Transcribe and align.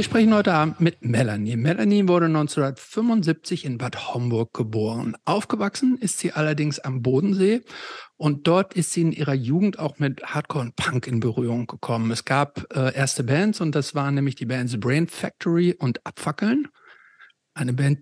Wir 0.00 0.04
sprechen 0.04 0.32
heute 0.32 0.54
Abend 0.54 0.80
mit 0.80 1.04
Melanie. 1.04 1.56
Melanie 1.56 2.08
wurde 2.08 2.24
1975 2.24 3.66
in 3.66 3.76
Bad 3.76 4.14
Homburg 4.14 4.54
geboren. 4.54 5.14
Aufgewachsen 5.26 5.98
ist 6.00 6.18
sie 6.18 6.32
allerdings 6.32 6.78
am 6.78 7.02
Bodensee 7.02 7.60
und 8.16 8.46
dort 8.46 8.72
ist 8.72 8.94
sie 8.94 9.02
in 9.02 9.12
ihrer 9.12 9.34
Jugend 9.34 9.78
auch 9.78 9.98
mit 9.98 10.22
Hardcore 10.22 10.64
und 10.64 10.76
Punk 10.76 11.06
in 11.06 11.20
Berührung 11.20 11.66
gekommen. 11.66 12.10
Es 12.12 12.24
gab 12.24 12.64
äh, 12.74 12.94
erste 12.94 13.24
Bands 13.24 13.60
und 13.60 13.74
das 13.74 13.94
waren 13.94 14.14
nämlich 14.14 14.36
die 14.36 14.46
Bands 14.46 14.80
Brain 14.80 15.06
Factory 15.06 15.76
und 15.78 16.06
Abfackeln. 16.06 16.68
Eine 17.52 17.74
Band 17.74 17.98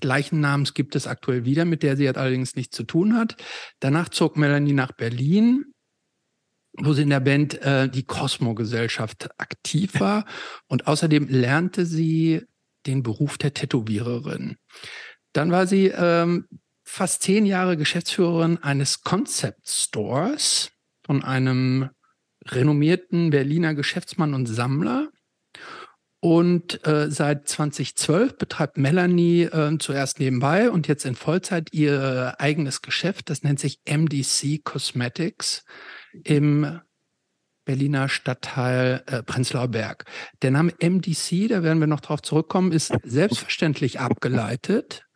gleichen 0.00 0.40
Namens 0.40 0.72
gibt 0.72 0.96
es 0.96 1.06
aktuell 1.06 1.44
wieder, 1.44 1.66
mit 1.66 1.82
der 1.82 1.98
sie 1.98 2.08
allerdings 2.08 2.56
nichts 2.56 2.74
zu 2.74 2.84
tun 2.84 3.14
hat. 3.14 3.36
Danach 3.78 4.08
zog 4.08 4.38
Melanie 4.38 4.72
nach 4.72 4.92
Berlin, 4.92 5.66
wo 6.74 6.92
sie 6.92 7.02
in 7.02 7.10
der 7.10 7.20
Band 7.20 7.60
äh, 7.62 7.88
die 7.88 8.04
Cosmo-Gesellschaft 8.04 9.30
aktiv 9.38 10.00
war. 10.00 10.24
Und 10.68 10.86
außerdem 10.86 11.28
lernte 11.28 11.86
sie 11.86 12.42
den 12.86 13.02
Beruf 13.02 13.38
der 13.38 13.54
Tätowiererin. 13.54 14.56
Dann 15.32 15.50
war 15.50 15.66
sie 15.66 15.86
ähm, 15.86 16.46
fast 16.84 17.22
zehn 17.22 17.46
Jahre 17.46 17.76
Geschäftsführerin 17.76 18.58
eines 18.62 19.02
Concept 19.02 19.68
Stores 19.68 20.72
von 21.04 21.22
einem 21.22 21.90
renommierten 22.46 23.30
Berliner 23.30 23.74
Geschäftsmann 23.74 24.34
und 24.34 24.46
Sammler. 24.46 25.08
Und 26.20 26.86
äh, 26.86 27.10
seit 27.10 27.48
2012 27.48 28.38
betreibt 28.38 28.76
Melanie 28.78 29.42
äh, 29.42 29.76
zuerst 29.78 30.20
nebenbei 30.20 30.70
und 30.70 30.86
jetzt 30.86 31.04
in 31.04 31.16
Vollzeit 31.16 31.72
ihr 31.72 32.36
eigenes 32.38 32.80
Geschäft. 32.80 33.28
Das 33.28 33.42
nennt 33.42 33.58
sich 33.58 33.80
MDC 33.86 34.62
Cosmetics 34.62 35.64
im 36.24 36.80
Berliner 37.64 38.08
Stadtteil 38.08 39.02
äh, 39.06 39.22
Prenzlauer 39.22 39.68
Berg. 39.68 40.04
Der 40.42 40.50
Name 40.50 40.72
MDC, 40.80 41.48
da 41.48 41.62
werden 41.62 41.80
wir 41.80 41.86
noch 41.86 42.00
drauf 42.00 42.22
zurückkommen, 42.22 42.72
ist 42.72 42.92
selbstverständlich 43.04 44.00
abgeleitet 44.00 45.06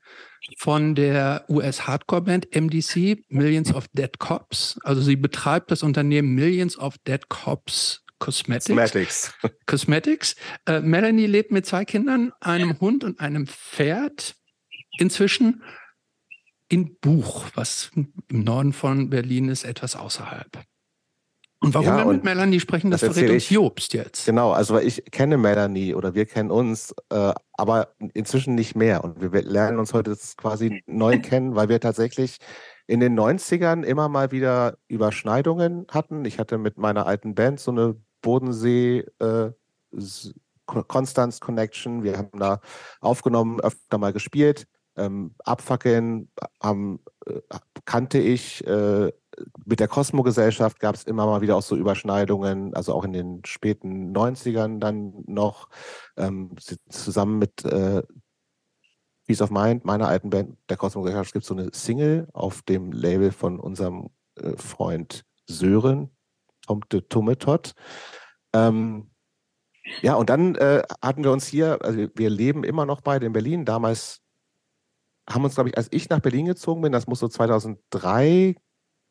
von 0.58 0.94
der 0.94 1.44
US-Hardcore-Band 1.48 2.54
MDC, 2.54 3.24
Millions 3.28 3.74
of 3.74 3.88
Dead 3.88 4.18
Cops. 4.18 4.78
Also 4.84 5.00
sie 5.00 5.16
betreibt 5.16 5.72
das 5.72 5.82
Unternehmen 5.82 6.34
Millions 6.34 6.78
of 6.78 6.98
Dead 6.98 7.28
Cops 7.28 8.04
Cosmetics. 8.18 8.66
Cosmetics. 8.68 9.34
Cosmetics. 9.66 10.36
Äh, 10.66 10.80
Melanie 10.80 11.26
lebt 11.26 11.50
mit 11.50 11.66
zwei 11.66 11.84
Kindern, 11.84 12.32
einem 12.40 12.78
Hund 12.80 13.04
und 13.04 13.20
einem 13.20 13.46
Pferd. 13.46 14.36
Inzwischen 14.98 15.62
in 16.68 16.96
Buch, 16.98 17.46
was 17.54 17.90
im 17.94 18.12
Norden 18.30 18.72
von 18.72 19.10
Berlin 19.10 19.48
ist, 19.48 19.64
etwas 19.64 19.96
außerhalb. 19.96 20.64
Und 21.66 21.74
warum 21.74 21.86
ja, 21.88 21.96
wir 21.98 22.12
mit 22.12 22.22
Melanie 22.22 22.60
sprechen, 22.60 22.92
das, 22.92 23.00
das 23.00 23.14
verrät 23.14 23.30
uns 23.32 23.50
Jobst 23.50 23.92
jetzt. 23.92 24.24
Genau, 24.24 24.52
also 24.52 24.78
ich 24.78 25.04
kenne 25.10 25.36
Melanie 25.36 25.94
oder 25.94 26.14
wir 26.14 26.24
kennen 26.24 26.52
uns, 26.52 26.94
äh, 27.10 27.32
aber 27.54 27.88
inzwischen 28.14 28.54
nicht 28.54 28.76
mehr. 28.76 29.02
Und 29.02 29.20
wir 29.20 29.42
lernen 29.42 29.80
uns 29.80 29.92
heute 29.92 30.16
quasi 30.36 30.84
neu 30.86 31.18
kennen, 31.22 31.56
weil 31.56 31.68
wir 31.68 31.80
tatsächlich 31.80 32.38
in 32.86 33.00
den 33.00 33.18
90ern 33.18 33.82
immer 33.82 34.08
mal 34.08 34.30
wieder 34.30 34.78
Überschneidungen 34.86 35.86
hatten. 35.90 36.24
Ich 36.24 36.38
hatte 36.38 36.56
mit 36.56 36.78
meiner 36.78 37.04
alten 37.04 37.34
Band 37.34 37.58
so 37.58 37.72
eine 37.72 37.96
Bodensee 38.22 39.04
äh, 39.18 39.50
Constance 40.66 41.40
Connection. 41.40 42.04
Wir 42.04 42.16
haben 42.16 42.38
da 42.38 42.60
aufgenommen, 43.00 43.60
öfter 43.60 43.98
mal 43.98 44.12
gespielt. 44.12 44.68
Ähm, 44.96 45.34
Abfackeln 45.44 46.30
haben, 46.62 47.00
äh, 47.26 47.40
kannte 47.84 48.18
ich. 48.18 48.64
Äh, 48.64 49.10
mit 49.64 49.80
der 49.80 49.88
Cosmo-Gesellschaft 49.88 50.80
gab 50.80 50.94
es 50.94 51.04
immer 51.04 51.26
mal 51.26 51.40
wieder 51.40 51.56
auch 51.56 51.62
so 51.62 51.76
Überschneidungen, 51.76 52.74
also 52.74 52.94
auch 52.94 53.04
in 53.04 53.12
den 53.12 53.44
späten 53.44 54.16
90ern 54.16 54.78
dann 54.78 55.24
noch, 55.26 55.68
ähm, 56.16 56.54
zusammen 56.88 57.38
mit 57.38 57.64
äh, 57.64 58.02
Peace 59.26 59.42
of 59.42 59.50
Mind, 59.50 59.84
meiner 59.84 60.08
alten 60.08 60.30
Band, 60.30 60.56
der 60.68 60.76
Cosmo-Gesellschaft, 60.76 61.32
gibt 61.32 61.42
es 61.42 61.48
so 61.48 61.54
eine 61.54 61.70
Single 61.72 62.28
auf 62.32 62.62
dem 62.62 62.92
Label 62.92 63.32
von 63.32 63.58
unserem 63.58 64.10
äh, 64.36 64.56
Freund 64.56 65.24
Sören, 65.46 66.10
Tom 66.62 66.80
de 66.90 67.00
Tumetot. 67.02 67.74
Ähm, 68.52 69.10
ja, 70.02 70.14
und 70.14 70.30
dann 70.30 70.54
äh, 70.56 70.82
hatten 71.00 71.24
wir 71.24 71.32
uns 71.32 71.46
hier, 71.46 71.78
also 71.82 72.08
wir 72.14 72.30
leben 72.30 72.64
immer 72.64 72.86
noch 72.86 73.00
beide 73.00 73.26
in 73.26 73.32
Berlin. 73.32 73.64
Damals 73.64 74.20
haben 75.28 75.44
uns, 75.44 75.54
glaube 75.54 75.70
ich, 75.70 75.76
als 75.76 75.88
ich 75.90 76.08
nach 76.08 76.20
Berlin 76.20 76.46
gezogen 76.46 76.82
bin, 76.82 76.92
das 76.92 77.06
muss 77.06 77.20
so 77.20 77.28
2003 77.28 78.56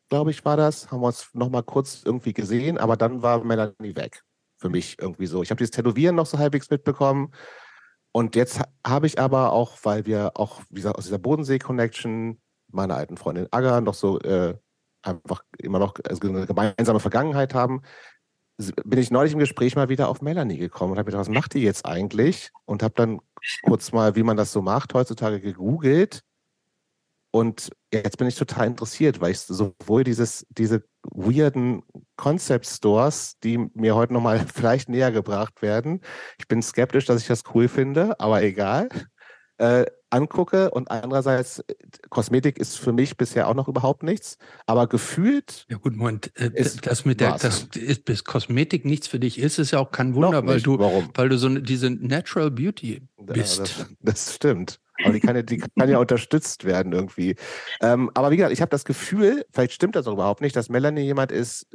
glaube 0.08 0.30
ich, 0.30 0.44
war 0.44 0.56
das, 0.56 0.90
haben 0.90 1.00
wir 1.00 1.08
uns 1.08 1.30
nochmal 1.32 1.62
kurz 1.62 2.02
irgendwie 2.04 2.32
gesehen, 2.32 2.78
aber 2.78 2.96
dann 2.96 3.22
war 3.22 3.42
Melanie 3.44 3.96
weg. 3.96 4.22
Für 4.58 4.70
mich 4.70 4.96
irgendwie 4.98 5.26
so. 5.26 5.42
Ich 5.42 5.50
habe 5.50 5.58
dieses 5.58 5.72
Tätowieren 5.72 6.16
noch 6.16 6.26
so 6.26 6.38
halbwegs 6.38 6.70
mitbekommen. 6.70 7.32
Und 8.12 8.34
jetzt 8.34 8.60
habe 8.86 9.06
ich 9.06 9.18
aber 9.18 9.52
auch, 9.52 9.76
weil 9.82 10.06
wir 10.06 10.32
auch, 10.34 10.62
wie 10.70 10.76
gesagt, 10.76 10.96
aus 10.96 11.04
dieser 11.04 11.18
Bodensee-Connection, 11.18 12.40
meiner 12.68 12.96
alten 12.96 13.18
Freundin 13.18 13.48
Aga 13.50 13.82
noch 13.82 13.92
so 13.92 14.18
äh, 14.20 14.54
einfach 15.02 15.44
immer 15.58 15.78
noch 15.78 15.94
also 16.08 16.26
eine 16.28 16.46
gemeinsame 16.46 17.00
Vergangenheit 17.00 17.52
haben, 17.52 17.82
bin 18.56 18.98
ich 18.98 19.10
neulich 19.10 19.34
im 19.34 19.38
Gespräch 19.38 19.76
mal 19.76 19.90
wieder 19.90 20.08
auf 20.08 20.22
Melanie 20.22 20.56
gekommen 20.56 20.92
und 20.92 20.98
habe 20.98 21.06
gedacht, 21.06 21.20
was 21.20 21.28
macht 21.28 21.52
die 21.52 21.62
jetzt 21.62 21.84
eigentlich? 21.84 22.50
Und 22.64 22.82
habe 22.82 22.94
dann 22.94 23.20
kurz 23.64 23.92
mal, 23.92 24.16
wie 24.16 24.22
man 24.22 24.38
das 24.38 24.52
so 24.52 24.62
macht, 24.62 24.94
heutzutage 24.94 25.40
gegoogelt 25.40 26.22
und 27.36 27.68
jetzt 27.92 28.16
bin 28.16 28.28
ich 28.28 28.34
total 28.34 28.66
interessiert, 28.66 29.20
weil 29.20 29.32
ich 29.32 29.40
sowohl 29.40 30.04
dieses, 30.04 30.46
diese 30.48 30.84
weirden 31.02 31.82
Concept 32.16 32.66
Stores, 32.66 33.38
die 33.44 33.58
mir 33.74 33.94
heute 33.94 34.14
nochmal 34.14 34.40
vielleicht 34.54 34.88
näher 34.88 35.12
gebracht 35.12 35.60
werden, 35.60 36.00
ich 36.38 36.48
bin 36.48 36.62
skeptisch, 36.62 37.04
dass 37.04 37.20
ich 37.20 37.28
das 37.28 37.42
cool 37.52 37.68
finde, 37.68 38.18
aber 38.20 38.42
egal, 38.42 38.88
äh, 39.58 39.84
angucke 40.08 40.70
und 40.70 40.90
andererseits 40.90 41.62
Kosmetik 42.08 42.56
ist 42.56 42.78
für 42.78 42.92
mich 42.92 43.18
bisher 43.18 43.48
auch 43.48 43.54
noch 43.54 43.68
überhaupt 43.68 44.02
nichts, 44.02 44.38
aber 44.64 44.86
gefühlt. 44.86 45.66
Ja 45.68 45.76
gut, 45.76 45.94
Moment, 45.94 46.34
äh, 46.36 46.50
das 46.80 47.04
mit 47.04 47.20
der, 47.20 47.36
das 47.36 47.68
ist, 47.74 48.06
bis 48.06 48.24
Kosmetik 48.24 48.86
nichts 48.86 49.08
für 49.08 49.20
dich 49.20 49.38
ist, 49.38 49.58
ist 49.58 49.72
ja 49.72 49.78
auch 49.80 49.90
kein 49.90 50.14
Wunder, 50.14 50.46
weil 50.46 50.62
du, 50.62 50.78
Warum? 50.78 51.10
weil 51.12 51.28
du 51.28 51.36
so 51.36 51.50
diese 51.50 51.90
Natural 51.90 52.50
Beauty 52.50 53.02
bist. 53.20 53.58
Ja, 53.58 53.64
das, 53.64 53.86
das 54.00 54.34
stimmt. 54.36 54.80
Aber 55.04 55.12
die 55.12 55.20
kann, 55.20 55.36
ja, 55.36 55.42
die 55.42 55.58
kann 55.58 55.88
ja 55.88 55.98
unterstützt 55.98 56.64
werden 56.64 56.92
irgendwie. 56.92 57.36
Ähm, 57.80 58.10
aber 58.14 58.30
wie 58.30 58.36
gesagt, 58.36 58.52
ich 58.52 58.60
habe 58.60 58.70
das 58.70 58.84
Gefühl, 58.84 59.44
vielleicht 59.52 59.72
stimmt 59.72 59.96
das 59.96 60.06
auch 60.06 60.14
überhaupt 60.14 60.40
nicht, 60.40 60.56
dass 60.56 60.68
Melanie 60.68 61.02
jemand 61.02 61.32
ist, 61.32 61.66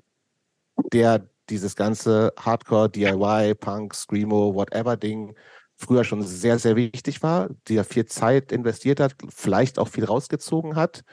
der 0.92 1.30
dieses 1.50 1.76
ganze 1.76 2.34
Hardcore, 2.40 2.90
DIY, 2.90 3.56
Punk, 3.56 3.94
Screamo, 3.94 4.56
whatever 4.56 4.98
Ding 4.98 5.36
früher 5.82 6.04
schon 6.04 6.24
sehr, 6.24 6.60
sehr 6.60 6.76
wichtig 6.76 7.24
war, 7.24 7.50
die 7.68 7.76
ja 7.76 7.84
viel 7.84 8.06
Zeit 8.06 8.52
investiert 8.52 9.00
hat, 9.00 9.16
vielleicht 9.30 9.80
auch 9.80 9.88
viel 9.88 10.06
rausgezogen 10.06 10.76
hat, 10.76 11.04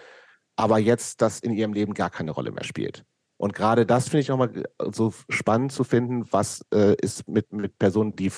aber 0.56 0.78
jetzt 0.78 1.22
das 1.22 1.40
in 1.40 1.52
ihrem 1.52 1.72
Leben 1.72 1.94
gar 1.94 2.10
keine 2.10 2.32
Rolle 2.32 2.52
mehr 2.52 2.64
spielt. 2.64 3.04
Und 3.38 3.54
gerade 3.54 3.86
das 3.86 4.08
finde 4.08 4.20
ich 4.20 4.28
nochmal 4.28 4.50
äh, 4.56 4.64
so 4.92 5.14
spannend 5.28 5.72
zu 5.72 5.84
finden, 5.84 6.30
was 6.30 6.66
äh, 6.74 6.94
ist 7.00 7.26
mit, 7.28 7.52
mit 7.52 7.78
Personen, 7.78 8.14
die 8.14 8.30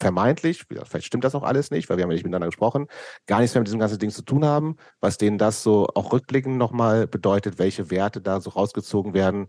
vermeintlich, 0.00 0.64
vielleicht 0.66 1.06
stimmt 1.06 1.24
das 1.24 1.34
auch 1.34 1.42
alles 1.42 1.70
nicht, 1.70 1.88
weil 1.88 1.98
wir 1.98 2.02
haben 2.02 2.10
ja 2.10 2.14
nicht 2.14 2.24
miteinander 2.24 2.48
gesprochen, 2.48 2.88
gar 3.26 3.40
nichts 3.40 3.54
mehr 3.54 3.60
mit 3.60 3.68
diesem 3.68 3.80
ganzen 3.80 3.98
Ding 3.98 4.10
zu 4.10 4.22
tun 4.22 4.44
haben, 4.44 4.76
was 5.00 5.18
denen 5.18 5.38
das 5.38 5.62
so 5.62 5.86
auch 5.94 6.12
rückblickend 6.12 6.56
nochmal 6.56 7.06
bedeutet, 7.06 7.58
welche 7.58 7.90
Werte 7.90 8.20
da 8.22 8.40
so 8.40 8.50
rausgezogen 8.50 9.14
werden. 9.14 9.48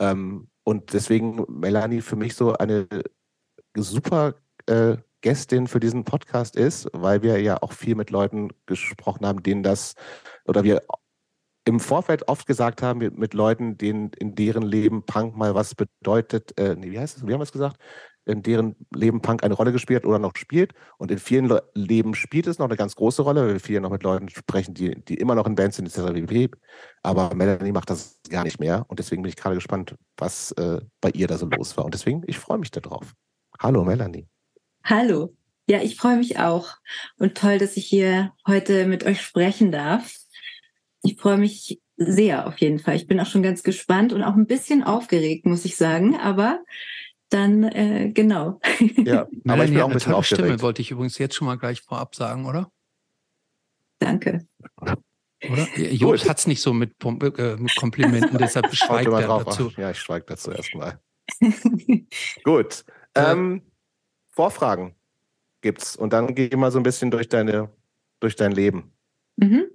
Ähm, 0.00 0.48
und 0.64 0.94
deswegen 0.94 1.44
Melanie 1.48 2.00
für 2.00 2.16
mich 2.16 2.34
so 2.34 2.54
eine 2.54 2.88
super 3.76 4.34
äh, 4.66 4.96
Gästin 5.20 5.66
für 5.66 5.80
diesen 5.80 6.04
Podcast 6.04 6.56
ist, 6.56 6.88
weil 6.92 7.22
wir 7.22 7.40
ja 7.40 7.62
auch 7.62 7.72
viel 7.72 7.94
mit 7.94 8.10
Leuten 8.10 8.50
gesprochen 8.66 9.26
haben, 9.26 9.42
denen 9.42 9.62
das 9.62 9.94
oder 10.46 10.64
wir 10.64 10.82
im 11.66 11.80
Vorfeld 11.80 12.28
oft 12.28 12.46
gesagt 12.46 12.80
haben, 12.80 13.00
mit, 13.00 13.18
mit 13.18 13.34
Leuten, 13.34 13.76
denen 13.76 14.12
in 14.18 14.36
deren 14.36 14.62
Leben 14.62 15.04
Punk 15.04 15.36
mal 15.36 15.54
was 15.54 15.74
bedeutet, 15.74 16.56
äh, 16.58 16.76
nee, 16.76 16.92
wie 16.92 16.98
heißt 16.98 17.18
es, 17.18 17.26
wie 17.26 17.32
haben 17.32 17.40
wir 17.40 17.44
es 17.44 17.52
gesagt? 17.52 17.76
In 18.24 18.42
deren 18.42 18.76
Leben 18.94 19.20
Punk 19.20 19.42
eine 19.42 19.54
Rolle 19.54 19.72
gespielt 19.72 20.04
oder 20.04 20.18
noch 20.18 20.36
spielt. 20.36 20.74
Und 20.98 21.10
in 21.10 21.18
vielen 21.18 21.46
Le 21.46 21.62
Leben 21.74 22.14
spielt 22.14 22.46
es 22.46 22.58
noch 22.58 22.66
eine 22.66 22.76
ganz 22.76 22.94
große 22.94 23.22
Rolle, 23.22 23.42
weil 23.42 23.52
wir 23.54 23.60
viel 23.60 23.80
noch 23.80 23.90
mit 23.90 24.04
Leuten 24.04 24.28
sprechen, 24.28 24.74
die, 24.74 24.96
die 25.04 25.14
immer 25.14 25.34
noch 25.34 25.46
in 25.46 25.54
Bands 25.56 25.76
sind, 25.76 25.86
etc. 25.86 26.52
Aber 27.02 27.34
Melanie 27.34 27.72
macht 27.72 27.90
das 27.90 28.20
gar 28.28 28.44
nicht 28.44 28.58
mehr. 28.58 28.84
Und 28.88 28.98
deswegen 28.98 29.22
bin 29.22 29.28
ich 29.28 29.36
gerade 29.36 29.54
gespannt, 29.56 29.96
was 30.16 30.52
äh, 30.52 30.80
bei 31.00 31.10
ihr 31.10 31.26
da 31.26 31.36
so 31.36 31.46
los 31.46 31.76
war. 31.76 31.84
Und 31.84 31.94
deswegen, 31.94 32.22
ich 32.26 32.38
freue 32.38 32.58
mich 32.58 32.70
darauf. 32.70 33.12
Hallo, 33.60 33.84
Melanie. 33.84 34.28
Hallo. 34.84 35.34
Ja, 35.68 35.80
ich 35.80 35.96
freue 35.96 36.16
mich 36.16 36.38
auch. 36.38 36.74
Und 37.18 37.36
toll, 37.36 37.58
dass 37.58 37.76
ich 37.76 37.86
hier 37.86 38.32
heute 38.46 38.86
mit 38.86 39.04
euch 39.04 39.20
sprechen 39.20 39.72
darf. 39.72 40.14
Ich 41.06 41.16
freue 41.16 41.38
mich 41.38 41.80
sehr 41.96 42.46
auf 42.46 42.58
jeden 42.58 42.78
Fall. 42.78 42.96
Ich 42.96 43.06
bin 43.06 43.18
auch 43.20 43.26
schon 43.26 43.42
ganz 43.42 43.62
gespannt 43.62 44.12
und 44.12 44.22
auch 44.22 44.34
ein 44.34 44.46
bisschen 44.46 44.82
aufgeregt, 44.82 45.46
muss 45.46 45.64
ich 45.64 45.76
sagen. 45.76 46.16
Aber 46.16 46.62
dann 47.30 47.64
äh, 47.64 48.10
genau. 48.12 48.60
Ja, 48.96 49.26
aber 49.46 49.64
ich 49.64 49.70
bin 49.70 49.80
auch 49.80 49.88
ein 49.88 49.94
bisschen 49.94 50.14
aufgeregt. 50.14 50.44
Stimme 50.44 50.62
wollte 50.62 50.82
ich 50.82 50.90
übrigens 50.90 51.18
jetzt 51.18 51.34
schon 51.34 51.46
mal 51.46 51.56
gleich 51.56 51.80
vorab 51.80 52.14
sagen, 52.14 52.46
oder? 52.46 52.70
Danke. 53.98 54.46
Oder? 54.80 54.98
Jost 55.76 56.28
hat 56.28 56.38
es 56.38 56.46
nicht 56.46 56.60
so 56.60 56.72
mit, 56.72 56.92
äh, 57.04 57.56
mit 57.56 57.76
Komplimenten, 57.76 58.38
deshalb 58.38 58.66
schweigt 58.74 59.10
er 59.10 59.44
dazu. 59.44 59.70
Ja, 59.76 59.90
ich 59.90 59.98
schweige 59.98 60.26
dazu 60.26 60.50
erstmal. 60.50 61.00
Gut. 62.44 62.84
Ähm, 63.14 63.62
Vorfragen. 64.30 64.94
gibt's. 65.62 65.96
Und 65.96 66.12
dann 66.12 66.34
geh 66.34 66.54
mal 66.56 66.70
so 66.70 66.78
ein 66.78 66.82
bisschen 66.82 67.10
durch 67.10 67.28
deine, 67.28 67.70
durch 68.20 68.36
dein 68.36 68.52
Leben. 68.52 68.92
Mhm. 69.36 69.66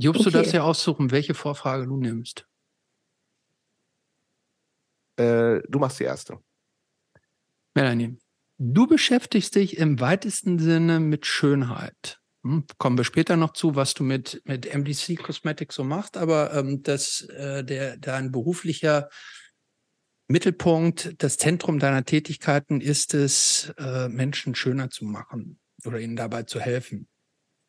Jobst, 0.00 0.20
okay. 0.20 0.30
du 0.30 0.38
darfst 0.38 0.52
ja 0.52 0.62
aussuchen, 0.62 1.10
welche 1.10 1.34
Vorfrage 1.34 1.86
du 1.86 1.96
nimmst. 1.96 2.46
Äh, 5.16 5.60
du 5.68 5.80
machst 5.80 5.98
die 5.98 6.04
erste. 6.04 6.38
Melanie, 7.74 8.16
du 8.58 8.86
beschäftigst 8.86 9.56
dich 9.56 9.76
im 9.76 9.98
weitesten 9.98 10.60
Sinne 10.60 11.00
mit 11.00 11.26
Schönheit. 11.26 12.20
Hm, 12.44 12.64
kommen 12.78 12.96
wir 12.96 13.04
später 13.04 13.36
noch 13.36 13.54
zu, 13.54 13.74
was 13.74 13.94
du 13.94 14.04
mit, 14.04 14.40
mit 14.44 14.72
MDC 14.72 15.18
Cosmetics 15.20 15.74
so 15.74 15.82
machst, 15.82 16.16
aber 16.16 16.54
ähm, 16.54 16.84
das, 16.84 17.22
äh, 17.22 17.64
der, 17.64 17.96
dein 17.96 18.30
beruflicher 18.30 19.08
Mittelpunkt, 20.28 21.20
das 21.20 21.38
Zentrum 21.38 21.80
deiner 21.80 22.04
Tätigkeiten 22.04 22.80
ist 22.80 23.14
es, 23.14 23.74
äh, 23.78 24.08
Menschen 24.08 24.54
schöner 24.54 24.90
zu 24.90 25.04
machen 25.06 25.58
oder 25.84 25.98
ihnen 25.98 26.14
dabei 26.14 26.44
zu 26.44 26.60
helfen. 26.60 27.08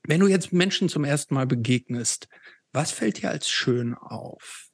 Wenn 0.03 0.19
du 0.19 0.27
jetzt 0.27 0.53
Menschen 0.53 0.89
zum 0.89 1.03
ersten 1.03 1.33
Mal 1.33 1.47
begegnest, 1.47 2.27
was 2.71 2.91
fällt 2.91 3.21
dir 3.21 3.29
als 3.29 3.49
schön 3.49 3.95
auf? 3.95 4.69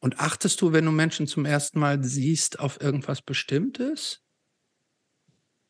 Und 0.00 0.18
achtest 0.18 0.60
du, 0.62 0.72
wenn 0.72 0.86
du 0.86 0.92
Menschen 0.92 1.26
zum 1.26 1.44
ersten 1.44 1.78
Mal 1.78 2.02
siehst, 2.02 2.58
auf 2.58 2.80
irgendwas 2.80 3.22
Bestimmtes? 3.22 4.22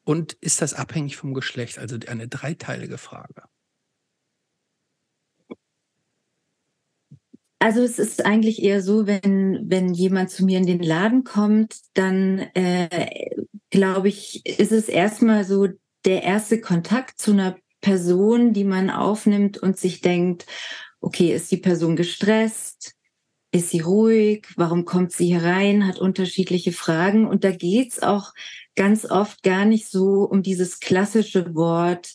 Und 0.05 0.35
ist 0.35 0.63
das 0.63 0.75
abhängig 0.75 1.17
vom 1.17 1.35
Geschlecht? 1.35 1.79
Also 1.79 1.99
eine 2.07 2.29
dreiteilige 2.29 2.97
Frage. 2.97 3.43
Also 7.59 7.83
es 7.83 7.99
ist 7.99 8.25
eigentlich 8.25 8.63
eher 8.63 8.83
so, 8.83 9.07
wenn, 9.07 9.67
wenn 9.69 9.93
jemand 9.93 10.31
zu 10.31 10.47
mir 10.47 10.59
in 10.59 10.67
den 10.67 10.83
Laden 10.83 11.25
kommt, 11.25 11.77
dann 11.93 12.39
äh, 12.55 13.31
glaube 13.69 14.09
ich, 14.09 14.47
ist 14.47 14.73
es 14.73 14.89
erstmal 14.89 15.45
so 15.45 15.69
der 16.07 16.23
erste 16.23 16.61
Kontakt 16.63 17.19
zu 17.19 17.33
einer 17.33 17.59
Person, 17.81 18.53
die 18.53 18.65
man 18.65 18.91
aufnimmt 18.91 19.59
und 19.59 19.79
sich 19.79 20.01
denkt, 20.01 20.47
okay, 21.01 21.35
ist 21.35 21.51
die 21.51 21.57
Person 21.57 21.97
gestresst? 21.97 22.95
Ist 23.53 23.71
sie 23.71 23.81
ruhig? 23.81 24.47
Warum 24.57 24.85
kommt 24.85 25.13
sie 25.13 25.35
herein? 25.35 25.87
Hat 25.87 25.99
unterschiedliche 25.99 26.73
Fragen. 26.73 27.27
Und 27.27 27.43
da 27.43 27.51
geht's 27.51 28.01
auch 28.03 28.33
ganz 28.77 29.05
oft 29.05 29.43
gar 29.43 29.65
nicht 29.65 29.89
so 29.89 30.23
um 30.23 30.43
dieses 30.43 30.79
klassische 30.79 31.55
Wort 31.55 32.15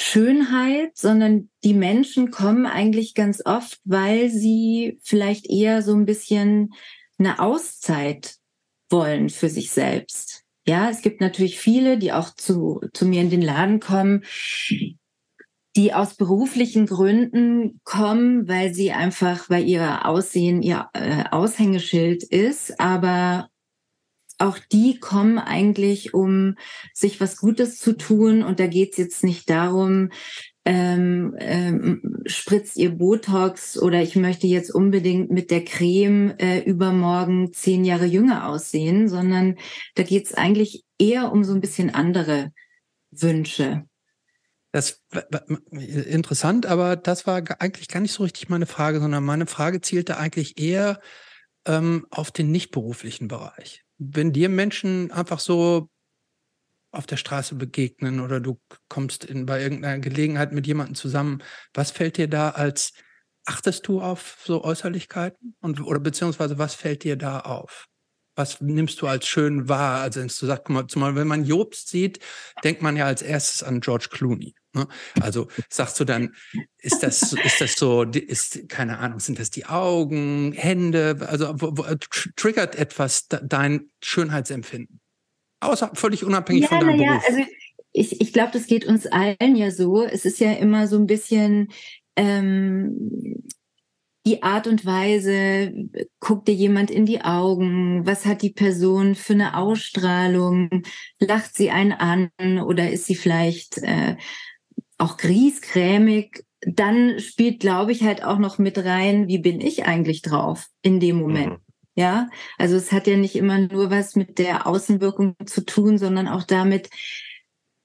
Schönheit, 0.00 0.96
sondern 0.96 1.50
die 1.64 1.74
Menschen 1.74 2.30
kommen 2.30 2.66
eigentlich 2.66 3.14
ganz 3.14 3.42
oft, 3.44 3.80
weil 3.84 4.30
sie 4.30 5.00
vielleicht 5.02 5.50
eher 5.50 5.82
so 5.82 5.92
ein 5.92 6.04
bisschen 6.04 6.72
eine 7.18 7.40
Auszeit 7.40 8.36
wollen 8.90 9.28
für 9.28 9.48
sich 9.48 9.72
selbst. 9.72 10.44
Ja, 10.68 10.90
es 10.90 11.00
gibt 11.00 11.22
natürlich 11.22 11.58
viele, 11.58 11.96
die 11.96 12.12
auch 12.12 12.34
zu, 12.34 12.82
zu 12.92 13.06
mir 13.06 13.22
in 13.22 13.30
den 13.30 13.40
Laden 13.40 13.80
kommen, 13.80 14.24
die 15.76 15.94
aus 15.94 16.14
beruflichen 16.14 16.84
Gründen 16.84 17.80
kommen, 17.84 18.46
weil 18.48 18.74
sie 18.74 18.92
einfach, 18.92 19.48
weil 19.48 19.66
ihr 19.66 20.04
Aussehen 20.04 20.60
ihr 20.60 20.90
äh, 20.92 21.24
Aushängeschild 21.30 22.22
ist, 22.22 22.78
aber 22.78 23.48
auch 24.36 24.58
die 24.58 25.00
kommen 25.00 25.38
eigentlich, 25.38 26.12
um 26.12 26.56
sich 26.92 27.18
was 27.18 27.38
Gutes 27.38 27.78
zu 27.78 27.96
tun. 27.96 28.42
Und 28.42 28.60
da 28.60 28.66
geht 28.66 28.90
es 28.90 28.98
jetzt 28.98 29.24
nicht 29.24 29.48
darum, 29.48 30.10
ähm, 30.68 31.34
ähm, 31.38 32.02
spritzt 32.26 32.76
ihr 32.76 32.90
Botox 32.90 33.80
oder 33.80 34.02
ich 34.02 34.16
möchte 34.16 34.46
jetzt 34.46 34.70
unbedingt 34.70 35.30
mit 35.30 35.50
der 35.50 35.64
Creme 35.64 36.34
äh, 36.36 36.60
übermorgen 36.60 37.54
zehn 37.54 37.86
Jahre 37.86 38.04
jünger 38.04 38.46
aussehen, 38.46 39.08
sondern 39.08 39.56
da 39.94 40.02
geht 40.02 40.26
es 40.26 40.34
eigentlich 40.34 40.84
eher 40.98 41.32
um 41.32 41.42
so 41.42 41.54
ein 41.54 41.62
bisschen 41.62 41.88
andere 41.88 42.52
Wünsche. 43.10 43.86
Das 44.70 45.02
interessant, 45.70 46.66
aber 46.66 46.96
das 46.96 47.26
war 47.26 47.42
eigentlich 47.60 47.88
gar 47.88 48.00
nicht 48.00 48.12
so 48.12 48.22
richtig 48.22 48.50
meine 48.50 48.66
Frage, 48.66 49.00
sondern 49.00 49.24
meine 49.24 49.46
Frage 49.46 49.80
zielte 49.80 50.18
eigentlich 50.18 50.60
eher 50.60 51.00
ähm, 51.66 52.06
auf 52.10 52.30
den 52.30 52.50
nicht-beruflichen 52.50 53.26
Bereich. 53.26 53.84
Wenn 53.96 54.34
dir 54.34 54.50
Menschen 54.50 55.10
einfach 55.12 55.40
so 55.40 55.88
auf 56.90 57.06
der 57.06 57.16
Straße 57.16 57.54
begegnen 57.54 58.20
oder 58.20 58.40
du 58.40 58.60
kommst 58.88 59.24
in, 59.24 59.46
bei 59.46 59.62
irgendeiner 59.62 59.98
Gelegenheit 59.98 60.52
mit 60.52 60.66
jemandem 60.66 60.94
zusammen, 60.94 61.42
was 61.74 61.90
fällt 61.90 62.16
dir 62.16 62.28
da 62.28 62.50
als, 62.50 62.92
achtest 63.44 63.86
du 63.88 64.00
auf 64.00 64.38
so 64.44 64.64
Äußerlichkeiten? 64.64 65.56
Und, 65.60 65.80
oder 65.80 66.00
beziehungsweise 66.00 66.58
was 66.58 66.74
fällt 66.74 67.04
dir 67.04 67.16
da 67.16 67.40
auf? 67.40 67.88
was 68.38 68.60
nimmst 68.60 69.02
du 69.02 69.08
als 69.08 69.26
schön 69.26 69.68
wahr? 69.68 70.00
Also 70.00 70.20
wenn 70.20 70.28
du 70.28 70.32
sagst, 70.32 70.64
guck 70.64 70.74
mal, 70.74 70.86
zumal 70.86 71.16
wenn 71.16 71.26
man 71.26 71.44
Jobst 71.44 71.88
sieht, 71.88 72.20
denkt 72.62 72.80
man 72.80 72.96
ja 72.96 73.04
als 73.04 73.20
erstes 73.20 73.62
an 73.64 73.80
George 73.80 74.08
Clooney. 74.10 74.54
Ne? 74.72 74.86
Also 75.20 75.48
sagst 75.68 75.98
du 75.98 76.04
dann, 76.04 76.34
ist 76.78 77.02
das, 77.02 77.32
ist 77.32 77.60
das 77.60 77.74
so, 77.74 78.04
ist, 78.04 78.68
keine 78.68 78.98
Ahnung, 78.98 79.18
sind 79.18 79.40
das 79.40 79.50
die 79.50 79.66
Augen, 79.66 80.52
Hände, 80.52 81.18
also 81.28 81.52
wo, 81.56 81.76
wo, 81.76 81.84
triggert 82.36 82.76
etwas 82.76 83.26
dein 83.26 83.90
Schönheitsempfinden? 84.02 85.00
Außer 85.60 85.90
völlig 85.94 86.24
unabhängig 86.24 86.62
ja, 86.62 86.68
von 86.68 86.80
deinem 86.80 87.00
ja, 87.00 87.12
Beruf. 87.12 87.24
Also 87.28 87.42
ich, 87.92 88.20
ich 88.20 88.32
glaube, 88.32 88.50
das 88.52 88.66
geht 88.66 88.86
uns 88.86 89.06
allen 89.06 89.56
ja 89.56 89.70
so. 89.70 90.02
Es 90.02 90.24
ist 90.24 90.40
ja 90.40 90.52
immer 90.52 90.86
so 90.86 90.96
ein 90.96 91.06
bisschen 91.06 91.68
ähm, 92.16 93.44
die 94.28 94.42
Art 94.42 94.66
und 94.66 94.84
Weise, 94.84 95.72
guckt 96.20 96.48
dir 96.48 96.54
jemand 96.54 96.90
in 96.90 97.06
die 97.06 97.22
Augen, 97.22 98.04
was 98.04 98.26
hat 98.26 98.42
die 98.42 98.50
Person 98.50 99.14
für 99.14 99.32
eine 99.32 99.56
Ausstrahlung, 99.56 100.82
lacht 101.18 101.56
sie 101.56 101.70
einen 101.70 101.92
an 101.92 102.30
oder 102.66 102.90
ist 102.90 103.06
sie 103.06 103.14
vielleicht 103.14 103.78
äh, 103.78 104.16
auch 104.98 105.16
griesgrämig, 105.16 106.44
dann 106.60 107.20
spielt, 107.20 107.60
glaube 107.60 107.92
ich, 107.92 108.02
halt 108.02 108.22
auch 108.22 108.38
noch 108.38 108.58
mit 108.58 108.76
rein, 108.78 109.28
wie 109.28 109.38
bin 109.38 109.60
ich 109.60 109.86
eigentlich 109.86 110.20
drauf 110.22 110.66
in 110.82 111.00
dem 111.00 111.16
Moment. 111.16 111.52
Mhm. 111.52 111.67
Ja, 111.98 112.30
also 112.58 112.76
es 112.76 112.92
hat 112.92 113.08
ja 113.08 113.16
nicht 113.16 113.34
immer 113.34 113.58
nur 113.58 113.90
was 113.90 114.14
mit 114.14 114.38
der 114.38 114.68
Außenwirkung 114.68 115.34
zu 115.46 115.66
tun, 115.66 115.98
sondern 115.98 116.28
auch 116.28 116.44
damit, 116.44 116.90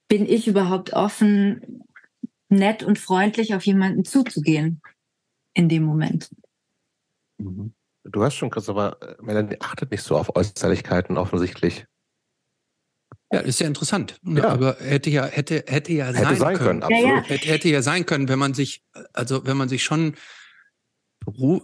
bin 0.06 0.24
ich 0.24 0.46
überhaupt 0.46 0.92
offen, 0.92 1.82
nett 2.48 2.84
und 2.84 3.00
freundlich 3.00 3.56
auf 3.56 3.66
jemanden 3.66 4.04
zuzugehen 4.04 4.80
in 5.52 5.68
dem 5.68 5.82
Moment. 5.82 6.30
Mhm. 7.38 7.74
Du 8.04 8.22
hast 8.22 8.36
schon, 8.36 8.50
Chris, 8.50 8.68
aber 8.68 9.02
äh, 9.02 9.16
Melanie 9.20 9.56
achtet 9.58 9.90
nicht 9.90 10.04
so 10.04 10.16
auf 10.16 10.36
Äußerlichkeiten 10.36 11.16
offensichtlich. 11.16 11.84
Ja, 13.32 13.40
ist 13.40 13.58
ja 13.58 13.66
interessant. 13.66 14.20
Ne? 14.22 14.42
Ja. 14.42 14.50
Aber 14.50 14.76
hätte 14.78 15.10
ja, 15.10 15.24
hätte, 15.24 15.64
hätte 15.66 15.92
ja 15.92 16.06
hätte 16.06 16.18
sein, 16.18 16.36
sein 16.36 16.56
können. 16.56 16.80
können 16.80 16.82
absolut. 16.84 17.30
Hätte, 17.30 17.48
hätte 17.48 17.68
ja 17.68 17.82
sein 17.82 18.06
können, 18.06 18.28
wenn 18.28 18.38
man 18.38 18.54
sich, 18.54 18.84
also 19.12 19.44
wenn 19.44 19.56
man 19.56 19.68
sich 19.68 19.82
schon, 19.82 20.14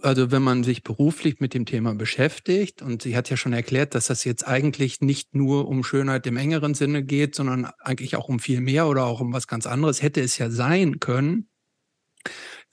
also 0.01 0.31
wenn 0.31 0.41
man 0.41 0.63
sich 0.63 0.83
beruflich 0.83 1.39
mit 1.39 1.53
dem 1.53 1.65
Thema 1.65 1.93
beschäftigt 1.95 2.81
und 2.81 3.01
sie 3.01 3.15
hat 3.15 3.29
ja 3.29 3.37
schon 3.37 3.53
erklärt, 3.53 3.95
dass 3.95 4.07
das 4.07 4.23
jetzt 4.23 4.47
eigentlich 4.47 5.01
nicht 5.01 5.35
nur 5.35 5.67
um 5.67 5.83
Schönheit 5.83 6.25
im 6.27 6.37
engeren 6.37 6.73
Sinne 6.73 7.03
geht, 7.03 7.35
sondern 7.35 7.65
eigentlich 7.79 8.15
auch 8.15 8.29
um 8.29 8.39
viel 8.39 8.61
mehr 8.61 8.87
oder 8.87 9.05
auch 9.05 9.21
um 9.21 9.33
was 9.33 9.47
ganz 9.47 9.65
anderes, 9.65 10.01
hätte 10.01 10.21
es 10.21 10.37
ja 10.37 10.49
sein 10.49 10.99
können, 10.99 11.49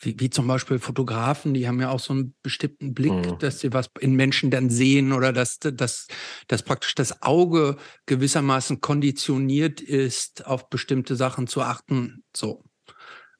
wie, 0.00 0.18
wie 0.18 0.30
zum 0.30 0.46
Beispiel 0.46 0.78
Fotografen, 0.78 1.54
die 1.54 1.66
haben 1.66 1.80
ja 1.80 1.90
auch 1.90 2.00
so 2.00 2.12
einen 2.12 2.34
bestimmten 2.42 2.94
Blick, 2.94 3.12
mhm. 3.12 3.38
dass 3.38 3.60
sie 3.60 3.72
was 3.72 3.90
in 3.98 4.14
Menschen 4.14 4.50
dann 4.50 4.70
sehen 4.70 5.12
oder 5.12 5.32
dass, 5.32 5.58
dass, 5.58 6.06
dass 6.46 6.62
praktisch 6.62 6.94
das 6.94 7.22
Auge 7.22 7.76
gewissermaßen 8.06 8.80
konditioniert 8.80 9.80
ist, 9.80 10.46
auf 10.46 10.68
bestimmte 10.68 11.16
Sachen 11.16 11.46
zu 11.46 11.62
achten. 11.62 12.22
So. 12.36 12.64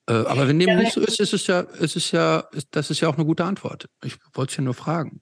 Äh, 0.09 0.12
aber 0.12 0.49
wenn 0.49 0.59
dem 0.59 0.69
ja, 0.69 0.77
nicht 0.77 0.93
so 0.93 1.00
ist, 1.00 1.21
ist 1.21 1.35
es 1.35 1.47
ja, 1.47 1.61
ist 1.61 1.97
es 1.97 2.11
ja, 2.12 2.41
ist, 2.53 2.69
das 2.71 2.91
ist 2.91 3.00
ja 3.00 3.09
auch 3.09 3.17
eine 3.17 3.27
gute 3.27 3.45
Antwort. 3.45 3.88
Ich 4.03 4.17
wollte 4.33 4.53
es 4.53 4.57
ja 4.57 4.65
nur 4.65 4.75
fragen. 4.75 5.21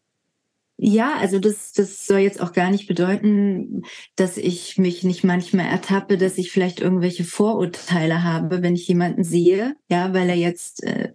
Ja, 0.78 1.16
also 1.16 1.38
das, 1.38 1.72
das 1.72 2.06
soll 2.06 2.18
jetzt 2.18 2.40
auch 2.40 2.52
gar 2.52 2.70
nicht 2.70 2.86
bedeuten, 2.86 3.82
dass 4.14 4.36
ich 4.36 4.76
mich 4.76 5.04
nicht 5.04 5.24
manchmal 5.24 5.66
ertappe, 5.66 6.18
dass 6.18 6.36
ich 6.36 6.52
vielleicht 6.52 6.80
irgendwelche 6.80 7.24
Vorurteile 7.24 8.22
habe, 8.22 8.62
wenn 8.62 8.74
ich 8.74 8.86
jemanden 8.86 9.24
sehe, 9.24 9.74
ja, 9.88 10.12
weil 10.12 10.28
er 10.28 10.36
jetzt 10.36 10.84
äh, 10.84 11.12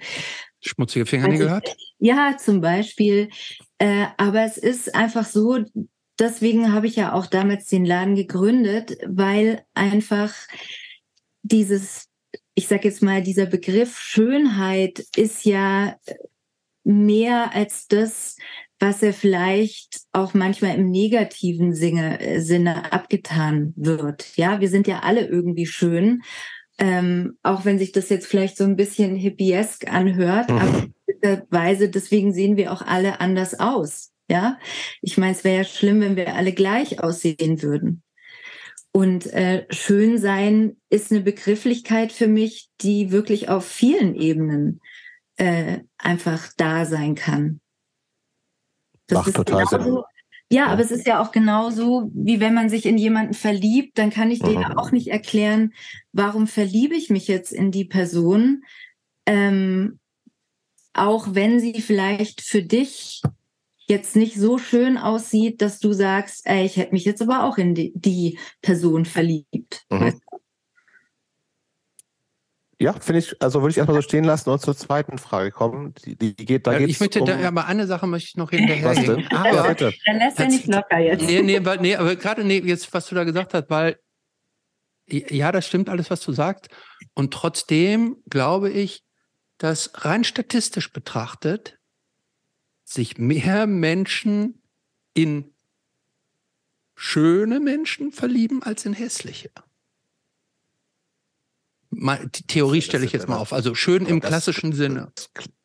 schmutzige 0.62 1.06
Fingernägel 1.06 1.52
hat. 1.52 1.76
Ja, 2.00 2.36
zum 2.38 2.60
Beispiel. 2.60 3.30
Äh, 3.78 4.08
aber 4.18 4.44
es 4.44 4.58
ist 4.58 4.96
einfach 4.96 5.26
so, 5.26 5.60
deswegen 6.20 6.74
habe 6.74 6.88
ich 6.88 6.96
ja 6.96 7.14
auch 7.14 7.28
damals 7.28 7.68
den 7.68 7.86
Laden 7.86 8.16
gegründet, 8.16 8.98
weil 9.08 9.64
einfach 9.76 10.34
dieses, 11.44 12.11
ich 12.62 12.68
sag 12.68 12.86
jetzt 12.86 13.02
mal, 13.02 13.24
dieser 13.24 13.48
Begriff 13.48 13.98
Schönheit 13.98 15.04
ist 15.16 15.46
ja 15.46 15.96
mehr 16.84 17.56
als 17.56 17.88
das, 17.88 18.38
was 18.78 19.02
er 19.02 19.14
vielleicht 19.14 20.02
auch 20.12 20.36
manchmal 20.36 20.76
im 20.76 20.92
negativen 20.92 21.74
Sinne, 21.74 22.20
äh, 22.20 22.40
Sinne 22.40 22.94
abgetan 22.94 23.74
wird. 23.76 24.38
Ja, 24.38 24.62
wir 24.62 24.70
sind 24.70 24.86
ja 24.86 25.00
alle 25.00 25.26
irgendwie 25.26 25.66
schön, 25.66 26.22
ähm, 26.78 27.40
auch 27.42 27.66
wenn 27.66 27.80
sich 27.80 27.94
das 27.94 28.10
jetzt 28.10 28.28
vielleicht 28.28 28.58
so 28.58 28.64
ein 28.64 28.76
bisschen 28.76 29.16
hippiesk 29.16 29.92
anhört, 29.92 30.52
mhm. 30.52 30.58
aber 30.58 31.48
Weise, 31.50 31.90
deswegen 31.90 32.32
sehen 32.32 32.58
wir 32.58 32.74
auch 32.74 32.84
alle 32.84 33.22
anders 33.22 33.60
aus. 33.60 34.12
Ja, 34.30 34.60
ich 35.02 35.18
meine, 35.18 35.32
es 35.32 35.44
wäre 35.44 35.58
ja 35.58 35.64
schlimm, 35.64 36.00
wenn 36.02 36.16
wir 36.16 36.36
alle 36.36 36.54
gleich 36.54 37.04
aussehen 37.04 37.64
würden. 37.64 38.04
Und 38.94 39.28
äh, 39.28 39.66
schön 39.70 40.18
sein 40.18 40.76
ist 40.90 41.12
eine 41.12 41.22
Begrifflichkeit 41.22 42.12
für 42.12 42.28
mich, 42.28 42.70
die 42.82 43.12
wirklich 43.12 43.48
auf 43.48 43.66
vielen 43.66 44.16
Ebenen 44.16 44.82
äh, 45.38 45.80
einfach 45.98 46.50
da 46.58 46.86
sein 46.86 47.16
kann. 47.16 47.62
Das 49.08 49.26
Macht 49.26 49.36
total 49.36 49.66
Sinn. 49.68 49.98
Ja, 50.52 50.68
aber 50.68 50.82
es 50.82 50.92
ist 50.92 51.08
ja 51.08 51.22
auch 51.22 51.32
genauso, 51.32 52.12
wie 52.14 52.42
wenn 52.42 52.54
man 52.54 52.70
sich 52.70 52.86
in 52.86 52.98
jemanden 52.98 53.34
verliebt, 53.34 53.98
dann 53.98 54.10
kann 54.10 54.32
ich 54.32 54.44
mhm. 54.44 54.50
dir 54.50 54.78
auch 54.78 54.92
nicht 54.92 55.08
erklären, 55.08 55.74
warum 56.12 56.46
verliebe 56.46 56.94
ich 56.94 57.10
mich 57.10 57.30
jetzt 57.30 57.54
in 57.54 57.72
die 57.72 57.86
Person, 57.86 58.66
ähm, 59.26 60.00
auch 60.92 61.28
wenn 61.32 61.62
sie 61.62 61.82
vielleicht 61.82 62.42
für 62.42 62.62
dich 62.62 63.22
jetzt 63.92 64.16
nicht 64.16 64.36
so 64.36 64.58
schön 64.58 64.98
aussieht, 64.98 65.62
dass 65.62 65.80
du 65.80 65.94
sagst, 65.94 66.48
ey, 66.48 66.66
ich 66.66 66.78
hätte 66.78 66.94
mich 66.94 67.06
jetzt 67.06 67.22
aber 67.22 67.44
auch 67.44 67.60
in 67.60 67.76
die, 67.76 67.94
die 67.96 68.40
Person 68.62 69.06
verliebt. 69.06 69.84
Mhm. 69.92 70.20
Ja, 72.80 72.94
finde 72.94 73.20
ich, 73.20 73.40
also 73.40 73.62
würde 73.62 73.70
ich 73.70 73.78
erstmal 73.78 73.98
so 73.98 74.02
stehen 74.02 74.24
lassen 74.24 74.50
und 74.50 74.60
zur 74.60 74.76
zweiten 74.76 75.20
Frage 75.20 75.52
kommen. 75.52 75.94
Die, 76.04 76.16
die 76.16 76.34
geht, 76.34 76.66
da 76.66 76.74
ja, 76.74 76.80
ich 76.80 77.00
möchte 77.00 77.20
um, 77.20 77.28
da, 77.28 77.38
aber 77.48 77.68
eine 77.68 77.86
Sache 77.86 78.08
möchte 78.08 78.30
ich 78.30 78.38
noch 78.38 78.50
hinterher. 78.50 78.90
Was 78.90 79.06
denn? 79.06 79.28
Aber, 79.28 79.54
ja, 79.54 79.68
bitte. 79.68 79.94
Dann 80.08 80.18
lässt 80.18 80.40
er 80.40 80.48
nicht 80.48 80.66
locker 80.66 80.98
jetzt. 80.98 81.24
Nee, 81.24 81.44
nee, 81.44 81.64
weil, 81.64 81.78
nee 81.78 81.96
aber 81.96 82.16
gerade 82.16 82.44
nee, 82.44 82.60
jetzt, 82.66 82.92
was 82.92 83.08
du 83.08 83.14
da 83.14 83.24
gesagt 83.24 83.54
hast, 83.54 83.70
weil 83.70 84.00
ja, 85.08 85.52
das 85.52 85.68
stimmt 85.68 85.90
alles, 85.90 86.10
was 86.10 86.22
du 86.22 86.32
sagst. 86.32 86.70
Und 87.14 87.34
trotzdem 87.34 88.18
glaube 88.28 88.72
ich, 88.72 89.04
dass 89.60 89.92
rein 89.94 90.24
statistisch 90.24 90.92
betrachtet 90.92 91.78
sich 92.84 93.18
mehr 93.18 93.68
Menschen 93.68 94.62
in 95.14 95.54
schöne 96.96 97.60
Menschen 97.60 98.12
verlieben 98.12 98.62
als 98.64 98.86
in 98.86 98.94
hässliche. 98.94 99.50
Mal, 101.90 102.30
die 102.34 102.44
Theorie 102.44 102.82
stelle 102.82 103.04
ich 103.04 103.12
jetzt 103.12 103.28
mal 103.28 103.36
auf. 103.36 103.52
Also 103.52 103.76
schön 103.76 104.06
im 104.06 104.22
klassischen 104.22 104.72
Sinne. 104.72 105.12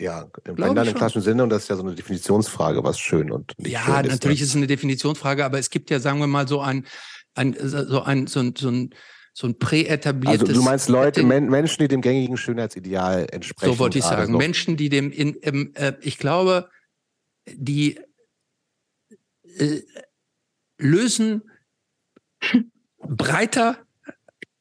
Ja, 0.00 0.26
wenn 0.44 0.74
dann 0.74 0.88
im 0.88 0.94
klassischen 0.94 1.22
Sinne, 1.22 1.44
und 1.44 1.50
das 1.50 1.64
ist 1.64 1.68
ja 1.68 1.76
so 1.76 1.82
eine 1.82 1.94
Definitionsfrage, 1.94 2.82
was 2.82 2.98
schön 2.98 3.30
und 3.30 3.52
nicht 3.58 3.70
ja, 3.70 3.80
schön 3.80 3.94
ist. 3.94 4.06
Ja, 4.06 4.12
natürlich 4.12 4.40
ist 4.40 4.48
es 4.48 4.56
eine 4.56 4.66
Definitionsfrage, 4.66 5.44
aber 5.44 5.58
es 5.58 5.70
gibt 5.70 5.88
ja, 5.90 6.00
sagen 6.00 6.18
wir 6.18 6.26
mal, 6.26 6.48
so 6.48 6.60
ein, 6.60 6.84
ein 7.34 7.54
so 7.60 8.02
ein, 8.02 8.26
so 8.26 8.40
ein, 8.40 8.56
so 8.56 8.68
ein 8.70 8.90
so 9.38 9.46
ein 9.46 9.58
präetabliertes. 9.58 10.48
Also 10.48 10.54
du 10.54 10.62
meinst 10.62 10.88
Leute, 10.88 11.22
Men 11.22 11.50
Menschen, 11.50 11.82
die 11.82 11.88
dem 11.88 12.00
gängigen 12.00 12.38
Schönheitsideal 12.38 13.26
entsprechen. 13.30 13.74
So 13.74 13.78
wollte 13.78 13.98
ich 13.98 14.04
sagen. 14.04 14.34
Menschen, 14.34 14.78
die 14.78 14.88
dem 14.88 15.12
in, 15.12 15.34
im, 15.34 15.74
äh, 15.74 15.92
ich 16.00 16.16
glaube, 16.16 16.70
die 17.52 17.98
äh, 19.42 19.82
lösen 20.78 21.42
breiter 22.98 23.78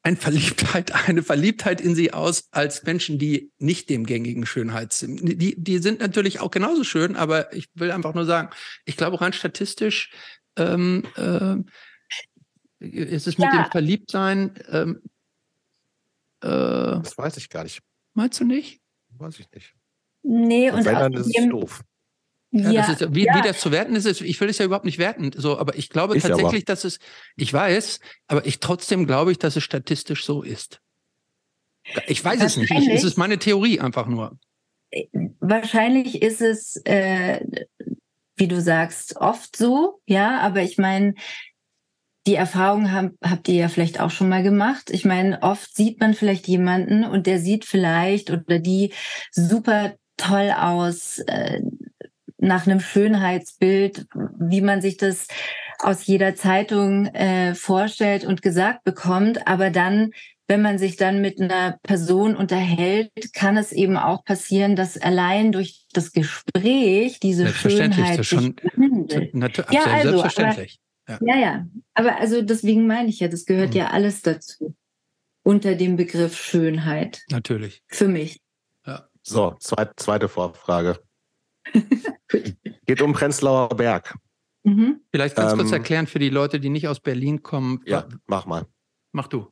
eine 0.02 0.16
Verliebtheit, 0.16 1.08
eine 1.08 1.22
Verliebtheit 1.22 1.80
in 1.80 1.96
sie 1.96 2.12
aus 2.12 2.48
als 2.52 2.84
Menschen, 2.84 3.18
die 3.18 3.50
nicht 3.58 3.90
dem 3.90 4.06
gängigen 4.06 4.46
Schönheits 4.46 5.00
sind. 5.00 5.20
Die, 5.24 5.60
die 5.60 5.78
sind 5.78 5.98
natürlich 5.98 6.38
auch 6.38 6.52
genauso 6.52 6.84
schön, 6.84 7.16
aber 7.16 7.52
ich 7.52 7.68
will 7.74 7.90
einfach 7.90 8.14
nur 8.14 8.24
sagen, 8.24 8.50
ich 8.84 8.96
glaube 8.96 9.20
rein 9.20 9.32
statistisch 9.32 10.12
ähm, 10.56 11.02
äh, 11.16 11.56
ist 12.78 13.26
es 13.26 13.36
mit 13.36 13.48
ja. 13.52 13.64
dem 13.64 13.70
Verliebtsein. 13.72 14.54
Ähm, 14.68 15.02
äh, 16.40 16.48
das 16.48 17.18
weiß 17.18 17.36
ich 17.38 17.48
gar 17.48 17.64
nicht. 17.64 17.80
Meinst 18.14 18.38
du 18.38 18.44
nicht? 18.44 18.80
Weiß 19.10 19.40
ich 19.40 19.50
nicht. 19.50 19.74
Nee, 20.22 20.70
und, 20.70 20.78
und 20.78 20.84
wenn, 20.84 20.94
dann 20.94 21.12
ist 21.14 21.36
es 21.36 21.48
doof. 21.48 21.82
Ja, 22.52 22.70
ja, 22.70 22.90
ist, 22.90 23.14
wie, 23.14 23.26
ja. 23.26 23.36
wie 23.36 23.42
das 23.42 23.60
zu 23.60 23.70
werten 23.72 23.96
ist, 23.96 24.06
ist, 24.06 24.20
ich 24.20 24.40
will 24.40 24.48
es 24.48 24.58
ja 24.58 24.64
überhaupt 24.64 24.84
nicht 24.84 24.98
werten, 24.98 25.32
so, 25.36 25.58
aber 25.58 25.76
ich 25.76 25.90
glaube 25.90 26.16
ich 26.16 26.22
tatsächlich, 26.22 26.62
aber. 26.62 26.72
dass 26.72 26.84
es, 26.84 27.00
ich 27.36 27.52
weiß, 27.52 28.00
aber 28.28 28.46
ich 28.46 28.60
trotzdem 28.60 29.06
glaube 29.06 29.32
ich, 29.32 29.38
dass 29.38 29.56
es 29.56 29.64
statistisch 29.64 30.24
so 30.24 30.42
ist. 30.42 30.80
Ich 32.06 32.24
weiß 32.24 32.42
es 32.42 32.56
nicht. 32.56 32.70
Ich, 32.70 32.88
es 32.88 33.04
ist 33.04 33.16
meine 33.16 33.38
Theorie 33.38 33.80
einfach 33.80 34.06
nur. 34.06 34.38
Wahrscheinlich 35.40 36.22
ist 36.22 36.40
es, 36.40 36.76
äh, 36.84 37.40
wie 38.36 38.48
du 38.48 38.60
sagst, 38.60 39.16
oft 39.16 39.56
so, 39.56 40.00
ja, 40.06 40.40
aber 40.40 40.62
ich 40.62 40.78
meine, 40.78 41.14
die 42.26 42.34
Erfahrung 42.34 42.92
hab, 42.92 43.12
habt 43.22 43.48
ihr 43.48 43.54
ja 43.54 43.68
vielleicht 43.68 44.00
auch 44.00 44.10
schon 44.10 44.28
mal 44.28 44.42
gemacht. 44.42 44.90
Ich 44.90 45.04
meine, 45.04 45.42
oft 45.42 45.74
sieht 45.76 46.00
man 46.00 46.14
vielleicht 46.14 46.48
jemanden 46.48 47.04
und 47.04 47.26
der 47.26 47.38
sieht 47.38 47.64
vielleicht 47.64 48.30
oder 48.30 48.58
die 48.58 48.92
super 49.30 49.94
toll 50.16 50.52
aus, 50.56 51.18
äh, 51.20 51.60
nach 52.38 52.66
einem 52.66 52.80
Schönheitsbild, 52.80 54.06
wie 54.38 54.60
man 54.60 54.80
sich 54.82 54.96
das 54.96 55.28
aus 55.78 56.06
jeder 56.06 56.34
Zeitung 56.34 57.06
äh, 57.06 57.54
vorstellt 57.54 58.24
und 58.24 58.42
gesagt 58.42 58.84
bekommt. 58.84 59.46
Aber 59.46 59.70
dann, 59.70 60.12
wenn 60.48 60.62
man 60.62 60.78
sich 60.78 60.96
dann 60.96 61.20
mit 61.20 61.40
einer 61.40 61.78
Person 61.82 62.36
unterhält, 62.36 63.10
kann 63.34 63.56
es 63.56 63.72
eben 63.72 63.96
auch 63.96 64.24
passieren, 64.24 64.76
dass 64.76 64.98
allein 64.98 65.52
durch 65.52 65.86
das 65.92 66.12
Gespräch 66.12 67.20
diese 67.20 67.48
Schönheit 67.48 68.18
das 68.18 68.26
schon, 68.26 68.56
ja, 69.70 69.84
also, 69.84 70.10
selbstverständlich. 70.10 70.78
Aber, 71.06 71.26
ja. 71.26 71.36
ja, 71.36 71.40
ja. 71.40 71.66
Aber 71.94 72.16
also 72.16 72.42
deswegen 72.42 72.86
meine 72.86 73.08
ich 73.08 73.20
ja, 73.20 73.28
das 73.28 73.46
gehört 73.46 73.70
mhm. 73.70 73.76
ja 73.76 73.90
alles 73.90 74.22
dazu. 74.22 74.74
Unter 75.42 75.76
dem 75.76 75.94
Begriff 75.96 76.36
Schönheit. 76.36 77.22
Natürlich. 77.30 77.82
Für 77.86 78.08
mich. 78.08 78.40
Ja. 78.84 79.08
So, 79.22 79.54
zweit, 79.60 79.92
zweite 79.96 80.28
Vorfrage. 80.28 80.98
Geht 82.86 83.02
um 83.02 83.12
Prenzlauer 83.12 83.68
Berg. 83.68 84.14
Mhm. 84.64 85.00
Vielleicht 85.12 85.36
ganz 85.36 85.52
ähm, 85.52 85.58
kurz 85.58 85.72
erklären 85.72 86.06
für 86.06 86.18
die 86.18 86.30
Leute, 86.30 86.58
die 86.58 86.70
nicht 86.70 86.88
aus 86.88 87.00
Berlin 87.00 87.42
kommen. 87.42 87.80
Ja, 87.86 88.06
mach 88.26 88.46
mal. 88.46 88.66
Mach 89.12 89.28
du. 89.28 89.46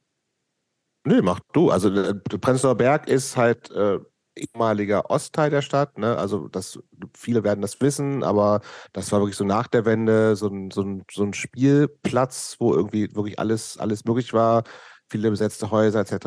Nö, 1.05 1.23
mach 1.23 1.41
du. 1.53 1.71
Also 1.71 1.91
äh, 1.91 2.15
Prenzlauer 2.15 2.77
Berg 2.77 3.09
ist 3.09 3.37
halt 3.37 3.71
äh, 3.71 3.99
ehemaliger 4.37 5.11
Ostteil 5.11 5.51
der 5.51 5.63
Stadt. 5.63 5.99
Ne? 5.99 6.17
Also 6.17 6.49
das, 6.49 6.79
viele 7.17 7.45
werden 7.45 7.63
das 7.63 7.81
wissen, 7.81 8.25
aber 8.25 8.61
das 8.93 9.13
war 9.13 9.21
wirklich 9.21 9.37
so 9.37 9.45
nach 9.45 9.69
der 9.69 9.85
Wende 9.85 10.37
so 10.37 10.49
ein, 10.49 10.71
so 10.71 10.83
ein, 10.83 11.05
so 11.11 11.23
ein 11.23 11.35
Spielplatz, 11.35 12.57
wo 12.59 12.75
irgendwie 12.75 13.15
wirklich 13.15 13.39
alles, 13.39 13.79
alles 13.79 14.05
möglich 14.05 14.33
war. 14.33 14.65
Viele 15.09 15.31
besetzte 15.31 15.71
Häuser 15.71 16.01
etc. 16.01 16.27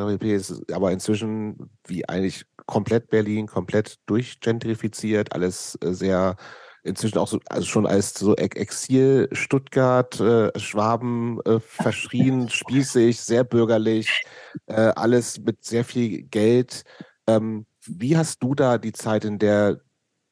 Aber 0.72 0.91
inzwischen, 0.91 1.70
wie 1.86 2.08
eigentlich 2.08 2.46
komplett 2.68 3.10
Berlin, 3.10 3.48
komplett 3.48 3.98
durchgentrifiziert, 4.06 5.34
alles 5.34 5.78
äh, 5.82 5.94
sehr 5.94 6.36
inzwischen 6.84 7.18
auch 7.18 7.28
so, 7.28 7.40
also 7.48 7.66
schon 7.66 7.86
als 7.86 8.14
so 8.14 8.36
Exil 8.36 9.28
Stuttgart, 9.34 10.20
äh, 10.20 10.58
Schwaben 10.58 11.42
äh, 11.42 11.60
verschrien, 11.60 12.50
spießig, 12.50 13.20
sehr 13.20 13.44
bürgerlich, 13.44 14.24
äh, 14.68 14.94
alles 14.96 15.40
mit 15.40 15.64
sehr 15.66 15.84
viel 15.84 16.24
Geld. 16.24 16.84
Ähm, 17.28 17.66
wie 17.86 18.18
hast 18.18 18.42
du 18.42 18.56
da 18.56 18.78
die 18.78 18.94
Zeit, 18.94 19.26
in 19.26 19.40
der 19.40 19.82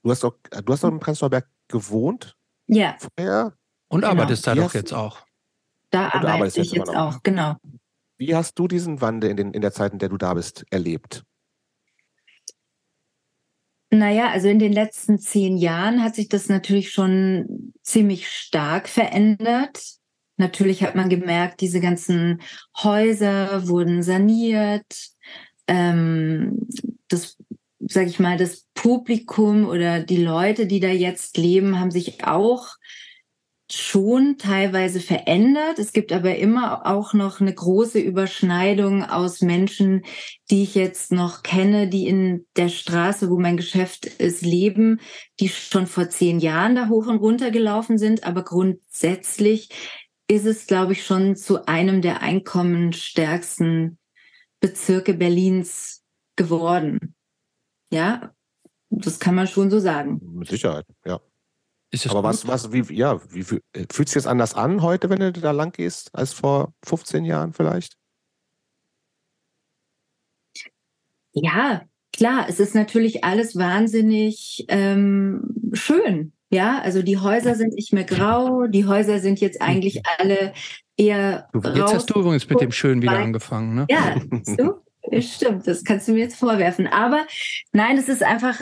du 0.04 0.12
hast 0.12 0.24
auch, 0.24 0.36
du 0.50 0.72
hast 0.72 0.86
auch 0.86 0.90
im 0.90 1.00
Prenzlauer 1.00 1.44
gewohnt? 1.68 2.36
Ja. 2.68 2.96
Vorher? 3.00 3.54
Und 3.88 4.02
genau. 4.02 4.12
arbeitest 4.12 4.48
da 4.48 4.56
doch 4.56 4.74
jetzt 4.74 4.94
auch. 4.94 5.26
Da 5.90 6.10
arbeite 6.12 6.62
ich 6.62 6.72
jetzt 6.72 6.90
auch, 6.90 7.22
genau. 7.24 7.56
Wie 8.18 8.36
hast 8.36 8.58
du 8.58 8.68
diesen 8.68 9.02
Wandel 9.02 9.30
in, 9.30 9.38
den, 9.38 9.54
in 9.54 9.62
der 9.62 9.72
Zeit, 9.72 9.94
in 9.94 10.00
der 10.00 10.10
du 10.10 10.18
da 10.18 10.34
bist, 10.34 10.66
erlebt? 10.70 11.24
Naja, 13.98 14.30
also 14.30 14.50
in 14.50 14.60
den 14.60 14.74
letzten 14.74 15.20
zehn 15.20 15.56
Jahren 15.58 16.04
hat 16.04 16.16
sich 16.16 16.28
das 16.28 16.50
natürlich 16.50 16.92
schon 16.92 17.74
ziemlich 17.82 18.28
stark 18.28 18.90
verändert. 18.90 19.82
Natürlich 20.36 20.84
hat 20.84 20.96
man 20.96 21.08
gemerkt, 21.08 21.62
diese 21.62 21.80
ganzen 21.80 22.42
Häuser 22.78 23.70
wurden 23.70 24.04
saniert. 24.04 25.12
Ähm, 25.68 26.68
das, 27.08 27.38
sag 27.80 28.08
ich 28.08 28.20
mal, 28.20 28.38
das 28.38 28.66
Publikum 28.74 29.66
oder 29.66 30.02
die 30.02 30.22
Leute, 30.22 30.68
die 30.68 30.82
da 30.82 30.90
jetzt 30.90 31.38
leben, 31.38 31.80
haben 31.80 31.92
sich 31.92 32.26
auch 32.26 32.68
schon 33.72 34.38
teilweise 34.38 35.00
verändert. 35.00 35.80
Es 35.80 35.92
gibt 35.92 36.12
aber 36.12 36.36
immer 36.36 36.86
auch 36.86 37.14
noch 37.14 37.42
eine 37.42 37.54
große 37.54 38.00
Überschneidung 38.00 39.04
aus 39.04 39.42
Menschen, 39.42 40.04
die 40.52 40.64
ich 40.64 40.76
jetzt 40.76 41.12
noch 41.12 41.42
kenne, 41.42 41.88
die 41.88 42.08
in 42.08 42.46
der 42.56 42.70
Straße, 42.70 43.30
wo 43.30 43.40
mein 43.40 43.58
Geschäft 43.58 44.06
ist, 44.06 44.44
leben, 44.44 45.00
die 45.40 45.50
schon 45.50 45.88
vor 45.88 46.10
zehn 46.10 46.40
Jahren 46.40 46.76
da 46.76 46.90
hoch 46.90 47.08
und 47.08 47.18
runter 47.18 47.50
gelaufen 47.50 47.98
sind. 47.98 48.24
Aber 48.24 48.44
grundsätzlich 48.44 49.70
ist 50.28 50.46
es, 50.46 50.68
glaube 50.68 50.94
ich, 50.94 51.06
schon 51.06 51.36
zu 51.36 51.66
einem 51.68 52.02
der 52.02 52.22
einkommensstärksten 52.22 53.98
Bezirke 54.60 55.14
Berlins 55.16 56.04
geworden. 56.36 57.16
Ja, 57.90 58.34
das 58.90 59.20
kann 59.20 59.36
man 59.36 59.48
schon 59.48 59.70
so 59.70 59.80
sagen. 59.80 60.20
Mit 60.34 60.50
Sicherheit, 60.50 60.86
ja. 61.06 61.20
Aber 62.10 62.24
was, 62.24 62.48
was, 62.48 62.72
wie, 62.72 62.94
ja, 62.94 63.20
wie 63.32 63.44
fühlt 63.44 64.10
sich 64.10 64.16
jetzt 64.16 64.28
anders 64.28 64.54
an 64.54 64.82
heute, 64.82 65.10
wenn 65.10 65.20
du 65.20 65.32
da 65.32 65.52
lang 65.52 65.72
gehst, 65.72 66.10
als 66.14 66.34
vor 66.34 66.74
15 66.84 67.26
Jahren 67.26 67.54
vielleicht? 67.54 67.96
Ja, 71.34 71.84
klar, 72.14 72.46
es 72.48 72.60
ist 72.60 72.76
natürlich 72.76 73.24
alles 73.24 73.56
wahnsinnig 73.58 74.66
ähm, 74.70 75.72
schön. 75.74 76.32
Ja, 76.50 76.80
also 76.82 77.02
die 77.02 77.18
Häuser 77.18 77.56
sind 77.56 77.74
nicht 77.74 77.92
mehr 77.92 78.04
grau, 78.04 78.68
die 78.68 78.86
Häuser 78.86 79.20
sind 79.20 79.42
jetzt 79.42 79.62
eigentlich 79.62 80.02
alle 80.18 80.54
eher. 80.96 81.50
Jetzt 81.54 81.94
hast 81.94 82.10
du 82.10 82.20
übrigens 82.20 82.48
mit 82.48 82.62
dem 82.62 82.72
Schön 82.72 83.02
wieder 83.02 83.18
angefangen, 83.18 83.76
ne? 83.76 83.86
Ja, 83.90 84.16
du? 84.58 84.86
Stimmt, 85.20 85.68
das 85.68 85.84
kannst 85.84 86.08
du 86.08 86.14
mir 86.14 86.20
jetzt 86.20 86.38
vorwerfen. 86.38 86.88
Aber 86.88 87.26
nein, 87.72 87.98
es 87.98 88.10
ist 88.10 88.24
einfach, 88.24 88.62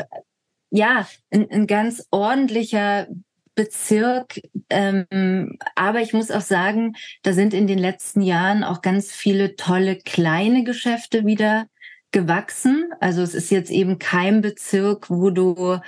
ja, 0.74 1.08
ein, 1.30 1.50
ein 1.52 1.68
ganz 1.68 2.08
ordentlicher 2.10 3.08
Bezirk. 3.54 4.42
Ähm, 4.72 5.58
aber 5.76 6.02
ich 6.02 6.14
muss 6.14 6.32
auch 6.32 6.42
sagen, 6.42 6.96
da 7.22 7.34
sind 7.34 7.54
in 7.54 7.68
den 7.68 7.78
letzten 7.78 8.22
Jahren 8.22 8.64
auch 8.64 8.82
ganz 8.82 9.12
viele 9.12 9.56
tolle 9.56 9.98
kleine 9.98 10.64
Geschäfte 10.64 11.28
wieder 11.28 11.68
gewachsen. 12.12 12.90
Also 13.00 13.22
es 13.22 13.36
ist 13.36 13.52
jetzt 13.52 13.70
eben 13.70 14.00
kein 14.00 14.42
Bezirk, 14.42 15.12
wo 15.12 15.30
du 15.30 15.80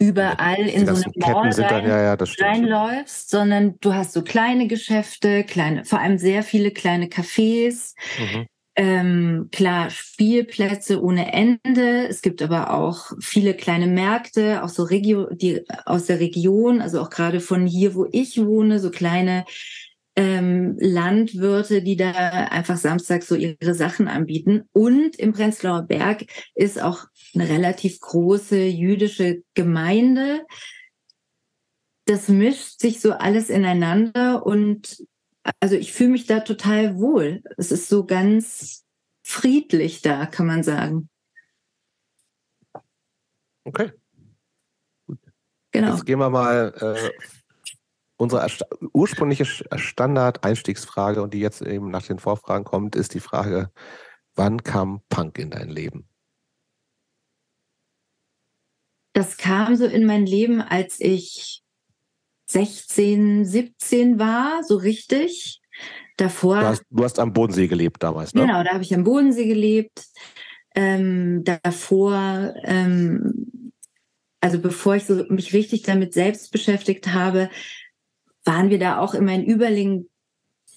überall 0.00 0.66
in 0.66 0.86
so 0.86 0.94
eine 0.94 1.12
Mall 1.16 1.50
rein, 1.52 1.86
ja, 1.86 2.02
ja, 2.02 2.16
reinläufst, 2.40 3.30
sondern 3.30 3.78
du 3.80 3.94
hast 3.94 4.12
so 4.12 4.22
kleine 4.22 4.66
Geschäfte, 4.66 5.44
kleine, 5.44 5.84
vor 5.84 6.00
allem 6.00 6.18
sehr 6.18 6.42
viele 6.42 6.72
kleine 6.72 7.06
Cafés. 7.06 7.94
Mhm. 8.18 8.46
Ähm, 8.76 9.48
klar, 9.50 9.90
Spielplätze 9.90 11.02
ohne 11.02 11.32
Ende. 11.32 12.06
Es 12.08 12.22
gibt 12.22 12.40
aber 12.40 12.72
auch 12.72 13.12
viele 13.20 13.54
kleine 13.54 13.86
Märkte, 13.86 14.62
auch 14.62 14.68
so 14.68 14.84
Regio 14.84 15.28
die 15.34 15.64
aus 15.86 16.06
der 16.06 16.20
Region, 16.20 16.80
also 16.80 17.00
auch 17.00 17.10
gerade 17.10 17.40
von 17.40 17.66
hier, 17.66 17.94
wo 17.94 18.06
ich 18.10 18.38
wohne, 18.42 18.78
so 18.78 18.90
kleine 18.90 19.44
ähm, 20.16 20.76
Landwirte, 20.78 21.82
die 21.82 21.96
da 21.96 22.12
einfach 22.12 22.76
samstags 22.76 23.28
so 23.28 23.34
ihre 23.34 23.74
Sachen 23.74 24.08
anbieten. 24.08 24.68
Und 24.72 25.16
im 25.16 25.32
Prenzlauer 25.32 25.82
Berg 25.82 26.26
ist 26.54 26.80
auch 26.80 27.06
eine 27.34 27.48
relativ 27.48 28.00
große 28.00 28.64
jüdische 28.64 29.42
Gemeinde. 29.54 30.46
Das 32.06 32.28
mischt 32.28 32.80
sich 32.80 33.00
so 33.00 33.12
alles 33.12 33.50
ineinander 33.50 34.44
und 34.44 35.04
also 35.60 35.74
ich 35.74 35.92
fühle 35.92 36.10
mich 36.10 36.26
da 36.26 36.40
total 36.40 36.96
wohl. 36.96 37.42
Es 37.56 37.72
ist 37.72 37.88
so 37.88 38.04
ganz 38.04 38.84
friedlich 39.22 40.02
da, 40.02 40.26
kann 40.26 40.46
man 40.46 40.62
sagen. 40.62 41.08
Okay. 43.64 43.92
Gut. 45.06 45.18
Genau. 45.72 45.92
Jetzt 45.92 46.06
gehen 46.06 46.18
wir 46.18 46.30
mal 46.30 46.74
äh, 46.80 47.10
unsere 48.16 48.46
ursprüngliche 48.92 49.44
Standard-Einstiegsfrage 49.44 51.22
und 51.22 51.32
die 51.32 51.40
jetzt 51.40 51.62
eben 51.62 51.90
nach 51.90 52.06
den 52.06 52.18
Vorfragen 52.18 52.64
kommt, 52.64 52.94
ist 52.96 53.14
die 53.14 53.20
Frage, 53.20 53.70
wann 54.34 54.62
kam 54.62 55.02
Punk 55.08 55.38
in 55.38 55.50
dein 55.50 55.70
Leben? 55.70 56.06
Das 59.12 59.36
kam 59.36 59.74
so 59.76 59.86
in 59.86 60.06
mein 60.06 60.24
Leben, 60.26 60.60
als 60.60 61.00
ich 61.00 61.59
16, 62.52 63.44
17 63.44 64.18
war, 64.18 64.62
so 64.64 64.76
richtig. 64.76 65.60
Davor. 66.16 66.60
Du 66.60 66.66
hast, 66.66 66.82
du 66.90 67.04
hast 67.04 67.18
am 67.18 67.32
Bodensee 67.32 67.66
gelebt 67.66 68.02
damals, 68.02 68.34
ne? 68.34 68.42
Genau, 68.42 68.62
da 68.62 68.72
habe 68.72 68.82
ich 68.82 68.94
am 68.94 69.04
Bodensee 69.04 69.46
gelebt. 69.46 70.04
Ähm, 70.74 71.42
davor, 71.44 72.54
ähm, 72.64 73.72
also 74.40 74.58
bevor 74.60 74.96
ich 74.96 75.04
so 75.04 75.24
mich 75.28 75.54
richtig 75.54 75.82
damit 75.82 76.12
selbst 76.12 76.52
beschäftigt 76.52 77.08
habe, 77.08 77.48
waren 78.44 78.70
wir 78.70 78.78
da 78.78 78.98
auch 78.98 79.14
immer 79.14 79.32
in 79.32 79.44
Überlingen 79.44 80.10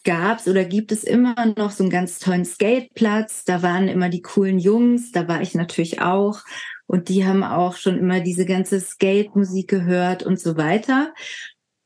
gab 0.04 0.40
es 0.40 0.48
oder 0.48 0.66
gibt 0.66 0.92
es 0.92 1.04
immer 1.04 1.54
noch 1.58 1.72
so 1.72 1.84
einen 1.84 1.92
ganz 1.92 2.20
tollen 2.20 2.46
Skateplatz. 2.46 3.46
Da 3.46 3.62
waren 3.64 3.88
immer 3.88 4.10
die 4.10 4.22
coolen 4.22 4.60
Jungs, 4.60 5.12
da 5.12 5.28
war 5.28 5.42
ich 5.42 5.56
natürlich 5.56 6.02
auch. 6.02 6.42
Und 6.86 7.10
die 7.10 7.26
haben 7.26 7.44
auch 7.44 7.78
schon 7.78 7.98
immer 7.98 8.20
diese 8.20 8.46
ganze 8.46 8.80
Skate-Musik 8.80 9.70
gehört 9.70 10.24
und 10.24 10.40
so 10.40 10.58
weiter. 10.58 11.14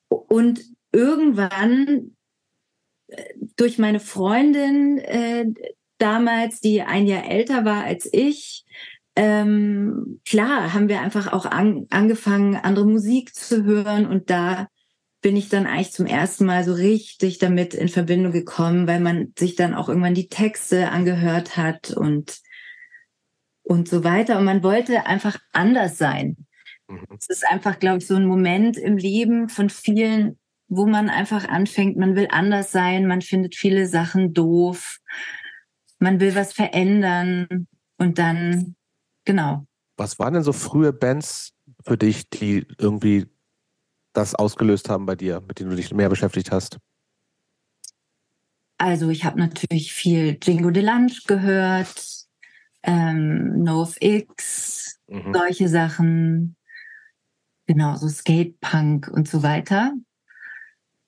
Und 0.09 0.61
irgendwann 0.91 2.15
äh, 3.07 3.23
durch 3.55 3.77
meine 3.77 3.99
Freundin 3.99 4.99
äh, 4.99 5.45
damals, 5.97 6.59
die 6.59 6.81
ein 6.81 7.07
Jahr 7.07 7.25
älter 7.29 7.65
war 7.65 7.83
als 7.83 8.07
ich, 8.11 8.65
ähm, 9.15 10.21
klar, 10.25 10.73
haben 10.73 10.89
wir 10.89 11.01
einfach 11.01 11.33
auch 11.33 11.45
an, 11.45 11.87
angefangen, 11.89 12.55
andere 12.55 12.85
Musik 12.85 13.33
zu 13.33 13.63
hören 13.63 14.05
und 14.05 14.29
da 14.29 14.67
bin 15.21 15.35
ich 15.35 15.49
dann 15.49 15.65
eigentlich 15.65 15.91
zum 15.91 16.05
ersten 16.05 16.45
Mal 16.45 16.63
so 16.63 16.73
richtig 16.73 17.39
damit 17.39 17.73
in 17.73 17.89
Verbindung 17.89 18.31
gekommen, 18.31 18.87
weil 18.87 18.99
man 18.99 19.33
sich 19.37 19.55
dann 19.55 19.73
auch 19.73 19.89
irgendwann 19.89 20.13
die 20.13 20.29
Texte 20.29 20.89
angehört 20.89 21.57
hat 21.57 21.91
und, 21.91 22.39
und 23.63 23.89
so 23.89 24.03
weiter. 24.03 24.37
Und 24.37 24.45
man 24.45 24.61
wollte 24.61 25.07
einfach 25.07 25.39
anders 25.51 25.97
sein. 25.97 26.46
Mhm. 26.88 27.06
Es 27.19 27.30
ist 27.30 27.45
einfach, 27.47 27.80
glaube 27.80 28.00
ich, 28.00 28.08
so 28.08 28.15
ein 28.15 28.26
Moment 28.26 28.78
im 28.78 28.97
Leben 28.97 29.50
von 29.50 29.69
vielen, 29.69 30.38
wo 30.67 30.86
man 30.86 31.10
einfach 31.10 31.47
anfängt, 31.47 31.97
man 31.97 32.15
will 32.15 32.28
anders 32.32 32.71
sein, 32.71 33.08
man 33.08 33.21
findet 33.21 33.56
viele 33.56 33.88
Sachen 33.88 34.34
doof, 34.34 35.00
man 36.00 36.19
will 36.19 36.36
was 36.36 36.54
verändern 36.54 37.67
und 37.97 38.17
dann, 38.17 38.76
genau. 39.26 39.65
Was 39.97 40.19
waren 40.19 40.34
denn 40.34 40.43
so 40.43 40.54
frühe 40.54 40.93
Bands 40.93 41.54
für 41.86 41.97
dich, 41.97 42.30
die 42.30 42.67
irgendwie 42.78 43.28
das 44.13 44.36
ausgelöst 44.36 44.89
haben 44.89 45.06
bei 45.06 45.15
dir, 45.15 45.41
mit 45.41 45.60
denen 45.60 45.69
du 45.69 45.76
dich 45.76 45.93
mehr 45.93 46.10
beschäftigt 46.10 46.52
hast? 46.52 46.78
Also 48.78 49.10
ich 49.10 49.26
habe 49.26 49.39
natürlich 49.39 49.93
viel 49.93 50.38
Jingo 50.41 50.69
Delange 50.69 51.13
gehört, 51.26 52.28
ähm, 52.84 53.63
NoFX, 53.63 55.00
mhm. 55.08 55.34
solche 55.34 55.67
Sachen, 55.67 56.56
genau, 57.67 57.95
so 57.95 58.08
Skatepunk 58.08 59.08
und 59.08 59.27
so 59.27 59.43
weiter. 59.43 59.93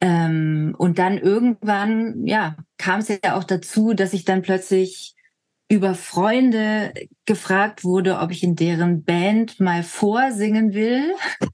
Ähm, 0.01 0.75
und 0.77 0.99
dann 0.99 1.17
irgendwann, 1.17 2.25
ja, 2.25 2.55
kam 2.77 2.99
es 2.99 3.09
ja 3.09 3.35
auch 3.35 3.43
dazu, 3.43 3.93
dass 3.93 4.13
ich 4.13 4.23
dann 4.23 4.41
plötzlich 4.41 5.15
über 5.69 5.93
Freunde 5.93 6.93
gefragt 7.25 7.83
wurde, 7.83 8.19
ob 8.19 8.31
ich 8.31 8.43
in 8.43 8.55
deren 8.55 9.03
Band 9.03 9.59
mal 9.59 9.83
vorsingen 9.83 10.73
will. 10.73 11.13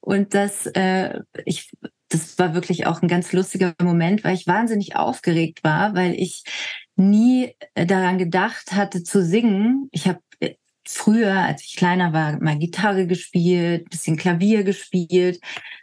Und 0.00 0.34
das, 0.34 0.66
äh, 0.66 1.20
ich, 1.46 1.72
das 2.10 2.38
war 2.38 2.54
wirklich 2.54 2.86
auch 2.86 3.02
ein 3.02 3.08
ganz 3.08 3.32
lustiger 3.32 3.74
Moment, 3.82 4.22
weil 4.22 4.34
ich 4.34 4.46
wahnsinnig 4.46 4.94
aufgeregt 4.94 5.64
war, 5.64 5.94
weil 5.96 6.14
ich 6.14 6.44
nie 6.94 7.56
daran 7.74 8.18
gedacht 8.18 8.72
hatte 8.72 9.02
zu 9.02 9.24
singen. 9.24 9.88
Ich 9.90 10.06
habe 10.06 10.20
früher, 10.88 11.32
als 11.32 11.64
ich 11.64 11.76
kleiner 11.76 12.12
war, 12.12 12.40
mal 12.42 12.58
Gitarre 12.58 13.06
gespielt, 13.06 13.90
bisschen 13.90 14.16
Klavier 14.16 14.64
gespielt, 14.64 15.40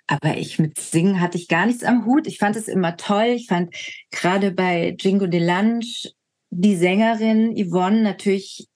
aber 0.08 0.38
ich 0.38 0.60
mit 0.60 0.80
Singen 0.80 1.20
hatte 1.20 1.38
ich 1.38 1.48
gar 1.48 1.66
nichts 1.66 1.84
am 1.84 2.06
Hut. 2.06 2.28
Ich 2.28 2.38
fand 2.38 2.56
es 2.56 2.68
immer 2.68 2.98
toll. 2.98 3.34
Ich 3.36 3.48
fand 3.48 3.76
gerade 4.12 4.52
bei 4.52 4.96
Jingo 5.00 5.28
Delange 5.28 5.86
die 6.50 6.76
Sängerin 6.76 7.56
Yvonne 7.56 8.02
natürlich 8.02 8.68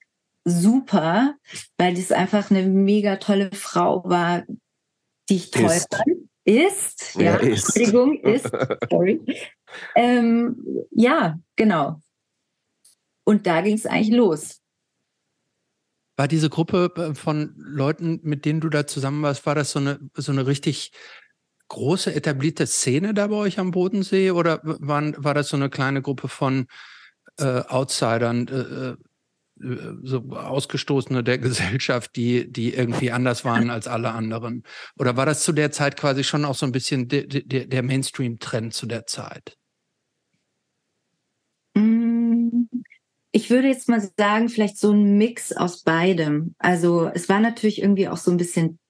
super, 0.44 1.34
weil 1.76 1.94
das 1.94 2.12
einfach 2.12 2.50
eine 2.50 2.62
mega 2.62 3.16
tolle 3.16 3.50
Frau 3.52 4.02
war, 4.04 4.44
die 5.28 5.36
ich 5.36 5.50
toll 5.50 5.66
ist. 5.66 5.94
fand. 5.94 6.28
Ist, 6.44 7.14
ja, 7.16 7.22
ja 7.22 7.36
ist. 7.36 7.76
Entschuldigung, 7.76 8.18
ist, 8.20 8.50
sorry. 8.90 9.20
ähm, 9.94 10.86
ja, 10.92 11.38
genau. 11.56 12.00
Und 13.24 13.46
da 13.46 13.60
ging 13.60 13.74
es 13.74 13.84
eigentlich 13.84 14.16
los. 14.16 14.57
War 16.18 16.26
diese 16.26 16.50
Gruppe 16.50 16.92
äh, 16.96 17.14
von 17.14 17.54
Leuten, 17.56 18.18
mit 18.24 18.44
denen 18.44 18.60
du 18.60 18.68
da 18.68 18.88
zusammen 18.88 19.22
warst, 19.22 19.46
war 19.46 19.54
das 19.54 19.70
so 19.70 19.78
eine, 19.78 20.00
so 20.14 20.32
eine 20.32 20.48
richtig 20.48 20.90
große 21.68 22.12
etablierte 22.12 22.66
Szene 22.66 23.14
da 23.14 23.28
bei 23.28 23.36
euch 23.36 23.60
am 23.60 23.70
Bodensee 23.70 24.32
oder 24.32 24.60
waren, 24.62 25.14
war 25.16 25.34
das 25.34 25.48
so 25.48 25.56
eine 25.56 25.70
kleine 25.70 26.02
Gruppe 26.02 26.26
von 26.26 26.66
äh, 27.38 27.62
Outsidern, 27.68 28.48
äh, 28.48 28.90
äh 28.90 28.96
so 30.02 30.30
Ausgestoßene 30.30 31.22
der 31.24 31.38
Gesellschaft, 31.38 32.14
die, 32.16 32.50
die 32.50 32.74
irgendwie 32.74 33.10
anders 33.10 33.44
waren 33.44 33.70
als 33.70 33.86
alle 33.86 34.12
anderen? 34.12 34.62
Oder 34.96 35.16
war 35.16 35.26
das 35.26 35.42
zu 35.42 35.52
der 35.52 35.72
Zeit 35.72 35.96
quasi 35.96 36.24
schon 36.24 36.44
auch 36.44 36.54
so 36.54 36.64
ein 36.64 36.72
bisschen 36.72 37.08
de, 37.08 37.26
de, 37.26 37.66
der 37.66 37.82
Mainstream-Trend 37.82 38.72
zu 38.72 38.86
der 38.86 39.06
Zeit? 39.06 39.57
Ich 43.38 43.50
würde 43.50 43.68
jetzt 43.68 43.88
mal 43.88 44.02
sagen, 44.18 44.48
vielleicht 44.48 44.78
so 44.78 44.90
ein 44.90 45.16
Mix 45.16 45.52
aus 45.52 45.84
beidem. 45.84 46.56
Also 46.58 47.08
es 47.14 47.28
war 47.28 47.38
natürlich 47.38 47.80
irgendwie 47.80 48.08
auch 48.08 48.16
so 48.16 48.32
ein 48.32 48.36
bisschen 48.36 48.80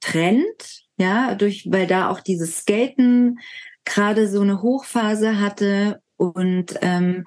Trend, 0.00 0.82
ja, 0.96 1.36
durch, 1.36 1.70
weil 1.70 1.86
da 1.86 2.10
auch 2.10 2.18
dieses 2.18 2.58
Skaten 2.58 3.38
gerade 3.84 4.26
so 4.26 4.40
eine 4.40 4.60
Hochphase 4.60 5.38
hatte 5.38 6.02
und 6.16 6.74
ähm, 6.82 7.24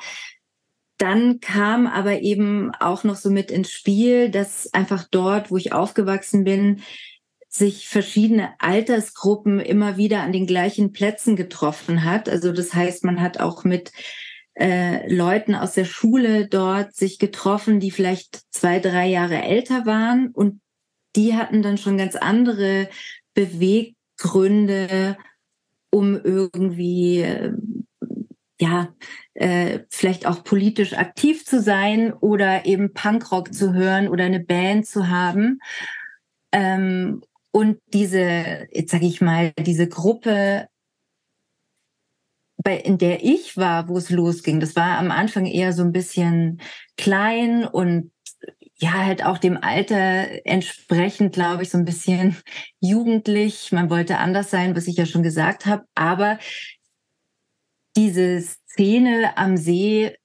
dann 0.98 1.40
kam 1.40 1.88
aber 1.88 2.22
eben 2.22 2.76
auch 2.76 3.06
noch 3.06 3.16
so 3.16 3.30
mit 3.30 3.52
ins 3.52 3.72
Spiel, 3.72 4.30
dass 4.30 4.74
einfach 4.74 5.08
dort, 5.10 5.52
wo 5.52 5.58
ich 5.58 5.72
aufgewachsen 5.72 6.44
bin, 6.44 6.82
sich 7.48 7.88
verschiedene 7.88 8.54
Altersgruppen 8.60 9.62
immer 9.62 9.96
wieder 9.96 10.24
an 10.24 10.34
den 10.34 10.46
gleichen 10.46 10.92
Plätzen 10.92 11.38
getroffen 11.38 12.04
hat. 12.04 12.28
Also 12.28 12.52
das 12.52 12.74
heißt, 12.74 13.06
man 13.06 13.22
hat 13.22 13.40
auch 13.40 13.64
mit 13.64 13.94
äh, 14.56 15.14
Leuten 15.14 15.56
aus 15.56 15.74
der 15.74 15.86
Schule 15.86 16.48
dort 16.48 16.96
sich 16.96 17.20
getroffen, 17.20 17.80
die 17.80 17.92
vielleicht 17.92 18.42
zwei, 18.52 18.80
drei 18.80 19.08
Jahre 19.08 19.42
älter 19.42 19.86
waren 19.86 20.30
und 20.30 20.62
die 21.16 21.36
hatten 21.36 21.62
dann 21.62 21.78
schon 21.78 21.98
ganz 21.98 22.16
andere 22.16 22.90
Beweggründe, 23.34 25.18
um 25.90 26.20
irgendwie 26.22 27.22
äh, 27.22 27.54
ja, 28.60 28.94
äh, 29.34 29.80
vielleicht 29.90 30.26
auch 30.26 30.44
politisch 30.44 30.94
aktiv 30.94 31.46
zu 31.46 31.62
sein 31.62 32.14
oder 32.14 32.66
eben 32.66 32.94
Punkrock 32.94 33.54
zu 33.54 33.74
hören 33.74 34.08
oder 34.08 34.24
eine 34.24 34.40
Band 34.40 34.88
zu 34.88 35.10
haben. 35.10 35.60
Ähm, 36.54 37.22
und 37.52 37.80
diese, 37.94 38.68
jetzt 38.72 38.92
sage 38.92 39.06
ich 39.06 39.22
mal, 39.22 39.52
diese 39.60 39.88
Gruppe, 39.88 40.68
bei, 42.58 42.78
in 42.78 42.98
der 42.98 43.24
ich 43.24 43.58
war, 43.58 43.90
wo 43.90 43.98
es 43.98 44.10
losging, 44.10 44.60
das 44.60 44.76
war 44.76 44.98
am 44.98 45.12
Anfang 45.12 45.46
eher 45.46 45.74
so 45.74 45.84
ein 45.84 45.92
bisschen 45.92 46.62
klein 46.98 47.66
und 47.66 48.12
ja, 48.78 48.94
halt 48.94 49.24
auch 49.24 49.38
dem 49.38 49.58
Alter 49.58 50.46
entsprechend, 50.46 51.34
glaube 51.34 51.64
ich, 51.64 51.70
so 51.70 51.78
ein 51.78 51.86
bisschen 51.86 52.36
jugendlich. 52.82 53.72
Man 53.72 53.90
wollte 53.90 54.18
anders 54.18 54.50
sein, 54.50 54.76
was 54.76 54.88
ich 54.88 54.98
ja 54.98 55.06
schon 55.06 55.24
gesagt 55.24 55.66
habe. 55.66 55.86
Aber 55.96 56.40
diese 57.96 58.42
Szene 58.42 59.38
am 59.38 59.56
See 59.56 60.16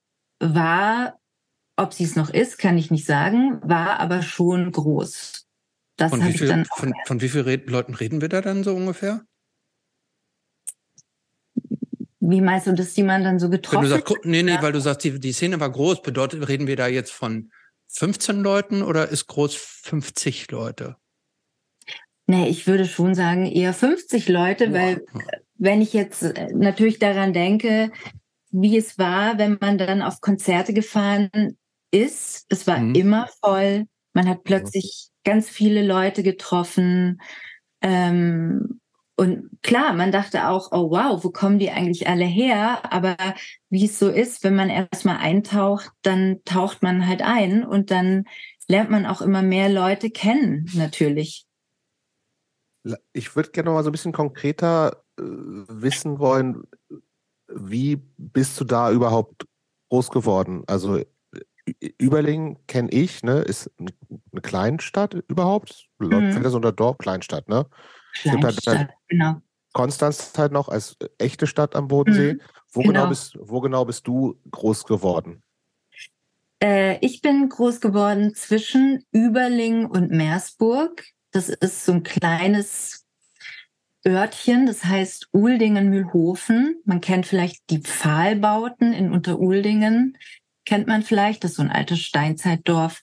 war, 0.40 1.20
ob 1.76 1.94
sie 1.94 2.04
es 2.04 2.16
noch 2.16 2.30
ist, 2.30 2.58
kann 2.58 2.76
ich 2.76 2.90
nicht 2.90 3.06
sagen, 3.06 3.60
war 3.62 4.00
aber 4.00 4.22
schon 4.22 4.72
groß. 4.72 5.46
Das 5.96 6.10
von, 6.10 6.26
wie 6.26 6.32
viel, 6.32 6.48
dann 6.48 6.64
von, 6.64 6.92
von 7.06 7.20
wie 7.20 7.28
vielen 7.28 7.66
Leuten 7.66 7.94
reden 7.94 8.20
wir 8.20 8.28
da 8.28 8.40
dann 8.40 8.64
so 8.64 8.74
ungefähr? 8.74 9.22
Wie 12.20 12.42
meinst 12.42 12.66
du, 12.66 12.72
dass 12.72 12.92
die 12.92 13.02
man 13.02 13.24
dann 13.24 13.38
so 13.38 13.48
getroffen 13.48 13.82
Wenn 13.82 13.90
du 13.90 14.06
sagst, 14.06 14.24
nee, 14.24 14.42
nee, 14.42 14.58
weil 14.60 14.72
du 14.72 14.80
sagst, 14.80 15.04
die, 15.04 15.18
die 15.18 15.32
Szene 15.32 15.58
war 15.58 15.70
groß, 15.70 16.02
bedeutet, 16.02 16.46
reden 16.48 16.66
wir 16.66 16.76
da 16.76 16.86
jetzt 16.86 17.12
von 17.12 17.50
15 17.88 18.42
Leuten 18.42 18.82
oder 18.82 19.08
ist 19.08 19.26
groß 19.26 19.54
50 19.54 20.50
Leute? 20.50 20.96
Nee, 22.26 22.48
ich 22.48 22.66
würde 22.66 22.86
schon 22.86 23.14
sagen 23.14 23.46
eher 23.46 23.72
50 23.72 24.28
Leute, 24.28 24.72
weil 24.72 25.04
wenn 25.56 25.82
ich 25.82 25.92
jetzt 25.92 26.22
äh, 26.22 26.48
natürlich 26.54 26.98
daran 26.98 27.32
denke, 27.32 27.90
wie 28.50 28.76
es 28.76 28.98
war, 28.98 29.38
wenn 29.38 29.58
man 29.60 29.78
dann 29.78 30.02
auf 30.02 30.20
Konzerte 30.20 30.72
gefahren 30.72 31.56
ist, 31.90 32.46
es 32.48 32.66
war 32.66 32.78
mhm. 32.78 32.94
immer 32.94 33.28
voll. 33.42 33.86
Man 34.12 34.28
hat 34.28 34.44
plötzlich 34.44 35.08
ganz 35.24 35.48
viele 35.48 35.84
Leute 35.84 36.22
getroffen. 36.22 37.20
Ähm, 37.80 38.79
und 39.20 39.50
klar, 39.62 39.92
man 39.92 40.12
dachte 40.12 40.48
auch, 40.48 40.72
oh 40.72 40.90
wow, 40.92 41.22
wo 41.22 41.28
kommen 41.28 41.58
die 41.58 41.70
eigentlich 41.70 42.08
alle 42.08 42.24
her? 42.24 42.90
Aber 42.90 43.18
wie 43.68 43.84
es 43.84 43.98
so 43.98 44.08
ist, 44.08 44.42
wenn 44.44 44.54
man 44.54 44.70
erstmal 44.70 45.18
eintaucht, 45.18 45.90
dann 46.00 46.42
taucht 46.46 46.82
man 46.82 47.06
halt 47.06 47.20
ein 47.20 47.62
und 47.62 47.90
dann 47.90 48.24
lernt 48.66 48.88
man 48.88 49.04
auch 49.04 49.20
immer 49.20 49.42
mehr 49.42 49.68
Leute 49.68 50.08
kennen, 50.08 50.70
natürlich. 50.72 51.44
Ich 53.12 53.36
würde 53.36 53.50
gerne 53.50 53.68
noch 53.68 53.74
mal 53.74 53.82
so 53.82 53.90
ein 53.90 53.92
bisschen 53.92 54.14
konkreter 54.14 55.04
äh, 55.18 55.22
wissen 55.22 56.18
wollen, 56.18 56.62
wie 57.46 57.96
bist 58.16 58.58
du 58.58 58.64
da 58.64 58.90
überhaupt 58.90 59.44
groß 59.90 60.08
geworden? 60.08 60.64
Also 60.66 60.98
Überlingen 61.98 62.56
kenne 62.68 62.88
ich, 62.90 63.22
ne, 63.22 63.42
ist 63.42 63.70
eine 63.78 64.40
Kleinstadt 64.40 65.12
überhaupt. 65.28 65.90
Mhm. 65.98 66.32
Fällt 66.32 66.46
das 66.46 66.54
unter 66.54 66.72
Dorf, 66.72 66.96
Kleinstadt, 66.96 67.50
ne? 67.50 67.66
Kleinstadt, 68.12 68.78
halt 68.78 68.90
genau. 69.08 69.36
Konstanz 69.72 70.32
halt 70.36 70.52
noch 70.52 70.68
als 70.68 70.96
echte 71.18 71.46
Stadt 71.46 71.76
am 71.76 71.88
Bodensee. 71.88 72.34
Mhm, 72.34 72.40
wo, 72.72 72.80
genau. 72.82 72.92
genau. 72.92 73.08
bist, 73.08 73.38
wo 73.40 73.60
genau 73.60 73.84
bist 73.84 74.06
du 74.06 74.36
groß 74.50 74.84
geworden? 74.84 75.42
Äh, 76.62 76.98
ich 77.00 77.22
bin 77.22 77.48
groß 77.48 77.80
geworden 77.80 78.34
zwischen 78.34 79.04
Überlingen 79.12 79.86
und 79.86 80.10
Meersburg. 80.10 81.04
Das 81.30 81.48
ist 81.48 81.84
so 81.84 81.92
ein 81.92 82.02
kleines 82.02 83.06
Örtchen, 84.06 84.66
das 84.66 84.84
heißt 84.84 85.28
Uldingen-Mühlhofen. 85.32 86.80
Man 86.84 87.00
kennt 87.00 87.26
vielleicht 87.26 87.70
die 87.70 87.80
Pfahlbauten 87.80 88.92
in 88.92 89.12
Unteruldingen 89.12 90.16
kennt 90.70 90.86
man 90.86 91.02
vielleicht, 91.02 91.42
das 91.42 91.52
ist 91.52 91.56
so 91.56 91.62
ein 91.62 91.70
altes 91.70 91.98
Steinzeitdorf. 92.00 93.02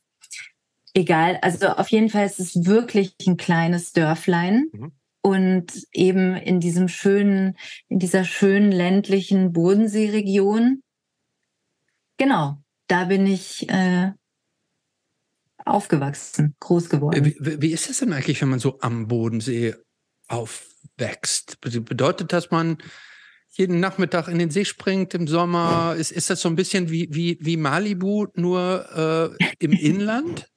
Egal, 0.94 1.38
also 1.42 1.68
auf 1.68 1.90
jeden 1.90 2.10
Fall 2.10 2.26
ist 2.26 2.40
es 2.40 2.66
wirklich 2.66 3.16
ein 3.28 3.38
kleines 3.38 3.92
Dörflein. 3.94 4.70
Mhm. 4.72 4.92
Und 5.22 5.88
eben 5.92 6.36
in 6.36 6.60
diesem 6.60 6.88
schönen, 6.88 7.58
in 7.90 8.00
dieser 8.00 8.24
schönen 8.24 8.72
ländlichen 8.72 9.52
Bodenseeregion. 9.52 10.84
Genau, 12.18 12.58
da 12.88 13.06
bin 13.06 13.28
ich 13.28 13.70
äh, 13.70 14.12
aufgewachsen, 15.66 16.56
groß 16.60 16.90
geworden. 16.90 17.26
Wie, 17.26 17.62
wie, 17.62 17.72
ist 17.72 17.90
das 17.90 18.00
denn 18.00 18.14
eigentlich, 18.14 18.42
wenn 18.42 18.50
man 18.50 18.60
so 18.60 18.80
am 18.80 19.08
Bodensee 19.08 19.76
aufwächst? 20.30 21.60
Bedeutet 21.62 22.32
das, 22.32 22.50
man 22.50 22.78
jeden 23.50 23.80
Nachmittag 23.80 24.28
in 24.28 24.40
den 24.40 24.52
See 24.52 24.66
springt 24.66 25.14
im 25.14 25.28
Sommer? 25.28 25.96
Ist, 25.98 26.12
ist 26.12 26.30
das 26.30 26.42
so 26.42 26.50
ein 26.50 26.56
bisschen 26.56 26.90
wie, 26.90 27.10
wie, 27.12 27.38
wie 27.42 27.58
Malibu, 27.58 28.28
nur 28.36 29.36
äh, 29.40 29.46
im 29.60 29.72
Inland? 29.74 30.48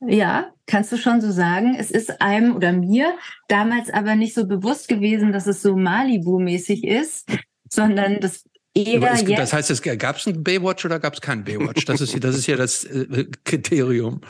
Ja, 0.00 0.52
kannst 0.66 0.92
du 0.92 0.96
schon 0.96 1.20
so 1.20 1.30
sagen. 1.30 1.76
Es 1.78 1.90
ist 1.90 2.22
einem 2.22 2.56
oder 2.56 2.72
mir 2.72 3.14
damals 3.48 3.90
aber 3.90 4.16
nicht 4.16 4.34
so 4.34 4.46
bewusst 4.46 4.88
gewesen, 4.88 5.32
dass 5.32 5.46
es 5.46 5.60
so 5.62 5.74
Malibu-mäßig 5.76 6.84
ist, 6.84 7.30
sondern 7.68 8.20
das 8.20 8.44
eher 8.74 9.02
es, 9.12 9.24
Das 9.24 9.52
heißt, 9.52 9.70
es 9.70 9.82
gab 9.82 10.16
es 10.16 10.26
ein 10.26 10.42
Baywatch 10.42 10.84
oder 10.84 10.98
gab 11.00 11.14
es 11.14 11.20
kein 11.20 11.44
Baywatch? 11.44 11.84
Das 11.84 12.00
ist, 12.00 12.22
das 12.22 12.36
ist 12.36 12.46
ja 12.46 12.56
das 12.56 12.84
äh, 12.84 13.26
Kriterium. 13.44 14.22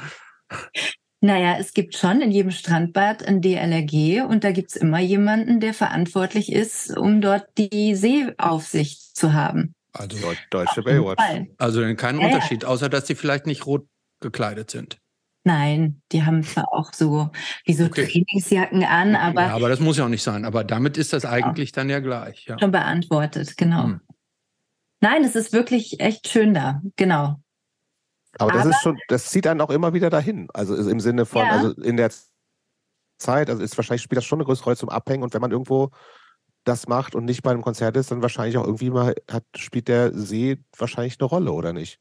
Naja, 1.21 1.57
es 1.59 1.75
gibt 1.75 1.95
schon 1.95 2.23
in 2.23 2.31
jedem 2.31 2.51
Strandbad 2.51 3.23
ein 3.29 3.43
DLRG 3.43 4.25
und 4.27 4.43
da 4.43 4.53
gibt's 4.53 4.75
immer 4.75 5.01
jemanden, 5.01 5.61
der 5.61 5.75
verantwortlich 5.75 6.51
ist, 6.51 6.97
um 6.97 7.21
dort 7.21 7.47
die 7.59 7.95
Seeaufsicht 7.95 9.17
zu 9.17 9.35
haben. 9.35 9.75
Also 9.93 10.17
deutsche 10.51 10.83
Baywatch. 10.83 11.23
Also 11.59 11.83
keinen 11.95 12.21
ja, 12.21 12.27
Unterschied, 12.27 12.65
außer 12.65 12.89
dass 12.89 13.07
sie 13.07 13.15
vielleicht 13.15 13.47
nicht 13.47 13.67
rot 13.67 13.87
gekleidet 14.21 14.71
sind. 14.71 14.99
Nein, 15.45 16.03
die 16.13 16.25
haben 16.25 16.43
zwar 16.43 16.73
auch 16.73 16.93
so 16.93 17.31
wie 17.65 17.73
so 17.73 17.87
okay. 17.87 18.07
Trainingsjacken 18.07 18.85
an, 18.85 19.17
aber. 19.17 19.43
Ja, 19.43 19.55
aber 19.55 19.69
das 19.71 19.81
muss 19.81 19.97
ja 19.97 20.05
auch 20.05 20.11
nicht 20.11 20.23
sein. 20.23 20.45
Aber 20.45 20.65
damit 20.65 20.99
ist 20.99 21.15
das 21.15 21.25
eigentlich 21.25 21.73
dann 21.73 21.89
ja 21.89 22.01
gleich. 22.01 22.45
Ja. 22.45 22.59
Schon 22.59 22.71
beantwortet, 22.71 23.57
genau. 23.57 23.85
Hm. 23.85 24.01
Nein, 25.01 25.25
es 25.25 25.35
ist 25.35 25.55
wirklich 25.55 25.99
echt 26.01 26.29
schön 26.29 26.53
da, 26.53 26.83
genau. 26.97 27.41
Aber, 28.39 28.53
das 28.53 28.67
ist 28.67 28.83
schon, 28.83 28.99
das 29.09 29.31
zieht 29.31 29.47
einen 29.47 29.61
auch 29.61 29.71
immer 29.71 29.95
wieder 29.95 30.11
dahin. 30.11 30.49
Also 30.53 30.77
im 30.77 31.01
Sinne 31.01 31.27
von, 31.27 31.45
ja. 31.45 31.53
also 31.53 31.73
in 31.83 31.97
der 31.97 32.11
Zeit, 33.19 33.51
also 33.51 33.63
ist 33.63 33.77
wahrscheinlich 33.77 34.03
spielt 34.03 34.19
das 34.19 34.25
schon 34.25 34.39
eine 34.39 34.47
größere 34.47 34.65
Rolle 34.65 34.77
zum 34.77 34.89
Abhängen 34.89 35.23
und 35.23 35.35
wenn 35.35 35.41
man 35.41 35.51
irgendwo 35.51 35.91
das 36.65 36.87
macht 36.87 37.15
und 37.15 37.25
nicht 37.25 37.43
bei 37.43 37.51
einem 37.51 37.63
Konzert 37.63 37.97
ist, 37.97 38.11
dann 38.11 38.23
wahrscheinlich 38.23 38.59
auch 38.59 38.65
irgendwie 38.65 38.91
mal 38.91 39.15
hat, 39.31 39.45
spielt 39.57 39.89
der 39.89 40.13
See 40.13 40.59
wahrscheinlich 40.77 41.19
eine 41.19 41.29
Rolle, 41.29 41.53
oder 41.53 41.73
nicht? 41.73 41.99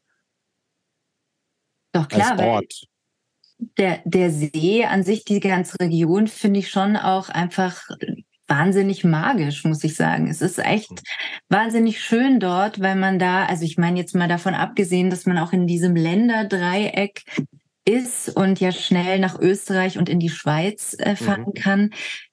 Doch 1.91 2.07
klar, 2.07 2.31
Als 2.31 2.41
Ort. 2.41 2.83
der, 3.77 4.01
der 4.05 4.31
See 4.31 4.85
an 4.85 5.03
sich, 5.03 5.25
die 5.25 5.39
ganze 5.39 5.79
Region, 5.79 6.27
finde 6.27 6.59
ich 6.59 6.69
schon 6.69 6.95
auch 6.95 7.29
einfach 7.29 7.89
wahnsinnig 8.49 9.03
magisch, 9.03 9.63
muss 9.63 9.83
ich 9.83 9.95
sagen. 9.95 10.27
Es 10.27 10.41
ist 10.41 10.59
echt 10.59 10.91
mhm. 10.91 10.97
wahnsinnig 11.49 12.01
schön 12.01 12.39
dort, 12.39 12.79
weil 12.79 12.95
man 12.95 13.19
da, 13.19 13.45
also 13.45 13.63
ich 13.63 13.77
meine 13.77 13.99
jetzt 13.99 14.15
mal 14.15 14.27
davon 14.27 14.55
abgesehen, 14.55 15.09
dass 15.09 15.25
man 15.25 15.37
auch 15.37 15.53
in 15.53 15.67
diesem 15.67 15.95
Länderdreieck 15.95 17.23
ist 17.85 18.29
und 18.35 18.59
ja 18.59 18.71
schnell 18.71 19.19
nach 19.19 19.39
Österreich 19.39 19.97
und 19.97 20.09
in 20.09 20.19
die 20.19 20.29
Schweiz 20.29 20.95
äh, 20.99 21.15
fahren 21.15 21.45
mhm. 21.47 21.53
kann, 21.53 21.89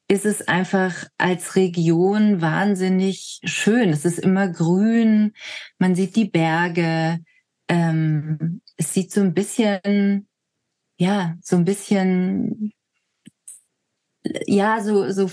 ist 0.08 0.26
es 0.26 0.46
einfach 0.46 1.06
als 1.18 1.56
Region 1.56 2.40
wahnsinnig 2.40 3.40
schön. 3.44 3.90
Es 3.90 4.04
ist 4.04 4.18
immer 4.18 4.48
grün, 4.48 5.32
man 5.78 5.94
sieht 5.94 6.16
die 6.16 6.28
Berge, 6.28 7.20
ähm, 7.68 8.60
es 8.76 8.92
sieht 8.92 9.12
so 9.12 9.20
ein 9.20 9.34
bisschen, 9.34 10.28
ja, 10.98 11.36
so 11.42 11.56
ein 11.56 11.64
bisschen 11.64 12.72
ja 14.46 14.82
so 14.82 15.10
so 15.10 15.30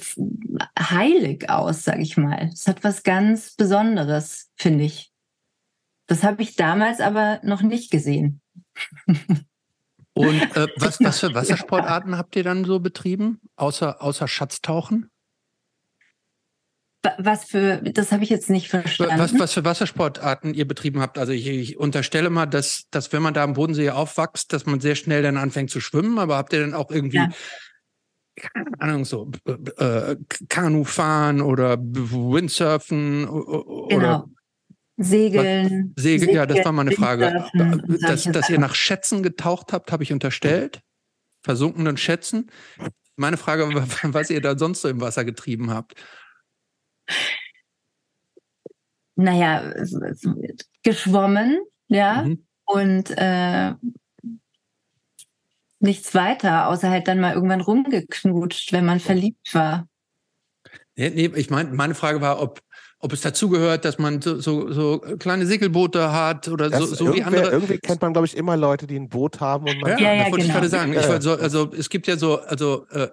heilig 0.80 1.50
aus, 1.50 1.84
sag 1.84 2.00
ich 2.00 2.18
mal. 2.18 2.50
Es 2.54 2.68
hat 2.68 2.84
was 2.84 3.04
ganz 3.04 3.56
Besonderes, 3.56 4.52
finde 4.56 4.86
ich. 4.86 5.12
Das 6.08 6.24
habe 6.24 6.44
ich 6.44 6.56
damals 6.56 7.00
aber 7.00 7.40
noch 7.44 7.62
nicht 7.62 7.92
gesehen. 7.92 8.42
Und 10.14 10.42
äh, 10.56 10.68
was, 10.78 11.00
was 11.04 11.20
für 11.20 11.34
Wassersportarten 11.34 12.18
habt 12.18 12.36
ihr 12.36 12.44
dann 12.44 12.66
so 12.66 12.80
betrieben, 12.80 13.40
außer, 13.56 14.02
außer 14.02 14.28
Schatztauchen? 14.28 15.10
Was 17.18 17.46
für, 17.46 17.78
das 17.78 18.12
habe 18.12 18.24
ich 18.24 18.30
jetzt 18.30 18.50
nicht 18.50 18.70
verstanden. 18.70 19.20
Was, 19.20 19.38
was 19.38 19.54
für 19.54 19.66
Wassersportarten 19.66 20.54
ihr 20.54 20.68
betrieben 20.68 21.02
habt. 21.02 21.18
Also 21.18 21.34
ich, 21.34 21.48
ich 21.48 21.78
unterstelle 21.78 22.30
mal, 22.30 22.46
dass, 22.46 22.86
dass 22.92 23.12
wenn 23.12 23.22
man 23.22 23.34
da 23.34 23.44
am 23.44 23.54
Bodensee 23.54 23.90
aufwächst, 23.90 24.54
dass 24.54 24.66
man 24.66 24.80
sehr 24.80 24.96
schnell 24.96 25.22
dann 25.22 25.38
anfängt 25.38 25.70
zu 25.70 25.82
schwimmen. 25.82 26.18
Aber 26.18 26.38
habt 26.38 26.54
ihr 26.54 26.62
dann 26.62 26.74
auch 26.74 26.92
irgendwie 26.92 27.18
ja 27.18 27.30
keine 28.36 28.72
Ahnung, 28.80 29.06
so 29.06 29.32
äh, 29.78 30.16
Kanu 30.50 30.84
fahren 30.84 31.42
oder 31.42 31.78
Windsurfen 31.80 33.28
oder 33.28 33.88
genau. 33.90 34.26
Segeln. 34.98 35.94
Segel, 35.96 36.20
Segeln, 36.20 36.36
ja, 36.36 36.46
das 36.46 36.64
war 36.66 36.72
meine 36.72 36.92
Frage. 36.92 37.46
Dass, 38.02 38.24
dass 38.24 38.50
ihr 38.50 38.60
nach 38.60 38.76
Schätzen 38.76 39.24
getaucht 39.24 39.74
habt, 39.74 39.92
habe 39.92 40.04
ich 40.04 40.14
unterstellt. 40.14 40.82
Versunkenen 41.42 41.98
Schätzen. 41.98 42.50
Meine 43.16 43.38
Frage 43.38 43.74
war, 43.74 43.88
was 44.14 44.30
ihr 44.30 44.42
da 44.42 44.58
sonst 44.58 44.82
so 44.82 44.90
im 44.90 45.02
Wasser 45.02 45.26
getrieben 45.26 45.72
habt. 45.72 45.96
Naja, 49.16 49.74
geschwommen, 50.84 51.60
ja, 51.88 52.24
mhm. 52.24 52.46
und 52.66 53.12
äh, 53.16 53.74
nichts 55.80 56.16
weiter, 56.16 56.70
außer 56.70 56.90
halt 56.90 57.08
dann 57.08 57.20
mal 57.20 57.34
irgendwann 57.34 57.62
rumgeknutscht, 57.62 58.72
wenn 58.72 58.86
man 58.86 59.00
verliebt 59.00 59.54
war. 59.54 59.88
Nee, 60.96 61.10
nee 61.10 61.32
ich 61.36 61.50
meine, 61.50 61.72
meine 61.74 61.94
Frage 61.96 62.22
war, 62.22 62.42
ob, 62.42 62.62
ob 63.00 63.12
es 63.12 63.22
dazugehört, 63.22 63.84
dass 63.84 64.00
man 64.00 64.22
so, 64.22 64.40
so, 64.40 64.72
so, 64.72 65.00
kleine 65.20 65.46
Segelboote 65.46 66.12
hat 66.12 66.48
oder 66.48 66.70
das 66.70 66.80
so, 66.80 67.08
so 67.08 67.14
wie 67.14 67.24
andere. 67.24 67.52
Irgendwie 67.52 67.78
kennt 67.80 68.02
man, 68.02 68.14
glaube 68.14 68.28
ich, 68.28 68.38
immer 68.38 68.56
Leute, 68.56 68.88
die 68.88 68.96
ein 68.96 69.10
Boot 69.10 69.42
haben. 69.42 69.68
Und 69.68 69.82
man 69.82 69.98
ja, 69.98 70.14
ja, 70.14 70.24
das 70.24 70.32
wollte 70.32 70.46
genau. 70.46 70.48
ich 70.48 70.54
gerade 70.54 70.70
sagen. 70.70 70.94
Ich 70.94 71.24
so, 71.24 71.34
also 71.34 71.72
es 71.74 71.90
gibt 71.90 72.08
ja 72.08 72.16
so, 72.16 72.40
also 72.40 72.88
äh, 72.92 73.10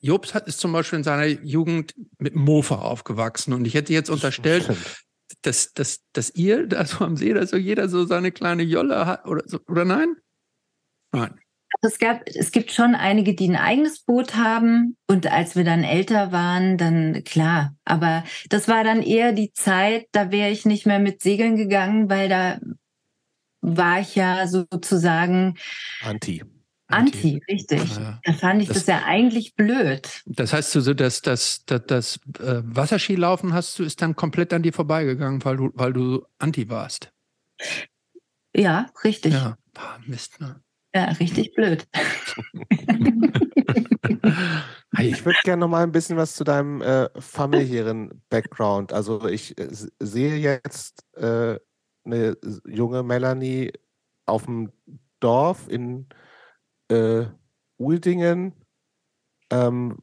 Jobs 0.00 0.34
hat, 0.34 0.46
ist 0.46 0.60
zum 0.60 0.72
Beispiel 0.72 0.98
in 0.98 1.04
seiner 1.04 1.26
Jugend 1.26 1.94
mit 2.18 2.34
Mofa 2.34 2.76
aufgewachsen 2.76 3.52
und 3.52 3.66
ich 3.66 3.74
hätte 3.74 3.92
jetzt 3.92 4.10
unterstellt, 4.10 4.70
dass, 5.42 5.72
dass, 5.72 6.00
dass 6.12 6.34
ihr 6.34 6.66
da 6.66 6.84
so 6.84 7.04
am 7.04 7.16
See, 7.16 7.32
dass 7.32 7.50
so 7.50 7.56
jeder 7.56 7.88
so 7.88 8.04
seine 8.04 8.32
kleine 8.32 8.62
Jolle 8.62 9.06
hat 9.06 9.26
oder, 9.26 9.42
so, 9.46 9.58
oder 9.68 9.84
nein? 9.84 10.16
Nein. 11.12 11.38
Es, 11.82 11.98
gab, 11.98 12.22
es 12.26 12.50
gibt 12.50 12.72
schon 12.72 12.94
einige, 12.94 13.34
die 13.34 13.48
ein 13.48 13.56
eigenes 13.56 14.00
Boot 14.00 14.34
haben. 14.34 14.96
Und 15.06 15.30
als 15.30 15.56
wir 15.56 15.64
dann 15.64 15.84
älter 15.84 16.32
waren, 16.32 16.76
dann 16.76 17.22
klar. 17.24 17.74
Aber 17.84 18.24
das 18.48 18.68
war 18.68 18.84
dann 18.84 19.02
eher 19.02 19.32
die 19.32 19.52
Zeit, 19.52 20.06
da 20.12 20.30
wäre 20.30 20.50
ich 20.50 20.66
nicht 20.66 20.86
mehr 20.86 20.98
mit 20.98 21.22
Segeln 21.22 21.56
gegangen, 21.56 22.10
weil 22.10 22.28
da 22.28 22.58
war 23.62 24.00
ich 24.00 24.14
ja 24.14 24.46
sozusagen 24.46 25.56
Anti. 26.02 26.42
Anti, 26.90 27.42
richtig. 27.48 27.96
Ja. 27.96 28.20
Da 28.24 28.32
fand 28.32 28.62
ich 28.62 28.68
das, 28.68 28.78
das, 28.78 28.86
ja 28.86 29.04
eigentlich 29.04 29.54
blöd. 29.54 30.22
Das 30.26 30.52
heißt, 30.52 30.72
so, 30.72 30.94
dass 30.94 31.22
das, 31.22 31.64
das, 31.66 31.84
das 31.86 32.20
äh, 32.38 32.62
Wasserskilaufen 32.64 33.52
hast 33.52 33.78
du 33.78 33.84
ist 33.84 34.02
dann 34.02 34.16
komplett 34.16 34.52
an 34.52 34.62
dir 34.62 34.72
vorbeigegangen, 34.72 35.44
weil 35.44 35.56
du, 35.56 35.70
weil 35.74 35.92
du 35.92 36.24
Anti 36.38 36.68
warst. 36.68 37.12
Ja, 38.54 38.90
richtig. 39.04 39.34
Ja, 39.34 39.56
ah, 39.76 39.98
Mist, 40.06 40.40
ne? 40.40 40.60
Ja, 40.94 41.04
richtig 41.04 41.54
blöd. 41.54 41.86
ich 44.98 45.24
würde 45.24 45.38
gerne 45.44 45.60
noch 45.60 45.68
mal 45.68 45.84
ein 45.84 45.92
bisschen 45.92 46.16
was 46.16 46.34
zu 46.34 46.42
deinem 46.42 46.82
äh, 46.82 47.08
familiären 47.20 48.22
Background. 48.28 48.92
Also 48.92 49.28
ich 49.28 49.56
äh, 49.58 49.68
sehe 50.00 50.36
jetzt 50.36 51.04
äh, 51.16 51.58
eine 52.04 52.36
junge 52.66 53.04
Melanie 53.04 53.72
auf 54.26 54.46
dem 54.46 54.72
Dorf 55.20 55.68
in 55.68 56.06
äh, 56.90 57.26
Uldingen 57.76 58.52
ähm, 59.50 59.98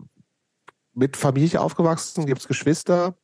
mit 0.93 1.15
Familie 1.17 1.61
aufgewachsen. 1.61 2.25
Gibt 2.25 2.41
es 2.41 2.47
Geschwister? 2.47 3.17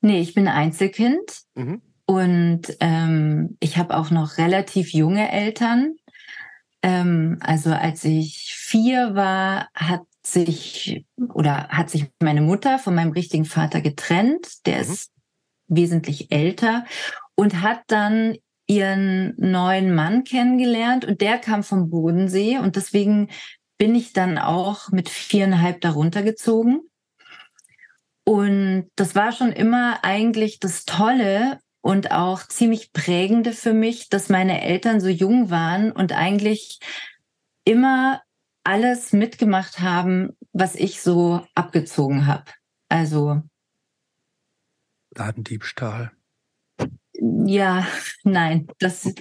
Nee, 0.00 0.20
ich 0.20 0.34
bin 0.34 0.48
Einzelkind. 0.48 1.42
Mhm. 1.54 1.82
Und 2.06 2.76
ähm, 2.80 3.56
ich 3.60 3.76
habe 3.76 3.96
auch 3.96 4.10
noch 4.10 4.38
relativ 4.38 4.92
junge 4.92 5.30
Eltern. 5.30 5.96
Ähm, 6.82 7.38
also 7.40 7.70
als 7.70 8.04
ich 8.04 8.54
vier 8.54 9.14
war, 9.14 9.68
hat 9.74 10.02
sich 10.24 11.04
oder 11.34 11.68
hat 11.68 11.90
sich 11.90 12.06
meine 12.22 12.40
Mutter 12.40 12.78
von 12.78 12.94
meinem 12.94 13.12
richtigen 13.12 13.44
Vater 13.44 13.80
getrennt. 13.80 14.66
Der 14.66 14.76
mhm. 14.76 14.80
ist 14.82 15.12
wesentlich 15.66 16.32
älter 16.32 16.84
und 17.34 17.62
hat 17.62 17.82
dann 17.88 18.36
ihren 18.68 19.34
neuen 19.36 19.94
Mann 19.94 20.24
kennengelernt 20.24 21.04
und 21.04 21.20
der 21.20 21.38
kam 21.38 21.64
vom 21.64 21.90
Bodensee 21.90 22.58
und 22.58 22.76
deswegen 22.76 23.28
bin 23.78 23.94
ich 23.94 24.12
dann 24.12 24.38
auch 24.38 24.90
mit 24.90 25.08
viereinhalb 25.08 25.80
darunter 25.80 26.22
gezogen. 26.22 26.82
Und 28.24 28.90
das 28.96 29.14
war 29.14 29.32
schon 29.32 29.52
immer 29.52 30.04
eigentlich 30.04 30.60
das 30.60 30.84
Tolle, 30.84 31.58
und 31.88 32.10
auch 32.10 32.46
ziemlich 32.46 32.92
prägende 32.92 33.52
für 33.52 33.72
mich, 33.72 34.08
dass 34.08 34.28
meine 34.28 34.60
Eltern 34.62 35.00
so 35.00 35.08
jung 35.08 35.50
waren 35.50 35.92
und 35.92 36.12
eigentlich 36.12 36.80
immer 37.64 38.22
alles 38.64 39.12
mitgemacht 39.12 39.80
haben, 39.80 40.36
was 40.52 40.74
ich 40.74 41.00
so 41.00 41.46
abgezogen 41.54 42.26
habe. 42.26 42.44
Also 42.88 43.42
Ladendiebstahl. 45.14 46.12
Ja, 47.20 47.86
nein, 48.22 48.68
das 48.78 49.12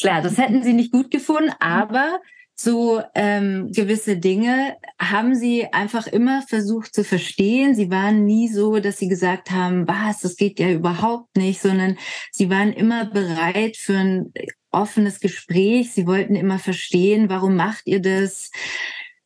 klar, 0.00 0.20
das 0.22 0.36
hätten 0.36 0.62
sie 0.62 0.72
nicht 0.72 0.92
gut 0.92 1.10
gefunden, 1.10 1.52
aber 1.60 2.20
so 2.58 3.02
ähm, 3.14 3.70
gewisse 3.70 4.16
Dinge 4.16 4.76
haben 4.98 5.34
sie 5.34 5.66
einfach 5.72 6.06
immer 6.06 6.42
versucht 6.42 6.94
zu 6.94 7.04
verstehen. 7.04 7.74
Sie 7.74 7.90
waren 7.90 8.24
nie 8.24 8.48
so, 8.48 8.80
dass 8.80 8.98
sie 8.98 9.08
gesagt 9.08 9.50
haben, 9.50 9.86
was, 9.86 10.20
das 10.20 10.36
geht 10.36 10.58
ja 10.58 10.70
überhaupt 10.70 11.36
nicht, 11.36 11.60
sondern 11.60 11.98
sie 12.32 12.48
waren 12.48 12.72
immer 12.72 13.04
bereit 13.04 13.76
für 13.76 13.98
ein 13.98 14.32
offenes 14.70 15.20
Gespräch. 15.20 15.92
Sie 15.92 16.06
wollten 16.06 16.34
immer 16.34 16.58
verstehen, 16.58 17.28
warum 17.28 17.56
macht 17.56 17.86
ihr 17.86 18.00
das? 18.00 18.50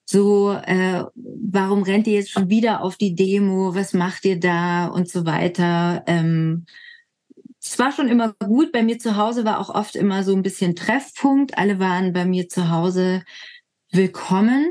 So, 0.05 0.51
äh, 0.53 1.05
warum 1.15 1.85
rennt 1.85 2.09
ihr 2.09 2.15
jetzt 2.15 2.33
schon 2.33 2.51
wieder 2.51 2.83
auf 2.83 2.97
die 2.97 3.15
Demo? 3.15 3.77
Was 3.77 3.93
macht 3.93 4.25
ihr 4.25 4.41
da 4.41 4.87
und 4.87 5.09
so 5.09 5.25
weiter? 5.25 6.03
Ähm, 6.09 6.67
es 7.63 7.79
war 7.79 7.93
schon 7.93 8.09
immer 8.09 8.35
gut. 8.35 8.73
Bei 8.73 8.83
mir 8.83 8.99
zu 8.99 9.17
Hause 9.17 9.45
war 9.45 9.59
auch 9.59 9.69
oft 9.75 9.95
immer 9.95 10.25
so 10.25 10.35
ein 10.35 10.43
bisschen 10.43 10.75
Treffpunkt. 10.75 11.59
Alle 11.59 11.79
waren 11.79 12.13
bei 12.13 12.25
mir 12.25 12.49
zu 12.49 12.71
Hause 12.71 13.23
willkommen, 13.93 14.67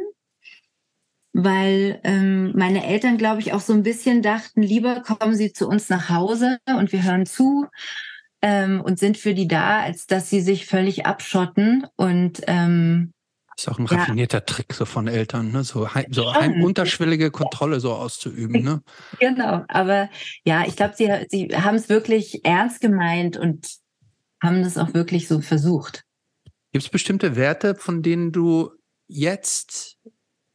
weil 1.33 1.99
ähm, 2.03 2.53
meine 2.55 2.85
Eltern, 2.85 3.17
glaube 3.17 3.41
ich, 3.41 3.53
auch 3.53 3.59
so 3.59 3.73
ein 3.73 3.83
bisschen 3.83 4.21
dachten, 4.21 4.63
lieber 4.63 5.01
kommen 5.01 5.35
sie 5.35 5.53
zu 5.53 5.67
uns 5.67 5.89
nach 5.89 6.09
Hause 6.09 6.57
und 6.65 6.91
wir 6.91 7.03
hören 7.03 7.25
zu 7.25 7.67
ähm, 8.41 8.81
und 8.81 8.97
sind 8.97 9.17
für 9.17 9.33
die 9.33 9.47
da, 9.47 9.81
als 9.81 10.07
dass 10.07 10.29
sie 10.29 10.41
sich 10.41 10.65
völlig 10.65 11.05
abschotten 11.05 11.85
und 11.95 12.41
ähm, 12.47 13.13
ist 13.59 13.69
auch 13.69 13.79
ein 13.79 13.85
ja. 13.85 13.97
raffinierter 13.97 14.45
Trick 14.45 14.73
so 14.73 14.85
von 14.85 15.07
Eltern, 15.07 15.51
ne? 15.51 15.63
so, 15.63 15.93
heim, 15.93 16.05
so 16.11 16.33
heim 16.33 16.63
unterschwellige 16.63 17.31
Kontrolle 17.31 17.79
so 17.79 17.93
auszuüben. 17.93 18.63
Ne? 18.63 18.81
Genau, 19.19 19.63
aber 19.67 20.09
ja, 20.43 20.65
ich 20.65 20.75
glaube, 20.75 20.95
sie, 20.97 21.09
sie 21.29 21.47
haben 21.55 21.75
es 21.75 21.89
wirklich 21.89 22.45
ernst 22.45 22.81
gemeint 22.81 23.37
und 23.37 23.67
haben 24.41 24.63
das 24.63 24.77
auch 24.77 24.93
wirklich 24.93 25.27
so 25.27 25.41
versucht. 25.41 26.03
Gibt 26.71 26.85
es 26.85 26.89
bestimmte 26.89 27.35
Werte, 27.35 27.75
von 27.75 28.01
denen 28.01 28.31
du 28.31 28.71
jetzt 29.07 29.97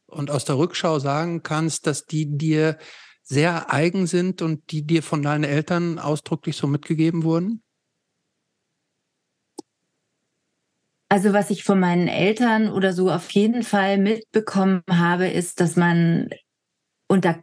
und 0.07 0.31
aus 0.31 0.45
der 0.45 0.57
Rückschau 0.57 0.99
sagen 0.99 1.43
kannst, 1.43 1.87
dass 1.87 2.05
die 2.05 2.37
dir 2.37 2.77
sehr 3.21 3.73
eigen 3.73 4.07
sind 4.07 4.41
und 4.41 4.71
die 4.71 4.85
dir 4.85 5.03
von 5.03 5.21
deinen 5.21 5.43
Eltern 5.43 5.99
ausdrücklich 5.99 6.55
so 6.55 6.67
mitgegeben 6.67 7.23
wurden? 7.23 7.61
Also 11.09 11.33
was 11.33 11.49
ich 11.49 11.63
von 11.63 11.79
meinen 11.79 12.07
Eltern 12.07 12.69
oder 12.69 12.91
so 12.93 13.11
auf 13.11 13.29
jeden 13.31 13.63
Fall 13.63 13.97
mitbekommen 13.97 14.81
habe, 14.89 15.27
ist, 15.27 15.59
dass 15.59 15.75
man, 15.75 16.29
und 17.07 17.25
da 17.25 17.39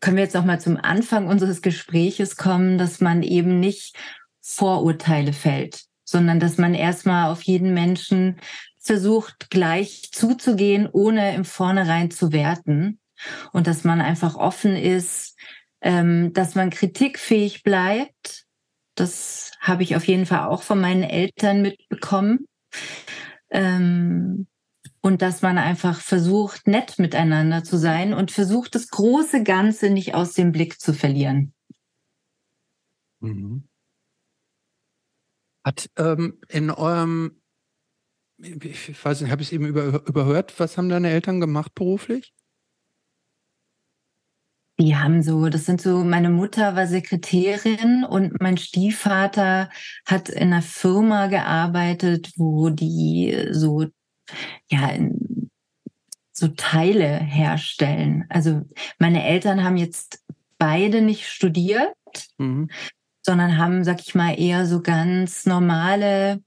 können 0.00 0.16
wir 0.16 0.24
jetzt 0.24 0.34
noch 0.34 0.44
mal 0.44 0.60
zum 0.60 0.76
Anfang 0.76 1.26
unseres 1.26 1.62
Gespräches 1.62 2.36
kommen, 2.36 2.78
dass 2.78 3.00
man 3.00 3.22
eben 3.22 3.60
nicht 3.60 3.96
Vorurteile 4.40 5.32
fällt, 5.32 5.84
sondern 6.04 6.40
dass 6.40 6.56
man 6.56 6.74
erstmal 6.74 7.30
auf 7.30 7.42
jeden 7.42 7.74
Menschen 7.74 8.38
versucht, 8.78 9.50
gleich 9.50 10.10
zuzugehen, 10.12 10.88
ohne 10.90 11.34
im 11.34 11.44
Vornherein 11.44 12.10
zu 12.10 12.32
werten. 12.32 13.00
Und 13.52 13.66
dass 13.66 13.82
man 13.84 14.00
einfach 14.00 14.36
offen 14.36 14.76
ist, 14.76 15.36
ähm, 15.80 16.32
dass 16.32 16.54
man 16.54 16.70
kritikfähig 16.70 17.62
bleibt. 17.62 18.44
Das 18.94 19.52
habe 19.60 19.82
ich 19.82 19.96
auf 19.96 20.06
jeden 20.06 20.26
Fall 20.26 20.46
auch 20.46 20.62
von 20.62 20.80
meinen 20.80 21.02
Eltern 21.02 21.62
mitbekommen. 21.62 22.46
Ähm, 23.50 24.46
und 25.00 25.22
dass 25.22 25.42
man 25.42 25.58
einfach 25.58 26.00
versucht, 26.00 26.66
nett 26.66 26.98
miteinander 26.98 27.62
zu 27.62 27.76
sein 27.76 28.12
und 28.12 28.32
versucht, 28.32 28.74
das 28.74 28.88
große 28.88 29.42
Ganze 29.44 29.90
nicht 29.90 30.14
aus 30.14 30.34
dem 30.34 30.52
Blick 30.52 30.80
zu 30.80 30.92
verlieren. 30.92 31.54
Mhm. 33.20 33.68
Hat 35.64 35.90
ähm, 35.96 36.40
in 36.48 36.70
eurem, 36.70 37.40
ich 38.38 39.04
weiß 39.04 39.20
nicht, 39.20 39.30
habe 39.30 39.42
ich 39.42 39.48
es 39.48 39.52
eben 39.52 39.66
über, 39.66 40.06
überhört, 40.06 40.58
was 40.60 40.76
haben 40.76 40.88
deine 40.88 41.10
Eltern 41.10 41.40
gemacht 41.40 41.74
beruflich? 41.74 42.35
Die 44.78 44.94
haben 44.96 45.22
so, 45.22 45.48
das 45.48 45.64
sind 45.64 45.80
so, 45.80 46.04
meine 46.04 46.28
Mutter 46.28 46.76
war 46.76 46.86
Sekretärin 46.86 48.04
und 48.04 48.40
mein 48.40 48.58
Stiefvater 48.58 49.70
hat 50.04 50.28
in 50.28 50.52
einer 50.52 50.62
Firma 50.62 51.28
gearbeitet, 51.28 52.32
wo 52.36 52.68
die 52.68 53.48
so, 53.52 53.86
ja, 54.70 54.90
so 56.32 56.48
Teile 56.48 57.18
herstellen. 57.18 58.26
Also 58.28 58.62
meine 58.98 59.24
Eltern 59.24 59.64
haben 59.64 59.78
jetzt 59.78 60.22
beide 60.58 61.00
nicht 61.00 61.26
studiert, 61.26 61.94
mhm. 62.36 62.68
sondern 63.22 63.56
haben, 63.56 63.82
sag 63.84 64.00
ich 64.00 64.14
mal, 64.14 64.38
eher 64.38 64.66
so 64.66 64.82
ganz 64.82 65.46
normale 65.46 66.42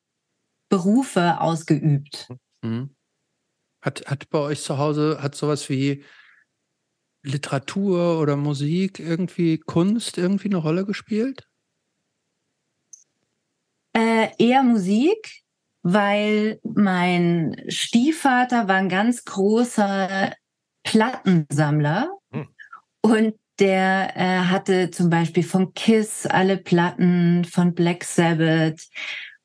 Berufe 0.70 1.42
ausgeübt. 1.42 2.28
Mhm. 2.62 2.96
Hat, 3.82 4.06
hat 4.06 4.30
bei 4.30 4.40
euch 4.40 4.62
zu 4.62 4.78
Hause, 4.78 5.20
hat 5.22 5.34
sowas 5.34 5.70
wie 5.70 6.04
Literatur 7.24 8.20
oder 8.20 8.36
Musik 8.36 9.00
irgendwie 9.00 9.58
Kunst 9.58 10.18
irgendwie 10.18 10.48
eine 10.48 10.58
Rolle 10.58 10.86
gespielt? 10.86 11.48
Äh, 13.94 14.30
eher 14.38 14.64
Musik, 14.64 15.42
weil 15.84 16.60
mein 16.64 17.56
Stiefvater 17.68 18.68
war 18.68 18.76
ein 18.76 18.90
ganz 18.90 19.26
großer 19.26 20.34
Plattensammler 20.84 22.10
hm. 22.32 22.48
und 23.02 23.36
der 23.60 24.16
äh, 24.16 24.40
hatte 24.46 24.90
zum 24.90 25.10
Beispiel 25.10 25.44
von 25.44 25.74
Kiss 25.74 26.26
alle 26.26 26.58
Platten, 26.58 27.44
von 27.44 27.74
Black 27.74 28.06
Sabbath 28.06 28.88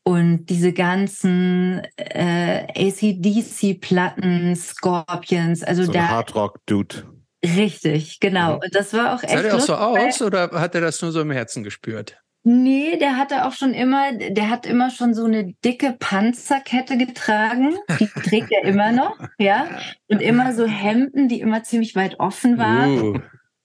und 0.05 0.47
diese 0.47 0.73
ganzen 0.73 1.83
äh, 1.97 2.67
ACDC-Platten, 2.77 4.55
Scorpions, 4.55 5.65
also 5.65 5.85
so 5.85 5.93
der 5.93 6.11
Hardrock-Dude. 6.11 7.14
Richtig, 7.45 8.21
genau. 8.21 8.55
Mhm. 8.55 8.61
Und 8.65 8.75
das 8.75 8.93
war 8.95 9.15
auch 9.15 9.23
echt. 9.23 9.33
Sah 9.33 9.43
der 9.43 9.57
auch 9.57 9.61
so 9.61 9.75
aus 9.75 10.23
oder 10.23 10.51
hat 10.53 10.75
er 10.75 10.81
das 10.81 11.01
nur 11.03 11.13
so 11.13 11.21
im 11.21 11.31
Herzen 11.31 11.63
gespürt? 11.63 12.17
Nee, 12.47 12.99
der 12.99 13.17
hatte 13.17 13.47
auch 13.47 13.53
schon 13.53 13.73
immer, 13.73 14.13
der 14.13 14.51
hat 14.51 14.67
immer 14.67 14.91
schon 14.91 15.15
so 15.15 15.25
eine 15.25 15.55
dicke 15.65 15.97
Panzerkette 15.99 16.99
getragen. 16.99 17.75
Die 17.99 18.07
trägt 18.07 18.53
er 18.53 18.65
immer 18.65 18.93
noch, 18.93 19.19
ja. 19.39 19.67
Und 20.09 20.21
immer 20.21 20.53
so 20.55 20.67
Hemden, 20.67 21.29
die 21.29 21.41
immer 21.41 21.63
ziemlich 21.63 21.97
weit 21.97 22.21
offen 22.21 22.59
waren. 22.59 23.01
Uh. 23.01 23.19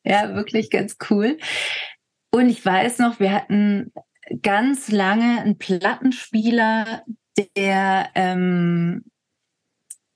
Ja, 0.05 0.33
wirklich 0.33 0.69
ganz 0.69 0.95
cool. 1.09 1.37
Und 2.31 2.47
ich 2.47 2.65
weiß 2.65 2.99
noch, 2.99 3.19
wir 3.19 3.33
hatten 3.33 3.91
ganz 4.41 4.89
lange 4.89 5.41
einen 5.41 5.57
Plattenspieler, 5.57 7.03
der 7.57 8.09
ähm, 8.15 9.03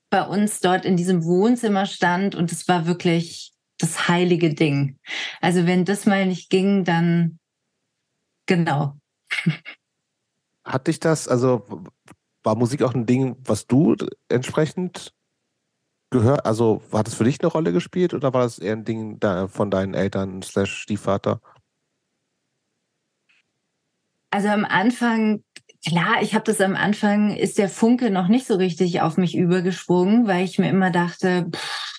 bei 0.08 0.22
uns 0.22 0.60
dort 0.60 0.84
in 0.84 0.96
diesem 0.96 1.24
Wohnzimmer 1.24 1.86
stand 1.86 2.34
und 2.34 2.52
es 2.52 2.66
war 2.68 2.86
wirklich 2.86 3.53
das 3.78 4.08
heilige 4.08 4.54
Ding. 4.54 4.98
Also 5.40 5.66
wenn 5.66 5.84
das 5.84 6.06
mal 6.06 6.26
nicht 6.26 6.50
ging, 6.50 6.84
dann 6.84 7.38
genau. 8.46 8.98
Hat 10.64 10.86
dich 10.86 10.98
das, 10.98 11.28
also 11.28 11.66
war 12.42 12.56
Musik 12.56 12.82
auch 12.82 12.94
ein 12.94 13.06
Ding, 13.06 13.36
was 13.44 13.66
du 13.66 13.96
entsprechend 14.28 15.12
gehört, 16.10 16.46
also 16.46 16.80
hat 16.92 17.08
es 17.08 17.14
für 17.14 17.24
dich 17.24 17.40
eine 17.40 17.50
Rolle 17.50 17.72
gespielt 17.72 18.14
oder 18.14 18.32
war 18.32 18.42
das 18.42 18.58
eher 18.58 18.72
ein 18.72 18.84
Ding 18.84 19.18
von 19.48 19.70
deinen 19.70 19.94
Eltern 19.94 20.42
slash 20.42 20.72
Stiefvater? 20.72 21.40
Also 24.30 24.48
am 24.48 24.64
Anfang, 24.64 25.42
klar, 25.86 26.22
ich 26.22 26.34
habe 26.34 26.44
das 26.44 26.60
am 26.60 26.76
Anfang, 26.76 27.36
ist 27.36 27.58
der 27.58 27.68
Funke 27.68 28.10
noch 28.10 28.28
nicht 28.28 28.46
so 28.46 28.54
richtig 28.54 29.00
auf 29.00 29.16
mich 29.16 29.36
übergesprungen, 29.36 30.26
weil 30.26 30.44
ich 30.44 30.58
mir 30.58 30.70
immer 30.70 30.90
dachte, 30.90 31.50
pff, 31.50 31.93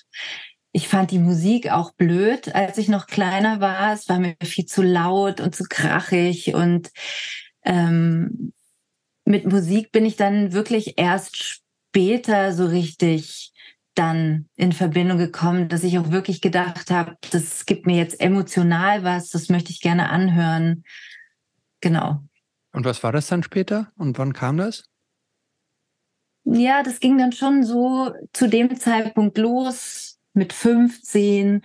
ich 0.76 0.88
fand 0.88 1.10
die 1.10 1.18
Musik 1.18 1.70
auch 1.70 1.92
blöd, 1.92 2.54
als 2.54 2.76
ich 2.76 2.88
noch 2.88 3.06
kleiner 3.06 3.60
war. 3.60 3.94
Es 3.94 4.10
war 4.10 4.18
mir 4.18 4.36
viel 4.42 4.66
zu 4.66 4.82
laut 4.82 5.40
und 5.40 5.56
zu 5.56 5.64
krachig. 5.64 6.54
Und 6.54 6.90
ähm, 7.64 8.52
mit 9.24 9.50
Musik 9.50 9.90
bin 9.90 10.04
ich 10.04 10.16
dann 10.16 10.52
wirklich 10.52 10.98
erst 10.98 11.38
später 11.42 12.52
so 12.52 12.66
richtig 12.66 13.54
dann 13.94 14.50
in 14.56 14.72
Verbindung 14.72 15.16
gekommen, 15.16 15.70
dass 15.70 15.82
ich 15.82 15.98
auch 15.98 16.10
wirklich 16.10 16.42
gedacht 16.42 16.90
habe, 16.90 17.16
das 17.30 17.64
gibt 17.64 17.86
mir 17.86 17.96
jetzt 17.96 18.20
emotional 18.20 19.02
was, 19.02 19.30
das 19.30 19.48
möchte 19.48 19.70
ich 19.70 19.80
gerne 19.80 20.10
anhören. 20.10 20.84
Genau. 21.80 22.20
Und 22.74 22.84
was 22.84 23.02
war 23.02 23.12
das 23.12 23.28
dann 23.28 23.42
später? 23.42 23.90
Und 23.96 24.18
wann 24.18 24.34
kam 24.34 24.58
das? 24.58 24.84
Ja, 26.44 26.82
das 26.82 27.00
ging 27.00 27.16
dann 27.16 27.32
schon 27.32 27.64
so 27.64 28.12
zu 28.34 28.46
dem 28.46 28.78
Zeitpunkt 28.78 29.38
los, 29.38 30.05
mit 30.36 30.52
15, 30.52 31.62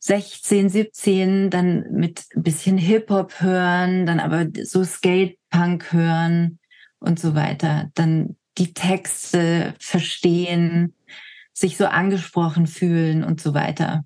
16, 0.00 0.68
17, 0.68 1.50
dann 1.50 1.84
mit 1.92 2.24
ein 2.34 2.42
bisschen 2.42 2.78
Hip-Hop 2.78 3.40
hören, 3.40 4.06
dann 4.06 4.18
aber 4.18 4.46
so 4.64 4.82
Skate-Punk 4.82 5.92
hören 5.92 6.58
und 6.98 7.20
so 7.20 7.34
weiter. 7.34 7.90
Dann 7.94 8.36
die 8.58 8.72
Texte 8.72 9.74
verstehen, 9.78 10.94
sich 11.52 11.76
so 11.76 11.86
angesprochen 11.86 12.66
fühlen 12.66 13.22
und 13.22 13.40
so 13.40 13.54
weiter. 13.54 14.04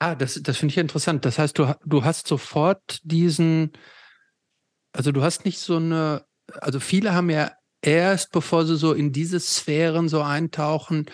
Ah, 0.00 0.14
das, 0.14 0.40
das 0.42 0.58
finde 0.58 0.72
ich 0.72 0.78
interessant. 0.78 1.24
Das 1.24 1.38
heißt, 1.38 1.58
du, 1.58 1.74
du 1.84 2.04
hast 2.04 2.26
sofort 2.26 3.00
diesen, 3.02 3.72
also 4.92 5.12
du 5.12 5.22
hast 5.22 5.44
nicht 5.44 5.58
so 5.58 5.76
eine, 5.76 6.24
also 6.60 6.80
viele 6.80 7.14
haben 7.14 7.30
ja 7.30 7.52
erst, 7.82 8.32
bevor 8.32 8.64
sie 8.64 8.76
so 8.76 8.92
in 8.92 9.12
diese 9.12 9.40
Sphären 9.40 10.08
so 10.08 10.22
eintauchen, 10.22 11.06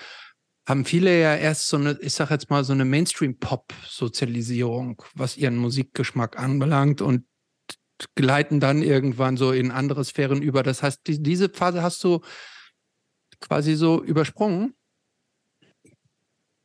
haben 0.66 0.84
viele 0.84 1.20
ja 1.20 1.36
erst 1.36 1.68
so 1.68 1.76
eine, 1.76 1.98
ich 2.00 2.14
sag 2.14 2.30
jetzt 2.30 2.50
mal, 2.50 2.64
so 2.64 2.72
eine 2.72 2.84
Mainstream-Pop-Sozialisierung, 2.84 5.02
was 5.14 5.36
ihren 5.36 5.56
Musikgeschmack 5.56 6.38
anbelangt 6.38 7.02
und 7.02 7.24
gleiten 8.14 8.60
dann 8.60 8.82
irgendwann 8.82 9.36
so 9.36 9.52
in 9.52 9.70
andere 9.70 10.04
Sphären 10.04 10.42
über. 10.42 10.62
Das 10.62 10.82
heißt, 10.82 11.06
die, 11.06 11.22
diese 11.22 11.48
Phase 11.48 11.82
hast 11.82 12.02
du 12.02 12.20
quasi 13.40 13.74
so 13.74 14.02
übersprungen? 14.02 14.74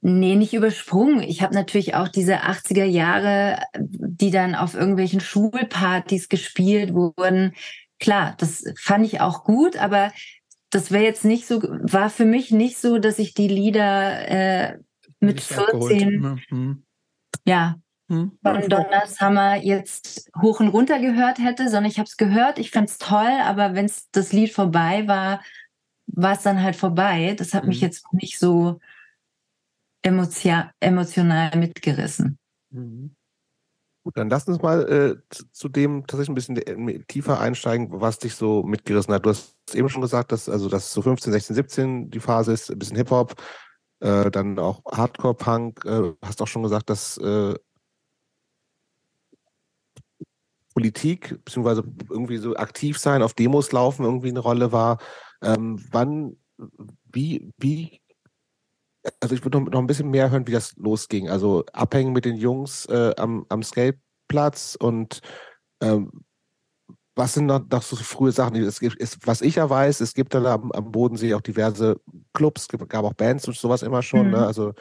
Nee, 0.02 0.36
nicht 0.36 0.54
übersprungen. 0.54 1.22
Ich 1.22 1.42
habe 1.42 1.54
natürlich 1.54 1.94
auch 1.94 2.08
diese 2.08 2.44
80er 2.44 2.86
Jahre, 2.86 3.62
die 3.78 4.32
dann 4.32 4.56
auf 4.56 4.74
irgendwelchen 4.74 5.20
Schulpartys 5.20 6.30
gespielt 6.30 6.94
wurden. 6.94 7.54
Klar, 8.00 8.36
das 8.38 8.64
fand 8.78 9.06
ich 9.06 9.20
auch 9.20 9.44
gut, 9.44 9.76
aber 9.76 10.14
das 10.70 10.92
wäre 10.92 11.04
jetzt 11.04 11.26
nicht 11.26 11.48
so, 11.48 11.62
war 11.62 12.10
für 12.10 12.26
mich 12.26 12.52
nicht 12.52 12.78
so, 12.78 13.00
dass 13.00 13.20
ich 13.20 13.34
die 13.34 13.48
Lieder 13.48 14.28
äh, 14.28 14.80
mit 15.20 15.42
14, 15.42 16.22
ne? 16.22 16.38
hm. 16.50 16.84
ja, 17.46 17.80
hm. 18.10 18.38
von 18.44 18.70
Donners 18.70 19.20
Hammer 19.20 19.56
jetzt 19.56 20.30
hoch 20.42 20.60
und 20.60 20.70
runter 20.70 21.00
gehört 21.00 21.40
hätte, 21.40 21.66
sondern 21.70 21.92
ich 21.92 21.98
habe 21.98 22.08
es 22.08 22.18
gehört, 22.18 22.60
ich 22.60 22.72
fand 22.72 22.90
es 22.90 22.98
toll, 22.98 23.40
aber 23.44 23.74
wenn 23.74 23.92
das 24.12 24.32
Lied 24.32 24.52
vorbei 24.52 25.08
war, 25.08 25.42
war 26.08 26.34
es 26.34 26.42
dann 26.42 26.62
halt 26.62 26.76
vorbei. 26.76 27.36
Das 27.38 27.54
hat 27.54 27.64
hm. 27.64 27.70
mich 27.70 27.82
jetzt 27.82 28.12
nicht 28.14 28.40
so 28.40 28.80
emotional 30.02 30.72
mitgerissen. 31.56 32.40
Mhm. 32.72 33.16
Gut, 34.10 34.17
dann 34.17 34.32
lass 34.32 34.48
uns 34.48 34.60
mal 34.63 34.91
äh, 34.91 35.36
zu 35.52 35.69
dem 35.69 36.08
tatsächlich 36.08 36.30
ein 36.30 36.34
bisschen 36.34 36.58
äh, 36.58 37.00
tiefer 37.04 37.39
einsteigen, 37.39 37.89
was 38.02 38.17
dich 38.17 38.34
so 38.34 38.63
mitgerissen 38.63 39.13
hat. 39.13 39.24
Du 39.24 39.30
hast 39.30 39.56
eben 39.76 39.88
schon 39.88 40.02
gesagt, 40.02 40.32
dass 40.32 40.50
also 40.50 40.67
dass 40.67 40.91
so 40.91 41.04
15, 41.04 41.32
16, 41.32 41.56
17 41.56 42.10
die 42.10 42.19
Phase 42.19 42.52
ist, 42.52 42.72
ein 42.72 42.80
bisschen 42.80 42.98
Hip-Hop, 42.98 43.36
äh, 44.00 44.32
dann 44.32 44.58
auch 44.58 44.84
Hardcore-Punk. 44.91 45.86
Äh, 45.86 46.13
hast 46.24 46.41
auch 46.41 46.48
schon 46.48 46.63
gesagt, 46.63 46.89
dass 46.89 47.19
äh, 47.19 47.54
Politik 50.74 51.45
beziehungsweise 51.45 51.84
irgendwie 52.10 52.38
so 52.38 52.56
aktiv 52.56 52.98
sein, 52.98 53.22
auf 53.22 53.36
Demos 53.36 53.72
laufen 53.72 54.06
irgendwie 54.06 54.30
eine 54.30 54.39
Rolle 54.39 54.72
war. 54.72 54.98
Ähm, 55.43 55.86
wann, 55.91 56.36
wie, 57.12 57.54
wie 57.60 58.02
also 59.20 59.36
ich 59.36 59.44
würde 59.44 59.60
noch, 59.60 59.70
noch, 59.70 59.80
ein 59.80 59.88
bisschen 59.88 60.10
mehr 60.10 60.32
hören, 60.32 60.48
wie 60.48 60.52
das 60.52 60.76
losging. 60.78 61.30
Also 61.30 61.64
abhängen 61.74 62.14
mit 62.14 62.26
den 62.26 62.36
Jungs 62.36 62.86
äh, 62.86 63.14
am, 63.18 63.46
am 63.50 63.64
Skateplatz 63.64 64.76
und 64.80 65.22
ähm, 65.82 66.12
was 67.16 67.34
sind 67.34 67.48
noch, 67.48 67.62
noch 67.70 67.82
so 67.82 67.96
frühe 67.98 68.32
Sachen? 68.32 68.56
Es 68.56 68.80
gibt, 68.80 68.96
ist, 68.96 69.28
was 69.28 69.42
ich 69.42 69.56
ja 69.56 69.70
weiß, 69.70 70.00
es 70.00 70.14
gibt 70.14 70.34
dann 70.34 70.46
am, 70.46 70.72
am 70.72 70.92
Bodensee 70.92 71.34
auch 71.34 71.42
diverse 71.42 72.00
Clubs, 72.34 72.68
es 72.72 72.88
gab 72.88 73.04
auch 73.04 73.14
Bands 73.14 73.48
und 73.48 73.58
sowas 73.58 73.84
immer 73.84 74.02
schon. 74.02 74.32
Ne? 74.32 74.38
Mhm. 74.38 74.42
Ne? 74.42 74.48
Also 74.48 74.74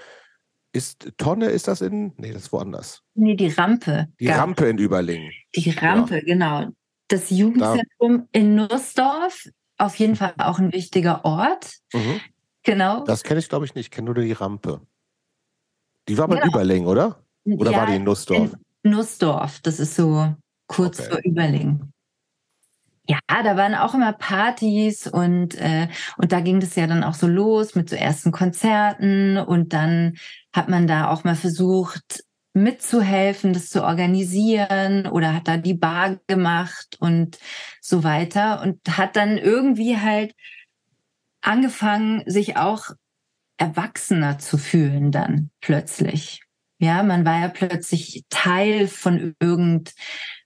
ist 0.72 1.12
Tonne, 1.16 1.46
ist 1.46 1.66
das 1.66 1.81
in? 1.81 2.12
Nee, 2.16 2.33
das 2.33 2.42
ist 2.42 2.52
woanders. 2.52 3.02
Nee, 3.14 3.35
die 3.35 3.48
Rampe. 3.48 4.09
Die 4.20 4.26
gab. 4.26 4.38
Rampe 4.38 4.68
in 4.68 4.78
Überlingen. 4.78 5.32
Die 5.57 5.70
Rampe, 5.70 6.16
ja. 6.16 6.20
genau. 6.20 6.66
Das 7.09 7.30
Jugendzentrum 7.30 8.18
da. 8.18 8.26
in 8.32 8.55
Nussdorf, 8.55 9.49
auf 9.78 9.95
jeden 9.97 10.14
Fall 10.14 10.34
auch 10.38 10.59
ein 10.59 10.72
wichtiger 10.72 11.24
Ort. 11.24 11.72
Mhm. 11.92 12.20
Genau. 12.68 13.02
Das 13.04 13.22
kenne 13.22 13.40
ich, 13.40 13.48
glaube 13.48 13.64
ich, 13.64 13.74
nicht. 13.74 13.86
Ich 13.86 13.90
kenne 13.90 14.12
nur 14.12 14.22
die 14.22 14.32
Rampe. 14.32 14.82
Die 16.06 16.18
war 16.18 16.28
bei 16.28 16.34
genau. 16.34 16.48
Überlingen, 16.48 16.86
oder? 16.86 17.24
Oder 17.46 17.70
ja, 17.70 17.78
war 17.78 17.86
die 17.86 17.94
in 17.94 18.04
Nussdorf? 18.04 18.52
In 18.82 18.90
Nussdorf, 18.90 19.60
das 19.60 19.80
ist 19.80 19.94
so 19.94 20.34
kurz 20.66 21.00
okay. 21.00 21.08
vor 21.08 21.20
Überlingen. 21.24 21.94
Ja, 23.06 23.20
da 23.28 23.56
waren 23.56 23.74
auch 23.74 23.94
immer 23.94 24.12
Partys 24.12 25.06
und, 25.06 25.54
äh, 25.54 25.88
und 26.18 26.30
da 26.30 26.40
ging 26.40 26.60
das 26.60 26.76
ja 26.76 26.86
dann 26.86 27.04
auch 27.04 27.14
so 27.14 27.26
los 27.26 27.74
mit 27.74 27.88
so 27.88 27.96
ersten 27.96 28.32
Konzerten 28.32 29.38
und 29.38 29.72
dann 29.72 30.18
hat 30.52 30.68
man 30.68 30.86
da 30.86 31.08
auch 31.08 31.24
mal 31.24 31.36
versucht, 31.36 32.22
mitzuhelfen, 32.52 33.54
das 33.54 33.70
zu 33.70 33.82
organisieren 33.82 35.06
oder 35.06 35.32
hat 35.32 35.48
da 35.48 35.56
die 35.56 35.72
Bar 35.72 36.18
gemacht 36.26 36.98
und 37.00 37.38
so 37.80 38.04
weiter 38.04 38.60
und 38.60 38.78
hat 38.98 39.16
dann 39.16 39.38
irgendwie 39.38 39.96
halt 39.96 40.34
angefangen, 41.41 42.22
sich 42.26 42.57
auch 42.57 42.91
erwachsener 43.59 44.39
zu 44.39 44.57
fühlen 44.57 45.11
dann 45.11 45.51
plötzlich. 45.61 46.43
Ja, 46.80 47.03
man 47.03 47.24
war 47.24 47.41
ja 47.41 47.49
plötzlich 47.49 48.24
Teil 48.28 48.86
von 48.86 49.34
irgend, 49.41 49.95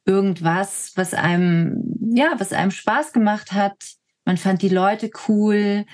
irgendwas, 0.07 0.93
was 0.97 1.13
einem, 1.13 1.99
ja, 2.15 2.33
was 2.39 2.53
einem 2.53 2.71
Spaß 2.71 3.13
gemacht 3.13 3.53
hat. 3.53 3.77
Man 4.25 4.39
fand 4.39 4.63
die 4.63 4.71
Leute 4.71 5.11
cool. 5.29 5.85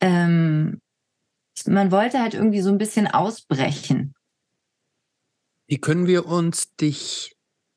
Ähm, 0.00 0.80
man 1.66 1.92
wollte 1.92 2.20
halt 2.20 2.34
irgendwie 2.34 2.62
so 2.62 2.70
ein 2.70 2.78
bisschen 2.78 3.06
ausbrechen. 3.06 4.14
Wie 5.66 5.78
können 5.78 6.06
wir 6.06 6.26
uns 6.26 6.74
dich 6.76 7.36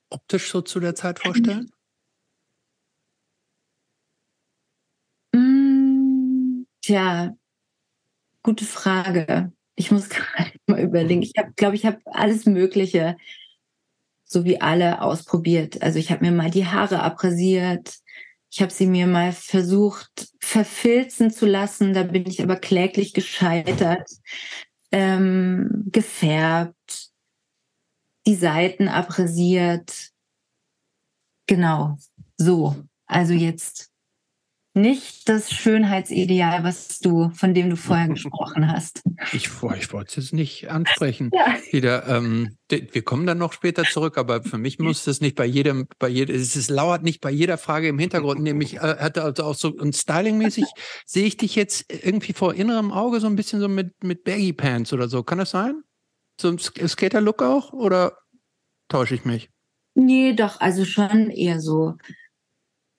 optisch 0.10 0.50
so 0.50 0.62
zu 0.62 0.80
der 0.80 0.96
Zeit 0.96 1.20
vorstellen? 1.20 1.70
Tja, 6.86 7.36
gute 8.44 8.66
Frage. 8.66 9.52
Ich 9.76 9.92
muss 9.92 10.10
gerade 10.10 10.52
mal 10.68 10.80
überlegen. 10.80 11.22
Ich 11.22 11.34
habe, 11.38 11.54
glaube 11.56 11.76
ich, 11.76 11.86
habe 11.86 12.00
alles 12.06 12.46
Mögliche, 12.46 13.18
so 14.24 14.46
wie 14.46 14.62
alle, 14.62 15.02
ausprobiert. 15.02 15.82
Also 15.82 16.00
ich 16.00 16.12
habe 16.12 16.26
mir 16.26 16.32
mal 16.32 16.52
die 16.52 16.68
Haare 16.68 17.02
abrasiert. 17.02 17.96
Ich 18.52 18.62
habe 18.62 18.72
sie 18.72 18.88
mir 18.88 19.08
mal 19.08 19.34
versucht 19.34 20.30
verfilzen 20.40 21.32
zu 21.32 21.46
lassen. 21.46 21.94
Da 21.94 22.04
bin 22.04 22.26
ich 22.28 22.42
aber 22.42 22.56
kläglich 22.56 23.14
gescheitert. 23.14 24.10
Ähm, 24.92 25.86
gefärbt, 25.88 27.10
die 28.26 28.36
Seiten 28.36 28.88
abrasiert. 28.88 30.12
Genau, 31.48 31.98
so. 32.38 32.76
Also 33.08 33.34
jetzt 33.34 33.92
nicht 34.76 35.30
das 35.30 35.52
Schönheitsideal, 35.52 36.64
was 36.64 37.00
du, 37.00 37.30
von 37.34 37.54
dem 37.54 37.70
du 37.70 37.78
vorher 37.78 38.08
gesprochen 38.10 38.72
hast. 38.72 39.02
Ich, 39.32 39.46
ich 39.46 39.94
wollte 39.94 40.10
es 40.10 40.16
jetzt 40.16 40.34
nicht 40.34 40.70
ansprechen. 40.70 41.32
Ja. 41.34 41.56
Wieder, 41.72 42.08
ähm, 42.08 42.58
wir 42.70 43.04
kommen 43.04 43.26
dann 43.26 43.38
noch 43.38 43.54
später 43.54 43.84
zurück, 43.84 44.18
aber 44.18 44.44
für 44.44 44.58
mich 44.58 44.78
muss 44.80 45.08
es 45.08 45.22
nicht 45.22 45.36
bei 45.36 45.46
jedem, 45.46 45.88
bei 45.98 46.10
jedem, 46.10 46.36
es 46.36 46.70
lauert 46.70 47.04
nicht 47.04 47.22
bei 47.22 47.32
jeder 47.32 47.58
Frage 47.58 47.88
im 47.88 48.00
Hintergrund, 48.00 48.42
nämlich 48.42 48.76
äh, 48.76 48.98
hatte 49.00 49.24
also 49.24 49.44
auch 49.44 49.56
so 49.56 49.70
und 49.70 49.96
stylingmäßig 49.96 50.66
sehe 51.06 51.26
ich 51.26 51.38
dich 51.38 51.56
jetzt 51.56 51.86
irgendwie 51.90 52.34
vor 52.34 52.54
innerem 52.54 52.92
Auge 52.92 53.20
so 53.20 53.28
ein 53.28 53.36
bisschen 53.36 53.62
so 53.62 53.70
mit 53.70 54.04
mit 54.04 54.24
Baggy 54.26 54.54
Pants 54.54 54.92
oder 54.92 55.08
so. 55.08 55.24
Kann 55.24 55.38
das 55.38 55.52
sein? 55.52 55.84
So 56.40 56.50
ein 56.50 56.60
Skater-Look 56.60 57.42
auch 57.42 57.72
oder 57.72 58.18
täusche 58.90 59.16
ich 59.16 59.24
mich? 59.24 59.50
Nee, 59.94 60.34
doch, 60.34 60.60
also 60.60 60.84
schon 60.84 61.30
eher 61.30 61.62
so 61.62 61.96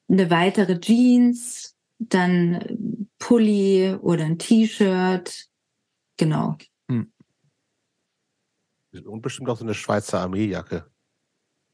eine 0.09 0.31
weitere 0.31 0.79
Jeans, 0.81 1.77
dann 1.99 3.09
Pulli 3.19 3.95
oder 4.01 4.25
ein 4.25 4.39
T-Shirt. 4.39 5.49
Genau. 6.17 6.57
Hm. 6.91 7.13
Und 9.05 9.23
bestimmt 9.23 9.49
auch 9.49 9.59
so 9.59 9.65
eine 9.65 9.75
Schweizer 9.75 10.21
Armeejacke. 10.21 10.91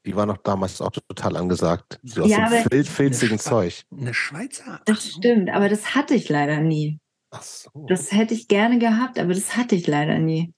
Die 0.05 0.15
war 0.15 0.25
noch 0.25 0.37
damals 0.37 0.81
auch 0.81 0.91
total 0.91 1.37
angesagt. 1.37 1.99
So 2.03 2.23
aus 2.23 2.29
ja, 2.29 2.49
dem 2.49 2.69
fil 2.69 2.83
filzigen 2.83 3.39
Zeug. 3.39 3.83
Eine 3.91 4.13
Schweizer? 4.13 4.81
Das 4.85 5.07
stimmt, 5.07 5.49
aber 5.49 5.69
das 5.69 5.95
hatte 5.95 6.13
ich 6.13 6.27
leider 6.27 6.59
nie. 6.59 6.99
Ach 7.31 7.41
so. 7.41 7.85
Das 7.87 8.11
hätte 8.11 8.33
ich 8.33 8.47
gerne 8.47 8.79
gehabt, 8.79 9.17
aber 9.17 9.33
das 9.33 9.55
hatte 9.55 9.75
ich 9.75 9.87
leider 9.87 10.19
nie. 10.19 10.53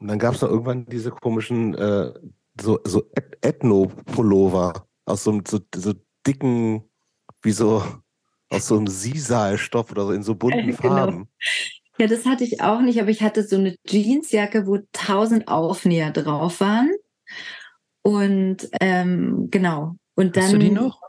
Und 0.00 0.08
dann 0.08 0.18
gab 0.18 0.34
es 0.34 0.40
noch 0.40 0.50
irgendwann 0.50 0.86
diese 0.86 1.10
komischen 1.10 1.74
äh, 1.74 2.12
so, 2.60 2.80
so 2.84 3.08
Ethno-Pullover 3.40 4.86
aus 5.04 5.24
so, 5.24 5.40
so, 5.46 5.60
so 5.74 5.94
dicken, 6.26 6.88
wie 7.42 7.52
so 7.52 7.84
aus 8.48 8.66
so 8.66 8.76
einem 8.76 8.88
Sisal-Stoff 8.88 9.90
oder 9.92 10.06
so 10.06 10.12
in 10.12 10.22
so 10.22 10.34
bunten 10.34 10.66
genau. 10.76 10.76
Farben. 10.76 11.28
Ja, 11.98 12.06
das 12.06 12.24
hatte 12.24 12.44
ich 12.44 12.62
auch 12.62 12.80
nicht, 12.80 13.00
aber 13.00 13.10
ich 13.10 13.22
hatte 13.22 13.42
so 13.42 13.56
eine 13.56 13.76
Jeansjacke, 13.86 14.66
wo 14.66 14.78
tausend 14.92 15.48
Aufnäher 15.48 16.10
drauf 16.10 16.60
waren. 16.60 16.90
Und 18.02 18.68
ähm, 18.80 19.48
genau. 19.50 19.96
Und 20.14 20.36
dann, 20.36 20.44
Hast 20.44 20.54
du 20.54 20.58
die 20.58 20.70
noch? 20.70 21.00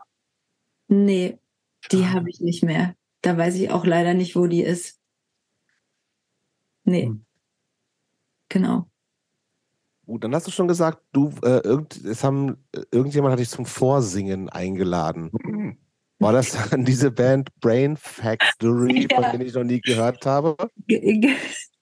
Nee, 0.88 1.39
die 1.91 2.05
habe 2.07 2.30
ich 2.30 2.41
nicht 2.41 2.64
mehr. 2.64 2.95
Da 3.22 3.38
weiß 3.38 3.55
ich 3.55 3.72
auch 3.72 3.86
leider 3.86 4.14
nicht, 4.14 4.36
wo 4.36 4.47
die 4.47 4.62
ist. 4.62 4.99
Nee. 6.84 7.05
Hm. 7.05 7.26
Genau. 8.49 8.91
Gut, 10.12 10.26
dann 10.26 10.36
hast 10.36 10.45
du 10.45 10.51
schon 10.51 10.68
gesagt, 10.68 11.01
du, 11.14 11.30
äh, 11.41 11.62
irgend, 11.64 11.95
es 12.03 12.22
haben, 12.22 12.57
äh, 12.74 12.82
irgendjemand 12.91 13.32
hat 13.32 13.39
dich 13.39 13.49
zum 13.49 13.66
Vorsingen 13.66 14.49
eingeladen. 14.49 15.32
War 16.20 16.34
das 16.34 16.70
dann 16.70 16.84
diese 16.84 17.12
Band 17.12 17.47
Brain 17.62 17.95
Factory, 17.95 19.07
ja. 19.09 19.22
von 19.22 19.39
der 19.39 19.47
ich 19.47 19.53
noch 19.53 19.64
nie 19.64 19.80
gehört 19.80 20.26
habe? 20.26 20.57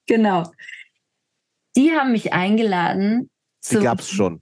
Genau. 0.06 0.44
Die 1.76 1.90
haben 1.90 2.12
mich 2.12 2.32
eingeladen. 2.32 3.30
Die 3.68 3.80
gab 3.80 3.98
es 3.98 4.08
schon. 4.08 4.40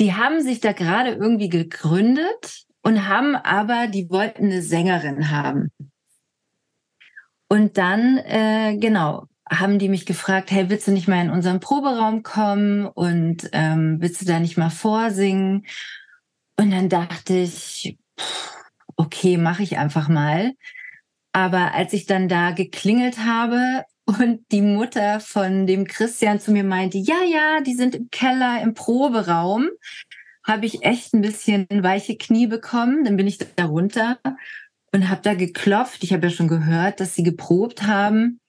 Die 0.00 0.14
haben 0.14 0.42
sich 0.42 0.58
da 0.58 0.72
gerade 0.72 1.10
irgendwie 1.12 1.48
gegründet 1.48 2.66
und 2.82 3.06
haben 3.06 3.36
aber, 3.36 3.86
die 3.86 4.10
wollten 4.10 4.46
eine 4.46 4.62
Sängerin 4.62 5.30
haben. 5.30 5.70
Und 7.48 7.78
dann, 7.78 8.18
äh, 8.18 8.76
genau, 8.76 9.28
haben 9.50 9.78
die 9.78 9.88
mich 9.88 10.06
gefragt, 10.06 10.50
hey, 10.50 10.70
willst 10.70 10.86
du 10.88 10.92
nicht 10.92 11.08
mal 11.08 11.22
in 11.22 11.30
unseren 11.30 11.60
Proberaum 11.60 12.22
kommen 12.22 12.86
und 12.86 13.48
ähm, 13.52 13.98
willst 14.00 14.22
du 14.22 14.26
da 14.26 14.40
nicht 14.40 14.56
mal 14.56 14.70
vorsingen? 14.70 15.66
Und 16.56 16.70
dann 16.70 16.88
dachte 16.88 17.34
ich, 17.34 17.98
okay, 18.96 19.36
mache 19.36 19.62
ich 19.62 19.78
einfach 19.78 20.08
mal. 20.08 20.52
Aber 21.32 21.74
als 21.74 21.92
ich 21.92 22.06
dann 22.06 22.28
da 22.28 22.52
geklingelt 22.52 23.18
habe 23.18 23.84
und 24.06 24.40
die 24.52 24.62
Mutter 24.62 25.20
von 25.20 25.66
dem 25.66 25.86
Christian 25.86 26.40
zu 26.40 26.52
mir 26.52 26.64
meinte, 26.64 26.98
ja, 26.98 27.22
ja, 27.28 27.60
die 27.60 27.74
sind 27.74 27.94
im 27.94 28.08
Keller 28.10 28.62
im 28.62 28.74
Proberaum, 28.74 29.68
habe 30.44 30.66
ich 30.66 30.84
echt 30.84 31.14
ein 31.14 31.22
bisschen 31.22 31.66
weiche 31.70 32.16
Knie 32.16 32.46
bekommen. 32.46 33.04
Dann 33.04 33.16
bin 33.16 33.26
ich 33.26 33.38
da 33.38 33.64
runter 33.64 34.18
und 34.92 35.08
habe 35.08 35.22
da 35.22 35.34
geklopft. 35.34 36.04
Ich 36.04 36.12
habe 36.12 36.28
ja 36.28 36.32
schon 36.32 36.48
gehört, 36.48 37.00
dass 37.00 37.14
sie 37.14 37.24
geprobt 37.24 37.82
haben. 37.82 38.40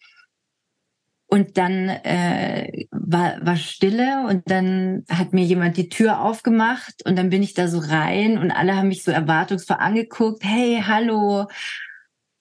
Und 1.27 1.57
dann 1.57 1.89
äh, 1.89 2.85
war, 2.91 3.43
war 3.43 3.55
Stille 3.55 4.25
und 4.27 4.49
dann 4.49 5.05
hat 5.09 5.33
mir 5.33 5.43
jemand 5.43 5.75
die 5.75 5.89
Tür 5.89 6.21
aufgemacht 6.21 7.03
und 7.05 7.17
dann 7.17 7.29
bin 7.29 7.41
ich 7.41 7.55
da 7.55 7.67
so 7.67 7.79
rein 7.79 8.37
und 8.37 8.51
alle 8.51 8.75
haben 8.75 8.89
mich 8.89 9.03
so 9.03 9.11
erwartungsvoll 9.11 9.77
angeguckt. 9.77 10.43
Hey, 10.43 10.83
hallo. 10.85 11.47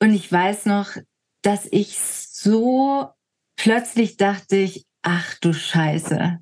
Und 0.01 0.13
ich 0.13 0.31
weiß 0.31 0.67
noch, 0.67 0.97
dass 1.43 1.67
ich 1.71 1.99
so 1.99 3.09
plötzlich 3.57 4.17
dachte 4.17 4.57
ich, 4.57 4.85
ach 5.03 5.35
du 5.41 5.53
Scheiße, 5.53 6.39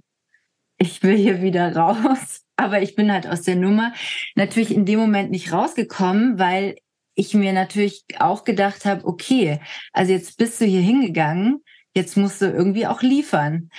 ich 0.78 1.02
will 1.02 1.16
hier 1.16 1.42
wieder 1.42 1.74
raus. 1.76 2.40
Aber 2.56 2.82
ich 2.82 2.94
bin 2.94 3.10
halt 3.10 3.26
aus 3.26 3.42
der 3.42 3.56
Nummer 3.56 3.92
natürlich 4.34 4.72
in 4.72 4.84
dem 4.84 5.00
Moment 5.00 5.30
nicht 5.30 5.52
rausgekommen, 5.52 6.38
weil 6.38 6.76
ich 7.14 7.34
mir 7.34 7.52
natürlich 7.52 8.04
auch 8.18 8.44
gedacht 8.44 8.84
habe, 8.84 9.04
okay, 9.04 9.60
also 9.92 10.12
jetzt 10.12 10.36
bist 10.36 10.60
du 10.60 10.64
hier 10.64 10.80
hingegangen 10.80 11.62
jetzt 11.94 12.16
musst 12.16 12.40
du 12.40 12.46
irgendwie 12.46 12.86
auch 12.86 13.02
liefern. 13.02 13.70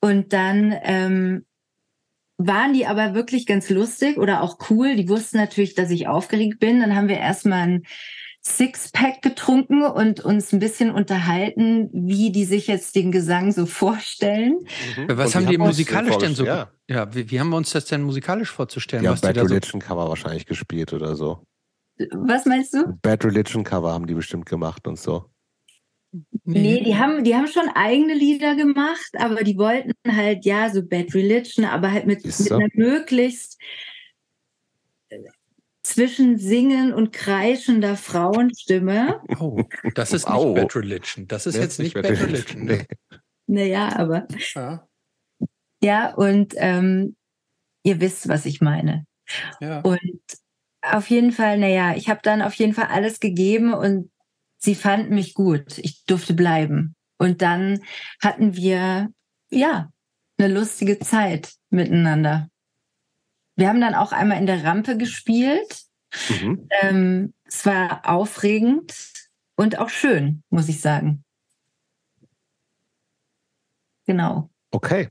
Und 0.00 0.32
dann 0.32 0.74
ähm, 0.82 1.44
waren 2.38 2.72
die 2.72 2.86
aber 2.86 3.14
wirklich 3.14 3.46
ganz 3.46 3.68
lustig 3.68 4.16
oder 4.16 4.42
auch 4.42 4.70
cool. 4.70 4.96
Die 4.96 5.08
wussten 5.08 5.36
natürlich, 5.36 5.74
dass 5.74 5.90
ich 5.90 6.08
aufgeregt 6.08 6.58
bin. 6.58 6.80
Dann 6.80 6.96
haben 6.96 7.08
wir 7.08 7.18
erstmal 7.18 7.60
ein 7.60 7.82
Sixpack 8.42 9.20
getrunken 9.20 9.82
und 9.82 10.20
uns 10.20 10.52
ein 10.52 10.60
bisschen 10.60 10.90
unterhalten, 10.90 11.90
wie 11.92 12.32
die 12.32 12.46
sich 12.46 12.68
jetzt 12.68 12.96
den 12.96 13.12
Gesang 13.12 13.52
so 13.52 13.66
vorstellen. 13.66 14.60
Mhm. 14.96 15.08
Was 15.08 15.34
haben 15.34 15.46
die 15.46 15.58
musikalisch 15.58 16.16
denn 16.16 16.34
so? 16.34 16.46
Ja, 16.46 16.70
ja 16.88 17.14
wie, 17.14 17.30
wie, 17.30 17.38
haben 17.38 17.50
wir 17.50 17.58
uns 17.58 17.70
das 17.72 17.84
denn 17.84 18.00
musikalisch 18.00 18.50
vorzustellen? 18.50 19.04
Ja, 19.04 19.12
Bad 19.12 19.36
Religion 19.36 19.80
so 19.82 19.86
Cover 19.86 20.08
wahrscheinlich 20.08 20.46
gespielt 20.46 20.94
oder 20.94 21.16
so. 21.16 21.44
Was 22.12 22.46
meinst 22.46 22.72
du? 22.72 22.98
Bad 23.02 23.26
Religion 23.26 23.62
Cover 23.62 23.92
haben 23.92 24.06
die 24.06 24.14
bestimmt 24.14 24.46
gemacht 24.46 24.88
und 24.88 24.98
so. 24.98 25.26
Nee, 26.44 26.82
die 26.82 26.96
haben, 26.96 27.24
die 27.24 27.34
haben 27.34 27.46
schon 27.46 27.68
eigene 27.74 28.14
Lieder 28.14 28.56
gemacht, 28.56 29.10
aber 29.18 29.42
die 29.42 29.56
wollten 29.58 29.92
halt, 30.08 30.44
ja, 30.44 30.70
so 30.70 30.82
Bad 30.82 31.14
Religion, 31.14 31.64
aber 31.64 31.92
halt 31.92 32.06
mit, 32.06 32.24
mit 32.24 32.52
einer 32.52 32.68
möglichst 32.74 33.60
äh, 35.08 35.18
zwischen 35.82 36.38
Singen 36.38 36.92
und 36.92 37.12
kreischender 37.12 37.96
Frauenstimme. 37.96 39.20
Oh, 39.38 39.62
das 39.94 40.12
ist 40.12 40.28
nicht 40.28 40.38
oh. 40.38 40.54
Bad 40.54 40.76
Religion. 40.76 41.26
Das 41.28 41.46
ist 41.46 41.56
das 41.56 41.64
jetzt 41.64 41.78
nicht 41.78 41.94
Bad, 41.94 42.04
Bad 42.04 42.20
Religion. 42.20 42.64
Nee. 42.64 42.86
Naja, 43.46 43.96
aber. 43.96 44.28
Ja, 44.54 44.86
ja 45.82 46.14
und 46.14 46.54
ähm, 46.56 47.16
ihr 47.82 48.00
wisst, 48.00 48.28
was 48.28 48.46
ich 48.46 48.60
meine. 48.60 49.06
Ja. 49.60 49.80
Und 49.80 50.00
auf 50.82 51.10
jeden 51.10 51.32
Fall, 51.32 51.58
naja, 51.58 51.94
ich 51.96 52.08
habe 52.08 52.20
dann 52.22 52.42
auf 52.42 52.54
jeden 52.54 52.74
Fall 52.74 52.86
alles 52.86 53.20
gegeben 53.20 53.74
und 53.74 54.10
sie 54.60 54.74
fanden 54.74 55.14
mich 55.14 55.34
gut. 55.34 55.78
Ich 55.78 56.04
durfte 56.04 56.34
bleiben. 56.34 56.94
Und 57.18 57.42
dann 57.42 57.80
hatten 58.22 58.54
wir, 58.54 59.08
ja, 59.50 59.90
eine 60.38 60.54
lustige 60.54 60.98
Zeit 61.00 61.54
miteinander. 61.70 62.48
Wir 63.56 63.68
haben 63.68 63.80
dann 63.80 63.94
auch 63.94 64.12
einmal 64.12 64.38
in 64.38 64.46
der 64.46 64.64
Rampe 64.64 64.96
gespielt. 64.96 65.82
Mhm. 66.28 66.68
Ähm, 66.80 67.34
es 67.44 67.66
war 67.66 68.08
aufregend 68.08 68.94
und 69.56 69.78
auch 69.78 69.90
schön, 69.90 70.42
muss 70.48 70.68
ich 70.68 70.80
sagen. 70.80 71.24
Genau. 74.06 74.50
Okay. 74.70 75.08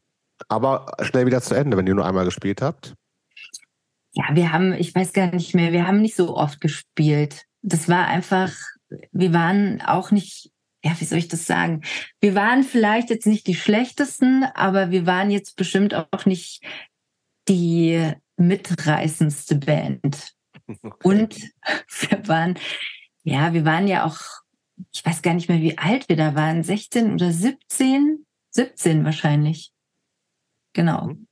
Aber 0.48 0.96
schnell 1.02 1.26
wieder 1.26 1.42
zu 1.42 1.54
Ende, 1.54 1.78
wenn 1.78 1.86
ihr 1.86 1.96
nur 1.96 2.06
einmal 2.06 2.26
gespielt 2.26 2.62
habt. 2.62 2.96
Ja, 4.14 4.26
wir 4.32 4.52
haben, 4.52 4.74
ich 4.74 4.96
weiß 4.96 5.14
gar 5.14 5.28
nicht 5.28 5.54
mehr, 5.54 5.72
wir 5.72 5.86
haben 5.86 6.02
nicht 6.02 6.16
so 6.16 6.36
oft 6.36 6.60
gespielt. 6.60 7.46
Das 7.62 7.88
war 7.88 8.08
einfach 8.08 8.52
wir 9.12 9.34
waren 9.34 9.82
auch 9.82 10.12
nicht 10.12 10.52
ja, 10.84 10.94
wie 11.00 11.06
soll 11.06 11.18
ich 11.18 11.28
das 11.28 11.46
sagen? 11.46 11.82
Wir 12.22 12.36
waren 12.36 12.64
vielleicht 12.64 13.10
jetzt 13.10 13.28
nicht 13.28 13.48
die 13.48 13.56
schlechtesten, 13.56 14.46
aber 14.56 14.92
wir 14.92 15.06
waren 15.06 15.30
jetzt 15.30 15.58
bestimmt 15.58 15.94
auch 15.94 16.26
nicht 16.26 16.64
die 17.48 18.14
mitreißendste 18.38 19.56
Band. 19.56 20.34
Okay. 20.84 20.98
Und 21.02 21.36
wir 21.36 22.28
waren, 22.28 22.60
ja, 23.24 23.54
wir 23.54 23.66
waren 23.66 23.88
ja 23.88 24.06
auch, 24.06 24.20
ich 24.92 25.04
weiß 25.04 25.24
gar 25.24 25.34
nicht 25.34 25.50
mehr, 25.50 25.62
wie 25.62 25.80
alt 25.80 26.08
wir 26.10 26.16
da 26.16 26.36
waren, 26.36 26.62
16 26.62 27.14
oder 27.14 27.32
17? 27.32 28.24
17 28.52 29.04
wahrscheinlich. 29.04 29.72
Genau. 30.74 31.08
Mhm. 31.08 31.28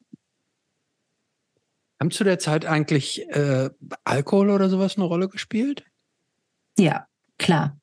Haben 1.99 2.09
zu 2.09 2.23
der 2.23 2.39
Zeit 2.39 2.65
eigentlich 2.65 3.29
äh, 3.29 3.69
Alkohol 4.03 4.49
oder 4.49 4.69
sowas 4.69 4.95
eine 4.95 5.05
Rolle 5.05 5.29
gespielt? 5.29 5.85
Ja, 6.79 7.06
klar. 7.37 7.79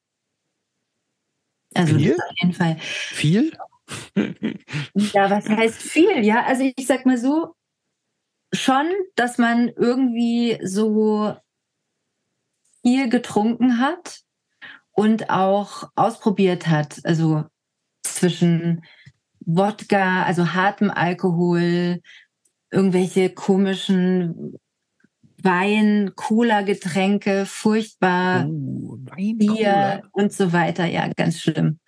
Also 1.74 1.96
viel? 1.96 2.14
auf 2.14 2.32
jeden 2.40 2.52
Fall. 2.54 2.76
Viel? 2.78 3.52
ja, 4.94 5.30
was 5.30 5.48
heißt 5.48 5.82
viel? 5.82 6.24
Ja, 6.24 6.44
also 6.44 6.70
ich 6.76 6.86
sag 6.86 7.04
mal 7.04 7.18
so, 7.18 7.54
schon, 8.52 8.86
dass 9.16 9.38
man 9.38 9.68
irgendwie 9.68 10.58
so 10.62 11.36
viel 12.82 13.08
getrunken 13.08 13.78
hat 13.78 14.20
und 14.92 15.30
auch 15.30 15.90
ausprobiert 15.96 16.68
hat. 16.68 17.00
Also 17.04 17.44
zwischen 18.02 18.84
Wodka, 19.40 20.22
also 20.24 20.54
hartem 20.54 20.90
Alkohol, 20.90 22.00
irgendwelche 22.70 23.30
komischen 23.30 24.58
Wein, 25.44 26.12
Cola-Getränke, 26.16 27.46
furchtbar, 27.46 28.46
uh, 28.46 28.98
Wein, 29.04 29.38
Bier 29.38 30.00
Cola. 30.00 30.02
und 30.12 30.32
so 30.32 30.52
weiter. 30.52 30.86
Ja, 30.86 31.08
ganz 31.16 31.40
schlimm. 31.40 31.78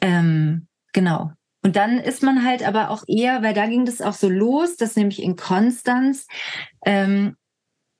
Ähm, 0.00 0.66
genau. 0.92 1.32
Und 1.62 1.76
dann 1.76 1.98
ist 1.98 2.22
man 2.22 2.44
halt 2.44 2.66
aber 2.66 2.90
auch 2.90 3.04
eher, 3.06 3.42
weil 3.42 3.54
da 3.54 3.66
ging 3.66 3.86
das 3.86 4.02
auch 4.02 4.12
so 4.12 4.28
los, 4.28 4.76
dass 4.76 4.96
nämlich 4.96 5.22
in 5.22 5.36
Konstanz 5.36 6.26
ähm, 6.84 7.36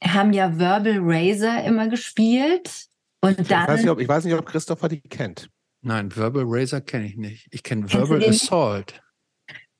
haben 0.02 0.34
ja 0.34 0.58
Verbal 0.58 0.98
Razor 1.00 1.64
immer 1.64 1.88
gespielt. 1.88 2.86
Und 3.22 3.40
ich 3.40 3.48
dann. 3.48 3.66
Weiß 3.66 3.80
nicht, 3.80 3.90
ob, 3.90 4.00
ich 4.00 4.08
weiß 4.08 4.24
nicht, 4.24 4.34
ob 4.34 4.44
Christopher 4.44 4.88
die 4.88 5.00
kennt. 5.00 5.48
Nein, 5.80 6.14
Verbal 6.14 6.44
Razor 6.46 6.82
kenne 6.82 7.06
ich 7.06 7.16
nicht. 7.16 7.48
Ich 7.50 7.62
kenne 7.62 7.90
Verbal 7.90 8.22
Assault. 8.24 9.00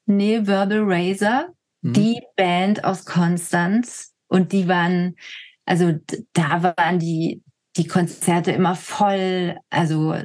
Nee, 0.07 0.47
Verbal 0.47 0.83
Razor, 0.85 1.49
hm. 1.83 1.93
die 1.93 2.23
Band 2.37 2.85
aus 2.85 3.05
Konstanz. 3.05 4.14
Und 4.35 4.51
die 4.51 4.67
waren, 4.67 5.15
also 5.65 5.93
da 6.33 6.75
waren 6.77 6.99
die, 6.99 7.41
die 7.77 7.87
Konzerte 7.87 8.51
immer 8.51 8.75
voll. 8.75 9.57
Also 9.71 10.17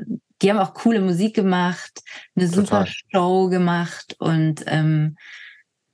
die 0.41 0.49
haben 0.49 0.57
auch 0.57 0.73
coole 0.73 0.99
Musik 0.99 1.35
gemacht, 1.35 2.01
eine 2.35 2.49
Total. 2.49 2.65
super 2.65 2.87
Show 3.11 3.49
gemacht 3.49 4.15
und 4.17 4.63
ähm, 4.65 5.15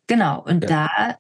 genau. 0.08 0.42
Und 0.42 0.64
ja. 0.64 0.88
da, 0.88 1.18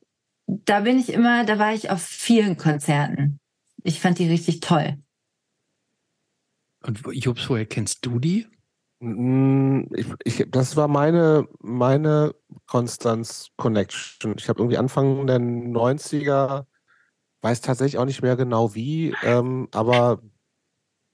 da 0.47 0.79
bin 0.79 0.97
ich 0.97 1.11
immer, 1.11 1.43
da 1.43 1.59
war 1.59 1.73
ich 1.73 1.89
auf 1.89 2.01
vielen 2.01 2.55
Konzerten. 2.55 3.41
Ich 3.83 3.99
fand 3.99 4.17
die 4.17 4.29
richtig 4.29 4.61
toll. 4.61 4.97
Und 6.81 7.01
Jobs, 7.11 7.49
woher 7.49 7.65
kennst 7.65 8.05
du 8.05 8.19
die? 8.19 8.47
Mm, 9.01 9.81
ich, 9.93 10.07
ich, 10.23 10.45
das 10.49 10.77
war 10.77 10.87
meine, 10.87 11.45
meine 11.59 12.33
Konstanz 12.67 13.49
Connection. 13.57 14.35
Ich 14.37 14.47
habe 14.47 14.61
irgendwie 14.61 14.77
Anfang 14.77 15.27
der 15.27 15.39
90er, 15.39 16.65
weiß 17.45 17.61
tatsächlich 17.61 17.99
auch 17.99 18.05
nicht 18.05 18.23
mehr 18.23 18.35
genau 18.35 18.73
wie, 18.73 19.15
ähm, 19.21 19.67
aber 19.71 20.19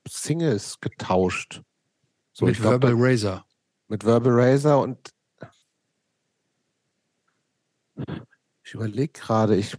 Singles 0.08 0.80
getauscht. 0.80 1.62
So, 2.32 2.46
mit 2.46 2.56
glaub, 2.56 2.82
Verbal 2.82 2.94
Razor. 2.96 3.46
Mit 3.90 4.06
Verbal 4.06 4.32
Razor 4.40 4.82
und 4.82 5.14
ich 8.64 8.74
überlege 8.74 9.12
gerade, 9.12 9.58
ich 9.58 9.76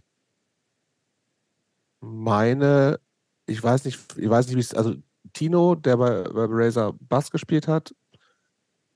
meine, 1.99 2.99
ich 3.47 3.63
weiß 3.63 3.85
nicht, 3.85 3.99
ich 4.15 4.29
weiß 4.29 4.45
nicht, 4.45 4.55
wie 4.55 4.59
es, 4.59 4.75
also 4.75 4.93
Tino, 5.33 5.73
der 5.73 5.97
bei 5.97 6.23
Verbal 6.23 6.65
Razor 6.65 6.95
Bass 6.99 7.31
gespielt 7.31 7.67
hat, 7.67 7.95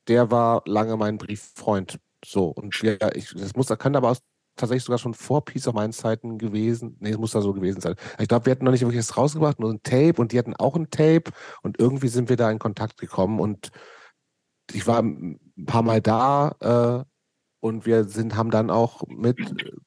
der 0.07 0.29
war 0.29 0.61
lange 0.67 0.95
mein 0.95 1.17
Brieffreund. 1.17 1.99
So, 2.23 2.49
und 2.49 2.79
ja, 2.83 3.15
ich, 3.15 3.33
das 3.33 3.55
muss, 3.55 3.67
kann 3.79 3.95
aber 3.95 4.11
aus, 4.11 4.19
tatsächlich 4.57 4.83
sogar 4.83 4.97
schon 4.97 5.13
vor 5.13 5.45
Peace 5.45 5.67
of 5.67 5.75
Mind 5.75 5.93
Zeiten 5.95 6.37
gewesen. 6.37 6.97
Nee, 6.99 7.11
es 7.11 7.17
muss 7.17 7.31
da 7.31 7.41
so 7.41 7.53
gewesen 7.53 7.81
sein. 7.81 7.95
Ich 8.19 8.27
glaube, 8.27 8.45
wir 8.45 8.51
hatten 8.51 8.65
noch 8.65 8.71
nicht 8.71 8.81
wirklich 8.81 8.99
was 8.99 9.17
rausgebracht, 9.17 9.59
nur 9.59 9.71
ein 9.71 9.83
Tape 9.83 10.21
und 10.21 10.31
die 10.31 10.39
hatten 10.39 10.55
auch 10.55 10.75
ein 10.75 10.89
Tape 10.89 11.31
und 11.61 11.79
irgendwie 11.79 12.07
sind 12.07 12.29
wir 12.29 12.35
da 12.35 12.51
in 12.51 12.59
Kontakt 12.59 12.97
gekommen 12.97 13.39
und 13.39 13.71
ich 14.73 14.87
war 14.87 15.01
ein 15.01 15.39
paar 15.65 15.83
Mal 15.83 16.01
da 16.01 16.55
äh, 16.59 17.05
und 17.59 17.85
wir 17.85 18.05
sind, 18.05 18.35
haben 18.35 18.51
dann 18.51 18.69
auch 18.69 19.03
mit 19.07 19.37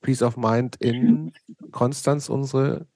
Peace 0.01 0.23
of 0.23 0.37
Mind 0.37 0.77
in 0.77 1.33
Konstanz 1.71 2.29
unsere 2.29 2.87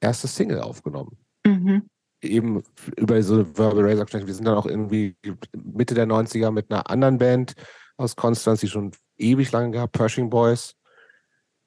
erste 0.00 0.28
Single 0.28 0.60
aufgenommen. 0.60 1.18
Mhm. 1.46 1.88
Eben 2.20 2.62
über 2.96 3.22
so 3.22 3.46
Verbal 3.56 3.84
Razor 3.84 4.26
Wir 4.26 4.34
sind 4.34 4.46
dann 4.46 4.56
auch 4.56 4.66
irgendwie 4.66 5.16
Mitte 5.52 5.94
der 5.94 6.06
90er 6.06 6.50
mit 6.50 6.70
einer 6.70 6.90
anderen 6.90 7.18
Band 7.18 7.54
aus 7.96 8.16
Konstanz, 8.16 8.60
die 8.60 8.68
schon 8.68 8.92
ewig 9.18 9.52
lange 9.52 9.70
gehabt, 9.70 9.92
Pershing 9.92 10.30
Boys, 10.30 10.74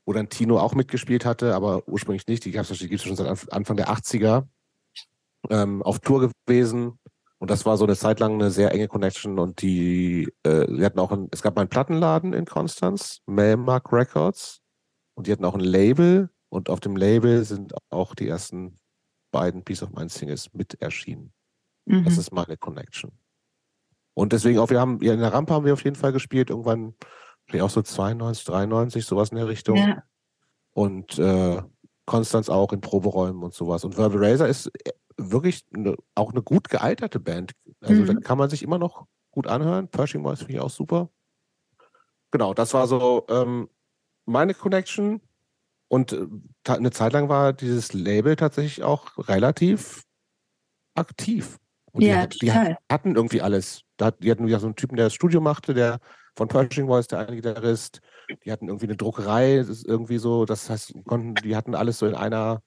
wo 0.06 0.14
dann 0.14 0.30
Tino 0.30 0.60
auch 0.60 0.74
mitgespielt 0.74 1.26
hatte, 1.26 1.56
aber 1.56 1.88
ursprünglich 1.88 2.28
nicht. 2.28 2.46
Die 2.46 2.52
gibt 2.52 2.70
es 2.70 3.04
schon 3.04 3.16
seit 3.16 3.52
Anfang 3.52 3.78
der 3.78 3.90
80er. 3.90 4.48
Ähm, 5.50 5.82
auf 5.82 6.00
Tour 6.00 6.30
gewesen. 6.48 7.00
Und 7.40 7.50
das 7.50 7.66
war 7.66 7.76
so 7.76 7.86
eine 7.86 7.96
Zeit 7.96 8.20
lang 8.20 8.36
eine 8.36 8.52
sehr 8.52 8.72
enge 8.72 8.88
Connection. 8.88 9.40
Und 9.40 9.64
die, 9.64 10.32
äh, 10.44 10.68
die 10.68 10.86
hatten 10.86 11.00
auch 11.00 11.12
ein, 11.12 11.28
es 11.32 11.42
gab 11.42 11.56
mal 11.56 11.62
einen 11.62 11.70
Plattenladen 11.70 12.34
in 12.34 12.46
Konstanz, 12.46 13.22
Melmark 13.26 13.92
Records. 13.92 14.62
Und 15.16 15.26
die 15.26 15.32
hatten 15.32 15.46
auch 15.46 15.56
ein 15.56 15.60
Label. 15.60 16.30
Und 16.50 16.70
auf 16.70 16.80
dem 16.80 16.96
Label 16.96 17.44
sind 17.44 17.74
auch 17.90 18.14
die 18.14 18.28
ersten 18.28 18.78
beiden 19.32 19.64
Piece 19.64 19.82
of 19.82 19.92
Mind 19.92 20.12
Singles 20.12 20.54
mit 20.54 20.80
erschienen. 20.82 21.34
Mhm. 21.86 22.04
Das 22.06 22.18
ist 22.18 22.32
meine 22.32 22.58
Connection. 22.58 23.12
Und 24.14 24.34
deswegen 24.34 24.60
auch, 24.60 24.70
wir 24.70 24.80
haben, 24.80 25.00
ja, 25.02 25.14
in 25.14 25.20
der 25.20 25.34
Rampe 25.34 25.54
haben 25.54 25.66
wir 25.66 25.74
auf 25.74 25.84
jeden 25.84 25.96
Fall 25.96 26.12
gespielt, 26.12 26.50
irgendwann, 26.50 26.94
auch 27.60 27.70
so 27.70 27.82
92, 27.82 28.46
93, 28.46 29.06
sowas 29.06 29.30
in 29.30 29.38
der 29.38 29.48
Richtung. 29.48 29.76
Ja. 29.76 30.04
Und 30.74 31.20
äh, 31.20 31.62
Konstanz 32.06 32.50
auch 32.50 32.72
in 32.74 32.82
Proberäumen 32.82 33.44
und 33.44 33.54
sowas. 33.54 33.84
Und 33.84 33.98
Verbal 33.98 34.24
Razor 34.24 34.48
ist 34.48 34.68
äh, 34.86 34.92
wirklich 35.18 35.66
eine, 35.74 35.96
auch 36.16 36.32
eine 36.32 36.42
gut 36.42 36.70
gealterte 36.70 37.20
Band. 37.20 37.54
Also 37.82 38.02
mhm. 38.02 38.08
da 38.08 38.14
kann 38.16 38.38
man 38.38 38.50
sich 38.50 38.64
immer 38.64 38.78
noch 38.78 39.06
gut 39.32 39.48
anhören. 39.48 39.88
Pershing 39.88 40.24
Boys 40.24 40.40
finde 40.40 40.54
ich 40.54 40.60
auch 40.60 40.70
super. 40.70 41.10
Genau, 42.32 42.54
das 42.54 42.74
war 42.74 42.88
so 42.88 43.26
ähm, 43.30 43.70
meine 44.26 44.54
Connection. 44.54 45.22
Und 45.88 46.14
äh, 46.14 46.26
eine 46.68 46.92
Zeit 46.92 47.12
lang 47.12 47.28
war 47.28 47.52
dieses 47.52 47.92
Label 47.92 48.38
tatsächlich 48.38 48.84
auch 48.84 49.18
relativ 49.18 50.04
aktiv. 50.96 51.58
Und 51.92 52.04
ja, 52.04 52.28
die, 52.28 52.40
die, 52.40 52.52
hatten 52.52 53.16
irgendwie 53.16 53.42
alles. 53.42 53.84
Die 54.20 54.32
hatten 54.32 54.48
wieder 54.48 54.60
so 54.60 54.68
einen 54.68 54.76
Typen, 54.76 54.96
der 54.96 55.06
das 55.08 55.14
Studio 55.14 55.42
machte, 55.42 55.74
der 55.74 56.00
von 56.36 56.48
Pershing 56.48 56.88
Voice, 56.88 57.08
der 57.08 57.20
eine 57.20 57.36
Gitarrist. 57.36 58.02
Die 58.46 58.52
hatten 58.52 58.68
irgendwie 58.68 58.88
eine 58.88 58.96
Druckerei, 58.96 59.58
das 59.58 59.70
ist 59.70 59.86
irgendwie 59.86 60.18
so, 60.18 60.46
das 60.46 60.70
heißt, 60.70 60.94
konnten, 61.06 61.36
die 61.36 61.56
hatten 61.56 61.76
alles 61.76 62.00
so 62.00 62.08
in 62.08 62.16
einer, 62.16 62.62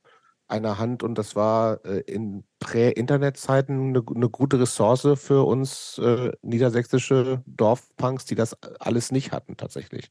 einer 0.47 0.79
Hand 0.79 1.03
und 1.03 1.17
das 1.17 1.35
war 1.35 1.85
äh, 1.85 2.01
in 2.01 2.45
Prä-Internet-Zeiten 2.61 3.89
eine, 3.89 4.03
eine, 4.15 4.29
gute 4.29 4.61
Ressource 4.61 5.09
für 5.17 5.47
uns 5.47 5.99
äh, 5.99 6.33
niedersächsische 6.43 7.43
Dorfpunks, 7.47 8.27
die 8.27 8.35
das 8.35 8.55
alles 8.81 9.11
nicht 9.11 9.33
hatten 9.33 9.57
tatsächlich. 9.57 10.11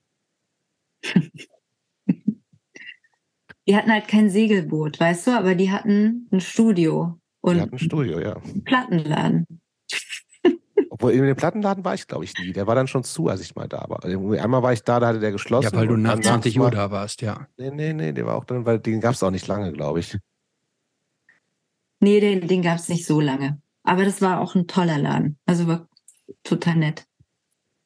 Die 3.66 3.78
hatten 3.78 3.92
halt 3.92 4.08
kein 4.08 4.30
Segelboot, 4.30 5.00
weißt 5.00 5.28
du, 5.28 5.32
aber 5.32 5.56
die 5.56 5.72
hatten 5.72 6.28
ein 6.32 6.42
Studio. 6.42 7.18
Und 7.40 7.56
die 7.56 7.62
hatten 7.62 7.76
ein 7.76 7.80
Studio, 7.80 8.20
ja. 8.20 8.42
Plattenladen. 8.66 9.62
In 11.10 11.24
dem 11.24 11.36
Plattenladen 11.36 11.84
war 11.84 11.94
ich, 11.94 12.08
glaube 12.08 12.24
ich, 12.26 12.34
nie. 12.38 12.54
Der 12.54 12.68
war 12.68 12.76
dann 12.76 12.88
schon 12.88 13.04
zu, 13.04 13.28
als 13.28 13.42
ich 13.42 13.56
mal 13.56 13.68
da 13.68 13.86
war. 13.90 14.04
Einmal 14.04 14.64
war 14.64 14.74
ich 14.74 14.84
da, 14.84 15.00
da 15.00 15.08
hatte 15.08 15.20
der 15.20 15.32
geschlossen. 15.32 15.74
Ja, 15.74 15.80
weil 15.80 15.88
du 15.88 15.98
nach 15.98 16.20
20 16.20 16.60
Uhr 16.60 16.72
da 16.72 16.92
warst, 16.92 17.22
ja. 17.22 17.48
Nee, 17.58 17.72
nee, 17.72 17.94
nee, 17.94 18.12
der 18.12 18.26
war 18.26 18.36
auch 18.36 18.46
dann, 18.46 18.66
weil 18.66 18.80
den 18.80 19.02
gab 19.02 19.14
es 19.14 19.24
auch 19.24 19.32
nicht 19.32 19.48
lange, 19.48 19.72
glaube 19.72 20.00
ich. 20.00 20.18
Nee, 22.00 22.20
den, 22.20 22.48
den 22.48 22.62
gab 22.62 22.78
es 22.78 22.90
nicht 22.90 23.06
so 23.06 23.20
lange. 23.20 23.62
Aber 23.84 24.06
das 24.06 24.22
war 24.22 24.42
auch 24.42 24.56
ein 24.56 24.68
toller 24.68 24.98
Laden. 24.98 25.38
Also 25.46 25.68
war 25.68 25.88
total 26.44 26.76
nett. 26.76 27.06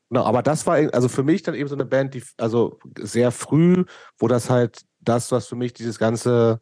Genau, 0.09 0.23
aber 0.23 0.41
das 0.41 0.65
war 0.65 0.75
also 0.93 1.09
für 1.09 1.23
mich 1.23 1.43
dann 1.43 1.55
eben 1.55 1.67
so 1.67 1.75
eine 1.75 1.85
Band, 1.85 2.13
die 2.13 2.23
also 2.37 2.79
sehr 2.99 3.31
früh, 3.31 3.83
wo 4.17 4.27
das 4.27 4.49
halt 4.49 4.85
das, 5.01 5.31
was 5.31 5.47
für 5.47 5.55
mich 5.55 5.73
dieses 5.73 5.99
ganze 5.99 6.61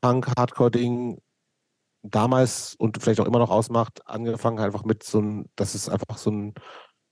Punk-Hardcore-Ding 0.00 1.18
damals 2.10 2.74
und 2.78 3.00
vielleicht 3.02 3.20
auch 3.20 3.26
immer 3.26 3.38
noch 3.38 3.50
ausmacht, 3.50 4.00
angefangen 4.06 4.58
einfach 4.58 4.84
mit 4.84 5.02
so 5.02 5.20
ein, 5.20 5.46
dass 5.56 5.74
es 5.74 5.88
einfach 5.88 6.18
so 6.18 6.30
ein, 6.30 6.54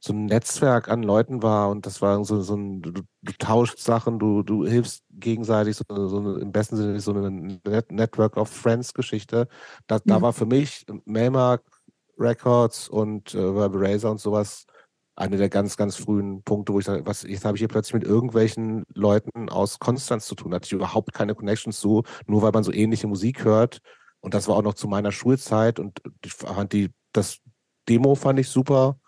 so 0.01 0.13
ein 0.13 0.27
Netzwerk 0.27 0.89
an 0.89 1.03
Leuten 1.03 1.43
war 1.43 1.71
und 1.71 1.87
das 1.87 2.03
war 2.03 2.23
so, 2.25 2.43
so 2.43 2.57
ein, 2.57 2.83
du, 2.83 2.93
du 2.93 3.33
tauscht 3.39 3.79
Sachen, 3.79 4.19
du, 4.19 4.43
du 4.43 4.67
hilfst 4.67 5.03
gegenseitig, 5.11 5.77
so, 5.77 6.09
so 6.09 6.19
eine, 6.19 6.39
im 6.41 6.53
besten 6.53 6.77
Sinne 6.77 7.01
so 7.01 7.13
eine 7.13 7.31
Net 7.31 7.91
Network 7.91 8.37
of 8.37 8.51
Friends 8.51 8.93
Geschichte. 8.93 9.49
Da, 9.87 9.97
mhm. 9.97 10.01
da 10.05 10.23
war 10.23 10.33
für 10.33 10.47
mich 10.47 10.85
Melmark 11.07 11.63
Records 12.19 12.89
und 12.89 13.35
äh, 13.35 13.55
Verbal 13.55 13.87
Razor 13.87 14.11
und 14.11 14.21
sowas 14.21 14.67
eine 15.17 15.37
der 15.37 15.49
ganz, 15.49 15.77
ganz 15.77 15.97
frühen 15.97 16.43
Punkte, 16.43 16.73
wo 16.73 16.81
ich 16.81 16.87
sage, 16.87 17.07
was, 17.07 17.23
jetzt 17.23 17.45
habe 17.45 17.57
ich 17.57 17.61
hier 17.61 17.69
plötzlich 17.69 17.95
mit 17.95 18.05
irgendwelchen 18.05 18.85
Leuten 18.95 19.49
aus 19.49 19.79
Konstanz 19.79 20.27
zu 20.27 20.35
tun. 20.35 20.53
Hatte 20.53 20.67
ich 20.67 20.73
überhaupt 20.73 21.13
keine 21.13 21.35
Connections 21.35 21.79
zu, 21.79 22.03
nur 22.27 22.43
weil 22.43 22.51
man 22.53 22.65
so 22.65 22.73
ähnliche 22.73 23.07
Musik 23.07 23.45
hört. 23.45 23.79
Und 24.25 24.33
das 24.33 24.49
war 24.49 24.57
auch 24.57 24.63
noch 24.63 24.73
zu 24.73 24.89
meiner 24.89 25.13
Schulzeit 25.13 25.79
und 25.79 26.01
ich 26.25 26.33
fand 26.33 26.73
die, 26.73 26.91
das 27.13 27.41
Demo 27.91 28.15
fand 28.15 28.39
ich 28.39 28.49
super. 28.49 28.99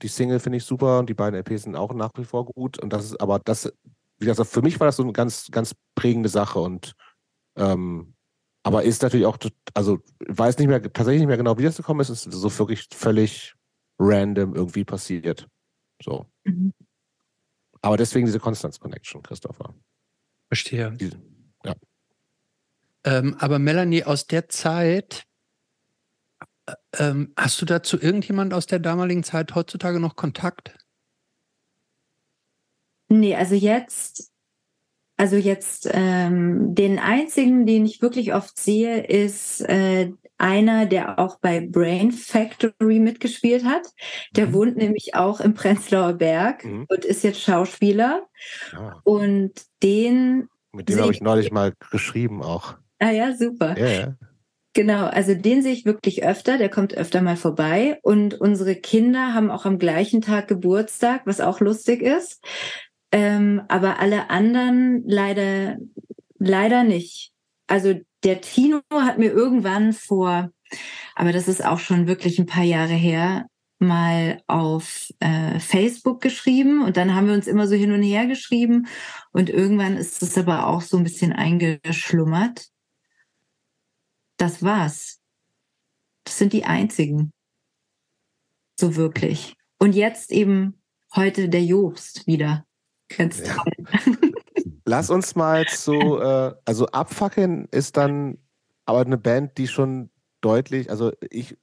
Die 0.00 0.08
Single 0.08 0.40
finde 0.40 0.56
ich 0.56 0.64
super 0.64 0.98
und 0.98 1.10
die 1.10 1.14
beiden 1.14 1.38
LPs 1.38 1.64
sind 1.64 1.76
auch 1.76 1.92
nach 1.92 2.12
wie 2.16 2.24
vor 2.24 2.46
gut. 2.46 2.78
Und 2.78 2.90
das 2.90 3.04
ist, 3.04 3.20
aber 3.20 3.38
das, 3.38 3.70
wie 4.16 4.24
gesagt, 4.24 4.48
für 4.48 4.62
mich 4.62 4.80
war 4.80 4.86
das 4.86 4.96
so 4.96 5.02
eine 5.02 5.12
ganz, 5.12 5.50
ganz 5.50 5.74
prägende 5.94 6.30
Sache 6.30 6.58
und 6.58 6.94
ähm, 7.56 8.14
aber 8.62 8.82
ist 8.82 9.02
natürlich 9.02 9.26
auch, 9.26 9.36
also 9.74 9.98
weiß 10.26 10.56
nicht 10.56 10.68
mehr, 10.68 10.80
tatsächlich 10.82 11.20
nicht 11.20 11.28
mehr 11.28 11.36
genau, 11.36 11.58
wie 11.58 11.62
das 11.62 11.76
gekommen 11.76 12.00
ist. 12.00 12.08
Es 12.08 12.24
ist 12.24 12.32
so 12.32 12.58
wirklich 12.58 12.88
völlig 12.94 13.54
random 13.98 14.54
irgendwie 14.54 14.84
passiert. 14.84 15.46
So. 16.02 16.24
Mhm. 16.44 16.72
Aber 17.82 17.98
deswegen 17.98 18.24
diese 18.24 18.40
Constance 18.40 18.80
Connection, 18.80 19.22
Christopher. 19.22 19.74
Verstehe. 20.48 20.92
Die, 20.92 21.10
ja. 21.62 21.74
Ähm, 23.06 23.36
aber 23.38 23.60
Melanie, 23.60 24.02
aus 24.02 24.26
der 24.26 24.48
Zeit, 24.48 25.24
äh, 26.66 26.74
ähm, 26.98 27.32
hast 27.36 27.62
du 27.62 27.64
dazu 27.64 27.98
irgendjemand 28.00 28.52
aus 28.52 28.66
der 28.66 28.80
damaligen 28.80 29.22
Zeit 29.22 29.54
heutzutage 29.54 30.00
noch 30.00 30.16
Kontakt? 30.16 30.76
Nee, 33.08 33.36
also 33.36 33.54
jetzt, 33.54 34.32
also 35.16 35.36
jetzt 35.36 35.88
ähm, 35.92 36.74
den 36.74 36.98
einzigen, 36.98 37.64
den 37.64 37.86
ich 37.86 38.02
wirklich 38.02 38.34
oft 38.34 38.58
sehe, 38.58 39.06
ist 39.06 39.60
äh, 39.60 40.10
einer, 40.36 40.86
der 40.86 41.20
auch 41.20 41.38
bei 41.38 41.60
Brain 41.60 42.10
Factory 42.10 42.98
mitgespielt 42.98 43.64
hat. 43.64 43.86
Der 44.32 44.48
mhm. 44.48 44.52
wohnt 44.52 44.76
nämlich 44.76 45.14
auch 45.14 45.38
im 45.38 45.54
Prenzlauer 45.54 46.14
Berg 46.14 46.64
mhm. 46.64 46.86
und 46.88 47.04
ist 47.04 47.22
jetzt 47.22 47.40
Schauspieler. 47.40 48.26
Ah. 48.72 49.00
Und 49.04 49.52
den. 49.84 50.48
Mit 50.72 50.88
dem 50.88 51.00
habe 51.00 51.12
ich 51.12 51.20
neulich 51.20 51.52
mal 51.52 51.72
geschrieben 51.92 52.42
auch. 52.42 52.76
Ah 52.98 53.10
ja, 53.10 53.34
super. 53.34 53.78
Ja. 53.78 54.16
Genau, 54.76 55.06
also 55.06 55.34
den 55.34 55.62
sehe 55.62 55.72
ich 55.72 55.86
wirklich 55.86 56.22
öfter, 56.22 56.58
der 56.58 56.68
kommt 56.68 56.94
öfter 56.94 57.22
mal 57.22 57.36
vorbei. 57.36 57.98
Und 58.02 58.34
unsere 58.34 58.74
Kinder 58.74 59.32
haben 59.32 59.50
auch 59.50 59.64
am 59.64 59.78
gleichen 59.78 60.20
Tag 60.20 60.48
Geburtstag, 60.48 61.22
was 61.24 61.40
auch 61.40 61.60
lustig 61.60 62.02
ist. 62.02 62.44
Ähm, 63.10 63.62
aber 63.68 64.00
alle 64.00 64.28
anderen 64.28 65.02
leider, 65.06 65.78
leider 66.38 66.84
nicht. 66.84 67.32
Also 67.66 67.94
der 68.22 68.42
Tino 68.42 68.82
hat 68.92 69.18
mir 69.18 69.32
irgendwann 69.32 69.94
vor, 69.94 70.50
aber 71.14 71.32
das 71.32 71.48
ist 71.48 71.64
auch 71.64 71.78
schon 71.78 72.06
wirklich 72.06 72.38
ein 72.38 72.46
paar 72.46 72.64
Jahre 72.64 72.92
her, 72.92 73.46
mal 73.78 74.42
auf 74.46 75.08
äh, 75.20 75.58
Facebook 75.58 76.20
geschrieben 76.20 76.84
und 76.84 76.96
dann 76.96 77.14
haben 77.14 77.28
wir 77.28 77.34
uns 77.34 77.46
immer 77.46 77.66
so 77.66 77.74
hin 77.74 77.92
und 77.92 78.02
her 78.02 78.26
geschrieben 78.26 78.86
und 79.32 79.50
irgendwann 79.50 79.96
ist 79.96 80.22
es 80.22 80.36
aber 80.36 80.66
auch 80.66 80.82
so 80.82 80.96
ein 80.96 81.04
bisschen 81.04 81.32
eingeschlummert. 81.32 82.68
Das 84.36 84.62
war's. 84.62 85.20
Das 86.24 86.38
sind 86.38 86.52
die 86.52 86.64
einzigen. 86.64 87.32
So 88.78 88.96
wirklich. 88.96 89.56
Und 89.78 89.94
jetzt 89.94 90.30
eben 90.32 90.82
heute 91.14 91.48
der 91.48 91.64
Jobst 91.64 92.26
wieder. 92.26 92.66
Ganz 93.08 93.42
toll. 93.42 93.72
Lass 94.84 95.10
uns 95.10 95.34
mal 95.34 95.66
zu, 95.66 96.18
äh, 96.20 96.54
also 96.64 96.86
Abfackeln 96.88 97.66
ist 97.70 97.96
dann 97.96 98.38
aber 98.84 99.00
eine 99.00 99.18
Band, 99.18 99.58
die 99.58 99.68
schon 99.68 100.10
deutlich, 100.40 100.90
also 100.90 101.12
ich, 101.30 101.56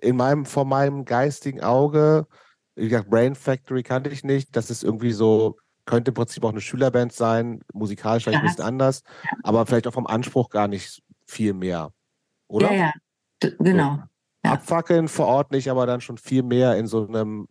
in 0.00 0.16
meinem, 0.16 0.44
vor 0.44 0.64
meinem 0.64 1.04
geistigen 1.04 1.60
Auge, 1.62 2.26
wie 2.74 2.88
gesagt, 2.88 3.10
Brain 3.10 3.34
Factory 3.34 3.82
kannte 3.82 4.10
ich 4.10 4.24
nicht, 4.24 4.56
das 4.56 4.70
ist 4.70 4.82
irgendwie 4.82 5.12
so, 5.12 5.56
könnte 5.84 6.10
im 6.10 6.14
Prinzip 6.14 6.42
auch 6.44 6.50
eine 6.50 6.60
Schülerband 6.60 7.12
sein, 7.12 7.60
musikalisch 7.72 8.24
vielleicht 8.24 8.38
ja. 8.38 8.40
ein 8.40 8.46
bisschen 8.46 8.64
anders, 8.64 9.02
aber 9.42 9.66
vielleicht 9.66 9.86
auch 9.86 9.92
vom 9.92 10.06
Anspruch 10.06 10.50
gar 10.50 10.66
nicht 10.66 11.02
viel 11.26 11.52
mehr, 11.52 11.92
oder? 12.54 12.72
Ja, 12.72 12.92
ja, 13.42 13.50
genau. 13.58 13.96
So. 14.44 14.50
Abfackeln 14.50 15.08
vor 15.08 15.26
Ort 15.26 15.50
nicht, 15.52 15.70
aber 15.70 15.86
dann 15.86 16.00
schon 16.00 16.18
viel 16.18 16.42
mehr 16.42 16.76
in 16.76 16.86
so 16.86 17.06
einem, 17.06 17.48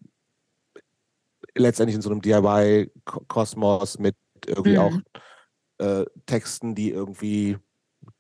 letztendlich 1.55 1.95
in 1.95 2.01
so 2.01 2.09
einem 2.09 2.21
DIY-Kosmos 2.21 3.99
mit 3.99 4.15
irgendwie 4.45 4.73
mhm. 4.73 4.79
auch 4.79 4.93
äh, 5.79 6.05
Texten, 6.25 6.75
die 6.75 6.91
irgendwie 6.91 7.57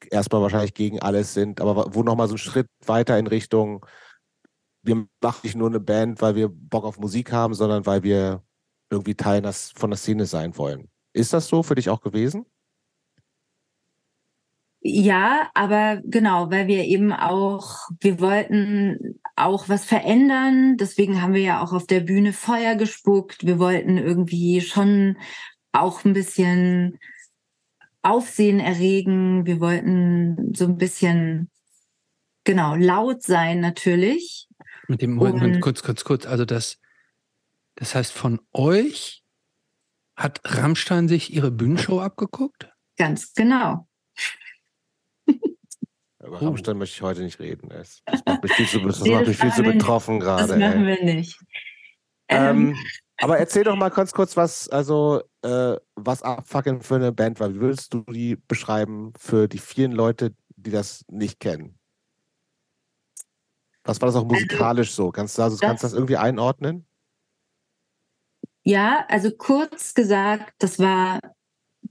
erstmal 0.09 0.41
wahrscheinlich 0.41 0.73
gegen 0.73 0.99
alles 0.99 1.33
sind, 1.33 1.61
aber 1.61 1.93
wo 1.93 2.03
nochmal 2.03 2.27
so 2.27 2.35
ein 2.35 2.39
Schritt 2.39 2.67
weiter 2.85 3.17
in 3.17 3.27
Richtung, 3.27 3.85
wir 4.81 5.07
machen 5.21 5.39
nicht 5.43 5.55
nur 5.55 5.69
eine 5.69 5.79
Band, 5.79 6.21
weil 6.21 6.35
wir 6.35 6.49
Bock 6.49 6.83
auf 6.83 6.99
Musik 6.99 7.31
haben, 7.31 7.53
sondern 7.53 7.85
weil 7.85 8.03
wir 8.03 8.43
irgendwie 8.89 9.15
Teil 9.15 9.41
von 9.75 9.89
der 9.89 9.97
Szene 9.97 10.25
sein 10.25 10.57
wollen. 10.57 10.89
Ist 11.13 11.31
das 11.33 11.47
so 11.47 11.63
für 11.63 11.75
dich 11.75 11.89
auch 11.89 12.01
gewesen? 12.01 12.45
Ja, 14.85 15.49
aber 15.53 16.01
genau, 16.03 16.51
weil 16.51 16.67
wir 16.67 16.83
eben 16.83 17.13
auch, 17.13 17.87
wir 18.01 18.19
wollten 18.19 19.17
auch 19.37 19.69
was 19.69 19.85
verändern. 19.85 20.75
Deswegen 20.75 21.21
haben 21.21 21.33
wir 21.33 21.41
ja 21.41 21.63
auch 21.63 21.71
auf 21.71 21.87
der 21.87 22.01
Bühne 22.01 22.33
Feuer 22.33 22.75
gespuckt. 22.75 23.45
Wir 23.45 23.59
wollten 23.59 23.97
irgendwie 23.97 24.59
schon 24.59 25.17
auch 25.71 26.03
ein 26.03 26.11
bisschen 26.11 26.99
Aufsehen 28.01 28.59
erregen. 28.59 29.45
Wir 29.45 29.61
wollten 29.61 30.53
so 30.53 30.65
ein 30.65 30.77
bisschen, 30.77 31.49
genau, 32.43 32.75
laut 32.75 33.23
sein 33.23 33.61
natürlich. 33.61 34.49
Mit 34.89 35.01
dem, 35.01 35.13
Moment, 35.13 35.61
kurz, 35.61 35.81
kurz, 35.81 36.03
kurz. 36.03 36.25
Also 36.25 36.43
das, 36.43 36.77
das 37.75 37.95
heißt, 37.95 38.11
von 38.11 38.41
euch 38.51 39.23
hat 40.17 40.41
Rammstein 40.43 41.07
sich 41.07 41.33
ihre 41.33 41.51
Bühnenshow 41.51 42.01
abgeguckt? 42.01 42.69
Ganz 42.97 43.33
genau. 43.33 43.87
Über 46.25 46.41
oh. 46.41 46.45
Rammstein 46.45 46.77
möchte 46.77 46.95
ich 46.95 47.01
heute 47.01 47.21
nicht 47.21 47.39
reden. 47.39 47.69
Das 47.69 48.01
macht 48.25 48.43
mich 48.43 48.53
viel 48.53 48.67
zu, 48.67 48.79
das 48.87 49.01
nee, 49.01 49.13
macht 49.13 49.27
mich 49.27 49.37
viel 49.37 49.53
zu 49.53 49.63
betroffen 49.63 50.19
gerade. 50.19 50.47
Das 50.47 50.57
machen 50.57 50.87
ey. 50.87 50.97
wir 50.97 51.15
nicht. 51.15 51.39
Ähm, 52.29 52.69
ähm 52.69 52.77
aber 53.17 53.37
erzähl 53.37 53.63
doch 53.63 53.75
mal 53.75 53.89
ganz 53.89 54.11
kurz, 54.11 54.35
was, 54.35 54.67
also, 54.69 55.21
äh, 55.43 55.75
was 55.95 56.23
Abfucking 56.23 56.81
für 56.81 56.95
eine 56.95 57.11
Band 57.11 57.39
war. 57.39 57.53
Wie 57.53 57.59
würdest 57.59 57.93
du 57.93 58.01
die 58.09 58.35
beschreiben 58.35 59.13
für 59.17 59.47
die 59.47 59.59
vielen 59.59 59.91
Leute, 59.91 60.33
die 60.55 60.71
das 60.71 61.05
nicht 61.09 61.39
kennen? 61.39 61.77
Was 63.83 64.01
war 64.01 64.07
das 64.07 64.15
auch 64.15 64.25
musikalisch 64.25 64.89
also, 64.89 65.05
so? 65.05 65.11
Kannst 65.11 65.37
du 65.37 65.43
also, 65.43 65.57
das, 65.57 65.61
kannst 65.61 65.83
das 65.83 65.93
irgendwie 65.93 66.17
einordnen? 66.17 66.85
Ja, 68.63 69.05
also 69.09 69.29
kurz 69.31 69.93
gesagt, 69.93 70.53
das 70.59 70.79
war 70.79 71.19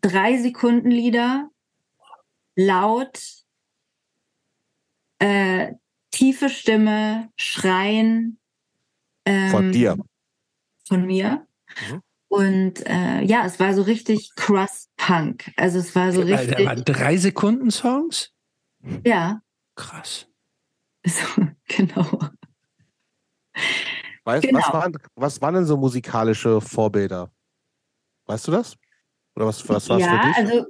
drei 0.01 0.39
Sekunden 0.39 0.91
Lieder, 0.91 1.51
laut, 2.57 3.42
äh, 5.23 5.75
tiefe 6.11 6.49
Stimme, 6.49 7.31
Schreien. 7.37 8.39
Ähm, 9.25 9.51
Von 9.51 9.73
dir 9.73 9.97
von 10.93 11.07
mir. 11.07 11.47
Mhm. 11.89 12.03
Und 12.29 12.87
äh, 12.87 13.23
ja, 13.23 13.45
es 13.45 13.61
war 13.61 13.75
so 13.75 13.83
richtig 13.83 14.35
Crust-Punk. 14.37 15.53
Also 15.57 15.79
es 15.79 15.95
war 15.95 16.13
so 16.13 16.23
richtig. 16.23 16.57
Da 16.57 16.65
waren 16.65 16.85
drei 16.85 17.17
Sekunden 17.17 17.71
Songs? 17.71 18.33
Ja. 19.05 19.41
Krass. 19.75 20.27
So, 21.07 21.47
genau. 21.69 22.07
Weißt, 24.25 24.45
genau. 24.45 24.59
Was, 24.59 24.73
waren, 24.73 24.93
was 25.15 25.41
waren 25.43 25.55
denn 25.55 25.65
so 25.67 25.77
musikalische 25.77 26.61
Vorbilder? 26.61 27.31
Weißt 28.27 28.49
du 28.49 28.53
das? 28.53 28.77
Oder 29.35 29.47
was, 29.47 29.67
was 29.69 29.89
war 29.89 29.97
es 29.99 30.05
ja, 30.05 30.11
für 30.11 30.29
dich? 30.29 30.37
Also 30.37 30.67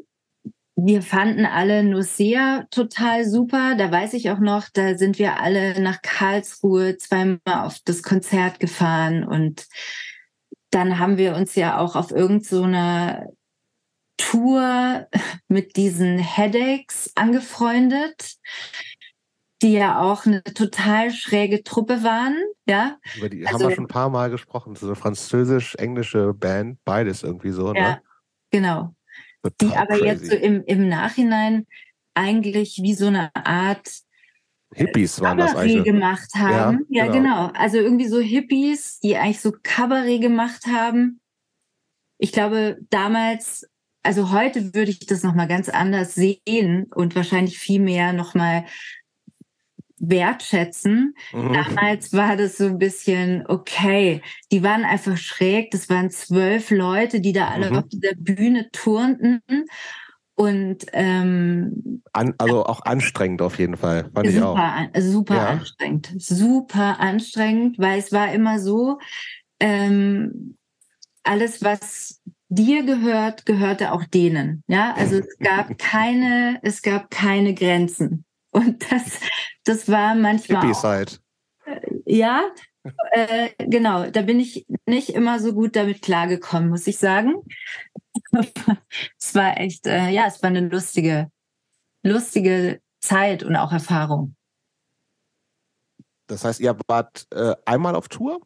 wir 0.75 1.03
fanden 1.03 1.45
alle 1.45 1.85
Nucea 1.85 2.67
total 2.71 3.25
super. 3.27 3.75
Da 3.77 3.91
weiß 3.91 4.15
ich 4.15 4.31
auch 4.31 4.39
noch, 4.39 4.69
da 4.73 4.97
sind 4.97 5.19
wir 5.19 5.41
alle 5.41 5.81
nach 5.81 6.03
Karlsruhe 6.03 6.97
zweimal 6.97 7.41
auf 7.47 7.79
das 7.85 8.03
Konzert 8.03 8.59
gefahren 8.61 9.25
und 9.25 9.67
dann 10.71 10.99
haben 10.99 11.19
wir 11.19 11.37
uns 11.37 11.55
ja 11.55 11.79
auch 11.79 11.97
auf 11.97 12.11
irgendeiner 12.11 13.27
so 13.27 13.37
Tour 14.17 15.09
mit 15.49 15.77
diesen 15.77 16.19
Headaches 16.19 17.13
angefreundet, 17.15 18.37
die 19.61 19.73
ja 19.73 20.01
auch 20.01 20.25
eine 20.25 20.43
total 20.43 21.11
schräge 21.11 21.63
Truppe 21.63 22.03
waren. 22.03 22.37
Ja, 22.67 22.99
über 23.17 23.29
die 23.29 23.47
also, 23.47 23.59
haben 23.59 23.69
wir 23.69 23.75
schon 23.75 23.85
ein 23.85 23.89
paar 23.89 24.09
Mal 24.09 24.31
gesprochen. 24.31 24.75
So 24.77 24.87
eine 24.87 24.97
französisch-englische 24.97 26.33
Band, 26.35 26.79
beides 26.85 27.23
irgendwie 27.23 27.51
so. 27.51 27.75
Ja, 27.75 27.91
ne? 27.91 28.03
genau. 28.51 28.95
Total 29.43 29.69
die 29.69 29.77
aber 29.77 29.99
crazy. 29.99 30.05
jetzt 30.07 30.27
so 30.31 30.37
im, 30.37 30.65
im 30.65 30.89
Nachhinein 30.89 31.67
eigentlich 32.15 32.81
wie 32.83 32.95
so 32.95 33.07
eine 33.07 33.35
Art 33.35 33.89
Hippies 34.75 35.21
waren 35.21 35.39
das 35.39 35.55
eigentlich. 35.55 35.85
gemacht 35.85 36.31
haben. 36.35 36.87
Ja, 36.89 37.05
ja 37.05 37.13
genau. 37.13 37.49
genau. 37.49 37.59
Also 37.59 37.79
irgendwie 37.79 38.09
so 38.09 38.21
Hippies, 38.21 39.01
die 39.01 39.17
eigentlich 39.17 39.41
so 39.41 39.53
Kabarett 39.63 40.21
gemacht 40.21 40.67
haben. 40.67 41.21
Ich 42.19 42.33
glaube, 42.33 42.79
damals, 42.89 43.69
also 44.03 44.33
heute 44.33 44.75
würde 44.75 44.91
ich 44.91 45.01
das 45.01 45.23
nochmal 45.23 45.49
ganz 45.49 45.69
anders 45.69 46.15
sehen 46.15 46.87
und 46.95 47.15
wahrscheinlich 47.17 47.59
viel 47.59 47.81
mehr 47.81 48.13
nochmal 48.13 48.65
wertschätzen. 50.03 51.15
Mhm. 51.33 51.53
Damals 51.53 52.13
war 52.13 52.37
das 52.37 52.59
so 52.59 52.67
ein 52.67 52.79
bisschen 52.79 53.47
okay. 53.47 54.21
Die 54.51 54.63
waren 54.63 54.85
einfach 54.85 55.17
schräg. 55.17 55.71
Das 55.71 55.89
waren 55.89 56.11
zwölf 56.11 56.71
Leute, 56.71 57.21
die 57.21 57.33
da 57.33 57.49
alle 57.49 57.71
mhm. 57.71 57.77
auf 57.79 57.85
dieser 57.89 58.15
Bühne 58.17 58.69
turnten. 58.73 59.41
Und 60.35 60.87
ähm, 60.93 62.03
An, 62.13 62.35
also 62.39 62.65
auch 62.67 62.83
anstrengend 62.85 63.43
auf 63.43 63.59
jeden 63.59 63.77
Fall. 63.77 64.11
Fand 64.13 64.27
super, 64.27 64.29
ich 64.29 64.43
auch. 64.43 64.57
An, 64.57 64.91
super 64.99 65.37
ja. 65.37 65.47
anstrengend. 65.47 66.13
Super 66.19 67.01
anstrengend, 67.01 67.79
weil 67.79 67.99
es 67.99 68.13
war 68.13 68.33
immer 68.33 68.59
so, 68.59 68.99
ähm, 69.61 70.57
alles, 71.23 71.63
was 71.63 72.21
dir 72.49 72.85
gehört, 72.85 73.47
gehörte 73.47 73.93
auch 73.93 74.05
denen. 74.05 74.65
Ja, 74.67 74.95
also 74.97 75.17
es 75.19 75.39
gab 75.39 75.79
keine, 75.79 76.59
es 76.63 76.83
gab 76.83 77.11
keine 77.11 77.55
Grenzen. 77.55 78.25
Und 78.53 78.91
das, 78.93 79.21
das 79.65 79.89
war 79.89 80.15
manchmal. 80.15 80.71
Auch, 80.71 80.85
halt. 80.85 81.21
äh, 81.65 81.81
ja, 82.07 82.43
äh, 83.11 83.51
genau. 83.59 84.11
Da 84.11 84.23
bin 84.23 84.39
ich 84.39 84.67
nicht 84.87 85.11
immer 85.11 85.41
so 85.41 85.53
gut 85.53 85.75
damit 85.75 86.03
klargekommen, 86.03 86.69
muss 86.69 86.87
ich 86.87 86.99
sagen. 86.99 87.35
es 88.33 89.35
war 89.35 89.59
echt, 89.59 89.87
äh, 89.87 90.11
ja, 90.11 90.27
es 90.27 90.43
war 90.43 90.51
eine 90.51 90.69
lustige, 90.69 91.31
lustige 92.03 92.81
Zeit 93.01 93.43
und 93.43 93.57
auch 93.57 93.73
Erfahrung. 93.73 94.37
Das 96.27 96.45
heißt, 96.45 96.61
ihr 96.61 96.77
wart 96.87 97.27
äh, 97.31 97.55
einmal 97.65 97.95
auf 97.95 98.09
Tour? 98.09 98.41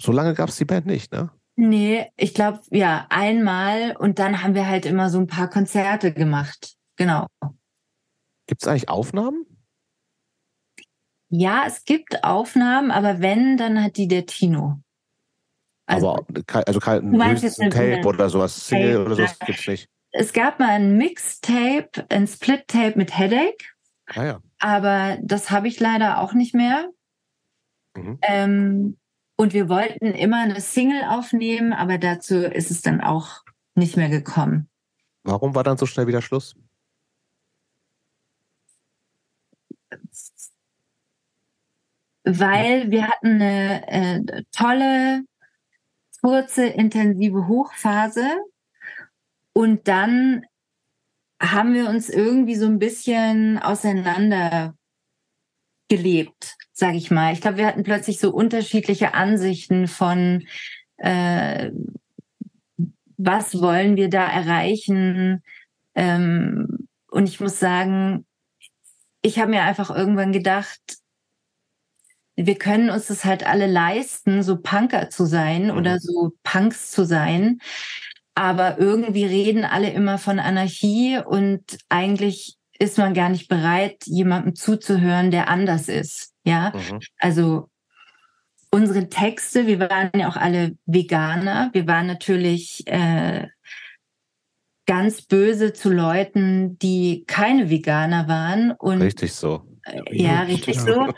So 0.00 0.12
lange 0.12 0.34
gab 0.34 0.48
es 0.48 0.56
die 0.56 0.64
Band 0.64 0.86
nicht, 0.86 1.12
ne? 1.12 1.30
Nee, 1.54 2.10
ich 2.16 2.34
glaube, 2.34 2.60
ja, 2.70 3.06
einmal 3.10 3.94
und 3.96 4.18
dann 4.18 4.42
haben 4.42 4.54
wir 4.54 4.66
halt 4.66 4.86
immer 4.86 5.10
so 5.10 5.18
ein 5.18 5.26
paar 5.26 5.50
Konzerte 5.50 6.12
gemacht. 6.12 6.76
Genau. 6.96 7.26
Gibt 8.46 8.62
es 8.62 8.68
eigentlich 8.68 8.88
Aufnahmen? 8.88 9.46
Ja, 11.28 11.64
es 11.66 11.84
gibt 11.84 12.24
Aufnahmen, 12.24 12.90
aber 12.90 13.20
wenn, 13.20 13.56
dann 13.56 13.82
hat 13.82 13.96
die 13.96 14.08
der 14.08 14.26
Tino. 14.26 14.80
Also, 15.86 16.10
aber 16.10 16.42
kein, 16.46 16.64
also 16.64 16.78
kein 16.78 17.12
Tape 17.12 18.02
oder 18.04 18.28
sowas, 18.28 18.66
Single 18.66 18.92
Tape, 18.92 19.04
oder 19.06 19.14
sowas 19.16 19.38
gibt 19.38 19.58
es 19.58 19.66
nicht. 19.66 19.88
Es 20.10 20.32
gab 20.32 20.60
mal 20.60 20.68
ein 20.68 20.98
Mixtape, 20.98 22.04
ein 22.10 22.26
Split-Tape 22.26 22.98
mit 22.98 23.16
Headache. 23.16 23.64
Ah, 24.06 24.24
ja. 24.24 24.40
Aber 24.58 25.18
das 25.22 25.50
habe 25.50 25.68
ich 25.68 25.80
leider 25.80 26.20
auch 26.20 26.34
nicht 26.34 26.54
mehr. 26.54 26.90
Mhm. 27.96 28.18
Ähm, 28.22 28.98
und 29.36 29.54
wir 29.54 29.68
wollten 29.68 30.06
immer 30.06 30.42
eine 30.42 30.60
Single 30.60 31.02
aufnehmen, 31.04 31.72
aber 31.72 31.98
dazu 31.98 32.36
ist 32.40 32.70
es 32.70 32.82
dann 32.82 33.00
auch 33.00 33.40
nicht 33.74 33.96
mehr 33.96 34.10
gekommen. 34.10 34.68
Warum 35.24 35.54
war 35.54 35.64
dann 35.64 35.78
so 35.78 35.86
schnell 35.86 36.06
wieder 36.06 36.20
Schluss? 36.20 36.54
Weil 42.24 42.90
wir 42.90 43.08
hatten 43.08 43.42
eine 43.42 43.88
äh, 43.88 44.42
tolle, 44.52 45.24
kurze, 46.20 46.66
intensive 46.66 47.48
Hochphase 47.48 48.26
und 49.52 49.88
dann 49.88 50.44
haben 51.40 51.74
wir 51.74 51.88
uns 51.88 52.08
irgendwie 52.08 52.54
so 52.54 52.66
ein 52.66 52.78
bisschen 52.78 53.58
auseinander 53.58 54.76
gelebt 55.88 56.56
sage 56.82 56.96
ich 56.96 57.12
mal. 57.12 57.32
Ich 57.32 57.40
glaube, 57.40 57.58
wir 57.58 57.66
hatten 57.66 57.84
plötzlich 57.84 58.18
so 58.18 58.32
unterschiedliche 58.32 59.14
Ansichten 59.14 59.86
von, 59.86 60.44
äh, 60.96 61.70
was 63.16 63.60
wollen 63.60 63.94
wir 63.94 64.08
da 64.08 64.26
erreichen. 64.26 65.44
Ähm, 65.94 66.88
und 67.08 67.28
ich 67.28 67.38
muss 67.38 67.60
sagen, 67.60 68.24
ich 69.22 69.38
habe 69.38 69.50
mir 69.50 69.62
einfach 69.62 69.90
irgendwann 69.90 70.32
gedacht, 70.32 70.80
wir 72.36 72.56
können 72.56 72.90
uns 72.90 73.06
das 73.06 73.24
halt 73.24 73.46
alle 73.46 73.66
leisten, 73.66 74.42
so 74.42 74.56
Punker 74.56 75.10
zu 75.10 75.26
sein 75.26 75.66
mhm. 75.66 75.76
oder 75.76 75.98
so 76.00 76.32
Punks 76.42 76.90
zu 76.90 77.04
sein. 77.04 77.58
Aber 78.34 78.78
irgendwie 78.78 79.26
reden 79.26 79.64
alle 79.64 79.90
immer 79.90 80.18
von 80.18 80.38
Anarchie 80.38 81.18
und 81.24 81.78
eigentlich 81.88 82.56
ist 82.78 82.98
man 82.98 83.14
gar 83.14 83.28
nicht 83.28 83.48
bereit, 83.48 83.98
jemandem 84.06 84.56
zuzuhören, 84.56 85.30
der 85.30 85.48
anders 85.48 85.88
ist. 85.88 86.32
Ja, 86.44 86.72
mhm. 86.74 87.00
also 87.18 87.68
unsere 88.70 89.08
Texte, 89.10 89.66
wir 89.66 89.78
waren 89.78 90.10
ja 90.16 90.28
auch 90.28 90.36
alle 90.36 90.76
Veganer. 90.86 91.70
Wir 91.74 91.86
waren 91.86 92.06
natürlich 92.06 92.86
äh, 92.86 93.46
ganz 94.86 95.22
böse 95.22 95.72
zu 95.72 95.90
Leuten, 95.90 96.78
die 96.78 97.24
keine 97.26 97.70
Veganer 97.70 98.28
waren. 98.28 98.72
Und, 98.72 99.02
richtig 99.02 99.32
so. 99.32 99.62
Äh, 99.84 100.02
ja, 100.10 100.42
richtig 100.42 100.80
so. 100.80 101.08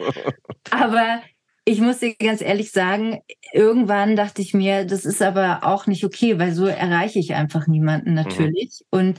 Aber 0.71 1.23
ich 1.65 1.81
muss 1.81 1.99
dir 1.99 2.15
ganz 2.15 2.43
ehrlich 2.43 2.73
sagen, 2.73 3.21
irgendwann 3.53 4.17
dachte 4.17 4.43
ich 4.43 4.53
mir, 4.53 4.85
das 4.85 5.05
ist 5.07 5.23
aber 5.23 5.61
auch 5.65 5.87
nicht 5.87 6.05
okay, 6.05 6.39
weil 6.39 6.53
so 6.53 6.67
erreiche 6.67 7.19
ich 7.19 7.35
einfach 7.35 7.67
niemanden 7.67 8.11
mhm. 8.11 8.17
natürlich. 8.17 8.81
Mhm. 8.91 8.99
Und 8.99 9.19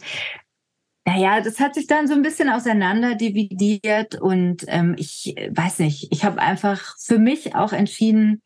naja, 1.07 1.41
das 1.41 1.59
hat 1.59 1.75
sich 1.75 1.87
dann 1.87 2.07
so 2.07 2.13
ein 2.13 2.23
bisschen 2.23 2.49
auseinander 2.49 3.15
dividiert 3.15 4.19
und 4.19 4.65
ähm, 4.67 4.95
ich 4.97 5.35
weiß 5.51 5.79
nicht, 5.79 6.07
ich 6.11 6.23
habe 6.25 6.39
einfach 6.39 6.95
für 6.99 7.19
mich 7.19 7.53
auch 7.53 7.73
entschieden, 7.73 8.41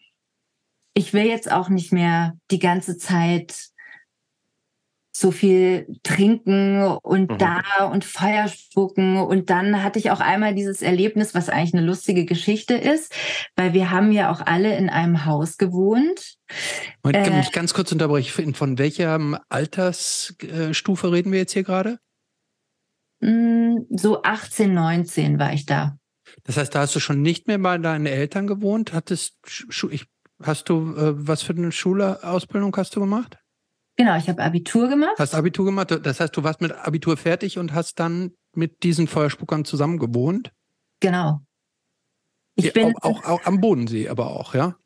ich 0.93 1.13
will 1.13 1.25
jetzt 1.25 1.49
auch 1.49 1.69
nicht 1.69 1.93
mehr 1.93 2.37
die 2.51 2.59
ganze 2.59 2.97
Zeit 2.97 3.69
so 5.19 5.31
viel 5.31 5.99
trinken 6.03 6.81
und 6.83 7.31
mhm. 7.31 7.37
da 7.37 7.61
und 7.91 8.05
Feuer 8.05 8.47
spucken. 8.47 9.17
Und 9.17 9.49
dann 9.49 9.83
hatte 9.83 9.99
ich 9.99 10.11
auch 10.11 10.21
einmal 10.21 10.55
dieses 10.55 10.81
Erlebnis, 10.81 11.35
was 11.35 11.49
eigentlich 11.49 11.73
eine 11.73 11.85
lustige 11.85 12.25
Geschichte 12.25 12.75
ist, 12.75 13.13
weil 13.55 13.73
wir 13.73 13.91
haben 13.91 14.11
ja 14.11 14.31
auch 14.31 14.41
alle 14.45 14.77
in 14.77 14.89
einem 14.89 15.25
Haus 15.25 15.57
gewohnt. 15.57 16.37
Und 17.01 17.13
kann 17.13 17.33
äh, 17.33 17.37
mich 17.37 17.51
ganz 17.51 17.73
kurz 17.73 17.91
unterbrechen. 17.91 18.53
Von 18.53 18.77
welcher 18.77 19.41
Altersstufe 19.49 21.11
reden 21.11 21.31
wir 21.31 21.39
jetzt 21.39 21.53
hier 21.53 21.63
gerade? 21.63 21.99
Hm, 23.21 23.85
so 23.89 24.23
18, 24.23 24.73
19 24.73 25.37
war 25.37 25.51
ich 25.51 25.65
da. 25.65 25.97
Das 26.43 26.55
heißt, 26.55 26.73
da 26.73 26.81
hast 26.81 26.95
du 26.95 26.99
schon 27.01 27.21
nicht 27.21 27.47
mehr 27.47 27.59
bei 27.59 27.77
deinen 27.77 28.05
Eltern 28.05 28.47
gewohnt? 28.47 28.93
Hattest, 28.93 29.35
ich, 29.89 30.05
hast 30.41 30.69
du, 30.69 30.95
äh, 30.95 31.27
was 31.27 31.41
für 31.41 31.53
eine 31.53 31.73
Schulausbildung 31.73 32.73
hast 32.77 32.95
du 32.95 33.01
gemacht? 33.01 33.37
Genau, 33.99 34.15
ich 34.15 34.29
habe 34.29 34.41
Abitur 34.41 34.87
gemacht. 34.87 35.15
Hast 35.19 35.35
Abitur 35.35 35.65
gemacht? 35.65 35.91
Das 36.03 36.21
heißt, 36.21 36.37
du 36.37 36.41
warst 36.41 36.61
mit 36.61 36.71
Abitur 36.71 37.17
fertig 37.17 37.57
und 37.57 37.73
hast 37.73 37.99
dann 37.99 38.31
mit 38.53 38.83
diesen 38.83 39.07
Feuerspuckern 39.07 39.65
zusammen 39.65 39.99
gewohnt? 39.99 40.53
Genau. 41.01 41.41
Ich 42.55 42.67
ja, 42.67 42.71
bin 42.71 42.95
auch, 43.01 43.03
auch, 43.03 43.25
auch 43.25 43.45
am 43.45 43.59
Bodensee, 43.59 44.07
aber 44.07 44.27
auch, 44.27 44.55
ja? 44.55 44.77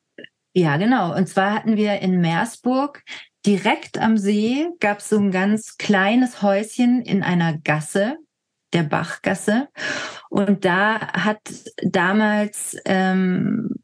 Ja, 0.55 0.78
genau. 0.78 1.16
Und 1.16 1.30
zwar 1.30 1.53
hatten 1.53 1.78
wir 1.78 1.99
in 1.99 2.22
Meersburg 2.22 3.03
direkt 3.45 3.99
am 3.99 4.18
See 4.18 4.68
gab 4.80 4.97
es 4.97 5.09
so 5.09 5.20
ein 5.20 5.30
ganz 5.30 5.78
kleines 5.78 6.41
Häuschen 6.41 7.03
in 7.03 7.22
einer 7.22 7.59
Gasse 7.59 8.18
der 8.74 8.82
Bachgasse. 8.82 9.70
Und 10.32 10.66
da 10.66 11.14
hat 11.14 11.41
damals, 11.84 12.76
ähm, 12.86 13.76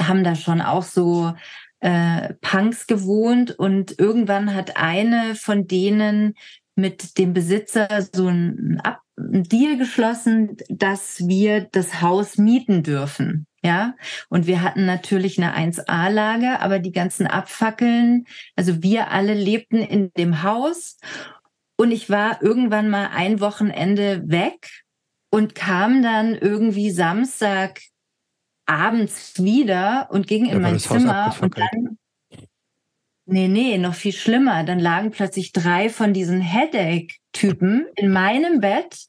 haben 0.00 0.24
da 0.24 0.34
schon 0.34 0.60
auch 0.60 0.82
so 0.82 1.34
äh, 1.82 2.34
Punks 2.40 2.86
gewohnt 2.86 3.58
und 3.58 3.98
irgendwann 3.98 4.54
hat 4.54 4.76
eine 4.76 5.34
von 5.34 5.66
denen 5.66 6.34
mit 6.76 7.18
dem 7.18 7.32
Besitzer 7.32 7.88
so 8.12 8.28
ein, 8.28 8.80
ein 9.16 9.42
Deal 9.42 9.76
geschlossen, 9.76 10.56
dass 10.68 11.26
wir 11.26 11.62
das 11.72 12.00
Haus 12.00 12.38
mieten 12.38 12.82
dürfen. 12.84 13.46
Ja, 13.64 13.94
und 14.28 14.48
wir 14.48 14.62
hatten 14.62 14.86
natürlich 14.86 15.40
eine 15.40 15.56
1A-Lage, 15.56 16.60
aber 16.60 16.80
die 16.80 16.90
ganzen 16.90 17.28
Abfackeln, 17.28 18.26
also 18.56 18.82
wir 18.82 19.12
alle 19.12 19.34
lebten 19.34 19.78
in 19.78 20.12
dem 20.16 20.42
Haus 20.42 20.98
und 21.76 21.92
ich 21.92 22.10
war 22.10 22.42
irgendwann 22.42 22.90
mal 22.90 23.10
ein 23.12 23.40
Wochenende 23.40 24.22
weg 24.26 24.68
und 25.30 25.54
kam 25.54 26.02
dann 26.02 26.34
irgendwie 26.34 26.90
Samstag 26.90 27.80
abends 28.72 29.42
wieder 29.42 30.08
und 30.10 30.26
ging 30.26 30.46
in 30.46 30.60
mein 30.60 30.78
Zimmer 30.78 31.34
und 31.40 31.58
dann 31.58 31.98
Nee, 33.24 33.46
nee, 33.46 33.78
noch 33.78 33.94
viel 33.94 34.12
schlimmer. 34.12 34.64
Dann 34.64 34.80
lagen 34.80 35.12
plötzlich 35.12 35.52
drei 35.52 35.88
von 35.88 36.12
diesen 36.12 36.40
Headache-Typen 36.40 37.86
in 37.94 38.10
meinem 38.10 38.60
Bett 38.60 39.06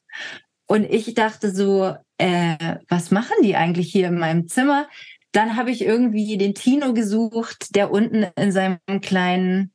und 0.66 0.84
ich 0.84 1.14
dachte 1.14 1.50
so, 1.50 1.94
äh, 2.18 2.76
was 2.88 3.10
machen 3.10 3.34
die 3.42 3.56
eigentlich 3.56 3.90
hier 3.90 4.08
in 4.08 4.18
meinem 4.18 4.48
Zimmer? 4.48 4.88
Dann 5.32 5.56
habe 5.56 5.72
ich 5.72 5.82
irgendwie 5.82 6.38
den 6.38 6.54
Tino 6.54 6.94
gesucht, 6.94 7.74
der 7.74 7.90
unten 7.90 8.26
in 8.36 8.52
seinem 8.52 8.78
kleinen 9.02 9.74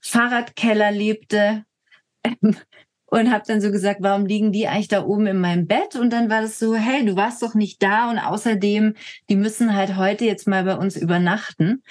Fahrradkeller 0.00 0.90
lebte 0.90 1.64
und 3.20 3.30
habe 3.30 3.44
dann 3.46 3.60
so 3.60 3.70
gesagt, 3.70 4.02
warum 4.02 4.26
liegen 4.26 4.50
die 4.50 4.66
eigentlich 4.66 4.88
da 4.88 5.04
oben 5.04 5.28
in 5.28 5.38
meinem 5.38 5.68
Bett? 5.68 5.94
Und 5.94 6.10
dann 6.10 6.30
war 6.30 6.42
das 6.42 6.58
so, 6.58 6.74
hey, 6.74 7.06
du 7.06 7.14
warst 7.14 7.42
doch 7.42 7.54
nicht 7.54 7.80
da 7.80 8.10
und 8.10 8.18
außerdem, 8.18 8.96
die 9.28 9.36
müssen 9.36 9.76
halt 9.76 9.96
heute 9.96 10.24
jetzt 10.24 10.48
mal 10.48 10.64
bei 10.64 10.74
uns 10.74 10.96
übernachten. 10.96 11.84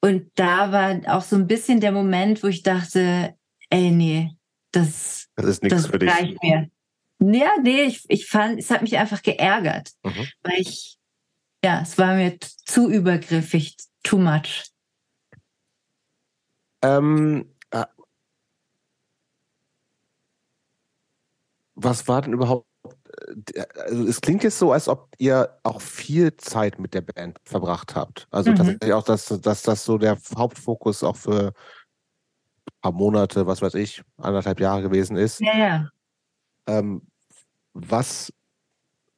Und 0.00 0.32
da 0.34 0.72
war 0.72 1.16
auch 1.16 1.22
so 1.22 1.36
ein 1.36 1.46
bisschen 1.46 1.78
der 1.78 1.92
Moment, 1.92 2.42
wo 2.42 2.48
ich 2.48 2.64
dachte, 2.64 3.36
ey, 3.70 3.92
nee, 3.92 4.32
das, 4.72 5.28
das 5.36 5.46
ist 5.46 5.62
nichts 5.62 5.86
für 5.86 6.00
dich. 6.00 6.10
Mir. 6.42 6.68
Ja, 7.20 7.52
nee, 7.62 7.82
ich, 7.82 8.04
ich 8.08 8.26
fand, 8.26 8.58
es 8.58 8.72
hat 8.72 8.82
mich 8.82 8.98
einfach 8.98 9.22
geärgert, 9.22 9.92
mhm. 10.02 10.26
weil 10.42 10.58
ich, 10.58 10.98
ja, 11.64 11.82
es 11.82 11.96
war 11.96 12.16
mir 12.16 12.38
zu 12.40 12.90
übergriffig, 12.90 13.76
too 14.02 14.18
much. 14.18 14.64
Ähm, 16.82 17.54
äh, 17.70 17.84
was 21.74 22.06
war 22.08 22.22
denn 22.22 22.32
überhaupt 22.32 22.66
äh, 23.54 23.64
also 23.80 24.06
es 24.06 24.20
klingt 24.20 24.42
jetzt 24.42 24.58
so, 24.58 24.72
als 24.72 24.88
ob 24.88 25.08
ihr 25.18 25.58
auch 25.62 25.80
viel 25.80 26.36
Zeit 26.36 26.78
mit 26.78 26.94
der 26.94 27.02
Band 27.02 27.38
verbracht 27.44 27.94
habt. 27.94 28.26
Also 28.30 28.50
mhm. 28.50 28.56
tatsächlich 28.56 28.92
auch, 28.92 29.04
dass, 29.04 29.26
dass 29.26 29.62
das 29.62 29.84
so 29.84 29.98
der 29.98 30.18
Hauptfokus 30.36 31.02
auch 31.02 31.16
für 31.16 31.48
ein 31.48 32.80
paar 32.82 32.92
Monate, 32.92 33.46
was 33.46 33.62
weiß 33.62 33.74
ich, 33.74 34.02
anderthalb 34.16 34.60
Jahre 34.60 34.82
gewesen 34.82 35.16
ist. 35.16 35.40
Ja, 35.40 35.56
ja. 35.56 35.88
Ähm, 36.66 37.02
was, 37.72 38.32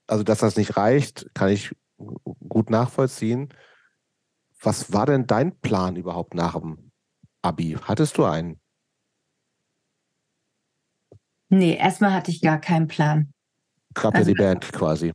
also 0.07 0.23
dass 0.23 0.39
das 0.39 0.57
nicht 0.57 0.77
reicht, 0.77 1.27
kann 1.35 1.51
ich 1.51 1.75
gut 2.49 2.71
nachvollziehen. 2.71 3.51
Was 4.61 4.93
war 4.93 5.07
denn 5.07 5.27
dein 5.27 5.59
Plan 5.61 5.97
überhaupt 5.97 6.35
nach 6.35 6.59
dem 6.59 6.91
Abi? 7.43 7.77
Hattest 7.83 8.19
du 8.19 8.25
einen? 8.25 8.61
Nee, 11.49 11.77
erstmal 11.77 12.13
hatte 12.13 12.31
ich 12.31 12.41
gar 12.41 12.61
keinen 12.61 12.89
Plan. 12.89 13.33
Gab 13.95 14.15
also, 14.15 14.31
ja 14.31 14.35
die 14.35 14.43
Band 14.43 14.73
quasi. 14.73 15.13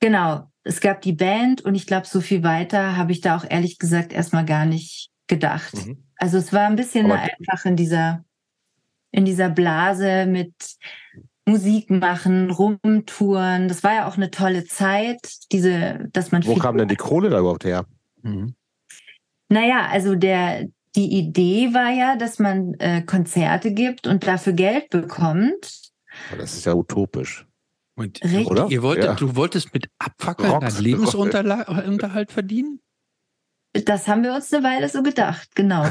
Genau, 0.00 0.50
es 0.62 0.80
gab 0.80 1.00
die 1.02 1.12
Band 1.12 1.62
und 1.62 1.74
ich 1.74 1.86
glaube, 1.86 2.06
so 2.06 2.20
viel 2.20 2.42
weiter 2.42 2.96
habe 2.96 3.12
ich 3.12 3.20
da 3.20 3.36
auch 3.36 3.44
ehrlich 3.48 3.78
gesagt 3.78 4.12
erstmal 4.12 4.44
gar 4.44 4.66
nicht 4.66 5.10
gedacht. 5.26 5.74
Mhm. 5.86 6.04
Also 6.16 6.38
es 6.38 6.52
war 6.52 6.66
ein 6.66 6.76
bisschen 6.76 7.10
einfach 7.10 7.64
in 7.64 7.76
dieser, 7.76 8.24
in 9.10 9.24
dieser 9.24 9.48
Blase 9.48 10.26
mit 10.26 10.52
Musik 11.46 11.90
machen, 11.90 12.50
rumtouren. 12.50 13.68
Das 13.68 13.82
war 13.82 13.94
ja 13.94 14.08
auch 14.08 14.16
eine 14.16 14.30
tolle 14.30 14.64
Zeit, 14.64 15.20
diese, 15.50 16.08
dass 16.12 16.30
man. 16.30 16.44
Wo 16.44 16.54
kam 16.56 16.76
denn 16.76 16.88
die 16.88 16.96
Kohle 16.96 17.30
da 17.30 17.38
überhaupt 17.38 17.64
her? 17.64 17.86
Mhm. 18.22 18.54
Naja, 19.48 19.88
also 19.90 20.14
der, 20.14 20.66
die 20.96 21.18
Idee 21.18 21.72
war 21.72 21.90
ja, 21.90 22.16
dass 22.16 22.38
man 22.38 22.74
äh, 22.74 23.02
Konzerte 23.02 23.72
gibt 23.72 24.06
und 24.06 24.26
dafür 24.26 24.52
Geld 24.52 24.90
bekommt. 24.90 25.92
Das 26.36 26.54
ist 26.54 26.64
ja 26.64 26.74
utopisch. 26.74 27.46
Und, 27.94 28.20
Oder? 28.46 28.66
Ihr 28.70 28.82
wolltet, 28.82 29.04
ja. 29.04 29.14
Du 29.14 29.36
wolltest 29.36 29.74
mit 29.74 29.88
Abfackeln 29.98 30.58
deinen 30.60 30.82
Lebensunterhalt 30.82 32.32
verdienen? 32.32 32.80
Das 33.72 34.08
haben 34.08 34.22
wir 34.22 34.34
uns 34.34 34.52
eine 34.52 34.64
Weile 34.64 34.88
so 34.88 35.02
gedacht, 35.02 35.54
genau. 35.54 35.86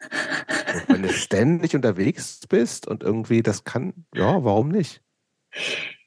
Wenn 0.88 1.02
du 1.02 1.08
ständig 1.10 1.74
unterwegs 1.74 2.40
bist 2.48 2.86
und 2.86 3.02
irgendwie 3.02 3.42
das 3.42 3.64
kann, 3.64 4.04
ja, 4.14 4.44
warum 4.44 4.68
nicht? 4.68 5.00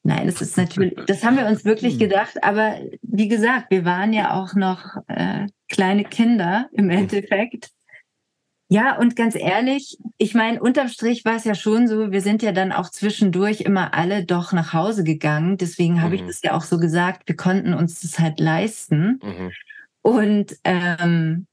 Nein, 0.03 0.27
das 0.27 0.41
ist 0.41 0.57
natürlich, 0.57 0.93
das 1.07 1.23
haben 1.23 1.37
wir 1.37 1.47
uns 1.47 1.65
wirklich 1.65 1.93
hm. 1.93 1.99
gedacht, 1.99 2.43
aber 2.43 2.79
wie 3.01 3.27
gesagt, 3.27 3.71
wir 3.71 3.85
waren 3.85 4.13
ja 4.13 4.33
auch 4.33 4.53
noch 4.53 4.97
äh, 5.07 5.47
kleine 5.69 6.03
Kinder 6.03 6.69
im. 6.73 6.89
Endeffekt. 6.89 7.71
Ja, 8.69 8.97
und 8.97 9.15
ganz 9.15 9.35
ehrlich, 9.35 9.97
ich 10.17 10.33
meine, 10.33 10.61
unterm 10.61 10.89
Strich 10.89 11.23
war 11.23 11.37
es 11.37 11.45
ja 11.45 11.55
schon 11.55 11.87
so, 11.87 12.11
wir 12.11 12.21
sind 12.21 12.43
ja 12.43 12.51
dann 12.51 12.73
auch 12.73 12.89
zwischendurch 12.89 13.61
immer 13.61 13.93
alle 13.93 14.25
doch 14.25 14.51
nach 14.51 14.73
Hause 14.73 15.05
gegangen. 15.05 15.57
Deswegen 15.57 15.95
mhm. 15.95 16.01
habe 16.01 16.15
ich 16.15 16.23
das 16.23 16.41
ja 16.41 16.53
auch 16.53 16.63
so 16.63 16.77
gesagt, 16.77 17.27
wir 17.27 17.37
konnten 17.37 17.73
uns 17.73 18.01
das 18.01 18.19
halt 18.19 18.41
leisten. 18.41 19.21
Mhm. 19.23 19.51
Und 20.01 20.57
ähm, 20.65 21.47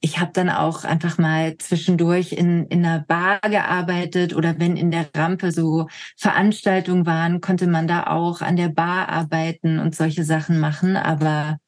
ich 0.00 0.18
habe 0.18 0.32
dann 0.32 0.48
auch 0.48 0.84
einfach 0.84 1.18
mal 1.18 1.56
zwischendurch 1.58 2.32
in, 2.32 2.66
in 2.66 2.84
einer 2.84 3.00
Bar 3.00 3.40
gearbeitet 3.40 4.34
oder 4.34 4.58
wenn 4.58 4.76
in 4.76 4.90
der 4.90 5.08
Rampe 5.14 5.52
so 5.52 5.88
Veranstaltungen 6.16 7.06
waren, 7.06 7.40
konnte 7.40 7.66
man 7.66 7.86
da 7.88 8.08
auch 8.08 8.40
an 8.40 8.56
der 8.56 8.68
Bar 8.68 9.08
arbeiten 9.08 9.78
und 9.78 9.94
solche 9.94 10.24
Sachen 10.24 10.58
machen. 10.58 10.96
Aber 10.96 11.58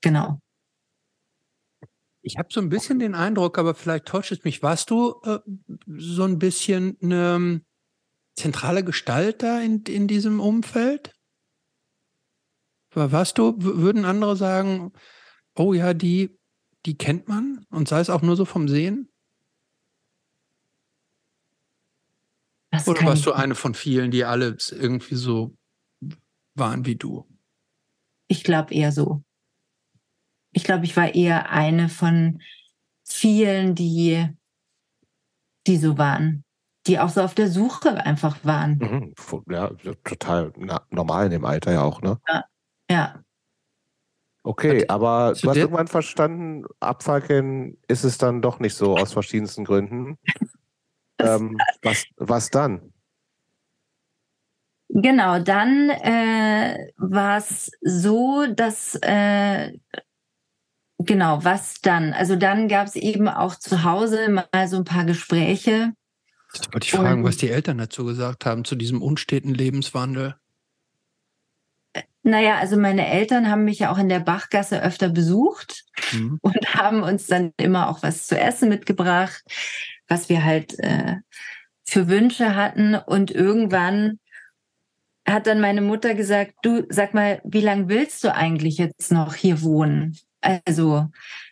genau. 0.00 0.40
Ich 2.28 2.36
habe 2.36 2.48
so 2.52 2.60
ein 2.60 2.68
bisschen 2.68 2.98
den 2.98 3.14
Eindruck, 3.14 3.56
aber 3.56 3.74
vielleicht 3.74 4.04
täuscht 4.04 4.32
es 4.32 4.44
mich, 4.44 4.62
warst 4.62 4.90
du 4.90 5.18
äh, 5.24 5.38
so 5.86 6.24
ein 6.24 6.38
bisschen 6.38 6.98
eine 7.02 7.36
ähm, 7.36 7.66
zentrale 8.36 8.84
Gestalt 8.84 9.42
da 9.42 9.60
in, 9.60 9.82
in 9.84 10.06
diesem 10.06 10.38
Umfeld? 10.38 11.14
Warst 12.92 13.38
du, 13.38 13.54
würden 13.58 14.04
andere 14.04 14.36
sagen, 14.36 14.92
oh 15.56 15.72
ja, 15.72 15.94
die, 15.94 16.38
die 16.84 16.98
kennt 16.98 17.28
man 17.28 17.64
und 17.70 17.88
sei 17.88 18.00
es 18.00 18.10
auch 18.10 18.20
nur 18.20 18.36
so 18.36 18.44
vom 18.44 18.68
Sehen? 18.68 19.10
Das 22.70 22.86
Oder 22.86 23.04
warst 23.04 23.24
du 23.24 23.32
eine 23.32 23.54
von 23.54 23.72
vielen, 23.72 24.10
die 24.10 24.24
alle 24.24 24.58
irgendwie 24.70 25.14
so 25.14 25.56
waren 26.54 26.84
wie 26.84 26.96
du? 26.96 27.26
Ich 28.26 28.44
glaube 28.44 28.74
eher 28.74 28.92
so. 28.92 29.22
Ich 30.52 30.64
glaube, 30.64 30.84
ich 30.84 30.96
war 30.96 31.14
eher 31.14 31.50
eine 31.50 31.88
von 31.88 32.40
vielen, 33.04 33.74
die, 33.74 34.28
die 35.66 35.76
so 35.76 35.98
waren, 35.98 36.44
die 36.86 36.98
auch 36.98 37.08
so 37.08 37.22
auf 37.22 37.34
der 37.34 37.48
Suche 37.48 38.04
einfach 38.04 38.44
waren. 38.44 38.78
Mhm. 38.78 39.14
Ja, 39.50 39.70
total 40.04 40.52
normal 40.90 41.26
in 41.26 41.32
dem 41.32 41.44
Alter 41.44 41.72
ja 41.72 41.82
auch, 41.82 42.00
ne? 42.00 42.18
Ja. 42.28 42.44
ja. 42.90 43.24
Okay, 44.44 44.86
aber 44.88 45.34
du 45.40 45.50
hast 45.50 45.56
irgendwann 45.56 45.88
verstanden, 45.88 46.64
abfackeln 46.80 47.76
ist 47.86 48.04
es 48.04 48.16
dann 48.16 48.40
doch 48.40 48.60
nicht 48.60 48.74
so 48.74 48.96
aus 48.96 49.12
verschiedensten 49.12 49.64
Gründen. 49.64 50.16
ähm, 51.18 51.58
was, 51.82 52.04
was 52.16 52.48
dann? 52.48 52.92
Genau, 54.88 55.38
dann 55.38 55.90
äh, 55.90 56.92
war 56.96 57.36
es 57.36 57.70
so, 57.82 58.46
dass 58.46 58.98
äh, 59.02 59.72
Genau, 60.98 61.44
was 61.44 61.80
dann? 61.80 62.12
Also 62.12 62.34
dann 62.34 62.68
gab 62.68 62.88
es 62.88 62.96
eben 62.96 63.28
auch 63.28 63.54
zu 63.54 63.84
Hause 63.84 64.28
mal 64.28 64.68
so 64.68 64.76
ein 64.76 64.84
paar 64.84 65.04
Gespräche. 65.04 65.92
Jetzt 66.52 66.72
wollte 66.72 66.86
ich 66.86 66.92
fragen, 66.92 67.24
was 67.24 67.36
die 67.36 67.50
Eltern 67.50 67.78
dazu 67.78 68.04
gesagt 68.04 68.46
haben, 68.46 68.64
zu 68.64 68.74
diesem 68.74 69.00
unsteten 69.00 69.54
Lebenswandel. 69.54 70.34
Naja, 72.22 72.56
also 72.58 72.76
meine 72.76 73.06
Eltern 73.06 73.48
haben 73.48 73.64
mich 73.64 73.78
ja 73.78 73.92
auch 73.92 73.98
in 73.98 74.08
der 74.08 74.20
Bachgasse 74.20 74.82
öfter 74.82 75.08
besucht 75.08 75.84
mhm. 76.12 76.38
und 76.42 76.74
haben 76.74 77.02
uns 77.02 77.26
dann 77.26 77.52
immer 77.56 77.88
auch 77.88 78.02
was 78.02 78.26
zu 78.26 78.38
essen 78.38 78.68
mitgebracht, 78.68 79.42
was 80.08 80.28
wir 80.28 80.44
halt 80.44 80.78
äh, 80.80 81.16
für 81.84 82.08
Wünsche 82.08 82.56
hatten. 82.56 82.96
Und 82.96 83.30
irgendwann 83.30 84.18
hat 85.26 85.46
dann 85.46 85.60
meine 85.60 85.80
Mutter 85.80 86.14
gesagt, 86.14 86.54
du 86.62 86.84
sag 86.88 87.14
mal, 87.14 87.40
wie 87.44 87.60
lange 87.60 87.88
willst 87.88 88.24
du 88.24 88.34
eigentlich 88.34 88.78
jetzt 88.78 89.12
noch 89.12 89.34
hier 89.34 89.62
wohnen? 89.62 90.18
Also, 90.64 91.06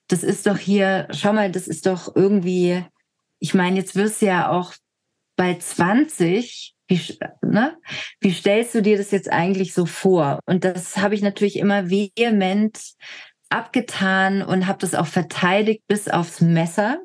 das 0.09 0.23
ist 0.23 0.47
doch 0.47 0.59
hier, 0.59 1.09
schau 1.11 1.33
mal, 1.33 1.51
das 1.51 1.69
ist 1.69 1.87
doch 1.87 2.15
irgendwie, 2.15 2.85
ich 3.39 3.55
meine, 3.55 3.77
jetzt 3.77 3.97
wirst 3.97 4.23
du 4.23 4.27
ja 4.27 4.51
auch 4.51 4.75
bei 5.37 5.55
20, 5.55 6.75
wie, 6.89 7.19
ne? 7.43 7.77
wie 8.21 8.33
stellst 8.33 8.75
du 8.75 8.83
dir 8.83 8.97
das 8.97 9.11
jetzt 9.11 9.31
eigentlich 9.31 9.75
so 9.75 9.87
vor? 9.87 10.41
Und 10.47 10.65
das 10.65 10.97
habe 10.97 11.15
ich 11.15 11.23
natürlich 11.23 11.59
immer 11.59 11.91
vehement 11.91 12.79
abgetan 13.49 14.43
und 14.43 14.67
habe 14.67 14.79
das 14.79 14.95
auch 14.95 15.07
verteidigt 15.07 15.83
bis 15.87 16.09
aufs 16.09 16.41
Messer. 16.41 16.99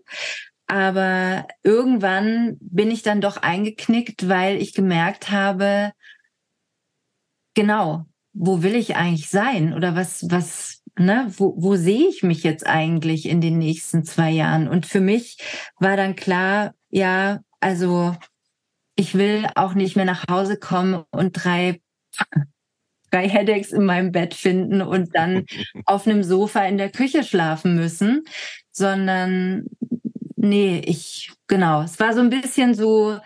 Aber 0.68 1.48
irgendwann 1.64 2.58
bin 2.62 2.92
ich 2.92 3.04
dann 3.04 3.20
doch 3.20 3.38
eingeknickt, 3.38 4.30
weil 4.30 4.62
ich 4.62 4.74
gemerkt 4.74 5.30
habe, 5.30 5.92
genau, 7.54 8.06
wo 8.34 8.64
will 8.64 8.76
ich 8.76 8.96
eigentlich 8.96 9.30
sein? 9.30 9.74
Oder 9.74 9.96
was, 9.96 10.30
was, 10.30 10.81
ne, 10.98 11.32
wo, 11.38 11.54
wo 11.58 11.76
sehe 11.76 12.08
ich 12.08 12.24
mich 12.24 12.44
jetzt 12.44 12.66
eigentlich 12.66 13.28
in 13.28 13.42
den 13.42 13.58
nächsten 13.58 14.04
zwei 14.04 14.32
Jahren? 14.32 14.68
Und 14.68 14.86
für 14.86 15.02
mich 15.02 15.38
war 15.80 15.98
dann 15.98 16.16
klar, 16.16 16.74
ja, 16.90 17.40
also 17.60 18.16
ich 18.96 19.16
will 19.16 19.48
auch 19.56 19.74
nicht 19.74 19.96
mehr 19.96 20.06
nach 20.06 20.26
Hause 20.30 20.58
kommen 20.58 21.04
und 21.12 21.34
drei, 21.34 21.82
drei 23.10 23.28
Headaches 23.28 23.72
in 23.72 23.86
meinem 23.86 24.12
Bett 24.12 24.34
finden 24.34 24.82
und 24.82 25.16
dann 25.16 25.46
auf 25.86 26.08
einem 26.08 26.24
Sofa 26.24 26.66
in 26.66 26.78
der 26.78 26.92
Küche 26.92 27.24
schlafen 27.24 27.76
müssen, 27.76 28.24
sondern 28.72 29.66
nee, 30.36 30.82
ich, 30.86 31.32
genau, 31.48 31.84
es 31.84 32.00
war 32.00 32.14
so 32.14 32.20
ein 32.20 32.30
bisschen 32.30 32.74
so 32.74 33.20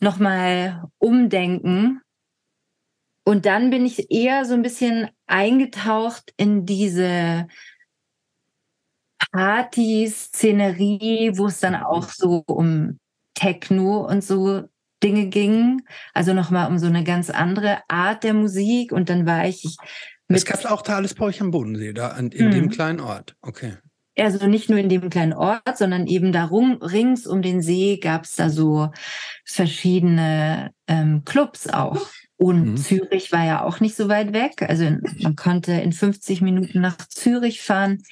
nochmal 0.00 0.84
umdenken 0.98 2.00
und 3.28 3.44
dann 3.44 3.70
bin 3.70 3.84
ich 3.84 4.12
eher 4.12 4.44
so 4.44 4.54
ein 4.54 4.62
bisschen 4.62 5.08
eingetaucht 5.26 6.32
in 6.36 6.64
diese 6.64 7.48
Party-Szenerie, 9.32 11.32
wo 11.34 11.46
es 11.46 11.58
dann 11.58 11.74
auch 11.74 12.10
so 12.10 12.44
um 12.46 13.00
Techno 13.34 14.06
und 14.06 14.22
so 14.22 14.68
Dinge 15.02 15.26
ging. 15.26 15.82
Also 16.14 16.34
nochmal 16.34 16.70
um 16.70 16.78
so 16.78 16.86
eine 16.86 17.02
ganz 17.02 17.28
andere 17.28 17.80
Art 17.88 18.22
der 18.22 18.32
Musik. 18.32 18.92
Und 18.92 19.08
dann 19.08 19.26
war 19.26 19.44
ich. 19.44 19.76
Mit 20.28 20.38
es 20.38 20.44
gab 20.44 20.64
auch 20.64 20.84
euch 21.20 21.40
am 21.40 21.50
Bodensee, 21.50 21.92
da 21.92 22.16
in, 22.16 22.30
in 22.30 22.46
hm. 22.46 22.52
dem 22.52 22.70
kleinen 22.70 23.00
Ort. 23.00 23.34
Okay. 23.42 23.72
also 24.16 24.46
nicht 24.46 24.70
nur 24.70 24.78
in 24.78 24.88
dem 24.88 25.10
kleinen 25.10 25.32
Ort, 25.32 25.76
sondern 25.76 26.06
eben 26.06 26.30
darum 26.30 26.80
rings 26.80 27.26
um 27.26 27.42
den 27.42 27.60
See 27.60 27.96
gab 27.96 28.22
es 28.22 28.36
da 28.36 28.50
so 28.50 28.92
verschiedene 29.44 30.70
ähm, 30.86 31.24
Clubs 31.24 31.66
auch. 31.66 32.06
Und 32.38 32.72
mhm. 32.72 32.76
Zürich 32.76 33.32
war 33.32 33.44
ja 33.44 33.64
auch 33.64 33.80
nicht 33.80 33.96
so 33.96 34.08
weit 34.08 34.32
weg. 34.32 34.62
Also 34.68 34.84
man 35.20 35.36
konnte 35.36 35.72
in 35.72 35.92
50 35.92 36.42
Minuten 36.42 36.80
nach 36.80 36.98
Zürich 37.08 37.62
fahren. 37.62 38.02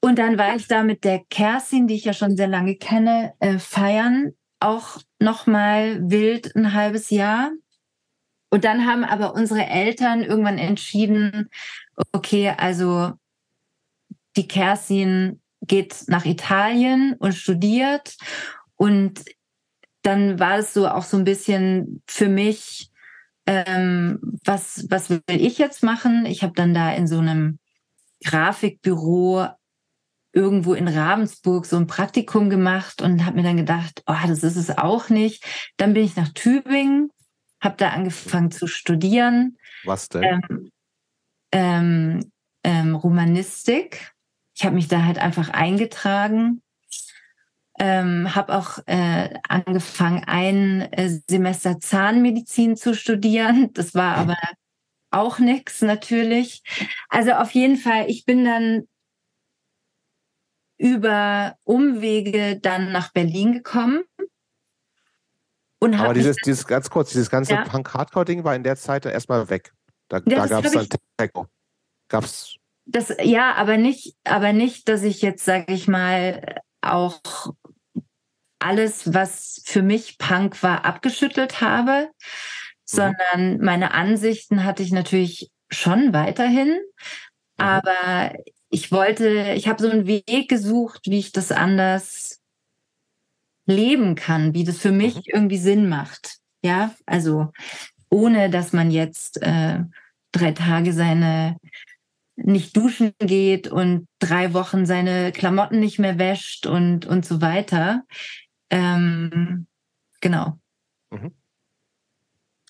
Und 0.00 0.18
dann 0.18 0.38
war 0.38 0.56
ich 0.56 0.68
da 0.68 0.82
mit 0.82 1.04
der 1.04 1.22
Kerstin, 1.30 1.86
die 1.86 1.94
ich 1.94 2.04
ja 2.04 2.12
schon 2.12 2.36
sehr 2.36 2.48
lange 2.48 2.76
kenne, 2.76 3.34
äh, 3.40 3.58
feiern. 3.58 4.32
Auch 4.60 4.98
nochmal 5.18 6.10
wild 6.10 6.54
ein 6.56 6.72
halbes 6.72 7.10
Jahr. 7.10 7.50
Und 8.50 8.64
dann 8.64 8.86
haben 8.86 9.04
aber 9.04 9.34
unsere 9.34 9.66
Eltern 9.66 10.22
irgendwann 10.22 10.58
entschieden, 10.58 11.50
okay, 12.12 12.54
also 12.56 13.12
die 14.36 14.48
Kerstin 14.48 15.40
geht 15.62 16.04
nach 16.06 16.24
Italien 16.24 17.16
und 17.18 17.34
studiert. 17.34 18.16
Und 18.76 19.24
dann 20.02 20.38
war 20.38 20.58
es 20.58 20.74
so 20.74 20.88
auch 20.88 21.02
so 21.02 21.16
ein 21.16 21.24
bisschen 21.24 22.02
für 22.06 22.28
mich, 22.28 22.90
ähm, 23.46 24.18
was, 24.44 24.86
was 24.90 25.10
will 25.10 25.22
ich 25.28 25.58
jetzt 25.58 25.82
machen? 25.82 26.26
Ich 26.26 26.42
habe 26.42 26.54
dann 26.54 26.74
da 26.74 26.92
in 26.92 27.06
so 27.06 27.18
einem 27.18 27.58
Grafikbüro 28.24 29.48
irgendwo 30.32 30.74
in 30.74 30.88
Ravensburg 30.88 31.66
so 31.66 31.76
ein 31.76 31.86
Praktikum 31.86 32.50
gemacht 32.50 33.02
und 33.02 33.24
habe 33.24 33.36
mir 33.36 33.42
dann 33.42 33.56
gedacht, 33.56 34.02
oh, 34.06 34.26
das 34.26 34.42
ist 34.42 34.56
es 34.56 34.76
auch 34.76 35.08
nicht. 35.08 35.44
Dann 35.76 35.94
bin 35.94 36.04
ich 36.04 36.16
nach 36.16 36.30
Tübingen, 36.30 37.10
habe 37.60 37.76
da 37.76 37.90
angefangen 37.90 38.50
zu 38.50 38.66
studieren. 38.66 39.56
Was 39.84 40.08
denn? 40.08 40.22
Ähm, 40.22 40.70
ähm, 41.52 42.32
ähm, 42.64 42.96
Romanistik 42.96 44.14
ich 44.54 44.64
habe 44.64 44.76
mich 44.76 44.88
da 44.88 45.04
halt 45.04 45.18
einfach 45.18 45.50
eingetragen, 45.50 46.62
ähm, 47.78 48.34
habe 48.34 48.56
auch 48.56 48.78
äh, 48.86 49.30
angefangen, 49.48 50.24
ein 50.26 50.92
äh, 50.92 51.20
Semester 51.28 51.80
Zahnmedizin 51.80 52.76
zu 52.76 52.94
studieren. 52.94 53.72
Das 53.72 53.94
war 53.94 54.16
aber 54.16 54.36
auch 55.10 55.38
nichts 55.38 55.82
natürlich. 55.82 56.62
Also 57.08 57.32
auf 57.32 57.50
jeden 57.52 57.76
Fall, 57.76 58.08
ich 58.08 58.24
bin 58.24 58.44
dann 58.44 58.86
über 60.76 61.56
Umwege 61.64 62.58
dann 62.60 62.92
nach 62.92 63.12
Berlin 63.12 63.52
gekommen. 63.52 64.04
Und 65.78 65.94
Aber 65.94 66.14
dieses, 66.14 66.36
dieses 66.36 66.66
ganz 66.66 66.90
kurz, 66.90 67.10
dieses 67.10 67.30
ganze 67.30 67.54
ja. 67.54 67.64
Punk-Hardcore-Ding 67.64 68.42
war 68.42 68.56
in 68.56 68.62
der 68.62 68.76
Zeit 68.76 69.04
erstmal 69.06 69.48
weg. 69.50 69.72
Da, 70.08 70.18
ja, 70.18 70.22
da 70.36 70.46
gab 70.46 70.64
es 70.64 70.72
dann 70.72 70.88
Techno. 71.16 71.46
Gab 72.08 72.24
es 72.24 72.56
das, 72.86 73.14
ja, 73.22 73.54
aber 73.54 73.76
nicht, 73.76 74.14
aber 74.24 74.52
nicht, 74.52 74.88
dass 74.88 75.02
ich 75.02 75.22
jetzt, 75.22 75.44
sage 75.44 75.72
ich 75.72 75.88
mal, 75.88 76.60
auch 76.82 77.20
alles, 78.64 79.12
was 79.12 79.62
für 79.64 79.82
mich 79.82 80.18
Punk 80.18 80.62
war, 80.62 80.84
abgeschüttelt 80.84 81.60
habe, 81.60 82.08
mhm. 82.08 82.10
sondern 82.84 83.58
meine 83.60 83.92
Ansichten 83.92 84.64
hatte 84.64 84.82
ich 84.82 84.92
natürlich 84.92 85.50
schon 85.70 86.12
weiterhin. 86.12 86.68
Mhm. 86.68 87.64
Aber 87.64 88.32
ich 88.70 88.90
wollte, 88.90 89.52
ich 89.56 89.68
habe 89.68 89.82
so 89.82 89.90
einen 89.90 90.06
Weg 90.06 90.48
gesucht, 90.48 91.02
wie 91.06 91.18
ich 91.18 91.32
das 91.32 91.52
anders 91.52 92.40
leben 93.66 94.14
kann, 94.14 94.54
wie 94.54 94.64
das 94.64 94.78
für 94.78 94.92
mich 94.92 95.16
mhm. 95.16 95.22
irgendwie 95.26 95.58
Sinn 95.58 95.88
macht. 95.88 96.38
Ja, 96.62 96.94
also 97.06 97.52
ohne 98.10 98.48
dass 98.48 98.72
man 98.72 98.90
jetzt 98.90 99.42
äh, 99.42 99.80
drei 100.32 100.52
Tage 100.52 100.92
seine 100.92 101.56
nicht 102.36 102.76
duschen 102.76 103.12
geht 103.20 103.68
und 103.68 104.08
drei 104.18 104.54
Wochen 104.54 104.86
seine 104.86 105.30
Klamotten 105.32 105.78
nicht 105.78 105.98
mehr 105.98 106.18
wäscht 106.18 106.66
und, 106.66 107.06
und 107.06 107.24
so 107.24 107.40
weiter. 107.40 108.02
Ähm, 108.74 109.66
genau. 110.20 110.58
Mhm. 111.10 111.32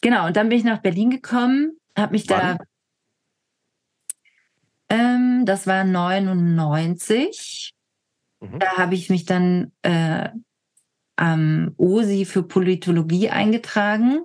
Genau, 0.02 0.26
und 0.26 0.36
dann 0.36 0.50
bin 0.50 0.58
ich 0.58 0.64
nach 0.64 0.82
Berlin 0.82 1.08
gekommen, 1.08 1.78
habe 1.96 2.12
mich 2.12 2.28
Wann? 2.28 2.58
da. 2.58 2.64
Ähm, 4.90 5.44
das 5.46 5.66
war 5.66 5.82
99. 5.84 7.72
Mhm. 8.40 8.58
Da 8.58 8.76
habe 8.76 8.94
ich 8.94 9.08
mich 9.08 9.24
dann 9.24 9.72
äh, 9.80 10.28
am 11.16 11.72
OSI 11.78 12.26
für 12.26 12.42
Politologie 12.42 13.30
eingetragen. 13.30 14.24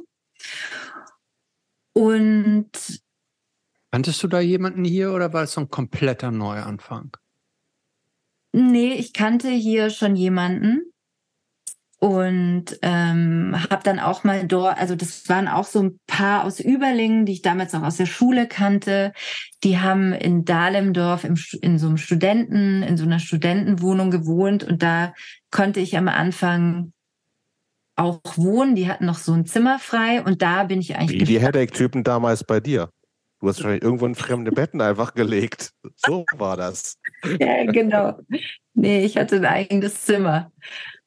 Und 1.93 3.01
Kanntest 3.91 4.21
du 4.21 4.27
da 4.27 4.41
jemanden 4.41 4.83
hier 4.83 5.13
oder 5.13 5.31
war 5.31 5.43
es 5.43 5.53
so 5.53 5.61
ein 5.61 5.69
kompletter 5.69 6.31
Neuanfang? 6.31 7.15
Nee, 8.51 8.93
ich 8.93 9.13
kannte 9.13 9.49
hier 9.49 9.89
schon 9.89 10.17
jemanden 10.17 10.91
und 11.99 12.79
ähm, 12.81 13.55
habe 13.69 13.83
dann 13.83 13.99
auch 13.99 14.23
mal 14.23 14.47
dort, 14.47 14.77
also 14.79 14.95
das 14.95 15.27
waren 15.27 15.49
auch 15.49 15.65
so 15.65 15.83
ein 15.83 15.99
paar 16.07 16.45
aus 16.45 16.61
Überlingen, 16.61 17.25
die 17.25 17.33
ich 17.33 17.41
damals 17.41 17.73
noch 17.73 17.83
aus 17.83 17.97
der 17.97 18.05
Schule 18.05 18.47
kannte. 18.47 19.11
Die 19.65 19.79
haben 19.79 20.13
in 20.13 20.45
Dahlemdorf 20.45 21.25
im, 21.25 21.37
in 21.61 21.77
so 21.77 21.87
einem 21.87 21.97
Studenten, 21.97 22.83
in 22.83 22.95
so 22.95 23.03
einer 23.03 23.19
Studentenwohnung 23.19 24.11
gewohnt 24.11 24.63
und 24.63 24.81
da 24.81 25.13
konnte 25.51 25.81
ich 25.81 25.97
am 25.97 26.07
Anfang 26.07 26.93
auch 27.97 28.21
wohnen. 28.35 28.75
Die 28.75 28.87
hatten 28.87 29.05
noch 29.05 29.17
so 29.17 29.33
ein 29.33 29.45
Zimmer 29.45 29.77
frei 29.77 30.21
und 30.23 30.41
da 30.41 30.63
bin 30.63 30.79
ich 30.79 30.95
eigentlich. 30.95 31.19
Wie 31.19 31.25
die 31.25 31.41
Headache-Typen 31.41 32.05
damals 32.05 32.45
bei 32.45 32.61
dir. 32.61 32.89
Du 33.41 33.47
hast 33.47 33.57
wahrscheinlich 33.57 33.83
irgendwo 33.83 34.05
in 34.05 34.15
fremde 34.15 34.51
Betten 34.51 34.81
einfach 34.81 35.13
gelegt. 35.13 35.71
So 35.95 36.25
war 36.37 36.55
das. 36.55 36.97
Ja, 37.39 37.69
genau. 37.69 38.17
Nee, 38.73 39.03
ich 39.03 39.17
hatte 39.17 39.35
ein 39.37 39.45
eigenes 39.45 40.05
Zimmer. 40.05 40.53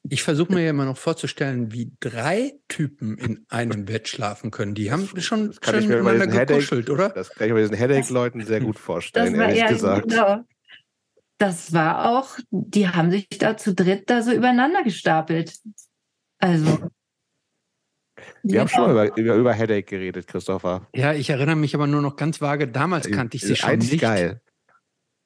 Ich 0.09 0.23
versuche 0.23 0.53
mir 0.53 0.63
ja 0.63 0.71
immer 0.71 0.85
noch 0.85 0.97
vorzustellen, 0.97 1.71
wie 1.71 1.93
drei 1.99 2.53
Typen 2.67 3.17
in 3.17 3.45
einem 3.47 3.85
Bett 3.85 4.09
schlafen 4.09 4.51
können. 4.51 4.75
Die 4.75 4.91
haben 4.91 5.07
schon, 5.21 5.53
schon 5.61 5.87
miteinander 5.87 6.27
gekuschelt, 6.27 6.89
oder? 6.89 7.09
Das 7.09 7.29
kann 7.29 7.47
ich 7.47 7.53
mir 7.53 7.61
diesen 7.61 7.75
Headache-Leuten 7.75 8.45
sehr 8.45 8.59
gut 8.59 8.77
vorstellen, 8.77 9.35
ehrlich 9.35 9.59
ja, 9.59 9.69
gesagt. 9.69 10.09
Genau. 10.09 10.43
Das 11.37 11.73
war 11.73 12.09
auch, 12.09 12.37
die 12.51 12.89
haben 12.89 13.11
sich 13.11 13.27
da 13.29 13.57
zu 13.57 13.73
dritt 13.73 14.09
da 14.09 14.21
so 14.21 14.31
übereinander 14.31 14.83
gestapelt. 14.83 15.57
Also. 16.39 16.89
Wir 18.43 18.59
haben 18.59 18.67
schon 18.67 18.91
über, 18.91 19.17
über, 19.17 19.35
über, 19.35 19.53
Headache 19.53 19.83
geredet, 19.83 20.27
Christopher. 20.27 20.87
Ja, 20.93 21.13
ich 21.13 21.29
erinnere 21.29 21.55
mich 21.55 21.75
aber 21.75 21.87
nur 21.87 22.01
noch 22.01 22.17
ganz 22.17 22.41
vage. 22.41 22.67
Damals 22.67 23.09
kannte 23.09 23.37
ich 23.37 23.43
sie 23.43 23.55
schon 23.55 23.69
Eigentlich 23.69 23.93
nicht. 23.93 24.01
geil. 24.01 24.41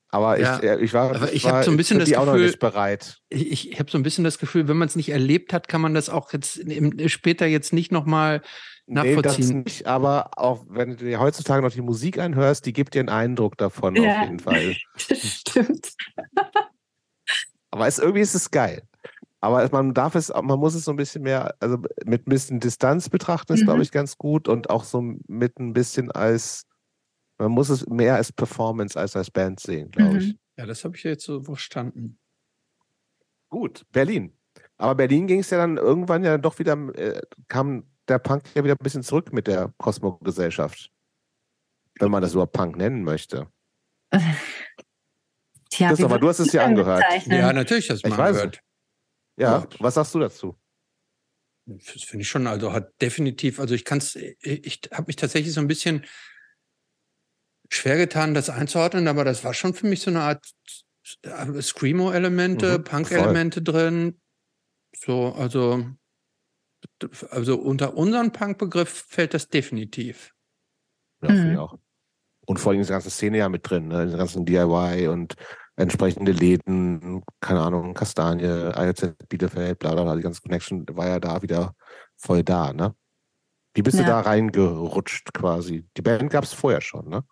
Aber 0.10 0.40
ja, 0.40 0.62
ich, 0.64 0.82
ich 0.82 0.94
war, 0.94 1.16
aber 1.16 1.34
ich 1.34 1.46
habe 1.48 1.64
so 1.64 1.72
ein 1.72 1.78
bisschen 1.78 2.00
das 2.00 2.08
Gefühl, 2.08 2.22
auch 2.22 2.34
noch 2.34 2.38
nicht 2.38 2.60
bereit. 2.60 3.18
Ich, 3.30 3.72
ich 3.72 3.80
habe 3.80 3.92
so 3.92 3.98
ein 3.98 4.04
bisschen 4.04 4.24
das 4.24 4.40
Gefühl, 4.40 4.68
wenn 4.68 4.78
man 4.78 4.88
es 4.88 4.96
nicht 4.96 5.10
erlebt 5.10 5.52
hat, 5.52 5.68
kann 5.68 5.82
man 5.82 5.94
das 5.94 6.10
auch 6.10 6.32
jetzt 6.32 6.58
im, 6.58 7.10
später 7.10 7.46
jetzt 7.46 7.74
nicht 7.74 7.92
nochmal 7.92 8.42
nachvollziehen. 8.86 9.48
Nee, 9.48 9.64
das 9.64 9.74
nicht, 9.74 9.88
aber 9.88 10.32
auch 10.38 10.66
wenn 10.70 10.92
du 10.92 10.96
dir 10.96 11.20
heutzutage 11.20 11.62
noch 11.62 11.74
die 11.74 11.82
Musik 11.82 12.20
anhörst, 12.20 12.66
die 12.66 12.74
gibt 12.74 12.94
dir 12.94 13.02
einen 13.02 13.10
Eindruck 13.10 13.58
davon 13.58 13.96
ja, 13.96 14.22
auf 14.22 14.24
jeden 14.24 14.40
Fall. 14.40 14.76
Das 15.10 15.20
stimmt. 15.20 15.90
aber 17.72 17.88
es, 17.88 18.00
irgendwie 18.00 18.22
ist 18.22 18.36
es 18.36 18.50
geil. 18.50 18.84
Aber 19.40 19.68
man 19.72 19.94
darf 19.94 20.16
es, 20.16 20.30
man 20.30 20.60
muss 20.60 20.74
es 20.74 20.86
so 20.86 20.92
ein 20.92 20.98
bisschen 20.98 21.24
mehr, 21.24 21.54
also 21.60 21.78
mit 22.06 22.28
ein 22.28 22.30
bisschen 22.30 22.60
Distanz 22.60 23.10
betrachten, 23.10 23.54
ist, 23.54 23.62
mhm. 23.62 23.66
glaube 23.66 23.82
ich, 23.84 23.92
ganz 23.92 24.18
gut 24.18 24.48
und 24.48 24.70
auch 24.70 24.84
so 24.84 25.02
mit 25.28 25.60
ein 25.60 25.74
bisschen 25.74 26.12
als, 26.12 26.66
man 27.38 27.52
muss 27.52 27.70
es 27.70 27.86
mehr 27.88 28.16
als 28.16 28.32
Performance 28.32 29.00
als 29.00 29.16
als 29.16 29.30
Band 29.32 29.60
sehen, 29.60 29.92
glaube 29.92 30.14
mhm. 30.14 30.20
ich. 30.20 30.36
Ja, 30.58 30.66
das 30.66 30.84
habe 30.84 30.96
ich 30.96 31.04
jetzt 31.04 31.24
so 31.24 31.42
verstanden. 31.44 32.20
Gut, 33.50 33.86
Berlin. 33.92 34.38
Aber 34.78 34.96
Berlin 34.96 35.28
ging 35.28 35.40
es 35.40 35.50
ja 35.50 35.58
dann 35.58 35.78
irgendwann 35.78 36.24
ja 36.24 36.38
doch 36.38 36.60
wieder, 36.60 36.74
äh, 36.96 37.22
kam 37.48 37.86
der 38.08 38.20
Punk 38.20 38.44
ja 38.56 38.64
wieder 38.64 38.74
ein 38.74 38.84
bisschen 38.84 39.04
zurück 39.04 39.34
mit 39.34 39.48
der 39.48 39.74
Cosmo-Gesellschaft. 39.78 40.92
Wenn 42.00 42.12
man 42.12 42.22
das 42.22 42.34
überhaupt 42.34 42.54
Punk 42.54 42.76
nennen 42.76 43.04
möchte. 43.04 43.48
Tja, 45.70 45.90
Christopher, 45.90 46.20
du 46.20 46.30
hast 46.30 46.40
es 46.40 46.54
ja 46.54 46.64
angehört. 46.64 47.04
Ja, 47.26 47.52
natürlich 47.54 47.90
hast 47.90 48.06
du 48.06 48.10
mal 48.10 48.20
angehört. 48.20 48.62
Ja, 49.38 49.60
ja, 49.60 49.68
was 49.80 49.96
sagst 49.96 50.16
du 50.16 50.20
dazu? 50.20 50.58
Das 51.66 52.04
finde 52.04 52.22
ich 52.22 52.30
schon, 52.30 52.48
also 52.48 52.72
hat 52.72 52.94
definitiv, 53.02 53.60
also 53.60 53.76
ich 53.76 53.84
kann 53.84 53.98
es, 53.98 54.16
ich 54.16 54.82
habe 54.94 55.08
mich 55.08 55.18
tatsächlich 55.18 55.54
so 55.54 55.60
ein 55.60 55.68
bisschen 55.68 56.06
schwer 57.70 57.98
getan, 57.98 58.34
das 58.34 58.50
einzuordnen, 58.50 59.08
aber 59.08 59.24
das 59.24 59.44
war 59.44 59.54
schon 59.54 59.74
für 59.74 59.88
mich 59.88 60.02
so 60.02 60.12
eine 60.12 60.22
Art 60.22 60.46
äh, 61.24 61.62
Screamo-Elemente, 61.62 62.80
mhm, 62.80 62.84
Punk-Elemente 62.84 63.62
drin. 63.62 64.20
So, 64.96 65.34
also, 65.34 65.86
also 67.30 67.58
unter 67.58 67.96
unseren 67.96 68.32
Punk-Begriff 68.32 69.06
fällt 69.08 69.34
das 69.34 69.50
definitiv. 69.50 70.34
Ja, 71.22 71.32
mhm. 71.32 71.52
ich 71.52 71.58
auch. 71.58 71.78
Und 72.46 72.60
vor 72.60 72.72
allem 72.72 72.82
die 72.82 72.88
ganze 72.88 73.10
Szene 73.10 73.40
ja 73.40 73.50
mit 73.50 73.70
drin, 73.70 73.90
ne? 73.90 74.08
die 74.08 74.16
ganzen 74.16 74.46
DIY 74.46 75.10
und 75.10 75.36
entsprechende 75.76 76.32
Läden, 76.32 77.24
keine 77.42 77.62
Ahnung, 77.62 77.94
Kastanie, 77.94 78.44
ILZ 78.44 79.16
Bielefeld, 79.28 79.80
bla 79.80 79.94
bla 79.94 80.04
bla, 80.04 80.16
die 80.16 80.22
ganze 80.22 80.42
Connection 80.42 80.86
war 80.94 81.08
ja 81.08 81.20
da 81.20 81.42
wieder 81.42 81.76
voll 82.16 82.44
da, 82.44 82.74
ne? 82.74 82.96
Wie 83.74 83.84
bist 83.84 83.98
ja. 83.98 84.04
du 84.04 84.10
da 84.10 84.22
reingerutscht 84.22 85.34
quasi? 85.34 85.86
Die 85.96 86.02
Band 86.02 86.32
gab 86.32 86.46
es 86.46 86.54
vorher 86.54 86.82
schon, 86.82 87.10
ne? 87.10 87.24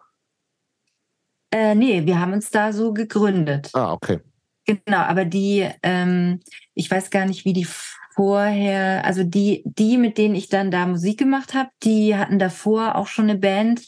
Äh, 1.55 1.73
nee, 1.73 2.05
wir 2.05 2.19
haben 2.19 2.33
uns 2.33 2.51
da 2.51 2.73
so 2.73 2.91
gegründet. 2.91 3.69
Ah, 3.71 3.93
okay. 3.93 4.19
Genau, 4.65 4.97
aber 4.97 5.23
die, 5.23 5.65
ähm, 5.83 6.41
ich 6.73 6.91
weiß 6.91 7.11
gar 7.11 7.25
nicht, 7.25 7.45
wie 7.45 7.53
die 7.53 7.65
vorher, 8.13 9.05
also 9.05 9.23
die, 9.23 9.63
die, 9.63 9.97
mit 9.97 10.17
denen 10.17 10.35
ich 10.35 10.49
dann 10.49 10.69
da 10.69 10.85
Musik 10.85 11.17
gemacht 11.17 11.53
habe, 11.53 11.69
die 11.81 12.17
hatten 12.17 12.39
davor 12.39 12.95
auch 12.95 13.07
schon 13.07 13.29
eine 13.29 13.39
Band, 13.39 13.87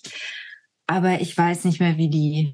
aber 0.85 1.19
ich 1.19 1.37
weiß 1.37 1.65
nicht 1.65 1.81
mehr, 1.81 1.97
wie 1.97 2.09
die 2.09 2.53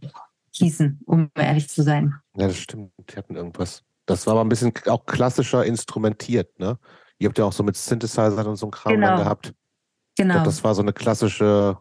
hießen, 0.50 1.02
um 1.06 1.30
ehrlich 1.36 1.70
zu 1.70 1.84
sein. 1.84 2.16
Ja, 2.36 2.48
das 2.48 2.58
stimmt. 2.58 2.92
Die 3.12 3.16
hatten 3.16 3.36
irgendwas. 3.36 3.84
Das 4.08 4.26
war 4.26 4.34
aber 4.34 4.44
ein 4.44 4.50
bisschen 4.50 4.74
auch 4.88 5.06
klassischer 5.06 5.64
instrumentiert, 5.64 6.58
ne? 6.60 6.80
Ihr 7.20 7.28
habt 7.28 7.38
ja 7.38 7.46
auch 7.46 7.54
so 7.54 7.62
mit 7.62 7.78
Synthesizern 7.78 8.48
und 8.48 8.56
so 8.56 8.66
einem 8.66 8.72
Kram 8.72 8.94
Genau. 8.94 9.08
dann 9.10 9.18
gehabt. 9.18 9.54
Genau. 10.18 10.34
glaub, 10.34 10.46
das 10.46 10.64
war 10.64 10.74
so 10.74 10.82
eine 10.82 10.92
klassische 10.92 11.78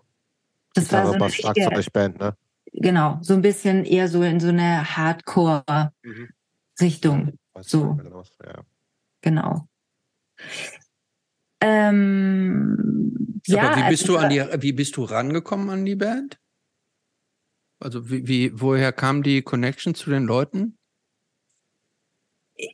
Das 0.74 0.92
war 0.92 1.06
so 1.06 1.12
eine 1.12 1.18
Bass, 1.18 1.32
richtige, 1.32 1.62
Schlagzeugband, 1.62 2.20
ne? 2.20 2.36
Genau, 2.72 3.18
so 3.22 3.34
ein 3.34 3.42
bisschen 3.42 3.84
eher 3.84 4.08
so 4.08 4.22
in 4.22 4.40
so 4.40 4.48
eine 4.48 4.96
Hardcore-Richtung. 4.96 7.38
Weiß 7.52 7.68
So. 7.68 7.94
genau, 7.94 8.24
ja. 8.44 8.64
Genau. 9.20 9.68
Ähm, 11.60 13.40
ja, 13.46 13.70
Aber 13.70 13.76
wie 13.76 13.90
bist 13.90 14.04
also 14.04 14.14
du 14.14 14.18
an 14.18 14.30
die, 14.30 14.42
wie 14.62 14.72
bist 14.72 14.96
du 14.96 15.04
rangekommen 15.04 15.68
an 15.70 15.84
die 15.84 15.96
Band? 15.96 16.38
Also 17.78 18.10
wie, 18.10 18.26
wie 18.26 18.60
woher 18.60 18.92
kam 18.92 19.22
die 19.22 19.42
Connection 19.42 19.94
zu 19.94 20.10
den 20.10 20.24
Leuten? 20.24 20.76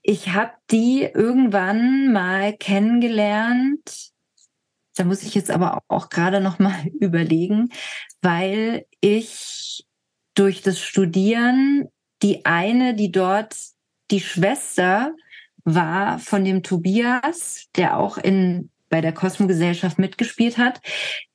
ich 0.03 0.31
habe 0.31 0.53
die 0.71 1.03
irgendwann 1.03 2.13
mal 2.13 2.57
kennengelernt. 2.57 4.11
Da 4.97 5.05
muss 5.05 5.23
ich 5.23 5.35
jetzt 5.35 5.51
aber 5.51 5.83
auch 5.89 6.09
gerade 6.09 6.41
noch 6.41 6.59
mal 6.59 6.87
überlegen, 7.01 7.71
weil 8.21 8.87
ich 9.01 9.87
durch 10.39 10.63
das 10.63 10.81
Studieren 10.81 11.89
die 12.23 12.45
eine, 12.45 12.95
die 12.95 13.13
dort 13.13 13.57
die 14.11 14.21
Schwester 14.21 15.15
war 15.65 16.19
von 16.19 16.45
dem 16.45 16.63
Tobias, 16.63 17.67
der 17.77 17.99
auch 17.99 18.19
in 18.19 18.71
bei 18.89 19.03
der 19.03 19.13
Kosmogesellschaft 19.13 19.99
mitgespielt 19.99 20.57
hat, 20.57 20.81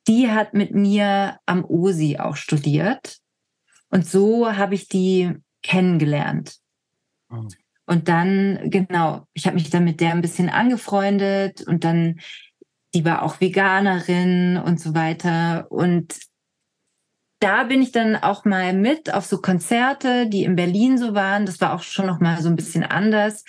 die 0.08 0.30
hat 0.30 0.54
mit 0.54 0.74
mir 0.74 1.38
am 1.46 1.64
OSI 1.64 2.18
auch 2.18 2.34
studiert. 2.34 3.18
Und 3.90 4.04
so 4.06 4.56
habe 4.56 4.74
ich 4.74 4.88
die 4.88 5.32
kennengelernt. 5.62 6.56
Oh. 7.30 7.46
Und 7.86 8.08
dann, 8.08 8.70
genau, 8.70 9.28
ich 9.34 9.46
habe 9.46 9.54
mich 9.54 9.70
dann 9.70 9.84
mit 9.84 10.00
der 10.00 10.10
ein 10.10 10.20
bisschen 10.20 10.48
angefreundet 10.48 11.62
und 11.62 11.84
dann, 11.84 12.18
die 12.92 13.04
war 13.04 13.22
auch 13.22 13.40
Veganerin 13.40 14.56
und 14.56 14.80
so 14.80 14.94
weiter. 14.94 15.70
Und 15.70 16.18
da 17.44 17.64
bin 17.64 17.82
ich 17.82 17.92
dann 17.92 18.16
auch 18.16 18.46
mal 18.46 18.72
mit 18.72 19.12
auf 19.12 19.26
so 19.26 19.36
Konzerte, 19.36 20.26
die 20.26 20.44
in 20.44 20.56
Berlin 20.56 20.96
so 20.96 21.14
waren. 21.14 21.44
Das 21.44 21.60
war 21.60 21.74
auch 21.74 21.82
schon 21.82 22.06
noch 22.06 22.18
mal 22.18 22.40
so 22.40 22.48
ein 22.48 22.56
bisschen 22.56 22.82
anders. 22.82 23.44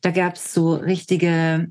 Da 0.00 0.10
gab 0.10 0.34
es 0.34 0.52
so 0.52 0.74
richtige 0.74 1.68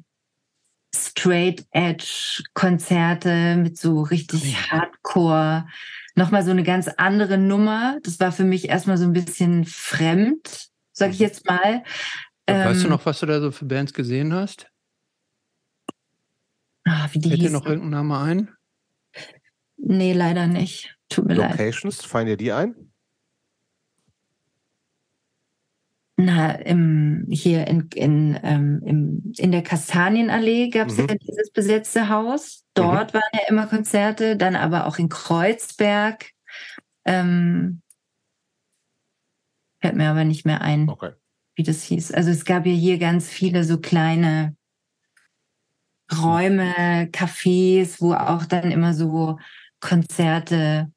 Straight 0.95 1.65
Edge 1.71 2.43
Konzerte 2.53 3.57
mit 3.57 3.77
so 3.77 4.03
richtig 4.03 4.71
Hardcore. 4.71 5.67
Nochmal 6.15 6.45
so 6.45 6.51
eine 6.51 6.63
ganz 6.63 6.87
andere 6.87 7.37
Nummer. 7.37 7.97
Das 8.03 8.21
war 8.21 8.31
für 8.31 8.45
mich 8.45 8.69
erstmal 8.69 8.97
so 8.97 9.03
ein 9.03 9.11
bisschen 9.11 9.65
fremd, 9.65 10.69
sag 10.93 11.11
ich 11.11 11.19
jetzt 11.19 11.45
mal. 11.45 11.83
weißt 12.47 12.83
du 12.83 12.85
Ähm, 12.85 12.89
noch, 12.91 13.05
was 13.05 13.19
du 13.19 13.25
da 13.25 13.41
so 13.41 13.51
für 13.51 13.65
Bands 13.65 13.91
gesehen 13.93 14.33
hast? 14.33 14.71
ah, 16.85 17.09
wie 17.11 17.19
die 17.19 17.29
Fällt 17.31 17.41
dir 17.41 17.49
noch 17.49 17.65
irgendein 17.65 17.89
Name 17.89 18.17
ein? 18.19 18.55
Nee, 19.75 20.13
leider 20.13 20.47
nicht. 20.47 20.94
Tut 21.09 21.25
mir 21.25 21.35
leid. 21.35 21.51
Locations, 21.51 22.03
fallen 22.03 22.27
dir 22.27 22.37
die 22.37 22.51
ein? 22.51 22.91
Na, 26.17 26.51
im, 26.53 27.25
hier 27.29 27.67
in, 27.67 27.89
in, 27.93 28.39
ähm, 28.41 28.81
im, 28.85 29.33
in 29.37 29.51
der 29.51 29.63
Kastanienallee 29.63 30.69
gab 30.69 30.87
es 30.87 30.97
Mhm. 30.97 31.07
ja 31.09 31.15
dieses 31.15 31.51
besetzte 31.51 32.07
Haus. 32.07 32.63
Dort 32.73 33.13
waren 33.13 33.21
ja 33.33 33.41
immer 33.49 33.67
Konzerte, 33.67 34.37
dann 34.37 34.55
aber 34.55 34.87
auch 34.87 34.97
in 34.97 35.09
Kreuzberg. 35.09 36.29
Ähm, 37.03 37.81
fällt 39.81 39.95
mir 39.95 40.09
aber 40.09 40.23
nicht 40.23 40.45
mehr 40.45 40.61
ein, 40.61 40.87
Okay. 40.89 41.11
wie 41.55 41.63
das 41.63 41.83
hieß. 41.83 42.13
Also 42.13 42.31
es 42.31 42.45
gab 42.45 42.65
ja 42.65 42.71
hier 42.73 42.97
ganz 42.97 43.29
viele 43.29 43.65
so 43.65 43.79
kleine 43.79 44.55
Räume, 46.17 47.09
Cafés, 47.11 47.99
wo 47.99 48.13
auch 48.13 48.45
dann 48.45 48.71
immer 48.71 48.93
so 48.93 49.37
Konzerte 49.81 50.91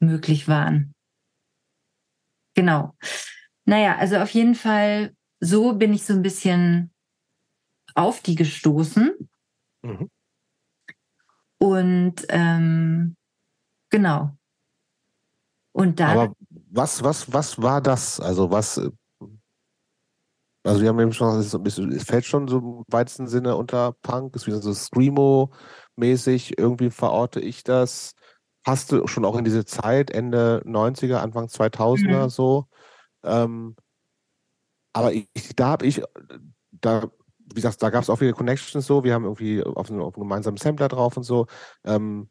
möglich 0.00 0.48
waren. 0.48 0.94
Genau. 2.54 2.94
Naja, 3.64 3.96
also 3.96 4.16
auf 4.16 4.30
jeden 4.30 4.54
Fall, 4.54 5.14
so 5.40 5.74
bin 5.74 5.92
ich 5.92 6.04
so 6.04 6.12
ein 6.12 6.22
bisschen 6.22 6.92
auf 7.94 8.20
die 8.20 8.34
gestoßen. 8.34 9.28
Mhm. 9.82 10.10
Und 11.58 12.14
ähm, 12.28 13.16
genau. 13.90 14.36
Und 15.72 16.00
dann, 16.00 16.18
Aber 16.18 16.34
was, 16.70 17.02
was, 17.02 17.32
was 17.32 17.60
war 17.60 17.80
das? 17.80 18.20
Also 18.20 18.50
was, 18.50 18.78
äh, 18.78 18.90
also 20.64 20.82
wir 20.82 20.88
haben 20.88 21.00
eben 21.00 21.12
schon, 21.12 21.38
es 21.38 21.56
bisschen- 21.62 21.92
es 21.92 22.04
fällt 22.04 22.24
schon 22.24 22.48
so 22.48 22.58
im 22.58 22.84
weitesten 22.88 23.28
Sinne 23.28 23.56
unter 23.56 23.92
Punk, 24.02 24.34
ist 24.36 24.46
wieder 24.46 24.60
so 24.60 24.72
Screamo-mäßig, 24.72 26.58
irgendwie 26.58 26.90
verorte 26.90 27.40
ich 27.40 27.62
das. 27.62 28.12
Hast 28.68 28.92
du 28.92 29.06
schon 29.06 29.24
auch 29.24 29.36
in 29.36 29.44
diese 29.44 29.64
Zeit, 29.64 30.10
Ende 30.10 30.62
90er, 30.64 31.22
Anfang 31.22 31.48
2000er 31.48 32.26
Mhm. 32.26 32.30
so. 32.30 32.68
Ähm, 33.24 33.76
aber 34.92 35.12
ich, 35.12 35.28
da 35.56 35.68
habe 35.68 35.86
ich, 35.86 36.02
da, 36.72 37.10
wie 37.38 37.54
gesagt, 37.54 37.82
da 37.82 37.90
gab 37.90 38.02
es 38.02 38.10
auch 38.10 38.18
viele 38.18 38.32
Connections 38.32 38.86
so, 38.86 39.04
wir 39.04 39.14
haben 39.14 39.24
irgendwie 39.24 39.62
auf, 39.62 39.90
einem- 39.90 40.02
auf 40.02 40.14
einem 40.16 40.24
gemeinsamen 40.24 40.56
Sampler 40.56 40.88
drauf 40.88 41.16
und 41.16 41.22
so. 41.22 41.46
Ähm, 41.84 42.28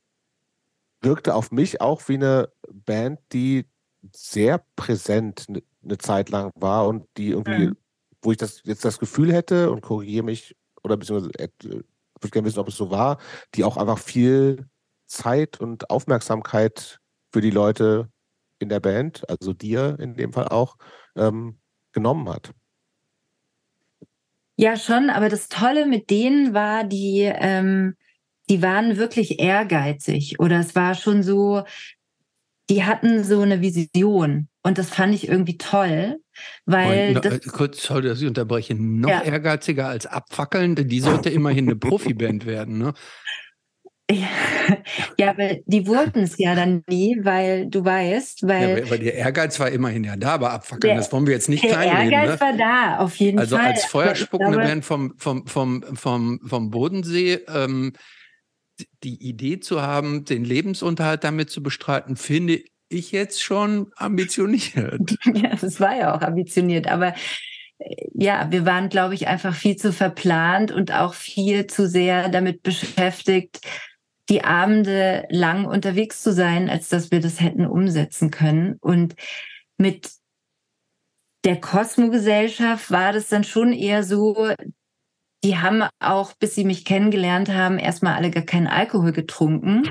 wirkte 1.02 1.36
auf 1.36 1.52
mich 1.52 1.82
auch 1.82 2.08
wie 2.08 2.16
eine 2.16 2.50
Band, 2.72 3.20
die 3.34 3.66
sehr 4.14 4.64
präsent 4.76 5.46
eine 5.50 5.64
ne 5.82 5.98
Zeit 5.98 6.30
lang 6.30 6.52
war 6.56 6.88
und 6.88 7.08
die 7.18 7.30
irgendwie, 7.30 7.68
Mhm. 7.68 7.78
wo 8.22 8.32
ich 8.32 8.38
das 8.38 8.62
jetzt 8.66 8.86
das 8.86 9.00
Gefühl 9.00 9.34
hätte 9.34 9.72
und 9.72 9.82
korrigiere 9.82 10.24
mich 10.24 10.56
oder 10.84 10.98
beziehungsweise 10.98 11.32
äh, 11.40 11.50
würde 11.64 12.32
gerne 12.32 12.48
wissen, 12.48 12.60
ob 12.60 12.68
es 12.68 12.78
so 12.78 12.90
war, 12.90 13.20
die 13.56 13.64
auch 13.64 13.78
einfach 13.78 14.00
viel 14.00 14.68
Zeit 15.08 15.60
und 15.60 15.90
Aufmerksamkeit 15.90 17.00
für 17.34 17.42
die 17.42 17.52
Leute 17.52 18.10
in 18.60 18.70
der 18.70 18.80
Band, 18.80 19.30
also 19.30 19.54
dir 19.54 19.98
in 20.00 20.16
dem 20.16 20.34
Fall 20.34 20.48
auch, 20.50 20.78
ähm, 21.16 21.60
genommen 21.94 22.30
hat. 22.30 22.52
ja 24.58 24.76
schon, 24.76 25.10
aber 25.10 25.30
das 25.30 25.50
Tolle 25.50 25.86
mit 25.86 26.10
denen 26.10 26.54
war, 26.54 26.84
die, 26.84 27.22
ähm, 27.22 27.96
die 28.50 28.62
waren 28.62 28.98
wirklich 28.98 29.40
ehrgeizig 29.40 30.40
oder 30.40 30.60
es 30.60 30.74
war 30.76 30.96
schon 30.96 31.22
so, 31.22 31.64
die 32.70 32.84
hatten 32.84 33.24
so 33.24 33.42
eine 33.42 33.62
Vision 33.62 34.50
und 34.64 34.78
das 34.78 34.90
fand 34.90 35.14
ich 35.14 35.28
irgendwie 35.28 35.58
toll, 35.58 36.18
weil 36.66 37.08
Und, 37.10 37.14
no- 37.16 37.20
das, 37.22 37.38
äh, 37.46 37.50
kurz, 37.50 37.84
sorry, 37.84 38.08
dass 38.08 38.20
ich 38.22 38.28
unterbreche, 38.28 38.76
noch 38.76 39.10
Ja. 39.12 39.22
ehrgeiziger 39.24 39.88
als 39.88 40.06
abfackeln, 40.06 40.76
denn 40.76 40.90
die 40.90 41.00
sollte 41.00 41.30
immerhin 41.30 41.66
eine 41.66 41.76
Profiband 41.76 42.46
werden, 42.46 42.78
ne? 42.78 42.94
Ja, 44.10 44.28
ja, 45.18 45.30
aber 45.32 45.56
die 45.66 45.86
wurden 45.86 46.24
es 46.24 46.38
ja 46.38 46.56
dann 46.56 46.84
nie, 46.88 47.18
weil 47.24 47.68
du 47.68 47.84
weißt, 47.84 48.44
Ja, 48.44 48.48
weil 48.48 48.72
aber, 48.72 48.88
aber 48.88 48.98
der 48.98 49.16
Ehrgeiz 49.16 49.60
war 49.60 49.70
immerhin 49.70 50.06
ja 50.06 50.16
da, 50.16 50.36
aber 50.36 50.52
abfackeln, 50.52 50.96
das 50.96 51.12
wollen 51.12 51.28
wir 51.28 51.34
jetzt 51.34 51.50
nicht 51.50 51.64
der 51.64 51.72
kleinreden, 51.72 52.14
Ehrgeiz 52.14 52.40
ne? 52.40 52.42
war 52.42 52.54
da, 52.54 52.98
auf 53.00 53.16
jeden 53.18 53.38
Also 53.38 53.58
Fall. 53.58 53.66
als 53.66 53.84
Aber 53.84 53.90
feuerspuckende 53.90 54.54
glaube, 54.54 54.68
Band 54.68 54.86
vom, 54.86 55.14
vom, 55.18 55.46
vom, 55.48 55.84
vom, 55.96 56.40
vom 56.46 56.70
Bodensee 56.72 57.40
ähm, 57.54 57.94
die 59.04 59.22
Idee 59.28 59.60
zu 59.60 59.82
haben, 59.82 60.24
den 60.24 60.46
Lebensunterhalt 60.46 61.24
damit 61.24 61.50
zu 61.50 61.62
bestreiten, 61.62 62.16
finde 62.16 62.62
ich 62.90 63.12
jetzt 63.12 63.44
schon 63.44 63.92
ambitioniert. 63.98 65.18
Ja, 65.34 65.56
das 65.60 65.80
war 65.80 65.96
ja 65.98 66.16
auch 66.16 66.22
ambitioniert, 66.22 66.88
aber 66.88 67.14
äh, 67.80 67.96
ja, 68.14 68.48
wir 68.52 68.66
waren, 68.66 68.88
glaube 68.88 69.16
ich, 69.16 69.28
einfach 69.28 69.54
viel 69.54 69.76
zu 69.76 69.92
verplant 69.92 70.72
und 70.72 70.94
auch 70.94 71.14
viel 71.14 71.68
zu 71.68 71.88
sehr 71.88 72.30
damit 72.30 72.64
beschäftigt, 72.64 73.60
die 74.30 74.44
Abende 74.44 75.26
lang 75.30 75.66
unterwegs 75.66 76.22
zu 76.22 76.34
sein, 76.34 76.70
als 76.70 76.90
dass 76.90 77.12
wir 77.12 77.20
das 77.22 77.40
hätten 77.40 77.66
umsetzen 77.66 78.30
können. 78.32 78.76
Und 78.82 79.16
mit 79.78 80.12
der 81.46 81.60
Kosmogesellschaft 81.62 82.92
war 82.92 83.14
das 83.14 83.30
dann 83.30 83.44
schon 83.44 83.72
eher 83.72 84.04
so, 84.04 84.50
die 85.44 85.58
haben 85.58 85.84
auch, 86.00 86.34
bis 86.34 86.56
sie 86.56 86.66
mich 86.66 86.84
kennengelernt 86.84 87.50
haben, 87.50 87.78
erstmal 87.80 88.16
alle 88.16 88.32
gar 88.32 88.44
keinen 88.44 88.68
Alkohol 88.68 89.14
getrunken. 89.14 89.90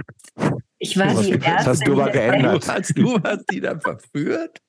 Ich 0.79 0.99
war 0.99 1.07
die 1.07 1.15
hast- 1.15 1.31
das 1.33 1.43
erste. 1.47 1.71
hast 1.71 1.87
du 1.87 1.93
aber 1.93 2.07
die- 2.07 2.19
geändert. 2.19 2.69
Hast, 2.69 2.99
du 2.99 3.23
hast 3.23 3.45
die 3.51 3.61
dann 3.61 3.81
verführt? 3.81 4.61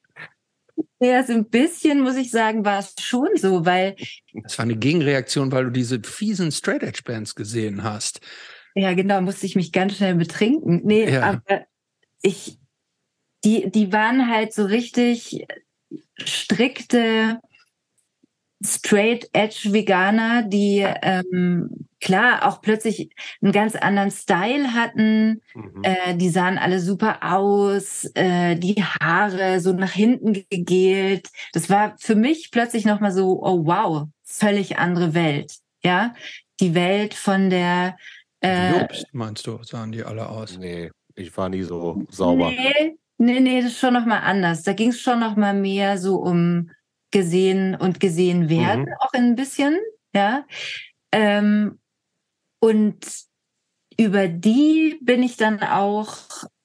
Ja, 1.00 1.24
so 1.24 1.34
ein 1.34 1.50
bisschen, 1.50 2.02
muss 2.02 2.16
ich 2.16 2.30
sagen, 2.32 2.64
war 2.64 2.80
es 2.80 2.94
schon 3.02 3.30
so, 3.36 3.66
weil, 3.66 3.96
Das 4.44 4.58
war 4.58 4.64
eine 4.64 4.76
Gegenreaktion, 4.78 5.52
weil 5.52 5.66
du 5.66 5.72
diese 5.72 6.00
fiesen 6.04 6.52
Straight 6.52 6.84
Edge 6.84 7.02
Bands 7.04 7.36
gesehen 7.36 7.84
hast. 7.84 8.22
Ja 8.78 8.94
genau, 8.94 9.22
musste 9.22 9.46
ich 9.46 9.56
mich 9.56 9.72
ganz 9.72 9.98
schnell 9.98 10.16
betrinken. 10.16 10.82
Nee, 10.84 11.10
Ja. 11.12 11.24
aber 11.24 11.66
ich, 12.22 12.58
die, 13.44 13.70
die 13.70 13.92
waren 13.92 14.30
halt 14.30 14.54
so 14.54 14.66
richtig 14.66 15.46
strikte 16.18 17.40
straight 18.64 19.30
edge 19.34 19.72
Veganer, 19.72 20.42
die 20.44 20.84
ähm, 21.04 21.88
klar 22.02 22.48
auch 22.48 22.62
plötzlich 22.62 23.12
einen 23.42 23.52
ganz 23.52 23.76
anderen 23.76 24.10
Style 24.10 24.74
hatten. 24.74 25.42
Mhm. 25.54 25.84
Äh, 25.84 26.16
die 26.16 26.30
sahen 26.30 26.58
alle 26.58 26.80
super 26.80 27.20
aus, 27.22 28.10
äh, 28.16 28.56
die 28.56 28.84
Haare 28.84 29.60
so 29.60 29.74
nach 29.74 29.92
hinten 29.92 30.34
gegelt. 30.50 31.30
Das 31.54 31.70
war 31.70 31.96
für 32.00 32.16
mich 32.16 32.50
plötzlich 32.52 32.86
nochmal 32.86 33.12
so, 33.12 33.44
oh 33.44 33.66
wow, 33.66 34.08
völlig 34.24 34.80
andere 34.80 35.14
Welt. 35.14 35.54
Ja, 35.84 36.16
die 36.60 36.74
Welt 36.74 37.14
von 37.14 37.52
der 37.52 37.96
äh, 38.42 38.80
Jobst, 38.80 39.06
meinst 39.14 39.48
du, 39.48 39.62
sahen 39.64 39.92
die 39.92 40.04
alle 40.04 40.28
aus? 40.28 40.58
Nee, 40.58 40.92
ich 41.16 41.36
war 41.38 41.50
nie 41.50 41.64
so 41.64 42.04
sauber. 42.10 42.50
Nee, 42.50 42.98
nee, 43.18 43.40
nee 43.40 43.62
das 43.62 43.72
ist 43.72 43.80
schon 43.80 43.94
nochmal 43.94 44.22
anders. 44.24 44.64
Da 44.64 44.74
ging 44.74 44.90
es 44.90 45.02
schon 45.02 45.20
nochmal 45.20 45.54
mehr 45.54 45.98
so 45.98 46.18
um 46.18 46.70
gesehen 47.12 47.76
und 47.76 48.00
gesehen 48.00 48.50
werden, 48.50 48.82
mhm. 48.82 48.94
auch 49.00 49.14
ein 49.14 49.36
bisschen, 49.36 49.78
ja. 50.14 50.46
Ähm, 51.12 51.80
und 52.60 52.98
über 53.98 54.28
die 54.28 55.00
bin 55.02 55.24
ich 55.24 55.38
dann 55.38 55.62
auch 55.62 56.18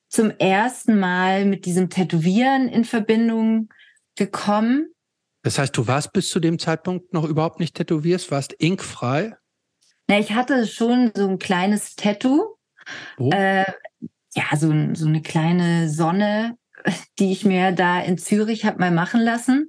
zum 0.09 0.31
ersten 0.31 0.99
Mal 0.99 1.47
mit 1.47 1.65
diesem 1.65 1.89
Tätowieren 1.89 2.69
in 2.69 2.85
Verbindung 2.85 3.71
gekommen. 4.17 4.93
Das 5.43 5.59
heißt, 5.59 5.77
du 5.77 5.87
warst 5.87 6.13
bis 6.13 6.29
zu 6.29 6.39
dem 6.39 6.59
Zeitpunkt 6.59 7.13
noch 7.13 7.25
überhaupt 7.25 7.61
nicht 7.61 7.75
tätowiert, 7.75 8.31
warst 8.31 8.53
inkfrei? 8.53 9.35
Na, 10.09 10.19
ich 10.19 10.33
hatte 10.33 10.67
schon 10.67 11.13
so 11.15 11.29
ein 11.29 11.39
kleines 11.39 11.95
Tattoo. 11.95 12.57
Oh. 13.19 13.31
Äh, 13.33 13.65
ja, 14.35 14.57
so, 14.57 14.73
so 14.95 15.07
eine 15.07 15.23
kleine 15.23 15.89
Sonne, 15.89 16.57
die 17.19 17.33
ich 17.33 17.45
mir 17.45 17.73
da 17.73 18.01
in 18.01 18.19
Zürich 18.19 18.65
habe 18.65 18.79
mal 18.79 18.91
machen 18.91 19.21
lassen. 19.21 19.69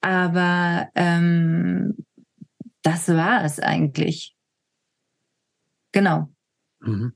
Aber 0.00 0.88
ähm, 0.94 1.96
das 2.82 3.08
war 3.08 3.44
es 3.44 3.60
eigentlich. 3.60 4.36
Genau. 5.92 6.28
Mhm. 6.80 7.14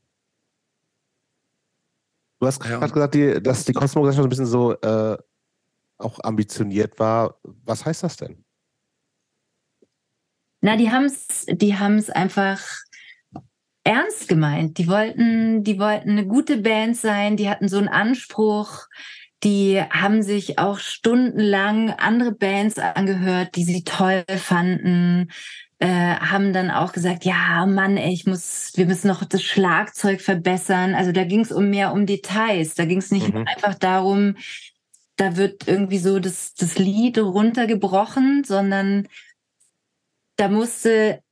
Du 2.41 2.47
hast 2.47 2.61
gerade 2.61 2.93
gesagt, 2.93 3.15
die, 3.15 3.43
dass 3.43 3.65
die 3.65 3.73
Kosmogesellschaft 3.73 4.27
ein 4.27 4.29
bisschen 4.29 4.47
so 4.47 4.73
äh, 4.73 5.17
auch 5.97 6.21
ambitioniert 6.23 6.99
war. 6.99 7.39
Was 7.43 7.87
heißt 7.87 8.03
das 8.03 8.17
denn? 8.17 8.44
Na, 10.65 10.77
die 10.77 10.91
haben 10.91 11.05
es 11.05 11.45
die 11.47 11.77
haben's 11.79 12.09
einfach 12.09 12.63
ernst 13.85 14.29
gemeint. 14.29 14.79
Die 14.79 14.89
wollten, 14.89 15.63
die 15.63 15.79
wollten 15.79 16.13
eine 16.13 16.27
gute 16.27 16.57
Band 16.57 16.97
sein, 16.97 17.37
die 17.37 17.51
hatten 17.51 17.69
so 17.69 17.77
einen 17.77 17.89
Anspruch, 17.89 18.87
die 19.43 19.79
haben 19.79 20.23
sich 20.23 20.59
auch 20.59 20.79
stundenlang 20.79 21.91
andere 21.91 22.33
Bands 22.33 22.79
angehört, 22.79 23.57
die 23.57 23.65
sie 23.65 23.85
toll 23.85 24.25
fanden, 24.39 25.31
äh, 25.81 25.87
haben 25.87 26.55
dann 26.55 26.71
auch 26.71 26.93
gesagt, 26.93 27.27
ja, 27.27 27.67
Mann, 27.67 27.99
ey, 27.99 28.15
ich 28.15 28.25
muss, 28.25 28.73
wir 28.75 28.87
müssen 28.87 29.09
noch 29.09 29.23
das 29.23 29.43
Schlagzeug 29.43 30.23
verbessern. 30.23 30.95
Also 30.95 31.13
da 31.13 31.25
ging 31.25 31.41
es 31.41 31.53
um 31.53 31.69
mehr 31.69 31.93
um 31.93 32.07
Details. 32.07 32.75
Da 32.75 32.87
ging 32.87 33.01
es 33.01 33.11
nicht 33.11 33.35
mhm. 33.35 33.47
einfach 33.47 33.75
darum, 33.75 34.37
da 35.17 35.37
wird 35.37 35.69
irgendwie 35.69 35.99
so 35.99 36.21
das, 36.21 36.55
das 36.55 36.79
Lied 36.79 37.19
runtergebrochen, 37.19 38.45
sondern 38.45 39.09
da 40.37 40.49
musste 40.49 41.23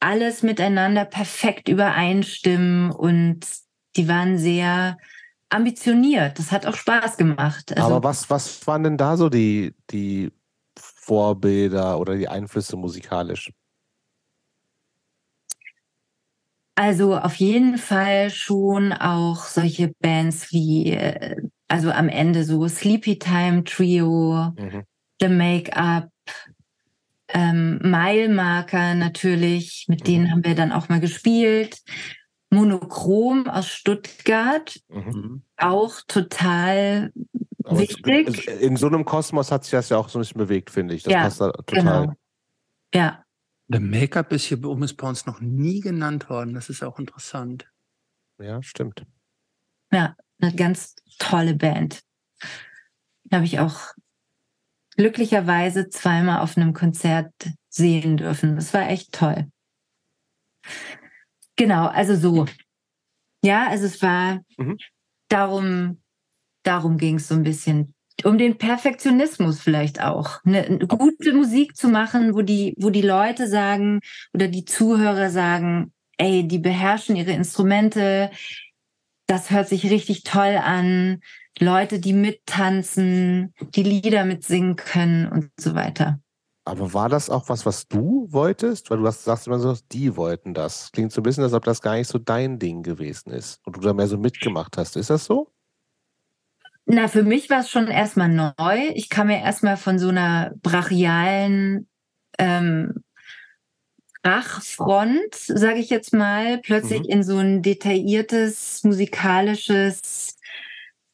alles 0.00 0.42
miteinander 0.42 1.04
perfekt 1.04 1.68
übereinstimmen 1.68 2.90
und 2.90 3.40
die 3.96 4.08
waren 4.08 4.38
sehr 4.38 4.98
ambitioniert. 5.48 6.38
Das 6.38 6.50
hat 6.50 6.66
auch 6.66 6.74
Spaß 6.74 7.16
gemacht. 7.16 7.76
Also, 7.76 7.94
Aber 7.94 8.02
was, 8.02 8.28
was 8.30 8.66
waren 8.66 8.82
denn 8.82 8.96
da 8.96 9.16
so 9.16 9.28
die, 9.28 9.74
die 9.90 10.32
Vorbilder 10.76 11.98
oder 11.98 12.16
die 12.16 12.28
Einflüsse 12.28 12.76
musikalisch? 12.76 13.52
Also 16.74 17.16
auf 17.16 17.34
jeden 17.36 17.76
Fall 17.76 18.30
schon 18.30 18.92
auch 18.92 19.44
solche 19.44 19.92
Bands 20.00 20.50
wie, 20.52 20.92
äh, 20.92 21.36
also 21.68 21.90
am 21.90 22.08
Ende 22.08 22.44
so 22.44 22.66
Sleepy 22.66 23.18
Time 23.18 23.64
Trio, 23.64 24.52
mhm. 24.58 24.84
The 25.20 25.28
Make-up, 25.28 26.08
ähm, 27.32 27.78
Mile 27.82 28.28
natürlich, 28.28 29.86
mit 29.88 30.00
mhm. 30.00 30.04
denen 30.04 30.30
haben 30.30 30.44
wir 30.44 30.54
dann 30.54 30.72
auch 30.72 30.88
mal 30.88 31.00
gespielt. 31.00 31.80
Monochrom 32.50 33.48
aus 33.48 33.68
Stuttgart, 33.68 34.78
mhm. 34.88 35.42
auch 35.56 36.00
total 36.06 37.10
Aber 37.64 37.78
wichtig. 37.78 38.46
In 38.46 38.76
so 38.76 38.88
einem 38.88 39.06
Kosmos 39.06 39.50
hat 39.50 39.64
sich 39.64 39.70
das 39.70 39.88
ja 39.88 39.96
auch 39.96 40.10
so 40.10 40.18
ein 40.18 40.22
bisschen 40.22 40.38
bewegt, 40.38 40.70
finde 40.70 40.94
ich. 40.94 41.02
Das 41.02 41.12
ja, 41.12 41.22
passt 41.22 41.40
da 41.40 41.50
total. 41.50 42.02
Genau. 42.02 42.12
Ja. 42.94 43.24
Der 43.68 43.80
Make-up 43.80 44.32
ist 44.32 44.44
hier 44.44 44.62
um 44.64 44.82
ist 44.82 44.98
bei 44.98 45.08
uns 45.08 45.24
noch 45.24 45.40
nie 45.40 45.80
genannt 45.80 46.28
worden. 46.28 46.52
Das 46.52 46.68
ist 46.68 46.82
auch 46.82 46.98
interessant. 46.98 47.66
Ja, 48.38 48.62
stimmt. 48.62 49.06
Ja, 49.90 50.14
eine 50.38 50.54
ganz 50.54 50.96
tolle 51.18 51.54
Band. 51.54 52.02
Habe 53.32 53.44
ich 53.44 53.60
auch 53.60 53.94
glücklicherweise 54.96 55.88
zweimal 55.88 56.40
auf 56.40 56.56
einem 56.56 56.72
Konzert 56.72 57.32
sehen 57.68 58.16
dürfen. 58.16 58.56
Das 58.56 58.74
war 58.74 58.88
echt 58.88 59.12
toll. 59.12 59.46
Genau, 61.56 61.86
also 61.86 62.16
so. 62.16 62.46
Ja, 63.44 63.68
also 63.68 63.86
es 63.86 64.00
war 64.02 64.40
mhm. 64.56 64.76
darum, 65.28 66.02
darum 66.62 66.98
ging 66.98 67.16
es 67.16 67.28
so 67.28 67.34
ein 67.34 67.42
bisschen. 67.42 67.94
Um 68.24 68.38
den 68.38 68.58
Perfektionismus 68.58 69.60
vielleicht 69.60 70.00
auch. 70.00 70.44
Eine, 70.44 70.78
gute 70.78 71.32
Musik 71.32 71.76
zu 71.76 71.88
machen, 71.88 72.34
wo 72.34 72.42
die, 72.42 72.74
wo 72.78 72.90
die 72.90 73.02
Leute 73.02 73.48
sagen 73.48 74.00
oder 74.32 74.48
die 74.48 74.64
Zuhörer 74.64 75.30
sagen, 75.30 75.92
ey, 76.18 76.46
die 76.46 76.58
beherrschen 76.58 77.16
ihre 77.16 77.32
Instrumente, 77.32 78.30
das 79.26 79.50
hört 79.50 79.68
sich 79.68 79.90
richtig 79.90 80.22
toll 80.22 80.58
an. 80.62 81.20
Leute, 81.62 81.98
die 81.98 82.12
mittanzen, 82.12 83.54
die 83.74 83.82
Lieder 83.82 84.24
mitsingen 84.24 84.76
können 84.76 85.28
und 85.28 85.50
so 85.58 85.74
weiter. 85.74 86.20
Aber 86.64 86.94
war 86.94 87.08
das 87.08 87.28
auch 87.28 87.48
was, 87.48 87.66
was 87.66 87.88
du 87.88 88.28
wolltest? 88.30 88.90
Weil 88.90 88.98
du 88.98 89.06
hast, 89.06 89.24
sagst 89.24 89.46
immer 89.46 89.58
so, 89.58 89.76
die 89.90 90.16
wollten 90.16 90.54
das. 90.54 90.92
Klingt 90.92 91.12
so 91.12 91.20
ein 91.20 91.24
bisschen, 91.24 91.42
als 91.42 91.54
ob 91.54 91.64
das 91.64 91.82
gar 91.82 91.94
nicht 91.96 92.08
so 92.08 92.18
dein 92.18 92.58
Ding 92.58 92.82
gewesen 92.82 93.32
ist 93.32 93.60
und 93.64 93.76
du 93.76 93.80
da 93.80 93.92
mehr 93.92 94.06
so 94.06 94.16
mitgemacht 94.16 94.76
hast. 94.76 94.96
Ist 94.96 95.10
das 95.10 95.24
so? 95.24 95.50
Na, 96.84 97.08
für 97.08 97.24
mich 97.24 97.50
war 97.50 97.60
es 97.60 97.70
schon 97.70 97.88
erstmal 97.88 98.28
neu. 98.28 98.88
Ich 98.94 99.08
kam 99.08 99.30
ja 99.30 99.38
erstmal 99.38 99.76
von 99.76 99.98
so 99.98 100.08
einer 100.08 100.52
brachialen 100.62 101.88
ähm, 102.38 103.02
Brachfront, 104.22 105.34
sage 105.34 105.80
ich 105.80 105.90
jetzt 105.90 106.12
mal, 106.12 106.58
plötzlich 106.58 107.00
mhm. 107.00 107.08
in 107.08 107.22
so 107.24 107.38
ein 107.38 107.62
detailliertes 107.62 108.84
musikalisches 108.84 110.36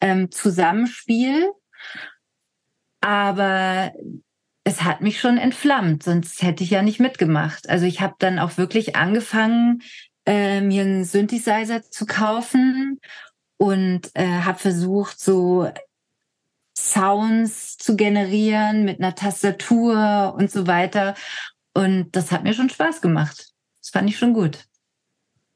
ähm, 0.00 0.30
Zusammenspiel. 0.30 1.52
Aber 3.00 3.92
es 4.64 4.82
hat 4.82 5.00
mich 5.00 5.20
schon 5.20 5.38
entflammt, 5.38 6.02
sonst 6.02 6.42
hätte 6.42 6.62
ich 6.62 6.70
ja 6.70 6.82
nicht 6.82 7.00
mitgemacht. 7.00 7.68
Also 7.68 7.86
ich 7.86 8.00
habe 8.00 8.16
dann 8.18 8.38
auch 8.38 8.58
wirklich 8.58 8.96
angefangen, 8.96 9.82
äh, 10.26 10.60
mir 10.60 10.82
einen 10.82 11.04
Synthesizer 11.04 11.82
zu 11.82 12.04
kaufen 12.04 13.00
und 13.56 14.10
äh, 14.14 14.26
habe 14.26 14.58
versucht, 14.58 15.18
so 15.18 15.70
Sounds 16.76 17.76
zu 17.76 17.96
generieren 17.96 18.84
mit 18.84 19.00
einer 19.00 19.14
Tastatur 19.14 20.34
und 20.36 20.50
so 20.50 20.66
weiter. 20.66 21.14
Und 21.74 22.10
das 22.12 22.30
hat 22.30 22.44
mir 22.44 22.54
schon 22.54 22.70
Spaß 22.70 23.00
gemacht. 23.00 23.52
Das 23.80 23.90
fand 23.90 24.08
ich 24.08 24.18
schon 24.18 24.34
gut. 24.34 24.66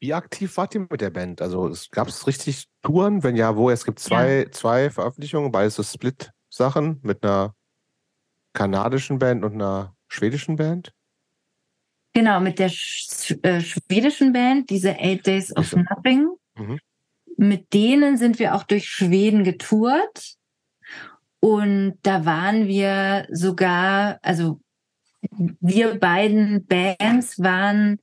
Wie 0.03 0.15
aktiv 0.15 0.57
wart 0.57 0.75
ihr 0.75 0.81
mit 0.91 1.01
der 1.01 1.11
Band? 1.11 1.41
Also 1.41 1.73
gab 1.93 2.09
es 2.09 2.27
richtig 2.27 2.67
Touren? 2.83 3.23
Wenn 3.23 3.37
ja, 3.37 3.57
wo? 3.57 3.71
Es 3.71 3.85
gibt 3.85 4.01
zwei, 4.01 4.41
ja. 4.41 4.51
zwei 4.51 4.91
Veröffentlichungen, 4.91 5.53
beides 5.53 5.77
so 5.77 5.85
Split-Sachen 5.85 6.99
mit 7.05 7.23
einer 7.23 7.55
kanadischen 8.53 9.21
Band 9.21 9.45
und 9.45 9.53
einer 9.53 9.95
schwedischen 10.09 10.57
Band? 10.57 10.93
Genau, 12.15 12.41
mit 12.41 12.59
der 12.59 12.69
sch 12.69 13.37
äh, 13.45 13.61
schwedischen 13.61 14.33
Band, 14.33 14.71
diese 14.71 14.99
Eight 14.99 15.25
Days 15.25 15.57
of 15.57 15.73
Nothing. 15.73 16.31
Mhm. 16.57 16.81
Mit 17.37 17.73
denen 17.73 18.17
sind 18.17 18.41
wir 18.41 18.57
auch 18.57 18.65
durch 18.65 18.89
Schweden 18.89 19.45
getourt. 19.45 20.35
Und 21.39 21.95
da 22.03 22.27
waren 22.27 22.67
wir 22.67 23.29
sogar, 23.31 24.19
also 24.23 24.61
wir 25.61 25.95
beiden 26.01 26.67
Bands 26.67 27.39
waren 27.39 28.01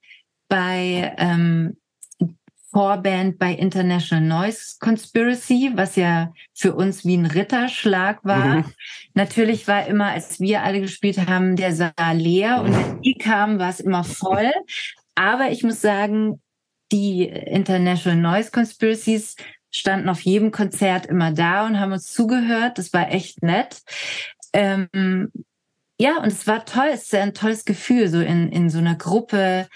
bei 0.48 1.14
ähm, 1.18 1.76
Vorband 2.72 3.40
bei 3.40 3.54
International 3.54 4.24
Noise 4.24 4.76
Conspiracy, 4.80 5.72
was 5.76 5.96
ja 5.96 6.34
für 6.54 6.76
uns 6.76 7.04
wie 7.04 7.18
ein 7.18 7.26
Ritterschlag 7.26 8.24
war. 8.24 8.58
Mhm. 8.58 8.66
Natürlich 9.16 9.68
war 9.68 9.88
immer, 9.88 10.12
als 10.12 10.40
wir 10.40 10.64
alle 10.64 10.82
gespielt 10.82 11.28
haben, 11.28 11.56
der 11.56 11.74
Saal 11.74 12.18
leer 12.18 12.62
und 12.62 12.74
wenn 12.74 13.02
die 13.02 13.16
kamen, 13.16 13.60
war 13.60 13.70
es 13.70 13.80
immer 13.80 14.04
voll. 14.04 14.52
Aber 15.16 15.52
ich 15.52 15.64
muss 15.64 15.82
sagen, 15.82 16.42
die 16.92 17.24
International 17.24 18.20
Noise 18.20 18.52
Conspiracies 18.52 19.36
standen 19.72 20.10
auf 20.10 20.22
jedem 20.22 20.52
Konzert 20.52 21.06
immer 21.06 21.32
da 21.32 21.66
und 21.66 21.80
haben 21.80 21.92
uns 21.92 22.12
zugehört. 22.12 22.78
Das 22.78 22.94
war 22.94 23.12
echt 23.12 23.44
nett. 23.44 23.82
Ähm, 24.54 25.32
ja, 26.00 26.18
und 26.18 26.28
es 26.28 26.48
war 26.48 26.66
toll. 26.66 26.90
Es 26.94 27.04
ist 27.04 27.16
ein 27.16 27.34
tolles 27.34 27.66
Gefühl, 27.66 28.08
so 28.08 28.20
in, 28.20 28.52
in 28.52 28.70
so 28.70 28.78
einer 28.80 28.96
Gruppe 28.96 29.68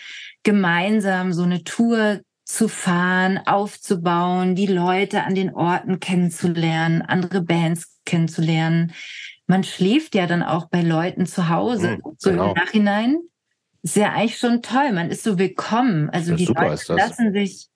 gemeinsam 0.43 1.33
so 1.33 1.43
eine 1.43 1.63
Tour 1.63 2.21
zu 2.43 2.67
fahren, 2.67 3.39
aufzubauen, 3.45 4.55
die 4.55 4.67
Leute 4.67 5.23
an 5.23 5.35
den 5.35 5.53
Orten 5.53 5.99
kennenzulernen, 5.99 7.01
andere 7.01 7.41
Bands 7.41 7.99
kennenzulernen. 8.05 8.93
Man 9.47 9.63
schläft 9.63 10.15
ja 10.15 10.27
dann 10.27 10.43
auch 10.43 10.69
bei 10.69 10.81
Leuten 10.81 11.25
zu 11.25 11.49
Hause. 11.49 11.97
Mhm, 11.97 12.15
so 12.17 12.29
genau. 12.29 12.49
im 12.49 12.53
Nachhinein 12.53 13.19
ist 13.81 13.95
ja 13.95 14.13
eigentlich 14.13 14.37
schon 14.37 14.61
toll. 14.61 14.91
Man 14.91 15.09
ist 15.09 15.23
so 15.23 15.37
willkommen. 15.37 16.09
Also 16.09 16.35
die 16.35 16.45
Leute 16.45 16.93
lassen 16.93 17.33
sich, 17.33 17.67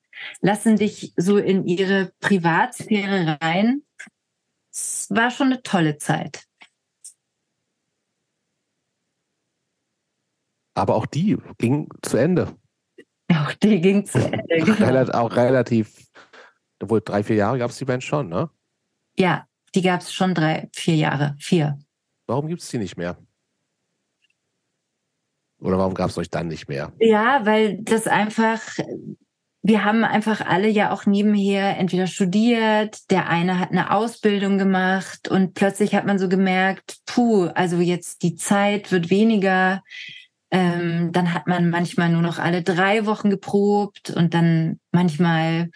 lassen 0.41 0.77
dich 0.77 1.13
so 1.17 1.37
in 1.37 1.65
ihre 1.65 2.11
Privatsphäre 2.19 3.37
rein. 3.41 3.83
Es 4.71 5.07
war 5.09 5.31
schon 5.31 5.47
eine 5.47 5.61
tolle 5.63 5.97
Zeit. 5.97 6.43
Aber 10.73 10.95
auch 10.95 11.07
die 11.07 11.37
ging 11.57 11.89
zu 12.03 12.17
Ende. 12.17 12.55
Auch 13.31 13.53
die 13.53 13.81
ging 13.81 14.05
zu 14.05 14.19
Ende. 14.19 14.47
Genau. 14.47 15.11
auch 15.11 15.35
relativ, 15.35 16.07
wohl 16.81 17.01
drei, 17.01 17.23
vier 17.23 17.35
Jahre 17.35 17.59
gab 17.59 17.71
es 17.71 17.77
die 17.77 17.85
Band 17.85 18.03
schon, 18.03 18.29
ne? 18.29 18.49
Ja, 19.17 19.47
die 19.75 19.81
gab 19.81 20.01
es 20.01 20.13
schon 20.13 20.33
drei, 20.33 20.69
vier 20.73 20.95
Jahre, 20.95 21.35
vier. 21.39 21.77
Warum 22.27 22.47
gibt 22.47 22.61
es 22.61 22.69
die 22.69 22.77
nicht 22.77 22.97
mehr? 22.97 23.17
Oder 25.59 25.77
warum 25.77 25.93
gab 25.93 26.09
es 26.09 26.17
euch 26.17 26.29
dann 26.29 26.47
nicht 26.47 26.67
mehr? 26.67 26.93
Ja, 26.99 27.45
weil 27.45 27.79
das 27.81 28.07
einfach, 28.07 28.61
wir 29.63 29.83
haben 29.83 30.03
einfach 30.03 30.41
alle 30.41 30.67
ja 30.69 30.91
auch 30.91 31.05
nebenher 31.05 31.77
entweder 31.77 32.05
studiert, 32.05 33.09
der 33.09 33.27
eine 33.27 33.59
hat 33.59 33.71
eine 33.71 33.91
Ausbildung 33.91 34.57
gemacht 34.57 35.27
und 35.27 35.55
plötzlich 35.55 35.95
hat 35.95 36.05
man 36.05 36.19
so 36.19 36.29
gemerkt, 36.29 36.97
puh, 37.05 37.47
also 37.55 37.77
jetzt 37.77 38.21
die 38.21 38.35
Zeit 38.35 38.91
wird 38.91 39.09
weniger. 39.09 39.83
Ähm, 40.49 41.11
dann 41.11 41.33
hat 41.33 41.47
man 41.47 41.69
manchmal 41.69 42.09
nur 42.09 42.21
noch 42.21 42.39
alle 42.39 42.63
drei 42.63 43.05
Wochen 43.05 43.29
geprobt 43.29 44.11
und 44.11 44.33
dann 44.33 44.79
manchmal 44.91 45.69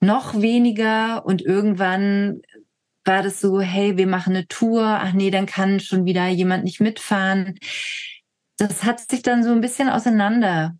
noch 0.00 0.40
weniger 0.40 1.24
und 1.26 1.42
irgendwann 1.42 2.40
war 3.04 3.22
das 3.22 3.40
so, 3.40 3.60
hey, 3.60 3.96
wir 3.96 4.06
machen 4.06 4.34
eine 4.34 4.46
Tour, 4.46 4.82
ach 4.84 5.12
nee, 5.12 5.30
dann 5.30 5.46
kann 5.46 5.80
schon 5.80 6.04
wieder 6.04 6.26
jemand 6.28 6.64
nicht 6.64 6.80
mitfahren. 6.80 7.58
Das 8.56 8.84
hat 8.84 9.10
sich 9.10 9.22
dann 9.22 9.42
so 9.42 9.50
ein 9.50 9.60
bisschen 9.60 9.88
auseinander 9.88 10.76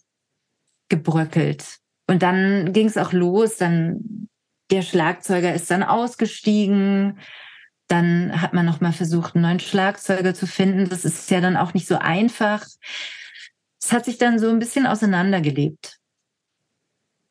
gebröckelt. 0.89 1.78
Und 2.06 2.23
dann 2.23 2.73
ging 2.73 2.86
es 2.86 2.97
auch 2.97 3.12
los, 3.12 3.56
dann 3.56 4.28
der 4.70 4.82
Schlagzeuger 4.82 5.55
ist 5.55 5.70
dann 5.70 5.82
ausgestiegen, 5.82 7.19
dann 7.89 8.40
hat 8.40 8.55
man 8.55 8.65
noch 8.65 8.81
mal 8.81 8.93
versucht, 8.93 9.35
einen 9.35 9.43
neuen 9.43 9.61
Schlagzeuger 9.61 10.35
zu 10.35 10.47
finden. 10.47 10.89
Das 10.89 11.05
ist 11.05 11.31
ja 11.31 11.40
dann 11.40 11.56
auch 11.56 11.74
nicht 11.74 11.86
so 11.86 11.98
einfach 11.98 12.65
es 13.85 13.93
hat 13.93 14.06
sich 14.06 14.16
dann 14.16 14.39
so 14.39 14.48
ein 14.48 14.59
bisschen 14.59 14.86
auseinandergelebt. 14.86 16.01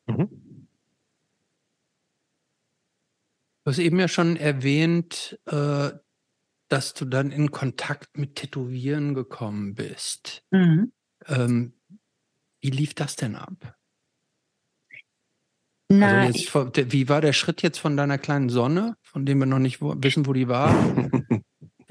Mhm. 0.06 0.68
Du 3.64 3.70
hast 3.70 3.78
eben 3.78 3.98
ja 3.98 4.06
schon 4.06 4.36
erwähnt, 4.36 5.40
äh, 5.46 5.90
dass 6.68 6.94
du 6.94 7.06
dann 7.06 7.32
in 7.32 7.50
Kontakt 7.50 8.16
mit 8.16 8.36
Tätowieren 8.36 9.14
gekommen 9.14 9.74
bist. 9.74 10.44
Mhm. 10.52 10.92
Ähm, 11.26 11.72
wie 12.60 12.70
lief 12.70 12.94
das 12.94 13.16
denn 13.16 13.34
ab? 13.34 13.76
Na, 15.88 16.22
also 16.22 16.66
jetzt, 16.66 16.92
wie 16.92 17.08
war 17.08 17.20
der 17.20 17.32
Schritt 17.32 17.62
jetzt 17.62 17.78
von 17.78 17.96
deiner 17.96 18.18
kleinen 18.18 18.48
Sonne, 18.48 18.96
von 19.02 19.26
dem 19.26 19.38
wir 19.38 19.46
noch 19.46 19.58
nicht 19.58 19.80
wissen, 19.80 20.26
wo 20.26 20.32
die 20.32 20.48
war? 20.48 20.70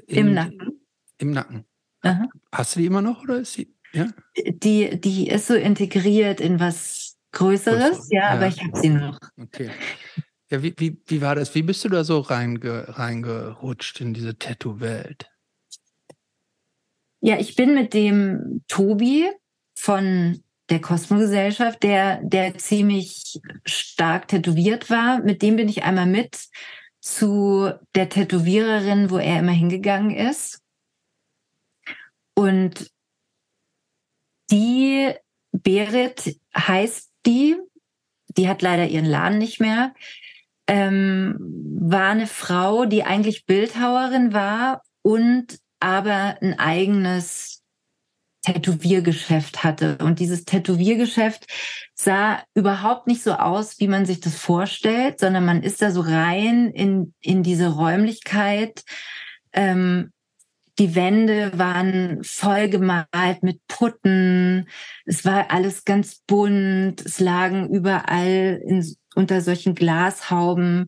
In, 0.08 0.28
Im 0.28 0.34
Nacken. 0.34 0.86
Im 1.18 1.32
Nacken. 1.32 1.66
Aha. 2.02 2.28
Hast 2.52 2.76
du 2.76 2.80
die 2.80 2.86
immer 2.86 3.02
noch 3.02 3.24
oder 3.24 3.40
ist 3.40 3.54
sie? 3.54 3.76
Ja? 3.94 4.08
Die, 4.36 5.00
die 5.00 5.28
ist 5.28 5.48
so 5.48 5.54
integriert 5.54 6.42
in 6.42 6.60
was 6.60 7.18
Größeres, 7.32 8.10
ja, 8.12 8.22
ja, 8.22 8.30
aber 8.30 8.48
ich 8.48 8.64
habe 8.64 8.80
sie 8.80 8.90
noch. 8.90 9.20
Okay. 9.42 9.72
Ja, 10.50 10.62
wie, 10.62 10.74
wie, 10.78 11.02
wie 11.08 11.22
war 11.22 11.34
das? 11.34 11.56
Wie 11.56 11.64
bist 11.64 11.84
du 11.84 11.90
da 11.90 12.04
so 12.04 12.20
reinge, 12.20 12.86
reingerutscht 12.90 14.02
in 14.02 14.14
diese 14.14 14.38
Tattoo-Welt? 14.38 15.28
Ja, 17.22 17.40
ich 17.40 17.56
bin 17.56 17.74
mit 17.74 17.96
dem 17.96 18.64
Tobi 18.68 19.32
von 19.76 20.44
der 20.70 20.80
Kosmogesellschaft, 20.80 21.82
der, 21.82 22.22
der 22.24 22.58
ziemlich 22.58 23.42
stark 23.66 24.28
tätowiert 24.28 24.90
war. 24.90 25.24
Mit 25.24 25.42
dem 25.42 25.56
bin 25.56 25.70
ich 25.70 25.84
einmal 25.84 26.06
mit 26.06 26.50
zu 27.00 27.72
der 27.96 28.10
Tätowiererin, 28.10 29.10
wo 29.10 29.18
er 29.18 29.40
immer 29.40 29.52
hingegangen 29.52 30.16
ist. 30.16 30.62
Und 32.36 32.93
die 34.54 35.12
Berit 35.52 36.40
heißt 36.56 37.10
die, 37.26 37.58
die 38.38 38.48
hat 38.48 38.62
leider 38.62 38.88
ihren 38.88 39.06
Laden 39.06 39.40
nicht 39.40 39.60
mehr, 39.60 39.94
ähm, 40.68 41.38
war 41.40 42.12
eine 42.12 42.28
Frau, 42.28 42.86
die 42.86 43.04
eigentlich 43.04 43.46
Bildhauerin 43.46 44.32
war 44.32 44.84
und 45.02 45.60
aber 45.80 46.38
ein 46.42 46.58
eigenes 46.60 47.64
Tätowiergeschäft 48.44 49.64
hatte. 49.64 49.98
Und 49.98 50.20
dieses 50.20 50.46
Tätowiergeschäft 50.46 51.48
sah 51.96 52.44
überhaupt 52.54 53.08
nicht 53.08 53.24
so 53.24 53.34
aus, 53.34 53.80
wie 53.80 53.88
man 53.88 54.06
sich 54.06 54.20
das 54.20 54.36
vorstellt, 54.36 55.20
sondern 55.20 55.46
man 55.46 55.64
ist 55.64 55.82
da 55.82 55.92
so 55.92 56.02
rein 56.02 56.70
in, 56.70 57.14
in 57.22 57.42
diese 57.42 57.70
Räumlichkeit, 57.70 58.84
ähm, 59.52 60.13
die 60.80 60.96
Wände 60.96 61.52
waren 61.58 62.24
voll 62.24 62.68
gemalt 62.70 63.44
mit 63.44 63.62
Putten. 63.68 64.68
Es 65.06 65.24
war 65.24 65.52
alles 65.52 65.86
ganz 65.86 66.22
bunt. 66.26 67.06
Es 67.06 67.20
lagen 67.20 67.70
überall 67.70 68.60
in, 68.66 68.96
unter 69.16 69.42
solchen 69.42 69.76
Glashauben 69.76 70.88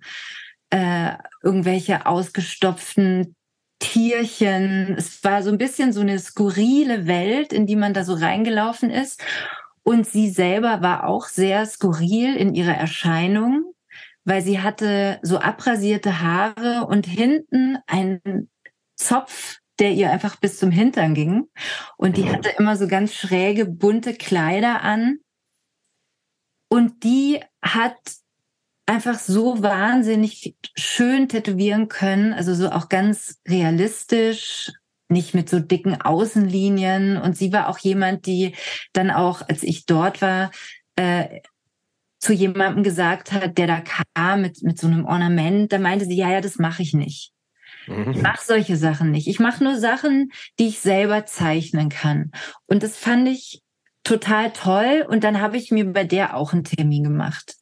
äh, 0.71 1.11
irgendwelche 1.43 2.07
ausgestopften 2.07 3.35
Tierchen. 3.79 4.95
Es 4.97 5.23
war 5.23 5.43
so 5.43 5.51
ein 5.51 5.59
bisschen 5.59 5.93
so 5.93 6.01
eine 6.01 6.17
skurrile 6.17 7.05
Welt, 7.05 7.53
in 7.53 7.67
die 7.67 7.75
man 7.75 7.93
da 7.93 8.03
so 8.03 8.13
reingelaufen 8.13 8.89
ist. 8.89 9.23
Und 9.83 10.07
sie 10.07 10.29
selber 10.31 10.81
war 10.81 11.05
auch 11.05 11.27
sehr 11.27 11.63
skurril 11.67 12.35
in 12.35 12.55
ihrer 12.55 12.73
Erscheinung, 12.73 13.75
weil 14.23 14.41
sie 14.41 14.61
hatte 14.61 15.19
so 15.21 15.37
abrasierte 15.37 16.21
Haare 16.21 16.87
und 16.87 17.05
hinten 17.05 17.77
einen 17.85 18.49
Zopf 18.95 19.59
der 19.79 19.91
ihr 19.91 20.11
einfach 20.11 20.37
bis 20.37 20.57
zum 20.57 20.71
Hintern 20.71 21.13
ging. 21.13 21.47
Und 21.97 22.17
die 22.17 22.29
hatte 22.29 22.49
immer 22.57 22.77
so 22.77 22.87
ganz 22.87 23.13
schräge, 23.13 23.65
bunte 23.65 24.13
Kleider 24.13 24.81
an. 24.81 25.17
Und 26.69 27.03
die 27.03 27.41
hat 27.61 27.97
einfach 28.85 29.19
so 29.19 29.61
wahnsinnig 29.61 30.55
schön 30.75 31.27
tätowieren 31.27 31.87
können, 31.87 32.33
also 32.33 32.53
so 32.53 32.69
auch 32.69 32.89
ganz 32.89 33.39
realistisch, 33.47 34.71
nicht 35.09 35.33
mit 35.33 35.49
so 35.49 35.59
dicken 35.59 35.99
Außenlinien. 35.99 37.17
Und 37.17 37.37
sie 37.37 37.51
war 37.51 37.69
auch 37.69 37.79
jemand, 37.79 38.25
die 38.25 38.55
dann 38.93 39.11
auch, 39.11 39.41
als 39.47 39.63
ich 39.63 39.85
dort 39.85 40.21
war, 40.21 40.51
äh, 40.95 41.41
zu 42.19 42.33
jemandem 42.33 42.83
gesagt 42.83 43.31
hat, 43.31 43.57
der 43.57 43.67
da 43.67 43.83
kam 44.15 44.41
mit, 44.41 44.63
mit 44.63 44.79
so 44.79 44.87
einem 44.87 45.05
Ornament, 45.05 45.71
da 45.71 45.77
meinte 45.77 46.05
sie, 46.05 46.15
ja, 46.15 46.31
ja, 46.31 46.41
das 46.41 46.57
mache 46.57 46.81
ich 46.81 46.93
nicht. 46.93 47.34
Mhm. 47.87 48.11
Ich 48.11 48.21
mache 48.21 48.43
solche 48.43 48.77
Sachen 48.77 49.11
nicht. 49.11 49.27
Ich 49.27 49.39
mache 49.39 49.63
nur 49.63 49.77
Sachen, 49.77 50.31
die 50.59 50.67
ich 50.67 50.79
selber 50.79 51.25
zeichnen 51.25 51.89
kann. 51.89 52.31
Und 52.67 52.83
das 52.83 52.97
fand 52.97 53.27
ich 53.27 53.61
total 54.03 54.51
toll. 54.51 55.05
Und 55.07 55.23
dann 55.23 55.41
habe 55.41 55.57
ich 55.57 55.71
mir 55.71 55.85
bei 55.85 56.03
der 56.03 56.35
auch 56.35 56.53
einen 56.53 56.63
Termin 56.63 57.03
gemacht. 57.03 57.55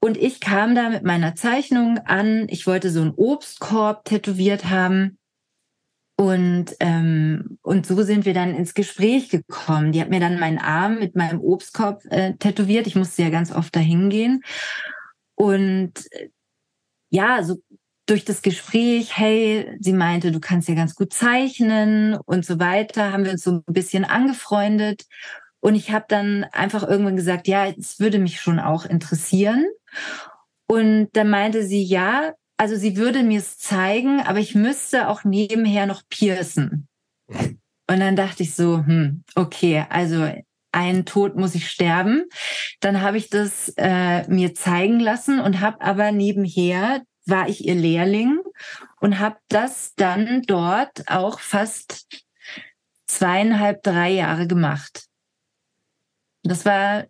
Und 0.00 0.16
ich 0.16 0.40
kam 0.40 0.74
da 0.74 0.90
mit 0.90 1.02
meiner 1.02 1.34
Zeichnung 1.34 1.98
an. 1.98 2.46
Ich 2.48 2.66
wollte 2.66 2.90
so 2.90 3.00
einen 3.00 3.14
Obstkorb 3.14 4.04
tätowiert 4.04 4.66
haben. 4.66 5.18
Und, 6.16 6.74
ähm, 6.80 7.58
und 7.62 7.86
so 7.86 8.02
sind 8.02 8.24
wir 8.24 8.34
dann 8.34 8.54
ins 8.54 8.74
Gespräch 8.74 9.28
gekommen. 9.28 9.92
Die 9.92 10.00
hat 10.00 10.10
mir 10.10 10.18
dann 10.18 10.40
meinen 10.40 10.58
Arm 10.58 10.98
mit 10.98 11.14
meinem 11.14 11.40
Obstkorb 11.40 12.04
äh, 12.06 12.34
tätowiert. 12.34 12.88
Ich 12.88 12.96
musste 12.96 13.22
ja 13.22 13.30
ganz 13.30 13.52
oft 13.52 13.74
dahin 13.74 14.10
gehen. 14.10 14.42
Und 15.36 15.92
äh, 16.10 16.30
ja, 17.10 17.42
so 17.42 17.56
durch 18.08 18.24
das 18.24 18.40
Gespräch, 18.40 19.16
hey, 19.16 19.76
sie 19.80 19.92
meinte, 19.92 20.32
du 20.32 20.40
kannst 20.40 20.68
ja 20.68 20.74
ganz 20.74 20.94
gut 20.94 21.12
zeichnen 21.12 22.16
und 22.24 22.44
so 22.44 22.58
weiter, 22.58 23.12
haben 23.12 23.24
wir 23.24 23.32
uns 23.32 23.44
so 23.44 23.62
ein 23.66 23.74
bisschen 23.74 24.04
angefreundet. 24.04 25.04
Und 25.60 25.74
ich 25.74 25.92
habe 25.92 26.06
dann 26.08 26.44
einfach 26.44 26.88
irgendwann 26.88 27.16
gesagt, 27.16 27.48
ja, 27.48 27.66
es 27.66 28.00
würde 28.00 28.18
mich 28.18 28.40
schon 28.40 28.60
auch 28.60 28.86
interessieren. 28.86 29.66
Und 30.66 31.08
dann 31.12 31.28
meinte 31.28 31.66
sie, 31.66 31.82
ja, 31.82 32.32
also 32.56 32.76
sie 32.76 32.96
würde 32.96 33.22
mir 33.22 33.40
es 33.40 33.58
zeigen, 33.58 34.20
aber 34.20 34.38
ich 34.38 34.54
müsste 34.54 35.08
auch 35.08 35.24
nebenher 35.24 35.86
noch 35.86 36.02
piercen. 36.08 36.88
Und 37.28 38.00
dann 38.00 38.16
dachte 38.16 38.42
ich 38.42 38.54
so, 38.54 38.78
hm, 38.78 39.24
okay, 39.34 39.84
also 39.90 40.30
einen 40.72 41.04
Tod 41.04 41.36
muss 41.36 41.54
ich 41.54 41.70
sterben. 41.70 42.24
Dann 42.80 43.02
habe 43.02 43.18
ich 43.18 43.28
das 43.28 43.72
äh, 43.76 44.26
mir 44.28 44.54
zeigen 44.54 45.00
lassen 45.00 45.40
und 45.40 45.60
habe 45.60 45.80
aber 45.80 46.12
nebenher 46.12 47.02
war 47.28 47.48
ich 47.48 47.66
ihr 47.66 47.74
Lehrling 47.74 48.40
und 49.00 49.18
habe 49.18 49.36
das 49.48 49.94
dann 49.94 50.42
dort 50.42 51.08
auch 51.08 51.40
fast 51.40 52.06
zweieinhalb, 53.06 53.82
drei 53.82 54.10
Jahre 54.10 54.46
gemacht. 54.46 55.06
Das 56.42 56.64
war 56.64 57.06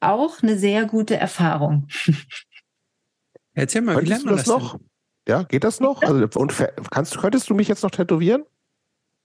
auch 0.00 0.42
eine 0.42 0.56
sehr 0.56 0.86
gute 0.86 1.16
Erfahrung. 1.16 1.88
Erzähl 3.52 3.82
mal, 3.82 4.00
wie 4.00 4.06
lernt 4.06 4.24
man 4.24 4.36
das, 4.36 4.44
das 4.44 4.54
noch? 4.54 4.72
Denn? 4.76 4.88
Ja, 5.28 5.42
geht 5.42 5.64
das 5.64 5.80
noch? 5.80 6.02
Also, 6.02 6.40
und 6.40 6.54
kannst, 6.90 7.18
könntest 7.18 7.50
du 7.50 7.54
mich 7.54 7.68
jetzt 7.68 7.82
noch 7.82 7.90
tätowieren? 7.90 8.44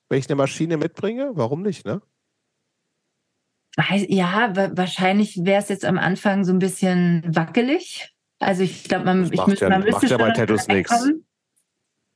Wenn 0.10 0.20
ich 0.20 0.28
eine 0.28 0.36
Maschine 0.36 0.78
mitbringe? 0.78 1.32
Warum 1.34 1.62
nicht, 1.62 1.86
ne? 1.86 2.02
Ja, 4.08 4.56
wahrscheinlich 4.76 5.44
wäre 5.46 5.62
es 5.62 5.70
jetzt 5.70 5.86
am 5.86 5.98
Anfang 5.98 6.44
so 6.44 6.52
ein 6.52 6.60
bisschen 6.60 7.24
wackelig. 7.36 8.13
Also 8.46 8.64
ich 8.64 8.84
glaube, 8.84 9.06
man, 9.06 9.32
ich 9.32 9.46
müsste, 9.46 9.66
ja, 9.66 9.70
man 9.70 9.84
müsste 9.84 10.02
macht 10.02 10.10
ja 10.10 10.18
bei 10.18 10.32
Tattoos 10.32 10.68
nichts. 10.68 11.10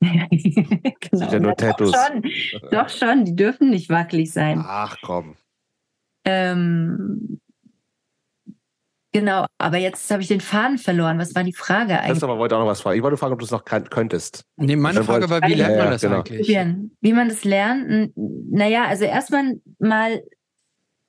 genau. 0.00 1.32
Ja 1.32 1.40
nur 1.40 1.56
Tattoos. 1.56 1.92
Doch 1.92 2.06
schon. 2.06 2.70
Doch 2.70 2.88
schon, 2.88 3.24
die 3.24 3.34
dürfen 3.34 3.70
nicht 3.70 3.90
wackelig 3.90 4.32
sein. 4.32 4.62
Ach 4.64 4.96
komm. 5.02 5.36
Ähm, 6.24 7.40
genau, 9.12 9.46
aber 9.58 9.78
jetzt 9.78 10.10
habe 10.10 10.22
ich 10.22 10.28
den 10.28 10.40
Faden 10.40 10.78
verloren. 10.78 11.18
Was 11.18 11.34
war 11.34 11.42
die 11.42 11.54
Frage 11.54 11.98
eigentlich? 11.98 12.14
Das 12.14 12.22
aber 12.22 12.38
wollte 12.38 12.56
auch 12.56 12.60
noch 12.60 12.66
was 12.66 12.80
fragen. 12.80 12.96
Ich 12.98 13.02
wollte 13.02 13.16
fragen, 13.16 13.32
ob 13.32 13.38
du 13.38 13.44
es 13.44 13.50
noch 13.50 13.64
könntest. 13.64 14.44
Nee, 14.56 14.76
meine 14.76 15.02
Frage 15.02 15.28
war, 15.30 15.40
wie 15.42 15.54
lernt 15.54 15.78
man 15.78 15.90
das 15.90 16.02
genau. 16.02 16.18
eigentlich? 16.18 16.48
Wie 17.00 17.12
man 17.12 17.28
das 17.28 17.44
lernt? 17.44 18.12
Naja, 18.14 18.84
also 18.86 19.04
erstmal 19.04 19.60
mal 19.78 20.22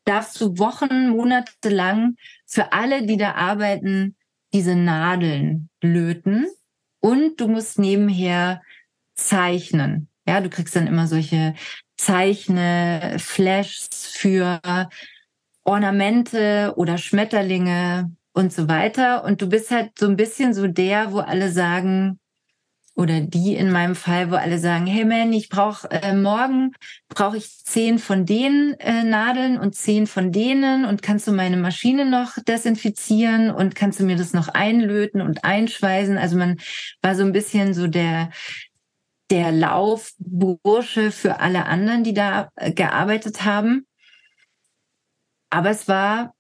darfst 0.06 0.42
du 0.42 0.58
Wochen, 0.58 1.10
Monate 1.10 1.70
lang 1.70 2.16
für 2.46 2.72
alle, 2.74 3.06
die 3.06 3.18
da 3.18 3.34
arbeiten, 3.34 4.16
diese 4.54 4.76
Nadeln 4.76 5.70
löten. 5.82 6.48
Und 7.02 7.40
du 7.40 7.48
musst 7.48 7.80
nebenher 7.80 8.62
zeichnen. 9.16 10.10
Ja, 10.28 10.42
du 10.42 10.50
kriegst 10.50 10.76
dann 10.76 10.88
immer 10.88 11.08
solche 11.08 11.56
Zeichne, 11.98 13.18
Flashs 13.20 13.88
für 14.14 14.60
Ornamente 15.64 16.74
oder 16.78 16.98
Schmetterlinge 16.98 18.12
und 18.34 18.54
so 18.54 18.68
weiter. 18.68 19.24
Und 19.24 19.42
du 19.42 19.48
bist 19.48 19.72
halt 19.72 19.92
so 19.98 20.08
ein 20.08 20.16
bisschen 20.16 20.54
so 20.54 20.68
der, 20.68 21.12
wo 21.12 21.20
alle 21.20 21.52
sagen, 21.52 22.20
oder 23.00 23.22
die 23.22 23.56
in 23.56 23.72
meinem 23.72 23.96
Fall, 23.96 24.30
wo 24.30 24.36
alle 24.36 24.60
sagen, 24.60 24.86
hey 24.86 25.06
man, 25.06 25.32
ich 25.32 25.48
brauche 25.48 25.90
äh, 25.90 26.14
morgen 26.14 26.74
brauche 27.08 27.38
ich 27.38 27.64
zehn 27.64 27.98
von 27.98 28.26
den 28.26 28.76
äh, 28.80 29.04
Nadeln 29.04 29.58
und 29.58 29.74
zehn 29.74 30.06
von 30.06 30.34
denen 30.34 30.84
und 30.84 31.02
kannst 31.02 31.26
du 31.26 31.32
meine 31.32 31.56
Maschine 31.56 32.06
noch 32.06 32.34
desinfizieren 32.46 33.52
und 33.52 33.74
kannst 33.74 34.02
du 34.02 34.04
mir 34.04 34.18
das 34.18 34.34
noch 34.34 34.50
einlöten 34.50 35.22
und 35.22 35.46
einschweißen. 35.46 36.18
Also 36.18 36.36
man 36.38 36.58
war 37.02 37.16
so 37.16 37.24
ein 37.24 37.32
bisschen 37.32 37.74
so 37.74 37.88
der 37.88 38.32
der 39.32 39.52
Laufbursche 39.52 41.12
für 41.12 41.40
alle 41.40 41.68
anderen, 41.68 42.04
die 42.04 42.14
da 42.14 42.50
äh, 42.56 42.74
gearbeitet 42.74 43.46
haben. 43.46 43.88
Aber 45.50 45.70
es 45.70 45.88
war 45.88 46.34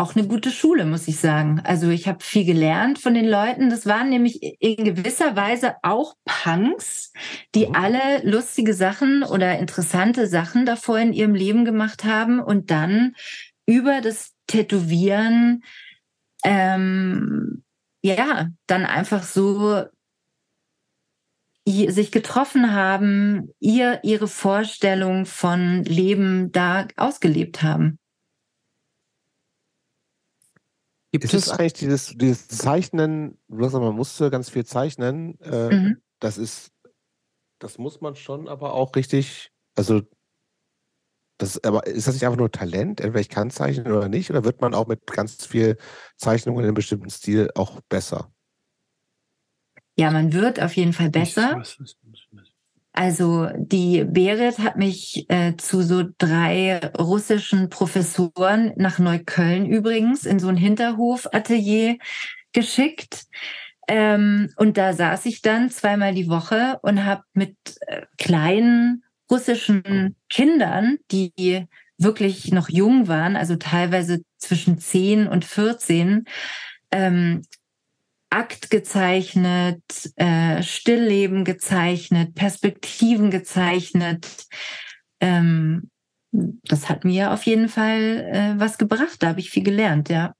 auch 0.00 0.16
eine 0.16 0.26
gute 0.26 0.50
Schule, 0.50 0.86
muss 0.86 1.06
ich 1.08 1.20
sagen. 1.20 1.60
Also 1.64 1.90
ich 1.90 2.08
habe 2.08 2.24
viel 2.24 2.44
gelernt 2.44 2.98
von 2.98 3.14
den 3.14 3.28
Leuten. 3.28 3.68
Das 3.70 3.86
waren 3.86 4.08
nämlich 4.08 4.42
in 4.60 4.84
gewisser 4.84 5.36
Weise 5.36 5.74
auch 5.82 6.14
Punks, 6.24 7.12
die 7.54 7.66
oh. 7.66 7.72
alle 7.74 8.22
lustige 8.22 8.74
Sachen 8.74 9.22
oder 9.22 9.58
interessante 9.58 10.26
Sachen 10.26 10.64
davor 10.64 10.98
in 10.98 11.12
ihrem 11.12 11.34
Leben 11.34 11.64
gemacht 11.64 12.04
haben 12.04 12.40
und 12.40 12.70
dann 12.70 13.14
über 13.66 14.00
das 14.00 14.32
Tätowieren 14.46 15.62
ähm, 16.44 17.62
ja 18.02 18.48
dann 18.66 18.86
einfach 18.86 19.22
so 19.22 19.84
sich 21.66 22.10
getroffen 22.10 22.72
haben, 22.72 23.50
ihr 23.60 24.00
ihre 24.02 24.26
Vorstellung 24.26 25.26
von 25.26 25.84
Leben 25.84 26.50
da 26.50 26.88
ausgelebt 26.96 27.62
haben. 27.62 27.98
Gibt 31.12 31.24
ist 31.24 31.34
es 31.34 31.50
eigentlich 31.50 31.72
dieses, 31.72 32.14
dieses 32.16 32.46
Zeichnen, 32.48 33.38
du 33.48 33.62
sagst, 33.62 33.74
man 33.74 33.96
musste 33.96 34.30
ganz 34.30 34.48
viel 34.48 34.64
zeichnen, 34.64 35.40
äh, 35.40 35.74
mhm. 35.74 36.02
das 36.20 36.38
ist, 36.38 36.72
das 37.58 37.78
muss 37.78 38.00
man 38.00 38.14
schon 38.14 38.48
aber 38.48 38.74
auch 38.74 38.94
richtig, 38.94 39.50
also 39.76 40.02
das, 41.38 41.62
aber 41.64 41.86
ist 41.86 42.06
das 42.06 42.14
nicht 42.14 42.24
einfach 42.24 42.38
nur 42.38 42.52
Talent, 42.52 43.00
entweder 43.00 43.20
ich 43.20 43.28
kann 43.28 43.50
zeichnen 43.50 43.90
oder 43.90 44.08
nicht, 44.08 44.30
oder 44.30 44.44
wird 44.44 44.60
man 44.60 44.74
auch 44.74 44.86
mit 44.86 45.06
ganz 45.06 45.44
viel 45.46 45.78
Zeichnungen 46.16 46.60
in 46.60 46.66
einem 46.66 46.74
bestimmten 46.74 47.10
Stil 47.10 47.50
auch 47.54 47.80
besser? 47.88 48.32
Ja, 49.96 50.10
man 50.10 50.32
wird 50.32 50.62
auf 50.62 50.76
jeden 50.76 50.92
Fall 50.92 51.10
besser. 51.10 51.62
Also 53.00 53.48
die 53.56 54.04
Berit 54.04 54.58
hat 54.58 54.76
mich 54.76 55.24
äh, 55.30 55.56
zu 55.56 55.80
so 55.80 56.04
drei 56.18 56.80
russischen 56.98 57.70
Professoren 57.70 58.74
nach 58.76 58.98
Neukölln 58.98 59.64
übrigens 59.64 60.26
in 60.26 60.38
so 60.38 60.48
ein 60.48 60.58
Hinterhof-Atelier 60.58 61.96
geschickt. 62.52 63.24
Ähm, 63.88 64.52
und 64.56 64.76
da 64.76 64.92
saß 64.92 65.24
ich 65.24 65.40
dann 65.40 65.70
zweimal 65.70 66.12
die 66.12 66.28
Woche 66.28 66.78
und 66.82 67.06
habe 67.06 67.22
mit 67.32 67.56
äh, 67.86 68.02
kleinen 68.18 69.02
russischen 69.30 70.14
Kindern, 70.28 70.98
die 71.10 71.32
wirklich 71.96 72.52
noch 72.52 72.68
jung 72.68 73.08
waren, 73.08 73.34
also 73.34 73.56
teilweise 73.56 74.20
zwischen 74.36 74.78
10 74.78 75.26
und 75.26 75.46
14, 75.46 76.26
ähm, 76.92 77.40
Akt 78.30 78.70
gezeichnet, 78.70 79.82
äh, 80.16 80.62
Stillleben 80.62 81.44
gezeichnet, 81.44 82.34
Perspektiven 82.34 83.30
gezeichnet. 83.30 84.46
Ähm, 85.20 85.90
das 86.30 86.88
hat 86.88 87.04
mir 87.04 87.32
auf 87.32 87.42
jeden 87.44 87.68
Fall 87.68 88.28
äh, 88.32 88.54
was 88.56 88.78
gebracht. 88.78 89.16
Da 89.20 89.28
habe 89.28 89.40
ich 89.40 89.50
viel 89.50 89.64
gelernt, 89.64 90.08
ja. 90.08 90.34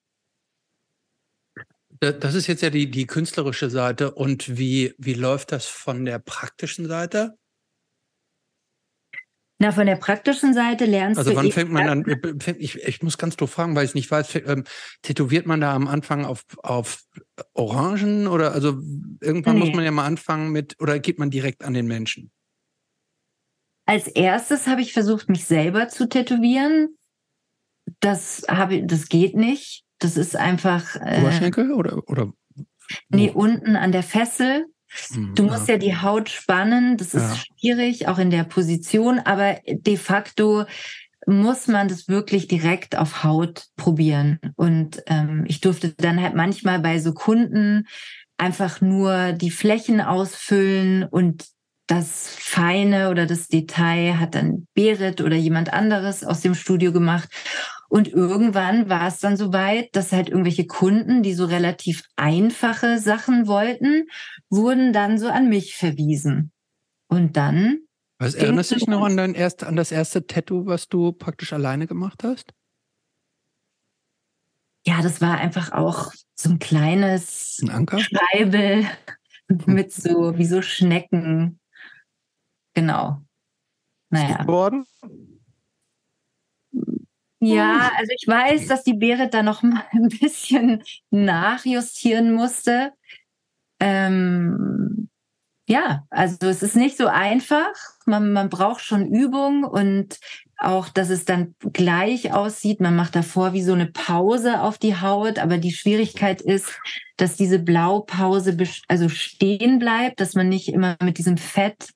Das 1.99 2.35
ist 2.35 2.47
jetzt 2.47 2.63
ja 2.63 2.71
die, 2.71 2.91
die 2.91 3.07
künstlerische 3.07 3.69
Seite. 3.69 4.13
Und 4.13 4.57
wie, 4.57 4.95
wie 4.97 5.15
läuft 5.15 5.53
das 5.53 5.67
von 5.67 6.07
der 6.07 6.19
praktischen 6.19 6.87
Seite? 6.87 7.37
Na, 9.63 9.73
von 9.73 9.85
der 9.85 9.97
praktischen 9.97 10.55
Seite 10.55 10.87
lernst 10.87 11.19
also 11.19 11.33
du. 11.33 11.37
Also 11.37 11.47
wann 11.47 11.53
fängt 11.53 11.71
man 11.71 11.87
an? 11.87 12.05
Ich, 12.59 12.77
ich 12.77 13.03
muss 13.03 13.19
ganz 13.19 13.37
doof 13.37 13.51
fragen, 13.51 13.77
weil 13.77 13.85
ich 13.85 13.95
nicht 13.95 14.11
weiß, 14.11 14.37
ähm, 14.47 14.65
tätowiert 15.03 15.45
man 15.45 15.61
da 15.61 15.75
am 15.75 15.87
Anfang 15.87 16.25
auf, 16.25 16.47
auf 16.63 17.03
Orangen 17.53 18.27
oder 18.27 18.53
also 18.53 18.81
irgendwann 19.21 19.59
nee. 19.59 19.67
muss 19.67 19.77
man 19.77 19.85
ja 19.85 19.91
mal 19.91 20.07
anfangen 20.07 20.51
mit, 20.51 20.81
oder 20.81 20.99
geht 20.99 21.19
man 21.19 21.29
direkt 21.29 21.63
an 21.63 21.75
den 21.75 21.87
Menschen? 21.87 22.31
Als 23.85 24.09
erstes 24.09 24.67
habe 24.67 24.81
ich 24.81 24.95
versucht, 24.95 25.29
mich 25.29 25.45
selber 25.45 25.89
zu 25.89 26.09
tätowieren. 26.09 26.97
Das 28.01 28.47
habe 28.49 28.87
das 28.87 29.11
geht 29.11 29.37
nicht. 29.37 29.85
Das 29.99 30.17
ist 30.17 30.37
einfach. 30.37 30.97
Äh, 30.97 31.21
Oberschenkel 31.21 31.73
oder, 31.73 32.09
oder? 32.09 32.33
Nee, 33.11 33.31
unten 33.31 33.77
an 33.77 33.93
der 33.93 34.05
Fessel. 34.05 34.65
Mhm, 35.11 35.35
du 35.35 35.43
musst 35.45 35.69
ja. 35.69 35.75
ja 35.75 35.79
die 35.79 35.97
Haut 35.97 36.29
spannen, 36.29 36.97
das 36.97 37.15
ist 37.15 37.23
ja. 37.23 37.37
schwierig, 37.37 38.09
auch 38.09 38.19
in 38.19 38.31
der 38.31 38.45
Position, 38.45 39.19
aber 39.19 39.59
de 39.67 39.97
facto 39.97 40.65
muss 41.27 41.67
man 41.67 41.89
das 41.89 42.09
wirklich 42.09 42.49
direkt 42.49 42.97
auf 42.97 43.25
Haut 43.25 43.67
probieren. 43.77 44.41
Und 44.57 45.03
ähm, 45.07 45.45
ich 45.47 45.61
durfte 45.61 45.95
dann 45.97 46.21
halt 46.21 46.35
manchmal 46.35 46.81
bei 46.81 46.99
so 46.99 47.13
Kunden 47.13 47.87
einfach 48.39 48.81
nur 48.81 49.33
die 49.33 49.51
Flächen 49.51 50.01
ausfüllen 50.01 51.05
und 51.05 51.45
das 51.87 52.29
Feine 52.39 53.11
oder 53.11 53.27
das 53.27 53.49
Detail 53.49 54.19
hat 54.19 54.35
dann 54.35 54.67
Berit 54.75 55.21
oder 55.21 55.37
jemand 55.37 55.73
anderes 55.73 56.25
aus 56.25 56.41
dem 56.41 56.55
Studio 56.55 56.93
gemacht. 56.93 57.29
Und 57.89 58.07
irgendwann 58.07 58.89
war 58.89 59.09
es 59.09 59.19
dann 59.19 59.37
so 59.37 59.53
weit, 59.53 59.89
dass 59.97 60.13
halt 60.13 60.29
irgendwelche 60.29 60.67
Kunden, 60.67 61.25
die 61.25 61.35
so 61.35 61.47
relativ 61.47 62.05
einfache 62.15 63.01
Sachen 63.01 63.49
wollten, 63.49 64.07
wurden 64.51 64.93
dann 64.93 65.19
so 65.19 65.29
an 65.29 65.49
mich 65.49 65.77
verwiesen. 65.77 66.53
Und 67.09 67.37
dann. 67.37 67.79
Was 68.19 68.35
erinnerst 68.35 68.73
du 68.73 68.75
dich 68.75 68.87
noch 68.87 69.03
an, 69.03 69.17
dein 69.17 69.35
erst, 69.35 69.65
an 69.65 69.77
das 69.77 69.91
erste 69.91 70.27
Tattoo, 70.27 70.67
was 70.67 70.89
du 70.89 71.13
praktisch 71.13 71.53
alleine 71.53 71.87
gemacht 71.87 72.23
hast? 72.23 72.53
Ja, 74.87 75.03
das 75.03 75.21
war 75.21 75.39
einfach 75.39 75.73
auch 75.73 76.13
so 76.35 76.51
ein 76.51 76.59
kleines 76.59 77.61
ein? 77.63 77.99
Schreibel 77.99 78.87
mit 79.67 79.93
so, 79.93 80.37
wie 80.39 80.47
so 80.47 80.63
Schnecken. 80.63 81.61
Genau. 82.75 83.23
Naja. 84.11 84.43
Geworden? 84.43 84.85
Ja, 87.41 87.91
also 87.97 88.13
ich 88.15 88.29
weiß, 88.29 88.67
dass 88.67 88.85
die 88.85 88.95
Berit 88.95 89.33
da 89.33 89.43
noch 89.43 89.63
mal 89.63 89.85
ein 89.93 90.09
bisschen 90.09 90.83
nachjustieren 91.11 92.33
musste. 92.33 92.93
Ähm, 93.81 95.09
ja, 95.67 96.05
also 96.11 96.49
es 96.49 96.63
ist 96.63 96.77
nicht 96.77 96.97
so 96.97 97.07
einfach. 97.07 97.73
Man, 98.05 98.33
man 98.33 98.49
braucht 98.49 98.83
schon 98.83 99.07
Übung 99.07 99.65
und 99.65 100.19
auch, 100.59 100.89
dass 100.89 101.11
es 101.11 101.25
dann 101.25 101.55
gleich 101.73 102.33
aussieht. 102.33 102.81
Man 102.81 102.97
macht 102.97 103.15
davor 103.15 103.53
wie 103.53 103.63
so 103.63 103.73
eine 103.73 103.87
Pause 103.87 104.61
auf 104.63 104.79
die 104.79 105.01
Haut, 105.01 105.39
aber 105.39 105.59
die 105.59 105.73
Schwierigkeit 105.73 106.41
ist, 106.43 106.79
dass 107.17 107.37
diese 107.37 107.59
Blaupause 107.59 108.57
also 108.89 109.09
stehen 109.09 109.79
bleibt, 109.79 110.21
dass 110.21 110.35
man 110.35 110.49
nicht 110.49 110.69
immer 110.69 110.97
mit 111.03 111.19
diesem 111.19 111.39
Fett 111.39 111.91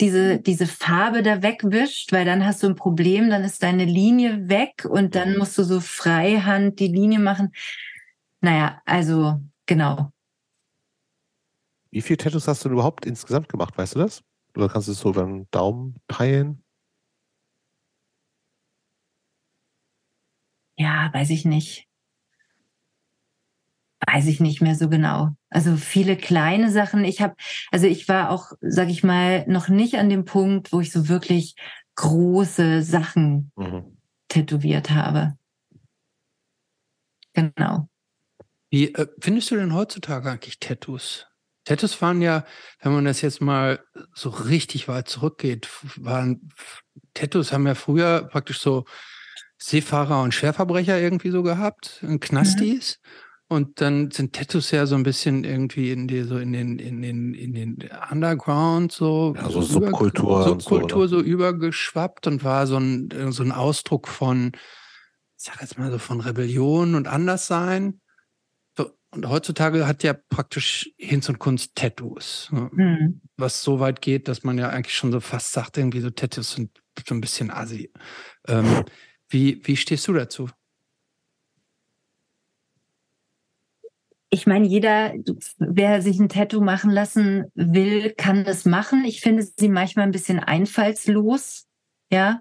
diese, 0.00 0.40
diese 0.40 0.66
Farbe 0.66 1.22
da 1.22 1.42
wegwischt, 1.42 2.12
weil 2.12 2.24
dann 2.24 2.44
hast 2.44 2.62
du 2.62 2.66
ein 2.66 2.74
Problem, 2.74 3.30
dann 3.30 3.44
ist 3.44 3.62
deine 3.62 3.84
Linie 3.84 4.48
weg 4.48 4.86
und 4.88 5.14
dann 5.14 5.36
musst 5.36 5.56
du 5.56 5.62
so 5.62 5.80
freihand 5.80 6.80
die 6.80 6.88
Linie 6.88 7.18
machen. 7.18 7.52
Naja, 8.40 8.80
also 8.86 9.40
genau. 9.66 10.10
Wie 11.90 12.02
viele 12.02 12.18
Tattoos 12.18 12.46
hast 12.46 12.64
du 12.64 12.68
denn 12.68 12.74
überhaupt 12.74 13.04
insgesamt 13.04 13.48
gemacht, 13.48 13.76
weißt 13.76 13.96
du 13.96 14.00
das? 14.00 14.22
Oder 14.56 14.68
kannst 14.68 14.88
du 14.88 14.92
es 14.92 15.00
so 15.00 15.12
beim 15.12 15.46
Daumen 15.50 15.96
teilen? 16.08 16.62
Ja, 20.76 21.10
weiß 21.12 21.30
ich 21.30 21.44
nicht. 21.44 21.86
Weiß 24.06 24.26
ich 24.26 24.40
nicht 24.40 24.62
mehr 24.62 24.74
so 24.74 24.88
genau. 24.88 25.36
Also 25.50 25.76
viele 25.76 26.16
kleine 26.16 26.70
Sachen. 26.70 27.04
Ich 27.04 27.20
habe, 27.20 27.34
also 27.70 27.86
ich 27.86 28.08
war 28.08 28.30
auch, 28.30 28.52
sag 28.60 28.88
ich 28.88 29.04
mal, 29.04 29.46
noch 29.46 29.68
nicht 29.68 29.96
an 29.96 30.08
dem 30.08 30.24
Punkt, 30.24 30.72
wo 30.72 30.80
ich 30.80 30.90
so 30.90 31.08
wirklich 31.08 31.54
große 31.96 32.82
Sachen 32.82 33.52
mhm. 33.56 33.98
tätowiert 34.28 34.90
habe. 34.90 35.36
Genau. 37.34 37.88
Wie 38.70 38.94
äh, 38.94 39.06
findest 39.20 39.50
du 39.50 39.56
denn 39.56 39.74
heutzutage 39.74 40.30
eigentlich 40.30 40.60
Tattoos? 40.60 41.29
Tattoos 41.64 42.00
waren 42.00 42.22
ja, 42.22 42.44
wenn 42.80 42.92
man 42.92 43.04
das 43.04 43.20
jetzt 43.20 43.40
mal 43.40 43.80
so 44.14 44.30
richtig 44.30 44.88
weit 44.88 45.08
zurückgeht, 45.08 45.68
waren 45.96 46.50
Tattoos 47.14 47.52
haben 47.52 47.66
ja 47.66 47.74
früher 47.74 48.22
praktisch 48.24 48.60
so 48.60 48.84
Seefahrer 49.58 50.22
und 50.22 50.32
Schwerverbrecher 50.32 50.98
irgendwie 50.98 51.30
so 51.30 51.42
gehabt, 51.42 52.02
in 52.02 52.18
Knastis. 52.18 52.98
Mhm. 53.02 53.10
Und 53.52 53.80
dann 53.80 54.12
sind 54.12 54.32
Tattoos 54.32 54.70
ja 54.70 54.86
so 54.86 54.94
ein 54.94 55.02
bisschen 55.02 55.42
irgendwie 55.42 55.90
in 55.90 56.06
die, 56.06 56.22
so 56.22 56.38
in 56.38 56.52
den, 56.52 56.78
in 56.78 57.02
den, 57.02 57.34
in 57.34 57.52
den 57.52 57.78
Underground 58.08 58.92
so. 58.92 59.34
Ja, 59.36 59.50
so 59.50 59.60
Subkultur. 59.60 60.44
Subkultur 60.44 61.08
so, 61.08 61.18
so, 61.18 61.24
übergeschwappt 61.24 62.28
und 62.28 62.44
war 62.44 62.68
so 62.68 62.76
ein, 62.76 63.32
so 63.32 63.42
ein 63.42 63.50
Ausdruck 63.50 64.06
von, 64.06 64.52
ich 65.36 65.44
sag 65.44 65.60
jetzt 65.60 65.78
mal 65.78 65.90
so 65.90 65.98
von 65.98 66.20
Rebellion 66.20 66.94
und 66.94 67.08
Anderssein. 67.08 68.00
Und 69.12 69.28
heutzutage 69.28 69.86
hat 69.86 70.04
ja 70.04 70.12
praktisch 70.12 70.92
Hinz 70.96 71.28
und 71.28 71.40
Kunst 71.40 71.74
Tattoos. 71.74 72.48
Ne? 72.52 72.70
Mhm. 72.72 73.20
Was 73.36 73.62
so 73.62 73.80
weit 73.80 74.00
geht, 74.02 74.28
dass 74.28 74.44
man 74.44 74.56
ja 74.56 74.68
eigentlich 74.68 74.94
schon 74.94 75.10
so 75.10 75.20
fast 75.20 75.52
sagt, 75.52 75.78
irgendwie 75.78 76.00
so 76.00 76.10
Tattoos 76.10 76.52
sind 76.52 76.70
so 77.06 77.14
ein 77.14 77.20
bisschen 77.20 77.50
assi. 77.50 77.90
Ähm, 78.46 78.84
wie, 79.28 79.60
wie 79.66 79.76
stehst 79.76 80.06
du 80.06 80.12
dazu? 80.12 80.48
Ich 84.32 84.46
meine, 84.46 84.66
jeder, 84.66 85.12
wer 85.58 86.02
sich 86.02 86.20
ein 86.20 86.28
Tattoo 86.28 86.60
machen 86.60 86.92
lassen 86.92 87.46
will, 87.54 88.10
kann 88.10 88.44
das 88.44 88.64
machen. 88.64 89.04
Ich 89.04 89.20
finde 89.22 89.42
sie 89.42 89.68
manchmal 89.68 90.04
ein 90.04 90.12
bisschen 90.12 90.38
einfallslos. 90.38 91.66
Ja, 92.12 92.40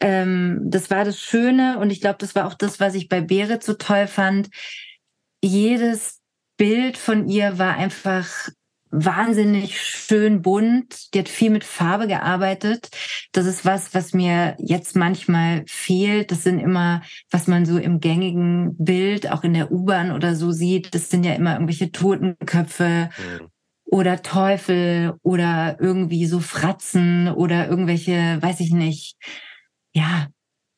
ähm, 0.00 0.60
das 0.64 0.90
war 0.90 1.04
das 1.04 1.20
Schöne 1.20 1.78
und 1.78 1.90
ich 1.90 2.00
glaube, 2.00 2.16
das 2.18 2.34
war 2.34 2.46
auch 2.46 2.54
das, 2.54 2.80
was 2.80 2.96
ich 2.96 3.08
bei 3.08 3.20
Berit 3.20 3.62
so 3.62 3.74
toll 3.74 4.08
fand 4.08 4.48
jedes 5.42 6.20
Bild 6.56 6.96
von 6.96 7.28
ihr 7.28 7.58
war 7.58 7.76
einfach 7.76 8.50
wahnsinnig 8.92 9.80
schön 9.80 10.42
bunt. 10.42 11.14
Die 11.14 11.20
hat 11.20 11.28
viel 11.28 11.50
mit 11.50 11.64
Farbe 11.64 12.06
gearbeitet. 12.06 12.90
Das 13.32 13.46
ist 13.46 13.64
was, 13.64 13.94
was 13.94 14.12
mir 14.12 14.54
jetzt 14.58 14.94
manchmal 14.94 15.64
fehlt. 15.66 16.30
Das 16.30 16.44
sind 16.44 16.60
immer, 16.60 17.02
was 17.30 17.46
man 17.46 17.64
so 17.64 17.78
im 17.78 18.00
gängigen 18.00 18.76
Bild, 18.76 19.30
auch 19.30 19.44
in 19.44 19.54
der 19.54 19.72
U-Bahn 19.72 20.12
oder 20.12 20.36
so 20.36 20.52
sieht. 20.52 20.94
Das 20.94 21.08
sind 21.08 21.24
ja 21.24 21.32
immer 21.32 21.54
irgendwelche 21.54 21.90
Totenköpfe 21.90 23.08
mhm. 23.16 23.48
oder 23.86 24.22
Teufel 24.22 25.14
oder 25.22 25.78
irgendwie 25.80 26.26
so 26.26 26.40
Fratzen 26.40 27.28
oder 27.28 27.68
irgendwelche, 27.68 28.38
weiß 28.40 28.60
ich 28.60 28.72
nicht. 28.72 29.16
Ja, 29.94 30.28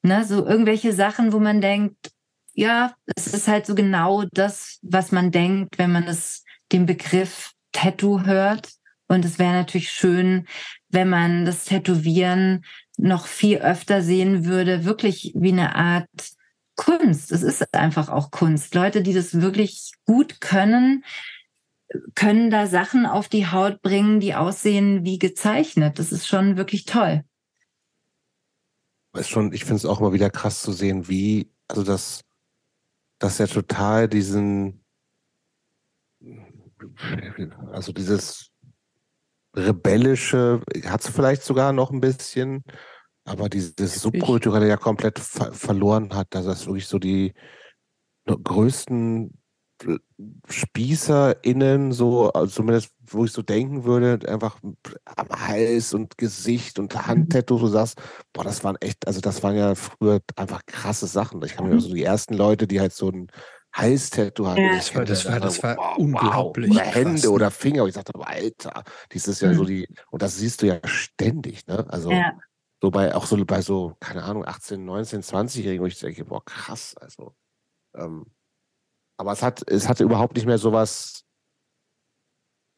ne, 0.02 0.24
so 0.24 0.46
irgendwelche 0.46 0.92
Sachen, 0.92 1.32
wo 1.32 1.40
man 1.40 1.60
denkt, 1.60 2.12
ja, 2.54 2.94
es 3.16 3.26
ist 3.26 3.48
halt 3.48 3.66
so 3.66 3.74
genau 3.74 4.24
das, 4.32 4.78
was 4.82 5.12
man 5.12 5.30
denkt, 5.30 5.78
wenn 5.78 5.92
man 5.92 6.04
es 6.04 6.44
den 6.72 6.86
Begriff 6.86 7.52
Tattoo 7.72 8.24
hört. 8.24 8.70
Und 9.06 9.24
es 9.24 9.38
wäre 9.38 9.52
natürlich 9.52 9.90
schön, 9.90 10.46
wenn 10.88 11.10
man 11.10 11.44
das 11.44 11.64
Tätowieren 11.64 12.64
noch 12.96 13.26
viel 13.26 13.58
öfter 13.58 14.02
sehen 14.02 14.46
würde, 14.46 14.84
wirklich 14.84 15.32
wie 15.34 15.52
eine 15.52 15.74
Art 15.74 16.08
Kunst. 16.76 17.30
Es 17.32 17.42
ist 17.42 17.74
einfach 17.74 18.08
auch 18.08 18.30
Kunst. 18.30 18.74
Leute, 18.74 19.02
die 19.02 19.12
das 19.12 19.40
wirklich 19.40 19.92
gut 20.06 20.40
können, 20.40 21.04
können 22.14 22.50
da 22.50 22.66
Sachen 22.66 23.06
auf 23.06 23.28
die 23.28 23.46
Haut 23.46 23.82
bringen, 23.82 24.20
die 24.20 24.34
aussehen 24.34 25.04
wie 25.04 25.18
gezeichnet. 25.18 25.98
Das 25.98 26.12
ist 26.12 26.26
schon 26.26 26.56
wirklich 26.56 26.84
toll. 26.84 27.24
Ist 29.12 29.28
schon, 29.28 29.52
ich 29.52 29.64
finde 29.64 29.76
es 29.76 29.86
auch 29.86 30.00
immer 30.00 30.12
wieder 30.12 30.30
krass 30.30 30.62
zu 30.62 30.72
sehen, 30.72 31.06
wie, 31.08 31.52
also 31.68 31.84
das 31.84 32.24
dass 33.24 33.40
er 33.40 33.48
total 33.48 34.06
diesen, 34.06 34.84
also 37.72 37.90
dieses 37.90 38.52
rebellische, 39.56 40.60
hat 40.84 41.00
es 41.00 41.08
vielleicht 41.08 41.42
sogar 41.42 41.72
noch 41.72 41.90
ein 41.90 42.02
bisschen, 42.02 42.62
aber 43.24 43.48
dieses 43.48 44.02
Subkulturelle 44.02 44.68
ja 44.68 44.76
komplett 44.76 45.18
ver 45.18 45.54
verloren 45.54 46.14
hat, 46.14 46.34
dass 46.34 46.44
das 46.44 46.66
wirklich 46.66 46.86
so 46.86 46.98
die 46.98 47.32
größten 48.26 49.32
SpießerInnen, 50.48 51.92
so, 51.92 52.32
also 52.32 52.46
zumindest 52.46 52.94
wo 53.06 53.24
ich 53.24 53.32
so 53.32 53.42
denken 53.42 53.84
würde, 53.84 54.18
einfach 54.28 54.58
am 55.04 55.28
Hals 55.28 55.94
und 55.94 56.16
Gesicht 56.16 56.78
und 56.78 56.94
mhm. 56.94 57.06
Handtattoo, 57.06 57.58
du 57.58 57.66
sagst, 57.68 58.00
boah, 58.32 58.44
das 58.44 58.64
waren 58.64 58.76
echt, 58.76 59.06
also 59.06 59.20
das 59.20 59.42
waren 59.42 59.56
ja 59.56 59.74
früher 59.74 60.20
einfach 60.36 60.64
krasse 60.66 61.06
Sachen. 61.06 61.42
Ich 61.44 61.56
kann 61.56 61.68
mir 61.68 61.74
mhm. 61.74 61.80
so 61.80 61.94
die 61.94 62.04
ersten 62.04 62.34
Leute, 62.34 62.66
die 62.66 62.80
halt 62.80 62.92
so 62.92 63.10
ein 63.10 63.30
Halstattoo 63.72 64.46
hatten. 64.46 64.62
Ja. 64.62 64.76
Das 64.76 64.94
war, 64.94 65.04
das 65.04 65.24
war, 65.26 65.40
das 65.40 65.62
war 65.62 65.76
wow, 65.76 65.98
unglaublich. 65.98 66.70
Oder 66.70 66.80
Hände 66.80 67.20
krass, 67.20 67.26
oder 67.26 67.50
Finger. 67.50 67.82
Und 67.82 67.88
ich 67.88 67.94
dachte, 67.94 68.12
Alter, 68.20 68.84
dieses 69.12 69.40
ja 69.40 69.48
mhm. 69.48 69.54
so 69.54 69.64
die, 69.64 69.88
und 70.10 70.22
das 70.22 70.36
siehst 70.36 70.62
du 70.62 70.66
ja 70.66 70.78
ständig, 70.84 71.66
ne? 71.66 71.84
Also 71.88 72.10
ja. 72.10 72.38
so 72.80 72.90
bei, 72.90 73.14
auch 73.14 73.26
so 73.26 73.42
bei 73.44 73.60
so, 73.60 73.96
keine 74.00 74.22
Ahnung, 74.22 74.46
18, 74.46 74.84
19, 74.84 75.22
20-Jährigen, 75.22 75.82
wo 75.82 75.86
ich 75.86 75.98
denke, 75.98 76.24
boah, 76.24 76.44
krass, 76.44 76.94
also. 76.96 77.34
Ähm, 77.96 78.26
aber 79.16 79.32
es 79.32 79.42
hat, 79.42 79.68
es 79.70 79.88
hatte 79.88 80.04
überhaupt 80.04 80.34
nicht 80.34 80.46
mehr 80.46 80.58
sowas 80.58 81.24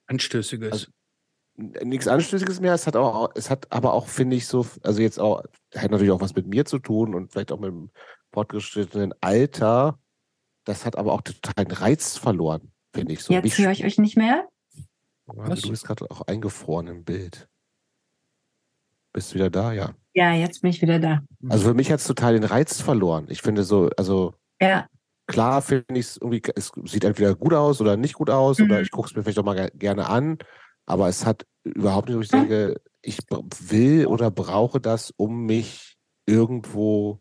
Anstößiges. 0.08 0.72
Also, 0.72 0.86
nichts 1.56 2.06
Anstößiges 2.06 2.60
mehr. 2.60 2.74
Es 2.74 2.86
hat 2.86 2.96
auch, 2.96 3.30
es 3.34 3.50
hat 3.50 3.72
aber 3.72 3.92
auch, 3.92 4.08
finde 4.08 4.36
ich, 4.36 4.46
so, 4.46 4.66
also 4.82 5.00
jetzt 5.00 5.18
auch, 5.18 5.42
hat 5.74 5.90
natürlich 5.90 6.12
auch 6.12 6.20
was 6.20 6.34
mit 6.34 6.46
mir 6.46 6.64
zu 6.64 6.78
tun 6.78 7.14
und 7.14 7.32
vielleicht 7.32 7.52
auch 7.52 7.58
mit 7.58 7.70
dem 7.70 7.90
fortgeschrittenen 8.32 9.14
Alter. 9.20 9.98
Das 10.64 10.84
hat 10.84 10.96
aber 10.96 11.12
auch 11.12 11.22
total 11.22 11.64
den 11.64 11.76
Reiz 11.76 12.16
verloren, 12.16 12.72
finde 12.94 13.14
ich 13.14 13.22
so. 13.22 13.32
Jetzt 13.32 13.58
höre 13.58 13.70
ich 13.70 13.84
euch 13.84 13.98
nicht 13.98 14.16
mehr. 14.16 14.48
Was? 15.26 15.62
Du 15.62 15.70
bist 15.70 15.84
gerade 15.84 16.08
auch 16.10 16.22
eingefroren 16.22 16.86
im 16.88 17.04
Bild. 17.04 17.48
Bist 19.12 19.30
du 19.30 19.36
wieder 19.36 19.50
da, 19.50 19.72
ja. 19.72 19.94
Ja, 20.14 20.32
jetzt 20.32 20.60
bin 20.62 20.70
ich 20.70 20.82
wieder 20.82 20.98
da. 20.98 21.22
Also 21.48 21.68
für 21.68 21.74
mich 21.74 21.90
hat 21.90 22.00
es 22.00 22.06
total 22.06 22.34
den 22.34 22.44
Reiz 22.44 22.80
verloren. 22.80 23.26
Ich 23.28 23.42
finde 23.42 23.64
so, 23.64 23.90
also 23.96 24.34
ja. 24.60 24.88
Klar 25.26 25.62
finde 25.62 25.84
ich 25.94 26.06
es 26.06 26.16
irgendwie, 26.16 26.42
es 26.54 26.72
sieht 26.84 27.04
entweder 27.04 27.34
gut 27.34 27.52
aus 27.52 27.80
oder 27.80 27.96
nicht 27.96 28.14
gut 28.14 28.30
aus 28.30 28.58
mhm. 28.58 28.66
oder 28.66 28.80
ich 28.80 28.90
gucke 28.90 29.08
es 29.08 29.16
mir 29.16 29.22
vielleicht 29.22 29.38
auch 29.38 29.44
mal 29.44 29.70
gerne 29.74 30.08
an, 30.08 30.38
aber 30.86 31.08
es 31.08 31.26
hat 31.26 31.44
überhaupt 31.64 32.08
nicht, 32.08 32.16
wo 32.16 32.22
ich 32.22 32.28
denke, 32.28 32.80
ich 33.02 33.18
will 33.28 34.06
oder 34.06 34.30
brauche 34.30 34.80
das, 34.80 35.12
um 35.16 35.46
mich 35.46 35.96
irgendwo 36.26 37.20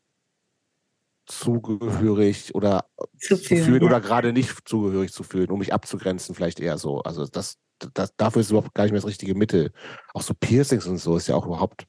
zugehörig 1.25 2.53
oder 2.53 2.85
zu, 3.19 3.37
fühlen, 3.37 3.63
fühlen 3.63 3.81
ja. 3.81 3.87
oder 3.87 4.01
gerade 4.01 4.33
nicht 4.33 4.67
zugehörig 4.67 5.11
zu 5.11 5.23
fühlen, 5.23 5.49
um 5.49 5.59
mich 5.59 5.73
abzugrenzen, 5.73 6.35
vielleicht 6.35 6.59
eher 6.59 6.77
so. 6.77 7.01
Also 7.01 7.25
das, 7.25 7.57
das 7.93 8.15
dafür 8.15 8.41
ist 8.41 8.51
überhaupt 8.51 8.75
gar 8.75 8.83
nicht 8.83 8.91
mehr 8.91 9.01
das 9.01 9.09
richtige 9.09 9.33
Mittel. 9.33 9.71
Auch 10.13 10.21
so 10.21 10.33
Piercings 10.33 10.85
und 10.85 10.97
so 10.97 11.17
ist 11.17 11.27
ja 11.27 11.35
auch 11.35 11.47
überhaupt 11.47 11.87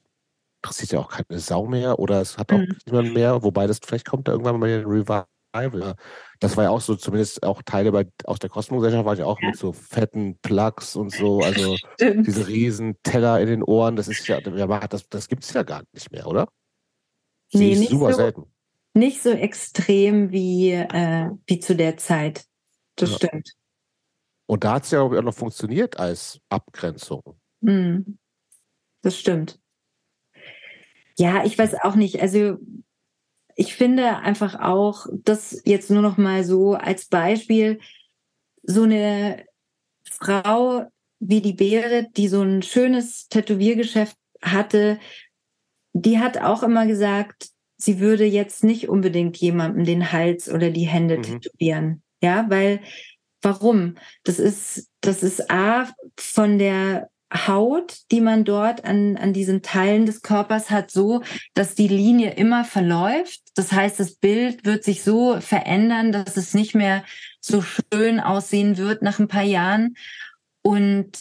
interessiert 0.63 0.91
ja 0.91 0.99
auch 0.99 1.09
keine 1.09 1.39
Sau 1.39 1.67
mehr 1.67 1.99
oder 1.99 2.19
es 2.21 2.37
hat 2.37 2.51
auch 2.51 2.57
mhm. 2.57 2.75
niemand 2.85 3.13
mehr, 3.13 3.43
wobei 3.43 3.67
das 3.67 3.79
vielleicht 3.83 4.07
kommt 4.07 4.27
da 4.27 4.31
irgendwann 4.31 4.59
mal 4.59 4.67
den 4.67 4.85
Revival 4.85 5.25
Revival. 5.59 5.95
Das 6.39 6.55
war 6.55 6.65
ja 6.65 6.69
auch 6.69 6.81
so, 6.81 6.95
zumindest 6.95 7.43
auch 7.43 7.61
Teile 7.63 7.91
bei, 7.91 8.07
aus 8.25 8.39
der 8.39 8.49
Kosmogesellschaft 8.49 9.05
waren 9.05 9.17
ja 9.17 9.25
auch 9.25 9.39
ja. 9.41 9.49
mit 9.49 9.57
so 9.57 9.73
fetten 9.73 10.37
Plugs 10.39 10.95
und 10.95 11.11
so, 11.11 11.39
also 11.41 11.75
Stimmt. 11.95 12.27
diese 12.27 12.47
riesen 12.47 12.95
Teller 13.03 13.39
in 13.39 13.47
den 13.47 13.63
Ohren, 13.63 13.95
das 13.95 14.07
ist 14.07 14.27
ja, 14.27 14.39
das, 14.41 15.09
das 15.09 15.27
gibt 15.27 15.43
es 15.43 15.53
ja 15.53 15.63
gar 15.63 15.83
nicht 15.93 16.11
mehr, 16.11 16.27
oder? 16.27 16.47
Nee, 17.53 17.75
nicht 17.75 17.89
super 17.89 18.11
so, 18.11 18.17
selten. 18.17 18.43
Nicht 18.93 19.21
so 19.21 19.29
extrem 19.29 20.31
wie, 20.31 20.71
äh, 20.71 21.29
wie 21.45 21.59
zu 21.59 21.75
der 21.75 21.97
Zeit. 21.97 22.45
Das 22.95 23.11
ja. 23.11 23.15
stimmt. 23.17 23.53
Und 24.47 24.63
da 24.63 24.73
hat 24.73 24.83
es 24.83 24.91
ja 24.91 25.01
auch 25.01 25.11
noch 25.21 25.33
funktioniert 25.33 25.99
als 25.99 26.39
Abgrenzung. 26.49 27.21
Hm. 27.63 28.17
Das 29.01 29.17
stimmt. 29.17 29.59
Ja, 31.17 31.43
ich 31.43 31.57
weiß 31.57 31.75
auch 31.83 31.95
nicht. 31.95 32.21
Also 32.21 32.57
ich 33.59 33.75
finde 33.75 34.17
einfach 34.17 34.59
auch, 34.59 35.07
das 35.11 35.61
jetzt 35.65 35.89
nur 35.89 36.03
noch 36.03 36.17
mal 36.17 36.43
so 36.43 36.75
als 36.75 37.05
Beispiel, 37.05 37.79
so 38.61 38.83
eine 38.83 39.45
Frau 40.03 40.85
wie 41.19 41.41
die 41.41 41.53
Berit, 41.53 42.15
die 42.17 42.27
so 42.27 42.43
ein 42.43 42.61
schönes 42.61 43.27
Tätowiergeschäft 43.29 44.15
hatte, 44.43 44.99
die 45.93 46.19
hat 46.19 46.37
auch 46.37 46.61
immer 46.61 46.85
gesagt, 46.85 47.49
sie 47.77 47.99
würde 47.99 48.25
jetzt 48.25 48.63
nicht 48.63 48.89
unbedingt 48.89 49.37
jemandem 49.37 49.85
den 49.85 50.11
Hals 50.11 50.49
oder 50.49 50.69
die 50.69 50.87
Hände 50.87 51.17
mhm. 51.17 51.23
tätowieren. 51.23 52.03
Ja, 52.21 52.45
weil 52.49 52.81
warum? 53.41 53.95
Das 54.23 54.37
ist, 54.37 54.87
das 55.01 55.23
ist 55.23 55.49
A 55.49 55.89
von 56.19 56.59
der 56.59 57.09
Haut, 57.33 57.99
die 58.11 58.21
man 58.21 58.45
dort 58.45 58.85
an, 58.85 59.17
an 59.17 59.33
diesen 59.33 59.61
Teilen 59.61 60.05
des 60.05 60.21
Körpers 60.21 60.69
hat, 60.69 60.91
so, 60.91 61.23
dass 61.53 61.75
die 61.75 61.89
Linie 61.89 62.31
immer 62.31 62.63
verläuft. 62.63 63.41
Das 63.55 63.73
heißt, 63.73 63.99
das 63.99 64.15
Bild 64.15 64.65
wird 64.65 64.83
sich 64.83 65.03
so 65.03 65.41
verändern, 65.41 66.11
dass 66.13 66.37
es 66.37 66.53
nicht 66.53 66.73
mehr 66.73 67.03
so 67.41 67.61
schön 67.61 68.19
aussehen 68.21 68.77
wird 68.77 69.01
nach 69.01 69.19
ein 69.19 69.27
paar 69.27 69.43
Jahren. 69.43 69.95
Und 70.61 71.19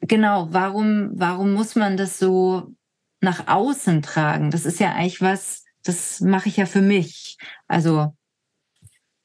genau, 0.00 0.48
warum, 0.50 1.10
warum 1.14 1.54
muss 1.54 1.74
man 1.74 1.96
das 1.96 2.18
so 2.18 2.74
nach 3.20 3.48
außen 3.48 4.02
tragen? 4.02 4.50
Das 4.50 4.66
ist 4.66 4.78
ja 4.78 4.92
eigentlich 4.92 5.22
was, 5.22 5.64
das 5.84 6.20
mache 6.20 6.50
ich 6.50 6.58
ja 6.58 6.66
für 6.66 6.82
mich. 6.82 7.38
Also 7.66 8.14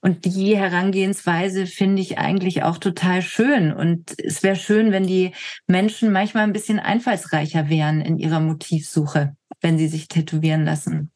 und 0.01 0.23
die 0.23 0.55
Herangehensweise 0.57 1.65
finde 1.65 2.01
ich 2.01 2.17
eigentlich 2.17 2.63
auch 2.63 2.77
total 2.77 3.21
schön. 3.21 3.73
Und 3.73 4.13
es 4.17 4.43
wäre 4.43 4.55
schön, 4.55 4.91
wenn 4.91 5.05
die 5.05 5.33
Menschen 5.67 6.11
manchmal 6.11 6.43
ein 6.43 6.53
bisschen 6.53 6.79
einfallsreicher 6.79 7.69
wären 7.69 7.99
in 7.99 8.17
ihrer 8.17 8.39
Motivsuche, 8.39 9.35
wenn 9.59 9.77
sie 9.77 9.87
sich 9.87 10.07
tätowieren 10.07 10.63
lassen. 10.63 11.11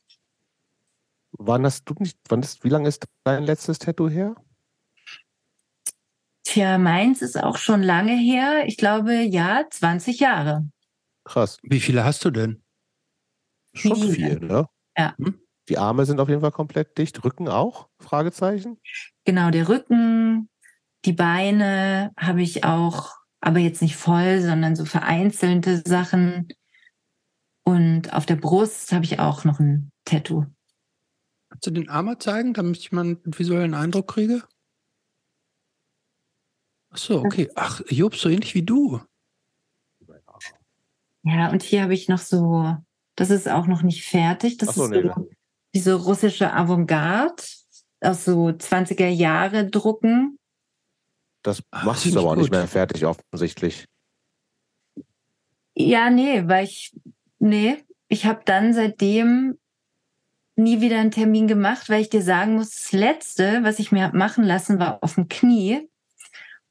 Wann 1.32 1.66
hast 1.66 1.86
du 1.86 1.96
nicht, 2.00 2.18
wann 2.28 2.42
ist, 2.42 2.64
wie 2.64 2.70
lange 2.70 2.90
ist 2.90 3.06
dein 3.24 3.44
letztes 3.44 3.80
Tattoo 3.80 4.10
her? 4.10 4.36
Tja, 6.44 6.78
meins 6.78 7.22
ist 7.22 7.42
auch 7.42 7.58
schon 7.58 7.82
lange 7.82 8.16
her. 8.16 8.66
Ich 8.68 8.78
glaube, 8.78 9.14
ja, 9.14 9.64
20 9.70 10.20
Jahre. 10.20 10.68
Krass. 11.24 11.58
Wie 11.64 11.80
viele 11.80 12.04
hast 12.04 12.24
du 12.26 12.32
denn? 12.32 12.62
Schon 13.74 13.96
viele. 13.96 14.14
viel, 14.14 14.40
ne? 14.40 14.68
Ja. 14.98 15.16
Hm? 15.18 15.40
Die 15.70 15.78
Arme 15.78 16.06
sind 16.06 16.20
auf 16.20 16.30
jeden 16.30 16.42
Fall 16.42 16.52
komplett 16.52 16.98
dicht. 16.98 17.24
Rücken 17.24 17.48
auch? 17.48 17.88
Fragezeichen. 18.00 18.80
Genau, 19.26 19.50
der 19.50 19.70
Rücken, 19.70 20.50
die 21.06 21.14
Beine 21.14 22.12
habe 22.18 22.42
ich 22.42 22.64
auch, 22.64 23.12
aber 23.40 23.60
jetzt 23.60 23.82
nicht 23.82 23.96
voll, 23.96 24.42
sondern 24.42 24.76
so 24.76 24.86
vereinzelte 24.86 25.82
Sachen. 25.86 26.50
Und 27.64 28.14
auf 28.14 28.26
der 28.26 28.36
Brust 28.36 28.92
habe 28.92 29.06
ich 29.06 29.20
auch 29.20 29.46
noch 29.46 29.60
ein 29.60 29.90
Tattoo. 30.04 30.46
Kannst 31.50 31.68
du 31.68 31.72
den 31.72 31.90
Arm 31.90 32.06
mal 32.06 32.20
zeigen, 32.20 32.54
damit 32.54 32.78
ich 32.78 32.92
mal 32.92 33.02
einen 33.02 33.22
visuellen 33.26 33.74
Eindruck 33.74 34.10
kriege? 34.10 34.44
Ach 36.90 36.98
so, 36.98 37.20
okay. 37.20 37.50
Ach, 37.56 37.82
Job, 37.88 38.16
so 38.16 38.28
ähnlich 38.28 38.54
wie 38.54 38.64
du. 38.64 39.00
Ja, 41.24 41.52
und 41.52 41.64
hier 41.64 41.84
habe 41.84 41.94
ich 41.94 42.10
noch 42.10 42.20
so, 42.20 42.76
das 43.16 43.30
ist 43.30 43.48
auch 43.48 43.66
noch 43.66 43.82
nicht 43.82 44.06
fertig. 44.06 44.58
Das 44.58 44.76
so, 44.76 44.84
ist 44.84 44.90
so, 44.90 45.02
nee 45.02 45.38
diese 45.74 45.94
russische 45.94 46.54
Avantgarde 46.54 47.44
aus 48.02 48.26
so 48.26 48.48
20er 48.48 49.08
Jahre 49.08 49.70
drucken. 49.70 50.38
Das 51.42 51.64
machst 51.72 52.06
du 52.06 52.20
aber 52.20 52.32
auch 52.32 52.36
nicht 52.36 52.52
mehr 52.52 52.68
fertig, 52.68 53.06
offensichtlich. 53.06 53.86
Ja, 55.76 56.10
nee, 56.10 56.48
weil 56.48 56.66
ich, 56.66 56.96
nee, 57.40 57.78
ich 58.08 58.26
habe 58.26 58.42
dann 58.46 58.74
seitdem 58.74 59.58
nie 60.56 60.82
wieder 60.82 61.00
einen 61.00 61.12
Termin 61.12 61.48
gemacht, 61.48 61.90
weil 61.90 62.02
ich 62.02 62.10
dir 62.10 62.22
sagen 62.22 62.56
muss, 62.56 62.70
das 62.70 62.92
letzte, 62.92 63.64
was 63.64 63.80
ich 63.80 63.92
mir 63.92 64.04
habe 64.04 64.18
machen 64.18 64.44
lassen, 64.44 64.80
war 64.80 65.04
auf 65.04 65.16
dem 65.16 65.28
Knie. 65.28 65.90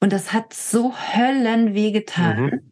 Und 0.00 0.12
das 0.12 0.32
hat 0.32 0.54
so 0.54 0.94
höllenweh 0.96 1.90
getan. 1.90 2.42
Mhm 2.44 2.71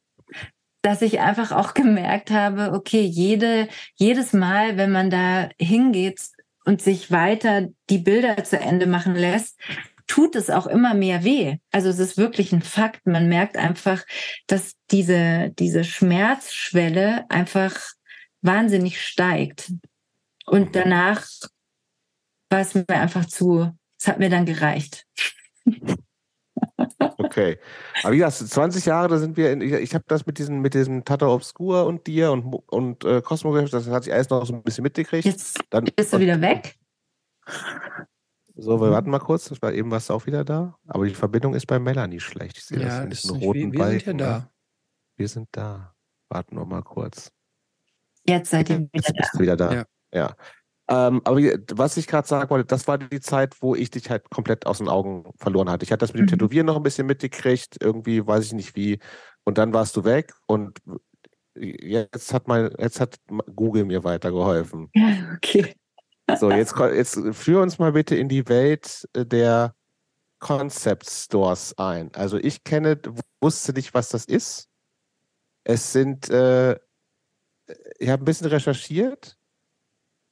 dass 0.83 1.03
ich 1.03 1.21
einfach 1.21 1.53
auch 1.53 1.75
gemerkt 1.75 2.31
habe, 2.31 2.73
okay, 2.73 3.03
jede, 3.03 3.69
jedes 3.95 4.33
Mal, 4.33 4.77
wenn 4.77 4.93
man 4.93 5.11
da 5.11 5.49
hingeht 5.61 6.21
und 6.65 6.81
sich 6.83 7.11
weiter 7.11 7.69
die 7.89 7.99
Bilder 7.99 8.43
zu 8.45 8.59
Ende 8.59 8.87
machen 8.87 9.15
lässt, 9.15 9.59
tut 10.07 10.35
es 10.35 10.51
auch 10.51 10.67
immer 10.67 10.95
mehr 10.95 11.23
weh. 11.23 11.59
Also 11.71 11.89
es 11.89 11.99
ist 11.99 12.17
wirklich 12.17 12.53
ein 12.53 12.63
Fakt. 12.63 13.07
Man 13.07 13.29
merkt 13.29 13.57
einfach, 13.57 14.05
dass 14.47 14.75
diese, 14.91 15.51
diese 15.59 15.85
Schmerzschwelle 15.85 17.31
einfach 17.31 17.77
wahnsinnig 18.43 19.01
steigt. 19.01 19.73
Und 20.47 20.75
danach 20.75 21.29
war 22.49 22.61
es 22.61 22.75
mir 22.75 22.89
einfach 22.89 23.27
zu, 23.27 23.71
es 24.01 24.09
hat 24.09 24.19
mir 24.19 24.31
dann 24.31 24.47
gereicht. 24.47 25.07
Okay. 27.19 27.59
Aber 28.03 28.13
wie 28.13 28.19
gesagt, 28.19 28.37
20 28.37 28.87
Jahre, 28.87 29.09
da 29.09 29.19
sind 29.19 29.37
wir 29.37 29.53
in, 29.53 29.61
ich, 29.61 29.73
ich 29.73 29.95
habe 29.95 30.05
das 30.09 30.27
mit 30.27 30.39
diesem, 30.39 30.61
mit 30.61 30.75
diesem 30.75 31.05
Tata 31.05 31.29
Obscur 31.29 31.87
und 31.87 32.07
dir 32.07 32.33
und, 32.33 32.45
und 32.67 33.05
äh, 33.05 33.21
Cosmo, 33.23 33.59
das 33.61 33.89
hat 33.89 34.05
sich 34.05 34.13
alles 34.13 34.31
noch 34.31 34.45
so 34.47 34.55
ein 34.55 34.63
bisschen 34.63 34.83
mitgekriegt. 34.83 35.25
Jetzt 35.25 35.61
Dann, 35.71 35.85
bist 35.85 36.13
du 36.13 36.19
wieder 36.19 36.41
weg. 36.41 36.77
So, 38.57 38.81
wir 38.81 38.91
warten 38.91 39.11
mal 39.11 39.21
kurz, 39.21 39.49
das 39.49 39.63
war 39.63 39.73
eben 39.73 39.91
was 39.91 40.11
auch 40.11 40.27
wieder 40.27 40.45
da. 40.45 40.77
Aber 40.87 41.07
die 41.07 41.15
Verbindung 41.15 41.55
ist 41.55 41.67
bei 41.67 41.79
Melanie 41.79 42.21
schlecht. 42.21 42.59
Ich 42.59 42.65
sehe 42.65 42.81
ja, 42.81 42.87
das 42.87 43.05
in 43.05 43.11
diesen 43.11 43.37
roten 43.37 43.59
wir, 43.59 43.73
wir 43.73 43.79
Balken. 43.79 44.05
Sind 44.05 44.21
ja 44.21 44.27
da. 44.27 44.51
Wir 45.17 45.29
sind 45.29 45.49
da. 45.53 45.95
Warten 46.29 46.57
wir 46.57 46.65
mal 46.65 46.83
kurz. 46.83 47.31
Jetzt 48.27 48.51
seid 48.51 48.69
ihr 48.71 48.81
wieder 48.81 48.91
Jetzt 48.93 49.09
da. 49.09 49.13
Bist 49.17 49.35
du 49.35 49.39
wieder 49.39 49.57
da. 49.57 49.73
Ja. 49.73 49.85
ja. 50.13 50.37
Ähm, 50.91 51.21
aber 51.25 51.41
was 51.73 51.97
ich 51.97 52.09
gerade 52.09 52.27
sagen 52.27 52.51
wollte, 52.51 52.67
das 52.67 52.89
war 52.89 52.99
die 52.99 53.21
Zeit, 53.21 53.55
wo 53.61 53.77
ich 53.77 53.91
dich 53.91 54.11
halt 54.11 54.29
komplett 54.29 54.67
aus 54.67 54.79
den 54.79 54.89
Augen 54.89 55.31
verloren 55.37 55.71
hatte. 55.71 55.85
Ich 55.85 55.93
hatte 55.93 56.01
das 56.01 56.13
mit 56.13 56.21
dem 56.21 56.25
mhm. 56.25 56.31
Tätowieren 56.31 56.67
noch 56.67 56.77
ein 56.77 56.83
bisschen 56.83 57.07
mitgekriegt, 57.07 57.77
irgendwie 57.81 58.27
weiß 58.27 58.47
ich 58.47 58.53
nicht 58.55 58.75
wie. 58.75 58.99
Und 59.45 59.57
dann 59.57 59.73
warst 59.73 59.97
du 59.97 60.05
weg 60.05 60.35
und 60.47 60.81
jetzt 61.55 62.35
hat 62.35 62.49
mein, 62.49 62.71
jetzt 62.79 63.01
hat 63.01 63.19
Google 63.55 63.85
mir 63.85 64.03
weitergeholfen. 64.03 64.91
Okay. 65.37 65.75
So, 66.39 66.51
jetzt, 66.51 66.77
jetzt 66.79 67.21
führ 67.33 67.63
uns 67.63 67.79
mal 67.79 67.93
bitte 67.93 68.17
in 68.17 68.29
die 68.29 68.49
Welt 68.49 69.09
der 69.15 69.75
Concept 70.39 71.09
Stores 71.09 71.77
ein. 71.79 72.13
Also 72.15 72.37
ich 72.39 72.65
kenne, 72.65 73.01
wusste 73.41 73.73
nicht, 73.73 73.95
was 73.95 74.09
das 74.09 74.25
ist. 74.25 74.69
Es 75.65 75.93
sind, 75.93 76.31
äh, 76.31 76.79
ich 77.99 78.09
habe 78.09 78.23
ein 78.23 78.25
bisschen 78.25 78.49
recherchiert 78.49 79.40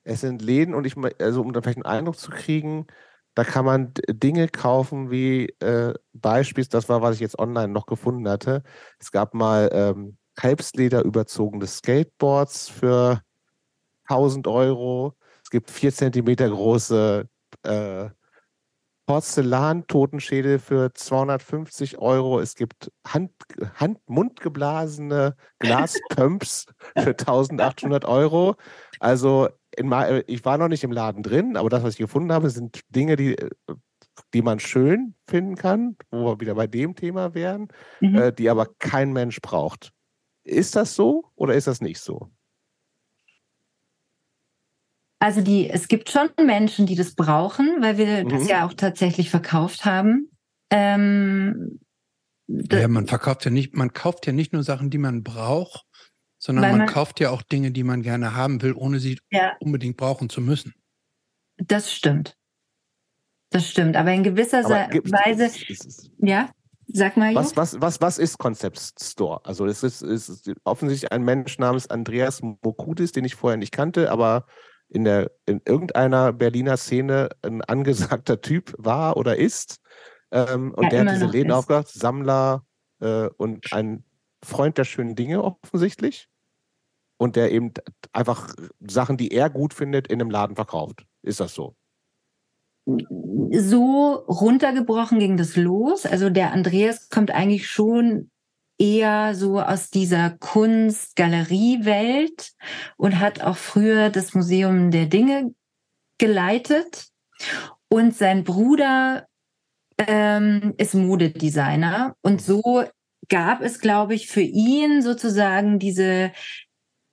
es 0.08 0.20
sind 0.22 0.42
Läden 0.42 0.74
und 0.74 0.86
ich, 0.86 0.94
also 1.20 1.42
um 1.42 1.52
da 1.52 1.60
vielleicht 1.62 1.78
einen 1.78 1.86
Eindruck 1.86 2.18
zu 2.18 2.30
kriegen, 2.30 2.86
da 3.34 3.44
kann 3.44 3.64
man 3.64 3.92
Dinge 4.08 4.48
kaufen 4.48 5.10
wie 5.10 5.46
äh, 5.60 5.94
Beispiels, 6.12 6.68
das 6.68 6.88
war, 6.88 7.02
was 7.02 7.16
ich 7.16 7.20
jetzt 7.20 7.38
online 7.38 7.68
noch 7.72 7.86
gefunden 7.86 8.28
hatte. 8.28 8.62
Es 8.98 9.12
gab 9.12 9.34
mal 9.34 9.70
ähm, 9.72 10.16
Kalbsleder 10.34 11.04
überzogene 11.04 11.66
Skateboards 11.66 12.68
für 12.68 13.22
1000 14.08 14.46
Euro. 14.48 15.14
Es 15.44 15.50
gibt 15.50 15.70
vier 15.70 15.92
Zentimeter 15.92 16.48
große 16.50 17.28
äh, 17.64 18.10
Porzellan-Totenschädel 19.08 20.58
für 20.58 20.92
250 20.92 21.96
Euro. 21.96 22.40
Es 22.40 22.54
gibt 22.56 22.92
Hand, 23.06 23.30
Hand 23.74 23.98
Mund 24.06 24.40
geblasene 24.40 25.34
Glaspumps 25.60 26.66
für 26.94 27.10
1800 27.10 28.04
Euro. 28.04 28.56
Also 29.00 29.48
in, 29.74 29.90
ich 30.26 30.44
war 30.44 30.58
noch 30.58 30.68
nicht 30.68 30.84
im 30.84 30.92
Laden 30.92 31.22
drin, 31.22 31.56
aber 31.56 31.70
das, 31.70 31.82
was 31.82 31.94
ich 31.94 31.98
gefunden 31.98 32.32
habe, 32.32 32.50
sind 32.50 32.80
Dinge, 32.90 33.16
die, 33.16 33.38
äh, 33.38 33.48
die 34.34 34.42
man 34.42 34.60
schön 34.60 35.14
finden 35.26 35.54
kann, 35.54 35.96
wo 36.10 36.26
wir 36.26 36.40
wieder 36.40 36.54
bei 36.54 36.66
dem 36.66 36.94
Thema 36.94 37.32
wären, 37.32 37.68
mhm. 38.00 38.14
äh, 38.14 38.32
die 38.32 38.50
aber 38.50 38.66
kein 38.78 39.14
Mensch 39.14 39.40
braucht. 39.40 39.90
Ist 40.44 40.76
das 40.76 40.94
so 40.94 41.24
oder 41.34 41.54
ist 41.54 41.66
das 41.66 41.80
nicht 41.80 42.00
so? 42.00 42.28
Also 45.20 45.40
die, 45.40 45.68
es 45.68 45.88
gibt 45.88 46.10
schon 46.10 46.28
Menschen, 46.40 46.86
die 46.86 46.94
das 46.94 47.14
brauchen, 47.14 47.80
weil 47.80 47.98
wir 47.98 48.24
mhm. 48.24 48.28
das 48.28 48.48
ja 48.48 48.66
auch 48.66 48.72
tatsächlich 48.72 49.30
verkauft 49.30 49.84
haben. 49.84 50.30
Ähm, 50.70 51.80
ja, 52.46 52.88
man 52.88 53.06
verkauft 53.06 53.44
ja 53.44 53.50
nicht, 53.50 53.74
man 53.74 53.92
kauft 53.92 54.26
ja 54.26 54.32
nicht 54.32 54.52
nur 54.52 54.62
Sachen, 54.62 54.90
die 54.90 54.98
man 54.98 55.22
braucht, 55.22 55.84
sondern 56.38 56.70
man, 56.70 56.78
man, 56.78 56.86
kauft 56.88 57.20
ja 57.20 57.30
auch 57.30 57.42
Dinge, 57.42 57.72
die 57.72 57.84
man 57.84 58.02
gerne 58.02 58.34
haben 58.34 58.62
will, 58.62 58.72
ohne 58.74 59.00
sie 59.00 59.18
ja. 59.30 59.56
unbedingt 59.60 59.96
brauchen 59.96 60.28
zu 60.28 60.40
müssen. 60.40 60.74
Das 61.58 61.92
stimmt. 61.92 62.36
Das 63.50 63.68
stimmt. 63.68 63.96
Aber 63.96 64.12
in 64.12 64.22
gewisser 64.22 64.64
Aber 64.64 64.88
Weise, 64.92 65.46
ist, 65.46 65.68
ist, 65.68 65.84
ist, 65.86 66.10
ja, 66.18 66.50
sag 66.86 67.16
mal. 67.16 67.34
Was, 67.34 67.56
was, 67.56 67.80
was, 67.80 68.00
was 68.00 68.18
ist 68.18 68.38
Concept 68.38 68.78
Store? 69.00 69.40
Also 69.44 69.66
es 69.66 69.82
ist, 69.82 70.50
offensichtlich 70.64 71.12
ein 71.12 71.22
Mensch 71.22 71.58
namens 71.58 71.88
Andreas 71.88 72.40
Mokudis, 72.42 73.12
den 73.12 73.24
ich 73.24 73.34
vorher 73.34 73.56
nicht 73.56 73.72
kannte, 73.72 74.10
aber 74.12 74.46
in, 74.88 75.04
der, 75.04 75.30
in 75.46 75.60
irgendeiner 75.64 76.32
Berliner 76.32 76.76
Szene 76.76 77.30
ein 77.42 77.62
angesagter 77.62 78.40
Typ 78.42 78.74
war 78.78 79.16
oder 79.16 79.36
ist. 79.36 79.80
Ähm, 80.30 80.72
und 80.74 80.84
ja, 80.84 80.90
der 80.90 81.00
hat 81.06 81.14
diese 81.14 81.26
Läden 81.26 81.50
ist. 81.50 81.56
aufgemacht, 81.56 81.88
Sammler 81.88 82.64
äh, 83.00 83.28
und 83.36 83.72
ein 83.72 84.04
Freund 84.42 84.78
der 84.78 84.84
schönen 84.84 85.14
Dinge 85.14 85.42
offensichtlich 85.42 86.28
und 87.16 87.36
der 87.36 87.50
eben 87.52 87.72
einfach 88.12 88.54
Sachen, 88.86 89.16
die 89.16 89.32
er 89.32 89.50
gut 89.50 89.74
findet, 89.74 90.06
in 90.06 90.20
einem 90.20 90.30
Laden 90.30 90.56
verkauft. 90.56 91.04
Ist 91.22 91.40
das 91.40 91.54
so? 91.54 91.74
So 92.86 94.14
runtergebrochen 94.28 95.18
ging 95.18 95.36
das 95.36 95.56
los. 95.56 96.06
Also 96.06 96.30
der 96.30 96.52
Andreas 96.52 97.10
kommt 97.10 97.30
eigentlich 97.30 97.68
schon 97.68 98.30
eher 98.78 99.34
so 99.34 99.60
aus 99.60 99.90
dieser 99.90 100.30
Kunst-Galerie-Welt 100.30 102.52
und 102.96 103.18
hat 103.18 103.42
auch 103.42 103.56
früher 103.56 104.10
das 104.10 104.34
Museum 104.34 104.90
der 104.90 105.06
Dinge 105.06 105.54
geleitet. 106.18 107.08
Und 107.88 108.14
sein 108.14 108.44
Bruder 108.44 109.26
ähm, 109.98 110.74
ist 110.78 110.94
Modedesigner. 110.94 112.14
Und 112.22 112.40
so 112.40 112.84
gab 113.28 113.60
es, 113.62 113.80
glaube 113.80 114.14
ich, 114.14 114.28
für 114.28 114.42
ihn 114.42 115.02
sozusagen 115.02 115.78
diese, 115.78 116.32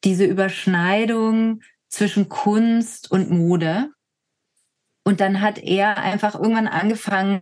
diese 0.03 0.25
Überschneidung 0.25 1.61
zwischen 1.89 2.29
Kunst 2.29 3.11
und 3.11 3.31
Mode. 3.31 3.89
Und 5.03 5.19
dann 5.19 5.41
hat 5.41 5.59
er 5.59 5.97
einfach 5.97 6.35
irgendwann 6.35 6.67
angefangen, 6.67 7.41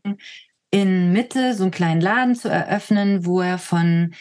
in 0.73 1.13
Mitte 1.13 1.53
so 1.53 1.65
einen 1.65 1.71
kleinen 1.71 2.01
Laden 2.01 2.33
zu 2.33 2.49
eröffnen, 2.49 3.27
wo 3.27 3.41
er 3.41 3.59
von 3.59 4.15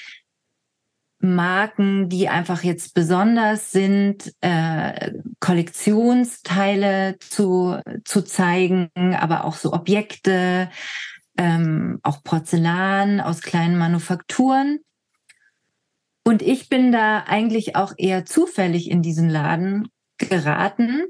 Marken, 1.19 2.11
die 2.11 2.29
einfach 2.29 2.63
jetzt 2.63 2.93
besonders 2.93 3.73
sind, 3.73 4.35
äh, 4.43 5.13
Kollektionsteile 5.41 7.17
zu, 7.21 7.81
zu 8.05 8.21
zeigen, 8.21 8.91
aber 8.95 9.47
auch 9.47 9.55
so 9.55 9.73
Objekte, 9.73 10.69
ähm, 11.39 12.01
auch 12.03 12.23
Porzellan 12.23 13.23
aus 13.23 13.41
kleinen 13.41 13.79
Manufakturen. 13.79 14.81
Und 16.23 16.43
ich 16.43 16.69
bin 16.69 16.93
da 16.93 17.25
eigentlich 17.27 17.77
auch 17.77 17.95
eher 17.97 18.27
zufällig 18.27 18.91
in 18.91 19.01
diesen 19.01 19.31
Laden 19.31 19.89
geraten 20.19 21.05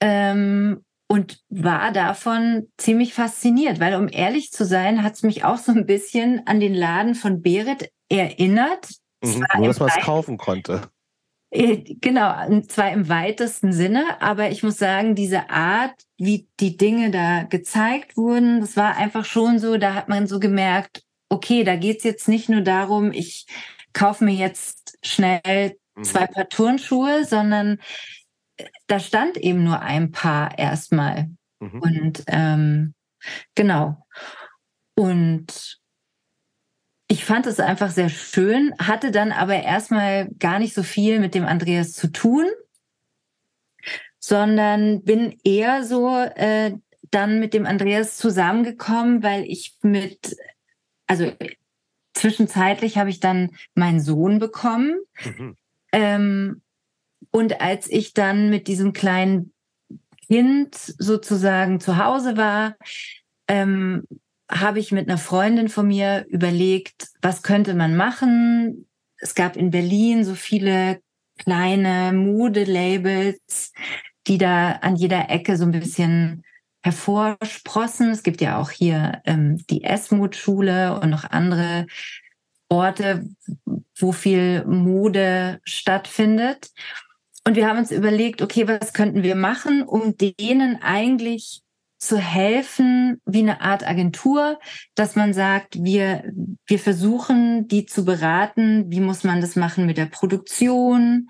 ähm, 0.00 0.82
und 1.10 1.40
war 1.48 1.90
davon 1.90 2.68
ziemlich 2.76 3.14
fasziniert, 3.14 3.80
weil 3.80 3.96
um 3.96 4.08
ehrlich 4.08 4.52
zu 4.52 4.64
sein, 4.64 5.02
hat 5.02 5.14
es 5.14 5.24
mich 5.24 5.42
auch 5.42 5.58
so 5.58 5.72
ein 5.72 5.84
bisschen 5.84 6.46
an 6.46 6.60
den 6.60 6.72
Laden 6.72 7.16
von 7.16 7.42
Berit 7.42 7.90
erinnert. 8.08 8.88
Mhm, 9.20 9.44
nur, 9.56 9.66
dass 9.66 9.80
man 9.80 9.88
es 9.88 10.04
kaufen 10.04 10.38
konnte. 10.38 10.82
Äh, 11.50 11.96
genau, 12.00 12.60
zwar 12.68 12.92
im 12.92 13.08
weitesten 13.08 13.72
Sinne, 13.72 14.22
aber 14.22 14.50
ich 14.50 14.62
muss 14.62 14.78
sagen, 14.78 15.16
diese 15.16 15.50
Art, 15.50 15.94
wie 16.16 16.46
die 16.60 16.76
Dinge 16.76 17.10
da 17.10 17.42
gezeigt 17.42 18.16
wurden, 18.16 18.60
das 18.60 18.76
war 18.76 18.96
einfach 18.96 19.24
schon 19.24 19.58
so, 19.58 19.78
da 19.78 19.94
hat 19.94 20.08
man 20.08 20.28
so 20.28 20.38
gemerkt, 20.38 21.02
okay, 21.28 21.64
da 21.64 21.74
geht's 21.74 22.04
jetzt 22.04 22.28
nicht 22.28 22.48
nur 22.48 22.60
darum, 22.60 23.10
ich 23.10 23.46
kaufe 23.92 24.24
mir 24.24 24.34
jetzt 24.34 24.96
schnell 25.02 25.76
mhm. 25.96 26.04
zwei 26.04 26.28
Paar 26.28 26.48
Turnschuhe, 26.48 27.24
sondern 27.24 27.80
da 28.86 28.98
stand 29.00 29.36
eben 29.36 29.64
nur 29.64 29.80
ein 29.80 30.10
Paar 30.12 30.58
erstmal. 30.58 31.30
Mhm. 31.60 31.80
Und 31.80 32.24
ähm, 32.26 32.94
genau. 33.54 34.06
Und 34.94 35.80
ich 37.08 37.24
fand 37.24 37.46
es 37.46 37.58
einfach 37.58 37.90
sehr 37.90 38.08
schön, 38.08 38.72
hatte 38.78 39.10
dann 39.10 39.32
aber 39.32 39.62
erstmal 39.62 40.28
gar 40.38 40.58
nicht 40.58 40.74
so 40.74 40.82
viel 40.82 41.18
mit 41.18 41.34
dem 41.34 41.44
Andreas 41.44 41.92
zu 41.92 42.12
tun, 42.12 42.46
sondern 44.20 45.02
bin 45.02 45.36
eher 45.42 45.82
so 45.84 46.16
äh, 46.16 46.76
dann 47.10 47.40
mit 47.40 47.52
dem 47.52 47.66
Andreas 47.66 48.16
zusammengekommen, 48.16 49.22
weil 49.22 49.44
ich 49.44 49.76
mit, 49.82 50.36
also 51.06 51.32
zwischenzeitlich 52.14 52.98
habe 52.98 53.10
ich 53.10 53.18
dann 53.18 53.50
meinen 53.74 54.00
Sohn 54.00 54.38
bekommen. 54.38 55.00
Mhm. 55.24 55.56
Ähm, 55.92 56.62
und 57.30 57.60
als 57.60 57.88
ich 57.90 58.12
dann 58.14 58.50
mit 58.50 58.66
diesem 58.66 58.92
kleinen 58.92 59.52
Kind 60.26 60.74
sozusagen 60.74 61.80
zu 61.80 61.96
Hause 61.96 62.36
war, 62.36 62.76
ähm, 63.48 64.04
habe 64.50 64.80
ich 64.80 64.92
mit 64.92 65.08
einer 65.08 65.18
Freundin 65.18 65.68
von 65.68 65.86
mir 65.86 66.26
überlegt, 66.28 67.08
was 67.22 67.42
könnte 67.42 67.74
man 67.74 67.96
machen. 67.96 68.88
Es 69.18 69.34
gab 69.34 69.56
in 69.56 69.70
Berlin 69.70 70.24
so 70.24 70.34
viele 70.34 71.00
kleine 71.38 72.12
Modelabels, 72.12 73.72
die 74.26 74.38
da 74.38 74.72
an 74.72 74.96
jeder 74.96 75.30
Ecke 75.30 75.56
so 75.56 75.64
ein 75.64 75.72
bisschen 75.72 76.44
hervorsprossen. 76.82 78.10
Es 78.10 78.22
gibt 78.22 78.40
ja 78.40 78.58
auch 78.58 78.70
hier 78.70 79.20
ähm, 79.24 79.58
die 79.68 79.84
Esmut-Schule 79.84 80.98
und 81.00 81.10
noch 81.10 81.24
andere 81.24 81.86
Orte, 82.68 83.28
wo 83.98 84.12
viel 84.12 84.64
Mode 84.64 85.60
stattfindet. 85.64 86.70
Und 87.50 87.56
wir 87.56 87.66
haben 87.66 87.80
uns 87.80 87.90
überlegt, 87.90 88.42
okay, 88.42 88.68
was 88.68 88.92
könnten 88.92 89.24
wir 89.24 89.34
machen, 89.34 89.82
um 89.82 90.14
denen 90.16 90.80
eigentlich 90.82 91.62
zu 91.98 92.16
helfen 92.16 93.20
wie 93.26 93.40
eine 93.40 93.60
Art 93.60 93.84
Agentur, 93.84 94.60
dass 94.94 95.16
man 95.16 95.34
sagt, 95.34 95.82
wir, 95.82 96.32
wir 96.68 96.78
versuchen, 96.78 97.66
die 97.66 97.86
zu 97.86 98.04
beraten, 98.04 98.84
wie 98.92 99.00
muss 99.00 99.24
man 99.24 99.40
das 99.40 99.56
machen 99.56 99.84
mit 99.84 99.96
der 99.96 100.06
Produktion, 100.06 101.26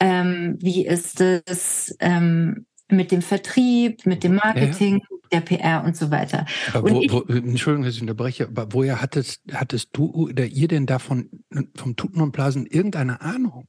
ähm, 0.00 0.58
wie 0.60 0.84
ist 0.84 1.20
es 1.20 1.94
ähm, 2.00 2.66
mit 2.90 3.12
dem 3.12 3.22
Vertrieb, 3.22 4.06
mit 4.06 4.24
dem 4.24 4.34
Marketing, 4.34 5.02
ja. 5.08 5.16
der 5.34 5.40
PR 5.42 5.84
und 5.84 5.96
so 5.96 6.10
weiter. 6.10 6.46
Aber 6.72 6.90
wo, 6.90 6.96
wo, 6.96 7.32
Entschuldigung, 7.32 7.84
dass 7.84 7.94
ich 7.94 8.00
unterbreche, 8.00 8.48
aber 8.48 8.72
woher 8.72 9.00
hattest, 9.00 9.40
hattest 9.52 9.90
du 9.92 10.10
oder 10.10 10.46
ihr 10.46 10.66
denn 10.66 10.86
davon 10.86 11.30
vom 11.76 11.94
Tuten 11.94 12.20
und 12.20 12.32
Blasen 12.32 12.66
irgendeine 12.66 13.20
Ahnung? 13.20 13.68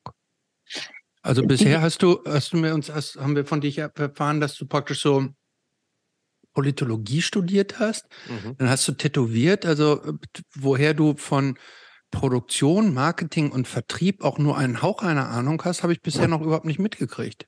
Also 1.25 1.41
bisher 1.41 1.81
hast 1.81 2.03
du, 2.03 2.19
hast 2.23 2.53
du 2.53 2.57
mir 2.57 2.75
uns, 2.75 2.91
hast, 2.91 3.15
haben 3.15 3.35
wir 3.35 3.45
von 3.45 3.59
dich 3.59 3.79
erfahren, 3.79 4.39
dass 4.39 4.55
du 4.55 4.67
praktisch 4.67 5.01
so 5.01 5.27
Politologie 6.53 7.23
studiert 7.23 7.79
hast, 7.79 8.05
mhm. 8.29 8.55
dann 8.57 8.69
hast 8.69 8.87
du 8.87 8.91
tätowiert, 8.91 9.65
also 9.65 10.01
woher 10.53 10.93
du 10.93 11.17
von 11.17 11.57
Produktion, 12.11 12.93
Marketing 12.93 13.51
und 13.51 13.67
Vertrieb 13.67 14.23
auch 14.23 14.37
nur 14.37 14.55
einen 14.55 14.83
Hauch 14.83 15.01
einer 15.01 15.27
Ahnung 15.29 15.59
hast, 15.65 15.81
habe 15.81 15.93
ich 15.93 16.03
bisher 16.03 16.27
noch 16.27 16.41
überhaupt 16.41 16.65
nicht 16.65 16.79
mitgekriegt. 16.79 17.47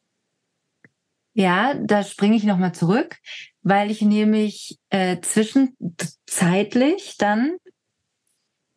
Ja, 1.36 1.76
da 1.76 2.04
springe 2.04 2.36
ich 2.36 2.46
nochmal 2.46 2.74
zurück, 2.74 3.18
weil 3.62 3.92
ich 3.92 4.02
nämlich 4.02 4.80
äh, 4.90 5.22
zwischenzeitlich 5.22 7.18
dann 7.20 7.58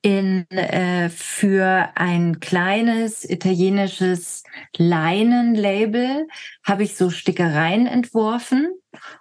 in, 0.02 0.51
äh, 0.51 1.10
für 1.10 1.90
ein 1.94 2.40
kleines 2.40 3.28
italienisches 3.28 4.44
Leinenlabel 4.77 6.27
habe 6.64 6.85
ich 6.85 6.97
so 6.97 7.10
Stickereien 7.10 7.86
entworfen 7.86 8.72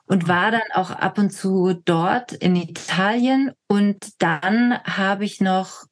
und 0.05 0.27
war 0.27 0.51
dann 0.51 0.61
auch 0.73 0.91
ab 0.91 1.17
und 1.17 1.31
zu 1.31 1.73
dort 1.73 2.31
in 2.31 2.55
Italien. 2.55 3.51
Und 3.67 4.21
dann 4.21 4.81
habe 4.83 5.25
ich 5.25 5.41
noch, 5.41 5.85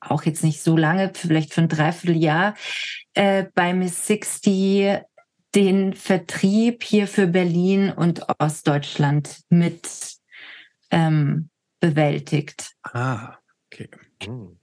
auch 0.00 0.22
jetzt 0.22 0.44
nicht 0.44 0.62
so 0.62 0.76
lange, 0.76 1.12
vielleicht 1.14 1.52
für 1.52 1.62
ein 1.62 1.68
Dreivierteljahr, 1.68 2.54
äh, 3.14 3.46
bei 3.54 3.74
Miss 3.74 4.06
60 4.06 5.00
den 5.56 5.94
Vertrieb 5.94 6.84
hier 6.84 7.08
für 7.08 7.26
Berlin 7.26 7.90
und 7.90 8.24
Ostdeutschland 8.38 9.40
mit 9.48 9.88
ähm, 10.92 11.50
bewältigt. 11.80 12.76
Ah, 12.84 13.39
okay. 13.72 13.88
Hm. 14.24 14.56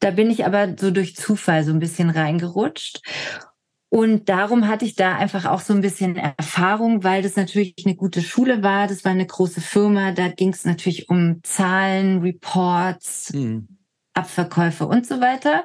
Da 0.00 0.10
bin 0.10 0.30
ich 0.30 0.44
aber 0.44 0.76
so 0.78 0.90
durch 0.90 1.16
Zufall 1.16 1.64
so 1.64 1.72
ein 1.72 1.78
bisschen 1.78 2.10
reingerutscht. 2.10 3.00
Und 3.88 4.28
darum 4.28 4.66
hatte 4.66 4.84
ich 4.84 4.96
da 4.96 5.16
einfach 5.16 5.44
auch 5.44 5.60
so 5.60 5.72
ein 5.72 5.80
bisschen 5.80 6.16
Erfahrung, 6.16 7.04
weil 7.04 7.22
das 7.22 7.36
natürlich 7.36 7.74
eine 7.84 7.94
gute 7.94 8.22
Schule 8.22 8.62
war. 8.62 8.88
Das 8.88 9.04
war 9.04 9.12
eine 9.12 9.26
große 9.26 9.60
Firma. 9.60 10.10
Da 10.12 10.28
ging 10.28 10.48
es 10.48 10.64
natürlich 10.64 11.08
um 11.08 11.40
Zahlen, 11.44 12.20
Reports, 12.20 13.32
mhm. 13.32 13.68
Abverkäufe 14.12 14.86
und 14.86 15.06
so 15.06 15.20
weiter. 15.20 15.64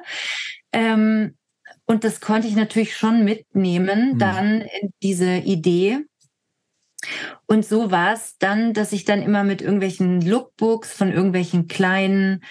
Ähm, 0.72 1.36
und 1.86 2.04
das 2.04 2.20
konnte 2.20 2.46
ich 2.46 2.54
natürlich 2.54 2.96
schon 2.96 3.24
mitnehmen, 3.24 4.12
mhm. 4.12 4.18
dann 4.18 4.60
in 4.60 4.92
diese 5.02 5.38
Idee. 5.38 5.98
Und 7.46 7.64
so 7.64 7.90
war 7.90 8.12
es 8.12 8.38
dann, 8.38 8.74
dass 8.74 8.92
ich 8.92 9.04
dann 9.04 9.22
immer 9.22 9.42
mit 9.42 9.60
irgendwelchen 9.60 10.20
Lookbooks 10.20 10.92
von 10.92 11.12
irgendwelchen 11.12 11.66
kleinen 11.66 12.44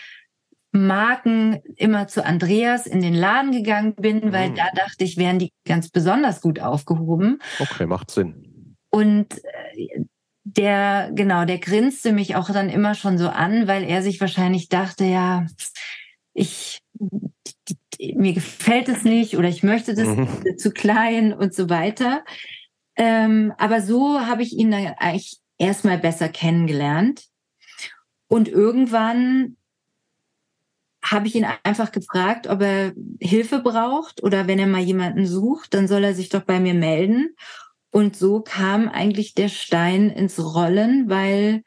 Marken 0.71 1.59
immer 1.75 2.07
zu 2.07 2.23
Andreas 2.23 2.85
in 2.85 3.01
den 3.01 3.15
Laden 3.15 3.51
gegangen 3.51 3.95
bin, 3.95 4.31
weil 4.31 4.51
mhm. 4.51 4.55
da 4.55 4.65
dachte 4.75 5.03
ich, 5.03 5.17
wären 5.17 5.39
die 5.39 5.51
ganz 5.65 5.89
besonders 5.89 6.41
gut 6.41 6.59
aufgehoben. 6.59 7.39
Okay, 7.59 7.85
macht 7.85 8.11
Sinn. 8.11 8.75
Und 8.91 9.33
äh, 9.75 10.03
der, 10.43 11.11
genau, 11.13 11.45
der 11.45 11.59
grinste 11.59 12.11
mich 12.11 12.35
auch 12.35 12.49
dann 12.49 12.69
immer 12.69 12.95
schon 12.95 13.17
so 13.17 13.29
an, 13.29 13.67
weil 13.67 13.83
er 13.83 14.01
sich 14.01 14.21
wahrscheinlich 14.21 14.69
dachte, 14.69 15.05
ja, 15.05 15.45
ich, 16.33 16.79
mir 17.99 18.33
gefällt 18.33 18.89
es 18.89 19.03
nicht 19.03 19.37
oder 19.37 19.47
ich 19.49 19.63
möchte 19.63 19.93
das 19.93 20.07
mhm. 20.07 20.27
zu 20.57 20.71
klein 20.71 21.33
und 21.33 21.53
so 21.53 21.69
weiter. 21.69 22.23
Ähm, 22.95 23.53
aber 23.57 23.81
so 23.81 24.21
habe 24.21 24.43
ich 24.43 24.53
ihn 24.53 24.71
dann 24.71 24.85
eigentlich 24.97 25.39
erstmal 25.57 25.97
besser 25.97 26.29
kennengelernt. 26.29 27.25
Und 28.27 28.47
irgendwann 28.47 29.57
habe 31.01 31.27
ich 31.27 31.35
ihn 31.35 31.45
einfach 31.63 31.91
gefragt, 31.91 32.47
ob 32.47 32.61
er 32.61 32.93
Hilfe 33.19 33.59
braucht 33.59 34.21
oder 34.23 34.47
wenn 34.47 34.59
er 34.59 34.67
mal 34.67 34.81
jemanden 34.81 35.25
sucht, 35.25 35.73
dann 35.73 35.87
soll 35.87 36.03
er 36.03 36.13
sich 36.13 36.29
doch 36.29 36.41
bei 36.41 36.59
mir 36.59 36.73
melden. 36.73 37.35
Und 37.91 38.15
so 38.15 38.41
kam 38.41 38.89
eigentlich 38.89 39.33
der 39.33 39.49
Stein 39.49 40.09
ins 40.09 40.39
Rollen, 40.39 41.09
weil 41.09 41.63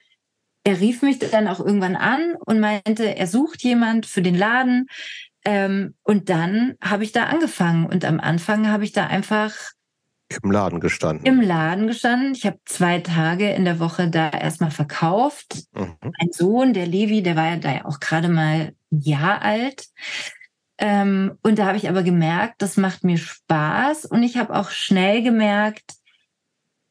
er 0.65 0.81
rief 0.81 1.03
mich 1.03 1.19
dann 1.19 1.49
auch 1.49 1.61
irgendwann 1.61 1.97
an 1.97 2.37
und 2.47 2.61
meinte, 2.61 3.17
er 3.17 3.27
sucht 3.27 3.63
jemand 3.63 4.07
für 4.07 4.23
den 4.23 4.37
Laden. 4.37 4.87
Ähm, 5.45 5.95
und 6.03 6.29
dann 6.29 6.75
habe 6.81 7.03
ich 7.03 7.13
da 7.13 7.25
angefangen. 7.25 7.87
Und 7.87 8.05
am 8.05 8.21
Anfang 8.21 8.69
habe 8.69 8.85
ich 8.85 8.93
da 8.93 9.07
einfach 9.07 9.53
im 10.43 10.51
Laden 10.51 10.81
gestanden. 10.81 11.27
Im 11.27 11.41
Laden 11.41 11.87
gestanden. 11.87 12.33
Ich 12.33 12.47
habe 12.47 12.59
zwei 12.65 13.01
Tage 13.01 13.51
in 13.51 13.65
der 13.65 13.81
Woche 13.81 14.09
da 14.09 14.31
erstmal 14.31 14.71
verkauft. 14.71 15.65
Mhm. 15.75 15.97
Mein 16.01 16.33
Sohn, 16.33 16.73
der 16.73 16.87
Levi, 16.87 17.23
der 17.23 17.37
war 17.37 17.51
ja 17.51 17.57
da 17.57 17.73
ja 17.73 17.85
auch 17.85 18.01
gerade 18.01 18.29
mal 18.29 18.73
Jahr 19.01 19.43
alt. 19.43 19.87
Ähm, 20.79 21.39
und 21.43 21.59
da 21.59 21.67
habe 21.67 21.77
ich 21.77 21.89
aber 21.89 22.03
gemerkt, 22.03 22.63
das 22.63 22.77
macht 22.77 23.05
mir 23.05 23.19
Spaß. 23.19 24.05
Und 24.07 24.23
ich 24.23 24.37
habe 24.37 24.55
auch 24.55 24.71
schnell 24.71 25.23
gemerkt, 25.23 25.95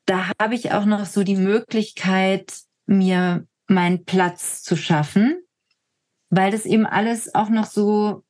da 0.05 0.31
habe 0.39 0.55
ich 0.55 0.71
auch 0.71 0.85
noch 0.85 1.05
so 1.05 1.23
die 1.23 1.35
Möglichkeit, 1.35 2.53
mir 2.85 3.45
meinen 3.67 4.05
Platz 4.05 4.63
zu 4.63 4.75
schaffen, 4.75 5.41
weil 6.29 6.51
das 6.51 6.65
eben 6.65 6.85
alles 6.85 7.33
auch 7.33 7.49
noch 7.49 7.65
so 7.65 8.23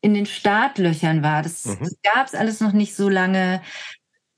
in 0.00 0.14
den 0.14 0.26
Startlöchern 0.26 1.22
war. 1.22 1.42
Das, 1.42 1.64
mhm. 1.64 1.78
das 1.80 1.96
gab 2.02 2.26
es 2.26 2.34
alles 2.34 2.60
noch 2.60 2.72
nicht 2.72 2.94
so 2.94 3.08
lange. 3.08 3.62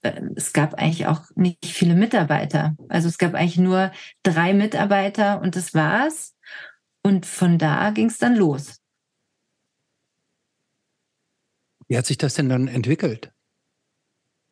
Ähm, 0.03 0.35
es 0.37 0.53
gab 0.53 0.75
eigentlich 0.75 1.07
auch 1.07 1.23
nicht 1.35 1.65
viele 1.65 1.95
Mitarbeiter. 1.95 2.77
Also 2.89 3.09
es 3.09 3.19
gab 3.19 3.35
eigentlich 3.35 3.59
nur 3.59 3.91
drei 4.23 4.53
Mitarbeiter 4.53 5.41
und 5.41 5.57
das 5.57 5.75
war's. 5.75 6.34
Und 7.07 7.27
von 7.27 7.59
da 7.59 7.91
ging 7.91 8.07
es 8.07 8.19
dann 8.19 8.35
los. 8.35 8.81
Wie 11.87 11.99
hat 11.99 12.07
sich 12.07 12.17
das 12.17 12.35
denn 12.35 12.49
dann 12.49 12.67
entwickelt? 12.67 13.33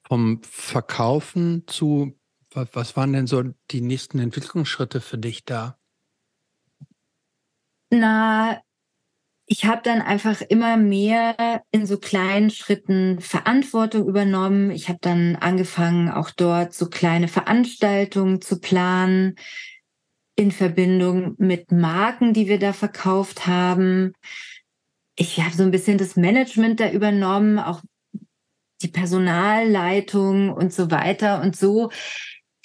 Vom 0.07 0.43
Verkaufen 0.43 1.67
zu, 1.67 2.19
was 2.51 2.95
waren 2.97 3.15
denn 3.15 3.27
so 3.27 3.43
die 3.71 3.81
nächsten 3.81 4.19
Entwicklungsschritte 4.19 5.01
für 5.01 5.17
dich 5.17 5.47
da? 5.47 5.79
Na, 7.89 8.61
ich 9.47 9.65
habe 9.65 9.81
dann 9.83 10.03
einfach 10.03 10.43
immer 10.43 10.77
mehr 10.77 11.63
in 11.71 11.87
so 11.87 11.99
kleinen 11.99 12.51
Schritten 12.51 13.21
Verantwortung 13.21 14.07
übernommen. 14.07 14.71
Ich 14.71 14.89
habe 14.89 14.99
dann 15.01 15.37
angefangen, 15.37 16.11
auch 16.11 16.31
dort 16.31 16.75
so 16.75 16.91
kleine 16.91 17.29
Veranstaltungen 17.29 18.43
zu 18.43 18.61
planen 18.61 19.37
in 20.35 20.51
Verbindung 20.51 21.35
mit 21.39 21.73
Marken, 21.73 22.33
die 22.33 22.49
wir 22.49 22.59
da 22.59 22.73
verkauft 22.73 23.47
haben. 23.47 24.13
Ich 25.17 25.41
habe 25.41 25.55
so 25.55 25.63
ein 25.63 25.71
bisschen 25.71 25.99
das 25.99 26.17
Management 26.17 26.81
da 26.81 26.91
übernommen, 26.91 27.59
auch 27.59 27.83
die 28.83 28.89
Personalleitung 28.89 30.53
und 30.53 30.73
so 30.73 30.91
weiter. 30.91 31.41
Und 31.43 31.57
so 31.57 31.91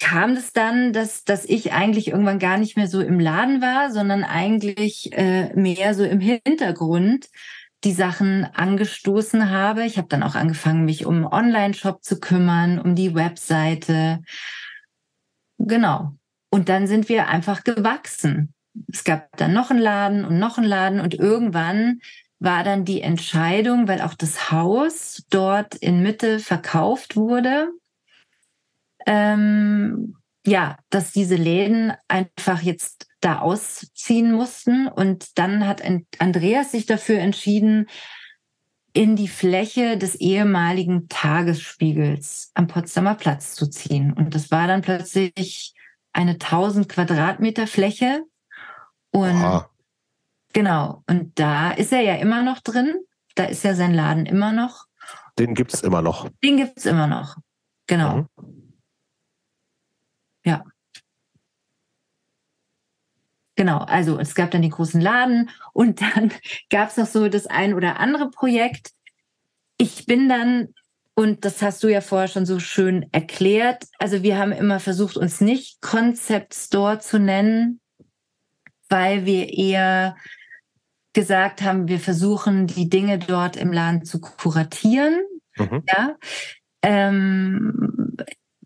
kam 0.00 0.32
es 0.32 0.52
dann, 0.52 0.92
dass, 0.92 1.24
dass 1.24 1.44
ich 1.44 1.72
eigentlich 1.72 2.08
irgendwann 2.08 2.38
gar 2.38 2.56
nicht 2.56 2.76
mehr 2.76 2.88
so 2.88 3.00
im 3.00 3.20
Laden 3.20 3.60
war, 3.60 3.90
sondern 3.90 4.24
eigentlich 4.24 5.12
äh, 5.12 5.52
mehr 5.54 5.94
so 5.94 6.04
im 6.04 6.20
Hintergrund 6.20 7.28
die 7.84 7.92
Sachen 7.92 8.44
angestoßen 8.44 9.50
habe. 9.50 9.84
Ich 9.84 9.98
habe 9.98 10.08
dann 10.08 10.22
auch 10.22 10.34
angefangen, 10.34 10.84
mich 10.84 11.06
um 11.06 11.24
Online-Shop 11.24 12.02
zu 12.02 12.18
kümmern, 12.18 12.80
um 12.80 12.94
die 12.94 13.14
Webseite. 13.14 14.20
Genau. 15.58 16.12
Und 16.50 16.68
dann 16.68 16.86
sind 16.86 17.08
wir 17.08 17.28
einfach 17.28 17.64
gewachsen. 17.64 18.54
Es 18.90 19.04
gab 19.04 19.36
dann 19.36 19.52
noch 19.52 19.70
einen 19.70 19.80
Laden 19.80 20.24
und 20.24 20.38
noch 20.38 20.58
einen 20.58 20.66
Laden 20.66 21.00
und 21.00 21.14
irgendwann 21.14 22.00
war 22.38 22.62
dann 22.62 22.84
die 22.84 23.02
Entscheidung, 23.02 23.88
weil 23.88 24.00
auch 24.00 24.14
das 24.14 24.50
Haus 24.50 25.24
dort 25.30 25.74
in 25.74 26.02
Mitte 26.02 26.38
verkauft 26.38 27.16
wurde, 27.16 27.68
ähm, 29.06 30.16
ja, 30.46 30.78
dass 30.90 31.12
diese 31.12 31.36
Läden 31.36 31.92
einfach 32.06 32.62
jetzt 32.62 33.08
da 33.20 33.40
ausziehen 33.40 34.32
mussten. 34.32 34.86
Und 34.86 35.38
dann 35.38 35.66
hat 35.66 35.82
Andreas 36.18 36.70
sich 36.70 36.86
dafür 36.86 37.18
entschieden, 37.18 37.86
in 38.92 39.16
die 39.16 39.28
Fläche 39.28 39.98
des 39.98 40.14
ehemaligen 40.14 41.08
Tagesspiegels 41.08 42.50
am 42.54 42.68
Potsdamer 42.68 43.14
Platz 43.14 43.54
zu 43.54 43.68
ziehen. 43.68 44.12
Und 44.12 44.34
das 44.34 44.50
war 44.50 44.66
dann 44.66 44.82
plötzlich 44.82 45.74
eine 46.12 46.32
1000 46.32 46.88
Quadratmeter 46.88 47.66
Fläche. 47.66 48.24
Und 49.10 49.36
Aha. 49.36 49.70
genau, 50.52 51.02
und 51.08 51.38
da 51.38 51.70
ist 51.70 51.92
er 51.92 52.00
ja 52.02 52.16
immer 52.16 52.42
noch 52.42 52.60
drin. 52.60 52.94
Da 53.34 53.44
ist 53.44 53.64
ja 53.64 53.74
sein 53.74 53.94
Laden 53.94 54.26
immer 54.26 54.52
noch. 54.52 54.86
Den 55.38 55.54
gibt 55.54 55.72
es 55.72 55.82
immer 55.82 56.02
noch. 56.02 56.28
Den 56.42 56.56
gibt 56.56 56.78
es 56.78 56.86
immer 56.86 57.06
noch. 57.06 57.36
Genau. 57.86 58.26
Mhm. 58.36 58.78
Ja. 60.44 60.64
Genau, 63.56 63.78
also 63.78 64.18
es 64.20 64.36
gab 64.36 64.52
dann 64.52 64.62
den 64.62 64.70
großen 64.70 65.00
Laden 65.00 65.50
und 65.72 66.00
dann 66.00 66.32
gab 66.70 66.90
es 66.90 66.96
noch 66.96 67.06
so 67.06 67.28
das 67.28 67.46
ein 67.46 67.74
oder 67.74 67.98
andere 67.98 68.30
Projekt. 68.30 68.92
Ich 69.78 70.06
bin 70.06 70.28
dann, 70.28 70.74
und 71.18 71.44
das 71.44 71.62
hast 71.62 71.82
du 71.82 71.88
ja 71.88 72.00
vorher 72.00 72.28
schon 72.28 72.46
so 72.46 72.60
schön 72.60 73.06
erklärt, 73.10 73.86
also 73.98 74.22
wir 74.22 74.38
haben 74.38 74.52
immer 74.52 74.78
versucht, 74.78 75.16
uns 75.16 75.40
nicht 75.40 75.80
Concept 75.80 76.54
Store 76.54 77.00
zu 77.00 77.18
nennen, 77.18 77.80
weil 78.88 79.26
wir 79.26 79.52
eher 79.52 80.16
gesagt 81.14 81.60
haben, 81.62 81.88
wir 81.88 81.98
versuchen 81.98 82.68
die 82.68 82.88
Dinge 82.88 83.18
dort 83.18 83.56
im 83.56 83.72
Laden 83.72 84.04
zu 84.04 84.20
kuratieren. 84.20 85.18
Mhm. 85.56 85.82
Ja. 85.88 86.16
Ähm, 86.82 88.16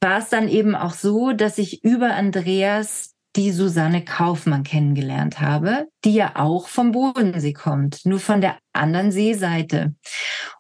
war 0.03 0.19
es 0.19 0.29
dann 0.29 0.47
eben 0.47 0.75
auch 0.75 0.93
so, 0.93 1.33
dass 1.33 1.57
ich 1.57 1.83
über 1.83 2.13
Andreas 2.13 3.15
die 3.35 3.51
Susanne 3.51 4.05
Kaufmann 4.05 4.63
kennengelernt 4.63 5.41
habe, 5.41 5.87
die 6.05 6.13
ja 6.13 6.33
auch 6.37 6.69
vom 6.69 6.93
Bodensee 6.93 7.55
kommt, 7.55 8.05
nur 8.05 8.21
von 8.21 8.43
der 8.43 8.59
anderen 8.75 9.11
Seeseite. 9.11 9.95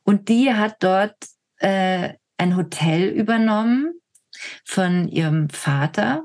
Und 0.04 0.30
die 0.30 0.54
hat 0.54 0.76
dort 0.80 1.16
äh, 1.62 2.14
ein 2.38 2.56
Hotel 2.56 3.08
übernommen 3.08 3.94
von 4.64 5.08
ihrem 5.08 5.48
Vater 5.48 6.24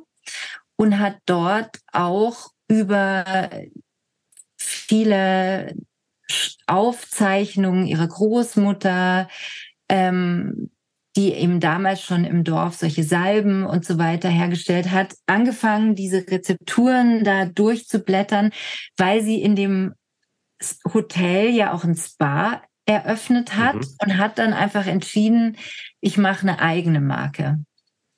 und 0.76 1.00
hat 1.00 1.18
dort 1.26 1.80
auch 1.92 2.50
über 2.68 3.50
viele 4.58 5.76
Aufzeichnungen 6.66 7.86
ihrer 7.88 8.08
Großmutter, 8.08 9.30
ähm, 9.90 10.72
die 11.16 11.34
eben 11.34 11.60
damals 11.60 12.02
schon 12.02 12.26
im 12.26 12.44
Dorf 12.44 12.76
solche 12.76 13.04
Salben 13.04 13.66
und 13.66 13.86
so 13.86 13.98
weiter 13.98 14.30
hergestellt 14.30 14.92
hat, 14.92 15.16
angefangen, 15.26 15.96
diese 15.96 16.28
Rezepturen 16.28 17.24
da 17.24 17.46
durchzublättern, 17.46 18.52
weil 18.98 19.24
sie 19.24 19.42
in 19.42 19.56
dem 19.56 19.94
Hotel 20.94 21.50
ja 21.50 21.74
auch 21.74 21.84
ein 21.84 21.96
Spa 21.96 22.62
eröffnet 22.88 23.56
hat 23.56 23.76
mhm. 23.76 23.88
und 24.04 24.18
hat 24.18 24.40
dann 24.40 24.54
einfach 24.54 24.88
entschieden, 24.88 25.58
ich 26.02 26.18
mache 26.18 26.42
eine 26.42 26.60
eigene 26.60 27.02
Marke. 27.02 27.60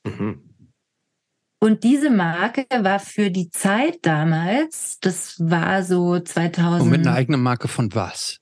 Mhm. 0.06 0.46
Und 1.62 1.84
diese 1.84 2.10
Marke 2.10 2.66
war 2.80 3.00
für 3.00 3.32
die 3.32 3.50
Zeit 3.50 4.00
damals, 4.04 4.98
das 5.02 5.36
war 5.40 5.84
so 5.84 6.20
2000. 6.20 6.84
Und 6.84 6.90
mit 6.90 7.06
einer 7.06 7.16
eigenen 7.16 7.42
Marke 7.42 7.68
von 7.68 7.94
was? 7.94 8.38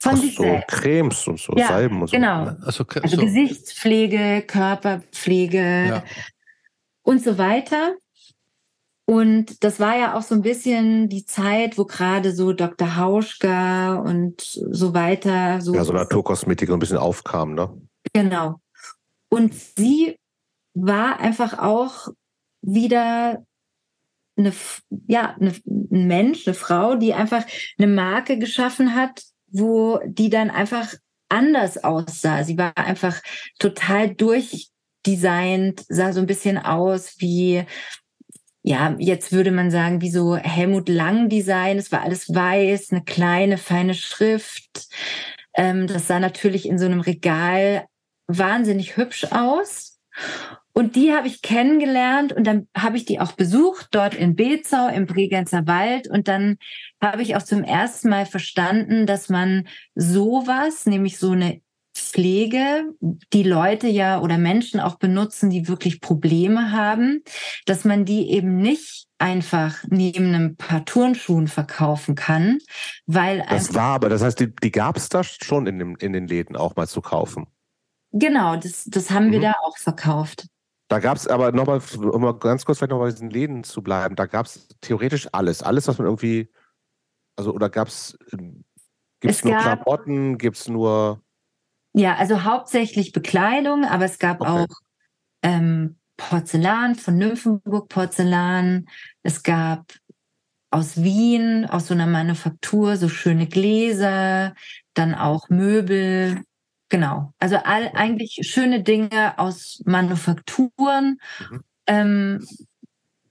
Von 0.00 0.14
Ach 0.14 0.18
sich 0.18 0.36
so, 0.36 0.42
selbst. 0.44 0.68
Cremes 0.68 1.26
und 1.26 1.40
so, 1.40 1.54
ja, 1.56 1.68
Salben 1.68 2.00
und 2.02 2.08
so. 2.08 2.16
Genau. 2.16 2.56
Also, 2.62 2.84
also 2.84 3.16
so. 3.16 3.22
Gesichtspflege, 3.22 4.44
Körperpflege 4.46 5.86
ja. 5.88 6.04
und 7.02 7.22
so 7.22 7.38
weiter. 7.38 7.96
Und 9.04 9.64
das 9.64 9.80
war 9.80 9.96
ja 9.98 10.14
auch 10.14 10.22
so 10.22 10.34
ein 10.34 10.42
bisschen 10.42 11.08
die 11.08 11.26
Zeit, 11.26 11.76
wo 11.76 11.84
gerade 11.84 12.32
so 12.32 12.52
Dr. 12.52 12.96
Hauschka 12.96 13.96
und 13.96 14.40
so 14.40 14.94
weiter. 14.94 15.60
So 15.60 15.74
ja, 15.74 15.84
so 15.84 15.92
Naturkosmetik 15.92 16.70
ein 16.70 16.78
bisschen 16.78 16.98
aufkam, 16.98 17.54
ne? 17.54 17.70
Genau. 18.12 18.60
Und 19.28 19.54
sie 19.54 20.16
war 20.74 21.18
einfach 21.20 21.58
auch 21.58 22.08
wieder 22.62 23.44
eine, 24.36 24.52
ja, 25.08 25.36
eine, 25.38 25.52
ein 25.66 26.06
Mensch, 26.06 26.46
eine 26.46 26.54
Frau, 26.54 26.94
die 26.94 27.12
einfach 27.12 27.44
eine 27.78 27.88
Marke 27.88 28.38
geschaffen 28.38 28.94
hat, 28.94 29.22
wo 29.48 30.00
die 30.06 30.30
dann 30.30 30.50
einfach 30.50 30.94
anders 31.28 31.82
aussah. 31.82 32.44
Sie 32.44 32.56
war 32.56 32.76
einfach 32.76 33.20
total 33.58 34.14
durchdesignt, 34.14 35.84
sah 35.88 36.12
so 36.12 36.20
ein 36.20 36.26
bisschen 36.26 36.58
aus 36.58 37.16
wie, 37.18 37.64
ja, 38.62 38.94
jetzt 38.98 39.32
würde 39.32 39.50
man 39.50 39.70
sagen, 39.70 40.00
wie 40.00 40.10
so 40.10 40.36
Helmut 40.36 40.88
Lang 40.88 41.28
Design. 41.28 41.78
Es 41.78 41.90
war 41.90 42.02
alles 42.02 42.32
weiß, 42.32 42.92
eine 42.92 43.02
kleine, 43.02 43.58
feine 43.58 43.94
Schrift. 43.94 44.88
Ähm, 45.54 45.86
das 45.86 46.06
sah 46.06 46.20
natürlich 46.20 46.68
in 46.68 46.78
so 46.78 46.86
einem 46.86 47.00
Regal 47.00 47.86
wahnsinnig 48.28 48.96
hübsch 48.96 49.24
aus. 49.32 49.98
Und 50.74 50.96
die 50.96 51.12
habe 51.12 51.26
ich 51.26 51.42
kennengelernt 51.42 52.32
und 52.32 52.46
dann 52.46 52.68
habe 52.74 52.96
ich 52.96 53.04
die 53.04 53.20
auch 53.20 53.32
besucht, 53.32 53.88
dort 53.90 54.14
in 54.14 54.36
Bezau 54.36 54.88
im 54.88 55.06
Bregenzer 55.06 55.66
Wald. 55.66 56.08
Und 56.08 56.28
dann 56.28 56.56
habe 57.00 57.22
ich 57.22 57.36
auch 57.36 57.42
zum 57.42 57.64
ersten 57.64 58.08
Mal 58.08 58.26
verstanden, 58.26 59.06
dass 59.06 59.28
man 59.28 59.66
sowas, 59.94 60.86
nämlich 60.86 61.18
so 61.18 61.32
eine 61.32 61.60
Pflege, 61.94 62.84
die 63.32 63.42
Leute 63.42 63.88
ja 63.88 64.20
oder 64.20 64.38
Menschen 64.38 64.80
auch 64.80 64.96
benutzen, 64.96 65.50
die 65.50 65.68
wirklich 65.68 66.00
Probleme 66.00 66.72
haben, 66.72 67.22
dass 67.66 67.84
man 67.84 68.04
die 68.04 68.30
eben 68.30 68.56
nicht 68.56 69.06
einfach 69.18 69.84
neben 69.88 70.34
einem 70.34 70.56
paar 70.56 70.84
Turnschuhen 70.84 71.48
verkaufen 71.48 72.14
kann, 72.14 72.58
weil 73.06 73.44
das 73.48 73.74
war 73.74 73.94
aber, 73.94 74.08
das 74.08 74.22
heißt, 74.22 74.40
die, 74.40 74.54
die 74.54 74.72
gab 74.72 74.96
es 74.96 75.08
da 75.08 75.22
schon 75.22 75.66
in, 75.66 75.78
dem, 75.78 75.96
in 75.96 76.12
den 76.12 76.26
Läden 76.26 76.56
auch 76.56 76.76
mal 76.76 76.88
zu 76.88 77.00
kaufen. 77.00 77.46
Genau, 78.10 78.56
das, 78.56 78.84
das 78.84 79.10
haben 79.10 79.28
mhm. 79.28 79.32
wir 79.32 79.40
da 79.40 79.54
auch 79.64 79.76
verkauft. 79.78 80.46
Da 80.88 80.98
gab 80.98 81.16
es 81.16 81.26
aber 81.26 81.52
nochmal, 81.52 81.80
um 81.96 82.20
mal 82.20 82.38
ganz 82.38 82.66
kurz 82.66 82.78
vielleicht 82.78 82.90
noch 82.90 82.98
bei 82.98 83.10
diesen 83.10 83.30
Läden 83.30 83.64
zu 83.64 83.82
bleiben, 83.82 84.14
da 84.14 84.26
gab 84.26 84.44
es 84.44 84.68
theoretisch 84.82 85.26
alles. 85.32 85.62
Alles, 85.62 85.88
was 85.88 85.96
man 85.96 86.06
irgendwie, 86.06 86.50
also 87.36 87.54
oder 87.54 87.70
gab 87.70 87.88
es, 87.88 88.18
gibt 89.20 89.34
es 89.34 89.42
nur 89.44 89.56
Klamotten, 89.56 90.36
gibt 90.36 90.56
es 90.56 90.68
nur. 90.68 91.22
Ja, 91.94 92.16
also 92.16 92.44
hauptsächlich 92.44 93.12
Bekleidung, 93.12 93.84
aber 93.84 94.04
es 94.04 94.18
gab 94.18 94.40
okay. 94.40 94.50
auch 94.50 94.80
ähm, 95.42 95.96
Porzellan 96.16 96.94
von 96.94 97.16
Nymphenburg 97.18 97.88
Porzellan. 97.88 98.86
Es 99.22 99.42
gab 99.42 99.92
aus 100.70 101.02
Wien, 101.02 101.66
aus 101.66 101.88
so 101.88 101.94
einer 101.94 102.06
Manufaktur, 102.06 102.96
so 102.96 103.08
schöne 103.08 103.46
Gläser, 103.46 104.54
dann 104.94 105.14
auch 105.14 105.50
Möbel, 105.50 106.42
Genau. 106.92 107.32
Also 107.38 107.56
all, 107.56 107.90
eigentlich 107.94 108.38
schöne 108.42 108.82
Dinge 108.82 109.38
aus 109.38 109.80
Manufakturen 109.86 111.18
mhm. 111.40 111.60
ähm, 111.86 112.46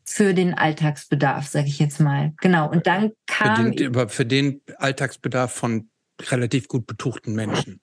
für 0.04 0.34
den 0.34 0.56
Alltagsbedarf, 0.56 1.46
sage 1.48 1.68
ich 1.68 1.78
jetzt 1.78 2.00
mal. 2.00 2.34
Genau. 2.42 2.72
Und 2.72 2.88
dann 2.88 3.12
kam. 3.28 3.68
Für 3.68 3.72
den, 3.72 4.10
für 4.10 4.26
den 4.26 4.62
Alltagsbedarf 4.78 5.54
von 5.54 5.92
relativ 6.32 6.68
gut 6.70 6.88
betuchten 6.88 7.36
Menschen. 7.36 7.82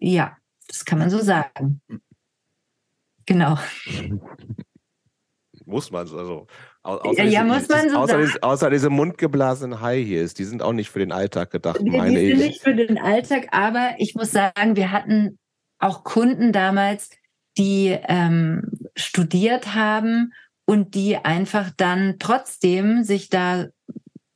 Ja, 0.00 0.36
das 0.66 0.84
kann 0.84 0.98
man 0.98 1.10
so 1.10 1.18
sagen. 1.18 1.80
Genau. 3.26 3.58
Muss 5.66 5.90
man 5.90 6.00
also. 6.00 6.46
Außer 6.82 7.22
ja, 7.22 7.24
ja 7.24 7.44
muss 7.44 7.68
man 7.68 7.90
so 7.90 7.96
außer, 7.96 8.12
sagen. 8.12 8.24
Diese, 8.24 8.42
außer 8.42 8.70
diese 8.70 8.90
mundgeblasenen 8.90 9.80
High 9.80 10.04
Heels, 10.04 10.34
die 10.34 10.44
sind 10.44 10.62
auch 10.62 10.72
nicht 10.72 10.90
für 10.90 10.98
den 10.98 11.12
Alltag 11.12 11.50
gedacht, 11.50 11.80
die, 11.80 11.90
meine 11.90 12.18
die 12.18 12.30
sind 12.30 12.40
ich. 12.40 12.46
nicht 12.46 12.62
für 12.62 12.74
den 12.74 12.98
Alltag, 12.98 13.48
aber 13.52 13.94
ich 13.98 14.16
muss 14.16 14.32
sagen, 14.32 14.74
wir 14.74 14.90
hatten 14.90 15.38
auch 15.78 16.02
Kunden 16.02 16.52
damals, 16.52 17.10
die 17.56 17.96
ähm, 18.08 18.62
studiert 18.96 19.74
haben 19.74 20.32
und 20.64 20.94
die 20.94 21.16
einfach 21.18 21.70
dann 21.76 22.16
trotzdem 22.18 23.04
sich 23.04 23.28
da 23.28 23.66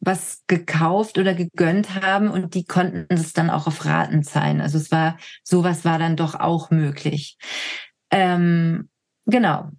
was 0.05 0.43
gekauft 0.47 1.19
oder 1.19 1.35
gegönnt 1.35 2.01
haben 2.03 2.29
und 2.31 2.55
die 2.55 2.65
konnten 2.65 3.07
es 3.15 3.33
dann 3.33 3.51
auch 3.51 3.67
auf 3.67 3.85
Raten 3.85 4.23
zahlen. 4.23 4.61
Also 4.61 4.79
es 4.79 4.91
war, 4.91 5.19
sowas 5.43 5.85
war 5.85 5.99
dann 5.99 6.17
doch 6.17 6.35
auch 6.35 6.71
möglich. 6.71 7.39
Ähm, 8.11 8.89
genau. 9.27 9.71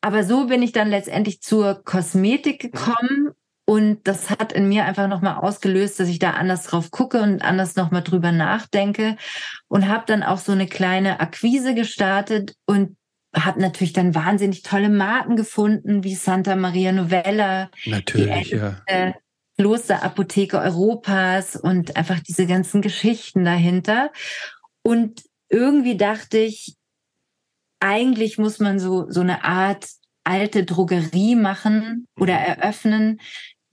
Aber 0.00 0.24
so 0.24 0.46
bin 0.46 0.62
ich 0.62 0.72
dann 0.72 0.88
letztendlich 0.88 1.40
zur 1.42 1.82
Kosmetik 1.84 2.64
mhm. 2.64 2.70
gekommen 2.70 3.30
und 3.64 4.06
das 4.08 4.30
hat 4.30 4.52
in 4.52 4.68
mir 4.68 4.84
einfach 4.84 5.08
nochmal 5.08 5.36
ausgelöst, 5.36 6.00
dass 6.00 6.08
ich 6.08 6.18
da 6.18 6.32
anders 6.32 6.64
drauf 6.64 6.90
gucke 6.90 7.22
und 7.22 7.42
anders 7.42 7.76
nochmal 7.76 8.02
drüber 8.02 8.32
nachdenke 8.32 9.16
und 9.68 9.88
habe 9.88 10.04
dann 10.06 10.22
auch 10.22 10.38
so 10.38 10.52
eine 10.52 10.66
kleine 10.66 11.20
Akquise 11.20 11.74
gestartet 11.74 12.54
und 12.66 12.96
habe 13.34 13.60
natürlich 13.60 13.92
dann 13.92 14.14
wahnsinnig 14.14 14.62
tolle 14.62 14.90
Marken 14.90 15.36
gefunden, 15.36 16.04
wie 16.04 16.14
Santa 16.14 16.54
Maria 16.56 16.92
Novella. 16.92 17.70
Natürlich, 17.86 18.50
ja. 18.50 18.82
Klosterapotheke 19.58 20.58
Europas 20.58 21.56
und 21.56 21.96
einfach 21.96 22.20
diese 22.20 22.46
ganzen 22.46 22.82
Geschichten 22.82 23.44
dahinter. 23.44 24.10
Und 24.82 25.22
irgendwie 25.48 25.96
dachte 25.96 26.38
ich, 26.38 26.76
eigentlich 27.80 28.38
muss 28.38 28.58
man 28.58 28.78
so, 28.78 29.10
so 29.10 29.20
eine 29.20 29.44
Art 29.44 29.86
alte 30.24 30.64
Drogerie 30.64 31.34
machen 31.34 32.06
oder 32.18 32.34
mhm. 32.34 32.44
eröffnen, 32.46 33.20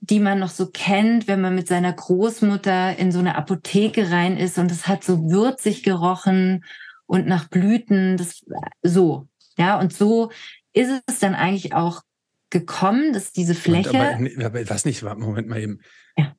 die 0.00 0.20
man 0.20 0.38
noch 0.38 0.50
so 0.50 0.70
kennt, 0.70 1.28
wenn 1.28 1.40
man 1.40 1.54
mit 1.54 1.68
seiner 1.68 1.92
Großmutter 1.92 2.98
in 2.98 3.12
so 3.12 3.18
eine 3.18 3.36
Apotheke 3.36 4.10
rein 4.10 4.36
ist 4.36 4.58
und 4.58 4.72
es 4.72 4.88
hat 4.88 5.04
so 5.04 5.30
würzig 5.30 5.82
gerochen 5.82 6.64
und 7.06 7.26
nach 7.26 7.48
Blüten, 7.48 8.16
das 8.16 8.44
so. 8.82 9.28
Ja, 9.58 9.78
und 9.78 9.92
so 9.92 10.30
ist 10.72 11.02
es 11.06 11.18
dann 11.18 11.34
eigentlich 11.34 11.74
auch 11.74 12.02
gekommen, 12.50 13.12
dass 13.12 13.32
diese 13.32 13.54
Fläche. 13.54 13.90
Aber, 13.90 14.44
aber 14.44 14.68
was 14.68 14.84
nicht, 14.84 15.02
Moment 15.02 15.48
mal 15.48 15.60
eben. 15.60 15.80
Ja. 16.16 16.34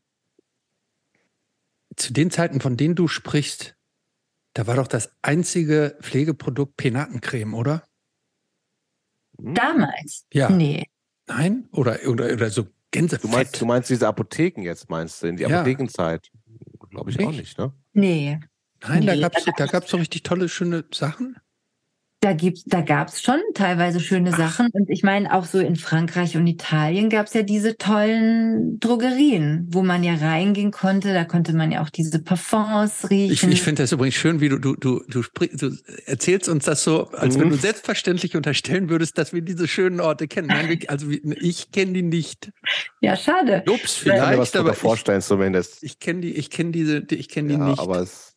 Zu 1.95 2.13
den 2.13 2.31
Zeiten, 2.31 2.61
von 2.61 2.77
denen 2.77 2.95
du 2.95 3.07
sprichst, 3.07 3.75
da 4.53 4.67
war 4.67 4.75
doch 4.75 4.87
das 4.87 5.13
einzige 5.21 5.97
Pflegeprodukt 6.01 6.75
Penatencreme, 6.77 7.53
oder? 7.53 7.87
Hm? 9.39 9.55
Damals? 9.55 10.25
Ja. 10.33 10.49
Nee. 10.49 10.85
Nein? 11.27 11.69
Oder, 11.71 11.99
oder, 12.07 12.33
oder 12.33 12.49
so 12.49 12.67
Gänsefett? 12.91 13.23
Du 13.23 13.29
meinst, 13.29 13.61
du 13.61 13.65
meinst 13.65 13.89
diese 13.89 14.07
Apotheken 14.07 14.63
jetzt, 14.63 14.89
meinst 14.89 15.23
du, 15.23 15.27
in 15.27 15.37
die 15.37 15.43
ja. 15.43 15.49
Apothekenzeit? 15.49 16.29
Glaube 16.89 17.09
ich 17.09 17.17
nicht? 17.17 17.27
auch 17.27 17.31
nicht, 17.31 17.57
ne? 17.57 17.73
Nee. 17.93 18.39
Nein, 18.81 18.99
nee. 18.99 19.05
da 19.05 19.15
gab 19.15 19.37
es 19.37 19.45
da 19.45 19.65
gab's 19.65 19.89
so 19.89 19.97
richtig 19.97 20.23
tolle, 20.23 20.49
schöne 20.49 20.83
Sachen. 20.91 21.37
Da 22.23 22.33
gibt's, 22.33 22.63
da 22.65 22.81
gab's 22.81 23.23
schon 23.23 23.39
teilweise 23.55 23.99
schöne 23.99 24.31
Sachen. 24.31 24.67
Und 24.73 24.91
ich 24.91 25.01
meine, 25.01 25.33
auch 25.33 25.45
so 25.45 25.57
in 25.57 25.75
Frankreich 25.75 26.37
und 26.37 26.45
Italien 26.45 27.09
gab's 27.09 27.33
ja 27.33 27.41
diese 27.41 27.77
tollen 27.77 28.79
Drogerien, 28.79 29.67
wo 29.71 29.81
man 29.81 30.03
ja 30.03 30.13
reingehen 30.13 30.69
konnte. 30.69 31.15
Da 31.15 31.25
konnte 31.25 31.53
man 31.53 31.71
ja 31.71 31.81
auch 31.81 31.89
diese 31.89 32.21
Parfums 32.21 33.09
riechen. 33.09 33.49
Ich, 33.49 33.55
ich 33.55 33.61
finde 33.63 33.81
das 33.81 33.91
übrigens 33.91 34.13
schön, 34.13 34.39
wie 34.39 34.49
du, 34.49 34.59
du, 34.59 34.75
du, 34.75 35.01
du, 35.07 35.23
du 35.33 35.75
erzählst 36.05 36.47
uns 36.47 36.65
das 36.65 36.83
so, 36.83 37.07
als 37.07 37.37
mhm. 37.37 37.41
wenn 37.41 37.49
du 37.49 37.55
selbstverständlich 37.55 38.35
unterstellen 38.35 38.89
würdest, 38.89 39.17
dass 39.17 39.33
wir 39.33 39.41
diese 39.41 39.67
schönen 39.67 39.99
Orte 39.99 40.27
kennen. 40.27 40.49
Nein, 40.49 40.69
wir, 40.69 40.91
also 40.91 41.07
ich 41.09 41.71
kenne 41.71 41.93
die 41.93 42.03
nicht. 42.03 42.51
Ja, 42.99 43.17
schade. 43.17 43.63
Ups, 43.67 43.95
vielleicht, 43.95 44.37
was 44.37 44.55
aber 44.55 44.75
vorstellen 44.75 45.19
ich, 45.21 45.25
zumindest. 45.25 45.83
Ich 45.83 45.99
kenne 45.99 46.21
die, 46.21 46.35
ich 46.35 46.51
kenne 46.51 46.69
diese, 46.69 47.03
ich 47.09 47.29
kenne 47.29 47.47
die 47.47 47.55
ja, 47.55 47.65
nicht. 47.67 47.79
Aber 47.79 47.99
es 47.99 48.30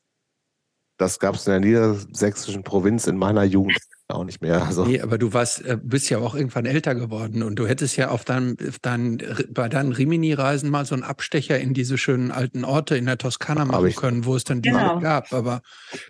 das 0.96 1.18
gab 1.18 1.34
es 1.34 1.46
in 1.46 1.52
der 1.52 1.60
niedersächsischen 1.60 2.62
Provinz 2.62 3.06
in 3.06 3.16
meiner 3.16 3.44
Jugend 3.44 3.78
auch 4.08 4.24
nicht 4.24 4.42
mehr. 4.42 4.64
Also. 4.64 4.84
Nee, 4.84 5.00
aber 5.00 5.18
du 5.18 5.32
warst, 5.32 5.64
äh, 5.64 5.78
bist 5.82 6.10
ja 6.10 6.18
auch 6.18 6.34
irgendwann 6.34 6.66
älter 6.66 6.94
geworden 6.94 7.42
und 7.42 7.56
du 7.56 7.66
hättest 7.66 7.96
ja 7.96 8.10
auf 8.10 8.24
deinem, 8.24 8.56
auf 8.68 8.78
deinem, 8.78 9.18
bei 9.50 9.68
deinen 9.68 9.92
Rimini-Reisen 9.92 10.70
mal 10.70 10.84
so 10.84 10.94
einen 10.94 11.04
Abstecher 11.04 11.58
in 11.58 11.74
diese 11.74 11.96
schönen 11.96 12.30
alten 12.30 12.64
Orte 12.64 12.96
in 12.96 13.06
der 13.06 13.18
Toskana 13.18 13.64
machen 13.64 13.94
können, 13.94 14.24
wo 14.24 14.36
es 14.36 14.44
dann 14.44 14.62
die 14.62 14.70
genau. 14.70 15.00
gab. 15.00 15.32
Aber 15.32 15.62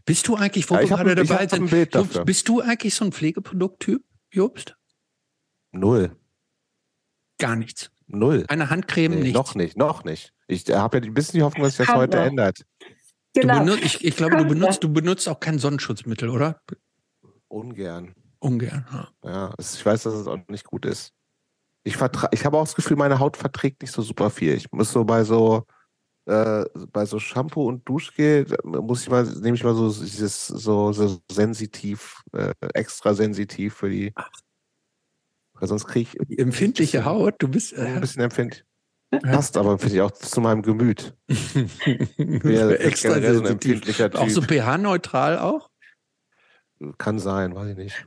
bist 0.05 0.27
du 0.27 0.36
eigentlich, 0.36 0.69
wo 0.70 0.74
ja, 0.74 0.81
wir 0.81 0.89
gerade 0.89 1.15
dabei 1.15 1.47
sind, 1.47 1.70
wo, 1.70 2.24
bist 2.24 2.48
du 2.48 2.61
eigentlich 2.61 2.94
so 2.94 3.05
ein 3.05 3.12
Pflegeprodukttyp, 3.12 4.02
Jobst? 4.31 4.77
Null. 5.70 6.16
Gar 7.39 7.56
nichts. 7.56 7.90
Null. 8.06 8.44
Eine 8.48 8.70
Handcreme 8.70 9.15
nee, 9.15 9.23
nicht. 9.23 9.35
Noch 9.35 9.55
nicht, 9.55 9.77
noch 9.77 10.05
nicht. 10.05 10.32
Ich 10.47 10.65
habe 10.69 10.98
ja 10.98 11.05
ein 11.05 11.15
bisschen 11.15 11.39
die 11.39 11.43
Hoffnung, 11.43 11.65
dass 11.65 11.77
sich 11.77 11.86
das 11.86 11.97
heute 11.97 12.19
ändert. 12.19 12.65
Genau. 13.35 13.61
Benutzt, 13.61 13.85
ich, 13.85 14.05
ich, 14.05 14.16
glaube, 14.16 14.36
du 14.36 14.44
benutzt, 14.47 14.85
du 14.85 14.93
benutzt 14.93 15.28
auch 15.28 15.40
kein 15.40 15.59
Sonnenschutzmittel, 15.59 16.28
oder? 16.28 16.61
Ungern. 17.48 18.15
Ungern, 18.39 18.86
ja. 18.93 19.09
ja 19.24 19.55
ich 19.59 19.85
weiß, 19.85 20.05
dass 20.05 20.15
es 20.15 20.27
auch 20.27 20.39
nicht 20.48 20.65
gut 20.65 20.86
ist. 20.86 21.12
Ich, 21.82 21.97
ich 21.97 22.44
habe 22.44 22.56
auch 22.56 22.65
das 22.65 22.74
Gefühl, 22.74 22.97
meine 22.97 23.19
Haut 23.19 23.36
verträgt 23.36 23.82
nicht 23.82 23.93
so 23.93 24.02
super 24.02 24.31
viel. 24.31 24.55
Ich 24.55 24.70
muss 24.70 24.93
so 24.93 25.05
bei 25.05 25.24
so 25.24 25.66
äh, 26.27 26.65
bei 26.90 27.05
so 27.05 27.19
Shampoo 27.19 27.69
und 27.69 27.86
Duschgel 27.86 28.47
muss 28.65 29.02
ich 29.02 29.11
mal 29.11 29.24
nehme 29.24 29.56
ich 29.56 29.65
mal 29.65 29.74
so 29.74 29.93
dieses 29.93 30.47
so, 30.47 30.93
so 30.93 31.20
sensitiv 31.31 32.23
äh, 32.32 32.55
extra 32.73 33.12
sensitiv 33.12 33.74
für 33.74 33.90
die 33.90 34.15
weil 35.55 35.69
sonst 35.69 35.86
kriege 35.86 36.09
ich 36.12 36.28
die 36.28 36.39
empfindliche 36.39 37.05
Haut. 37.05 37.35
Du 37.39 37.48
bist 37.48 37.74
äh, 37.74 37.82
ein 37.82 38.01
bisschen 38.01 38.23
empfindlich. 38.23 38.65
Passt 39.22 39.56
aber, 39.56 39.78
finde 39.78 39.96
ich, 39.96 40.00
auch 40.00 40.12
zu 40.12 40.40
meinem 40.40 40.62
Gemüt. 40.62 41.14
Wäre 41.28 42.78
extra 42.78 43.20
so 43.20 43.40
ein 43.40 43.46
empfindlicher 43.46 44.10
Typ. 44.10 44.20
Auch 44.20 44.28
so 44.28 44.42
pH-neutral 44.42 45.38
auch? 45.38 45.70
Kann 46.98 47.18
sein, 47.18 47.54
weiß 47.54 47.70
ich 47.70 47.76
nicht. 47.76 48.06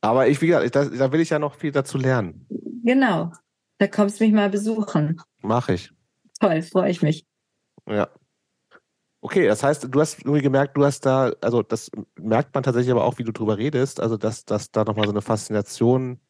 Aber 0.00 0.28
ich, 0.28 0.40
wie 0.40 0.46
gesagt, 0.48 0.74
da, 0.74 0.84
da 0.84 1.12
will 1.12 1.20
ich 1.20 1.30
ja 1.30 1.38
noch 1.38 1.54
viel 1.54 1.72
dazu 1.72 1.98
lernen. 1.98 2.46
Genau. 2.84 3.32
Da 3.78 3.86
kommst 3.86 4.20
du 4.20 4.24
mich 4.24 4.32
mal 4.32 4.50
besuchen. 4.50 5.20
Mach 5.42 5.68
ich. 5.68 5.92
Toll, 6.40 6.62
freue 6.62 6.90
ich 6.90 7.02
mich. 7.02 7.26
Ja. 7.86 8.08
Okay, 9.20 9.48
das 9.48 9.62
heißt, 9.64 9.88
du 9.90 10.00
hast 10.00 10.20
irgendwie 10.20 10.42
gemerkt, 10.42 10.76
du 10.76 10.84
hast 10.84 11.04
da, 11.04 11.32
also 11.40 11.62
das 11.62 11.90
merkt 12.16 12.54
man 12.54 12.62
tatsächlich 12.62 12.92
aber 12.92 13.04
auch, 13.04 13.18
wie 13.18 13.24
du 13.24 13.32
drüber 13.32 13.58
redest, 13.58 13.98
also 13.98 14.16
dass, 14.16 14.44
dass 14.44 14.70
da 14.70 14.84
nochmal 14.84 15.06
so 15.06 15.10
eine 15.10 15.22
Faszination 15.22 16.20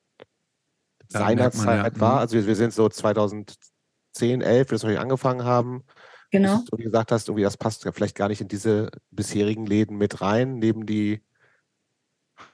seinerzeit 1.08 1.94
ja, 1.94 2.00
war. 2.00 2.14
Mhm. 2.14 2.18
Also 2.18 2.36
wir, 2.36 2.46
wir, 2.46 2.56
sind 2.56 2.72
so 2.72 2.88
2010, 2.88 4.40
11, 4.40 4.68
wie 4.68 4.70
wir 4.70 4.76
es 4.76 4.98
angefangen 4.98 5.44
haben. 5.44 5.84
Genau. 6.30 6.58
Und 6.58 6.72
du 6.72 6.76
gesagt 6.76 7.12
hast, 7.12 7.28
irgendwie 7.28 7.44
das 7.44 7.56
passt 7.56 7.84
ja 7.84 7.92
vielleicht 7.92 8.16
gar 8.16 8.28
nicht 8.28 8.40
in 8.40 8.48
diese 8.48 8.90
bisherigen 9.10 9.66
Läden 9.66 9.96
mit 9.96 10.20
rein, 10.20 10.58
neben 10.58 10.84
die 10.84 11.22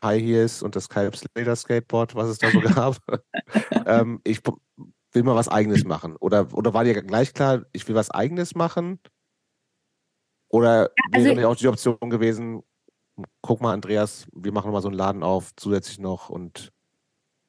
High 0.03 0.23
Heels 0.23 0.63
und 0.63 0.77
das 0.77 0.89
Kalbs 0.89 1.25
Leder 1.35 1.57
Skateboard, 1.57 2.15
was 2.15 2.29
es 2.29 2.39
da 2.39 2.51
so 2.51 2.61
gab. 2.75 2.97
ähm, 3.87 4.21
ich 4.25 4.41
will 5.13 5.23
mal 5.23 5.35
was 5.35 5.49
Eigenes 5.49 5.85
machen. 5.85 6.17
Oder, 6.17 6.53
oder 6.55 6.75
war 6.75 6.85
dir 6.85 7.01
gleich 7.03 7.35
klar, 7.35 7.65
ich 7.73 7.87
will 7.89 7.95
was 7.95 8.11
Eigenes 8.11 8.55
machen? 8.55 9.01
Oder 10.49 10.91
also, 11.13 11.37
wäre 11.37 11.49
auch 11.49 11.57
die 11.57 11.69
Option 11.69 12.11
gewesen, 12.11 12.63
guck 13.43 13.61
mal, 13.61 13.73
Andreas, 13.73 14.27
wir 14.33 14.53
machen 14.53 14.71
mal 14.71 14.83
so 14.83 14.89
einen 14.89 14.97
Laden 14.97 15.23
auf, 15.23 15.51
zusätzlich 15.57 15.99
noch 15.99 16.29
und 16.29 16.73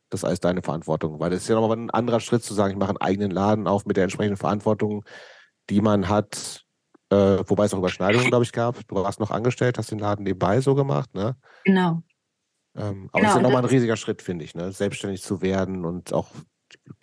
das 0.09 0.21
ist 0.21 0.25
alles 0.25 0.39
deine 0.39 0.61
Verantwortung. 0.61 1.19
Weil 1.19 1.31
das 1.31 1.41
ist 1.41 1.47
ja 1.47 1.55
nochmal 1.55 1.77
ein 1.77 1.89
anderer 1.89 2.19
Schritt 2.19 2.43
zu 2.43 2.53
sagen, 2.53 2.73
ich 2.73 2.79
mache 2.79 2.89
einen 2.89 3.01
eigenen 3.01 3.31
Laden 3.31 3.67
auf 3.67 3.85
mit 3.85 3.97
der 3.97 4.03
entsprechenden 4.03 4.37
Verantwortung, 4.37 5.05
die 5.69 5.81
man 5.81 6.09
hat, 6.09 6.63
äh, 7.09 7.43
wobei 7.47 7.65
es 7.65 7.73
auch 7.73 7.79
Überschneidungen, 7.79 8.27
glaube 8.27 8.43
ich, 8.43 8.51
gab. 8.51 8.87
Du 8.87 8.95
warst 8.95 9.19
noch 9.19 9.31
angestellt, 9.31 9.77
hast 9.77 9.91
den 9.91 9.99
Laden 9.99 10.23
nebenbei 10.23 10.61
so 10.61 10.75
gemacht, 10.75 11.13
ne? 11.13 11.35
Genau. 11.63 12.01
Ähm, 12.75 13.09
aber 13.11 13.21
genau, 13.21 13.23
es 13.23 13.29
ist 13.29 13.35
ja 13.35 13.41
nochmal 13.41 13.63
ein 13.63 13.69
riesiger 13.69 13.95
Schritt, 13.95 14.21
finde 14.21 14.45
ich, 14.45 14.55
ne? 14.55 14.71
Selbstständig 14.71 15.21
zu 15.21 15.41
werden 15.41 15.85
und 15.85 16.13
auch 16.13 16.29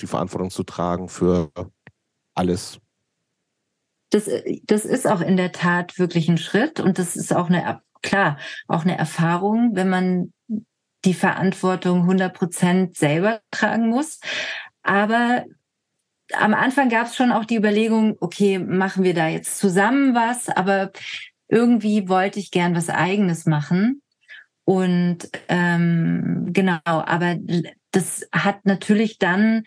die 0.01 0.07
Verantwortung 0.07 0.51
zu 0.51 0.65
tragen 0.65 1.09
für 1.09 1.51
alles. 2.35 2.79
Das, 4.11 4.29
das 4.65 4.85
ist 4.85 5.07
auch 5.07 5.23
in 5.23 5.37
der 5.37 5.53
Tat 5.53 5.99
wirklich 5.99 6.29
ein 6.29 6.39
Schritt 6.39 6.81
und 6.81 6.99
das 6.99 7.16
ist 7.16 7.35
auch 7.35 7.49
eine, 7.49 7.81
klar, 8.03 8.39
auch 8.69 8.83
eine 8.83 8.99
Erfahrung, 8.99 9.70
wenn 9.74 9.89
man 9.89 10.33
die 11.05 11.15
Verantwortung 11.15 12.03
100 12.03 12.33
Prozent 12.35 12.97
selber 12.97 13.41
tragen 13.51 13.89
muss. 13.89 14.20
Aber 14.83 15.45
am 16.33 16.55
Anfang 16.55 16.89
gab 16.89 17.07
es 17.07 17.16
schon 17.16 17.33
auch 17.33 17.45
die 17.45 17.57
Überlegung, 17.57 18.16
okay, 18.20 18.59
machen 18.59 19.05
wir 19.05 19.15
da 19.15 19.29
jetzt 19.29 19.59
zusammen 19.59 20.15
was, 20.15 20.49
aber 20.49 20.93
irgendwie 21.49 22.09
wollte 22.09 22.39
ich 22.41 22.51
gern 22.51 22.74
was 22.74 22.89
eigenes 22.89 23.47
machen. 23.47 24.03
Und 24.65 25.29
ähm, 25.49 26.49
genau, 26.53 26.81
aber 26.85 27.37
das 27.91 28.27
hat 28.33 28.65
natürlich 28.65 29.19
dann 29.19 29.65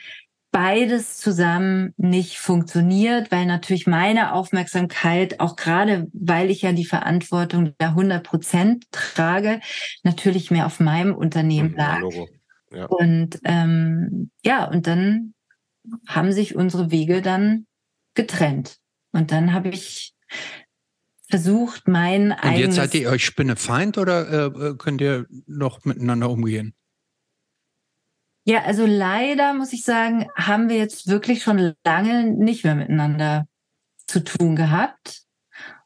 beides 0.56 1.18
zusammen 1.18 1.94
nicht 1.98 2.38
funktioniert, 2.38 3.30
weil 3.30 3.45
natürlich 3.45 3.88
meine 3.88 4.32
Aufmerksamkeit, 4.32 5.41
auch 5.41 5.57
gerade 5.57 6.07
weil 6.14 6.49
ich 6.49 6.61
ja 6.61 6.72
die 6.72 6.86
Verantwortung 6.86 7.76
der 7.77 7.90
100 7.90 8.23
Prozent 8.23 8.86
trage, 8.91 9.60
natürlich 10.03 10.52
mehr 10.52 10.65
auf 10.65 10.80
meinem 10.80 11.14
Unternehmen 11.14 11.76
lag. 11.76 11.99
Ja. 12.72 12.86
Und 12.86 13.38
ähm, 13.44 14.32
ja, 14.45 14.64
und 14.64 14.88
dann 14.88 15.34
haben 16.07 16.32
sich 16.32 16.56
unsere 16.56 16.90
Wege 16.90 17.22
dann 17.22 17.65
getrennt. 18.14 18.77
Und 19.11 19.34
dann 19.34 19.52
habe 19.52 19.68
ich 19.68 20.14
versucht, 21.27 21.90
mein 21.90 22.32
Und 22.32 22.32
eigenes... 22.32 22.56
Und 22.56 22.61
jetzt 22.61 22.76
seid 22.76 22.95
ihr 22.95 23.10
euch 23.10 23.26
Spinnefeind 23.26 23.98
oder 23.98 24.45
äh, 24.56 24.76
könnt 24.77 25.02
ihr 25.02 25.26
noch 25.48 25.84
miteinander 25.84 26.30
umgehen? 26.30 26.76
Ja, 28.48 28.64
also 28.64 28.86
leider 28.86 29.56
muss 29.56 29.74
ich 29.74 29.84
sagen, 29.84 30.28
haben 30.36 30.70
wir 30.70 30.78
jetzt 30.78 31.08
wirklich 31.08 31.42
schon 31.42 31.74
lange 31.84 32.26
nicht 32.32 32.64
mehr 32.64 32.76
miteinander 32.76 33.48
zu 34.06 34.24
tun 34.24 34.56
gehabt. 34.56 35.24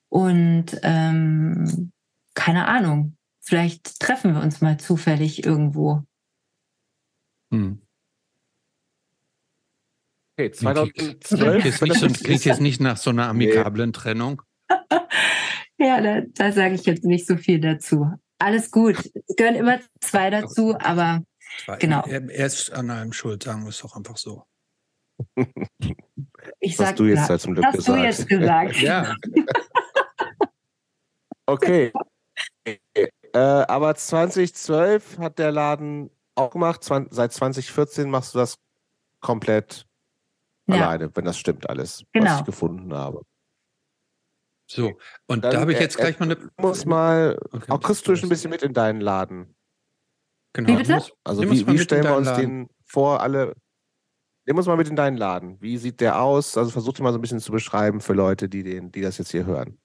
Und 0.10 0.77
ähm, 0.84 1.91
keine 2.34 2.68
Ahnung, 2.68 3.15
vielleicht 3.40 3.99
treffen 3.99 4.34
wir 4.34 4.41
uns 4.41 4.60
mal 4.60 4.77
zufällig 4.77 5.45
irgendwo. 5.45 6.03
Hm. 7.52 7.81
Okay, 10.38 10.52
2012. 10.52 11.23
Klingt 11.61 11.65
jetzt, 11.65 11.99
so, 11.99 12.07
klingt 12.07 12.45
jetzt 12.45 12.61
nicht 12.61 12.81
nach 12.81 12.98
so 12.98 13.10
einer 13.10 13.27
amikablen 13.27 13.94
Trennung. 13.94 14.41
ja, 15.77 16.02
da, 16.02 16.22
da 16.34 16.52
sage 16.52 16.76
ich 16.76 16.86
jetzt 16.86 17.06
nicht 17.06 17.26
so 17.26 17.38
viel 17.38 17.60
dazu. 17.60 18.11
Alles 18.38 18.72
gut. 18.72 18.98
Es 19.27 19.36
gehören 19.36 19.56
immer 19.56 19.80
zwei 19.99 20.30
dazu, 20.30 20.77
aber 20.80 21.23
genau. 21.80 22.03
Er, 22.05 22.30
er, 22.30 22.45
ist 22.45 22.71
an 22.71 22.89
allem 22.89 23.13
schuld, 23.13 23.43
sagen 23.43 23.63
wir 23.63 23.69
es 23.69 23.80
doch 23.80 23.95
einfach 23.95 24.17
so. 24.17 24.45
Ich 26.61 26.77
sag, 26.77 26.88
hast 26.88 26.99
du 26.99 27.05
jetzt 27.05 27.30
halt 27.30 27.41
zum 27.41 27.53
Glück 27.53 27.65
hast 27.65 27.76
gesagt. 27.76 27.99
du 27.99 28.03
jetzt 28.03 28.27
gesagt. 28.27 28.76
ja. 28.81 29.15
okay. 31.45 31.91
Äh, 32.65 33.07
aber 33.34 33.95
2012 33.95 35.19
hat 35.19 35.39
der 35.39 35.51
Laden 35.51 36.09
auch 36.35 36.51
gemacht. 36.51 36.84
seit 36.84 37.34
2014 37.34 38.09
machst 38.09 38.34
du 38.34 38.39
das 38.39 38.57
komplett 39.19 39.85
ja. 40.67 40.76
alleine, 40.76 41.13
wenn 41.15 41.26
das 41.26 41.38
stimmt 41.38 41.69
alles, 41.69 42.03
genau. 42.13 42.31
was 42.31 42.39
ich 42.39 42.45
gefunden 42.45 42.93
habe. 42.93 43.23
So, 44.71 44.99
und 45.27 45.43
Dann, 45.43 45.51
da 45.51 45.61
habe 45.61 45.73
ich 45.73 45.80
jetzt 45.80 45.97
gleich 45.97 46.19
mal 46.19 46.31
eine. 46.31 46.51
Muss 46.57 46.85
mal, 46.85 47.39
okay, 47.51 47.71
auch 47.71 47.80
kriegst 47.80 48.07
du 48.07 48.13
ein 48.13 48.30
bisschen 48.30 48.51
mit 48.51 48.61
in 48.61 48.73
deinen 48.73 49.01
Laden. 49.01 49.55
Genau. 50.53 50.69
Wie 50.69 50.76
bitte? 50.77 51.01
Also 51.23 51.43
wie, 51.43 51.67
wie 51.67 51.80
stellen 51.80 52.03
wir 52.03 52.15
uns 52.15 52.27
Laden. 52.27 52.65
den 52.65 52.69
vor, 52.85 53.21
alle. 53.21 53.55
Nimm 54.45 54.57
uns 54.57 54.65
mal 54.65 54.77
mit 54.77 54.89
in 54.89 54.95
deinen 54.95 55.17
Laden. 55.17 55.61
Wie 55.61 55.77
sieht 55.77 56.01
der 56.01 56.21
aus? 56.21 56.57
Also 56.57 56.71
versuch 56.71 56.93
dir 56.93 57.03
mal 57.03 57.11
so 57.11 57.19
ein 57.19 57.21
bisschen 57.21 57.39
zu 57.39 57.51
beschreiben 57.51 58.01
für 58.01 58.13
Leute, 58.13 58.49
die, 58.49 58.63
den, 58.63 58.91
die 58.91 59.01
das 59.01 59.19
jetzt 59.19 59.31
hier 59.31 59.45
hören. 59.45 59.77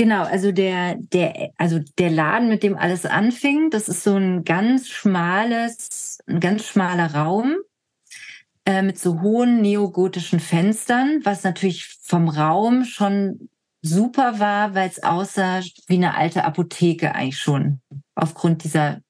Genau, 0.00 0.22
also 0.22 0.50
der, 0.50 0.94
der, 0.94 1.50
also 1.58 1.78
der 1.98 2.08
Laden, 2.08 2.48
mit 2.48 2.62
dem 2.62 2.78
alles 2.78 3.04
anfing, 3.04 3.68
das 3.68 3.86
ist 3.86 4.02
so 4.02 4.16
ein 4.16 4.44
ganz 4.44 4.88
schmales, 4.88 6.20
ein 6.26 6.40
ganz 6.40 6.64
schmaler 6.64 7.14
Raum 7.14 7.56
äh, 8.64 8.80
mit 8.80 8.98
so 8.98 9.20
hohen 9.20 9.60
neogotischen 9.60 10.40
Fenstern, 10.40 11.20
was 11.24 11.44
natürlich 11.44 11.86
vom 12.02 12.30
Raum 12.30 12.84
schon 12.84 13.50
super 13.82 14.38
war, 14.38 14.74
weil 14.74 14.88
es 14.88 15.02
aussah 15.02 15.60
wie 15.86 15.96
eine 15.96 16.14
alte 16.14 16.44
Apotheke 16.44 17.14
eigentlich 17.14 17.38
schon, 17.38 17.80
aufgrund 18.22 18.64
dieser 18.64 19.00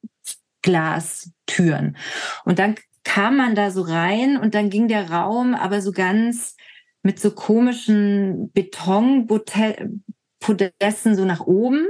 Glastüren. 0.63 1.97
Und 2.45 2.59
dann 2.59 2.75
kam 3.05 3.37
man 3.37 3.55
da 3.55 3.71
so 3.71 3.83
rein 3.83 4.37
und 4.37 4.55
dann 4.55 4.71
ging 4.71 4.89
der 4.89 5.11
Raum 5.11 5.55
aber 5.55 5.81
so 5.81 5.93
ganz 5.93 6.57
mit 7.03 7.19
so 7.19 7.31
komischen 7.31 8.51
Betonpodesten 8.53 11.17
so 11.17 11.25
nach 11.25 11.41
oben. 11.41 11.87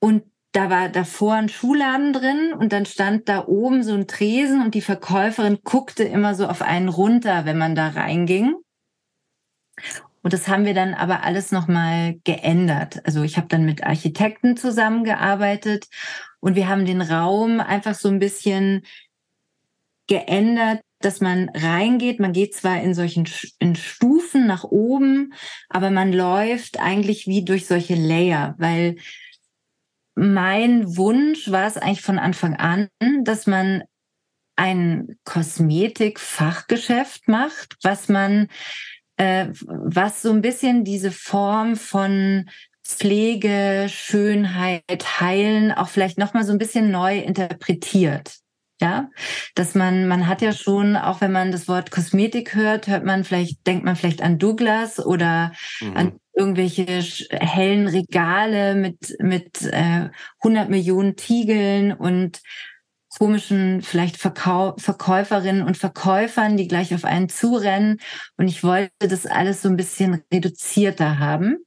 Und 0.00 0.24
da 0.52 0.70
war 0.70 0.88
davor 0.88 1.34
ein 1.34 1.48
Schuhladen 1.48 2.12
drin 2.12 2.52
und 2.52 2.72
dann 2.72 2.86
stand 2.86 3.28
da 3.28 3.46
oben 3.46 3.84
so 3.84 3.94
ein 3.94 4.08
Tresen 4.08 4.62
und 4.62 4.74
die 4.74 4.80
Verkäuferin 4.80 5.58
guckte 5.62 6.02
immer 6.02 6.34
so 6.34 6.48
auf 6.48 6.62
einen 6.62 6.88
runter, 6.88 7.44
wenn 7.44 7.58
man 7.58 7.74
da 7.74 7.88
reinging. 7.88 8.56
Und 10.22 10.32
das 10.32 10.48
haben 10.48 10.66
wir 10.66 10.74
dann 10.74 10.94
aber 10.94 11.22
alles 11.22 11.50
nochmal 11.50 12.16
geändert. 12.24 13.04
Also 13.06 13.22
ich 13.22 13.36
habe 13.36 13.48
dann 13.48 13.64
mit 13.64 13.84
Architekten 13.84 14.56
zusammengearbeitet 14.56 15.86
und 16.40 16.56
wir 16.56 16.68
haben 16.68 16.84
den 16.84 17.00
Raum 17.00 17.60
einfach 17.60 17.94
so 17.94 18.08
ein 18.08 18.18
bisschen 18.18 18.82
geändert, 20.06 20.80
dass 20.98 21.20
man 21.20 21.48
reingeht. 21.54 22.20
Man 22.20 22.32
geht 22.32 22.54
zwar 22.54 22.82
in 22.82 22.94
solchen 22.94 23.26
in 23.58 23.76
Stufen 23.76 24.46
nach 24.46 24.64
oben, 24.64 25.32
aber 25.68 25.90
man 25.90 26.12
läuft 26.12 26.78
eigentlich 26.78 27.26
wie 27.26 27.44
durch 27.44 27.66
solche 27.66 27.94
Layer, 27.94 28.54
weil 28.58 28.96
mein 30.14 30.96
Wunsch 30.96 31.50
war 31.50 31.66
es 31.66 31.78
eigentlich 31.78 32.02
von 32.02 32.18
Anfang 32.18 32.56
an, 32.56 32.88
dass 33.22 33.46
man 33.46 33.82
ein 34.56 35.18
Kosmetik-Fachgeschäft 35.24 37.28
macht, 37.28 37.78
was 37.82 38.10
man, 38.10 38.48
äh, 39.20 39.48
was 39.66 40.22
so 40.22 40.30
ein 40.30 40.40
bisschen 40.40 40.82
diese 40.82 41.12
Form 41.12 41.76
von 41.76 42.48
Pflege, 42.82 43.86
Schönheit, 43.88 45.20
Heilen 45.20 45.72
auch 45.72 45.88
vielleicht 45.88 46.16
nochmal 46.16 46.44
so 46.44 46.52
ein 46.52 46.58
bisschen 46.58 46.90
neu 46.90 47.18
interpretiert. 47.18 48.36
Ja, 48.80 49.10
dass 49.54 49.74
man, 49.74 50.08
man 50.08 50.26
hat 50.26 50.40
ja 50.40 50.54
schon, 50.54 50.96
auch 50.96 51.20
wenn 51.20 51.32
man 51.32 51.52
das 51.52 51.68
Wort 51.68 51.90
Kosmetik 51.90 52.54
hört, 52.54 52.86
hört 52.86 53.04
man 53.04 53.24
vielleicht, 53.24 53.66
denkt 53.66 53.84
man 53.84 53.94
vielleicht 53.94 54.22
an 54.22 54.38
Douglas 54.38 55.04
oder 55.04 55.52
mhm. 55.82 55.96
an 55.98 56.12
irgendwelche 56.32 56.86
hellen 57.30 57.88
Regale 57.88 58.74
mit, 58.74 59.16
mit 59.18 59.60
äh, 59.70 60.08
100 60.42 60.70
Millionen 60.70 61.14
Tiegeln 61.16 61.92
und 61.92 62.40
komischen 63.18 63.82
vielleicht 63.82 64.16
Verkau 64.16 64.74
Verkäuferinnen 64.78 65.62
und 65.62 65.76
Verkäufern, 65.76 66.56
die 66.56 66.68
gleich 66.68 66.94
auf 66.94 67.04
einen 67.04 67.28
zurennen. 67.28 67.98
Und 68.36 68.48
ich 68.48 68.62
wollte 68.64 69.08
das 69.08 69.26
alles 69.26 69.62
so 69.62 69.68
ein 69.68 69.76
bisschen 69.76 70.22
reduzierter 70.32 71.18
haben. 71.18 71.58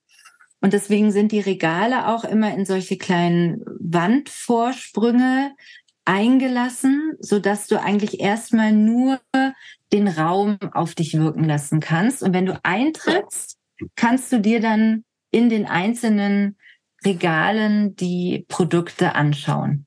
Und 0.61 0.73
deswegen 0.73 1.11
sind 1.11 1.33
die 1.33 1.41
Regale 1.41 2.07
auch 2.07 2.23
immer 2.23 2.53
in 2.53 2.65
solche 2.65 2.97
kleinen 2.97 3.61
Wandvorsprünge 3.79 5.51
eingelassen, 6.05 7.13
so 7.19 7.39
dass 7.39 7.67
du 7.67 7.81
eigentlich 7.81 8.21
erstmal 8.21 8.71
nur 8.71 9.19
den 9.91 10.07
Raum 10.07 10.57
auf 10.71 10.95
dich 10.95 11.17
wirken 11.17 11.43
lassen 11.43 11.79
kannst. 11.79 12.23
Und 12.23 12.33
wenn 12.33 12.45
du 12.45 12.59
eintrittst, 12.63 13.57
kannst 13.95 14.31
du 14.31 14.39
dir 14.39 14.61
dann 14.61 15.03
in 15.31 15.49
den 15.49 15.65
einzelnen 15.65 16.57
Regalen 17.05 17.95
die 17.95 18.45
Produkte 18.47 19.15
anschauen. 19.15 19.85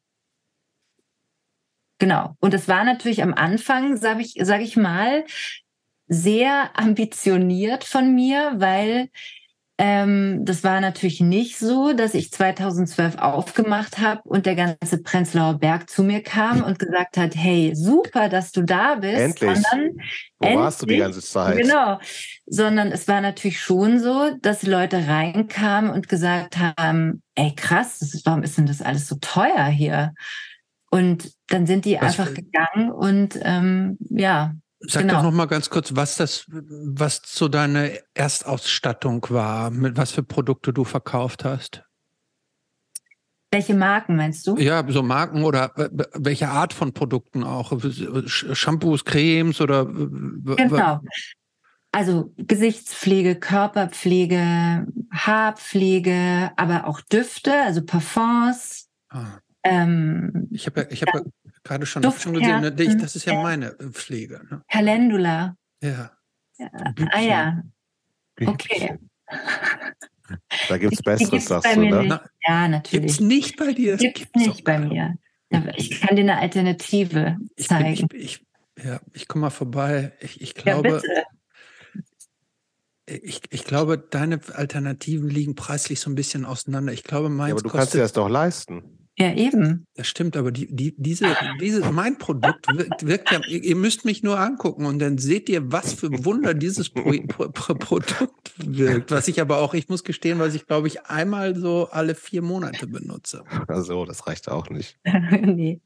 Genau. 1.98 2.36
Und 2.40 2.54
es 2.54 2.68
war 2.68 2.84
natürlich 2.84 3.22
am 3.22 3.34
Anfang, 3.34 3.96
sage 3.96 4.20
ich, 4.20 4.34
sag 4.42 4.60
ich 4.60 4.76
mal, 4.76 5.24
sehr 6.08 6.70
ambitioniert 6.78 7.84
von 7.84 8.14
mir, 8.14 8.54
weil 8.56 9.08
ähm, 9.78 10.42
das 10.46 10.64
war 10.64 10.80
natürlich 10.80 11.20
nicht 11.20 11.58
so, 11.58 11.92
dass 11.92 12.14
ich 12.14 12.32
2012 12.32 13.18
aufgemacht 13.18 13.98
habe 13.98 14.22
und 14.24 14.46
der 14.46 14.54
ganze 14.54 15.02
Prenzlauer 15.02 15.58
Berg 15.58 15.90
zu 15.90 16.02
mir 16.02 16.22
kam 16.22 16.62
und 16.62 16.78
gesagt 16.78 17.18
hat, 17.18 17.36
hey, 17.36 17.74
super, 17.74 18.30
dass 18.30 18.52
du 18.52 18.62
da 18.62 18.94
bist. 18.94 19.42
Endlich. 19.42 19.62
Sondern, 19.70 19.98
Wo 20.38 20.46
endlich, 20.46 20.64
warst 20.64 20.80
du 20.80 20.86
die 20.86 20.96
ganze 20.96 21.20
Zeit? 21.20 21.58
Genau. 21.58 21.98
Sondern 22.46 22.90
es 22.90 23.06
war 23.06 23.20
natürlich 23.20 23.60
schon 23.60 24.00
so, 24.00 24.30
dass 24.40 24.62
Leute 24.62 25.08
reinkamen 25.08 25.90
und 25.90 26.08
gesagt 26.08 26.56
haben, 26.56 27.22
ey, 27.34 27.54
krass, 27.54 28.00
ist, 28.00 28.24
warum 28.24 28.42
ist 28.42 28.56
denn 28.56 28.66
das 28.66 28.80
alles 28.80 29.06
so 29.06 29.16
teuer 29.20 29.66
hier? 29.66 30.14
Und 30.90 31.35
dann 31.48 31.66
sind 31.66 31.84
die 31.84 31.94
was 31.94 32.18
einfach 32.18 32.34
gegangen 32.34 32.90
und 32.90 33.38
ähm, 33.42 33.98
ja, 34.00 34.54
Sag 34.80 35.02
genau. 35.02 35.14
doch 35.14 35.22
noch 35.24 35.32
mal 35.32 35.46
ganz 35.46 35.70
kurz, 35.70 35.96
was 35.96 36.16
das, 36.16 36.44
was 36.48 37.22
so 37.24 37.48
deine 37.48 37.98
Erstausstattung 38.14 39.24
war, 39.30 39.70
mit 39.70 39.96
was 39.96 40.12
für 40.12 40.22
Produkte 40.22 40.72
du 40.72 40.84
verkauft 40.84 41.44
hast. 41.44 41.82
Welche 43.50 43.74
Marken 43.74 44.16
meinst 44.16 44.46
du? 44.46 44.56
Ja, 44.58 44.84
so 44.88 45.02
Marken 45.02 45.44
oder 45.44 45.72
welche 46.14 46.48
Art 46.48 46.72
von 46.72 46.92
Produkten 46.92 47.42
auch? 47.42 47.72
Shampoos, 48.26 49.04
Cremes 49.04 49.60
oder? 49.60 49.86
Genau. 49.86 51.00
Also 51.92 52.34
Gesichtspflege, 52.36 53.36
Körperpflege, 53.36 54.86
Haarpflege, 55.10 56.50
aber 56.56 56.86
auch 56.86 57.00
Düfte, 57.00 57.54
also 57.62 57.82
Parfums. 57.82 58.88
Ah. 59.08 59.38
Ähm, 59.62 60.48
ich 60.50 60.66
habe 60.66 60.86
ich 60.90 61.02
hab 61.02 61.24
gerade 61.66 61.86
schon, 61.86 62.02
schon 62.02 62.34
gesehen, 62.34 62.60
ne? 62.60 62.72
das 62.72 63.16
ist 63.16 63.24
ja 63.24 63.40
meine 63.40 63.78
äh, 63.78 63.90
Pflege. 63.90 64.42
Ne? 64.50 64.62
Calendula. 64.68 65.56
Ja. 65.82 66.12
ja. 66.58 66.70
Ah 67.12 67.20
ja. 67.20 67.62
Okay. 68.44 68.98
Da 70.68 70.76
gibt 70.76 70.94
es 70.94 71.02
Besseres, 71.02 71.44
sagst 71.44 71.76
du, 71.76 71.82
ne? 71.82 72.20
Ja, 72.44 72.66
natürlich. 72.66 72.90
Gibt 72.90 73.10
es 73.10 73.20
nicht 73.20 73.56
bei 73.56 73.72
dir? 73.72 73.96
Gibt 73.96 74.18
es 74.18 74.28
nicht 74.34 74.64
bei 74.64 74.80
mir. 74.80 75.14
Ich 75.76 76.00
kann 76.00 76.16
dir 76.16 76.22
eine 76.22 76.38
Alternative 76.38 77.38
zeigen. 77.56 77.92
Ich, 77.92 78.08
bin, 78.08 78.20
ich, 78.20 78.40
ich 78.76 78.84
ja, 78.84 79.00
ich 79.12 79.28
komme 79.28 79.42
mal 79.42 79.50
vorbei. 79.50 80.12
Ich, 80.20 80.40
ich 80.40 80.54
glaube, 80.54 81.00
ja, 81.04 81.22
ich, 83.06 83.40
ich 83.50 83.64
glaube, 83.64 83.98
deine 83.98 84.40
Alternativen 84.52 85.30
liegen 85.30 85.54
preislich 85.54 86.00
so 86.00 86.10
ein 86.10 86.14
bisschen 86.14 86.44
auseinander. 86.44 86.92
Ich 86.92 87.04
glaube, 87.04 87.28
meins 87.28 87.50
ja, 87.50 87.54
aber 87.54 87.62
du 87.62 87.68
kannst 87.70 87.94
dir 87.94 87.98
das 87.98 88.12
doch 88.12 88.28
leisten. 88.28 89.05
Ja, 89.18 89.32
eben. 89.32 89.86
Das 89.94 90.08
stimmt, 90.08 90.36
aber 90.36 90.52
die, 90.52 90.66
die, 90.74 90.94
diese, 90.98 91.34
diese, 91.58 91.90
mein 91.90 92.18
Produkt 92.18 92.66
wirkt, 92.68 93.06
wirkt 93.06 93.32
ja, 93.32 93.40
ihr 93.46 93.74
müsst 93.74 94.04
mich 94.04 94.22
nur 94.22 94.38
angucken 94.38 94.84
und 94.84 94.98
dann 94.98 95.16
seht 95.16 95.48
ihr, 95.48 95.72
was 95.72 95.94
für 95.94 96.24
Wunder 96.26 96.52
dieses 96.52 96.90
Pro, 96.90 97.12
Pro, 97.26 97.48
Pro, 97.48 97.74
Produkt 97.74 98.52
wirkt. 98.58 99.10
Was 99.10 99.26
ich 99.28 99.40
aber 99.40 99.58
auch, 99.58 99.72
ich 99.72 99.88
muss 99.88 100.04
gestehen, 100.04 100.38
was 100.38 100.54
ich 100.54 100.66
glaube 100.66 100.88
ich 100.88 101.06
einmal 101.06 101.56
so 101.56 101.88
alle 101.90 102.14
vier 102.14 102.42
Monate 102.42 102.86
benutze. 102.86 103.42
Also, 103.68 104.04
das 104.04 104.26
reicht 104.26 104.50
auch 104.50 104.68
nicht. 104.68 104.98
nee. 105.04 105.80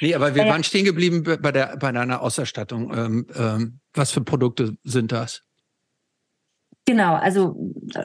Nee, 0.00 0.14
aber 0.14 0.34
wir 0.34 0.44
äh, 0.44 0.48
waren 0.48 0.64
stehen 0.64 0.84
geblieben 0.84 1.24
bei, 1.24 1.52
der, 1.52 1.76
bei 1.76 1.92
deiner 1.92 2.22
Ausstattung. 2.22 2.92
Ähm, 2.96 3.26
ähm, 3.34 3.80
was 3.92 4.12
für 4.12 4.22
Produkte 4.22 4.76
sind 4.84 5.12
das? 5.12 5.42
Genau, 6.88 7.16
also 7.16 7.54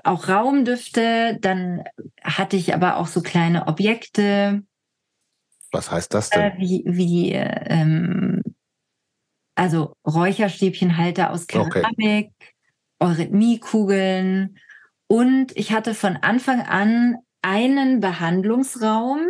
auch 0.03 0.27
Raumdüfte, 0.27 1.38
dann 1.39 1.85
hatte 2.22 2.57
ich 2.57 2.73
aber 2.73 2.97
auch 2.97 3.07
so 3.07 3.22
kleine 3.22 3.68
Objekte. 3.68 4.61
Was 5.72 5.89
heißt 5.89 6.14
das 6.14 6.30
denn? 6.30 6.41
Äh, 6.41 6.53
wie, 6.57 6.84
wie 6.85 7.31
ähm, 7.31 8.43
also 9.55 9.95
Räucherstäbchenhalter 10.05 11.31
aus 11.31 11.47
Keramik, 11.47 11.93
okay. 11.95 12.31
Eurythmiekugeln 12.99 14.60
und 15.07 15.55
ich 15.55 15.72
hatte 15.72 15.93
von 15.95 16.18
Anfang 16.18 16.60
an 16.60 17.19
einen 17.41 18.01
Behandlungsraum, 18.01 19.22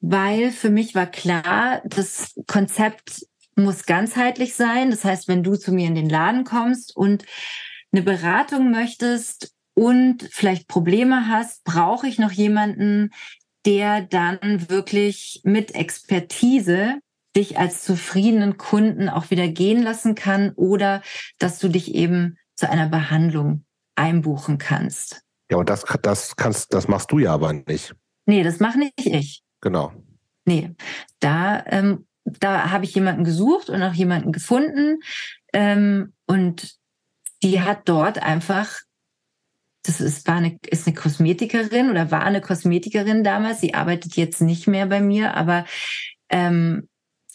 weil 0.00 0.50
für 0.50 0.68
mich 0.68 0.94
war 0.94 1.06
klar, 1.06 1.80
das 1.86 2.34
Konzept 2.46 3.24
muss 3.56 3.86
ganzheitlich 3.86 4.54
sein. 4.54 4.90
Das 4.90 5.06
heißt, 5.06 5.26
wenn 5.26 5.42
du 5.42 5.56
zu 5.56 5.72
mir 5.72 5.86
in 5.86 5.94
den 5.94 6.10
Laden 6.10 6.44
kommst 6.44 6.94
und 6.94 7.24
eine 7.94 8.02
Beratung 8.02 8.72
möchtest 8.72 9.54
und 9.74 10.28
vielleicht 10.32 10.66
Probleme 10.66 11.28
hast, 11.28 11.62
brauche 11.62 12.08
ich 12.08 12.18
noch 12.18 12.32
jemanden, 12.32 13.10
der 13.64 14.02
dann 14.02 14.68
wirklich 14.68 15.40
mit 15.44 15.76
Expertise 15.76 16.98
dich 17.36 17.56
als 17.56 17.84
zufriedenen 17.84 18.58
Kunden 18.58 19.08
auch 19.08 19.30
wieder 19.30 19.46
gehen 19.46 19.82
lassen 19.82 20.16
kann 20.16 20.50
oder 20.56 21.02
dass 21.38 21.60
du 21.60 21.68
dich 21.68 21.94
eben 21.94 22.36
zu 22.56 22.68
einer 22.68 22.88
Behandlung 22.88 23.64
einbuchen 23.94 24.58
kannst. 24.58 25.22
Ja, 25.50 25.58
und 25.58 25.70
das, 25.70 25.84
das 26.02 26.34
kannst, 26.34 26.74
das 26.74 26.88
machst 26.88 27.12
du 27.12 27.20
ja 27.20 27.32
aber 27.32 27.52
nicht. 27.52 27.94
Nee, 28.26 28.42
das 28.42 28.58
mache 28.58 28.78
nicht 28.78 29.06
ich. 29.06 29.42
Genau. 29.60 29.92
Nee, 30.44 30.74
da, 31.20 31.64
ähm, 31.66 32.06
da 32.24 32.70
habe 32.70 32.86
ich 32.86 32.94
jemanden 32.94 33.22
gesucht 33.22 33.70
und 33.70 33.82
auch 33.82 33.94
jemanden 33.94 34.32
gefunden. 34.32 34.98
Ähm, 35.52 36.12
und 36.26 36.76
die 37.44 37.60
hat 37.60 37.82
dort 37.88 38.20
einfach, 38.22 38.80
das 39.84 40.00
ist, 40.00 40.26
war 40.26 40.36
eine, 40.36 40.58
ist 40.66 40.86
eine 40.86 40.96
Kosmetikerin 40.96 41.90
oder 41.90 42.10
war 42.10 42.22
eine 42.22 42.40
Kosmetikerin 42.40 43.22
damals. 43.22 43.60
Sie 43.60 43.74
arbeitet 43.74 44.16
jetzt 44.16 44.40
nicht 44.40 44.66
mehr 44.66 44.86
bei 44.86 45.00
mir, 45.00 45.34
aber 45.34 45.64
ähm, 46.30 46.88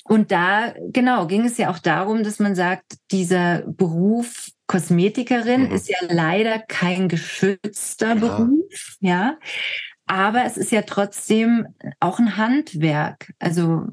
und 0.04 0.32
da, 0.32 0.74
genau, 0.88 1.28
ging 1.28 1.46
es 1.46 1.58
ja 1.58 1.70
auch 1.70 1.78
darum, 1.78 2.24
dass 2.24 2.40
man 2.40 2.56
sagt, 2.56 2.98
dieser 3.12 3.62
Beruf 3.68 4.50
Kosmetikerin 4.66 5.70
mhm. 5.70 5.72
ist 5.72 5.88
ja 5.88 5.98
leider 6.10 6.58
kein 6.60 7.10
geschützter 7.10 8.10
ja. 8.10 8.16
Beruf, 8.16 8.98
ja. 9.00 9.38
Aber 10.08 10.46
es 10.46 10.58
ist 10.58 10.72
ja 10.72 10.82
trotzdem 10.82 11.68
auch 12.00 12.18
ein 12.18 12.38
Handwerk. 12.38 13.32
Also 13.38 13.84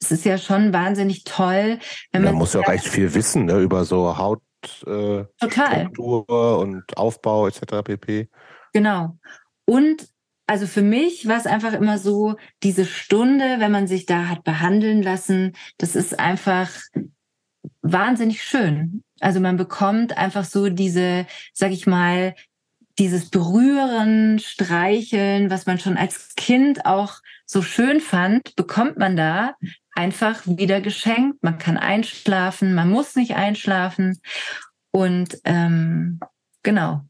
es 0.00 0.10
ist 0.10 0.24
ja 0.24 0.38
schon 0.38 0.72
wahnsinnig 0.72 1.24
toll, 1.24 1.78
wenn 2.12 2.22
man. 2.22 2.32
Man 2.32 2.38
muss 2.38 2.54
ja 2.54 2.60
auch 2.60 2.68
echt 2.68 2.88
viel 2.88 3.12
wissen 3.12 3.44
ne, 3.44 3.58
über 3.58 3.84
so 3.84 4.16
Haut, 4.16 4.40
äh, 4.86 5.24
Total. 5.38 5.80
Struktur 5.80 6.58
und 6.58 6.96
Aufbau 6.96 7.46
etc. 7.46 7.82
pp. 7.84 8.28
Genau. 8.72 9.18
Und 9.64 10.08
also 10.46 10.66
für 10.66 10.82
mich 10.82 11.28
war 11.28 11.36
es 11.36 11.46
einfach 11.46 11.74
immer 11.74 11.98
so, 11.98 12.34
diese 12.62 12.84
Stunde, 12.84 13.56
wenn 13.58 13.70
man 13.70 13.86
sich 13.86 14.06
da 14.06 14.26
hat 14.26 14.42
behandeln 14.42 15.02
lassen, 15.02 15.52
das 15.78 15.94
ist 15.94 16.18
einfach 16.18 16.70
wahnsinnig 17.82 18.42
schön. 18.42 19.04
Also 19.20 19.38
man 19.38 19.56
bekommt 19.56 20.16
einfach 20.16 20.44
so 20.44 20.68
diese, 20.68 21.26
sag 21.52 21.70
ich 21.70 21.86
mal, 21.86 22.34
dieses 22.98 23.30
Berühren, 23.30 24.38
Streicheln, 24.38 25.50
was 25.50 25.66
man 25.66 25.78
schon 25.78 25.96
als 25.96 26.34
Kind 26.36 26.84
auch 26.84 27.20
so 27.46 27.62
schön 27.62 28.00
fand, 28.00 28.56
bekommt 28.56 28.98
man 28.98 29.16
da 29.16 29.54
einfach 29.92 30.46
wieder 30.46 30.80
geschenkt. 30.80 31.42
Man 31.42 31.58
kann 31.58 31.76
einschlafen, 31.76 32.74
man 32.74 32.88
muss 32.90 33.16
nicht 33.16 33.34
einschlafen. 33.34 34.20
Und 34.90 35.38
ähm, 35.44 36.20
genau. 36.62 37.06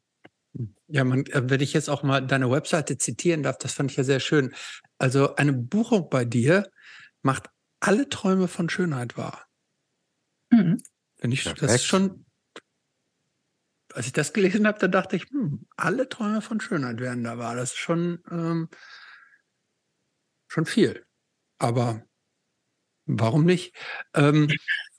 Ja, 0.88 1.04
man, 1.04 1.24
äh, 1.26 1.48
wenn 1.48 1.60
ich 1.60 1.72
jetzt 1.72 1.88
auch 1.88 2.02
mal 2.02 2.20
deine 2.20 2.50
Webseite 2.50 2.98
zitieren 2.98 3.42
darf, 3.42 3.58
das 3.58 3.74
fand 3.74 3.90
ich 3.90 3.96
ja 3.96 4.04
sehr 4.04 4.20
schön. 4.20 4.52
Also 4.98 5.36
eine 5.36 5.52
Buchung 5.52 6.10
bei 6.10 6.24
dir 6.24 6.70
macht 7.22 7.48
alle 7.80 8.08
Träume 8.08 8.48
von 8.48 8.68
Schönheit 8.68 9.16
wahr. 9.16 9.46
Mhm. 10.50 10.82
Wenn 11.18 11.32
ich 11.32 11.44
Perfekt. 11.44 11.62
das 11.62 11.74
ist 11.76 11.84
schon, 11.84 12.26
als 13.94 14.06
ich 14.06 14.12
das 14.12 14.32
gelesen 14.32 14.66
habe, 14.66 14.78
da 14.78 14.88
dachte 14.88 15.16
ich, 15.16 15.24
hm, 15.30 15.66
alle 15.76 16.08
Träume 16.08 16.42
von 16.42 16.60
Schönheit 16.60 17.00
werden 17.00 17.24
da 17.24 17.38
wahr. 17.38 17.56
Das 17.56 17.70
ist 17.70 17.78
schon, 17.78 18.22
ähm, 18.30 18.68
schon 20.48 20.66
viel. 20.66 21.06
Aber 21.58 22.02
Warum 23.18 23.44
nicht? 23.44 23.74
Ähm, 24.14 24.48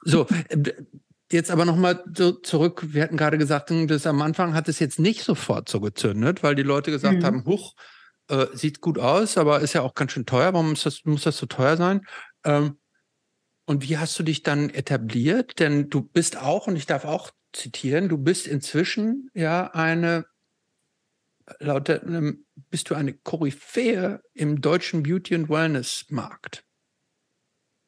so, 0.04 0.28
jetzt 1.32 1.52
aber 1.52 1.66
nochmal 1.66 2.04
so 2.16 2.32
zurück. 2.32 2.84
Wir 2.88 3.04
hatten 3.04 3.18
gerade 3.18 3.38
gesagt, 3.38 3.70
hm, 3.70 3.88
dass 3.88 4.08
am 4.08 4.22
Anfang 4.22 4.54
hat 4.54 4.68
es 4.68 4.80
jetzt 4.80 5.00
nicht 5.00 5.24
sofort 5.24 5.70
so 5.70 5.80
gezündet, 5.80 6.44
weil 6.44 6.56
die 6.56 6.64
Leute 6.64 6.92
gesagt 6.92 7.20
mhm. 7.20 7.26
haben, 7.26 7.46
huch, 7.46 7.76
äh, 8.28 8.48
sieht 8.54 8.82
gut 8.82 9.00
aus, 9.00 9.38
aber 9.38 9.60
ist 9.62 9.74
ja 9.74 9.82
auch 9.82 9.94
ganz 9.94 10.12
schön 10.12 10.26
teuer. 10.26 10.54
Warum 10.54 10.70
muss 10.70 10.84
das, 10.84 11.06
muss 11.06 11.24
das 11.24 11.38
so 11.38 11.46
teuer 11.46 11.78
sein? 11.78 12.02
Ähm, 12.44 12.78
und 13.66 13.88
wie 13.88 13.98
hast 13.98 14.18
du 14.20 14.24
dich 14.24 14.44
dann 14.44 14.70
etabliert? 14.70 15.60
Denn 15.60 15.90
du 15.90 16.02
bist 16.02 16.38
auch, 16.38 16.68
und 16.68 16.76
ich 16.76 16.86
darf 16.86 17.06
auch 17.06 17.32
zitieren, 17.54 18.10
du 18.10 18.18
bist 18.18 18.48
inzwischen 18.48 19.30
ja 19.34 19.72
eine, 19.74 20.26
laut 21.60 21.90
bist 22.70 22.90
du 22.90 22.96
eine 22.96 23.14
Koryphäe 23.14 24.22
im 24.34 24.62
deutschen 24.62 25.04
Beauty- 25.04 25.36
und 25.36 25.50
Wellness-Markt. 25.50 26.64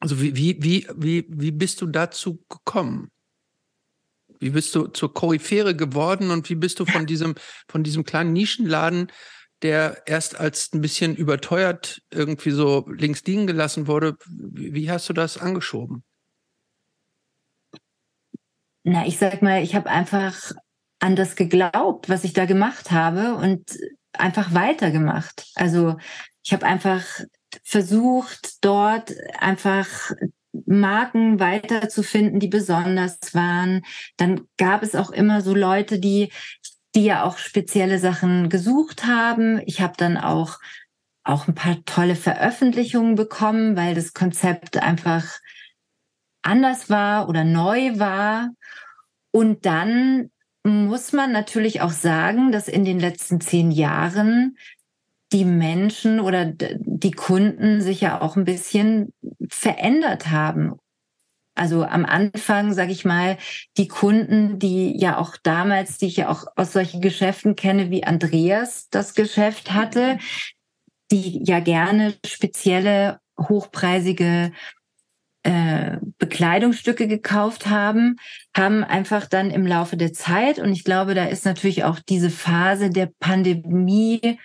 Also 0.04 0.20
wie, 0.20 0.36
wie, 0.36 0.58
wie, 0.60 0.86
wie, 0.94 1.24
wie 1.30 1.50
bist 1.50 1.80
du 1.80 1.86
dazu 1.86 2.44
gekommen? 2.50 3.10
Wie 4.38 4.50
bist 4.50 4.74
du 4.74 4.88
zur 4.88 5.14
Koryphäre 5.14 5.74
geworden 5.74 6.30
und 6.30 6.50
wie 6.50 6.56
bist 6.56 6.78
du 6.78 6.84
von 6.84 7.06
diesem, 7.06 7.36
von 7.70 7.82
diesem 7.82 8.04
kleinen 8.04 8.34
Nischenladen, 8.34 9.10
der 9.62 10.02
erst 10.04 10.38
als 10.38 10.70
ein 10.74 10.82
bisschen 10.82 11.16
überteuert 11.16 12.02
irgendwie 12.10 12.50
so 12.50 12.86
links 12.86 13.24
liegen 13.24 13.46
gelassen 13.46 13.86
wurde, 13.86 14.18
wie, 14.26 14.90
hast 14.90 15.08
du 15.08 15.14
das 15.14 15.38
angeschoben? 15.38 16.04
Na, 18.82 19.06
ich 19.06 19.16
sag 19.16 19.40
mal, 19.40 19.62
ich 19.62 19.74
habe 19.74 19.88
einfach 19.88 20.52
an 20.98 21.16
das 21.16 21.34
geglaubt, 21.34 22.10
was 22.10 22.24
ich 22.24 22.34
da 22.34 22.44
gemacht 22.44 22.90
habe 22.90 23.36
und 23.36 23.70
einfach 24.12 24.52
weitergemacht. 24.52 25.50
Also 25.54 25.96
ich 26.42 26.52
habe 26.52 26.66
einfach 26.66 27.02
versucht, 27.62 28.64
dort 28.64 29.12
einfach 29.38 30.12
Marken 30.66 31.40
weiterzufinden, 31.40 32.40
die 32.40 32.48
besonders 32.48 33.18
waren. 33.34 33.82
Dann 34.16 34.46
gab 34.56 34.82
es 34.82 34.94
auch 34.94 35.10
immer 35.10 35.40
so 35.40 35.54
Leute, 35.54 35.98
die, 35.98 36.32
die 36.94 37.04
ja 37.04 37.24
auch 37.24 37.38
spezielle 37.38 37.98
Sachen 37.98 38.48
gesucht 38.48 39.04
haben. 39.04 39.60
Ich 39.66 39.80
habe 39.80 39.94
dann 39.96 40.16
auch, 40.16 40.58
auch 41.24 41.48
ein 41.48 41.54
paar 41.54 41.84
tolle 41.84 42.16
Veröffentlichungen 42.16 43.14
bekommen, 43.14 43.76
weil 43.76 43.94
das 43.94 44.14
Konzept 44.14 44.76
einfach 44.76 45.38
anders 46.42 46.90
war 46.90 47.28
oder 47.28 47.44
neu 47.44 47.98
war. 47.98 48.50
Und 49.32 49.66
dann 49.66 50.30
muss 50.62 51.12
man 51.12 51.32
natürlich 51.32 51.80
auch 51.80 51.90
sagen, 51.90 52.52
dass 52.52 52.68
in 52.68 52.84
den 52.84 53.00
letzten 53.00 53.40
zehn 53.40 53.70
Jahren 53.70 54.56
die 55.34 55.44
Menschen 55.44 56.20
oder 56.20 56.44
die 56.46 57.10
Kunden 57.10 57.82
sich 57.82 58.00
ja 58.00 58.20
auch 58.20 58.36
ein 58.36 58.44
bisschen 58.44 59.12
verändert 59.48 60.30
haben. 60.30 60.76
Also 61.56 61.84
am 61.84 62.04
Anfang, 62.04 62.72
sage 62.72 62.92
ich 62.92 63.04
mal, 63.04 63.36
die 63.76 63.88
Kunden, 63.88 64.60
die 64.60 64.96
ja 64.96 65.18
auch 65.18 65.36
damals, 65.42 65.98
die 65.98 66.06
ich 66.06 66.16
ja 66.16 66.28
auch 66.28 66.46
aus 66.56 66.72
solchen 66.72 67.00
Geschäften 67.00 67.56
kenne, 67.56 67.90
wie 67.90 68.04
Andreas 68.04 68.88
das 68.90 69.14
Geschäft 69.14 69.72
hatte, 69.72 70.18
die 71.10 71.42
ja 71.44 71.58
gerne 71.58 72.14
spezielle, 72.24 73.18
hochpreisige 73.36 74.52
äh, 75.42 75.98
Bekleidungsstücke 76.18 77.08
gekauft 77.08 77.66
haben, 77.66 78.16
haben 78.56 78.84
einfach 78.84 79.26
dann 79.26 79.50
im 79.50 79.66
Laufe 79.66 79.96
der 79.96 80.12
Zeit, 80.12 80.60
und 80.60 80.72
ich 80.72 80.84
glaube, 80.84 81.14
da 81.14 81.24
ist 81.24 81.44
natürlich 81.44 81.84
auch 81.84 81.98
diese 81.98 82.30
Phase 82.30 82.90
der 82.90 83.10
Pandemie 83.20 84.38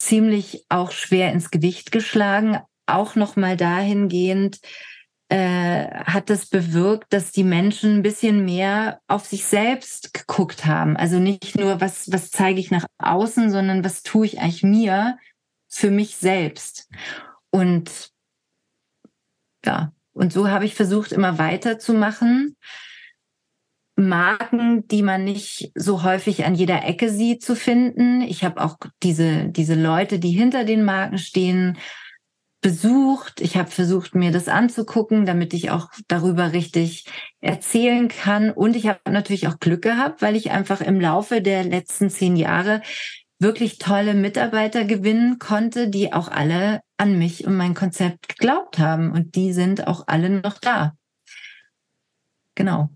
ziemlich 0.00 0.64
auch 0.68 0.90
schwer 0.90 1.32
ins 1.32 1.50
Gewicht 1.50 1.92
geschlagen, 1.92 2.58
auch 2.86 3.14
nochmal 3.14 3.56
dahingehend, 3.56 4.58
äh, 5.28 5.86
hat 6.04 6.28
das 6.28 6.46
bewirkt, 6.46 7.12
dass 7.12 7.30
die 7.30 7.44
Menschen 7.44 7.98
ein 7.98 8.02
bisschen 8.02 8.44
mehr 8.44 9.00
auf 9.06 9.26
sich 9.26 9.44
selbst 9.44 10.12
geguckt 10.12 10.66
haben. 10.66 10.96
Also 10.96 11.20
nicht 11.20 11.56
nur, 11.56 11.80
was, 11.80 12.10
was 12.10 12.30
zeige 12.30 12.58
ich 12.58 12.72
nach 12.72 12.86
außen, 12.98 13.50
sondern 13.50 13.84
was 13.84 14.02
tue 14.02 14.26
ich 14.26 14.40
eigentlich 14.40 14.64
mir 14.64 15.18
für 15.68 15.92
mich 15.92 16.16
selbst. 16.16 16.88
Und 17.50 18.10
ja, 19.64 19.92
und 20.12 20.32
so 20.32 20.48
habe 20.48 20.64
ich 20.64 20.74
versucht, 20.74 21.12
immer 21.12 21.38
weiterzumachen. 21.38 22.56
Marken, 24.08 24.86
die 24.88 25.02
man 25.02 25.24
nicht 25.24 25.72
so 25.74 26.02
häufig 26.02 26.44
an 26.44 26.54
jeder 26.54 26.84
Ecke 26.84 27.10
sieht, 27.10 27.42
zu 27.42 27.54
finden. 27.54 28.22
Ich 28.22 28.44
habe 28.44 28.62
auch 28.62 28.76
diese, 29.02 29.48
diese 29.48 29.74
Leute, 29.74 30.18
die 30.18 30.30
hinter 30.30 30.64
den 30.64 30.84
Marken 30.84 31.18
stehen, 31.18 31.78
besucht. 32.60 33.40
Ich 33.40 33.56
habe 33.56 33.70
versucht, 33.70 34.14
mir 34.14 34.32
das 34.32 34.48
anzugucken, 34.48 35.24
damit 35.24 35.54
ich 35.54 35.70
auch 35.70 35.88
darüber 36.08 36.52
richtig 36.52 37.06
erzählen 37.40 38.08
kann. 38.08 38.50
Und 38.50 38.76
ich 38.76 38.86
habe 38.86 39.00
natürlich 39.10 39.48
auch 39.48 39.58
Glück 39.60 39.82
gehabt, 39.82 40.22
weil 40.22 40.36
ich 40.36 40.50
einfach 40.50 40.80
im 40.80 41.00
Laufe 41.00 41.40
der 41.40 41.64
letzten 41.64 42.10
zehn 42.10 42.36
Jahre 42.36 42.82
wirklich 43.38 43.78
tolle 43.78 44.14
Mitarbeiter 44.14 44.84
gewinnen 44.84 45.38
konnte, 45.38 45.88
die 45.88 46.12
auch 46.12 46.28
alle 46.28 46.82
an 46.98 47.18
mich 47.18 47.46
und 47.46 47.56
mein 47.56 47.74
Konzept 47.74 48.28
geglaubt 48.28 48.78
haben. 48.78 49.10
Und 49.12 49.34
die 49.34 49.52
sind 49.52 49.86
auch 49.86 50.04
alle 50.06 50.28
noch 50.28 50.58
da. 50.58 50.94
Genau. 52.54 52.90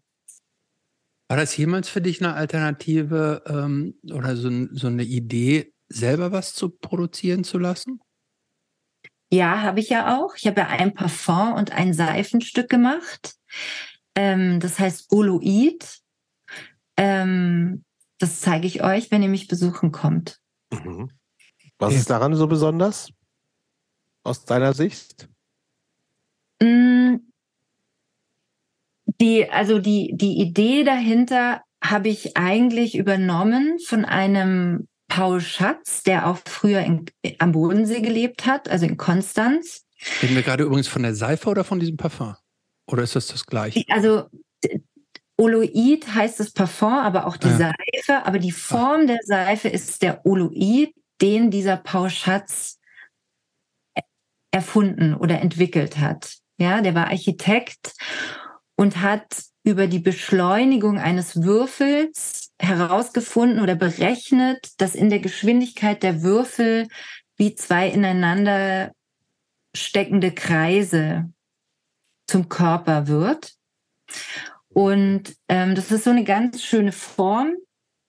War 1.28 1.36
das 1.36 1.56
jemals 1.56 1.88
für 1.88 2.01
dich 2.01 2.20
eine 2.20 2.34
Alternative 2.34 3.42
ähm, 3.46 3.98
oder 4.12 4.36
so, 4.36 4.51
so 4.72 4.88
eine 4.88 5.05
Idee, 5.05 5.72
selber 5.88 6.32
was 6.32 6.52
zu 6.55 6.70
produzieren 6.70 7.44
zu 7.44 7.59
lassen? 7.59 8.01
Ja, 9.32 9.62
habe 9.62 9.80
ich 9.80 9.88
ja 9.88 10.18
auch. 10.18 10.36
Ich 10.36 10.46
habe 10.46 10.60
ja 10.60 10.68
ein 10.68 10.94
Parfum 10.94 11.55
und 11.55 11.72
ein 11.72 11.94
Seifenstück 11.94 12.68
gemacht. 12.68 13.36
Ähm, 14.14 14.60
das 14.60 14.78
heißt 14.78 15.12
Oloid. 15.12 15.98
Ähm, 16.96 17.84
das 18.18 18.40
zeige 18.40 18.66
ich 18.66 18.84
euch, 18.84 19.10
wenn 19.10 19.22
ihr 19.22 19.28
mich 19.28 19.48
besuchen 19.48 19.92
kommt. 19.92 20.38
Mhm. 20.70 21.10
Was 21.78 21.90
okay. 21.90 21.98
ist 21.98 22.10
daran 22.10 22.34
so 22.34 22.46
besonders? 22.46 23.10
Aus 24.22 24.44
deiner 24.44 24.72
Sicht? 24.72 25.28
Mm, 26.62 27.16
die, 29.20 29.49
also 29.51 29.78
die, 29.78 30.12
die 30.15 30.41
Idee 30.41 30.85
dahinter 30.85 31.62
habe 31.82 32.09
ich 32.09 32.36
eigentlich 32.36 32.97
übernommen 32.97 33.78
von 33.78 34.05
einem 34.05 34.89
Paul 35.09 35.41
Schatz, 35.41 36.03
der 36.03 36.27
auch 36.27 36.39
früher 36.47 36.81
in, 36.81 37.07
am 37.39 37.53
Bodensee 37.53 38.01
gelebt 38.01 38.47
hat, 38.47 38.69
also 38.69 38.86
in 38.86 38.97
Konstanz. 38.97 39.85
Reden 40.23 40.35
wir 40.35 40.43
gerade 40.43 40.65
übrigens 40.65 40.89
von 40.89 41.03
der 41.03 41.15
Seife 41.15 41.49
oder 41.49 41.65
von 41.65 41.78
diesem 41.78 41.97
Parfum? 41.97 42.35
Oder 42.86 43.03
ist 43.03 43.16
das 43.16 43.28
das 43.28 43.47
gleiche? 43.47 43.85
Also 43.89 44.28
Oloid 45.36 46.07
heißt 46.15 46.41
das 46.41 46.53
Parfum, 46.53 46.93
aber 46.93 47.27
auch 47.27 47.36
die 47.36 47.49
ja. 47.49 47.57
Seife. 47.57 48.27
Aber 48.27 48.39
die 48.39 48.53
Form 48.53 49.07
der 49.07 49.19
Seife 49.24 49.69
ist 49.69 50.03
der 50.03 50.24
Oloid, 50.24 50.95
den 51.20 51.51
dieser 51.51 51.77
Paul 51.77 52.11
Schatz 52.11 52.78
erfunden 54.51 55.15
oder 55.15 55.41
entwickelt 55.41 55.99
hat. 55.99 56.39
Ja, 56.59 56.81
der 56.81 56.95
war 56.95 57.09
Architekt 57.09 57.95
und 58.76 59.01
hat 59.01 59.44
über 59.64 59.86
die 59.86 59.98
Beschleunigung 59.98 60.98
eines 60.98 61.42
Würfels 61.42 62.52
herausgefunden 62.59 63.60
oder 63.60 63.74
berechnet, 63.74 64.72
dass 64.78 64.94
in 64.94 65.10
der 65.10 65.20
Geschwindigkeit 65.20 66.02
der 66.02 66.22
Würfel 66.22 66.88
wie 67.36 67.55
zwei 67.55 67.88
ineinander 67.88 68.92
steckende 69.74 70.32
Kreise 70.32 71.32
zum 72.26 72.48
Körper 72.48 73.09
wird. 73.09 73.55
Und 74.68 75.34
ähm, 75.48 75.74
das 75.74 75.90
ist 75.90 76.05
so 76.05 76.10
eine 76.10 76.24
ganz 76.24 76.62
schöne 76.62 76.92
Form. 76.92 77.55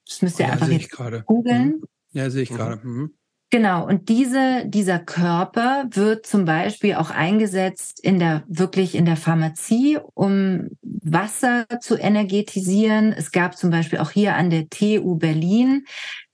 Das 0.07 0.21
müsst 0.21 0.39
ihr 0.39 0.45
oh, 0.45 0.47
ja, 0.47 0.53
einfach 0.53 0.67
jetzt 0.67 1.25
googeln. 1.25 1.67
Mhm. 1.67 1.83
Ja, 2.11 2.29
sehe 2.29 2.43
ich 2.43 2.51
mhm. 2.51 2.55
gerade. 2.55 2.87
Mhm. 2.87 3.17
Genau, 3.55 3.87
und 3.87 4.09
diese, 4.09 4.65
dieser 4.65 4.99
Körper 4.99 5.85
wird 5.89 6.25
zum 6.25 6.43
Beispiel 6.43 6.95
auch 6.95 7.09
eingesetzt 7.09 8.01
in 8.03 8.19
der, 8.19 8.43
wirklich 8.49 8.95
in 8.95 9.05
der 9.05 9.15
Pharmazie, 9.15 9.97
um 10.13 10.67
Wasser 10.81 11.65
zu 11.79 11.95
energetisieren. 11.95 13.13
Es 13.13 13.31
gab 13.31 13.55
zum 13.57 13.69
Beispiel 13.69 13.99
auch 13.99 14.11
hier 14.11 14.35
an 14.35 14.49
der 14.49 14.67
TU 14.67 15.15
Berlin, 15.15 15.85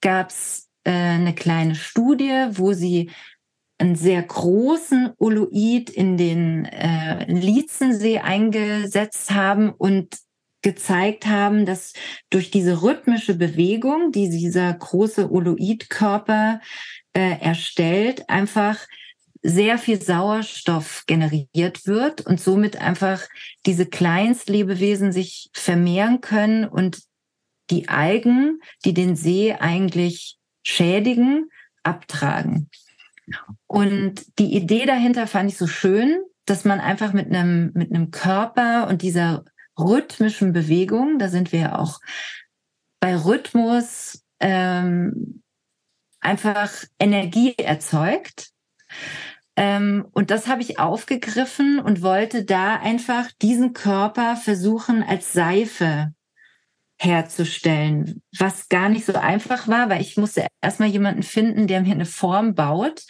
gab 0.02 0.32
es 0.32 0.68
äh, 0.84 0.90
eine 0.90 1.36
kleine 1.36 1.76
Studie, 1.76 2.48
wo 2.54 2.74
sie 2.74 3.12
einen 3.78 3.96
sehr 3.96 4.24
großen 4.24 5.12
Oloid 5.20 5.92
in 5.92 6.18
den 6.18 6.66
äh, 6.66 7.32
Lietzensee 7.32 8.18
eingesetzt 8.18 9.30
haben 9.30 9.70
und 9.70 10.18
gezeigt 10.64 11.28
haben, 11.28 11.68
dass 11.68 11.94
durch 12.32 12.50
diese 12.50 12.82
rhythmische 12.82 13.36
Bewegung, 13.36 14.12
die 14.12 14.30
dieser 14.30 14.74
große 14.74 15.32
Oloidkörper 15.32 16.62
äh, 17.14 17.40
erstellt, 17.40 18.30
einfach 18.30 18.78
sehr 19.44 19.78
viel 19.78 20.02
Sauerstoff 20.02 21.04
generiert 21.08 21.88
wird 21.88 22.22
und 22.22 22.40
somit 22.40 22.78
einfach 22.78 23.24
diese 23.66 23.88
Kleinstlebewesen 23.88 25.12
sich 25.12 25.50
vermehren 25.54 26.22
können 26.22 26.66
und 26.66 27.02
die 27.72 27.90
Algen, 27.90 28.60
die 28.86 28.94
den 28.94 29.16
See 29.16 29.54
eigentlich 29.54 30.38
schädigen, 30.64 31.50
abtragen. 31.84 32.70
Und 33.66 34.38
die 34.38 34.56
Idee 34.56 34.86
dahinter 34.86 35.26
fand 35.26 35.50
ich 35.52 35.58
so 35.58 35.68
schön, 35.68 36.22
dass 36.46 36.66
man 36.66 36.80
einfach 36.80 37.14
mit 37.14 37.28
einem, 37.28 37.72
mit 37.74 37.92
einem 37.92 38.12
Körper 38.12 38.88
und 38.88 39.02
dieser 39.02 39.46
rhythmischen 39.80 40.54
Bewegung, 40.54 41.18
da 41.18 41.30
sind 41.30 41.52
wir 41.52 41.60
ja 41.60 41.80
auch 41.80 42.00
bei 43.00 43.16
Rhythmus, 43.16 44.24
ähm, 44.40 45.42
einfach 46.22 46.72
Energie 47.00 47.56
erzeugt. 47.58 48.52
Ähm, 49.58 50.08
und 50.14 50.32
das 50.32 50.48
habe 50.48 50.62
ich 50.62 50.80
aufgegriffen 50.80 51.80
und 51.80 52.02
wollte 52.02 52.46
da 52.46 52.78
einfach 52.78 53.30
diesen 53.42 53.74
Körper 53.74 54.38
versuchen 54.38 55.04
als 55.04 55.34
Seife 55.34 56.14
herzustellen, 57.00 58.22
was 58.38 58.70
gar 58.70 58.88
nicht 58.88 59.06
so 59.06 59.14
einfach 59.14 59.68
war, 59.68 59.90
weil 59.90 60.02
ich 60.02 60.18
musste 60.18 60.46
erstmal 60.62 60.90
jemanden 60.90 61.24
finden, 61.24 61.68
der 61.68 61.82
mir 61.82 61.94
eine 61.94 62.06
Form 62.06 62.54
baut. 62.54 63.04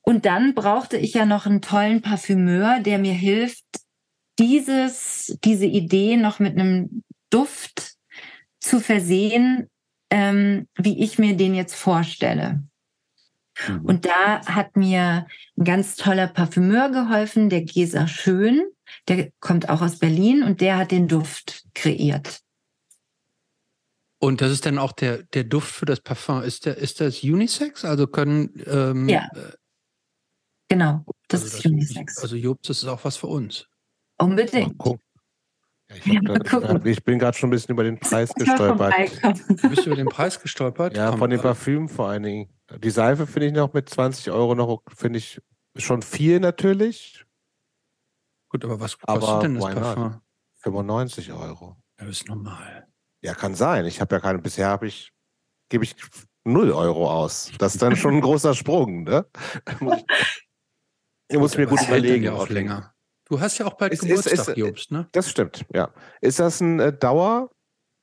Und 0.00 0.26
dann 0.26 0.54
brauchte 0.54 0.96
ich 0.96 1.14
ja 1.14 1.26
noch 1.26 1.44
einen 1.44 1.60
tollen 1.60 2.02
Parfümeur, 2.02 2.80
der 2.80 2.98
mir 2.98 3.12
hilft, 3.12 3.64
dieses, 4.38 5.36
diese 5.44 5.66
Idee 5.66 6.16
noch 6.16 6.38
mit 6.38 6.58
einem 6.58 7.02
Duft 7.30 7.94
zu 8.60 8.80
versehen, 8.80 9.68
ähm, 10.10 10.68
wie 10.76 11.02
ich 11.02 11.18
mir 11.18 11.36
den 11.36 11.54
jetzt 11.54 11.74
vorstelle. 11.74 12.62
Mhm. 13.68 13.84
Und 13.84 14.04
da 14.04 14.44
hat 14.46 14.76
mir 14.76 15.26
ein 15.56 15.64
ganz 15.64 15.96
toller 15.96 16.26
Parfümeur 16.26 16.90
geholfen, 16.90 17.48
der 17.48 17.62
Gesa 17.62 18.06
Schön. 18.06 18.62
Der 19.08 19.30
kommt 19.40 19.68
auch 19.68 19.82
aus 19.82 19.98
Berlin 19.98 20.42
und 20.42 20.60
der 20.60 20.78
hat 20.78 20.90
den 20.90 21.08
Duft 21.08 21.64
kreiert. 21.74 22.40
Und 24.18 24.42
das 24.42 24.52
ist 24.52 24.66
dann 24.66 24.78
auch 24.78 24.92
der, 24.92 25.22
der 25.22 25.44
Duft 25.44 25.74
für 25.74 25.86
das 25.86 26.00
Parfum. 26.00 26.42
Ist, 26.42 26.66
der, 26.66 26.76
ist 26.76 27.00
das 27.00 27.22
Unisex? 27.22 27.84
Also 27.84 28.06
können. 28.06 28.50
Ähm, 28.66 29.08
ja. 29.08 29.28
Äh, 29.34 29.52
genau, 30.68 31.04
das 31.28 31.42
also 31.42 31.56
ist 31.56 31.66
Unisex. 31.66 32.18
Also 32.18 32.36
Jobs, 32.36 32.68
das 32.68 32.82
ist 32.82 32.88
auch 32.88 33.02
was 33.04 33.16
für 33.16 33.28
uns. 33.28 33.66
Unbedingt. 34.18 34.74
Ja, 34.84 34.94
ich, 35.94 36.06
ja, 36.06 36.20
da, 36.20 36.80
ich, 36.84 37.04
bin 37.04 37.18
gerade 37.18 37.36
schon 37.36 37.48
ein 37.48 37.50
bisschen 37.50 37.72
über 37.72 37.84
den 37.84 37.98
Preis 37.98 38.32
gestolpert. 38.34 38.94
Du 39.62 39.70
bist 39.70 39.86
über 39.86 39.96
den 39.96 40.08
Preis 40.08 40.40
gestolpert? 40.40 40.96
Ja, 40.96 41.16
von 41.16 41.30
dem 41.30 41.40
Parfüm 41.40 41.88
vor 41.88 42.08
allen 42.08 42.22
Dingen. 42.22 42.48
Die 42.78 42.90
Seife 42.90 43.26
finde 43.26 43.48
ich 43.48 43.52
noch 43.52 43.72
mit 43.72 43.88
20 43.88 44.30
Euro 44.30 44.54
noch, 44.54 44.82
finde 44.94 45.18
ich 45.18 45.40
schon 45.76 46.02
viel 46.02 46.40
natürlich. 46.40 47.24
Gut, 48.48 48.64
aber 48.64 48.80
was 48.80 48.98
kostet 48.98 49.28
aber 49.28 49.42
denn 49.42 49.54
das 49.54 49.74
Parfum? 49.74 50.20
95 50.60 51.32
Euro. 51.32 51.76
Ja, 51.98 52.06
das 52.06 52.20
ist 52.20 52.28
normal. 52.28 52.86
Ja, 53.22 53.34
kann 53.34 53.54
sein. 53.54 53.86
Ich 53.86 54.00
habe 54.00 54.14
ja 54.14 54.20
keine, 54.20 54.38
bisher 54.38 54.68
habe 54.68 54.86
ich, 54.86 55.12
gebe 55.68 55.84
ich 55.84 55.96
0 56.44 56.70
Euro 56.72 57.10
aus. 57.10 57.52
Das 57.58 57.74
ist 57.74 57.82
dann 57.82 57.96
schon 57.96 58.14
ein 58.14 58.20
großer 58.22 58.54
Sprung, 58.54 59.04
ne? 59.04 59.26
Ich 61.32 61.38
muss 61.38 61.56
mir 61.56 61.68
gut 61.68 61.80
überlegen. 61.86 62.24
Ja 62.24 62.32
auch 62.32 62.48
länger. 62.48 62.92
Du 63.30 63.40
hast 63.40 63.58
ja 63.58 63.66
auch 63.66 63.74
bald 63.74 63.92
ist, 63.92 64.00
Geburtstag, 64.00 64.32
ist, 64.32 64.48
ist, 64.48 64.56
Jobst, 64.56 64.90
ne? 64.90 65.08
Das 65.12 65.30
stimmt, 65.30 65.64
ja. 65.72 65.90
Ist 66.20 66.40
das 66.40 66.60
ein 66.60 66.80
äh, 66.80 66.92
Dauer, 66.92 67.48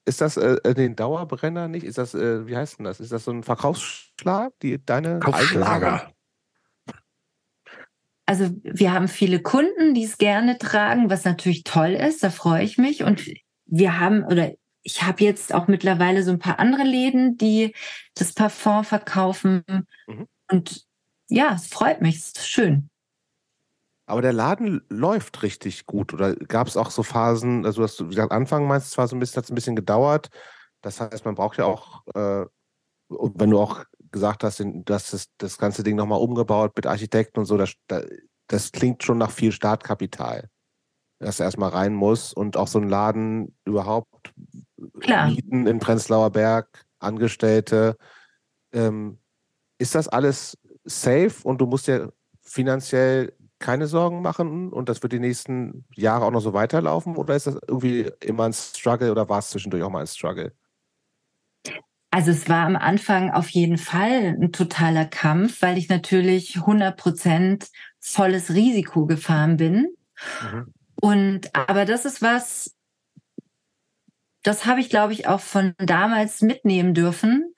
ist 0.05 0.21
das 0.21 0.37
äh, 0.37 0.55
äh 0.63 0.73
den 0.73 0.95
Dauerbrenner 0.95 1.67
nicht? 1.67 1.83
Ist 1.83 1.97
das, 1.97 2.13
äh, 2.13 2.47
wie 2.47 2.55
heißt 2.55 2.79
denn 2.79 2.85
das? 2.85 3.01
Ist 3.01 3.11
das 3.11 3.25
so 3.25 3.31
ein 3.31 3.43
Verkaufsschlag, 3.43 4.53
die 4.61 4.83
deine 4.83 5.19
Schlager? 5.41 6.13
Also 8.25 8.49
wir 8.63 8.93
haben 8.93 9.09
viele 9.09 9.41
Kunden, 9.41 9.93
die 9.93 10.05
es 10.05 10.17
gerne 10.17 10.57
tragen, 10.57 11.09
was 11.09 11.25
natürlich 11.25 11.65
toll 11.65 11.89
ist, 11.89 12.23
da 12.23 12.29
freue 12.29 12.63
ich 12.63 12.77
mich. 12.77 13.03
Und 13.03 13.25
wir 13.65 13.99
haben, 13.99 14.23
oder 14.23 14.53
ich 14.81 15.03
habe 15.03 15.25
jetzt 15.25 15.53
auch 15.53 15.67
mittlerweile 15.67 16.23
so 16.23 16.31
ein 16.31 16.39
paar 16.39 16.59
andere 16.59 16.83
Läden, 16.83 17.37
die 17.37 17.73
das 18.15 18.31
Parfum 18.31 18.85
verkaufen. 18.85 19.63
Mhm. 20.07 20.27
Und 20.49 20.85
ja, 21.27 21.53
es 21.55 21.67
freut 21.67 22.01
mich, 22.01 22.15
es 22.15 22.27
ist 22.27 22.47
schön. 22.47 22.89
Aber 24.07 24.21
der 24.21 24.33
Laden 24.33 24.81
läuft 24.89 25.43
richtig 25.43 25.85
gut. 25.85 26.13
Oder 26.13 26.33
gab 26.35 26.67
es 26.67 26.77
auch 26.77 26.91
so 26.91 27.03
Phasen, 27.03 27.65
also 27.65 27.83
hast 27.83 27.99
du 27.99 28.07
gesagt, 28.07 28.31
Anfang 28.31 28.65
meinst 28.65 28.91
zwar 28.91 29.07
so 29.07 29.15
ein 29.15 29.19
bisschen, 29.19 29.37
hat 29.37 29.43
es 29.43 29.51
ein 29.51 29.55
bisschen 29.55 29.75
gedauert. 29.75 30.29
Das 30.81 31.01
heißt, 31.01 31.25
man 31.25 31.35
braucht 31.35 31.57
ja 31.57 31.65
auch, 31.65 32.03
äh, 32.15 32.45
wenn 33.09 33.49
du 33.49 33.59
auch 33.59 33.83
gesagt 34.11 34.45
hast, 34.45 34.63
dass 34.85 35.11
das, 35.11 35.27
das 35.37 35.57
ganze 35.57 35.83
Ding 35.83 35.97
nochmal 35.97 36.21
umgebaut 36.21 36.71
mit 36.77 36.87
Architekten 36.87 37.39
und 37.39 37.45
so, 37.45 37.57
das, 37.57 37.73
das 38.47 38.71
klingt 38.71 39.03
schon 39.03 39.17
nach 39.17 39.31
viel 39.31 39.51
Startkapital. 39.51 40.49
Dass 41.19 41.41
er 41.41 41.47
erstmal 41.47 41.71
rein 41.71 41.93
muss 41.93 42.31
und 42.31 42.55
auch 42.55 42.67
so 42.67 42.79
einen 42.79 42.89
Laden 42.89 43.57
überhaupt 43.65 44.33
Klar. 45.01 45.27
mieten 45.27 45.67
in 45.67 45.79
Prenzlauer 45.79 46.29
Berg, 46.29 46.85
Angestellte. 46.99 47.97
Ähm, 48.71 49.19
ist 49.79 49.95
das 49.95 50.07
alles 50.07 50.57
safe 50.85 51.35
und 51.43 51.59
du 51.59 51.65
musst 51.65 51.87
ja 51.87 52.07
finanziell 52.41 53.33
keine 53.59 53.87
Sorgen 53.87 54.21
machen 54.21 54.71
und 54.71 54.89
das 54.89 55.01
wird 55.01 55.13
die 55.13 55.19
nächsten 55.19 55.85
Jahre 55.95 56.25
auch 56.25 56.31
noch 56.31 56.41
so 56.41 56.53
weiterlaufen? 56.53 57.15
Oder 57.15 57.35
ist 57.35 57.47
das 57.47 57.57
irgendwie 57.67 58.11
immer 58.21 58.45
ein 58.45 58.53
Struggle 58.53 59.11
oder 59.11 59.27
war 59.29 59.39
es 59.39 59.49
zwischendurch 59.49 59.83
auch 59.83 59.89
mal 59.89 60.01
ein 60.01 60.07
Struggle? 60.07 60.53
Also 62.11 62.31
es 62.31 62.47
war 62.47 62.65
am 62.65 62.75
Anfang 62.75 63.31
auf 63.31 63.49
jeden 63.49 63.77
Fall 63.77 64.37
ein 64.41 64.51
totaler 64.51 65.05
Kampf, 65.05 65.61
weil 65.61 65.77
ich 65.77 65.89
natürlich 65.89 66.55
100 66.55 66.97
Prozent 66.97 67.67
volles 67.99 68.53
Risiko 68.53 69.05
gefahren 69.05 69.57
bin. 69.57 69.89
Mhm. 70.41 70.73
Und 70.99 71.55
aber 71.55 71.85
das 71.85 72.05
ist 72.05 72.21
was, 72.21 72.75
das 74.43 74.65
habe 74.65 74.79
ich, 74.79 74.89
glaube 74.89 75.13
ich, 75.13 75.27
auch 75.27 75.41
von 75.41 75.73
damals 75.77 76.41
mitnehmen 76.41 76.93
dürfen, 76.93 77.53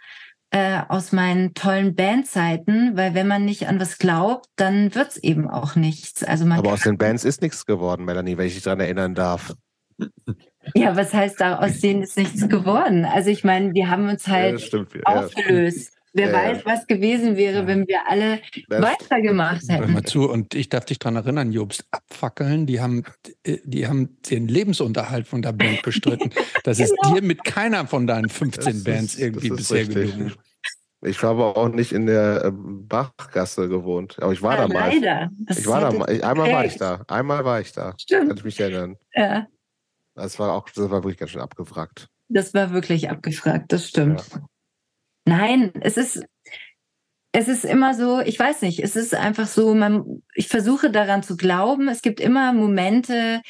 äh, 0.52 0.82
aus 0.88 1.12
meinen 1.12 1.54
tollen 1.54 1.96
Bandzeiten, 1.96 2.98
weil 2.98 3.14
wenn 3.14 3.28
man 3.28 3.46
nicht 3.46 3.68
an 3.68 3.80
was 3.80 3.98
glaubt, 4.00 4.48
dann 4.56 4.96
wird 4.96 5.10
es 5.12 5.18
eben 5.18 5.50
auch 5.50 5.76
nichts. 5.76 6.24
Also 6.24 6.46
man 6.46 6.60
Aber 6.60 6.74
aus 6.74 6.82
den 6.82 6.98
Bands 6.98 7.24
ist 7.24 7.42
nichts 7.42 7.66
geworden, 7.66 8.06
Melanie, 8.06 8.38
wenn 8.38 8.48
ich 8.48 8.56
dich 8.56 8.64
daran 8.64 8.80
erinnern 8.80 9.14
darf. 9.14 9.54
Ja, 10.76 10.96
was 10.96 11.14
heißt 11.14 11.40
da, 11.42 11.60
aus 11.60 11.80
denen 11.80 12.04
ist 12.04 12.18
nichts 12.18 12.48
geworden? 12.48 13.06
Also 13.06 13.30
ich 13.30 13.44
meine, 13.44 13.74
wir 13.74 13.90
haben 13.90 14.10
uns 14.10 14.28
halt 14.28 14.60
ja, 14.72 14.86
aufgelöst. 15.04 15.99
Wer 16.20 16.28
ja, 16.28 16.34
weiß, 16.34 16.66
was 16.66 16.86
gewesen 16.88 17.38
wäre, 17.38 17.66
wenn 17.66 17.88
wir 17.88 18.10
alle 18.10 18.42
das 18.68 18.82
weitergemacht 18.82 19.62
hätten. 19.70 19.86
Hör 19.86 19.88
mal 19.88 20.04
zu, 20.04 20.30
und 20.30 20.54
ich 20.54 20.70
darf 20.70 20.86
dich 20.86 21.00
daran 21.00 21.16
erinnern, 21.16 21.52
Jobst, 21.52 21.86
Abfackeln, 21.92 22.66
die 22.66 22.82
haben, 22.82 23.04
äh, 23.44 23.58
die 23.64 23.88
haben 23.88 24.18
den 24.30 24.48
Lebensunterhalt 24.48 25.28
von 25.28 25.42
der 25.42 25.54
Band 25.54 25.82
bestritten. 25.84 26.32
Das 26.64 26.78
genau. 26.78 26.90
ist 26.90 27.14
dir 27.14 27.22
mit 27.22 27.44
keiner 27.44 27.88
von 27.88 28.06
deinen 28.06 28.30
15 28.30 28.66
das 28.66 28.84
Bands 28.84 29.14
ist, 29.16 29.22
irgendwie 29.22 29.50
bisher 29.50 29.86
gelungen. 29.86 30.34
Ich 31.02 31.24
habe 31.24 31.44
aber 31.44 31.58
auch 31.58 31.70
nicht 31.70 31.94
in 31.94 32.08
der 32.08 32.44
ähm, 32.46 32.86
Bachgasse 32.86 33.70
gewohnt. 33.70 34.18
Aber 34.20 34.34
ich 34.34 34.42
war 34.42 34.58
ja, 34.58 34.68
da 34.68 34.74
mal. 34.74 34.90
Leider. 34.90 35.30
Das 35.46 35.60
ich 35.60 35.68
war 35.68 35.80
da 35.80 35.92
mal. 35.92 36.10
Einmal 36.22 36.52
war 36.52 36.66
ich 36.66 36.76
da. 36.76 37.04
Einmal 37.08 37.46
war 37.46 37.62
ich 37.62 37.72
da. 37.72 37.94
Stimmt. 37.98 38.28
Kann 38.28 38.38
ich 38.38 38.44
mich 38.44 38.60
erinnern. 38.60 38.98
Ja. 39.16 39.48
Das 40.16 40.38
war 40.38 40.52
auch, 40.52 40.70
das 40.70 40.90
war 40.90 41.04
wirklich 41.04 41.18
ganz 41.18 41.32
schön 41.32 41.42
abgefragt. 41.42 42.10
Das 42.28 42.54
war 42.54 42.72
wirklich 42.72 43.10
abgefragt, 43.10 43.72
das 43.72 43.88
stimmt. 43.88 44.24
Ja. 44.32 44.42
Nein, 45.30 45.72
es 45.82 45.96
ist, 45.96 46.24
es 47.32 47.48
ist 47.48 47.64
immer 47.64 47.94
so, 47.94 48.20
ich 48.20 48.40
weiß 48.40 48.64
nicht, 48.64 48.80
es 48.80 48.96
ist 48.96 49.14
einfach 49.14 49.46
so, 49.46 49.76
man, 49.76 50.24
ich 50.34 50.48
versuche 50.48 50.90
daran 50.90 51.22
zu 51.22 51.38
glauben. 51.38 51.88
Es 51.88 52.02
gibt 52.02 52.20
immer 52.20 52.52
Momente, 52.52 53.42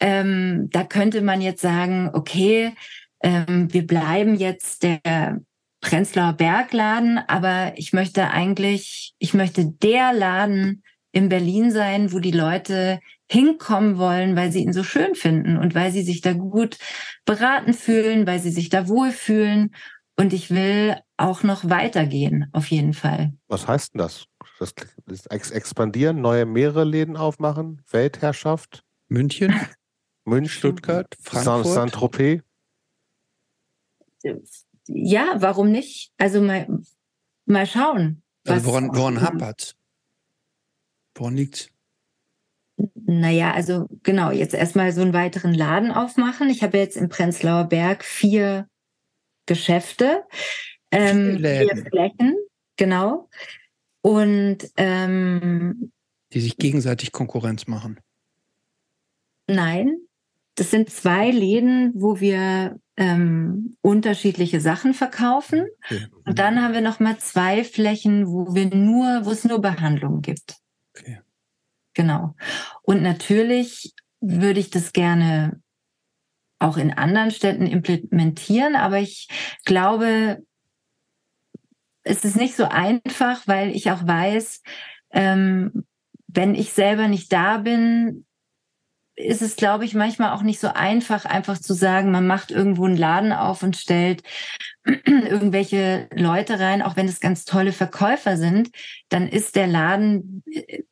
ähm, 0.00 0.70
da 0.70 0.84
könnte 0.84 1.20
man 1.20 1.42
jetzt 1.42 1.60
sagen, 1.60 2.10
okay, 2.14 2.72
ähm, 3.22 3.70
wir 3.70 3.86
bleiben 3.86 4.36
jetzt 4.36 4.84
der 4.84 5.40
Prenzlauer 5.82 6.32
Bergladen, 6.32 7.18
aber 7.18 7.74
ich 7.76 7.92
möchte 7.92 8.30
eigentlich, 8.30 9.12
ich 9.18 9.34
möchte 9.34 9.66
der 9.66 10.14
Laden 10.14 10.82
in 11.12 11.28
Berlin 11.28 11.70
sein, 11.70 12.10
wo 12.10 12.20
die 12.20 12.30
Leute 12.32 13.00
hinkommen 13.30 13.98
wollen, 13.98 14.34
weil 14.34 14.50
sie 14.50 14.62
ihn 14.62 14.72
so 14.72 14.82
schön 14.82 15.14
finden 15.14 15.58
und 15.58 15.74
weil 15.74 15.92
sie 15.92 16.02
sich 16.02 16.22
da 16.22 16.32
gut 16.32 16.78
beraten 17.26 17.74
fühlen, 17.74 18.26
weil 18.26 18.38
sie 18.38 18.50
sich 18.50 18.70
da 18.70 18.88
wohlfühlen. 18.88 19.74
Und 20.18 20.32
ich 20.32 20.50
will 20.50 20.96
auch 21.16 21.44
noch 21.44 21.70
weitergehen, 21.70 22.48
auf 22.52 22.66
jeden 22.66 22.92
Fall. 22.92 23.32
Was 23.46 23.68
heißt 23.68 23.94
denn 23.94 24.00
das? 24.00 24.26
das, 24.58 24.74
das 25.06 25.50
expandieren, 25.52 26.20
neue 26.20 26.44
mehrere 26.44 26.82
Läden 26.84 27.16
aufmachen, 27.16 27.82
Weltherrschaft? 27.88 28.84
München? 29.06 29.54
München, 30.24 30.50
Stuttgart, 30.50 31.16
Frankfurt? 31.20 31.66
Saint-Tropez? 31.66 32.42
Ja, 34.88 35.36
warum 35.38 35.70
nicht? 35.70 36.12
Also 36.18 36.40
mal, 36.42 36.66
mal 37.46 37.66
schauen. 37.66 38.22
Also 38.44 38.66
woran, 38.66 38.94
woran 38.94 39.20
hapert 39.20 39.76
Woran 41.14 41.36
liegt 41.36 41.70
Naja, 42.94 43.52
also 43.52 43.88
genau, 44.02 44.30
jetzt 44.30 44.54
erstmal 44.54 44.92
so 44.92 45.02
einen 45.02 45.12
weiteren 45.12 45.54
Laden 45.54 45.92
aufmachen. 45.92 46.50
Ich 46.50 46.62
habe 46.62 46.78
jetzt 46.78 46.96
im 46.96 47.08
Prenzlauer 47.08 47.64
Berg 47.64 48.04
vier 48.04 48.68
Geschäfte, 49.48 50.22
ähm, 50.92 51.38
vier 51.38 51.86
Flächen, 51.90 52.36
genau. 52.76 53.28
Und 54.02 54.58
ähm, 54.76 55.90
die 56.32 56.40
sich 56.40 56.56
gegenseitig 56.56 57.10
Konkurrenz 57.10 57.66
machen. 57.66 57.98
Nein, 59.48 59.96
das 60.54 60.70
sind 60.70 60.90
zwei 60.90 61.30
Läden, 61.30 61.92
wo 61.94 62.20
wir 62.20 62.78
ähm, 62.96 63.76
unterschiedliche 63.80 64.60
Sachen 64.60 64.92
verkaufen. 64.92 65.66
Okay. 65.84 66.06
Und 66.24 66.38
dann 66.38 66.62
haben 66.62 66.74
wir 66.74 66.80
noch 66.80 67.00
mal 67.00 67.16
zwei 67.18 67.64
Flächen, 67.64 68.26
wo 68.26 68.54
wir 68.54 68.66
nur, 68.66 69.24
wo 69.24 69.30
es 69.30 69.44
nur 69.44 69.60
Behandlungen 69.60 70.20
gibt. 70.20 70.56
Okay. 70.96 71.20
Genau. 71.94 72.34
Und 72.82 73.02
natürlich 73.02 73.94
würde 74.20 74.60
ich 74.60 74.70
das 74.70 74.92
gerne 74.92 75.60
auch 76.58 76.76
in 76.76 76.92
anderen 76.92 77.30
Städten 77.30 77.66
implementieren, 77.66 78.74
aber 78.74 78.98
ich 78.98 79.28
glaube, 79.64 80.42
es 82.02 82.24
ist 82.24 82.36
nicht 82.36 82.56
so 82.56 82.64
einfach, 82.64 83.46
weil 83.46 83.74
ich 83.74 83.90
auch 83.90 84.06
weiß, 84.06 84.62
ähm, 85.10 85.84
wenn 86.26 86.54
ich 86.54 86.72
selber 86.72 87.08
nicht 87.08 87.32
da 87.32 87.58
bin, 87.58 88.24
ist 89.18 89.42
es, 89.42 89.56
glaube 89.56 89.84
ich, 89.84 89.94
manchmal 89.94 90.32
auch 90.32 90.42
nicht 90.42 90.60
so 90.60 90.68
einfach, 90.68 91.24
einfach 91.24 91.58
zu 91.58 91.74
sagen, 91.74 92.12
man 92.12 92.26
macht 92.26 92.50
irgendwo 92.50 92.86
einen 92.86 92.96
Laden 92.96 93.32
auf 93.32 93.62
und 93.62 93.76
stellt 93.76 94.22
irgendwelche 94.84 96.08
Leute 96.14 96.60
rein, 96.60 96.82
auch 96.82 96.96
wenn 96.96 97.08
es 97.08 97.20
ganz 97.20 97.44
tolle 97.44 97.72
Verkäufer 97.72 98.36
sind, 98.36 98.70
dann 99.08 99.28
ist 99.28 99.56
der 99.56 99.66
Laden, 99.66 100.42
äh, 100.52 100.82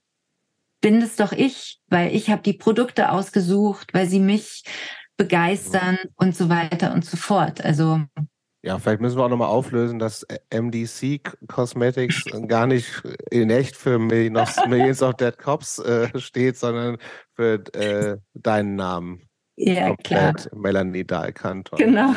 bin 0.81 1.01
es 1.01 1.17
doch 1.17 1.33
ich, 1.33 1.81
weil 1.89 2.15
ich 2.15 2.29
habe 2.31 2.43
die 2.43 2.53
Produkte 2.53 3.11
ausgesucht, 3.11 3.95
weil 3.95 4.07
sie 4.07 4.21
mich 4.21 4.65
begeistern 5.17 5.99
und 6.17 6.37
so 6.37 6.49
weiter 6.49 6.93
und 6.93 7.05
so 7.05 7.17
fort. 7.17 7.65
Also 7.65 8.01
ja, 8.67 8.81
vielleicht 8.81 9.01
müssen 9.01 9.17
wir 9.17 9.25
auch 9.25 9.29
nochmal 9.29 9.49
auflösen, 9.49 10.01
dass 10.01 10.27
MDC 10.53 11.21
Cosmetics 11.47 12.25
gar 12.49 12.67
nicht 12.67 13.01
in 13.31 13.49
echt 13.49 13.77
für 13.77 13.99
Millions 14.01 15.03
of 15.03 15.15
Dead 15.15 15.39
Cops 15.39 15.79
äh, 15.79 16.09
steht, 16.19 16.57
sondern 16.57 16.99
für 17.35 17.63
äh, 17.75 18.17
deinen 18.35 18.75
Namen. 18.75 19.29
Ja, 19.55 19.95
klar. 19.95 20.35
Melanie 20.53 21.05
Dahlkantor. 21.05 21.79
Genau. 21.79 22.15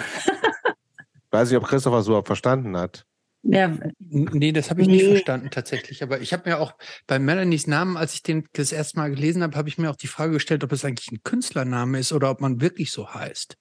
Weiß 1.30 1.50
nicht, 1.50 1.58
ob 1.58 1.68
Christopher 1.68 2.02
so 2.02 2.20
verstanden 2.24 2.76
hat. 2.76 3.06
Ja. 3.42 3.78
Nee, 4.00 4.52
das 4.52 4.70
habe 4.70 4.82
ich 4.82 4.88
nee. 4.88 4.98
nicht 4.98 5.08
verstanden 5.08 5.50
tatsächlich. 5.50 6.04
Aber 6.04 6.20
ich 6.20 6.34
habe 6.34 6.50
mir 6.50 6.60
auch 6.60 6.74
bei 7.08 7.20
Melanies 7.20 7.68
Namen, 7.68 7.96
als 7.96 8.14
ich 8.14 8.24
den 8.24 8.46
das 8.54 8.72
erste 8.72 8.98
Mal 8.98 9.10
gelesen 9.10 9.44
habe, 9.44 9.56
habe 9.56 9.70
ich 9.70 9.78
mir 9.78 9.90
auch 9.90 9.96
die 9.96 10.08
Frage 10.08 10.34
gestellt, 10.34 10.64
ob 10.64 10.72
es 10.72 10.84
eigentlich 10.84 11.12
ein 11.12 11.24
Künstlername 11.24 12.00
ist 12.00 12.12
oder 12.12 12.30
ob 12.30 12.42
man 12.42 12.62
wirklich 12.62 12.92
so 12.92 13.14
heißt. 13.14 13.56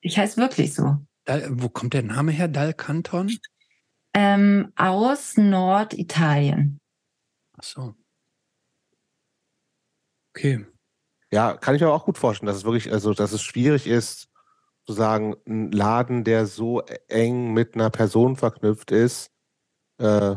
Ich 0.00 0.18
heiße 0.18 0.36
wirklich 0.36 0.74
so. 0.74 0.96
Dal, 1.24 1.46
wo 1.50 1.68
kommt 1.68 1.94
der 1.94 2.04
Name 2.04 2.32
her? 2.32 2.48
Dal 2.48 2.72
Canton? 2.72 3.36
Ähm, 4.14 4.72
aus 4.76 5.36
Norditalien. 5.36 6.80
Ach 7.58 7.64
so. 7.64 7.94
Okay. 10.34 10.64
Ja, 11.30 11.54
kann 11.54 11.74
ich 11.74 11.80
mir 11.80 11.90
auch 11.90 12.04
gut 12.04 12.16
vorstellen, 12.16 12.46
dass 12.46 12.56
es 12.56 12.64
wirklich, 12.64 12.92
also 12.92 13.12
dass 13.12 13.32
es 13.32 13.42
schwierig 13.42 13.86
ist, 13.86 14.28
sozusagen 14.88 15.36
ein 15.46 15.70
Laden, 15.70 16.24
der 16.24 16.46
so 16.46 16.80
eng 17.08 17.52
mit 17.52 17.74
einer 17.74 17.90
Person 17.90 18.36
verknüpft 18.36 18.90
ist, 18.90 19.30
äh, 19.98 20.36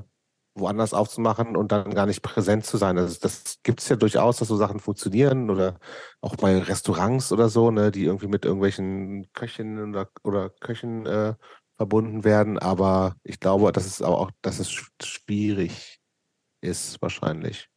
woanders 0.56 0.94
aufzumachen 0.94 1.56
und 1.56 1.72
dann 1.72 1.94
gar 1.94 2.06
nicht 2.06 2.22
präsent 2.22 2.66
zu 2.66 2.76
sein. 2.76 2.98
Also 2.98 3.18
das 3.22 3.60
gibt 3.64 3.80
es 3.80 3.88
ja 3.88 3.96
durchaus, 3.96 4.38
dass 4.38 4.50
so 4.50 4.58
Sachen 4.58 4.82
funktionieren 4.82 5.50
oder 5.50 5.80
auch 6.20 6.36
bei 6.36 6.60
Restaurants 6.60 7.32
oder 7.32 7.48
so, 7.48 7.72
ne, 7.72 7.92
die 7.92 8.04
irgendwie 8.04 8.28
mit 8.28 8.44
irgendwelchen 8.44 9.32
Köchinnen 9.32 9.92
oder, 9.92 10.10
oder 10.24 10.50
Köchen 10.50 11.06
äh, 11.06 11.36
verbunden 11.78 12.26
werden. 12.26 12.60
Aber 12.60 13.16
ich 13.24 13.40
glaube, 13.40 13.72
dass 13.72 13.86
es 13.86 14.02
auch, 14.02 14.32
dass 14.42 14.60
es 14.60 14.70
schwierig 15.02 16.02
ist 16.60 17.02
wahrscheinlich. 17.02 17.70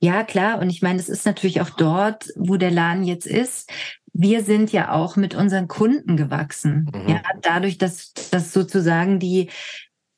Ja, 0.00 0.24
klar. 0.24 0.58
Und 0.60 0.68
ich 0.68 0.82
meine, 0.82 0.98
es 0.98 1.08
ist 1.08 1.24
natürlich 1.24 1.60
auch 1.60 1.70
dort, 1.70 2.28
wo 2.36 2.56
der 2.56 2.70
Laden 2.70 3.04
jetzt 3.04 3.26
ist. 3.26 3.70
Wir 4.18 4.42
sind 4.42 4.72
ja 4.72 4.92
auch 4.92 5.16
mit 5.16 5.34
unseren 5.34 5.68
Kunden 5.68 6.16
gewachsen. 6.16 6.90
Mhm. 6.94 7.08
Ja, 7.08 7.22
dadurch, 7.42 7.76
dass, 7.76 8.12
dass 8.30 8.52
sozusagen 8.52 9.18
die, 9.18 9.50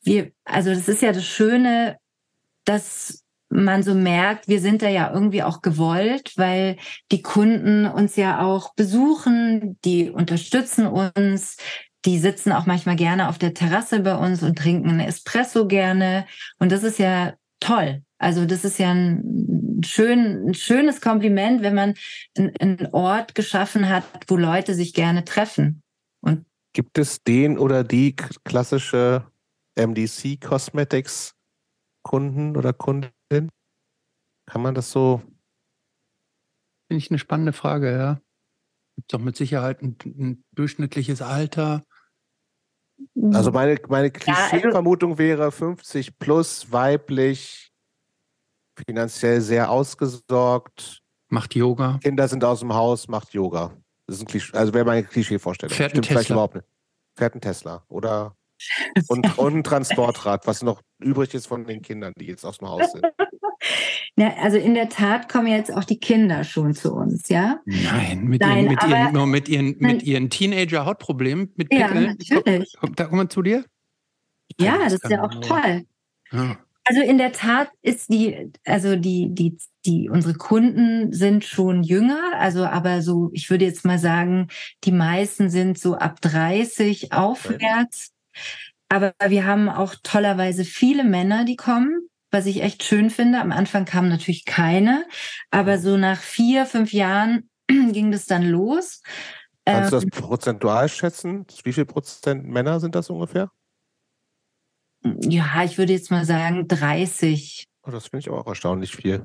wir, 0.03 0.31
also 0.45 0.70
das 0.70 0.89
ist 0.89 1.03
ja 1.03 1.12
das 1.12 1.27
Schöne, 1.27 1.99
dass 2.65 3.25
man 3.51 3.83
so 3.83 3.95
merkt, 3.95 4.47
wir 4.47 4.61
sind 4.61 4.83
da 4.83 4.89
ja 4.89 5.11
irgendwie 5.12 5.43
auch 5.43 5.62
gewollt, 5.62 6.33
weil 6.37 6.77
die 7.11 7.23
Kunden 7.23 7.87
uns 7.87 8.16
ja 8.16 8.43
auch 8.43 8.75
besuchen, 8.75 9.79
die 9.85 10.11
unterstützen 10.11 10.87
uns, 10.87 11.57
die 12.05 12.19
sitzen 12.19 12.53
auch 12.53 12.66
manchmal 12.66 12.97
gerne 12.97 13.29
auf 13.29 13.39
der 13.39 13.55
Terrasse 13.55 14.01
bei 14.01 14.16
uns 14.16 14.43
und 14.43 14.59
trinken 14.59 14.91
einen 14.91 15.01
Espresso 15.01 15.66
gerne. 15.66 16.27
Und 16.59 16.73
das 16.73 16.83
ist 16.83 16.99
ja 16.99 17.35
toll. 17.59 18.03
Also 18.19 18.45
das 18.45 18.65
ist 18.65 18.78
ja 18.78 18.90
ein, 18.90 19.81
schön, 19.85 20.49
ein 20.49 20.55
schönes 20.55 21.01
Kompliment, 21.01 21.62
wenn 21.62 21.74
man 21.74 21.95
einen 22.36 22.89
Ort 22.93 23.35
geschaffen 23.35 23.89
hat, 23.89 24.05
wo 24.27 24.36
Leute 24.36 24.74
sich 24.74 24.93
gerne 24.93 25.24
treffen. 25.24 25.82
Und 26.20 26.45
Gibt 26.73 26.99
es 26.99 27.23
den 27.23 27.59
oder 27.59 27.85
die 27.85 28.15
klassische 28.16 29.24
MDC 29.77 30.40
Cosmetics 30.40 31.35
Kunden 32.03 32.57
oder 32.57 32.73
Kundin? 32.73 33.51
Kann 34.47 34.62
man 34.62 34.74
das 34.74 34.90
so? 34.90 35.23
Finde 36.89 37.05
ich 37.05 37.11
eine 37.11 37.19
spannende 37.19 37.53
Frage, 37.53 37.93
ja. 37.93 38.20
Gibt 38.97 39.12
doch 39.12 39.20
mit 39.20 39.36
Sicherheit 39.36 39.82
ein, 39.82 39.97
ein 40.05 40.45
durchschnittliches 40.53 41.23
Alter. 41.23 41.85
Also 43.32 43.53
meine, 43.53 43.78
meine 43.89 44.11
Klischee-Vermutung 44.11 45.12
also 45.12 45.19
wäre 45.19 45.53
50 45.53 46.19
plus, 46.19 46.73
weiblich, 46.73 47.73
finanziell 48.87 49.41
sehr 49.41 49.71
ausgesorgt. 49.71 51.03
Macht 51.29 51.55
Yoga. 51.55 51.99
Kinder 52.03 52.27
sind 52.29 52.45
aus 52.45 52.61
dem 52.61 52.75
Haus, 52.75 53.09
macht 53.09 53.33
Yoga. 53.35 53.73
Das 54.07 54.17
ist 54.17 54.23
ein 54.23 54.27
Klischee, 54.27 54.57
also 54.57 54.73
wäre 54.73 54.85
meine 54.85 55.05
Klischee-Vorstellung. 55.05 55.75
Fährt 55.75 55.91
Stimmt 55.91 56.07
vielleicht 56.07 56.31
überhaupt 56.31 56.55
nicht. 56.55 56.67
Fährt 57.17 57.35
ein 57.35 57.41
Tesla. 57.41 57.85
Oder 57.89 58.35
und, 59.09 59.39
und 59.39 59.57
ein 59.57 59.65
Transportrad, 59.65 60.47
was 60.47 60.63
noch 60.63 60.81
übrig 60.99 61.35
ist 61.35 61.47
von 61.47 61.65
den 61.65 61.83
Kindern, 61.83 62.13
die 62.17 62.27
jetzt 62.27 62.45
aus 62.45 62.59
dem 62.59 62.69
Haus 62.69 62.93
sind. 62.93 63.05
Ja, 64.17 64.35
also 64.39 64.57
in 64.57 64.75
der 64.75 64.89
Tat 64.89 65.29
kommen 65.29 65.47
jetzt 65.47 65.73
auch 65.73 65.85
die 65.85 66.01
Kinder 66.01 66.43
schon 66.43 66.75
zu 66.75 66.93
uns, 66.93 67.29
ja? 67.29 67.61
Nein, 67.67 68.25
mit, 68.25 68.41
Nein, 68.41 68.65
ihren, 68.65 68.69
mit, 68.71 68.83
ihren, 68.83 69.13
nur 69.13 69.27
mit 69.27 69.49
ihren, 69.49 69.77
mit 69.79 70.03
ihren 70.03 70.29
Teenager-Hautproblemen, 70.29 71.53
mit 71.55 71.69
Pickeln. 71.69 72.17
Ja, 72.19 72.35
natürlich. 72.35 72.77
Kommt, 72.81 72.99
da 72.99 73.05
kommen 73.05 73.23
wir 73.23 73.29
zu 73.29 73.43
dir? 73.43 73.65
Ja, 74.59 74.79
das 74.79 74.95
ist 74.95 75.09
ja 75.09 75.23
auch 75.23 75.35
toll. 75.41 75.85
Ja. 76.33 76.57
Also 76.89 77.02
in 77.02 77.19
der 77.19 77.32
Tat 77.32 77.69
ist 77.82 78.10
die, 78.10 78.51
also 78.65 78.97
die, 78.97 79.28
die, 79.28 79.59
die, 79.85 80.09
unsere 80.09 80.32
Kunden 80.32 81.12
sind 81.12 81.44
schon 81.44 81.82
jünger, 81.82 82.32
also 82.39 82.65
aber 82.65 83.02
so, 83.02 83.28
ich 83.35 83.51
würde 83.51 83.66
jetzt 83.66 83.85
mal 83.85 83.98
sagen, 83.98 84.48
die 84.85 84.93
meisten 84.93 85.51
sind 85.51 85.78
so 85.78 85.97
ab 85.97 86.23
30 86.23 87.12
aufwärts. 87.12 88.12
Aber 88.89 89.12
wir 89.27 89.44
haben 89.44 89.69
auch 89.69 89.97
tollerweise 90.02 90.65
viele 90.65 91.05
Männer, 91.05 91.44
die 91.44 91.56
kommen, 91.56 92.09
was 92.31 92.47
ich 92.47 92.62
echt 92.62 92.82
schön 92.85 93.10
finde. 93.10 93.39
Am 93.40 93.52
Anfang 93.52 93.85
kamen 93.85 94.09
natürlich 94.09 94.47
keine, 94.47 95.05
aber 95.51 95.78
so 95.78 95.98
nach 95.98 96.19
vier, 96.19 96.65
fünf 96.65 96.94
Jahren 96.94 97.51
ging 97.69 98.12
das 98.12 98.24
dann 98.24 98.48
los. 98.48 99.02
Kannst 99.66 99.93
du 99.93 99.97
das 99.97 100.05
ähm, 100.05 100.10
prozentual 100.10 100.89
schätzen? 100.89 101.44
Wie 101.65 101.74
viel 101.74 101.85
Prozent 101.85 102.47
Männer 102.47 102.81
sind 102.81 102.94
das 102.94 103.10
ungefähr? 103.10 103.51
Ja, 105.03 105.62
ich 105.65 105.79
würde 105.79 105.93
jetzt 105.93 106.11
mal 106.11 106.25
sagen 106.25 106.66
30. 106.69 107.65
Oh, 107.87 107.91
das 107.91 108.09
finde 108.09 108.20
ich 108.20 108.31
auch 108.31 108.47
erstaunlich 108.47 108.95
viel. 108.95 109.25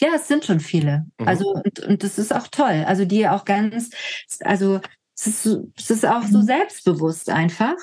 Ja, 0.00 0.08
es 0.14 0.28
sind 0.28 0.44
schon 0.44 0.60
viele. 0.60 1.06
Mhm. 1.18 1.28
Also, 1.28 1.52
und, 1.52 1.80
und 1.80 2.02
das 2.02 2.18
ist 2.18 2.34
auch 2.34 2.48
toll. 2.48 2.84
Also, 2.86 3.04
die 3.04 3.28
auch 3.28 3.44
ganz, 3.44 3.90
also, 4.40 4.80
es 5.16 5.26
ist, 5.26 5.58
es 5.76 5.90
ist 5.90 6.06
auch 6.06 6.24
so 6.24 6.42
selbstbewusst 6.42 7.30
einfach. 7.30 7.76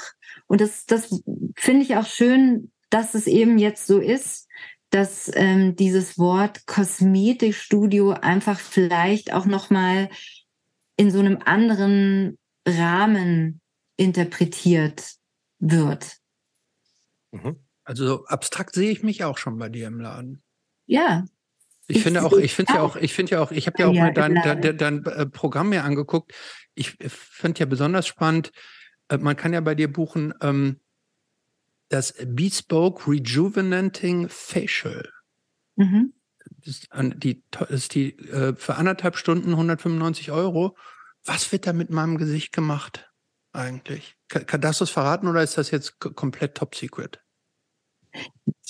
Und 0.48 0.62
das, 0.62 0.86
das 0.86 1.22
finde 1.56 1.84
ich 1.84 1.96
auch 1.96 2.06
schön, 2.06 2.72
dass 2.90 3.14
es 3.14 3.28
eben 3.28 3.58
jetzt 3.58 3.88
so 3.88 4.00
ist, 4.00 4.48
dass 4.90 5.32
ähm, 5.34 5.78
dieses 5.78 6.18
Wort 6.20 6.68
Kosmetikstudio 6.68 8.12
einfach 8.12 8.60
vielleicht 8.60 9.32
auch 9.32 9.46
noch 9.46 9.70
mal 9.70 10.10
in 10.98 11.10
so 11.10 11.20
einem 11.20 11.40
anderen 11.46 12.38
Rahmen 12.68 13.62
interpretiert 13.96 15.14
wird. 15.60 16.18
Mhm. 17.32 17.58
Also 17.84 18.26
abstrakt 18.26 18.76
sehe 18.76 18.92
ich 18.92 19.04
mich 19.04 19.24
auch 19.24 19.38
schon 19.38 19.58
bei 19.58 19.70
dir 19.70 19.88
im 19.88 20.00
Laden. 20.00 20.44
Ja. 20.86 21.26
Ich, 21.88 21.98
ich 21.98 22.04
finde 22.04 22.24
auch, 22.24 22.34
ich 22.34 22.54
finde 22.54 22.74
ja 22.74 22.82
auch, 22.82 22.96
ich 22.96 23.14
finde 23.14 23.32
ja 23.34 23.42
auch, 23.42 23.52
ich 23.52 23.68
habe 23.68 23.80
ja 23.80 23.88
auch 23.88 23.94
ja, 23.94 24.06
mal 24.06 24.14
dein, 24.14 24.36
dein, 24.36 24.62
dein, 24.62 24.78
dein, 24.78 25.06
äh, 25.06 25.26
Programm 25.26 25.70
mir 25.70 25.84
angeguckt. 25.84 26.34
Ich 26.74 26.92
finde 26.92 27.60
ja 27.60 27.66
besonders 27.66 28.08
spannend, 28.08 28.52
äh, 29.10 29.18
man 29.18 29.36
kann 29.36 29.54
ja 29.54 29.62
bei 29.62 29.76
dir 29.76 29.92
buchen 29.92 30.34
ähm, 30.42 30.80
das 31.90 32.14
Bespoke 32.26 33.12
Rejuvenating 33.12 34.30
Facial. 34.30 35.10
Mhm. 35.76 36.14
Das 36.64 36.68
ist, 36.68 36.90
die, 36.94 37.44
das 37.52 37.70
ist 37.70 37.96
die 37.96 38.18
äh, 38.30 38.56
für 38.56 38.76
anderthalb 38.76 39.18
Stunden 39.18 39.52
195 39.52 40.32
Euro. 40.32 40.78
Was 41.26 41.52
wird 41.52 41.68
da 41.68 41.74
mit 41.74 41.90
meinem 41.90 42.18
Gesicht 42.18 42.54
gemacht 42.54 43.11
eigentlich? 43.54 44.16
Kann, 44.28 44.46
kann 44.46 44.62
das 44.62 44.82
was 44.82 44.90
verraten 44.90 45.28
oder 45.28 45.44
ist 45.44 45.58
das 45.58 45.72
jetzt 45.72 46.00
komplett 46.00 46.56
top 46.56 46.76
secret? 46.76 47.22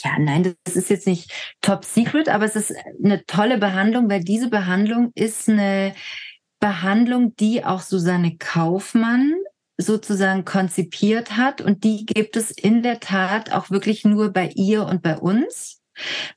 Ja, 0.03 0.17
nein, 0.19 0.55
das 0.63 0.75
ist 0.75 0.89
jetzt 0.89 1.07
nicht 1.07 1.31
top 1.61 1.85
secret, 1.85 2.29
aber 2.29 2.45
es 2.45 2.55
ist 2.55 2.73
eine 3.03 3.25
tolle 3.25 3.57
Behandlung, 3.57 4.09
weil 4.09 4.23
diese 4.23 4.49
Behandlung 4.49 5.11
ist 5.15 5.49
eine 5.49 5.93
Behandlung, 6.59 7.35
die 7.35 7.65
auch 7.65 7.81
Susanne 7.81 8.37
Kaufmann 8.37 9.35
sozusagen 9.77 10.45
konzipiert 10.45 11.37
hat 11.37 11.61
und 11.61 11.83
die 11.83 12.05
gibt 12.05 12.35
es 12.35 12.51
in 12.51 12.83
der 12.83 12.99
Tat 12.99 13.51
auch 13.51 13.69
wirklich 13.71 14.05
nur 14.05 14.31
bei 14.31 14.51
ihr 14.55 14.85
und 14.85 15.01
bei 15.01 15.17
uns, 15.17 15.81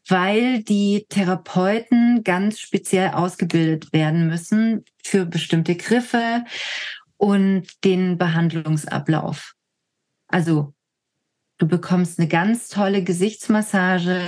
weil 0.09 0.63
die 0.63 1.07
Therapeuten 1.09 2.25
ganz 2.25 2.59
speziell 2.59 3.11
ausgebildet 3.11 3.93
werden 3.93 4.29
müssen 4.29 4.85
für 5.03 5.27
bestimmte 5.27 5.77
Griffe 5.77 6.45
und 7.25 7.85
den 7.85 8.19
Behandlungsablauf. 8.19 9.55
Also 10.29 10.75
Du 11.59 11.69
bekommst 11.69 12.19
eine 12.19 12.29
ganz 12.29 12.69
tolle 12.69 13.05
Gesichtsmassage, 13.05 14.21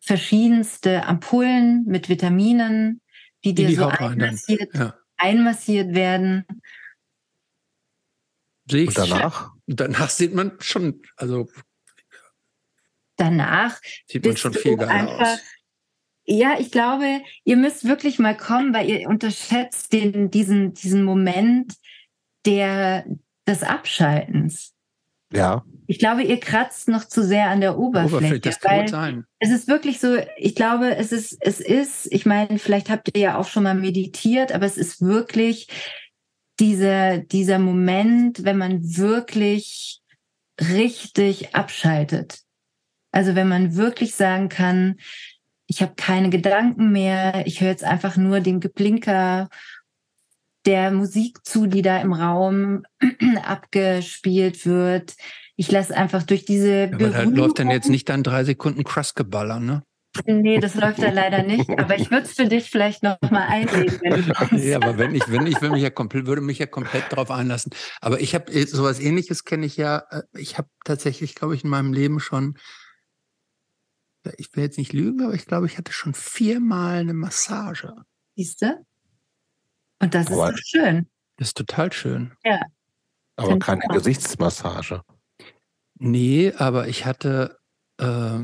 verschiedenste 0.00 1.04
Ampullen 1.04 1.84
mit 1.86 2.08
Vitaminen, 2.08 3.02
die 3.44 3.54
dir 3.54 3.68
die 3.68 3.74
so 3.74 3.88
einmassiert, 3.88 4.74
ja. 4.74 4.94
einmassiert 5.18 5.94
werden. 5.94 6.46
Sehe 8.70 8.84
ich. 8.84 8.88
Und 8.88 8.98
danach? 8.98 9.52
Danach 9.66 10.10
sieht 10.10 10.34
man 10.34 10.56
schon, 10.60 11.02
also 11.16 11.48
danach 13.16 13.78
sieht 14.06 14.24
man 14.24 14.36
schon 14.36 14.54
viel 14.54 14.76
geiler 14.76 15.34
aus. 15.34 15.38
Ja, 16.24 16.58
ich 16.58 16.70
glaube, 16.70 17.20
ihr 17.44 17.56
müsst 17.56 17.84
wirklich 17.84 18.18
mal 18.18 18.36
kommen, 18.36 18.72
weil 18.72 18.88
ihr 18.88 19.08
unterschätzt 19.08 19.92
den, 19.92 20.30
diesen, 20.30 20.74
diesen 20.74 21.02
Moment 21.02 21.74
der, 22.46 23.04
des 23.46 23.62
Abschaltens. 23.62 24.74
Ja. 25.32 25.64
Ich 25.86 25.98
glaube, 25.98 26.22
ihr 26.22 26.40
kratzt 26.40 26.88
noch 26.88 27.04
zu 27.04 27.24
sehr 27.24 27.48
an 27.48 27.60
der 27.60 27.78
Oberfläche. 27.78 28.16
Oberfläche 28.16 28.40
das 28.40 28.60
kann 28.60 28.88
sein. 28.88 29.24
Es 29.38 29.50
ist 29.50 29.68
wirklich 29.68 30.00
so, 30.00 30.18
ich 30.36 30.54
glaube, 30.54 30.96
es 30.96 31.12
ist, 31.12 31.36
es 31.40 31.60
ist, 31.60 32.06
ich 32.12 32.26
meine, 32.26 32.58
vielleicht 32.58 32.90
habt 32.90 33.10
ihr 33.14 33.20
ja 33.20 33.38
auch 33.38 33.48
schon 33.48 33.64
mal 33.64 33.74
meditiert, 33.74 34.52
aber 34.52 34.66
es 34.66 34.76
ist 34.76 35.00
wirklich 35.00 35.68
dieser, 36.58 37.18
dieser 37.18 37.58
Moment, 37.58 38.44
wenn 38.44 38.58
man 38.58 38.96
wirklich 38.96 40.00
richtig 40.60 41.54
abschaltet. 41.54 42.40
Also 43.12 43.34
wenn 43.34 43.48
man 43.48 43.76
wirklich 43.76 44.14
sagen 44.14 44.48
kann, 44.48 44.96
ich 45.66 45.82
habe 45.82 45.94
keine 45.96 46.30
Gedanken 46.30 46.92
mehr, 46.92 47.46
ich 47.46 47.60
höre 47.60 47.70
jetzt 47.70 47.84
einfach 47.84 48.16
nur 48.16 48.40
dem 48.40 48.60
Geblinker 48.60 49.48
der 50.66 50.90
Musik 50.90 51.38
zu, 51.44 51.66
die 51.66 51.82
da 51.82 52.00
im 52.00 52.12
Raum 52.12 52.84
abgespielt 53.44 54.66
wird. 54.66 55.14
Ich 55.56 55.70
lasse 55.70 55.96
einfach 55.96 56.22
durch 56.22 56.44
diese. 56.44 56.86
Ja, 56.86 56.94
aber 56.94 57.10
da 57.10 57.22
läuft 57.22 57.58
dann 57.58 57.70
jetzt 57.70 57.88
nicht 57.88 58.08
dann 58.08 58.22
drei 58.22 58.44
Sekunden 58.44 58.84
Crust-Geballer, 58.84 59.60
ne? 59.60 59.82
Nee, 60.26 60.58
das 60.58 60.74
läuft 60.74 61.00
da 61.00 61.10
leider 61.10 61.44
nicht. 61.44 61.70
Aber 61.70 61.96
ich 61.96 62.10
würde 62.10 62.24
es 62.24 62.32
für 62.32 62.46
dich 62.46 62.68
vielleicht 62.68 63.04
noch 63.04 63.16
mal 63.30 63.46
einlegen. 63.46 64.34
ja, 64.58 64.76
aber 64.76 64.98
wenn 64.98 65.14
ich, 65.14 65.22
wenn 65.28 65.46
ich, 65.46 65.60
will 65.62 65.70
mich 65.70 65.82
ja 65.82 65.90
komplett, 65.90 66.26
würde 66.26 66.42
mich 66.42 66.58
ja 66.58 66.66
komplett 66.66 67.04
darauf 67.10 67.30
einlassen. 67.30 67.72
Aber 68.00 68.20
ich 68.20 68.34
habe 68.34 68.52
sowas 68.66 68.98
Ähnliches 68.98 69.44
kenne 69.44 69.66
ich 69.66 69.76
ja. 69.76 70.02
Äh, 70.10 70.22
ich 70.36 70.58
habe 70.58 70.68
tatsächlich, 70.84 71.36
glaube 71.36 71.54
ich, 71.54 71.62
in 71.62 71.70
meinem 71.70 71.92
Leben 71.92 72.18
schon 72.18 72.56
ich 74.36 74.54
will 74.54 74.64
jetzt 74.64 74.78
nicht 74.78 74.92
lügen, 74.92 75.22
aber 75.22 75.34
ich 75.34 75.46
glaube, 75.46 75.66
ich 75.66 75.78
hatte 75.78 75.92
schon 75.92 76.14
viermal 76.14 76.98
eine 76.98 77.14
Massage. 77.14 77.94
Siehst 78.36 78.62
du? 78.62 78.84
Und 80.00 80.14
das 80.14 80.26
aber 80.28 80.52
ist 80.52 80.68
schön. 80.68 81.08
Das 81.36 81.48
ist 81.48 81.56
total 81.56 81.92
schön. 81.92 82.32
Ja. 82.44 82.60
Aber 83.36 83.58
keine 83.58 83.86
Gesichtsmassage. 83.88 85.02
Nee, 85.98 86.52
aber 86.54 86.88
ich 86.88 87.06
hatte, 87.06 87.58
äh, 87.98 88.40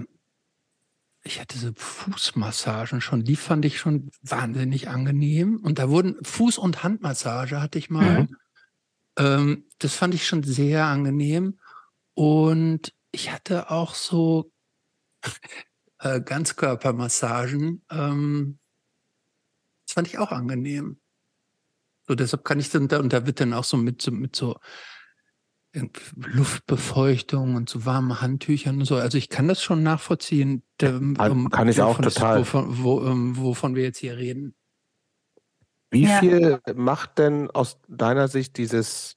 ich 1.24 1.40
hatte 1.40 1.58
so 1.58 1.72
Fußmassagen 1.74 3.00
schon, 3.00 3.24
die 3.24 3.36
fand 3.36 3.64
ich 3.64 3.78
schon 3.78 4.10
wahnsinnig 4.22 4.88
angenehm. 4.88 5.60
Und 5.62 5.78
da 5.78 5.88
wurden 5.90 6.18
Fuß- 6.20 6.58
und 6.58 6.82
Handmassage 6.82 7.60
hatte 7.60 7.78
ich 7.78 7.90
mal. 7.90 8.22
Mhm. 8.22 8.36
Ähm, 9.18 9.68
das 9.78 9.94
fand 9.94 10.14
ich 10.14 10.26
schon 10.26 10.42
sehr 10.42 10.84
angenehm. 10.84 11.58
Und 12.14 12.94
ich 13.10 13.32
hatte 13.32 13.70
auch 13.70 13.94
so 13.94 14.52
äh, 15.98 16.20
Ganzkörpermassagen. 16.20 17.84
Ähm, 17.90 18.58
das 19.86 19.94
fand 19.94 20.08
ich 20.08 20.18
auch 20.18 20.32
angenehm. 20.32 21.00
So, 22.08 22.14
deshalb 22.14 22.44
kann 22.44 22.60
ich 22.60 22.70
dann, 22.70 22.88
und 22.88 23.12
da 23.12 23.26
wird 23.26 23.40
dann 23.40 23.52
auch 23.52 23.64
so 23.64 23.76
mit, 23.76 24.00
so, 24.00 24.10
mit 24.12 24.36
so 24.36 24.56
Luftbefeuchtung 26.14 27.54
und 27.54 27.68
so 27.68 27.84
warmen 27.84 28.20
Handtüchern 28.20 28.78
und 28.78 28.84
so. 28.84 28.96
Also 28.96 29.18
ich 29.18 29.28
kann 29.28 29.48
das 29.48 29.62
schon 29.62 29.82
nachvollziehen. 29.82 30.62
Der, 30.80 30.96
um, 30.96 31.50
kann 31.50 31.68
ich 31.68 31.80
auch 31.82 31.98
total. 32.00 32.40
Ist, 32.40 32.54
wovon, 32.54 32.82
wo, 32.82 32.98
um, 32.98 33.06
ähm, 33.06 33.36
wovon 33.36 33.74
wir 33.74 33.82
jetzt 33.82 33.98
hier 33.98 34.16
reden. 34.16 34.54
Wie 35.90 36.04
ja. 36.04 36.18
viel 36.18 36.60
macht 36.74 37.18
denn 37.18 37.50
aus 37.50 37.78
deiner 37.88 38.28
Sicht 38.28 38.56
dieses, 38.56 39.16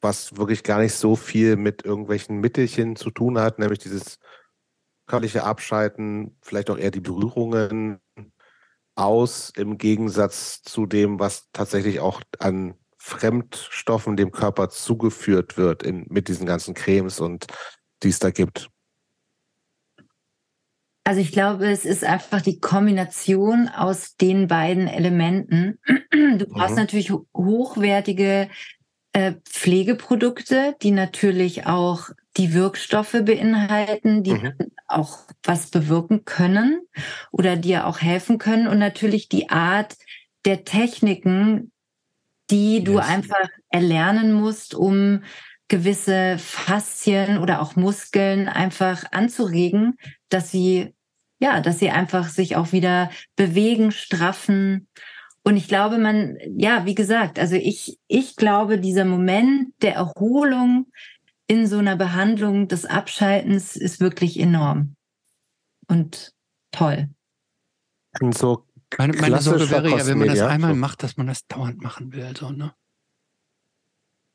was 0.00 0.36
wirklich 0.36 0.62
gar 0.62 0.80
nicht 0.80 0.94
so 0.94 1.16
viel 1.16 1.56
mit 1.56 1.84
irgendwelchen 1.84 2.40
Mittelchen 2.40 2.96
zu 2.96 3.10
tun 3.10 3.38
hat, 3.38 3.58
nämlich 3.58 3.80
dieses 3.80 4.18
körperliche 5.06 5.44
Abschalten, 5.44 6.36
vielleicht 6.40 6.70
auch 6.70 6.78
eher 6.78 6.90
die 6.90 7.00
Berührungen 7.00 8.00
aus, 8.94 9.52
im 9.56 9.78
Gegensatz 9.78 10.62
zu 10.62 10.86
dem, 10.86 11.18
was 11.18 11.48
tatsächlich 11.52 12.00
auch 12.00 12.20
an 12.38 12.74
Fremdstoffen 12.98 14.16
dem 14.16 14.30
Körper 14.32 14.70
zugeführt 14.70 15.56
wird 15.56 15.82
in, 15.82 16.06
mit 16.08 16.28
diesen 16.28 16.46
ganzen 16.46 16.74
Cremes 16.74 17.20
und 17.20 17.46
die 18.02 18.08
es 18.08 18.18
da 18.18 18.30
gibt? 18.30 18.70
Also 21.06 21.20
ich 21.20 21.32
glaube, 21.32 21.70
es 21.70 21.84
ist 21.84 22.02
einfach 22.02 22.40
die 22.40 22.60
Kombination 22.60 23.68
aus 23.68 24.16
den 24.16 24.48
beiden 24.48 24.88
Elementen. 24.88 25.78
Du 26.10 26.46
brauchst 26.46 26.70
mhm. 26.70 26.76
natürlich 26.76 27.12
hochwertige 27.36 28.48
äh, 29.12 29.34
Pflegeprodukte, 29.44 30.74
die 30.80 30.92
natürlich 30.92 31.66
auch 31.66 32.08
die 32.38 32.54
Wirkstoffe 32.54 33.22
beinhalten, 33.24 34.22
die 34.22 34.32
mhm. 34.32 34.54
Auch 34.86 35.20
was 35.42 35.70
bewirken 35.70 36.24
können 36.24 36.80
oder 37.30 37.56
dir 37.56 37.86
auch 37.86 38.00
helfen 38.00 38.38
können 38.38 38.66
und 38.66 38.78
natürlich 38.78 39.28
die 39.28 39.50
Art 39.50 39.96
der 40.44 40.64
Techniken, 40.64 41.72
die 42.50 42.76
yes. 42.76 42.84
du 42.84 42.98
einfach 42.98 43.48
erlernen 43.70 44.32
musst, 44.32 44.74
um 44.74 45.22
gewisse 45.68 46.36
Faszien 46.38 47.38
oder 47.38 47.62
auch 47.62 47.76
Muskeln 47.76 48.48
einfach 48.48 49.04
anzuregen, 49.10 49.96
dass 50.28 50.50
sie 50.50 50.94
ja, 51.44 51.60
dass 51.60 51.78
sie 51.78 51.90
einfach 51.90 52.28
sich 52.28 52.56
auch 52.56 52.72
wieder 52.72 53.10
bewegen, 53.36 53.90
straffen. 53.90 54.88
Und 55.42 55.58
ich 55.58 55.68
glaube, 55.68 55.98
man, 55.98 56.38
ja, 56.56 56.86
wie 56.86 56.94
gesagt, 56.94 57.38
also 57.38 57.54
ich, 57.54 57.98
ich 58.08 58.36
glaube, 58.36 58.78
dieser 58.78 59.04
Moment 59.04 59.74
der 59.82 59.94
Erholung, 59.94 60.86
in 61.46 61.66
so 61.66 61.78
einer 61.78 61.96
Behandlung 61.96 62.68
des 62.68 62.86
Abschaltens 62.86 63.76
ist 63.76 64.00
wirklich 64.00 64.38
enorm 64.38 64.96
und 65.88 66.32
toll. 66.72 67.10
Und 68.20 68.36
so 68.36 68.66
meine, 68.98 69.14
meine 69.14 69.40
Sorge 69.40 69.70
wäre 69.70 69.90
ja, 69.90 70.06
wenn 70.06 70.18
man 70.18 70.28
das 70.28 70.40
einmal 70.40 70.74
macht, 70.74 71.02
dass 71.02 71.16
man 71.16 71.26
das 71.26 71.46
dauernd 71.46 71.82
machen 71.82 72.12
will, 72.12 72.36
so, 72.36 72.50
ne? 72.50 72.74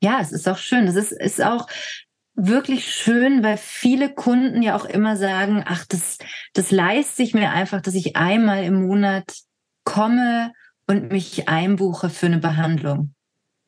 Ja, 0.01 0.19
es 0.21 0.31
ist 0.31 0.47
auch 0.47 0.57
schön. 0.57 0.87
Es 0.87 0.95
ist, 0.95 1.11
ist 1.11 1.43
auch 1.43 1.67
wirklich 2.33 2.93
schön, 2.93 3.43
weil 3.43 3.57
viele 3.57 4.13
Kunden 4.13 4.61
ja 4.61 4.75
auch 4.75 4.85
immer 4.85 5.17
sagen, 5.17 5.63
ach, 5.65 5.85
das, 5.85 6.19
das 6.53 6.71
leiste 6.71 7.23
ich 7.23 7.33
mir 7.33 7.51
einfach, 7.51 7.81
dass 7.81 7.95
ich 7.95 8.15
einmal 8.15 8.63
im 8.63 8.87
Monat 8.87 9.39
komme 9.83 10.53
und 10.87 11.11
mich 11.11 11.49
einbuche 11.49 12.09
für 12.09 12.27
eine 12.27 12.39
Behandlung. 12.39 13.13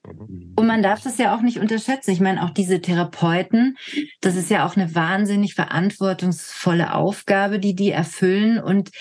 Mhm. 0.05 0.53
Und 0.55 0.67
man 0.67 0.83
darf 0.83 1.01
das 1.01 1.17
ja 1.17 1.35
auch 1.35 1.41
nicht 1.41 1.59
unterschätzen. 1.59 2.11
Ich 2.11 2.19
meine, 2.19 2.43
auch 2.43 2.49
diese 2.49 2.81
Therapeuten, 2.81 3.77
das 4.21 4.35
ist 4.35 4.49
ja 4.49 4.65
auch 4.65 4.75
eine 4.75 4.93
wahnsinnig 4.95 5.53
verantwortungsvolle 5.53 6.93
Aufgabe, 6.93 7.59
die 7.59 7.75
die 7.75 7.91
erfüllen 7.91 8.59
und 8.59 8.91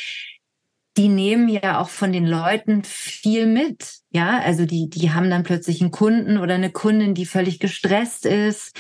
die 0.97 1.09
nehmen 1.09 1.49
ja 1.49 1.81
auch 1.81 1.89
von 1.89 2.13
den 2.13 2.27
Leuten 2.27 2.83
viel 2.85 3.47
mit. 3.47 4.01
Ja, 4.11 4.41
also 4.41 4.67
die, 4.67 4.91
die 4.91 5.13
haben 5.13 5.31
dann 5.31 5.45
plötzlich 5.45 5.81
einen 5.81 5.93
Kunden 5.93 6.37
oder 6.37 6.55
eine 6.55 6.71
Kundin, 6.71 7.15
die 7.15 7.27
völlig 7.27 7.61
gestresst 7.61 8.27
ist. 8.27 8.77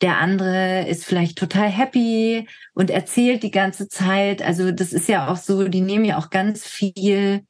Der 0.00 0.18
andere 0.18 0.88
ist 0.88 1.04
vielleicht 1.04 1.36
total 1.36 1.68
happy 1.68 2.48
und 2.72 2.90
erzählt 2.90 3.42
die 3.42 3.50
ganze 3.50 3.88
Zeit. 3.88 4.40
Also 4.40 4.72
das 4.72 4.94
ist 4.94 5.08
ja 5.08 5.30
auch 5.30 5.36
so, 5.36 5.68
die 5.68 5.82
nehmen 5.82 6.06
ja 6.06 6.16
auch 6.16 6.30
ganz 6.30 6.66
viel 6.66 7.44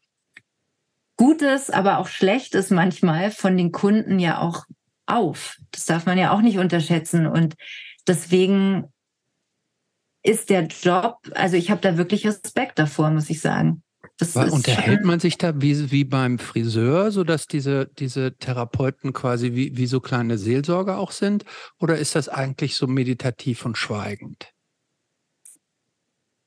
Gutes, 1.21 1.69
aber 1.69 1.99
auch 1.99 2.09
Schlechtes 2.09 2.71
manchmal 2.71 3.31
von 3.31 3.55
den 3.55 3.73
Kunden 3.73 4.19
ja 4.19 4.41
auch 4.41 4.65
auf. 5.05 5.59
Das 5.71 5.85
darf 5.85 6.07
man 6.07 6.17
ja 6.17 6.33
auch 6.33 6.41
nicht 6.41 6.57
unterschätzen. 6.57 7.27
Und 7.27 7.57
deswegen 8.09 8.91
ist 10.23 10.49
der 10.49 10.63
Job, 10.63 11.19
also 11.35 11.59
ich 11.59 11.71
habe 11.71 11.83
da 11.83 11.99
wirklich 11.99 12.27
Respekt 12.27 12.79
davor, 12.79 13.11
muss 13.11 13.29
ich 13.29 13.43
sagen. 13.43 13.83
Das 14.17 14.35
unterhält 14.35 15.05
man 15.05 15.21
sich 15.21 15.37
da 15.37 15.61
wie, 15.61 15.91
wie 15.91 16.05
beim 16.05 16.39
Friseur, 16.39 17.11
sodass 17.11 17.47
diese, 17.47 17.91
diese 17.99 18.39
Therapeuten 18.39 19.13
quasi 19.13 19.53
wie, 19.53 19.77
wie 19.77 19.87
so 19.87 20.01
kleine 20.01 20.39
Seelsorger 20.39 20.97
auch 20.97 21.11
sind? 21.11 21.45
Oder 21.79 21.99
ist 21.99 22.15
das 22.15 22.31
eigentlich 22.31 22.77
so 22.77 22.87
meditativ 22.87 23.67
und 23.67 23.77
schweigend? 23.77 24.55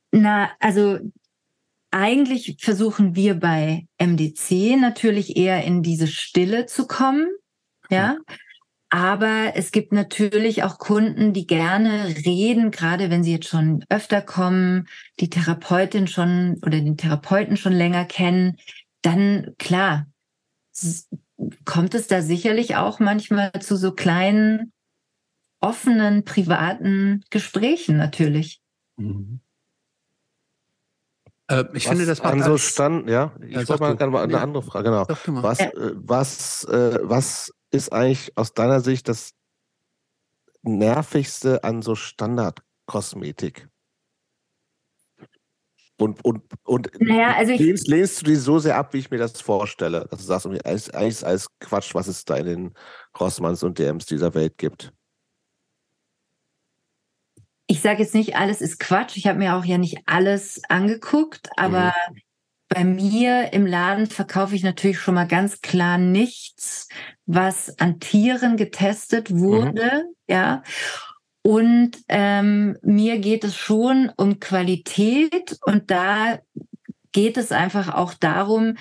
Na, 0.09 0.49
also 0.59 0.97
eigentlich 1.93 2.57
versuchen 2.59 3.15
wir 3.15 3.35
bei 3.35 3.85
MDC 3.99 4.77
natürlich 4.79 5.37
eher 5.37 5.63
in 5.63 5.83
diese 5.83 6.07
Stille 6.07 6.65
zu 6.65 6.87
kommen. 6.87 7.27
Ja. 7.89 8.17
Aber 8.89 9.53
es 9.55 9.71
gibt 9.71 9.91
natürlich 9.91 10.63
auch 10.63 10.77
Kunden, 10.77 11.33
die 11.33 11.47
gerne 11.47 12.15
reden, 12.25 12.71
gerade 12.71 13.09
wenn 13.09 13.23
sie 13.23 13.31
jetzt 13.31 13.47
schon 13.47 13.83
öfter 13.89 14.21
kommen, 14.21 14.87
die 15.19 15.29
Therapeutin 15.29 16.07
schon 16.07 16.59
oder 16.63 16.79
den 16.79 16.97
Therapeuten 16.97 17.57
schon 17.57 17.73
länger 17.73 18.05
kennen. 18.05 18.57
Dann 19.01 19.55
klar, 19.57 20.07
kommt 21.65 21.93
es 21.93 22.07
da 22.07 22.21
sicherlich 22.21 22.75
auch 22.75 22.99
manchmal 22.99 23.51
zu 23.61 23.77
so 23.77 23.93
kleinen, 23.93 24.71
offenen, 25.59 26.23
privaten 26.23 27.23
Gesprächen 27.29 27.97
natürlich. 27.97 28.61
Mhm. 28.97 29.42
Äh, 31.47 31.65
ich 31.73 31.85
was 31.85 31.89
finde, 31.89 32.05
das 32.05 32.23
macht 32.23 32.33
an 32.33 32.43
so 32.43 32.57
stand, 32.57 33.09
ja. 33.09 33.33
Ich 33.45 33.51
ja, 33.51 33.67
wollte 33.67 33.81
mal, 33.81 34.09
mal 34.09 34.23
eine 34.23 34.39
andere 34.39 34.63
Frage, 34.63 34.89
genau. 34.89 35.05
Was, 35.41 35.59
äh, 35.59 35.91
was, 35.95 36.63
äh, 36.65 36.99
was 37.01 37.51
ist 37.71 37.91
eigentlich 37.91 38.31
aus 38.37 38.53
deiner 38.53 38.79
Sicht 38.79 39.09
das 39.09 39.31
nervigste 40.61 41.63
an 41.63 41.81
so 41.81 41.95
Standardkosmetik? 41.95 43.67
Und, 45.97 46.23
und, 46.25 46.43
und 46.63 46.89
naja, 46.99 47.35
also 47.35 47.53
lehnst, 47.53 47.87
lehnst, 47.87 48.21
du 48.21 48.25
die 48.25 48.35
so 48.35 48.59
sehr 48.59 48.77
ab, 48.77 48.93
wie 48.93 48.97
ich 48.97 49.11
mir 49.11 49.19
das 49.19 49.39
vorstelle? 49.39 50.07
Dass 50.09 50.21
du 50.21 50.25
sagst, 50.25 50.47
eigentlich 50.47 50.65
ist 50.65 51.23
alles 51.23 51.47
Quatsch, 51.59 51.93
was 51.93 52.07
es 52.07 52.25
da 52.25 52.35
in 52.37 52.45
den 52.45 52.73
Rossmanns 53.19 53.63
und 53.63 53.77
DMs 53.77 54.05
dieser 54.05 54.33
Welt 54.33 54.57
gibt 54.57 54.91
ich 57.67 57.81
sage 57.81 58.03
jetzt 58.03 58.13
nicht, 58.13 58.35
alles 58.35 58.61
ist 58.61 58.79
Quatsch. 58.79 59.17
Ich 59.17 59.27
habe 59.27 59.39
mir 59.39 59.55
auch 59.55 59.65
ja 59.65 59.77
nicht 59.77 59.99
alles 60.05 60.61
angeguckt, 60.69 61.49
aber 61.57 61.93
mhm. 62.09 62.17
bei 62.67 62.83
mir 62.83 63.53
im 63.53 63.65
Laden 63.65 64.07
verkaufe 64.07 64.55
ich 64.55 64.63
natürlich 64.63 64.99
schon 64.99 65.15
mal 65.15 65.27
ganz 65.27 65.61
klar 65.61 65.97
nichts, 65.97 66.87
was 67.25 67.79
an 67.79 67.99
Tieren 67.99 68.57
getestet 68.57 69.29
mhm. 69.29 69.39
wurde, 69.39 70.05
mhm. 70.05 70.15
ja. 70.27 70.63
Und 71.45 71.97
ähm, 72.07 72.77
mir 72.81 73.19
geht 73.19 73.43
es 73.43 73.57
schon 73.57 74.09
um 74.15 74.39
Qualität 74.39 75.57
und 75.65 75.91
da 75.91 76.39
geht 77.11 77.37
es 77.37 77.51
einfach 77.51 77.93
auch 77.93 78.13
darum, 78.13 78.75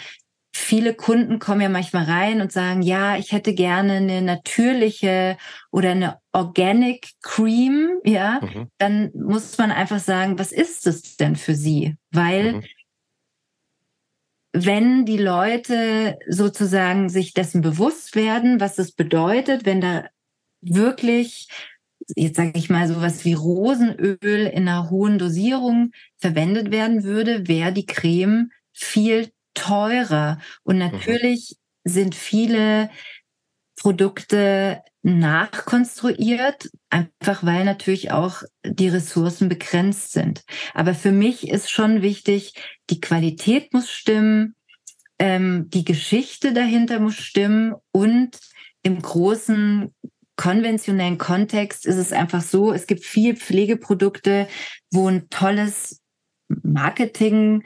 viele 0.53 0.95
Kunden 0.95 1.39
kommen 1.39 1.63
ja 1.63 1.69
manchmal 1.69 2.05
rein 2.05 2.41
und 2.41 2.53
sagen, 2.53 2.83
ja, 2.83 3.17
ich 3.17 3.33
hätte 3.33 3.55
gerne 3.55 3.95
eine 3.95 4.21
natürliche 4.21 5.37
oder 5.71 5.91
eine 5.91 6.19
Organic 6.33 7.11
Cream, 7.23 8.01
ja, 8.05 8.41
mhm. 8.43 8.69
dann 8.79 9.11
muss 9.15 9.57
man 9.59 9.71
einfach 9.71 9.99
sagen, 9.99 10.39
was 10.39 10.53
ist 10.53 10.87
es 10.87 11.17
denn 11.17 11.37
für 11.37 11.55
sie? 11.55 11.97
Weil 12.11 12.55
mhm. 12.55 12.65
wenn 14.53 15.07
die 15.07 15.19
Leute 15.19 16.19
sozusagen 16.29 17.09
sich 17.09 17.33
dessen 17.33 17.63
bewusst 17.63 18.15
werden, 18.15 18.61
was 18.61 18.79
es 18.79 18.93
bedeutet, 18.93 19.65
wenn 19.65 19.81
da 19.81 20.05
wirklich 20.61 21.49
jetzt 22.17 22.37
sage 22.37 22.53
ich 22.55 22.69
mal 22.69 22.89
sowas 22.89 23.25
wie 23.25 23.35
Rosenöl 23.35 24.19
in 24.53 24.69
einer 24.69 24.91
hohen 24.91 25.19
Dosierung 25.19 25.93
verwendet 26.19 26.71
werden 26.71 27.05
würde, 27.05 27.47
wäre 27.49 27.73
die 27.73 27.87
Creme 27.87 28.51
viel 28.73 29.31
teurer. 29.55 30.39
Und 30.63 30.77
mhm. 30.77 30.91
natürlich 30.91 31.57
mhm. 31.85 31.91
sind 31.91 32.15
viele 32.15 32.91
Produkte 33.77 34.83
nachkonstruiert, 35.03 36.71
einfach 36.89 37.45
weil 37.45 37.65
natürlich 37.65 38.13
auch 38.13 38.43
die 38.65 38.89
Ressourcen 38.89 39.49
begrenzt 39.49 40.13
sind. 40.13 40.45
Aber 40.75 40.95
für 40.95 41.11
mich 41.11 41.49
ist 41.49 41.71
schon 41.71 42.03
wichtig, 42.03 42.55
die 42.91 43.01
Qualität 43.01 43.73
muss 43.73 43.91
stimmen, 43.91 44.55
ähm, 45.19 45.69
die 45.71 45.85
Geschichte 45.85 46.53
dahinter 46.53 47.01
muss 47.01 47.17
stimmen 47.17 47.75
und 47.91 48.39
im 48.85 49.03
großen 49.03 49.93
konventionellen 50.37 51.19
Kontext 51.19 51.87
ist 51.87 51.97
es 51.97 52.13
einfach 52.13 52.43
so, 52.43 52.73
es 52.73 52.87
gibt 52.87 53.05
viele 53.05 53.37
Pflegeprodukte, 53.37 54.49
wo 54.91 55.09
ein 55.09 55.29
tolles 55.29 56.01
Marketing 56.49 57.65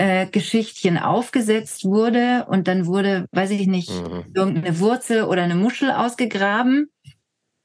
äh, 0.00 0.26
Geschichtchen 0.30 0.96
aufgesetzt 0.96 1.84
wurde 1.84 2.46
und 2.48 2.68
dann 2.68 2.86
wurde, 2.86 3.28
weiß 3.32 3.50
ich 3.50 3.66
nicht, 3.66 3.90
mhm. 3.90 4.24
irgendeine 4.32 4.80
Wurzel 4.80 5.24
oder 5.24 5.42
eine 5.42 5.54
Muschel 5.54 5.90
ausgegraben 5.90 6.90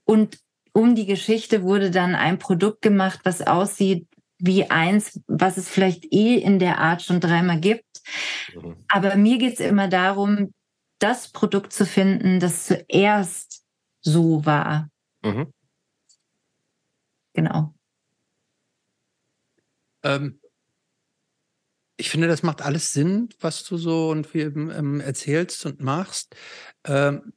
und 0.04 0.40
um 0.74 0.96
die 0.96 1.06
Geschichte 1.06 1.64
wurde 1.64 1.92
dann 1.92 2.14
ein 2.14 2.38
Produkt 2.38 2.82
gemacht, 2.82 3.22
was 3.24 3.42
aussieht 3.42 4.06
wie 4.38 4.70
eins, 4.70 5.22
was 5.28 5.56
es 5.56 5.70
vielleicht 5.70 6.12
eh 6.12 6.36
in 6.36 6.60
der 6.60 6.80
Art 6.80 7.02
schon 7.02 7.22
dreimal 7.22 7.62
gibt. 7.62 7.86
Mhm. 8.54 8.84
Aber 8.90 9.16
mir 9.16 9.38
geht 9.38 9.54
es 9.54 9.60
immer 9.62 9.88
darum, 9.88 10.54
das 11.00 11.30
Produkt 11.30 11.72
zu 11.72 11.86
finden, 11.86 12.42
das 12.42 12.66
zuerst 12.66 13.64
so 14.02 14.46
war. 14.46 14.90
Mhm. 15.24 15.54
Genau. 17.32 17.74
Ähm, 20.04 20.42
ich 21.98 22.10
finde, 22.10 22.28
das 22.28 22.44
macht 22.44 22.62
alles 22.62 22.92
Sinn, 22.92 23.30
was 23.40 23.64
du 23.64 23.78
so 23.78 24.10
und 24.10 24.34
wie, 24.34 24.42
ähm, 24.42 25.00
erzählst 25.00 25.66
und 25.66 25.82
machst. 25.82 26.36
Ähm, 26.84 27.34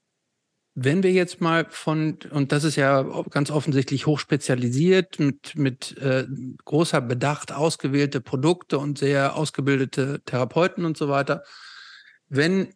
wenn 0.74 1.02
wir 1.02 1.10
jetzt 1.10 1.40
mal 1.40 1.66
von, 1.70 2.18
und 2.30 2.52
das 2.52 2.62
ist 2.62 2.76
ja 2.76 3.02
ganz 3.30 3.50
offensichtlich 3.50 4.06
hochspezialisiert, 4.06 5.18
mit, 5.18 5.56
mit 5.56 5.96
äh, 5.98 6.26
großer 6.64 7.00
Bedacht 7.00 7.50
ausgewählte 7.50 8.20
Produkte 8.20 8.78
und 8.78 8.98
sehr 8.98 9.34
ausgebildete 9.34 10.20
Therapeuten 10.24 10.84
und 10.84 10.96
so 10.96 11.08
weiter, 11.08 11.42
wenn 12.28 12.72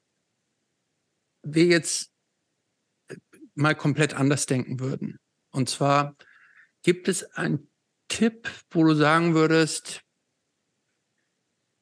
wir 1.45 1.67
jetzt 1.67 2.11
mal 3.55 3.75
komplett 3.75 4.15
anders 4.15 4.47
denken 4.47 4.81
würden. 4.81 5.19
Und 5.51 5.69
zwar 5.69 6.17
gibt 6.83 7.07
es 7.07 7.25
einen 7.35 7.71
Tipp, 8.09 8.49
wo 8.71 8.85
du 8.85 8.95
sagen 8.95 9.35
würdest, 9.35 10.03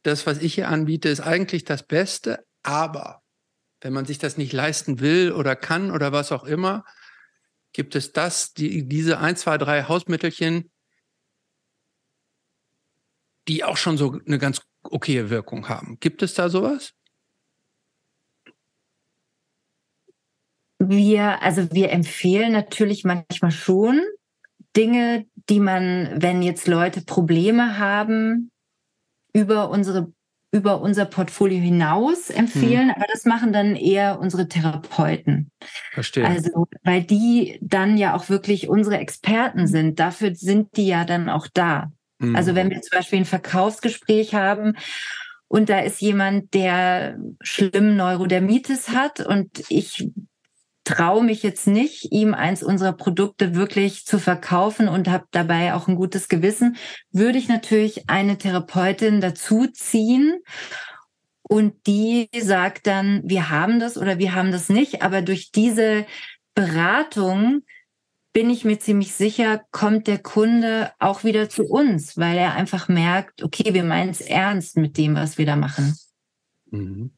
das, 0.03 0.27
was 0.27 0.39
ich 0.39 0.55
hier 0.55 0.69
anbiete, 0.69 1.09
ist 1.09 1.20
eigentlich 1.20 1.65
das 1.65 1.83
Beste, 1.83 2.45
aber 2.62 3.23
wenn 3.81 3.93
man 3.93 4.05
sich 4.05 4.19
das 4.19 4.37
nicht 4.37 4.53
leisten 4.53 5.01
will 5.01 5.33
oder 5.33 5.57
kann 5.57 5.91
oder 5.91 6.12
was 6.12 6.33
auch 6.33 6.45
immer, 6.45 6.85
gibt 7.73 7.95
es 7.95 8.12
das, 8.12 8.53
die, 8.53 8.87
diese 8.89 9.19
ein, 9.19 9.37
zwei, 9.37 9.59
drei 9.59 9.85
Hausmittelchen, 9.85 10.70
die 13.49 13.65
auch 13.65 13.77
schon 13.77 13.97
so 13.97 14.19
eine 14.27 14.39
ganz 14.39 14.61
okaye 14.83 15.31
Wirkung 15.31 15.69
haben. 15.69 15.99
Gibt 16.01 16.23
es 16.23 16.35
da 16.35 16.49
sowas? 16.49 16.93
Wir, 20.79 21.43
also 21.43 21.70
wir 21.73 21.91
empfehlen 21.91 22.53
natürlich 22.53 23.05
manchmal 23.05 23.51
schon 23.51 24.01
Dinge, 24.77 25.27
die 25.49 25.61
man, 25.61 26.23
wenn 26.23 26.43
jetzt 26.43 26.67
Leute 26.69 27.03
Probleme 27.03 27.79
haben, 27.79 28.51
über 29.33 29.70
unsere 29.70 30.12
über 30.52 30.81
unser 30.81 31.05
Portfolio 31.05 31.60
hinaus 31.60 32.28
empfehlen, 32.28 32.89
hm. 32.89 32.94
aber 32.97 33.07
das 33.12 33.25
machen 33.25 33.52
dann 33.52 33.76
eher 33.76 34.18
unsere 34.18 34.49
Therapeuten. 34.49 35.50
Verstehe. 35.92 36.26
Also, 36.26 36.67
weil 36.83 37.05
die 37.05 37.59
dann 37.62 37.97
ja 37.97 38.17
auch 38.17 38.28
wirklich 38.28 38.68
unsere 38.68 38.99
Experten 38.99 39.68
sind. 39.68 40.00
Dafür 40.00 40.34
sind 40.34 40.76
die 40.76 40.89
ja 40.89 41.05
dann 41.05 41.28
auch 41.28 41.47
da. 41.47 41.92
Hm. 42.20 42.34
Also, 42.34 42.57
wenn 42.57 42.70
wir 42.70 42.81
zum 42.81 42.99
Beispiel 42.99 43.20
ein 43.20 43.26
Verkaufsgespräch 43.26 44.34
haben 44.34 44.76
und 45.47 45.68
da 45.68 45.81
ist 45.81 46.00
jemand, 46.00 46.52
der 46.52 47.18
schlimm 47.41 47.94
Neurodermitis 47.94 48.89
hat 48.89 49.20
und 49.20 49.62
ich 49.68 50.10
traue 50.91 51.23
mich 51.23 51.43
jetzt 51.43 51.67
nicht, 51.67 52.12
ihm 52.12 52.35
eins 52.35 52.62
unserer 52.62 52.93
Produkte 52.93 53.55
wirklich 53.55 54.05
zu 54.05 54.19
verkaufen 54.19 54.89
und 54.89 55.09
habe 55.09 55.25
dabei 55.31 55.75
auch 55.75 55.89
ein 55.89 55.97
gutes 55.97 56.28
Gewissen, 56.28 56.77
würde 57.10 57.39
ich 57.39 57.49
natürlich 57.49 58.09
eine 58.09 58.39
Therapeutin 58.39 59.20
dazu 59.20 59.67
ziehen 59.67 60.41
und 61.51 61.89
die 61.89 62.28
sagt 62.39 62.86
dann, 62.86 63.23
wir 63.25 63.51
haben 63.51 63.81
das 63.81 63.99
oder 63.99 64.19
wir 64.19 64.36
haben 64.36 64.52
das 64.52 64.69
nicht. 64.69 65.02
Aber 65.02 65.20
durch 65.20 65.51
diese 65.51 66.07
Beratung 66.55 67.62
bin 68.33 68.51
ich 68.51 68.65
mir 68.65 68.78
ziemlich 68.78 69.15
sicher, 69.15 69.60
kommt 69.73 70.07
der 70.07 70.19
Kunde 70.19 70.93
auch 71.01 71.25
wieder 71.25 71.49
zu 71.49 71.65
uns, 71.65 72.17
weil 72.17 72.39
er 72.39 72.55
einfach 72.55 72.89
merkt, 72.89 73.43
okay, 73.43 73.75
wir 73.75 73.83
meinen 73.83 74.10
es 74.10 74.20
ernst 74.20 74.77
mit 74.77 74.97
dem, 74.97 75.17
was 75.17 75.39
wir 75.39 75.47
da 75.47 75.57
machen. 75.57 75.97
Mhm. 76.70 77.10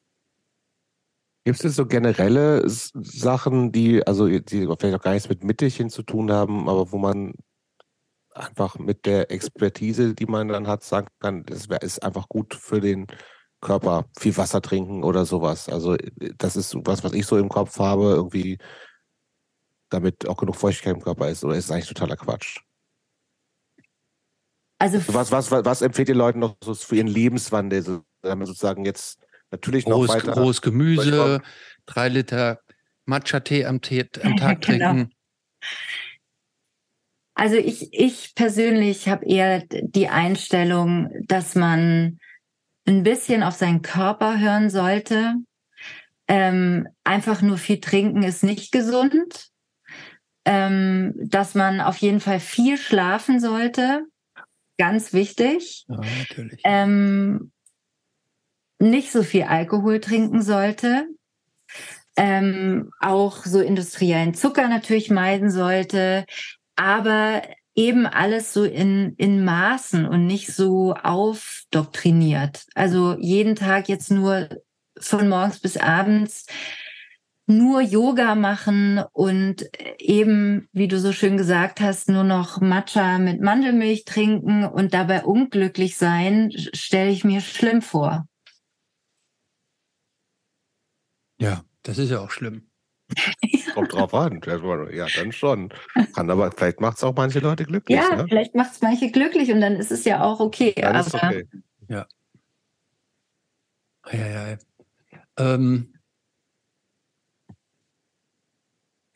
Gibt 1.44 1.64
es 1.64 1.74
so 1.74 1.86
generelle 1.86 2.62
Sachen, 2.66 3.72
die, 3.72 4.06
also 4.06 4.28
die 4.28 4.40
vielleicht 4.40 4.94
auch 4.94 5.02
gar 5.02 5.12
nichts 5.12 5.28
mit 5.28 5.42
Mittelchen 5.42 5.90
zu 5.90 6.02
tun 6.04 6.30
haben, 6.30 6.68
aber 6.68 6.92
wo 6.92 6.98
man 6.98 7.34
einfach 8.34 8.78
mit 8.78 9.06
der 9.06 9.30
Expertise, 9.30 10.14
die 10.14 10.26
man 10.26 10.48
dann 10.48 10.68
hat, 10.68 10.84
sagen 10.84 11.08
kann, 11.20 11.44
das 11.44 11.66
ist 11.66 12.02
einfach 12.02 12.28
gut 12.28 12.54
für 12.54 12.80
den 12.80 13.06
Körper, 13.60 14.06
viel 14.18 14.36
Wasser 14.36 14.62
trinken 14.62 15.04
oder 15.04 15.24
sowas. 15.24 15.68
Also 15.68 15.96
das 16.38 16.56
ist 16.56 16.76
was, 16.84 17.04
was 17.04 17.12
ich 17.12 17.26
so 17.26 17.36
im 17.36 17.48
Kopf 17.48 17.78
habe, 17.78 18.04
irgendwie, 18.12 18.58
damit 19.88 20.28
auch 20.28 20.36
genug 20.36 20.56
Feuchtigkeit 20.56 20.94
im 20.94 21.02
Körper 21.02 21.28
ist, 21.28 21.44
oder 21.44 21.56
ist 21.56 21.66
es 21.66 21.70
eigentlich 21.70 21.88
totaler 21.88 22.16
Quatsch? 22.16 22.60
Also 24.78 24.98
was, 25.14 25.30
was, 25.30 25.50
was, 25.50 25.64
was 25.64 25.82
empfiehlt 25.82 26.08
ihr 26.08 26.14
Leuten 26.14 26.40
noch 26.40 26.56
so 26.62 26.74
für 26.74 26.96
ihren 26.96 27.06
Lebenswandel, 27.06 28.02
damit 28.20 28.48
sozusagen 28.48 28.84
jetzt 28.84 29.21
natürlich 29.52 29.86
noch 29.86 29.98
rohes, 29.98 30.10
weiter. 30.10 30.34
Rohes 30.34 30.60
Gemüse, 30.62 31.40
drei 31.86 32.08
Liter 32.08 32.60
Matcha-Tee 33.04 33.66
am, 33.66 33.76
am, 33.76 33.80
Tag 34.36 34.62
genau. 34.62 34.92
trinken. 34.92 35.14
Also 37.34 37.56
ich, 37.56 37.92
ich 37.92 38.34
persönlich 38.34 39.08
habe 39.08 39.24
eher 39.24 39.62
die 39.70 40.08
Einstellung, 40.08 41.08
dass 41.26 41.54
man 41.54 42.18
ein 42.86 43.02
bisschen 43.02 43.42
auf 43.42 43.54
seinen 43.54 43.82
Körper 43.82 44.38
hören 44.38 44.70
sollte. 44.70 45.34
Ähm, 46.28 46.88
einfach 47.04 47.42
nur 47.42 47.58
viel 47.58 47.80
trinken 47.80 48.22
ist 48.22 48.42
nicht 48.42 48.72
gesund. 48.72 49.48
Ähm, 50.44 51.14
dass 51.16 51.54
man 51.54 51.80
auf 51.80 51.98
jeden 51.98 52.18
Fall 52.18 52.40
viel 52.40 52.76
schlafen 52.76 53.38
sollte. 53.38 54.04
Ganz 54.76 55.12
wichtig. 55.12 55.84
Ja, 55.86 56.00
natürlich. 56.18 56.60
Ähm, 56.64 57.51
nicht 58.82 59.12
so 59.12 59.22
viel 59.22 59.44
Alkohol 59.44 60.00
trinken 60.00 60.42
sollte, 60.42 61.06
ähm, 62.16 62.90
auch 63.00 63.44
so 63.44 63.60
industriellen 63.60 64.34
Zucker 64.34 64.68
natürlich 64.68 65.10
meiden 65.10 65.50
sollte, 65.50 66.26
aber 66.76 67.42
eben 67.74 68.06
alles 68.06 68.52
so 68.52 68.64
in, 68.64 69.14
in 69.16 69.44
Maßen 69.44 70.06
und 70.06 70.26
nicht 70.26 70.52
so 70.52 70.94
aufdoktriniert. 70.94 72.64
Also 72.74 73.16
jeden 73.18 73.56
Tag 73.56 73.88
jetzt 73.88 74.10
nur 74.10 74.48
von 74.98 75.28
morgens 75.28 75.60
bis 75.60 75.78
abends 75.78 76.46
nur 77.46 77.80
Yoga 77.80 78.34
machen 78.34 79.02
und 79.12 79.68
eben, 79.98 80.68
wie 80.72 80.88
du 80.88 80.98
so 80.98 81.12
schön 81.12 81.36
gesagt 81.36 81.80
hast, 81.80 82.08
nur 82.08 82.24
noch 82.24 82.60
Matcha 82.60 83.18
mit 83.18 83.40
Mandelmilch 83.40 84.04
trinken 84.04 84.64
und 84.64 84.94
dabei 84.94 85.24
unglücklich 85.24 85.96
sein, 85.96 86.52
stelle 86.72 87.10
ich 87.10 87.24
mir 87.24 87.40
schlimm 87.40 87.82
vor. 87.82 88.26
Ja, 91.42 91.64
das 91.82 91.98
ist 91.98 92.10
ja 92.10 92.20
auch 92.20 92.30
schlimm. 92.30 92.68
Kommt 93.74 93.92
drauf 93.92 94.14
an. 94.14 94.40
Ja, 94.92 95.06
dann 95.14 95.32
schon. 95.32 95.72
Kann 96.14 96.30
aber, 96.30 96.50
vielleicht 96.52 96.80
macht 96.80 96.98
es 96.98 97.04
auch 97.04 97.14
manche 97.14 97.40
Leute 97.40 97.64
glücklich. 97.64 97.98
Ja, 97.98 98.16
ne? 98.16 98.26
vielleicht 98.28 98.54
macht 98.54 98.72
es 98.72 98.80
manche 98.80 99.10
glücklich 99.10 99.52
und 99.52 99.60
dann 99.60 99.76
ist 99.76 99.90
es 99.90 100.04
ja 100.04 100.22
auch 100.22 100.40
okay. 100.40 100.72
Dann 100.76 100.96
aber 100.96 101.06
ist 101.06 101.14
okay. 101.14 101.48
Ja. 101.88 102.06
Ja, 104.12 104.26
ja, 104.26 104.48
ja. 104.50 104.58
Ähm, 105.38 105.94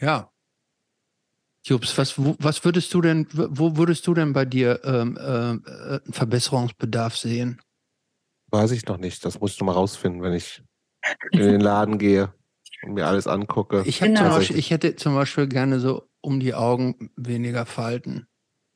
ja. 0.01 0.31
Jobs, 1.65 1.99
was, 1.99 2.17
wo, 2.17 2.37
was 2.39 2.65
würdest 2.65 2.95
du 2.95 3.01
denn, 3.01 3.27
wo 3.33 3.77
würdest 3.77 4.07
du 4.07 4.15
denn 4.15 4.33
bei 4.33 4.45
dir 4.45 4.81
ähm, 4.85 5.17
äh, 5.17 6.13
Verbesserungsbedarf 6.13 7.17
sehen? 7.17 7.61
Weiß 8.51 8.71
ich 8.71 8.87
noch 8.87 8.99
nicht. 8.99 9.25
Das 9.25 9.41
muss 9.41 9.55
ich 9.55 9.61
noch 9.61 9.67
mal 9.67 9.73
rausfinden, 9.73 10.23
wenn 10.23 10.33
ich 10.33 10.63
in 11.33 11.41
den 11.41 11.61
Laden 11.61 11.99
gehe 11.99 12.33
und 12.83 12.95
mir 12.95 13.07
alles 13.07 13.27
angucke. 13.27 13.83
Ich, 13.87 14.01
Genau. 14.01 14.21
zum 14.23 14.29
Beispiel, 14.31 14.59
ich 14.59 14.71
hätte 14.71 14.97
zum 14.97 15.15
Beispiel 15.15 15.47
gerne 15.49 15.81
so 15.81 16.09
um 16.21 16.41
die 16.41 16.55
Augen 16.55 17.11
weniger 17.17 17.67
Falten. 17.67 18.27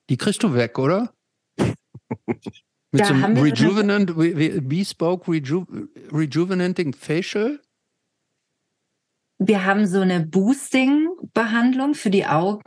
Die 0.08 0.16
kriegst 0.16 0.42
du 0.42 0.54
weg, 0.54 0.78
oder? 0.78 1.12
Mit 2.26 3.02
Da 3.02 3.04
so 3.06 3.14
einem 3.14 3.36
Rejuvenant, 3.38 4.10
Re- 4.16 4.34
Re- 4.36 4.60
Bespoke 4.60 5.30
Reju 5.30 5.64
Rejuvenating 6.12 6.92
Facial. 6.92 7.60
Wir 9.38 9.64
haben 9.64 9.86
so 9.86 10.00
eine 10.00 10.20
Boosting-Behandlung 10.26 11.94
für 11.94 12.10
die 12.10 12.26
Augen 12.26 12.62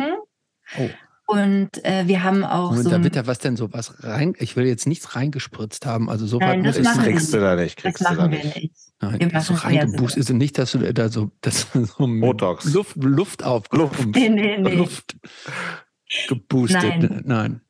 Oh, 0.79 0.89
und 1.25 1.69
äh, 1.85 2.07
wir 2.07 2.23
haben 2.23 2.43
auch 2.43 2.71
Moment, 2.71 2.83
so 2.83 2.89
da 2.89 3.03
wird 3.03 3.15
da 3.15 3.27
was 3.27 3.39
denn 3.39 3.55
sowas 3.55 4.03
rein? 4.03 4.33
Ich 4.39 4.55
will 4.55 4.65
jetzt 4.65 4.87
nichts 4.87 5.15
reingespritzt 5.15 5.85
haben. 5.85 6.09
Also 6.09 6.25
so 6.27 6.37
Nein, 6.37 6.49
weit 6.49 6.57
muss 6.65 6.65
das 6.67 6.77
ich 6.77 6.83
das 6.83 6.95
machen 6.97 7.05
kriegst 7.05 7.33
du 7.33 7.39
da 7.39 7.55
nicht. 7.55 7.77
das 7.77 7.83
Kriegst 7.83 8.01
du 8.01 8.05
da 8.05 8.13
machen 8.13 8.31
wir 8.31 8.43
nicht. 8.43 8.71
Nein, 9.01 9.19
Wir 9.19 9.27
das 9.29 9.47
so 9.47 9.53
machen 9.53 9.77
reingeboostet. 9.77 10.17
Also 10.23 10.33
nicht, 10.33 10.57
dass 10.57 10.71
du 10.73 10.79
da 10.93 11.09
so, 11.09 11.31
das 11.41 11.67
so 11.73 12.07
Botox. 12.07 12.65
Luft, 12.73 12.95
Luft 12.97 13.43
aufgepumpt. 13.43 14.15
Nee, 14.15 14.29
nee, 14.29 14.57
nee. 14.57 14.75
Luft 14.75 15.15
geboostet. 16.27 16.83
Nein. 16.83 17.21
Nein. 17.25 17.61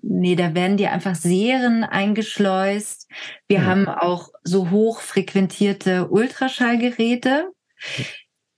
Nee, 0.00 0.36
da 0.36 0.54
werden 0.54 0.76
dir 0.78 0.92
einfach 0.92 1.14
Serien 1.14 1.84
eingeschleust. 1.84 3.10
Wir 3.48 3.58
Ja. 3.58 3.64
haben 3.66 3.88
auch 3.88 4.28
so 4.42 4.70
hochfrequentierte 4.70 6.08
Ultraschallgeräte. 6.08 7.50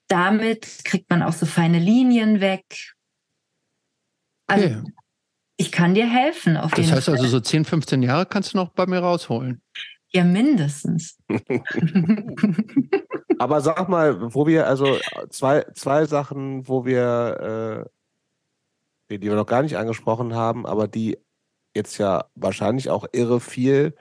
Damit 0.09 0.85
kriegt 0.85 1.11
man 1.11 1.23
auch 1.23 1.33
so 1.33 1.47
feine 1.47 1.79
Linien 1.79 2.41
weg. 2.41 2.94
Also 4.47 4.67
Okay. 4.67 4.83
ich 5.57 5.73
kann 5.73 5.95
dir 5.95 6.07
helfen 6.09 6.57
auf 6.57 6.73
Das 6.73 6.81
jeden 6.81 6.93
heißt 6.93 7.07
Fall. 7.07 7.15
also, 7.17 7.29
so 7.29 7.41
10, 7.41 7.65
15 7.65 8.03
Jahre 8.03 8.27
kannst 8.27 8.55
du 8.55 8.59
noch 8.59 8.71
bei 8.71 8.87
mir 8.87 8.99
rausholen. 8.99 9.63
Ja, 10.13 10.25
mindestens. 10.25 11.19
Aber 13.39 13.61
sag 13.61 13.89
mal, 13.89 14.35
wo 14.35 14.47
wir, 14.47 14.67
also 14.67 15.01
zwei, 15.31 15.65
zwei 15.75 16.07
Sachen, 16.07 16.69
wo 16.69 16.85
wir, 16.85 17.87
äh, 17.89 17.91
die 19.11 19.19
die 19.19 19.29
wir 19.29 19.37
noch 19.37 19.47
gar 19.47 19.63
nicht 19.63 19.77
angesprochen 19.77 20.35
haben, 20.35 20.67
aber 20.67 20.89
die 20.89 21.19
jetzt 21.77 21.99
ja 21.99 22.25
wahrscheinlich 22.35 22.91
auch 22.91 23.07
irre 23.13 23.41
viel, 23.41 23.95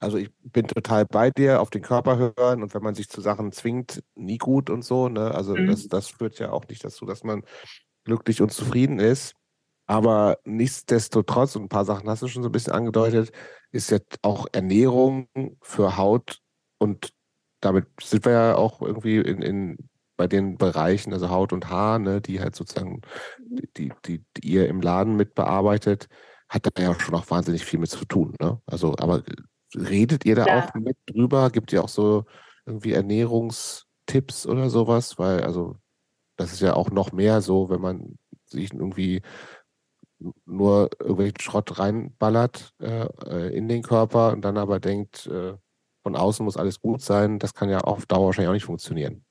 also 0.00 0.18
ich 0.18 0.30
bin 0.42 0.66
total 0.66 1.06
bei 1.06 1.30
dir, 1.30 1.60
auf 1.60 1.70
den 1.70 1.82
Körper 1.82 2.18
hören 2.18 2.62
und 2.62 2.74
wenn 2.74 2.82
man 2.82 2.94
sich 2.94 3.08
zu 3.08 3.20
Sachen 3.20 3.52
zwingt, 3.52 4.02
nie 4.14 4.38
gut 4.38 4.70
und 4.70 4.82
so, 4.82 5.08
ne? 5.08 5.32
Also 5.34 5.56
Mhm. 5.56 5.66
das, 5.66 5.88
das 5.88 6.08
führt 6.08 6.38
ja 6.38 6.52
auch 6.52 6.66
nicht 6.68 6.84
dazu, 6.84 7.06
dass 7.06 7.24
man 7.24 7.42
glücklich 8.04 8.42
und 8.42 8.52
zufrieden 8.52 8.98
ist. 8.98 9.34
Aber 9.90 10.38
nichtsdestotrotz, 10.44 11.56
und 11.56 11.64
ein 11.64 11.68
paar 11.68 11.84
Sachen 11.84 12.08
hast 12.08 12.22
du 12.22 12.28
schon 12.28 12.44
so 12.44 12.48
ein 12.48 12.52
bisschen 12.52 12.72
angedeutet, 12.74 13.32
ist 13.72 13.90
ja 13.90 13.98
auch 14.22 14.46
Ernährung 14.52 15.26
für 15.62 15.96
Haut 15.96 16.38
und 16.78 17.12
damit 17.60 17.88
sind 18.00 18.24
wir 18.24 18.30
ja 18.30 18.54
auch 18.54 18.82
irgendwie 18.82 19.16
in, 19.16 19.42
in 19.42 19.78
bei 20.16 20.28
den 20.28 20.58
Bereichen, 20.58 21.12
also 21.12 21.28
Haut 21.28 21.52
und 21.52 21.70
Haar, 21.70 21.98
ne, 21.98 22.20
die 22.20 22.38
halt 22.40 22.54
sozusagen, 22.54 23.00
die, 23.76 23.92
die, 24.06 24.22
die 24.36 24.48
ihr 24.48 24.68
im 24.68 24.80
Laden 24.80 25.16
mitbearbeitet, 25.16 26.06
hat 26.48 26.68
da 26.72 26.80
ja 26.80 26.94
schon 27.00 27.16
auch 27.16 27.28
wahnsinnig 27.28 27.64
viel 27.64 27.80
mit 27.80 27.90
zu 27.90 28.04
tun. 28.04 28.36
Ne? 28.40 28.60
Also, 28.66 28.94
aber 28.96 29.24
redet 29.74 30.24
ihr 30.24 30.36
da 30.36 30.46
Ja. 30.46 30.58
auch 30.60 30.72
mit 30.74 30.98
drüber? 31.06 31.50
Gibt 31.50 31.72
ihr 31.72 31.82
auch 31.82 31.88
so 31.88 32.26
irgendwie 32.64 32.92
Ernährungstipps 32.92 34.46
oder 34.46 34.70
sowas? 34.70 35.18
Weil, 35.18 35.42
also, 35.42 35.78
das 36.36 36.52
ist 36.52 36.60
ja 36.60 36.74
auch 36.74 36.90
noch 36.90 37.10
mehr 37.10 37.40
so, 37.40 37.70
wenn 37.70 37.80
man 37.80 38.18
sich 38.46 38.72
irgendwie 38.72 39.22
nur 40.44 40.90
irgendwelchen 40.98 41.40
Schrott 41.40 41.78
reinballert 41.78 42.74
äh, 42.80 43.56
in 43.56 43.68
den 43.68 43.82
Körper 43.82 44.32
und 44.32 44.42
dann 44.42 44.58
aber 44.58 44.80
denkt, 44.80 45.26
äh, 45.26 45.54
von 46.02 46.16
außen 46.16 46.44
muss 46.44 46.56
alles 46.56 46.80
gut 46.80 47.02
sein, 47.02 47.38
das 47.38 47.54
kann 47.54 47.68
ja 47.70 47.78
auf 47.80 48.06
Dauer 48.06 48.26
wahrscheinlich 48.26 48.48
auch 48.48 48.54
nicht 48.54 48.64
funktionieren. 48.64 49.24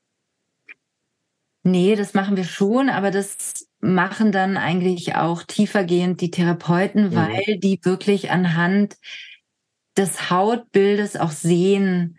Nee, 1.62 1.94
das 1.94 2.14
machen 2.14 2.36
wir 2.36 2.44
schon, 2.44 2.88
aber 2.88 3.10
das 3.10 3.68
machen 3.80 4.32
dann 4.32 4.56
eigentlich 4.56 5.16
auch 5.16 5.42
tiefergehend 5.42 6.20
die 6.20 6.30
Therapeuten, 6.30 7.10
Mhm. 7.10 7.14
weil 7.16 7.58
die 7.58 7.78
wirklich 7.82 8.30
anhand 8.30 8.96
des 9.96 10.30
Hautbildes 10.30 11.16
auch 11.16 11.32
sehen, 11.32 12.18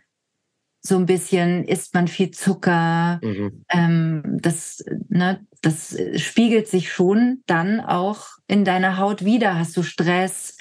so 0.84 0.98
ein 0.98 1.06
bisschen, 1.06 1.64
isst 1.66 1.94
man 1.94 2.08
viel 2.08 2.32
Zucker, 2.32 3.20
Mhm. 3.24 3.64
ähm, 3.70 4.24
das, 4.42 4.84
ne, 5.10 5.46
das 5.62 5.96
spiegelt 6.16 6.68
sich 6.68 6.92
schon 6.92 7.44
dann 7.46 7.80
auch 7.82 8.26
in 8.48 8.66
deiner 8.66 8.98
Haut 8.98 9.24
wieder. 9.24 9.58
Hast 9.60 9.78
du 9.78 9.84
Stress? 9.84 10.58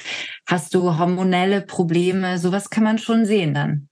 Hast 0.47 0.75
du 0.75 0.99
hormonelle 0.99 1.63
Probleme? 1.63 2.39
Sowas 2.39 2.69
kann 2.71 2.85
man 2.85 2.99
schon 2.99 3.25
sehen 3.25 3.55
dann. 3.55 3.89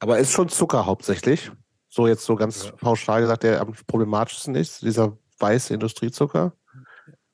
Aber 0.00 0.18
ist 0.18 0.32
schon 0.32 0.48
Zucker 0.48 0.86
hauptsächlich? 0.86 1.50
So 1.88 2.06
jetzt 2.06 2.24
so 2.24 2.36
ganz 2.36 2.66
Ja. 2.66 2.72
pauschal 2.72 3.22
gesagt, 3.22 3.42
der 3.42 3.60
am 3.60 3.72
problematischsten 3.86 4.54
ist, 4.54 4.82
dieser 4.82 5.16
weiße 5.38 5.72
Industriezucker? 5.74 6.52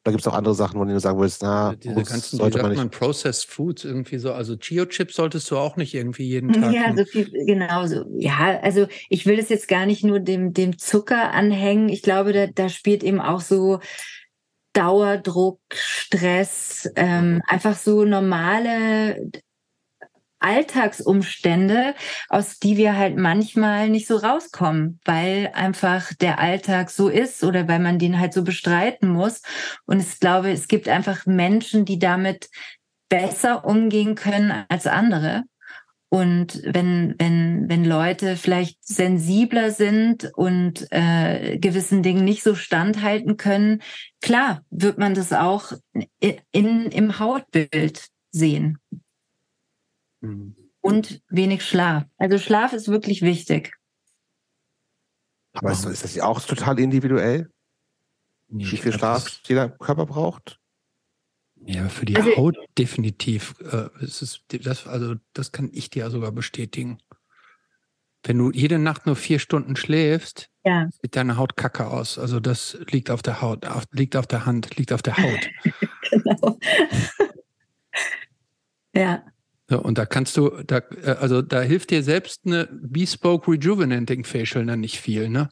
Da 0.04 0.10
gibt 0.10 0.20
es 0.20 0.28
auch 0.28 0.34
andere 0.34 0.54
Sachen, 0.54 0.78
wo 0.78 0.84
du 0.84 1.00
sagen 1.00 1.18
würdest, 1.18 1.42
na, 1.42 1.74
Diese 1.76 1.94
muss, 1.94 2.10
ganzen, 2.10 2.32
wie 2.34 2.36
sollte 2.36 2.58
man 2.58 2.66
sagt 2.66 2.70
nicht. 2.72 2.78
man, 2.78 2.90
Processed 2.90 3.46
Foods 3.50 3.84
irgendwie 3.84 4.18
so. 4.18 4.34
Also 4.34 4.54
Chio-Chips 4.54 5.16
solltest 5.16 5.50
du 5.50 5.56
auch 5.56 5.76
nicht 5.76 5.94
irgendwie 5.94 6.24
jeden 6.24 6.52
Tag. 6.52 6.74
Ja, 6.74 6.92
ne? 6.92 6.98
so 6.98 7.04
viel, 7.10 7.30
genau 7.46 7.86
so. 7.86 8.04
Ja, 8.18 8.60
also 8.60 8.86
ich 9.08 9.24
will 9.24 9.38
das 9.38 9.48
jetzt 9.48 9.66
gar 9.66 9.86
nicht 9.86 10.04
nur 10.04 10.20
dem, 10.20 10.52
dem 10.52 10.78
Zucker 10.78 11.32
anhängen. 11.32 11.88
Ich 11.88 12.02
glaube, 12.02 12.34
da, 12.34 12.46
da 12.46 12.68
spielt 12.68 13.02
eben 13.02 13.18
auch 13.18 13.40
so 13.40 13.80
Dauerdruck, 14.74 15.60
Stress, 15.72 16.90
ähm, 16.96 17.40
einfach 17.46 17.76
so 17.76 18.04
normale 18.04 19.30
Alltagsumstände, 20.44 21.94
aus 22.28 22.58
die 22.58 22.76
wir 22.76 22.96
halt 22.96 23.16
manchmal 23.16 23.88
nicht 23.88 24.06
so 24.06 24.16
rauskommen, 24.16 25.00
weil 25.04 25.50
einfach 25.54 26.12
der 26.14 26.38
Alltag 26.38 26.90
so 26.90 27.08
ist 27.08 27.42
oder 27.42 27.66
weil 27.66 27.80
man 27.80 27.98
den 27.98 28.20
halt 28.20 28.32
so 28.34 28.44
bestreiten 28.44 29.08
muss. 29.08 29.42
Und 29.86 30.00
ich 30.00 30.20
glaube, 30.20 30.50
es 30.50 30.68
gibt 30.68 30.88
einfach 30.88 31.26
Menschen, 31.26 31.84
die 31.84 31.98
damit 31.98 32.48
besser 33.08 33.64
umgehen 33.64 34.14
können 34.14 34.64
als 34.68 34.86
andere. 34.86 35.44
Und 36.14 36.62
wenn, 36.64 37.16
wenn, 37.18 37.68
wenn 37.68 37.84
Leute 37.84 38.36
vielleicht 38.36 38.86
sensibler 38.86 39.72
sind 39.72 40.30
und 40.36 40.86
äh, 40.92 41.58
gewissen 41.58 42.04
Dingen 42.04 42.24
nicht 42.24 42.44
so 42.44 42.54
standhalten 42.54 43.36
können, 43.36 43.82
klar, 44.20 44.62
wird 44.70 44.96
man 44.96 45.14
das 45.14 45.32
auch 45.32 45.72
in, 46.20 46.86
im 46.92 47.18
Hautbild 47.18 48.10
sehen. 48.30 48.78
Mhm. 50.24 50.56
Und 50.80 51.22
wenig 51.28 51.64
Schlaf. 51.64 52.04
Also 52.18 52.38
Schlaf 52.38 52.72
ist 52.72 52.88
wirklich 52.88 53.22
wichtig. 53.22 53.72
Aber 55.54 55.70
ist, 55.72 55.84
ist 55.86 56.04
das 56.04 56.14
ja 56.14 56.24
auch 56.24 56.40
total 56.40 56.78
individuell, 56.80 57.50
Nee, 58.48 58.64
wie 58.70 58.76
viel 58.76 58.92
Schlaf 58.92 59.24
das- 59.24 59.40
jeder 59.46 59.68
Körper 59.70 60.04
braucht? 60.06 60.60
Ja, 61.66 61.88
für 61.88 62.04
die 62.04 62.16
Also- 62.16 62.36
Haut 62.36 62.56
definitiv. 62.76 63.54
Äh, 63.60 63.88
es 64.02 64.20
ist, 64.20 64.42
das, 64.48 64.86
also, 64.86 65.14
das 65.32 65.52
kann 65.52 65.70
ich 65.72 65.88
dir 65.90 66.10
sogar 66.10 66.32
bestätigen. 66.32 66.98
Wenn 68.22 68.36
du 68.38 68.50
jede 68.50 68.78
Nacht 68.78 69.06
nur 69.06 69.16
vier 69.16 69.38
Stunden 69.38 69.76
schläfst, 69.76 70.50
Ja. 70.64 70.88
sieht 71.00 71.16
deine 71.16 71.36
Haut 71.38 71.56
kacke 71.56 71.86
aus. 71.86 72.18
Also 72.18 72.40
das 72.40 72.76
liegt 72.90 73.10
auf 73.10 73.22
der 73.22 73.40
Haut, 73.40 73.64
auf, 73.66 73.84
liegt 73.92 74.16
auf 74.16 74.26
der 74.26 74.44
Hand, 74.44 74.76
liegt 74.76 74.92
auf 74.92 75.02
der 75.02 75.16
Haut. 75.16 75.50
Genau. 76.10 76.58
ja. 78.94 79.24
So, 79.70 79.80
und 79.80 79.96
da 79.96 80.04
kannst 80.04 80.36
du, 80.36 80.50
da, 80.66 80.82
äh, 81.04 81.10
also 81.20 81.40
da 81.42 81.62
hilft 81.62 81.90
dir 81.90 82.02
selbst 82.02 82.42
eine 82.46 82.68
Bespoke 82.70 83.50
Rejuvenating 83.52 84.24
Facial 84.24 84.66
dann 84.66 84.80
nicht 84.80 85.00
viel, 85.00 85.28
ne? 85.28 85.48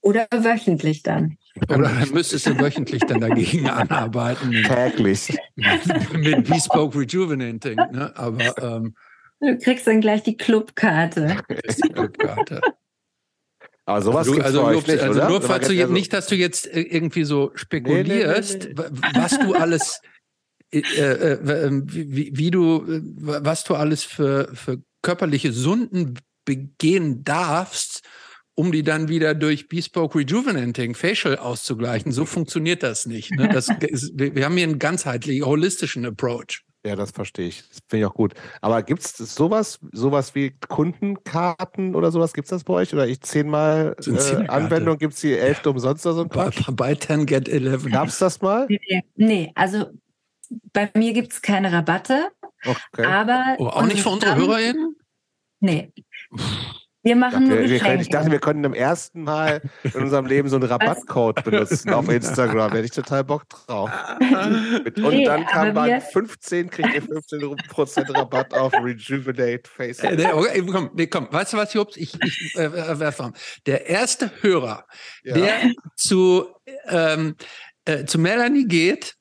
Oder 0.00 0.26
wöchentlich 0.32 1.02
dann. 1.02 1.38
Oder 1.68 1.84
dann 1.88 2.10
müsstest 2.10 2.46
du 2.46 2.58
wöchentlich 2.58 3.02
dann 3.06 3.20
dagegen 3.20 3.68
anarbeiten 3.70 4.50
Täglich. 4.64 5.36
mit 6.12 6.48
Bespoke 6.48 6.98
Rejuvenating, 6.98 7.76
ne? 7.76 8.12
Aber 8.16 8.58
ähm, 8.62 8.94
Du 9.40 9.58
kriegst 9.58 9.86
dann 9.86 10.00
gleich 10.00 10.22
die 10.22 10.36
Clubkarte. 10.36 11.36
die 11.50 11.88
Clubkarte. 11.92 12.60
Aber 13.86 14.00
sowas 14.00 14.18
also, 14.28 14.32
gibt's 14.32 14.46
also, 14.46 14.70
Jobs, 14.72 14.86
nicht, 14.86 15.00
also 15.02 15.28
nur 15.28 15.42
falls 15.42 15.68
du 15.68 15.78
also- 15.78 15.92
nicht, 15.92 16.12
dass 16.12 16.26
du 16.28 16.34
jetzt 16.36 16.66
äh, 16.66 16.80
irgendwie 16.80 17.24
so 17.24 17.50
spekulierst, 17.54 18.64
nee, 18.64 18.68
nee. 18.70 18.78
wa- 18.78 18.90
was 19.14 19.38
du 19.38 19.54
alles, 19.54 20.00
äh, 20.74 21.12
äh, 21.12 21.66
äh, 21.66 21.82
wie, 21.84 22.30
wie 22.34 22.50
du, 22.50 22.84
was 22.86 23.64
du 23.64 23.74
alles 23.74 24.02
für, 24.04 24.50
für 24.54 24.82
körperliche 25.02 25.52
Sünden 25.52 26.18
begehen 26.44 27.24
darfst, 27.24 28.02
um 28.54 28.72
die 28.72 28.82
dann 28.82 29.08
wieder 29.08 29.34
durch 29.34 29.68
Bespoke 29.68 30.18
Rejuvenating 30.18 30.94
Facial 30.94 31.38
auszugleichen. 31.38 32.12
So 32.12 32.24
funktioniert 32.24 32.82
das 32.82 33.06
nicht. 33.06 33.32
Ne? 33.32 33.48
Das 33.48 33.68
ist, 33.80 34.12
wir 34.14 34.44
haben 34.44 34.56
hier 34.56 34.66
einen 34.66 34.78
ganzheitlichen, 34.78 35.44
holistischen 35.44 36.06
Approach. 36.06 36.64
Ja, 36.86 36.96
das 36.96 37.12
verstehe 37.12 37.48
ich. 37.48 37.66
Das 37.68 37.78
finde 37.88 38.04
ich 38.04 38.10
auch 38.10 38.14
gut. 38.14 38.34
Aber 38.60 38.82
gibt 38.82 39.00
es 39.00 39.16
sowas, 39.16 39.80
sowas 39.92 40.34
wie 40.34 40.50
Kundenkarten 40.68 41.94
oder 41.94 42.12
sowas? 42.12 42.34
Gibt 42.34 42.44
es 42.44 42.50
das 42.50 42.64
bei 42.64 42.74
euch? 42.74 42.92
Oder 42.92 43.08
ich 43.08 43.22
zehnmal 43.22 43.96
äh, 44.06 44.46
Anwendung, 44.48 44.98
gibt 44.98 45.14
es 45.14 45.20
die 45.20 45.32
elfte 45.32 45.70
umsonst 45.70 46.06
oder 46.06 46.14
so? 46.14 46.72
Bei 46.72 46.94
10 46.94 47.24
get 47.24 47.48
11. 47.48 47.90
Gab 47.90 48.08
es 48.08 48.18
das 48.18 48.42
mal? 48.42 48.68
Nee, 49.16 49.50
also 49.54 49.86
bei 50.72 50.90
mir 50.94 51.12
gibt 51.12 51.32
es 51.32 51.42
keine 51.42 51.72
Rabatte. 51.72 52.30
Okay. 52.64 53.04
Aber 53.04 53.56
oh, 53.58 53.66
auch 53.66 53.86
nicht 53.86 54.02
für 54.02 54.10
unsere 54.10 54.36
HörerInnen? 54.36 54.96
Nee. 55.60 55.92
Wir 57.04 57.16
machen 57.16 57.50
dachte, 57.50 57.60
nur 57.60 57.68
wir, 57.68 58.00
Ich 58.00 58.08
dachte, 58.08 58.30
wir 58.30 58.38
könnten 58.38 58.64
im 58.64 58.72
ersten 58.72 59.24
Mal 59.24 59.60
in 59.82 59.92
unserem 59.92 60.24
Leben 60.24 60.48
so 60.48 60.56
einen 60.56 60.64
Rabattcode 60.64 61.44
benutzen 61.44 61.92
auf 61.92 62.08
Instagram. 62.08 62.70
Da 62.70 62.76
hätte 62.76 62.86
ich 62.86 62.92
total 62.92 63.24
Bock 63.24 63.46
drauf. 63.50 63.90
und 64.20 64.96
nee, 64.96 65.26
dann 65.26 65.44
kam 65.44 65.74
bei 65.74 66.00
15, 66.00 66.70
kriegt 66.70 66.94
ihr 66.94 67.02
15% 67.02 68.16
Rabatt 68.16 68.54
auf 68.54 68.72
Rejuvenate 68.72 69.68
Face. 69.68 69.98
Äh, 69.98 70.16
nee, 70.16 70.32
okay, 70.32 70.64
komm, 70.66 70.90
nee, 70.94 71.06
komm, 71.06 71.28
weißt 71.30 71.52
du 71.52 71.56
was, 71.58 71.74
Jobs? 71.74 71.98
Ich, 71.98 72.14
ich 72.22 72.56
äh, 72.56 72.64
äh 72.64 72.98
werfe 72.98 73.32
Der 73.66 73.86
erste 73.86 74.30
Hörer, 74.40 74.86
ja. 75.24 75.34
der 75.34 75.72
zu, 75.96 76.46
ähm, 76.88 77.36
äh, 77.84 78.06
zu 78.06 78.18
Melanie 78.18 78.66
geht, 78.66 79.14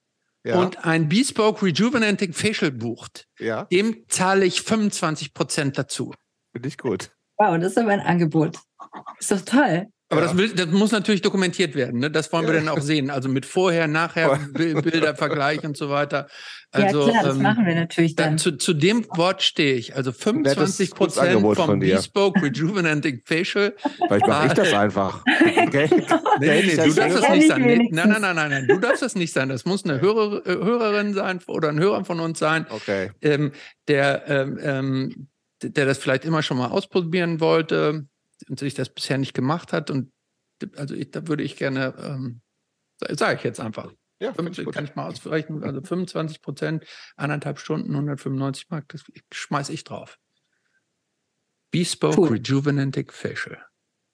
ja. 0.44 0.60
und 0.60 0.86
ein 0.86 1.10
Bespoke 1.10 1.66
Rejuvenating 1.66 2.34
Facial 2.34 2.72
bucht, 2.72 3.28
ja. 3.40 3.66
dem 3.66 4.06
zahle 4.08 4.46
ich 4.46 4.60
25% 4.60 5.72
dazu. 5.72 6.14
Finde 6.52 6.68
ich 6.68 6.78
gut. 6.78 7.12
Wow, 7.38 7.58
das 7.58 7.72
ist 7.72 7.78
aber 7.78 7.92
ein 7.92 8.00
Angebot. 8.00 8.58
Ist 9.20 9.32
doch 9.32 9.42
toll. 9.42 9.88
Aber 10.14 10.22
ja. 10.22 10.28
das, 10.28 10.38
will, 10.38 10.50
das, 10.54 10.68
muss 10.68 10.92
natürlich 10.92 11.22
dokumentiert 11.22 11.76
werden. 11.76 12.00
Ne? 12.00 12.12
Das 12.12 12.32
wollen 12.32 12.46
wir 12.46 12.54
dann 12.54 12.70
auch 12.70 12.82
sehen. 12.82 13.10
Also 13.10 13.30
mit 13.30 13.46
vorher, 13.46 13.88
nachher, 13.88 14.40
Bilder, 14.54 15.16
Vergleich 15.16 15.64
und 15.64 15.76
so 15.76 15.90
weiter. 15.90 16.28
Also, 16.72 17.06
ja, 17.06 17.10
klar, 17.12 17.24
das 17.24 17.36
ähm, 17.36 17.42
machen 17.42 17.66
wir 17.66 17.76
natürlich 17.76 18.16
dann. 18.16 18.38
zu, 18.38 18.58
zu 18.58 18.74
dem 18.74 19.06
Wort 19.16 19.42
stehe 19.42 19.76
ich. 19.76 19.96
Also 19.96 20.12
25 20.12 20.92
Prozent 20.92 21.42
vom 21.42 21.56
von 21.56 21.80
Bespoke 21.80 22.42
Rejuvenating 22.42 23.22
Facial. 23.26 23.76
Vielleicht 24.08 24.28
mache 24.28 24.48
ich 24.48 24.54
das 24.54 24.74
einfach. 24.74 25.24
Okay. 25.64 25.90
nee, 26.40 26.62
nee, 26.62 26.76
du 26.76 26.94
darfst 26.94 27.18
das 27.18 27.30
nicht 27.30 27.48
sein. 27.48 27.62
Nee, 27.62 27.90
nein, 27.92 28.10
nein, 28.10 28.22
nein, 28.22 28.36
nein, 28.36 28.50
nein. 28.50 28.68
Du 28.68 28.78
darfst 28.78 29.02
das 29.02 29.16
nicht 29.16 29.34
sein. 29.34 29.50
Das 29.50 29.66
muss 29.66 29.86
eine 29.86 30.02
Hörer, 30.02 30.46
äh, 30.46 30.54
Hörerin 30.54 31.14
sein 31.14 31.40
oder 31.48 31.70
ein 31.70 31.80
Hörer 31.80 32.06
von 32.06 32.20
uns 32.20 32.38
sein. 32.38 32.68
Okay. 32.70 33.12
Ähm, 33.22 33.52
der, 33.88 34.24
ähm, 34.28 34.60
ähm 34.62 35.28
der 35.64 35.86
das 35.86 35.98
vielleicht 35.98 36.26
immer 36.26 36.44
schon 36.44 36.58
mal 36.58 36.68
ausprobieren 36.68 37.40
wollte 37.40 38.06
und 38.50 38.60
sich 38.60 38.74
das 38.74 38.90
bisher 38.90 39.18
nicht 39.18 39.34
gemacht 39.34 39.74
hat. 39.74 39.90
Und 39.92 40.12
also 40.76 40.96
ich, 40.96 41.12
da 41.12 41.28
würde 41.28 41.44
ich 41.44 41.56
gerne, 41.58 41.94
ähm, 41.98 42.42
sage 43.10 43.38
ich 43.38 43.44
jetzt 43.44 43.60
einfach. 43.60 43.92
Ja, 44.20 44.34
50, 44.34 44.72
kann 44.72 44.86
ich 44.86 44.96
mal 44.96 45.08
ausrechnen. 45.08 45.64
Also 45.64 45.82
25 45.82 46.42
Prozent, 46.42 46.86
anderthalb 47.18 47.60
Stunden, 47.60 47.92
195 47.92 48.70
Mark, 48.70 48.88
das 48.90 49.04
schmeiße 49.34 49.74
ich 49.74 49.84
drauf. 49.84 50.18
Bespoke 51.72 52.22
cool. 52.22 52.30
Rejuvenating 52.30 53.12
Facial. 53.12 53.66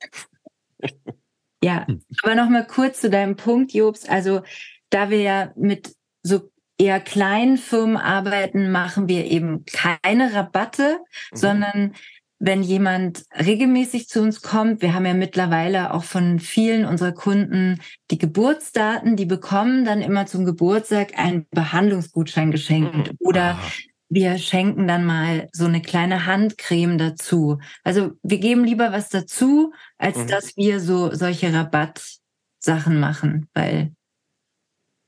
Ja, 1.62 1.86
hm. 1.88 2.02
aber 2.24 2.36
nochmal 2.36 2.66
kurz 2.66 3.02
zu 3.02 3.10
deinem 3.10 3.36
Punkt, 3.36 3.74
Jobs. 3.74 4.08
Also, 4.08 4.44
da 4.90 5.10
wir 5.10 5.22
ja 5.22 5.54
mit 5.58 5.94
so 6.24 6.52
eher 6.78 7.02
kleinen 7.02 7.58
Firmen 7.58 7.98
arbeiten, 7.98 8.72
machen 8.72 9.10
wir 9.10 9.26
eben 9.26 9.66
keine 9.66 10.34
Rabatte, 10.34 11.00
mhm. 11.32 11.36
sondern 11.36 11.96
wenn 12.40 12.64
jemand 12.64 13.26
regelmäßig 13.38 14.08
zu 14.08 14.22
uns 14.22 14.42
kommt, 14.42 14.82
wir 14.82 14.94
haben 14.94 15.06
ja 15.06 15.14
mittlerweile 15.14 15.94
auch 15.94 16.06
von 16.06 16.40
vielen 16.40 16.86
unserer 16.86 17.12
Kunden 17.12 17.82
die 18.12 18.18
Geburtsdaten, 18.18 19.18
die 19.18 19.26
bekommen 19.26 19.84
dann 19.84 20.02
immer 20.02 20.26
zum 20.26 20.46
Geburtstag 20.46 21.20
einen 21.20 21.46
Behandlungsgutschein 21.52 22.52
geschenkt 22.52 23.12
mhm. 23.12 23.18
oder 23.20 23.60
wir 24.08 24.38
schenken 24.38 24.88
dann 24.88 25.06
mal 25.06 25.50
so 25.52 25.66
eine 25.66 25.82
kleine 25.82 26.26
Handcreme 26.26 26.98
dazu. 26.98 27.60
Also 27.84 28.12
wir 28.24 28.40
geben 28.40 28.64
lieber 28.64 28.92
was 28.92 29.10
dazu, 29.10 29.74
als 29.98 30.18
mhm. 30.18 30.28
dass 30.28 30.58
wir 30.58 30.80
so 30.80 31.14
solche 31.14 31.54
Rabattsachen 31.54 33.00
machen, 33.00 33.48
weil 33.54 33.94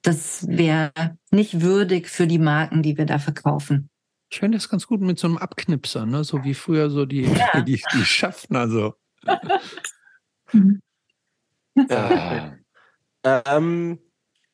das 0.04 0.48
wäre 0.48 0.92
nicht 1.32 1.62
würdig 1.62 2.10
für 2.10 2.28
die 2.28 2.40
Marken, 2.40 2.84
die 2.84 2.98
wir 2.98 3.06
da 3.06 3.20
verkaufen. 3.20 3.91
Ich 4.32 4.40
finde 4.40 4.58
das 4.58 4.70
ganz 4.70 4.88
gut 4.88 5.02
mit 5.02 5.20
so 5.20 5.28
einem 5.28 5.38
Abknipser, 5.38 6.06
ne? 6.06 6.24
so 6.24 6.44
wie 6.46 6.54
früher 6.54 6.90
so 6.90 7.06
die, 7.06 7.24
ja. 7.24 7.62
die, 7.68 7.82
die 7.94 8.06
Schaffner 8.06 8.70
so. 8.70 8.96
äh, 11.76 12.52
ähm, 13.26 14.00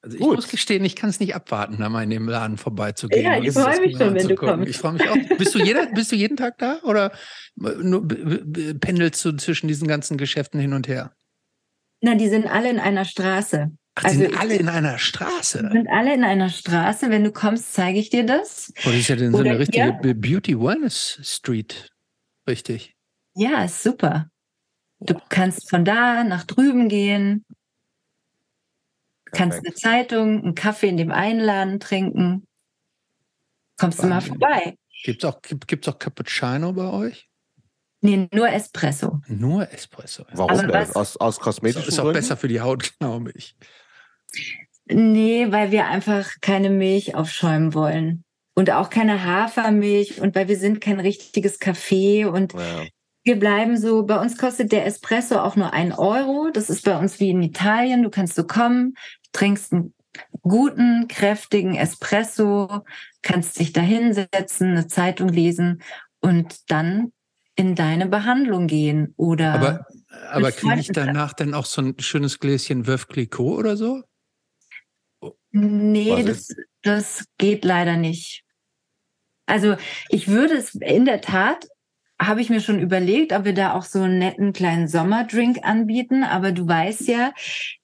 also 0.01 0.17
ich 0.17 0.23
gut. 0.23 0.35
muss 0.35 0.47
gestehen, 0.47 0.83
ich 0.83 0.95
kann 0.95 1.11
es 1.11 1.19
nicht 1.19 1.35
abwarten, 1.35 1.77
da 1.79 1.89
mal 1.89 2.01
in 2.01 2.09
dem 2.09 2.27
Laden 2.27 2.57
vorbeizugehen. 2.57 3.23
Ja, 3.23 3.37
ich 3.39 3.51
freue 3.51 3.79
mich 3.81 3.97
schon, 3.97 4.15
wenn 4.15 4.27
du 4.27 4.35
kommst. 4.35 4.67
Ich 4.67 4.77
freue 4.77 4.93
mich 4.93 5.09
auch. 5.09 5.37
Bist 5.37 5.53
du, 5.53 5.59
jeder, 5.59 5.85
bist 5.87 6.11
du 6.11 6.15
jeden 6.15 6.37
Tag 6.37 6.57
da 6.57 6.79
oder 6.83 7.11
nur, 7.55 8.07
pendelst 8.07 9.23
du 9.25 9.33
zwischen 9.33 9.67
diesen 9.67 9.87
ganzen 9.87 10.17
Geschäften 10.17 10.59
hin 10.59 10.73
und 10.73 10.87
her? 10.87 11.13
Na, 12.01 12.15
die 12.15 12.29
sind 12.29 12.47
alle 12.47 12.69
in 12.69 12.79
einer 12.79 13.05
Straße. 13.05 13.71
Ach, 13.97 14.03
also 14.03 14.19
sind 14.19 14.39
alle 14.39 14.55
in 14.55 14.69
einer 14.69 14.99
Straße? 14.99 15.63
Die 15.63 15.77
sind 15.77 15.89
alle 15.89 16.13
in 16.13 16.23
einer 16.23 16.49
Straße. 16.49 17.09
Wenn 17.09 17.23
du 17.23 17.31
kommst, 17.31 17.73
zeige 17.73 17.97
ich 17.97 18.11
dir 18.11 18.25
das. 18.25 18.71
Oh, 18.85 18.89
das 18.89 18.95
ist 18.95 19.07
ja 19.07 19.15
dann 19.15 19.31
so 19.31 19.39
eine 19.39 19.57
richtige 19.57 19.91
Beauty 20.13 20.59
Wellness 20.59 21.19
Street. 21.23 21.89
Richtig. 22.47 22.95
Ja, 23.33 23.63
ist 23.63 23.81
super. 23.81 24.29
Du 24.99 25.15
oh. 25.15 25.21
kannst 25.29 25.67
von 25.69 25.83
da 25.83 26.23
nach 26.23 26.43
drüben 26.43 26.89
gehen, 26.89 27.43
kannst 29.31 29.65
eine 29.65 29.73
Zeitung, 29.73 30.43
einen 30.43 30.55
Kaffee 30.55 30.89
in 30.89 30.97
dem 30.97 31.11
einen 31.11 31.39
Laden 31.39 31.79
trinken. 31.79 32.47
Kommst 33.79 33.97
Wahnsinn. 34.03 34.09
du 34.09 34.15
mal 34.15 34.21
vorbei. 34.21 34.77
Gibt 35.03 35.23
es 35.23 35.29
auch, 35.29 35.41
gibt, 35.41 35.67
gibt's 35.67 35.87
auch 35.87 35.97
Cappuccino 35.97 36.71
bei 36.73 36.85
euch? 36.85 37.27
Nee, 38.01 38.27
nur 38.31 38.49
Espresso. 38.49 39.21
Nur 39.27 39.71
Espresso. 39.71 40.25
Warum 40.33 40.67
denn? 40.67 40.95
Aus, 40.95 41.17
aus 41.17 41.39
kosmetischen 41.39 41.87
Ist 41.87 41.99
auch 41.99 42.13
besser 42.13 42.37
für 42.37 42.47
die 42.47 42.61
Haut, 42.61 42.93
glaube 42.99 43.31
ich. 43.33 43.55
Nee, 44.89 45.51
weil 45.51 45.71
wir 45.71 45.87
einfach 45.87 46.29
keine 46.41 46.69
Milch 46.69 47.15
aufschäumen 47.15 47.73
wollen. 47.73 48.23
Und 48.55 48.71
auch 48.71 48.89
keine 48.89 49.23
Hafermilch 49.23 50.19
und 50.19 50.33
weil 50.33 50.47
wir 50.47 50.57
sind 50.57 50.81
kein 50.81 50.99
richtiges 50.99 51.61
Café 51.61 52.25
und 52.25 52.53
ja. 52.53 52.85
wir 53.23 53.37
bleiben 53.37 53.77
so, 53.77 54.03
bei 54.03 54.19
uns 54.19 54.37
kostet 54.37 54.71
der 54.71 54.87
Espresso 54.87 55.39
auch 55.39 55.55
nur 55.55 55.73
ein 55.73 55.91
Euro. 55.93 56.49
Das 56.51 56.71
ist 56.71 56.83
bei 56.83 56.97
uns 56.97 57.19
wie 57.19 57.29
in 57.29 57.43
Italien. 57.43 58.01
Du 58.01 58.09
kannst 58.09 58.35
so 58.35 58.45
kommen, 58.45 58.95
trinkst 59.31 59.73
einen 59.73 59.93
guten, 60.41 61.07
kräftigen 61.07 61.75
Espresso, 61.75 62.83
kannst 63.21 63.59
dich 63.59 63.73
da 63.73 63.81
hinsetzen, 63.81 64.71
eine 64.71 64.87
Zeitung 64.87 65.29
lesen 65.29 65.83
und 66.19 66.71
dann 66.71 67.11
in 67.55 67.75
deine 67.75 68.07
Behandlung 68.07 68.65
gehen 68.65 69.13
oder. 69.17 69.53
Aber, 69.53 69.85
aber 70.29 70.51
kriege 70.51 70.79
ich 70.79 70.91
danach 70.91 71.33
dann 71.33 71.53
auch 71.53 71.65
so 71.65 71.81
ein 71.81 71.95
schönes 71.99 72.39
Gläschen 72.39 72.87
Veuve 72.87 73.05
Clicquot 73.07 73.57
oder 73.57 73.77
so? 73.77 74.03
Nee, 75.51 76.23
das, 76.23 76.49
das 76.83 77.25
geht 77.37 77.65
leider 77.65 77.97
nicht. 77.97 78.43
Also 79.45 79.75
ich 80.09 80.27
würde 80.27 80.55
es 80.55 80.75
in 80.75 81.05
der 81.05 81.21
Tat, 81.21 81.67
habe 82.19 82.41
ich 82.41 82.49
mir 82.49 82.61
schon 82.61 82.79
überlegt, 82.79 83.31
ob 83.31 83.45
wir 83.45 83.53
da 83.53 83.73
auch 83.73 83.83
so 83.83 84.01
einen 84.01 84.17
netten 84.17 84.51
kleinen 84.51 84.87
Sommerdrink 84.87 85.59
anbieten. 85.63 86.23
Aber 86.23 86.51
du 86.51 86.67
weißt 86.67 87.07
ja, 87.07 87.31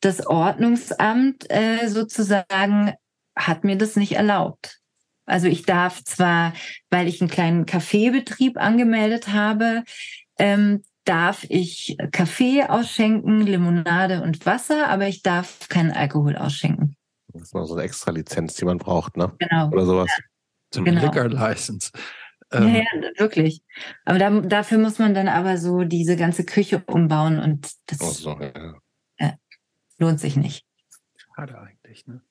das 0.01 0.25
Ordnungsamt 0.25 1.49
äh, 1.49 1.87
sozusagen 1.87 2.93
hat 3.35 3.63
mir 3.63 3.77
das 3.77 3.95
nicht 3.95 4.13
erlaubt. 4.13 4.79
Also 5.25 5.47
ich 5.47 5.63
darf 5.65 6.03
zwar, 6.03 6.53
weil 6.89 7.07
ich 7.07 7.21
einen 7.21 7.29
kleinen 7.29 7.65
Kaffeebetrieb 7.65 8.57
angemeldet 8.57 9.29
habe, 9.29 9.83
ähm, 10.37 10.83
darf 11.05 11.45
ich 11.49 11.97
Kaffee 12.11 12.63
ausschenken, 12.63 13.41
Limonade 13.41 14.21
und 14.21 14.45
Wasser, 14.45 14.87
aber 14.87 15.07
ich 15.07 15.21
darf 15.21 15.69
keinen 15.69 15.91
Alkohol 15.91 16.35
ausschenken. 16.35 16.95
Das 17.33 17.43
ist 17.43 17.55
noch 17.55 17.65
so 17.65 17.73
eine 17.73 17.83
extra 17.83 18.11
Lizenz, 18.11 18.55
die 18.55 18.65
man 18.65 18.77
braucht, 18.77 19.17
ne? 19.17 19.33
Genau. 19.39 19.69
Oder 19.69 19.85
sowas. 19.85 20.11
So 20.73 20.81
eine 20.81 20.91
genau. 20.91 21.05
Liquor 21.05 21.29
License. 21.29 21.91
Ähm. 22.51 22.67
Ja, 22.67 22.75
ja, 22.79 23.19
wirklich. 23.19 23.63
Aber 24.05 24.19
da, 24.19 24.29
dafür 24.41 24.77
muss 24.77 24.99
man 24.99 25.13
dann 25.13 25.27
aber 25.27 25.57
so 25.57 25.83
diese 25.83 26.15
ganze 26.15 26.45
Küche 26.45 26.83
umbauen 26.85 27.39
und 27.39 27.71
das 27.87 27.99
so, 28.17 28.39
ja. 28.39 28.75
äh, 29.17 29.33
lohnt 29.97 30.19
sich 30.19 30.37
nicht. 30.37 30.65
Schade 31.15 31.59
eigentlich, 31.59 32.05
ne? 32.05 32.21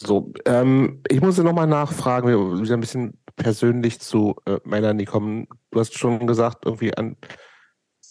So, 0.00 0.32
ähm, 0.44 1.02
ich 1.08 1.20
muss 1.20 1.38
noch 1.38 1.52
mal 1.52 1.66
nachfragen, 1.66 2.28
wieder 2.28 2.74
ein 2.74 2.80
bisschen 2.80 3.20
persönlich 3.34 3.98
zu 3.98 4.36
äh, 4.46 4.58
Melanie 4.64 5.06
kommen. 5.06 5.48
Du 5.70 5.80
hast 5.80 5.98
schon 5.98 6.26
gesagt, 6.26 6.66
irgendwie 6.66 6.96
an 6.96 7.16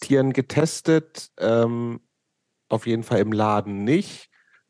Tieren 0.00 0.34
getestet, 0.34 1.30
ähm, 1.38 2.00
auf 2.68 2.86
jeden 2.86 3.04
Fall 3.04 3.20
im 3.20 3.32
Laden 3.32 3.84
nicht. 3.84 4.27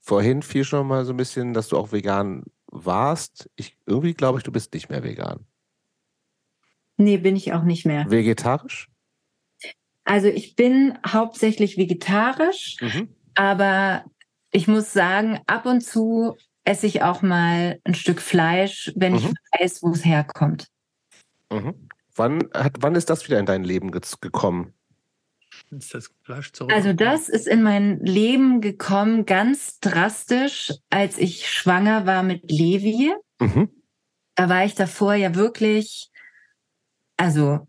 Vorhin 0.09 0.41
fiel 0.41 0.65
schon 0.65 0.87
mal 0.87 1.05
so 1.05 1.13
ein 1.13 1.19
bisschen, 1.19 1.53
dass 1.53 1.69
du 1.69 1.77
auch 1.77 1.93
vegan 1.93 2.45
warst. 2.73 3.51
Ich, 3.57 3.77
irgendwie 3.85 4.15
glaube 4.15 4.39
ich, 4.39 4.43
du 4.43 4.51
bist 4.51 4.73
nicht 4.73 4.89
mehr 4.89 5.05
vegan. 5.05 5.45
Nee, 6.97 7.19
bin 7.19 7.37
ich 7.37 7.53
auch 7.53 7.63
nicht 7.63 7.85
mehr. 7.85 8.11
Vegetarisch? 8.11 8.89
Also 10.05 10.29
ich 10.29 10.57
bin 10.57 10.99
hauptsächlich 11.07 11.77
vegetarisch, 11.77 12.79
Mhm. 12.81 13.15
aber 13.35 14.07
ich 14.51 14.67
muss 14.67 14.95
sagen, 14.95 15.41
ab 15.47 15.67
und 15.67 15.83
zu 15.83 16.39
esse 16.65 16.87
ich 16.87 17.03
auch 17.03 17.21
mal 17.21 17.79
ein 17.85 17.95
Stück 17.95 18.23
Fleisch, 18.23 18.91
wenn 18.97 19.15
ich 19.15 19.25
Mhm. 19.29 19.35
weiß, 19.59 19.83
wo 19.83 19.91
es 19.91 20.07
herkommt. 20.07 20.69
Mhm. 21.53 21.87
Wann, 22.17 22.49
hat, 22.55 22.77
wann 22.81 22.95
ist 22.95 23.11
das 23.11 23.27
wieder 23.29 23.39
in 23.39 23.45
dein 23.45 23.63
Leben 23.63 23.91
ge 23.93 24.01
gekommen? 24.23 24.73
Ist 25.71 25.95
das 25.95 26.11
Fleisch 26.23 26.53
zurück? 26.53 26.73
Also 26.73 26.93
das 26.93 27.29
ist 27.29 27.47
in 27.47 27.63
mein 27.63 28.01
Leben 28.01 28.61
gekommen 28.61 29.27
ganz 29.27 29.81
drastisch, 29.81 30.73
als 30.91 31.19
ich 31.19 31.49
schwanger 31.51 32.07
war 32.07 32.23
mit 32.23 32.51
Levi. 32.51 33.13
Mhm. 33.39 33.71
Da 34.35 34.49
war 34.49 34.65
ich 34.65 34.75
davor 34.75 35.15
ja 35.15 35.35
wirklich, 35.35 36.11
also 37.17 37.67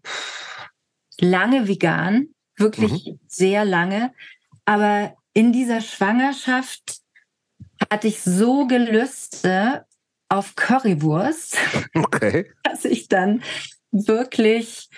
lange 1.19 1.67
vegan, 1.67 2.29
wirklich 2.55 3.15
sehr 3.27 3.65
lange. 3.65 4.13
Aber 4.65 5.15
in 5.33 5.51
dieser 5.51 5.81
Schwangerschaft 5.81 7.01
hatte 7.91 8.07
ich 8.07 8.21
so 8.21 8.67
Gelüste 8.67 9.85
auf 10.29 10.55
Currywurst, 10.55 11.57
Okay. 11.95 12.51
dass 12.63 12.85
ich 12.85 13.07
dann 13.07 13.41
wirklich 13.91 14.89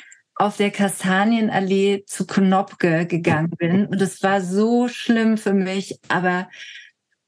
auf 0.42 0.58
der 0.58 0.72
Kastanienallee 0.72 2.04
zu 2.08 2.26
Knopke 2.26 3.06
gegangen 3.06 3.52
bin. 3.52 3.86
Und 3.86 4.02
es 4.02 4.24
war 4.24 4.42
so 4.42 4.88
schlimm 4.88 5.38
für 5.38 5.54
mich. 5.54 6.00
Aber 6.08 6.50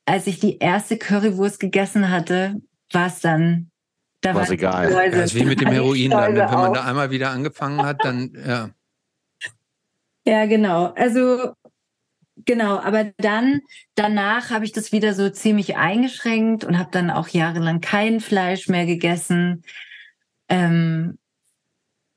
als 0.06 0.26
ich 0.26 0.40
die 0.40 0.58
erste 0.58 0.98
Currywurst 0.98 1.60
gegessen 1.60 2.10
hatte, 2.10 2.56
war 2.92 3.06
es 3.08 3.20
dann. 3.20 3.70
Da 4.22 4.34
war 4.34 4.50
egal. 4.50 4.88
die 4.88 4.94
Schleuse- 4.94 5.16
Ja, 5.18 5.24
ist 5.24 5.36
wie 5.36 5.46
mit 5.46 5.62
dem 5.62 5.68
Heroin 5.68 6.10
dann. 6.10 6.36
Wenn 6.36 6.50
man 6.50 6.74
da 6.74 6.86
einmal 6.86 7.12
wieder 7.12 7.30
angefangen 7.30 7.86
hat, 7.86 8.04
dann, 8.04 8.36
ja. 8.48 8.70
Ja, 10.26 10.48
genau. 10.48 10.94
Also 10.96 11.54
genau, 12.46 12.80
aber 12.80 13.12
dann 13.18 13.62
danach 13.94 14.50
habe 14.50 14.66
ich 14.66 14.72
das 14.72 14.92
wieder 14.92 15.14
so 15.14 15.30
ziemlich 15.30 15.78
eingeschränkt 15.78 16.64
und 16.64 16.80
habe 16.80 16.90
dann 16.92 17.12
auch 17.12 17.28
jahrelang 17.28 17.80
kein 17.80 18.22
Fleisch 18.22 18.70
mehr 18.70 18.88
gegessen. 18.88 19.64
Ähm, 20.50 21.20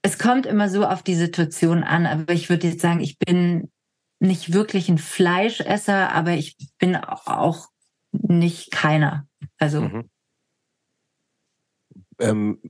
es 0.07 0.19
kommt 0.21 0.47
immer 0.47 0.69
so 0.69 0.87
auf 0.87 1.03
die 1.03 1.17
Situation 1.17 1.83
an, 1.83 2.07
aber 2.07 2.33
ich 2.33 2.49
würde 2.49 2.69
jetzt 2.69 2.81
sagen, 2.81 3.01
ich 3.01 3.19
bin 3.19 3.73
nicht 4.21 4.53
wirklich 4.53 4.89
ein 4.89 4.99
Fleischesser, 4.99 6.13
aber 6.13 6.33
ich 6.33 6.57
bin 6.79 6.95
auch 6.97 7.69
nicht 8.13 8.71
keiner. 8.71 9.27
Also 9.59 9.81
Mhm. 9.83 10.11
Ähm, 12.19 12.63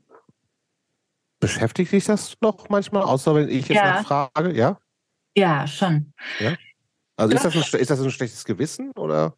beschäftigt 1.39 1.93
dich 1.93 2.05
das 2.07 2.37
noch 2.41 2.69
manchmal, 2.69 3.03
außer 3.03 3.35
wenn 3.35 3.49
ich 3.49 3.69
jetzt 3.69 3.77
Ja. 3.77 4.03
nachfrage? 4.03 4.57
Ja? 4.57 4.81
ja, 5.37 5.67
schon. 5.69 6.13
Also 7.17 7.35
ist 7.35 7.45
das, 7.45 7.55
ein, 7.55 7.81
ist 7.81 7.91
das 7.91 8.01
ein 8.01 8.11
schlechtes 8.11 8.45
Gewissen 8.45 8.91
oder? 8.93 9.37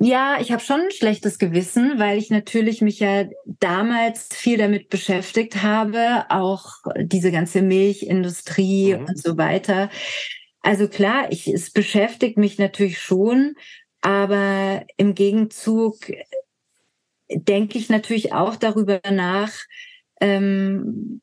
Ja, 0.00 0.38
ich 0.40 0.52
habe 0.52 0.62
schon 0.62 0.80
ein 0.82 0.90
schlechtes 0.92 1.38
Gewissen, 1.38 1.98
weil 1.98 2.18
ich 2.18 2.30
natürlich 2.30 2.80
mich 2.82 3.00
ja 3.00 3.24
damals 3.46 4.28
viel 4.32 4.56
damit 4.56 4.90
beschäftigt 4.90 5.62
habe, 5.62 6.24
auch 6.28 6.66
diese 7.00 7.32
ganze 7.32 7.62
Milchindustrie 7.62 8.94
Mhm. 8.94 9.06
und 9.06 9.18
so 9.18 9.36
weiter. 9.36 9.90
Also 10.62 10.88
klar, 10.88 11.32
ich, 11.32 11.48
es 11.48 11.72
beschäftigt 11.72 12.38
mich 12.38 12.58
natürlich 12.58 13.00
schon, 13.00 13.54
aber 14.00 14.84
im 14.98 15.14
Gegenzug 15.16 15.96
denke 17.30 17.78
ich 17.78 17.88
natürlich 17.88 18.32
auch 18.32 18.56
darüber 18.56 19.00
nach, 19.10 19.52
ähm, 20.20 21.20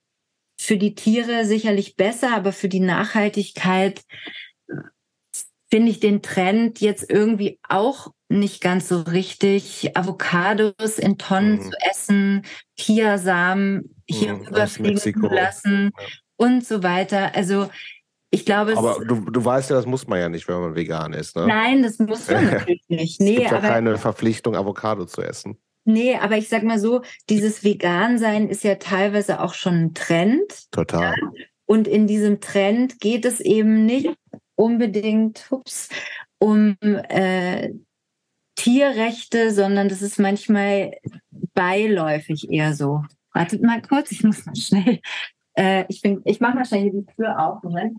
für 0.60 0.78
die 0.78 0.96
Tiere 0.96 1.46
sicherlich 1.46 1.96
besser, 1.98 2.36
aber 2.36 2.54
für 2.54 2.70
die 2.70 2.80
Nachhaltigkeit 2.82 4.02
finde 5.72 5.92
ich 5.92 6.00
den 6.00 6.22
Trend 6.22 6.80
jetzt 6.82 7.10
irgendwie 7.10 7.60
auch 7.68 8.12
nicht 8.30 8.62
ganz 8.62 8.88
so 8.90 9.02
richtig. 9.02 9.92
Avocados 9.96 10.98
in 11.00 11.18
Tonnen 11.18 11.56
Mhm. 11.58 11.62
zu 11.62 11.72
essen, 11.90 12.42
Kiasamen 12.78 13.96
hier 14.08 14.34
Mhm, 14.34 14.46
rüberfliegen 14.48 14.98
zu 14.98 15.28
lassen 15.28 15.92
Ja. 15.98 16.06
und 16.38 16.66
so 16.66 16.84
weiter. 16.84 17.36
Also 17.36 17.70
ich 18.32 18.46
glaube, 18.46 18.72
es 18.72 18.78
Aber 18.78 19.04
du, 19.06 19.20
du 19.30 19.46
weißt 19.46 19.70
ja, 19.70 19.76
das 19.78 19.86
muss 19.86 20.08
man 20.08 20.20
ja 20.20 20.28
nicht, 20.30 20.48
wenn 20.48 20.60
man 20.60 20.76
vegan 20.76 21.14
ist. 21.14 21.36
Ne? 21.36 21.46
nein, 21.48 21.84
das 21.84 22.00
muss 22.00 22.28
man 22.30 22.44
natürlich 22.68 22.86
nicht. 22.90 23.20
es 23.22 23.26
Nee, 23.26 23.36
gibt 23.36 23.52
ja 23.52 23.58
aber 23.58 23.68
keine 23.68 23.98
Verpflichtung, 23.98 24.56
Avocado 24.56 25.06
zu 25.06 25.22
essen. 25.22 25.58
Nee, 25.86 26.16
aber 26.16 26.36
ich 26.38 26.50
sag 26.50 26.64
mal 26.64 26.80
so, 26.80 27.04
dieses 27.30 27.64
Vegan-Sein 27.64 28.50
ist 28.50 28.64
ja 28.64 28.76
teilweise 28.76 29.40
auch 29.40 29.54
schon 29.54 29.76
ein 29.76 29.94
Trend. 29.94 30.42
Total. 30.72 31.14
Und 31.68 31.88
in 31.88 32.08
diesem 32.08 32.42
Trend 32.42 33.00
geht 33.00 33.24
es 33.24 33.40
eben 33.40 33.86
nicht 33.86 34.10
unbedingt 34.56 35.46
ups, 35.52 35.90
um 36.40 36.76
äh, 36.82 37.72
Tierrechte, 38.56 39.52
sondern 39.52 39.90
das 39.90 40.02
ist 40.02 40.18
manchmal 40.20 40.94
beiläufig 41.54 42.50
eher 42.50 42.74
so. 42.74 43.04
Wartet 43.34 43.62
mal 43.62 43.82
kurz, 43.82 44.12
ich 44.12 44.24
muss 44.24 44.46
mal 44.46 44.56
schnell. 44.56 45.00
Äh, 45.58 45.86
ich 45.90 46.02
bin, 46.02 46.22
ich 46.26 46.40
mache 46.40 46.56
mal 46.56 46.66
schnell 46.66 46.82
hier 46.84 46.92
die 46.94 47.06
Tür 47.16 47.40
auf. 47.40 47.64
Moment. 47.64 47.98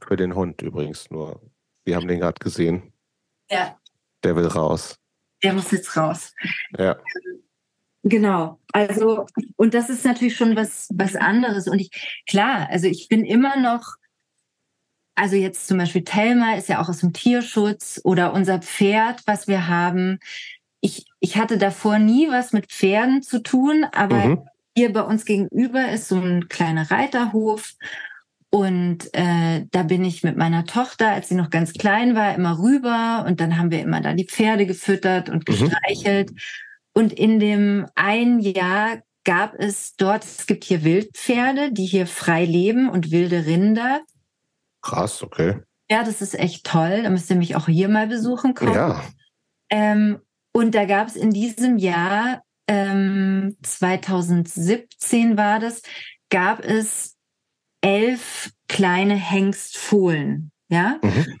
Für 0.00 0.16
den 0.16 0.34
Hund 0.34 0.62
übrigens 0.62 1.10
nur. 1.10 1.40
Wir 1.84 1.96
haben 1.96 2.08
den 2.08 2.20
gerade 2.20 2.38
gesehen. 2.38 2.92
Ja, 3.50 3.78
Der 4.22 4.36
will 4.36 4.46
raus. 4.46 4.96
der 5.42 5.52
muss 5.52 5.70
jetzt 5.70 5.96
raus. 5.96 6.32
Ja. 6.78 6.96
Genau. 8.02 8.58
Also, 8.72 9.26
und 9.56 9.72
das 9.74 9.88
ist 9.88 10.04
natürlich 10.04 10.36
schon 10.36 10.56
was, 10.56 10.88
was 10.94 11.16
anderes. 11.16 11.68
Und 11.68 11.78
ich, 11.78 12.22
klar, 12.28 12.68
also 12.70 12.86
ich 12.86 13.08
bin 13.08 13.24
immer 13.24 13.56
noch, 13.56 13.96
also 15.14 15.36
jetzt 15.36 15.66
zum 15.68 15.78
Beispiel 15.78 16.02
Thelma 16.04 16.54
ist 16.54 16.68
ja 16.68 16.80
auch 16.80 16.88
aus 16.88 16.98
dem 17.00 17.12
Tierschutz 17.12 18.00
oder 18.04 18.32
unser 18.32 18.58
Pferd, 18.60 19.22
was 19.26 19.46
wir 19.48 19.68
haben. 19.68 20.18
Ich, 20.80 21.06
ich 21.20 21.36
hatte 21.38 21.56
davor 21.58 21.98
nie 21.98 22.28
was 22.30 22.52
mit 22.52 22.66
Pferden 22.70 23.22
zu 23.22 23.42
tun, 23.42 23.84
aber 23.92 24.16
Mhm. 24.16 24.38
hier 24.76 24.92
bei 24.92 25.02
uns 25.02 25.24
gegenüber 25.24 25.88
ist 25.90 26.08
so 26.08 26.16
ein 26.20 26.48
kleiner 26.48 26.90
Reiterhof. 26.90 27.72
Und 28.50 29.12
äh, 29.14 29.66
da 29.72 29.82
bin 29.82 30.04
ich 30.04 30.22
mit 30.22 30.36
meiner 30.36 30.64
Tochter, 30.64 31.08
als 31.10 31.28
sie 31.28 31.34
noch 31.34 31.50
ganz 31.50 31.72
klein 31.72 32.14
war, 32.14 32.34
immer 32.34 32.58
rüber. 32.60 33.24
Und 33.26 33.40
dann 33.40 33.58
haben 33.58 33.70
wir 33.72 33.80
immer 33.80 34.00
da 34.00 34.12
die 34.14 34.26
Pferde 34.26 34.64
gefüttert 34.66 35.28
und 35.28 35.48
Mhm. 35.48 35.52
gestreichelt. 35.52 36.30
Und 36.92 37.12
in 37.12 37.40
dem 37.40 37.86
ein 37.96 38.38
Jahr 38.38 38.98
gab 39.24 39.54
es 39.58 39.96
dort, 39.96 40.22
es 40.24 40.46
gibt 40.46 40.62
hier 40.64 40.84
Wildpferde, 40.84 41.72
die 41.72 41.86
hier 41.86 42.06
frei 42.06 42.44
leben 42.44 42.88
und 42.88 43.10
wilde 43.10 43.46
Rinder. 43.46 44.02
Krass, 44.84 45.22
okay. 45.22 45.60
Ja, 45.90 46.04
das 46.04 46.20
ist 46.20 46.38
echt 46.38 46.64
toll. 46.64 47.02
Da 47.02 47.10
müsst 47.10 47.30
ihr 47.30 47.36
mich 47.36 47.56
auch 47.56 47.66
hier 47.66 47.88
mal 47.88 48.06
besuchen 48.06 48.54
kommen. 48.54 48.74
Ja. 48.74 49.02
Ähm, 49.70 50.20
und 50.52 50.74
da 50.74 50.84
gab 50.84 51.08
es 51.08 51.16
in 51.16 51.30
diesem 51.30 51.78
Jahr, 51.78 52.42
ähm, 52.68 53.56
2017 53.62 55.36
war 55.36 55.58
das, 55.58 55.82
gab 56.30 56.62
es 56.62 57.16
elf 57.80 58.52
kleine 58.68 59.14
Hengstfohlen. 59.14 60.52
Ja. 60.68 60.98
Mhm. 61.02 61.38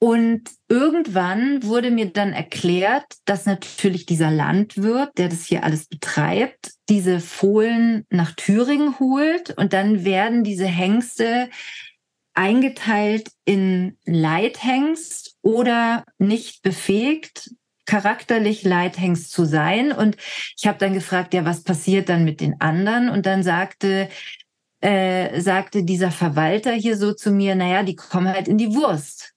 Und 0.00 0.50
irgendwann 0.68 1.62
wurde 1.62 1.92
mir 1.92 2.12
dann 2.12 2.32
erklärt, 2.32 3.04
dass 3.24 3.46
natürlich 3.46 4.04
dieser 4.04 4.32
Landwirt, 4.32 5.16
der 5.16 5.28
das 5.28 5.44
hier 5.44 5.62
alles 5.62 5.86
betreibt, 5.86 6.72
diese 6.88 7.20
Fohlen 7.20 8.04
nach 8.10 8.32
Thüringen 8.32 8.98
holt 8.98 9.56
und 9.56 9.72
dann 9.72 10.04
werden 10.04 10.42
diese 10.42 10.66
Hengste 10.66 11.48
eingeteilt 12.34 13.30
in 13.44 13.98
Leithengst 14.04 15.36
oder 15.42 16.04
nicht 16.18 16.62
befähigt, 16.62 17.50
charakterlich 17.86 18.62
Leithengst 18.64 19.32
zu 19.32 19.44
sein. 19.44 19.92
Und 19.92 20.16
ich 20.56 20.66
habe 20.66 20.78
dann 20.78 20.94
gefragt, 20.94 21.34
ja, 21.34 21.44
was 21.44 21.62
passiert 21.62 22.08
dann 22.08 22.24
mit 22.24 22.40
den 22.40 22.60
anderen? 22.60 23.08
Und 23.08 23.26
dann 23.26 23.42
sagte, 23.42 24.08
äh, 24.80 25.40
sagte 25.40 25.84
dieser 25.84 26.10
Verwalter 26.10 26.72
hier 26.72 26.96
so 26.96 27.12
zu 27.12 27.30
mir, 27.30 27.54
naja, 27.54 27.82
die 27.82 27.96
kommen 27.96 28.32
halt 28.32 28.48
in 28.48 28.58
die 28.58 28.74
Wurst. 28.74 29.32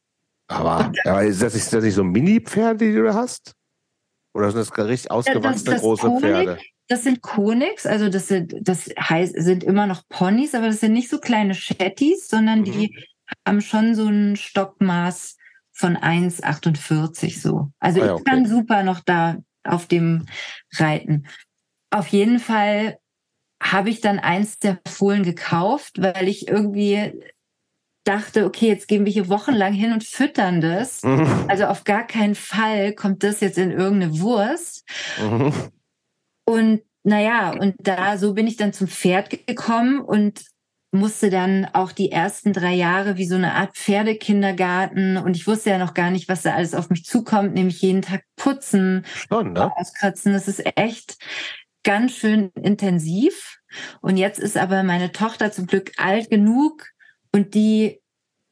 Aber, 0.48 0.92
aber 1.06 1.24
ist, 1.24 1.42
das 1.42 1.54
nicht, 1.54 1.64
ist 1.64 1.74
das 1.74 1.84
nicht 1.84 1.96
so 1.96 2.04
Mini-Pferde, 2.04 2.86
die 2.86 2.94
du 2.94 3.04
da 3.04 3.14
hast? 3.14 3.54
Oder 4.34 4.52
sind 4.52 4.60
das 4.60 4.78
richtig 4.78 5.10
ausgewachsene 5.10 5.72
das 5.72 5.82
große 5.82 6.08
Konik. 6.08 6.22
Pferde? 6.22 6.58
Das 6.88 7.04
sind 7.04 7.22
Konix, 7.22 7.86
also 7.86 8.10
das 8.10 8.28
sind, 8.28 8.54
das 8.62 8.90
heißt, 9.00 9.34
sind 9.38 9.64
immer 9.64 9.88
noch 9.88 10.04
Ponys, 10.08 10.54
aber 10.54 10.68
das 10.68 10.80
sind 10.82 10.94
nicht 10.94 11.10
so 11.10 11.20
kleine 11.20 11.56
Shetties, 11.56 12.28
sondern 12.28 12.60
Mhm. 12.60 12.66
die 12.66 13.06
haben 13.48 13.62
schon 13.62 13.96
so 13.96 14.08
ein 14.08 14.36
Stockmaß 14.36 15.38
von 15.74 15.98
1,48 15.98 17.42
so. 17.42 17.72
Also 17.80 18.02
Ah 18.02 18.06
ja, 18.06 18.14
ich 18.16 18.22
okay. 18.22 18.32
kann 18.32 18.46
super 18.46 18.84
noch 18.84 19.00
da 19.00 19.38
auf 19.64 19.88
dem 19.88 20.26
reiten. 20.78 21.28
Auf 21.90 22.08
jeden 22.10 22.40
Fall 22.40 22.98
habe 23.62 23.90
ich 23.90 24.00
dann 24.02 24.20
eins 24.20 24.60
der 24.60 24.80
Fohlen 24.88 25.24
gekauft, 25.24 25.94
weil 26.02 26.28
ich 26.28 26.48
irgendwie 26.48 27.14
dachte, 28.04 28.46
okay, 28.46 28.68
jetzt 28.68 28.88
gehen 28.88 29.06
wir 29.06 29.12
hier 29.12 29.28
wochenlang 29.30 29.74
hin 29.74 29.92
und 29.92 30.04
füttern 30.04 30.62
das. 30.62 31.02
Mhm. 31.02 31.46
Also 31.48 31.66
auf 31.66 31.84
gar 31.84 32.06
keinen 32.06 32.36
Fall 32.36 32.94
kommt 32.94 33.24
das 33.24 33.40
jetzt 33.40 33.58
in 33.58 33.72
irgendeine 33.72 34.20
Wurst. 34.20 34.84
Mhm. 35.20 35.52
Und 36.46 36.82
naja, 37.04 37.52
und 37.52 37.76
da 37.80 38.18
so 38.18 38.34
bin 38.34 38.48
ich 38.48 38.58
dann 38.58 38.74
zum 38.74 38.88
Pferd 38.88 39.46
gekommen 39.46 40.00
und 40.00 40.46
musste 40.92 41.30
dann 41.30 41.66
auch 41.74 41.92
die 41.92 42.12
ersten 42.12 42.54
drei 42.54 42.74
Jahre 42.74 43.18
wie 43.18 43.28
so 43.28 43.36
eine 43.36 43.54
Art 43.54 43.76
Pferdekindergarten 43.76 45.18
und 45.18 45.36
ich 45.36 45.46
wusste 45.46 45.72
ja 45.72 45.78
noch 45.78 45.94
gar 45.94 46.10
nicht, 46.10 46.30
was 46.30 46.44
da 46.44 46.56
alles 46.56 46.74
auf 46.74 46.90
mich 46.90 47.06
zukommt, 47.06 47.54
nämlich 47.54 47.82
jeden 47.82 48.02
Tag 48.02 48.24
putzen, 48.36 49.06
Schon, 49.28 49.54
ne? 49.54 49.72
auskratzen. 49.76 50.34
Das 50.34 50.48
ist 50.48 50.64
echt 50.78 51.18
ganz 51.84 52.14
schön 52.14 52.50
intensiv. 52.62 53.60
Und 54.02 54.18
jetzt 54.18 54.40
ist 54.40 54.58
aber 54.58 54.84
meine 54.84 55.12
Tochter 55.12 55.52
zum 55.52 55.68
Glück 55.68 55.92
alt 55.98 56.30
genug 56.30 56.88
und 57.32 57.54
die 57.54 58.02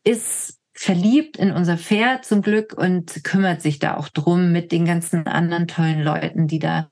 ist 0.04 0.60
verliebt 0.74 1.38
in 1.38 1.52
unser 1.52 1.78
Pferd 1.78 2.26
zum 2.26 2.42
Glück 2.42 2.74
und 2.74 3.24
kümmert 3.24 3.62
sich 3.62 3.80
da 3.80 3.96
auch 3.96 4.10
drum 4.10 4.52
mit 4.52 4.72
den 4.72 4.86
ganzen 4.86 5.28
anderen 5.28 5.68
tollen 5.68 6.02
Leuten, 6.02 6.48
die 6.48 6.60
da 6.60 6.90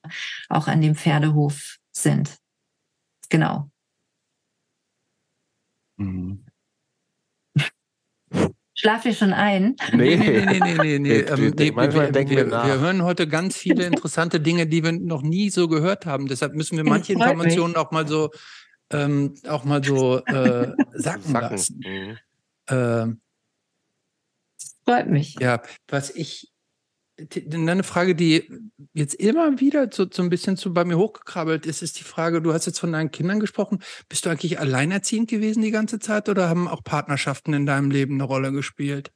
auch 0.49 0.67
an 0.67 0.81
dem 0.81 0.95
Pferdehof 0.95 1.77
sind. 1.91 2.37
Genau. 3.29 3.69
Mhm. 5.97 6.45
Schlaf 8.73 9.05
ihr 9.05 9.13
schon 9.13 9.33
ein? 9.33 9.75
Nee, 9.93 10.15
nee, 10.15 10.45
nee, 10.45 10.59
nee, 10.59 10.99
nee, 10.99 11.11
ähm, 11.19 11.37
wir, 11.39 11.51
denken 11.51 12.31
wir, 12.31 12.37
wir 12.37 12.45
nach. 12.45 12.65
wir 12.65 12.79
hören 12.79 13.03
heute 13.03 13.27
ganz 13.27 13.55
viele 13.55 13.85
interessante 13.85 14.39
Dinge, 14.39 14.65
die 14.65 14.83
wir 14.83 14.91
noch 14.91 15.21
nie 15.21 15.49
so 15.49 15.67
gehört 15.67 16.05
haben. 16.05 16.27
Deshalb 16.27 16.55
müssen 16.55 16.77
wir 16.77 16.83
manche 16.83 17.13
Informationen 17.13 17.75
auch 17.75 17.91
mal 17.91 18.07
so, 18.07 18.31
ähm, 18.91 19.35
auch 19.47 19.65
mal 19.65 19.83
so 19.83 20.17
äh, 20.25 20.73
sacken 20.93 21.31
Sacken. 21.31 21.33
lassen. 21.33 21.79
Mhm. 21.85 22.17
Ähm, 22.69 23.21
Freut 24.85 25.07
mich. 25.07 25.35
ja, 25.39 25.61
was 25.87 26.09
ich, 26.09 26.51
eine 27.53 27.83
Frage, 27.83 28.15
die 28.15 28.47
jetzt 28.93 29.13
immer 29.13 29.59
wieder 29.59 29.89
so, 29.91 30.07
so 30.11 30.23
ein 30.23 30.29
bisschen 30.29 30.57
zu 30.57 30.73
bei 30.73 30.85
mir 30.85 30.97
hochgekrabbelt 30.97 31.65
ist, 31.65 31.81
ist 31.81 31.99
die 31.99 32.03
Frage, 32.03 32.41
du 32.41 32.53
hast 32.53 32.65
jetzt 32.65 32.79
von 32.79 32.91
deinen 32.91 33.11
Kindern 33.11 33.39
gesprochen, 33.39 33.79
bist 34.09 34.25
du 34.25 34.29
eigentlich 34.29 34.59
alleinerziehend 34.59 35.29
gewesen 35.29 35.61
die 35.61 35.71
ganze 35.71 35.99
Zeit 35.99 36.29
oder 36.29 36.49
haben 36.49 36.67
auch 36.67 36.83
Partnerschaften 36.83 37.53
in 37.53 37.65
deinem 37.65 37.91
Leben 37.91 38.15
eine 38.15 38.23
Rolle 38.23 38.51
gespielt? 38.51 39.11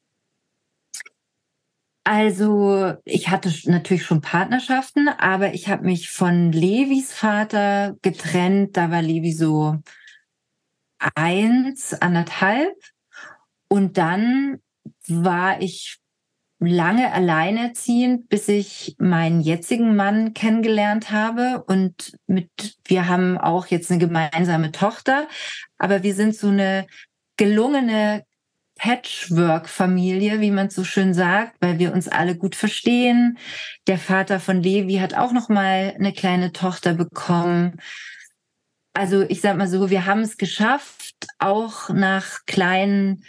Also 2.07 2.93
ich 3.03 3.29
hatte 3.29 3.51
natürlich 3.65 4.05
schon 4.05 4.21
Partnerschaften, 4.21 5.07
aber 5.09 5.55
ich 5.55 5.69
habe 5.69 5.85
mich 5.85 6.11
von 6.11 6.51
Levis 6.51 7.11
Vater 7.11 7.95
getrennt. 8.03 8.77
Da 8.77 8.91
war 8.91 9.01
Levi 9.01 9.33
so 9.33 9.79
eins, 11.15 11.93
anderthalb. 11.95 12.75
Und 13.69 13.97
dann 13.97 14.59
war 15.07 15.61
ich 15.61 15.99
lange 16.59 17.11
alleinerziehend, 17.11 18.29
bis 18.29 18.47
ich 18.47 18.95
meinen 18.97 19.41
jetzigen 19.41 19.95
Mann 19.95 20.33
kennengelernt 20.33 21.11
habe. 21.11 21.63
Und 21.67 22.17
mit, 22.27 22.49
wir 22.85 23.07
haben 23.07 23.37
auch 23.37 23.67
jetzt 23.67 23.91
eine 23.91 23.99
gemeinsame 23.99 24.71
Tochter, 24.71 25.27
aber 25.77 26.03
wir 26.03 26.15
sind 26.15 26.35
so 26.35 26.47
eine 26.47 26.87
gelungene 27.37 28.23
Patchwork-Familie, 28.77 30.41
wie 30.41 30.51
man 30.51 30.69
so 30.69 30.83
schön 30.83 31.13
sagt, 31.13 31.55
weil 31.61 31.79
wir 31.79 31.93
uns 31.93 32.07
alle 32.07 32.35
gut 32.35 32.55
verstehen. 32.55 33.37
Der 33.87 33.97
Vater 33.97 34.39
von 34.39 34.61
Levi 34.61 34.95
hat 34.95 35.13
auch 35.13 35.31
noch 35.31 35.49
mal 35.49 35.93
eine 35.97 36.13
kleine 36.13 36.51
Tochter 36.51 36.93
bekommen. 36.93 37.77
Also 38.93 39.21
ich 39.23 39.41
sag 39.41 39.57
mal 39.57 39.67
so, 39.67 39.89
wir 39.89 40.05
haben 40.05 40.21
es 40.21 40.37
geschafft, 40.37 41.15
auch 41.39 41.89
nach 41.89 42.45
kleinen 42.45 43.23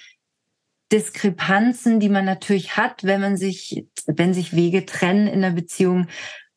Diskrepanzen, 0.96 2.00
die 2.00 2.08
man 2.08 2.24
natürlich 2.24 2.78
hat, 2.78 3.04
wenn 3.04 3.20
man 3.20 3.36
sich, 3.36 3.84
wenn 4.06 4.32
sich 4.32 4.56
Wege 4.56 4.86
trennen 4.86 5.26
in 5.26 5.42
der 5.42 5.50
Beziehung, 5.50 6.06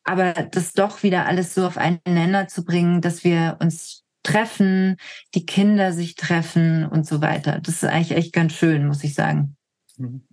aber 0.02 0.32
das 0.32 0.72
doch 0.72 1.02
wieder 1.02 1.26
alles 1.26 1.54
so 1.54 1.66
auf 1.66 1.76
einen 1.76 2.00
Nenner 2.08 2.48
zu 2.48 2.64
bringen, 2.64 3.02
dass 3.02 3.22
wir 3.22 3.58
uns 3.60 4.02
treffen, 4.22 4.96
die 5.34 5.44
Kinder 5.44 5.92
sich 5.92 6.14
treffen 6.14 6.86
und 6.86 7.06
so 7.06 7.20
weiter. 7.20 7.60
Das 7.60 7.74
ist 7.74 7.84
eigentlich 7.84 8.16
echt 8.16 8.32
ganz 8.32 8.54
schön, 8.54 8.86
muss 8.86 9.04
ich 9.04 9.14
sagen. 9.14 9.58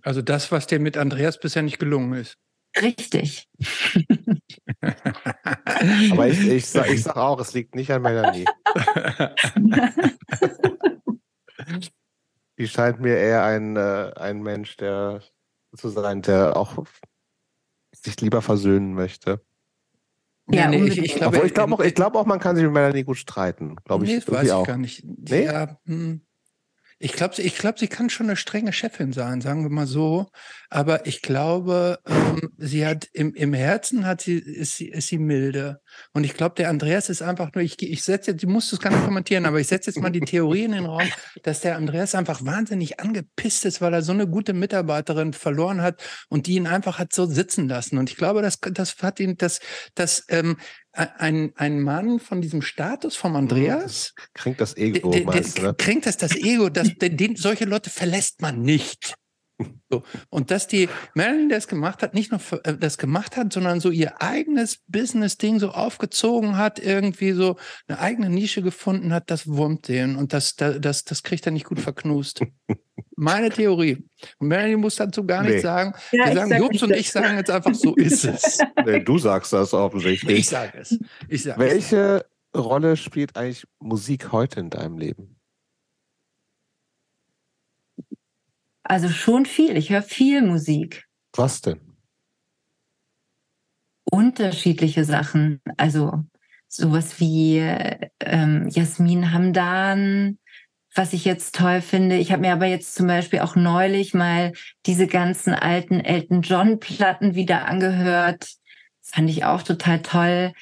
Also 0.00 0.22
das, 0.22 0.50
was 0.50 0.66
dir 0.66 0.80
mit 0.80 0.96
Andreas 0.96 1.38
bisher 1.38 1.60
nicht 1.60 1.78
gelungen 1.78 2.14
ist. 2.14 2.38
Richtig. 2.80 3.46
Aber 6.10 6.28
ich, 6.28 6.48
ich, 6.48 6.66
sag, 6.66 6.90
ich 6.90 7.02
sag 7.02 7.16
auch, 7.16 7.38
es 7.40 7.52
liegt 7.52 7.74
nicht 7.74 7.90
an 7.90 8.00
Melanie. 8.00 8.46
Die 12.58 12.66
scheint 12.66 13.00
mir 13.00 13.16
eher 13.16 13.44
ein, 13.44 13.76
äh, 13.76 14.12
ein 14.16 14.42
Mensch, 14.42 14.76
der 14.76 15.22
zu 15.76 15.88
sein, 15.88 16.22
der 16.22 16.56
auch 16.56 16.84
sich 17.94 18.20
lieber 18.20 18.42
versöhnen 18.42 18.94
möchte. 18.94 19.40
Ja, 20.50 20.68
nee, 20.68 20.82
ich, 20.84 20.98
ich 20.98 21.14
glaube, 21.14 21.46
ich 21.46 21.52
glaube 21.52 21.74
auch, 21.74 21.80
ich 21.80 21.94
glaub 21.94 22.14
auch, 22.14 22.24
man 22.24 22.40
kann 22.40 22.56
sich 22.56 22.64
mit 22.64 22.72
Melanie 22.72 23.04
gut 23.04 23.18
streiten. 23.18 23.76
Glaube 23.84 24.04
ich 24.04 24.10
nee, 24.10 24.20
das 24.20 24.30
weiß 24.30 24.46
ich 24.46 24.52
auch. 24.52 24.66
gar 24.66 24.78
nicht. 24.78 25.04
Nee? 25.04 25.44
Ja, 25.44 25.78
hm. 25.84 26.22
Ich 27.00 27.12
glaube, 27.12 27.40
ich 27.40 27.56
glaub, 27.56 27.78
sie 27.78 27.86
kann 27.86 28.10
schon 28.10 28.26
eine 28.26 28.36
strenge 28.36 28.72
Chefin 28.72 29.12
sein, 29.12 29.40
sagen 29.40 29.62
wir 29.62 29.70
mal 29.70 29.86
so. 29.86 30.26
Aber 30.68 31.06
ich 31.06 31.22
glaube, 31.22 32.00
ähm, 32.06 32.50
sie 32.58 32.84
hat 32.84 33.08
im, 33.12 33.34
im 33.34 33.54
Herzen 33.54 34.04
hat 34.04 34.20
sie 34.20 34.38
ist 34.38 34.76
sie 34.76 34.88
ist 34.88 35.06
sie 35.06 35.18
milde. 35.18 35.80
Und 36.12 36.24
ich 36.24 36.34
glaube, 36.34 36.56
der 36.56 36.68
Andreas 36.68 37.08
ist 37.08 37.22
einfach 37.22 37.54
nur. 37.54 37.62
Ich, 37.62 37.80
ich 37.80 38.02
setze 38.02 38.32
jetzt, 38.32 38.42
du 38.42 38.48
musst 38.48 38.72
es 38.72 38.80
gar 38.80 38.90
nicht 38.90 39.04
kommentieren, 39.04 39.46
aber 39.46 39.60
ich 39.60 39.68
setze 39.68 39.90
jetzt 39.90 40.00
mal 40.00 40.10
die 40.10 40.20
Theorie 40.20 40.64
in 40.64 40.72
den 40.72 40.86
Raum, 40.86 41.08
dass 41.44 41.60
der 41.60 41.76
Andreas 41.76 42.16
einfach 42.16 42.44
wahnsinnig 42.44 42.98
angepisst 42.98 43.64
ist, 43.64 43.80
weil 43.80 43.94
er 43.94 44.02
so 44.02 44.12
eine 44.12 44.26
gute 44.26 44.52
Mitarbeiterin 44.52 45.34
verloren 45.34 45.80
hat 45.82 46.02
und 46.28 46.48
die 46.48 46.56
ihn 46.56 46.66
einfach 46.66 46.98
hat 46.98 47.12
so 47.12 47.26
sitzen 47.26 47.68
lassen. 47.68 47.96
Und 47.96 48.10
ich 48.10 48.16
glaube, 48.16 48.42
das 48.42 48.58
das 48.60 48.96
hat 49.02 49.20
ihn 49.20 49.36
das 49.36 49.60
das 49.94 50.24
ähm, 50.28 50.56
ein, 50.98 51.52
ein 51.56 51.80
Mann 51.80 52.18
von 52.18 52.40
diesem 52.40 52.62
Status 52.62 53.16
vom 53.16 53.36
Andreas, 53.36 54.14
Kringt 54.34 54.60
das 54.60 54.74
der, 54.74 54.84
Ego, 54.84 55.10
der, 55.10 55.24
meinst 55.24 55.58
der 55.58 55.64
ne? 55.64 55.74
kränkt 55.74 56.06
das 56.06 56.16
das 56.16 56.34
Ego, 56.36 56.68
dass 56.68 56.90
den, 56.98 57.36
solche 57.36 57.64
Leute 57.64 57.90
verlässt 57.90 58.42
man 58.42 58.62
nicht. 58.62 59.14
So. 59.90 60.04
Und 60.30 60.50
dass 60.50 60.68
die 60.68 60.88
Marilyn 61.14 61.48
das 61.48 61.66
gemacht 61.66 62.02
hat, 62.02 62.14
nicht 62.14 62.30
nur 62.30 62.40
äh, 62.64 62.76
das 62.76 62.98
gemacht 62.98 63.36
hat, 63.36 63.52
sondern 63.52 63.80
so 63.80 63.90
ihr 63.90 64.22
eigenes 64.22 64.82
Business-Ding 64.86 65.58
so 65.58 65.70
aufgezogen 65.70 66.56
hat, 66.56 66.78
irgendwie 66.78 67.32
so 67.32 67.56
eine 67.88 67.98
eigene 67.98 68.30
Nische 68.30 68.62
gefunden 68.62 69.12
hat, 69.12 69.30
das 69.30 69.48
wurmt 69.48 69.88
den. 69.88 70.16
Und 70.16 70.32
das, 70.32 70.54
das, 70.56 70.80
das, 70.80 71.04
das 71.04 71.22
kriegt 71.22 71.46
er 71.46 71.52
nicht 71.52 71.66
gut 71.66 71.80
verknust. 71.80 72.42
Meine 73.20 73.50
Theorie. 73.50 74.08
Und 74.38 74.46
Marilyn 74.46 74.78
muss 74.78 74.94
dazu 74.94 75.26
gar 75.26 75.42
Nee. 75.42 75.48
nichts 75.48 75.62
sagen. 75.62 75.92
Ja, 76.12 76.26
Wir 76.26 76.34
sagen, 76.34 76.48
sag 76.50 76.58
Jobs 76.60 76.82
und 76.84 76.92
ich 76.92 77.10
sagen 77.10 77.36
jetzt 77.36 77.50
einfach, 77.50 77.74
so 77.74 77.96
ist 77.96 78.24
es. 78.24 78.58
Nee, 78.86 79.00
du 79.00 79.18
sagst 79.18 79.52
das 79.52 79.74
offensichtlich. 79.74 80.38
Ich 80.38 80.48
sage 80.48 80.78
es. 80.78 80.96
Ich 81.26 81.42
sage 81.42 81.64
es. 81.64 81.72
Welche 81.72 82.24
Rolle 82.56 82.96
spielt 82.96 83.36
eigentlich 83.36 83.66
Musik 83.80 84.30
heute 84.30 84.60
in 84.60 84.70
deinem 84.70 84.98
Leben? 84.98 85.36
Also 88.84 89.08
schon 89.08 89.46
viel. 89.46 89.76
Ich 89.76 89.90
höre 89.90 90.02
viel 90.02 90.42
Musik. 90.42 91.06
Was 91.34 91.60
denn? 91.60 91.80
Unterschiedliche 94.04 95.04
Sachen. 95.04 95.60
Also 95.76 96.24
sowas 96.68 97.18
wie 97.18 97.58
ähm, 98.20 98.68
Jasmin 98.70 99.32
Hamdan, 99.32 100.38
was 100.94 101.12
ich 101.12 101.24
jetzt 101.24 101.54
toll 101.54 101.80
finde. 101.80 102.16
Ich 102.16 102.32
habe 102.32 102.42
mir 102.42 102.52
aber 102.52 102.66
jetzt 102.66 102.94
zum 102.94 103.06
Beispiel 103.06 103.40
auch 103.40 103.56
neulich 103.56 104.14
mal 104.14 104.52
diese 104.86 105.06
ganzen 105.06 105.54
alten 105.54 106.00
Elton 106.00 106.42
John 106.42 106.80
Platten 106.80 107.34
wieder 107.34 107.66
angehört. 107.66 108.42
Das 109.02 109.10
fand 109.14 109.30
ich 109.30 109.44
auch 109.44 109.62
total 109.62 110.02
toll. 110.02 110.52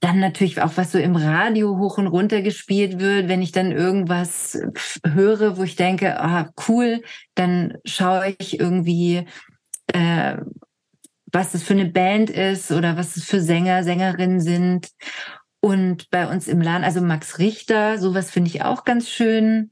Dann 0.00 0.18
natürlich 0.18 0.62
auch, 0.62 0.72
was 0.76 0.92
so 0.92 0.98
im 0.98 1.14
Radio 1.14 1.76
hoch 1.76 1.98
und 1.98 2.06
runter 2.06 2.40
gespielt 2.40 2.98
wird, 3.00 3.28
wenn 3.28 3.42
ich 3.42 3.52
dann 3.52 3.70
irgendwas 3.70 4.58
höre, 5.06 5.58
wo 5.58 5.62
ich 5.62 5.76
denke, 5.76 6.18
ah, 6.18 6.50
cool, 6.68 7.02
dann 7.34 7.76
schaue 7.84 8.34
ich 8.38 8.58
irgendwie, 8.58 9.26
äh, 9.88 10.38
was 11.32 11.52
das 11.52 11.62
für 11.62 11.74
eine 11.74 11.86
Band 11.86 12.30
ist 12.30 12.72
oder 12.72 12.96
was 12.96 13.16
es 13.16 13.24
für 13.24 13.40
Sänger, 13.40 13.84
Sängerinnen 13.84 14.40
sind. 14.40 14.88
Und 15.60 16.10
bei 16.10 16.26
uns 16.26 16.48
im 16.48 16.62
Laden, 16.62 16.84
also 16.84 17.00
Max 17.00 17.38
Richter, 17.38 17.98
sowas 17.98 18.30
finde 18.30 18.48
ich 18.48 18.62
auch 18.62 18.84
ganz 18.84 19.08
schön. 19.10 19.70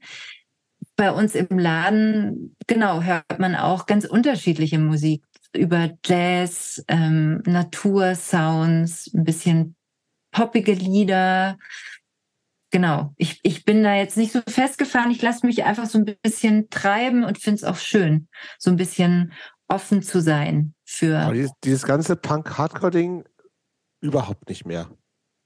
Bei 0.95 1.11
uns 1.11 1.33
im 1.33 1.57
Laden, 1.57 2.55
genau, 2.67 3.01
hört 3.01 3.39
man 3.39 3.55
auch 3.55 3.85
ganz 3.85 4.05
unterschiedliche 4.05 4.77
Musik 4.77 5.23
über 5.55 5.91
Jazz, 6.05 6.83
ähm, 6.87 7.41
Natursounds, 7.45 9.11
ein 9.13 9.23
bisschen 9.23 9.75
poppige 10.31 10.73
Lieder. 10.73 11.57
Genau, 12.71 13.13
ich, 13.17 13.39
ich 13.41 13.65
bin 13.65 13.81
da 13.81 13.95
jetzt 13.95 14.15
nicht 14.15 14.31
so 14.31 14.41
festgefahren. 14.47 15.09
Ich 15.09 15.23
lasse 15.23 15.45
mich 15.45 15.63
einfach 15.63 15.87
so 15.87 15.97
ein 15.97 16.05
bisschen 16.21 16.69
treiben 16.69 17.23
und 17.23 17.39
finde 17.39 17.55
es 17.55 17.63
auch 17.63 17.77
schön, 17.77 18.27
so 18.59 18.69
ein 18.69 18.75
bisschen 18.75 19.33
offen 19.67 20.03
zu 20.03 20.21
sein 20.21 20.75
für. 20.85 21.31
Dieses, 21.33 21.51
dieses 21.63 21.83
ganze 21.83 22.15
Punk-Hardcore-Ding 22.15 23.23
überhaupt 24.01 24.49
nicht 24.49 24.65
mehr. 24.65 24.89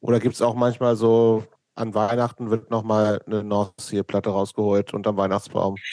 Oder 0.03 0.19
gibt 0.19 0.35
es 0.35 0.41
auch 0.41 0.53
manchmal 0.53 0.97
so, 0.97 1.45
an 1.75 1.93
Weihnachten 1.95 2.51
wird 2.51 2.69
nochmal 2.69 3.21
eine 3.25 3.41
North 3.41 3.79
Sea-Platte 3.79 4.29
rausgeholt 4.29 4.93
unterm 4.93 5.17
Weihnachtsbaum? 5.17 5.75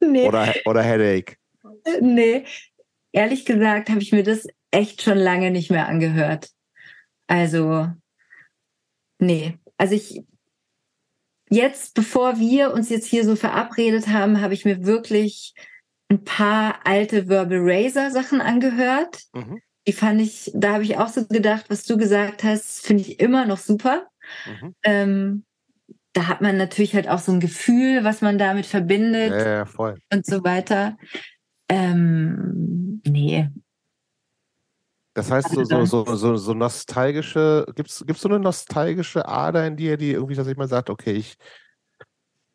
Nee, 0.00 0.28
Oder, 0.28 0.54
oder 0.64 0.80
Headache? 0.80 1.34
nee. 2.00 2.44
Ehrlich 3.10 3.44
gesagt 3.44 3.90
habe 3.90 4.00
ich 4.00 4.12
mir 4.12 4.22
das 4.22 4.46
echt 4.70 5.02
schon 5.02 5.18
lange 5.18 5.50
nicht 5.50 5.72
mehr 5.72 5.88
angehört. 5.88 6.50
Also, 7.26 7.88
nee. 9.18 9.58
Also 9.76 9.96
ich, 9.96 10.22
jetzt, 11.50 11.94
bevor 11.94 12.38
wir 12.38 12.72
uns 12.72 12.90
jetzt 12.90 13.06
hier 13.06 13.24
so 13.24 13.34
verabredet 13.34 14.06
haben, 14.06 14.40
habe 14.40 14.54
ich 14.54 14.64
mir 14.64 14.86
wirklich 14.86 15.52
ein 16.08 16.22
paar 16.22 16.86
alte 16.86 17.28
Verbal 17.28 17.58
Razor 17.60 18.12
Sachen 18.12 18.40
angehört. 18.40 19.20
Mhm. 19.32 19.60
Die 19.88 19.94
fand 19.94 20.20
ich, 20.20 20.52
da 20.54 20.74
habe 20.74 20.82
ich 20.82 20.98
auch 20.98 21.08
so 21.08 21.24
gedacht, 21.26 21.70
was 21.70 21.84
du 21.84 21.96
gesagt 21.96 22.44
hast, 22.44 22.86
finde 22.86 23.04
ich 23.04 23.20
immer 23.20 23.46
noch 23.46 23.56
super. 23.56 24.06
Mhm. 24.44 24.74
Ähm, 24.82 25.44
da 26.12 26.28
hat 26.28 26.42
man 26.42 26.58
natürlich 26.58 26.94
halt 26.94 27.08
auch 27.08 27.20
so 27.20 27.32
ein 27.32 27.40
Gefühl, 27.40 28.04
was 28.04 28.20
man 28.20 28.36
damit 28.36 28.66
verbindet 28.66 29.30
ja, 29.30 29.48
ja, 29.48 29.64
voll. 29.64 29.96
und 30.12 30.26
so 30.26 30.44
weiter. 30.44 30.98
Ähm, 31.70 33.00
nee. 33.06 33.48
Das 35.14 35.30
heißt, 35.30 35.52
so, 35.52 35.64
so, 35.64 35.84
so, 35.86 36.04
so, 36.16 36.36
so 36.36 36.52
nostalgische, 36.52 37.64
gibt 37.74 37.88
es 37.88 38.20
so 38.20 38.28
eine 38.28 38.40
nostalgische 38.40 39.26
Ader 39.26 39.66
in 39.66 39.76
dir, 39.76 39.96
die 39.96 40.12
irgendwie, 40.12 40.34
dass 40.34 40.46
ich 40.48 40.58
mal 40.58 40.68
sagt, 40.68 40.90
okay, 40.90 41.12
ich 41.12 41.38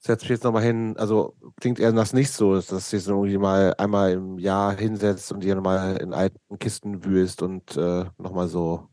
setze 0.05 0.25
mich 0.25 0.31
jetzt 0.31 0.43
nochmal 0.43 0.63
hin, 0.63 0.95
also 0.97 1.35
klingt 1.61 1.79
eher 1.79 1.93
das 1.93 2.11
nicht 2.13 2.31
so, 2.31 2.55
dass 2.55 2.67
du 2.67 2.97
dich 2.97 3.07
irgendwie 3.07 3.37
mal 3.37 3.73
einmal 3.77 4.11
im 4.11 4.37
Jahr 4.37 4.75
hinsetzt 4.75 5.31
und 5.31 5.43
dir 5.43 5.55
nochmal 5.55 5.97
in 5.97 6.13
alten 6.13 6.59
Kisten 6.59 7.05
wühlst 7.05 7.41
und 7.41 7.77
äh, 7.77 8.05
nochmal 8.17 8.47
so 8.49 8.89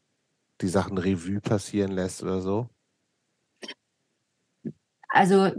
die 0.61 0.69
Sachen 0.69 0.99
Revue 0.99 1.41
passieren 1.41 1.91
lässt 1.93 2.23
oder 2.23 2.41
so? 2.41 2.69
Also 5.09 5.51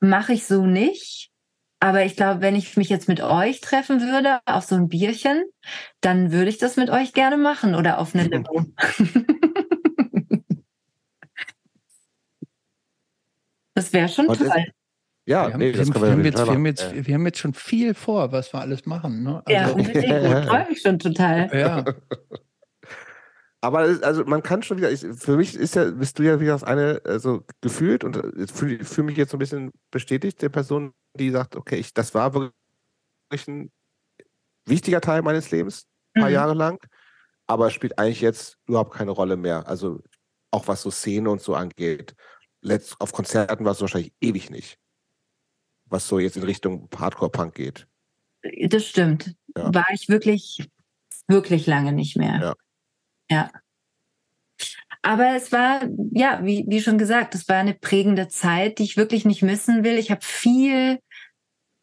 mache 0.00 0.34
ich 0.34 0.44
so 0.46 0.66
nicht. 0.66 1.30
Aber 1.82 2.04
ich 2.04 2.14
glaube, 2.14 2.42
wenn 2.42 2.54
ich 2.54 2.76
mich 2.76 2.90
jetzt 2.90 3.08
mit 3.08 3.22
euch 3.22 3.62
treffen 3.62 4.02
würde, 4.02 4.40
auf 4.44 4.64
so 4.64 4.74
ein 4.74 4.88
Bierchen, 4.88 5.44
dann 6.02 6.30
würde 6.30 6.50
ich 6.50 6.58
das 6.58 6.76
mit 6.76 6.90
euch 6.90 7.14
gerne 7.14 7.38
machen 7.38 7.74
oder 7.74 7.98
auf 7.98 8.14
eine 8.14 8.24
Limo. 8.24 8.66
das 13.74 13.94
wäre 13.94 14.10
schon 14.10 14.26
toll. 14.26 14.72
Ja, 15.30 15.48
wir, 15.48 15.58
nee, 15.58 15.72
haben, 15.72 15.92
das 15.92 16.02
wir, 16.02 16.10
haben 16.10 16.24
jetzt, 16.24 16.38
wir, 16.38 16.46
haben 16.46 16.66
jetzt, 16.66 17.06
wir 17.06 17.14
haben 17.14 17.24
jetzt 17.24 17.38
schon 17.38 17.54
viel 17.54 17.94
vor, 17.94 18.32
was 18.32 18.52
wir 18.52 18.60
alles 18.60 18.84
machen. 18.84 19.22
Ne? 19.22 19.40
Also, 19.46 19.78
ja. 19.78 19.78
Ich 20.40 20.48
freue 20.48 20.68
mich 20.68 20.82
schon 20.82 20.98
total. 20.98 21.48
Ja. 21.56 21.84
Aber 23.60 23.78
also 24.02 24.24
man 24.24 24.42
kann 24.42 24.64
schon 24.64 24.78
wieder, 24.78 24.90
ich, 24.90 25.06
für 25.06 25.36
mich 25.36 25.54
ist 25.54 25.76
ja, 25.76 25.84
bist 25.84 26.18
du 26.18 26.24
ja 26.24 26.40
wieder 26.40 26.54
das 26.54 26.64
eine, 26.64 27.00
also 27.04 27.44
gefühlt 27.60 28.02
und 28.02 28.16
äh, 28.16 28.48
fühle 28.48 28.84
fühl 28.84 29.04
mich 29.04 29.16
jetzt 29.16 29.30
so 29.30 29.36
ein 29.36 29.38
bisschen 29.38 29.70
bestätigt, 29.92 30.42
der 30.42 30.48
Person, 30.48 30.94
die 31.14 31.30
sagt, 31.30 31.54
okay, 31.54 31.76
ich, 31.76 31.94
das 31.94 32.12
war 32.12 32.34
wirklich 32.34 33.46
ein 33.46 33.70
wichtiger 34.66 35.00
Teil 35.00 35.22
meines 35.22 35.52
Lebens, 35.52 35.86
ein 36.14 36.22
paar 36.22 36.30
mhm. 36.30 36.34
Jahre 36.34 36.54
lang, 36.54 36.84
aber 37.46 37.70
spielt 37.70 38.00
eigentlich 38.00 38.20
jetzt 38.20 38.58
überhaupt 38.66 38.94
keine 38.94 39.12
Rolle 39.12 39.36
mehr. 39.36 39.68
Also 39.68 40.00
auch 40.50 40.66
was 40.66 40.82
so 40.82 40.90
Szene 40.90 41.30
und 41.30 41.40
so 41.40 41.54
angeht. 41.54 42.16
Letzt, 42.62 43.00
auf 43.00 43.12
Konzerten 43.12 43.64
war 43.64 43.72
es 43.72 43.80
wahrscheinlich 43.80 44.12
ewig 44.20 44.50
nicht. 44.50 44.80
Was 45.90 46.08
so 46.08 46.18
jetzt 46.18 46.36
in 46.36 46.44
Richtung 46.44 46.88
Hardcore-Punk 46.96 47.54
geht. 47.54 47.86
Das 48.68 48.86
stimmt. 48.86 49.34
Ja. 49.56 49.74
War 49.74 49.86
ich 49.92 50.08
wirklich, 50.08 50.66
wirklich 51.28 51.66
lange 51.66 51.92
nicht 51.92 52.16
mehr. 52.16 52.40
Ja. 52.40 52.54
Ja. 53.30 53.50
Aber 55.02 55.34
es 55.34 55.50
war, 55.52 55.82
ja, 56.12 56.40
wie, 56.44 56.64
wie 56.68 56.80
schon 56.80 56.98
gesagt, 56.98 57.34
es 57.34 57.48
war 57.48 57.56
eine 57.56 57.74
prägende 57.74 58.28
Zeit, 58.28 58.78
die 58.78 58.84
ich 58.84 58.96
wirklich 58.96 59.24
nicht 59.24 59.42
missen 59.42 59.82
will. 59.82 59.98
Ich 59.98 60.10
habe 60.10 60.20
viel 60.22 60.98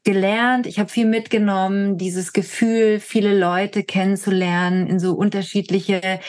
gelernt, 0.04 0.68
ich 0.68 0.80
habe 0.80 0.90
viel 0.90 1.06
mitgenommen, 1.06 1.98
dieses 1.98 2.32
Gefühl, 2.32 3.00
viele 3.00 3.38
Leute 3.38 3.84
kennenzulernen, 3.84 4.88
in 4.88 5.00
so 5.00 5.14
unterschiedliche 5.14 6.22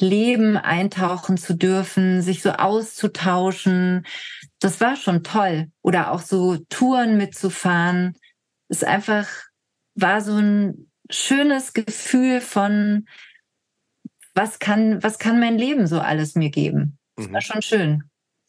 Leben 0.00 0.56
eintauchen 0.56 1.36
zu 1.36 1.54
dürfen, 1.54 2.22
sich 2.22 2.42
so 2.42 2.50
auszutauschen. 2.50 4.06
Das 4.58 4.80
war 4.80 4.96
schon 4.96 5.22
toll. 5.22 5.70
Oder 5.82 6.12
auch 6.12 6.20
so 6.20 6.56
Touren 6.68 7.16
mitzufahren. 7.16 8.16
Es 8.68 8.84
einfach 8.84 9.28
war 9.94 10.20
so 10.20 10.36
ein 10.36 10.90
schönes 11.10 11.72
Gefühl 11.72 12.40
von, 12.40 13.06
was 14.34 14.58
kann, 14.58 15.02
was 15.02 15.18
kann 15.18 15.40
mein 15.40 15.58
Leben 15.58 15.86
so 15.86 16.00
alles 16.00 16.34
mir 16.34 16.50
geben? 16.50 16.98
Das 17.16 17.28
mhm. 17.28 17.32
war 17.32 17.40
schon 17.40 17.62
schön. 17.62 18.04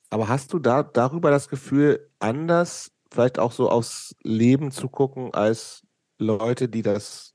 Aber 0.09 0.27
hast 0.27 0.53
du 0.53 0.59
da 0.59 0.83
darüber 0.83 1.31
das 1.31 1.47
Gefühl, 1.47 2.09
anders 2.19 2.91
vielleicht 3.11 3.39
auch 3.39 3.51
so 3.51 3.69
aufs 3.69 4.15
Leben 4.23 4.71
zu 4.71 4.89
gucken 4.89 5.33
als 5.33 5.85
Leute, 6.17 6.69
die 6.69 6.81
das 6.81 7.33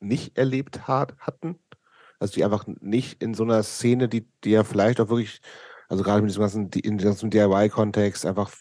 nicht 0.00 0.36
erlebt 0.36 0.86
hat, 0.86 1.16
hatten? 1.18 1.58
Also 2.22 2.34
die 2.34 2.44
einfach 2.44 2.66
nicht 2.80 3.20
in 3.22 3.34
so 3.34 3.42
einer 3.42 3.62
Szene, 3.64 4.08
die, 4.08 4.26
die 4.44 4.50
ja 4.50 4.64
vielleicht 4.64 5.00
auch 5.00 5.08
wirklich, 5.08 5.40
also 5.88 6.04
gerade 6.04 6.22
mit 6.22 6.30
diesem 6.30 6.42
ganzen, 6.42 6.70
in 6.70 6.96
diesem 6.96 7.30
DIY-Kontext 7.30 8.24
einfach 8.24 8.52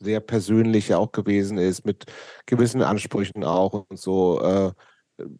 sehr 0.00 0.20
persönlich 0.20 0.94
auch 0.94 1.12
gewesen 1.12 1.58
ist, 1.58 1.84
mit 1.84 2.06
gewissen 2.46 2.82
Ansprüchen 2.82 3.44
auch 3.44 3.84
und 3.88 3.98
so, 3.98 4.40
äh, 4.40 4.72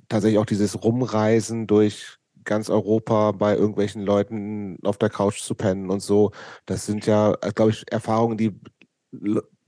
tatsächlich 0.08 0.38
auch 0.38 0.46
dieses 0.46 0.84
Rumreisen 0.84 1.66
durch 1.66 2.18
ganz 2.44 2.68
Europa 2.68 3.32
bei 3.32 3.56
irgendwelchen 3.56 4.02
Leuten 4.02 4.78
auf 4.84 4.98
der 4.98 5.08
Couch 5.08 5.40
zu 5.40 5.54
pennen 5.54 5.88
und 5.88 6.00
so. 6.00 6.32
Das 6.66 6.84
sind 6.84 7.06
ja, 7.06 7.32
glaube 7.54 7.70
ich, 7.70 7.90
Erfahrungen, 7.90 8.36
die 8.36 8.60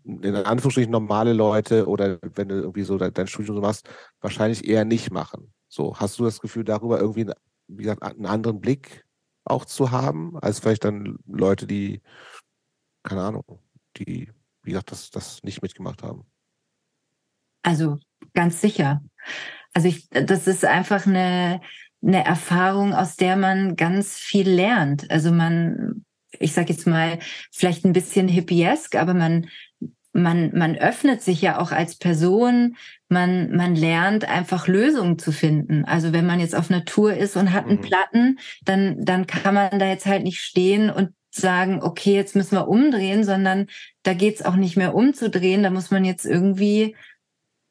in 0.05 0.37
Anführungsstrichen 0.37 0.91
normale 0.91 1.33
Leute 1.33 1.87
oder 1.87 2.19
wenn 2.35 2.49
du 2.49 2.57
irgendwie 2.57 2.83
so 2.83 2.99
dein 2.99 3.27
Studium 3.27 3.57
so 3.57 3.63
machst, 3.63 3.89
wahrscheinlich 4.21 4.69
eher 4.69 4.85
nicht 4.85 5.11
machen. 5.11 5.53
So, 5.69 5.97
hast 5.97 6.19
du 6.19 6.25
das 6.25 6.41
Gefühl, 6.41 6.65
darüber 6.65 7.01
irgendwie, 7.01 7.27
wie 7.69 7.85
gesagt, 7.85 8.03
einen 8.03 8.27
anderen 8.27 8.61
Blick 8.61 9.05
auch 9.45 9.65
zu 9.65 9.91
haben, 9.91 10.39
als 10.39 10.61
vielleicht 10.61 10.85
dann 10.85 11.19
Leute, 11.27 11.67
die, 11.67 12.01
keine 13.03 13.23
Ahnung, 13.23 13.45
die, 13.97 14.31
wie 14.63 14.71
gesagt, 14.71 14.93
das, 14.93 15.11
das 15.11 15.43
nicht 15.43 15.63
mitgemacht 15.63 16.03
haben? 16.03 16.25
Also 17.63 17.99
ganz 18.35 18.61
sicher. 18.61 19.03
Also 19.73 19.89
ich, 19.89 20.09
das 20.11 20.47
ist 20.47 20.65
einfach 20.65 21.07
eine, 21.07 21.61
eine 22.03 22.25
Erfahrung, 22.25 22.93
aus 22.93 23.17
der 23.17 23.37
man 23.37 23.77
ganz 23.77 24.17
viel 24.17 24.49
lernt. 24.49 25.11
Also 25.11 25.33
man, 25.33 26.05
ich 26.39 26.53
sage 26.53 26.73
jetzt 26.73 26.87
mal, 26.87 27.19
vielleicht 27.51 27.85
ein 27.85 27.93
bisschen 27.93 28.29
hippiesk, 28.29 28.97
aber 28.97 29.15
man, 29.15 29.49
man, 30.13 30.57
man 30.57 30.77
öffnet 30.77 31.23
sich 31.23 31.41
ja 31.41 31.59
auch 31.59 31.73
als 31.73 31.97
Person, 31.97 32.77
man, 33.13 33.55
man 33.55 33.77
lernt 33.77 34.29
einfach 34.29 34.67
Lösungen 34.67 35.19
zu 35.19 35.31
finden. 35.31 35.85
Also 35.85 36.13
wenn 36.13 36.27
man 36.27 36.41
jetzt 36.41 36.57
auf 36.57 36.71
einer 36.71 36.85
Tour 36.85 37.15
ist 37.15 37.37
und 37.37 37.53
hat 37.53 37.67
einen 37.67 37.79
mhm. 37.79 37.83
Platten, 37.83 38.39
dann, 38.65 39.05
dann 39.05 39.27
kann 39.27 39.55
man 39.55 39.79
da 39.79 39.87
jetzt 39.87 40.07
halt 40.07 40.25
nicht 40.25 40.41
stehen 40.41 40.91
und 40.91 41.11
sagen, 41.31 41.81
okay, 41.83 42.15
jetzt 42.15 42.37
müssen 42.37 42.57
wir 42.57 42.69
umdrehen, 42.69 43.25
sondern 43.25 43.69
da 44.03 44.15
geht's 44.15 44.45
auch 44.45 44.57
nicht 44.57 44.77
mehr 44.77 44.95
umzudrehen. 44.95 45.63
Da 45.63 45.71
muss 45.71 45.91
man 45.91 46.05
jetzt 46.05 46.27
irgendwie 46.27 46.97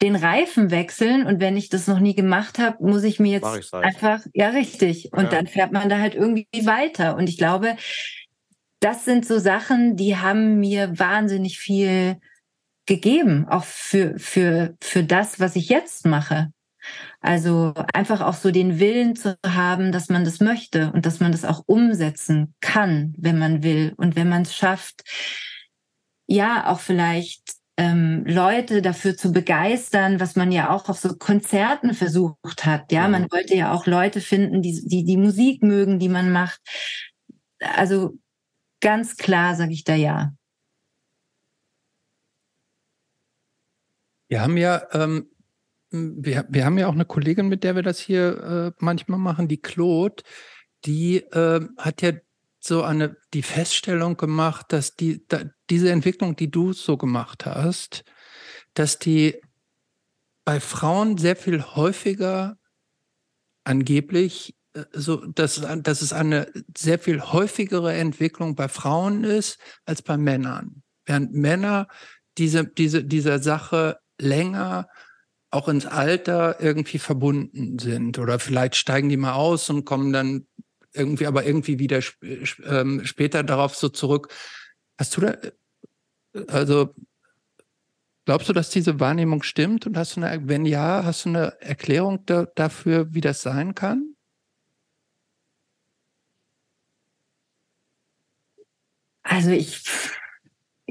den 0.01 0.15
Reifen 0.15 0.71
wechseln 0.71 1.27
und 1.27 1.39
wenn 1.39 1.55
ich 1.55 1.69
das 1.69 1.85
noch 1.85 1.99
nie 1.99 2.15
gemacht 2.15 2.57
habe, 2.57 2.83
muss 2.83 3.03
ich 3.03 3.19
mir 3.19 3.33
jetzt 3.33 3.55
ich 3.55 3.71
einfach, 3.71 4.25
ja 4.33 4.49
richtig, 4.49 5.13
und 5.13 5.25
ja. 5.25 5.29
dann 5.29 5.45
fährt 5.45 5.71
man 5.71 5.89
da 5.89 5.99
halt 5.99 6.15
irgendwie 6.15 6.47
weiter. 6.63 7.15
Und 7.15 7.29
ich 7.29 7.37
glaube, 7.37 7.75
das 8.79 9.05
sind 9.05 9.27
so 9.27 9.37
Sachen, 9.37 9.95
die 9.95 10.17
haben 10.17 10.59
mir 10.59 10.97
wahnsinnig 10.97 11.59
viel 11.59 12.17
gegeben, 12.85 13.47
auch 13.47 13.63
für, 13.63 14.17
für, 14.17 14.75
für 14.81 15.03
das, 15.03 15.39
was 15.39 15.55
ich 15.55 15.69
jetzt 15.69 16.05
mache. 16.05 16.51
Also 17.19 17.73
einfach 17.93 18.21
auch 18.21 18.33
so 18.33 18.49
den 18.51 18.79
Willen 18.79 19.15
zu 19.15 19.37
haben, 19.45 19.91
dass 19.91 20.09
man 20.09 20.25
das 20.25 20.39
möchte 20.39 20.91
und 20.93 21.05
dass 21.05 21.19
man 21.19 21.31
das 21.31 21.45
auch 21.45 21.63
umsetzen 21.67 22.55
kann, 22.59 23.13
wenn 23.17 23.37
man 23.37 23.61
will 23.61 23.93
und 23.97 24.15
wenn 24.15 24.29
man 24.29 24.41
es 24.41 24.55
schafft, 24.55 25.03
ja, 26.27 26.67
auch 26.71 26.79
vielleicht 26.79 27.55
ähm, 27.77 28.23
Leute 28.25 28.81
dafür 28.81 29.15
zu 29.15 29.31
begeistern, 29.31 30.19
was 30.19 30.35
man 30.35 30.51
ja 30.51 30.71
auch 30.71 30.89
auf 30.89 30.97
so 30.97 31.15
Konzerten 31.15 31.93
versucht 31.93 32.65
hat. 32.65 32.91
Ja, 32.91 33.07
man 33.07 33.23
mhm. 33.23 33.31
wollte 33.31 33.55
ja 33.55 33.73
auch 33.73 33.85
Leute 33.85 34.21
finden, 34.21 34.61
die 34.61 34.81
die, 34.85 35.03
die 35.03 35.17
Musik 35.17 35.61
mögen, 35.61 35.99
die 35.99 36.09
man 36.09 36.31
macht. 36.31 36.59
Also 37.59 38.17
ganz 38.81 39.17
klar 39.17 39.55
sage 39.55 39.73
ich 39.73 39.83
da 39.83 39.95
ja. 39.95 40.33
Wir 44.31 44.41
haben 44.41 44.55
ja, 44.55 44.87
ähm, 44.93 45.29
wir, 45.89 46.45
wir 46.47 46.63
haben 46.63 46.77
ja 46.77 46.87
auch 46.87 46.93
eine 46.93 47.03
Kollegin, 47.03 47.49
mit 47.49 47.65
der 47.65 47.75
wir 47.75 47.83
das 47.83 47.99
hier 47.99 48.37
äh, 48.41 48.71
manchmal 48.79 49.19
machen, 49.19 49.49
die 49.49 49.61
Claude, 49.61 50.23
die 50.85 51.17
äh, 51.17 51.67
hat 51.77 52.01
ja 52.01 52.13
so 52.61 52.81
eine, 52.81 53.17
die 53.33 53.41
Feststellung 53.41 54.15
gemacht, 54.15 54.67
dass 54.69 54.95
die, 54.95 55.27
da, 55.27 55.41
diese 55.69 55.91
Entwicklung, 55.91 56.37
die 56.37 56.49
du 56.49 56.71
so 56.71 56.95
gemacht 56.95 57.45
hast, 57.45 58.05
dass 58.73 58.99
die 58.99 59.35
bei 60.45 60.61
Frauen 60.61 61.17
sehr 61.17 61.35
viel 61.35 61.61
häufiger 61.61 62.57
angeblich 63.65 64.55
äh, 64.71 64.85
so, 64.93 65.25
dass, 65.25 65.61
dass 65.79 66.01
es 66.01 66.13
eine 66.13 66.49
sehr 66.77 66.99
viel 66.99 67.19
häufigere 67.19 67.93
Entwicklung 67.95 68.55
bei 68.55 68.69
Frauen 68.69 69.25
ist 69.25 69.59
als 69.83 70.01
bei 70.01 70.15
Männern. 70.15 70.83
Während 71.05 71.33
Männer 71.33 71.89
diese, 72.37 72.65
diese, 72.65 73.03
dieser 73.03 73.39
Sache 73.39 73.97
länger 74.21 74.87
auch 75.51 75.67
ins 75.67 75.85
Alter 75.85 76.61
irgendwie 76.61 76.99
verbunden 76.99 77.77
sind. 77.77 78.17
Oder 78.19 78.39
vielleicht 78.39 78.75
steigen 78.75 79.09
die 79.09 79.17
mal 79.17 79.33
aus 79.33 79.69
und 79.69 79.85
kommen 79.85 80.13
dann 80.13 80.47
irgendwie, 80.93 81.27
aber 81.27 81.45
irgendwie 81.45 81.79
wieder 81.79 81.99
ähm, 82.65 83.05
später 83.05 83.43
darauf 83.43 83.75
so 83.75 83.89
zurück. 83.89 84.33
Hast 84.97 85.17
du 85.17 85.21
da, 85.21 85.35
also 86.47 86.93
glaubst 88.25 88.47
du, 88.49 88.53
dass 88.53 88.69
diese 88.69 88.99
Wahrnehmung 88.99 89.43
stimmt? 89.43 89.85
Und 89.85 89.97
hast 89.97 90.15
du 90.15 90.21
eine, 90.21 90.47
wenn 90.47 90.65
ja, 90.65 91.03
hast 91.03 91.25
du 91.25 91.29
eine 91.29 91.61
Erklärung 91.61 92.25
da, 92.25 92.45
dafür, 92.55 93.13
wie 93.13 93.21
das 93.21 93.41
sein 93.41 93.75
kann? 93.75 94.15
Also 99.23 99.51
ich, 99.51 99.83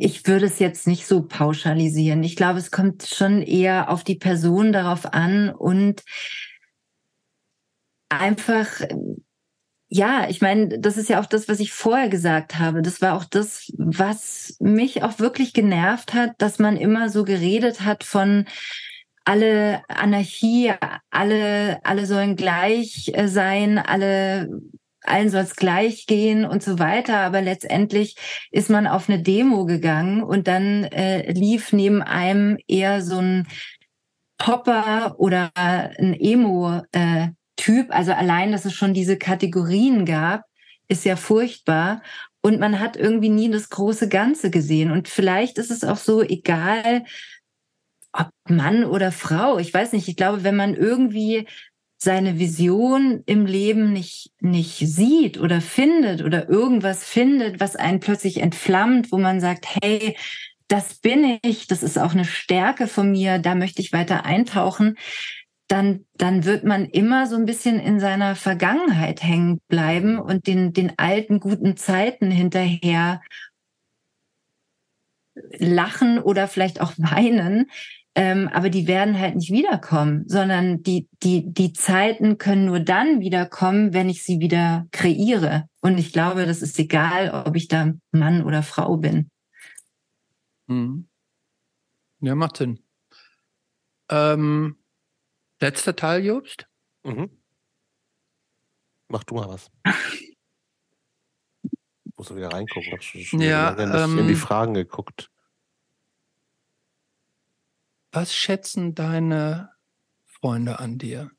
ich 0.01 0.27
würde 0.27 0.47
es 0.47 0.59
jetzt 0.59 0.87
nicht 0.87 1.07
so 1.07 1.23
pauschalisieren. 1.23 2.23
Ich 2.23 2.35
glaube, 2.35 2.59
es 2.59 2.71
kommt 2.71 3.03
schon 3.05 3.43
eher 3.43 3.91
auf 3.91 4.03
die 4.03 4.15
Person 4.15 4.73
darauf 4.73 5.13
an 5.13 5.51
und 5.51 6.03
einfach, 8.09 8.81
ja, 9.89 10.29
ich 10.29 10.41
meine, 10.41 10.79
das 10.79 10.97
ist 10.97 11.11
ja 11.11 11.21
auch 11.21 11.27
das, 11.27 11.49
was 11.49 11.61
ich 11.61 11.73
vorher 11.73 12.09
gesagt 12.09 12.59
habe. 12.59 12.81
Das 12.81 13.03
war 13.03 13.15
auch 13.15 13.25
das, 13.25 13.71
was 13.77 14.57
mich 14.59 15.03
auch 15.03 15.19
wirklich 15.19 15.53
genervt 15.53 16.15
hat, 16.15 16.33
dass 16.39 16.59
man 16.59 16.77
immer 16.77 17.11
so 17.11 17.25
geredet 17.25 17.83
hat 17.83 18.03
von 18.03 18.47
alle 19.25 19.83
Anarchie, 19.89 20.73
alle, 21.11 21.85
alle 21.85 22.07
sollen 22.07 22.37
gleich 22.37 23.11
äh, 23.13 23.29
sein, 23.29 23.79
alle 23.79 24.49
allen 25.03 25.31
soll 25.31 25.43
es 25.43 25.57
gleich 25.57 26.07
gehen 26.07 26.45
und 26.45 26.63
so 26.63 26.79
weiter. 26.79 27.19
Aber 27.19 27.41
letztendlich 27.41 28.17
ist 28.51 28.71
man 28.71 28.87
auf 28.87 29.09
eine 29.09 29.23
Demo 29.23 29.65
gegangen 29.65 30.23
und 30.23 30.49
dann 30.49 30.85
äh, 30.85 31.33
lief 31.33 31.73
neben 31.73 32.03
einem 32.03 32.59
eher 32.67 33.03
so 33.03 33.19
ein 33.19 33.47
Popper 34.39 35.17
oder 35.19 35.51
ein 35.55 36.15
Emo-Typ. 36.15 37.91
Äh, 37.91 37.93
also 37.93 38.13
allein, 38.13 38.53
dass 38.53 38.65
es 38.65 38.75
schon 38.75 38.95
diese 38.95 39.19
Kategorien 39.19 40.05
gab, 40.05 40.45
ist 40.89 41.05
ja 41.05 41.17
furchtbar. 41.17 42.03
Und 42.43 42.59
man 42.59 42.81
hat 42.81 42.97
irgendwie 42.97 43.29
nie 43.29 43.51
das 43.51 43.69
große 43.69 44.09
Ganze 44.09 44.51
gesehen. 44.51 44.91
Und 44.91 45.09
vielleicht 45.09 45.59
ist 45.59 45.71
es 45.71 45.85
auch 45.85 45.99
so, 45.99 46.23
egal, 46.23 47.05
ob 48.13 48.31
Mann 48.49 48.85
oder 48.85 49.13
Frau. 49.13 49.59
Ich 49.59 49.73
weiß 49.73 49.93
nicht. 49.93 50.09
Ich 50.09 50.17
glaube, 50.17 50.43
wenn 50.43 50.57
man 50.57 50.75
irgendwie 50.75 51.47
seine 52.03 52.39
Vision 52.39 53.23
im 53.27 53.45
Leben 53.45 53.93
nicht, 53.93 54.33
nicht 54.41 54.79
sieht 54.79 55.39
oder 55.39 55.61
findet 55.61 56.23
oder 56.23 56.49
irgendwas 56.49 57.05
findet, 57.05 57.61
was 57.61 57.77
einen 57.77 58.01
plötzlich 58.01 58.39
entflammt, 58.39 59.13
wo 59.13 59.19
man 59.19 59.39
sagt, 59.39 59.67
hey, 59.83 60.17
das 60.67 60.95
bin 60.95 61.39
ich, 61.43 61.67
das 61.67 61.83
ist 61.83 61.99
auch 61.99 62.13
eine 62.13 62.25
Stärke 62.25 62.87
von 62.87 63.11
mir, 63.11 63.39
da 63.39 63.55
möchte 63.55 63.83
ich 63.83 63.93
weiter 63.93 64.25
eintauchen, 64.25 64.97
dann, 65.69 66.07
dann 66.15 66.45
wird 66.47 66.65
man 66.65 66.87
immer 66.87 67.27
so 67.27 67.37
ein 67.37 67.45
bisschen 67.45 67.79
in 67.79 68.01
seiner 68.01 68.35
Vergangenheit 68.35 69.23
hängen 69.23 69.61
bleiben 69.69 70.19
und 70.19 70.47
den, 70.47 70.73
den 70.73 70.99
alten 70.99 71.39
guten 71.39 71.77
Zeiten 71.77 72.31
hinterher 72.31 73.21
lachen 75.59 76.19
oder 76.19 76.49
vielleicht 76.49 76.81
auch 76.81 76.93
weinen, 76.97 77.71
ähm, 78.17 78.49
aber 78.53 78.71
die 78.71 78.89
werden 78.89 79.19
halt 79.19 79.37
nicht 79.37 79.53
wiederkommen, 79.53 80.25
sondern 80.27 80.83
die, 80.83 81.09
die, 81.23 81.53
die 81.53 81.73
Zeiten 81.73 82.39
können 82.39 82.65
nur 82.65 82.81
dann 82.81 83.21
wiederkommen, 83.21 83.95
wenn 83.95 84.09
ich 84.09 84.25
sie 84.25 84.41
wieder 84.41 84.87
kreiere. 84.91 85.69
Und 85.81 85.97
ich 85.99 86.13
glaube, 86.13 86.45
das 86.47 86.61
ist 86.61 86.79
egal, 86.79 87.31
ob 87.47 87.55
ich 87.57 87.69
da 87.69 87.93
Mann 88.11 88.43
oder 88.43 88.63
Frau 88.63 88.97
bin. 88.97 89.31
Mhm. 90.67 91.09
Ja, 92.21 92.35
macht 92.35 92.57
Sinn. 92.57 92.83
Ähm, 94.11 94.77
letzter 95.61 95.95
Teil, 95.95 96.25
Jobst? 96.25 96.67
Mhm. 97.05 97.31
Mach 99.09 99.25
du 99.25 99.37
mal 99.37 99.49
was. 99.49 99.71
Musst 102.17 102.31
du 102.31 102.37
wieder 102.37 102.53
reingucken. 102.53 102.93
Hab 102.93 103.03
schon 103.03 103.41
ja, 103.41 103.79
ähm, 103.79 104.19
in 104.19 104.29
die 104.29 104.35
Fragen 104.35 104.75
geguckt. 104.75 105.30
Was 108.13 108.35
schätzen 108.35 108.95
deine 108.97 109.71
Freunde 110.27 110.81
an 110.81 110.99
dir? 110.99 111.31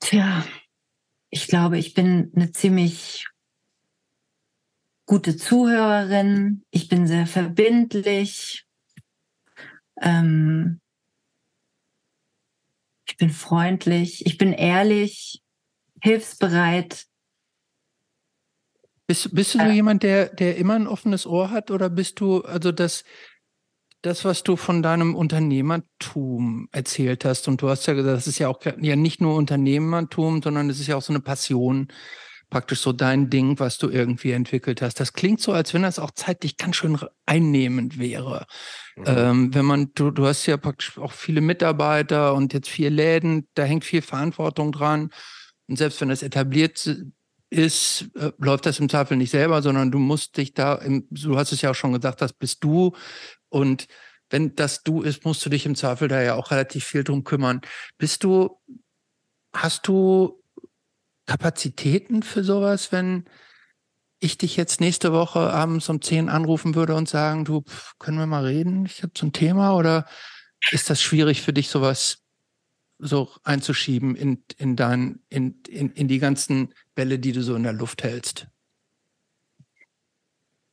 Tja, 0.00 0.44
ich 1.30 1.48
glaube, 1.48 1.78
ich 1.78 1.94
bin 1.94 2.32
eine 2.34 2.52
ziemlich 2.52 3.26
gute 5.06 5.36
Zuhörerin. 5.36 6.62
Ich 6.70 6.88
bin 6.88 7.06
sehr 7.06 7.26
verbindlich. 7.26 8.64
Ähm, 10.00 10.80
ich 13.06 13.16
bin 13.18 13.30
freundlich. 13.30 14.24
Ich 14.24 14.38
bin 14.38 14.52
ehrlich, 14.52 15.42
hilfsbereit. 16.02 17.09
Bist, 19.10 19.34
bist 19.34 19.54
du 19.54 19.58
so 19.58 19.64
jemand, 19.64 20.04
der, 20.04 20.28
der 20.28 20.56
immer 20.56 20.74
ein 20.74 20.86
offenes 20.86 21.26
Ohr 21.26 21.50
hat 21.50 21.72
oder 21.72 21.90
bist 21.90 22.20
du, 22.20 22.42
also 22.42 22.70
das, 22.70 23.02
das, 24.02 24.24
was 24.24 24.44
du 24.44 24.54
von 24.54 24.84
deinem 24.84 25.16
Unternehmertum 25.16 26.68
erzählt 26.70 27.24
hast, 27.24 27.48
und 27.48 27.60
du 27.60 27.68
hast 27.68 27.86
ja 27.86 27.94
gesagt, 27.94 28.16
das 28.16 28.28
ist 28.28 28.38
ja 28.38 28.46
auch 28.46 28.60
ja 28.64 28.94
nicht 28.94 29.20
nur 29.20 29.34
Unternehmertum, 29.34 30.42
sondern 30.44 30.70
es 30.70 30.78
ist 30.78 30.86
ja 30.86 30.94
auch 30.94 31.02
so 31.02 31.12
eine 31.12 31.18
Passion, 31.18 31.88
praktisch 32.50 32.78
so 32.78 32.92
dein 32.92 33.30
Ding, 33.30 33.58
was 33.58 33.78
du 33.78 33.88
irgendwie 33.90 34.30
entwickelt 34.30 34.80
hast. 34.80 35.00
Das 35.00 35.12
klingt 35.12 35.40
so, 35.40 35.50
als 35.50 35.74
wenn 35.74 35.82
das 35.82 35.98
auch 35.98 36.12
zeitlich 36.12 36.56
ganz 36.56 36.76
schön 36.76 36.96
einnehmend 37.26 37.98
wäre. 37.98 38.46
Mhm. 38.94 39.04
Ähm, 39.06 39.54
wenn 39.56 39.64
man, 39.64 39.90
du, 39.96 40.12
du 40.12 40.24
hast 40.24 40.46
ja 40.46 40.56
praktisch 40.56 40.98
auch 40.98 41.10
viele 41.10 41.40
Mitarbeiter 41.40 42.34
und 42.34 42.52
jetzt 42.52 42.68
vier 42.68 42.90
Läden, 42.90 43.48
da 43.54 43.64
hängt 43.64 43.84
viel 43.84 44.02
Verantwortung 44.02 44.70
dran. 44.70 45.10
Und 45.66 45.78
selbst 45.78 46.00
wenn 46.00 46.10
das 46.10 46.22
etabliert 46.22 46.88
ist, 47.50 48.08
äh, 48.14 48.32
läuft 48.38 48.66
das 48.66 48.78
im 48.78 48.88
Zweifel 48.88 49.16
nicht 49.16 49.30
selber, 49.30 49.60
sondern 49.60 49.90
du 49.90 49.98
musst 49.98 50.36
dich 50.36 50.54
da, 50.54 50.76
im, 50.76 51.06
du 51.10 51.36
hast 51.36 51.52
es 51.52 51.60
ja 51.62 51.70
auch 51.70 51.74
schon 51.74 51.92
gesagt, 51.92 52.22
das 52.22 52.32
bist 52.32 52.62
du. 52.64 52.94
Und 53.48 53.88
wenn 54.30 54.54
das 54.54 54.82
du 54.84 55.02
ist, 55.02 55.24
musst 55.24 55.44
du 55.44 55.50
dich 55.50 55.66
im 55.66 55.74
Zweifel 55.74 56.08
da 56.08 56.22
ja 56.22 56.34
auch 56.34 56.52
relativ 56.52 56.84
viel 56.84 57.04
drum 57.04 57.24
kümmern. 57.24 57.60
Bist 57.98 58.22
du, 58.24 58.60
hast 59.52 59.86
du 59.88 60.42
Kapazitäten 61.26 62.22
für 62.22 62.44
sowas, 62.44 62.92
wenn 62.92 63.24
ich 64.20 64.38
dich 64.38 64.56
jetzt 64.56 64.80
nächste 64.80 65.12
Woche 65.12 65.40
abends 65.40 65.88
um 65.88 66.00
10 66.00 66.28
anrufen 66.28 66.74
würde 66.74 66.94
und 66.94 67.08
sagen, 67.08 67.44
du, 67.44 67.64
können 67.98 68.18
wir 68.18 68.26
mal 68.26 68.44
reden? 68.44 68.86
Ich 68.86 69.02
habe 69.02 69.12
so 69.16 69.26
ein 69.26 69.32
Thema 69.32 69.74
oder 69.74 70.06
ist 70.70 70.90
das 70.90 71.00
schwierig 71.00 71.42
für 71.42 71.52
dich, 71.52 71.68
sowas 71.68 72.18
so 73.00 73.30
einzuschieben 73.44 74.14
in, 74.14 74.42
in, 74.56 74.76
dein, 74.76 75.20
in, 75.28 75.60
in, 75.68 75.90
in 75.90 76.08
die 76.08 76.18
ganzen 76.18 76.74
Bälle, 76.94 77.18
die 77.18 77.32
du 77.32 77.42
so 77.42 77.54
in 77.54 77.62
der 77.62 77.72
Luft 77.72 78.02
hältst? 78.02 78.48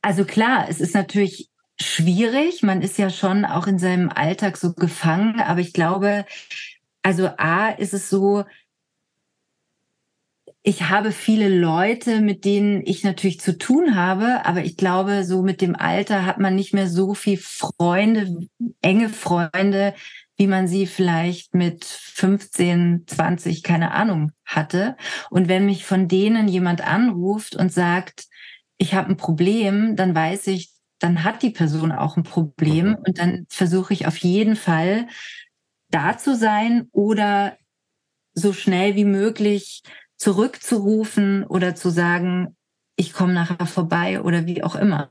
Also 0.02 0.24
klar, 0.24 0.66
es 0.68 0.80
ist 0.80 0.94
natürlich 0.94 1.50
schwierig. 1.80 2.62
Man 2.62 2.82
ist 2.82 2.98
ja 2.98 3.10
schon 3.10 3.44
auch 3.44 3.66
in 3.66 3.78
seinem 3.78 4.10
Alltag 4.10 4.56
so 4.56 4.72
gefangen. 4.72 5.40
Aber 5.40 5.60
ich 5.60 5.72
glaube, 5.72 6.24
also 7.02 7.28
A 7.36 7.70
ist 7.70 7.94
es 7.94 8.10
so, 8.10 8.44
ich 10.62 10.82
habe 10.82 11.12
viele 11.12 11.48
Leute, 11.48 12.20
mit 12.20 12.44
denen 12.44 12.82
ich 12.84 13.04
natürlich 13.04 13.40
zu 13.40 13.56
tun 13.56 13.94
habe, 13.94 14.44
aber 14.44 14.64
ich 14.64 14.76
glaube, 14.76 15.24
so 15.24 15.42
mit 15.42 15.60
dem 15.62 15.74
Alter 15.74 16.26
hat 16.26 16.38
man 16.38 16.54
nicht 16.54 16.74
mehr 16.74 16.88
so 16.88 17.14
viel 17.14 17.38
Freunde, 17.38 18.46
enge 18.82 19.08
Freunde, 19.08 19.94
wie 20.38 20.46
man 20.46 20.68
sie 20.68 20.86
vielleicht 20.86 21.54
mit 21.54 21.84
15, 21.84 23.04
20, 23.06 23.62
keine 23.62 23.90
Ahnung 23.90 24.30
hatte. 24.44 24.96
Und 25.30 25.48
wenn 25.48 25.66
mich 25.66 25.84
von 25.84 26.06
denen 26.08 26.48
jemand 26.48 26.80
anruft 26.80 27.56
und 27.56 27.72
sagt, 27.72 28.26
ich 28.78 28.94
habe 28.94 29.10
ein 29.10 29.16
Problem, 29.16 29.96
dann 29.96 30.14
weiß 30.14 30.46
ich, 30.46 30.70
dann 31.00 31.24
hat 31.24 31.42
die 31.42 31.50
Person 31.50 31.92
auch 31.92 32.16
ein 32.16 32.22
Problem 32.22 32.90
mhm. 32.90 32.98
und 33.06 33.18
dann 33.18 33.46
versuche 33.48 33.92
ich 33.92 34.06
auf 34.06 34.16
jeden 34.18 34.56
Fall 34.56 35.08
da 35.90 36.16
zu 36.16 36.36
sein 36.36 36.88
oder 36.92 37.56
so 38.32 38.52
schnell 38.52 38.94
wie 38.94 39.04
möglich 39.04 39.82
zurückzurufen 40.16 41.44
oder 41.44 41.74
zu 41.74 41.90
sagen, 41.90 42.56
ich 42.96 43.12
komme 43.12 43.32
nachher 43.32 43.66
vorbei 43.66 44.22
oder 44.22 44.46
wie 44.46 44.62
auch 44.62 44.76
immer. 44.76 45.08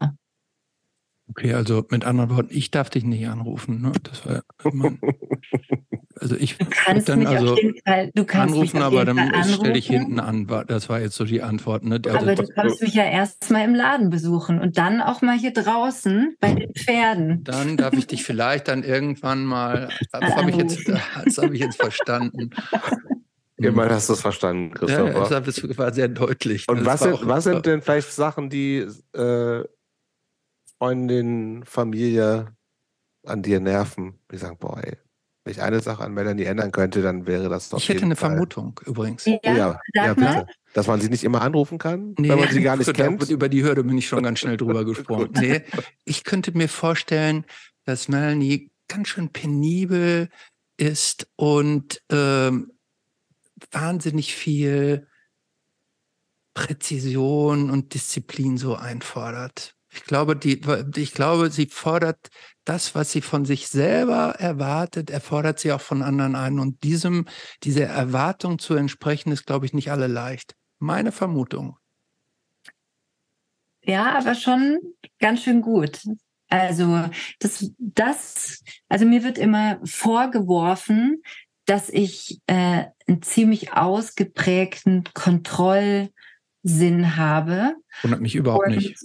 Okay, 1.29 1.53
also 1.53 1.85
mit 1.89 2.05
anderen 2.05 2.29
Worten, 2.29 2.49
ich 2.51 2.71
darf 2.71 2.89
dich 2.89 3.03
nicht 3.03 3.27
anrufen. 3.27 3.81
Ne? 3.81 3.91
Das 4.03 4.25
war 4.25 4.43
immer, 4.63 4.97
also 6.15 6.35
ich 6.37 6.57
du 6.57 6.65
kannst 6.69 7.09
dann 7.09 7.19
mich 7.19 7.27
also 7.27 7.53
auf 7.53 7.61
jeden 7.61 7.79
Fall, 7.85 8.11
du 8.15 8.23
kannst 8.23 8.55
anrufen, 8.55 8.81
aber 8.81 9.05
dann 9.05 9.43
stelle 9.43 9.77
ich 9.77 9.87
hinten 9.87 10.19
an. 10.19 10.47
Das 10.67 10.87
war 10.89 11.01
jetzt 11.01 11.15
so 11.15 11.25
die 11.25 11.41
Antwort. 11.41 11.83
Ne? 11.83 12.01
Also, 12.05 12.17
aber 12.17 12.35
du 12.35 12.47
kannst 12.47 12.81
mich 12.81 12.93
ja 12.93 13.03
erst 13.03 13.51
mal 13.51 13.63
im 13.65 13.75
Laden 13.75 14.09
besuchen 14.09 14.59
und 14.59 14.77
dann 14.77 15.01
auch 15.01 15.21
mal 15.21 15.37
hier 15.37 15.51
draußen 15.51 16.37
bei 16.39 16.53
den 16.53 16.73
Pferden. 16.73 17.43
Dann 17.43 17.75
darf 17.75 17.93
ich 17.93 18.07
dich 18.07 18.23
vielleicht 18.23 18.67
dann 18.67 18.83
irgendwann 18.83 19.43
mal. 19.43 19.89
Das 20.11 20.35
habe 20.35 20.49
ich 20.49 20.55
jetzt, 20.55 20.89
das 21.25 21.37
habe 21.37 21.53
ich 21.53 21.61
jetzt 21.61 21.77
verstanden. 21.77 22.49
Immerhin 23.57 23.91
hast 23.91 24.09
du 24.09 24.13
es 24.13 24.21
verstanden, 24.21 24.71
Christopher. 24.71 25.29
Ja, 25.29 25.39
das 25.39 25.77
war 25.77 25.93
sehr 25.93 26.07
deutlich. 26.07 26.67
Und 26.67 26.85
was 26.85 27.01
sind, 27.01 27.19
was 27.23 27.43
sind 27.43 27.65
denn 27.65 27.81
vielleicht 27.81 28.11
Sachen, 28.11 28.49
die 28.49 28.87
äh, 29.13 29.63
Freundin, 30.79 31.63
Familie 31.65 32.55
an 33.25 33.41
dir 33.43 33.59
nerven. 33.59 34.19
Die 34.31 34.37
sagen, 34.37 34.57
boah, 34.59 34.77
ey, 34.83 34.97
Wenn 35.43 35.51
ich 35.51 35.61
eine 35.61 35.79
Sache 35.79 36.03
an 36.03 36.13
Melanie 36.13 36.43
ändern 36.43 36.71
könnte, 36.71 37.01
dann 37.01 37.25
wäre 37.25 37.49
das 37.49 37.69
doch. 37.69 37.77
Ich 37.79 37.89
hätte 37.89 38.03
eine 38.03 38.15
Fall. 38.15 38.31
Vermutung 38.31 38.79
übrigens. 38.85 39.25
Ja, 39.25 39.37
oh 39.43 39.49
ja, 39.49 39.79
ja 39.95 40.13
bitte. 40.13 40.47
Dass 40.73 40.87
man 40.87 41.01
sie 41.01 41.09
nicht 41.09 41.23
immer 41.23 41.41
anrufen 41.41 41.77
kann, 41.77 42.13
Nee, 42.17 42.29
wenn 42.29 42.39
man 42.39 42.49
sie 42.49 42.61
gar 42.61 42.75
nicht 42.77 42.93
kennt. 42.93 43.29
Über 43.29 43.49
die 43.49 43.63
Hürde 43.63 43.83
bin 43.83 43.97
ich 43.97 44.07
schon 44.07 44.23
ganz 44.23 44.39
schnell 44.39 44.57
drüber 44.57 44.85
gesprungen. 44.85 45.31
Nee, 45.39 45.63
ich 46.05 46.23
könnte 46.23 46.55
mir 46.55 46.69
vorstellen, 46.69 47.45
dass 47.85 48.07
Melanie 48.07 48.71
ganz 48.87 49.07
schön 49.07 49.29
penibel 49.29 50.29
ist 50.77 51.27
und 51.35 52.01
ähm, 52.11 52.73
wahnsinnig 53.71 54.35
viel 54.35 55.07
Präzision 56.53 57.69
und 57.69 57.93
Disziplin 57.93 58.57
so 58.57 58.75
einfordert. 58.75 59.76
Ich 59.97 60.03
glaube, 60.03 60.35
die, 60.35 60.61
ich 60.95 61.11
glaube, 61.11 61.49
sie 61.49 61.65
fordert 61.65 62.29
das, 62.65 62.93
was 62.93 63.11
sie 63.11 63.21
von 63.21 63.45
sich 63.45 63.67
selber 63.67 64.35
erwartet, 64.37 65.09
erfordert 65.09 65.59
sie 65.59 65.71
auch 65.71 65.81
von 65.81 66.03
anderen 66.03 66.35
ein. 66.35 66.59
Und 66.59 66.83
diesem, 66.83 67.25
dieser 67.63 67.85
Erwartung 67.87 68.59
zu 68.59 68.75
entsprechen, 68.75 69.31
ist, 69.31 69.47
glaube 69.47 69.65
ich, 69.65 69.73
nicht 69.73 69.89
alle 69.91 70.05
leicht. 70.05 70.55
Meine 70.77 71.11
Vermutung. 71.11 71.77
Ja, 73.83 74.17
aber 74.17 74.35
schon 74.35 74.77
ganz 75.19 75.41
schön 75.41 75.61
gut. 75.61 75.99
Also 76.49 77.09
das, 77.39 77.71
das, 77.79 78.63
also 78.89 79.05
mir 79.05 79.23
wird 79.23 79.39
immer 79.39 79.79
vorgeworfen, 79.83 81.23
dass 81.65 81.89
ich 81.89 82.39
äh, 82.45 82.85
einen 83.07 83.21
ziemlich 83.23 83.73
ausgeprägten 83.73 85.05
Kontrollsinn 85.13 86.11
habe. 87.15 87.73
Wundert 88.03 88.21
mich 88.21 88.35
überhaupt 88.35 88.67
Und- 88.67 88.75
nicht. 88.75 88.95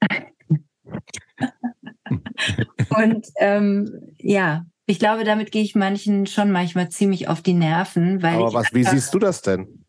Und 2.96 3.26
ähm, 3.38 4.14
ja, 4.18 4.64
ich 4.86 4.98
glaube, 4.98 5.24
damit 5.24 5.52
gehe 5.52 5.62
ich 5.62 5.74
manchen 5.74 6.26
schon 6.26 6.50
manchmal 6.50 6.88
ziemlich 6.88 7.28
auf 7.28 7.42
die 7.42 7.52
Nerven, 7.54 8.22
weil 8.22 8.36
Aber 8.36 8.54
was, 8.54 8.72
wie 8.72 8.78
einfach- 8.80 8.92
siehst 8.92 9.12
du 9.12 9.18
das 9.18 9.42
denn? 9.42 9.84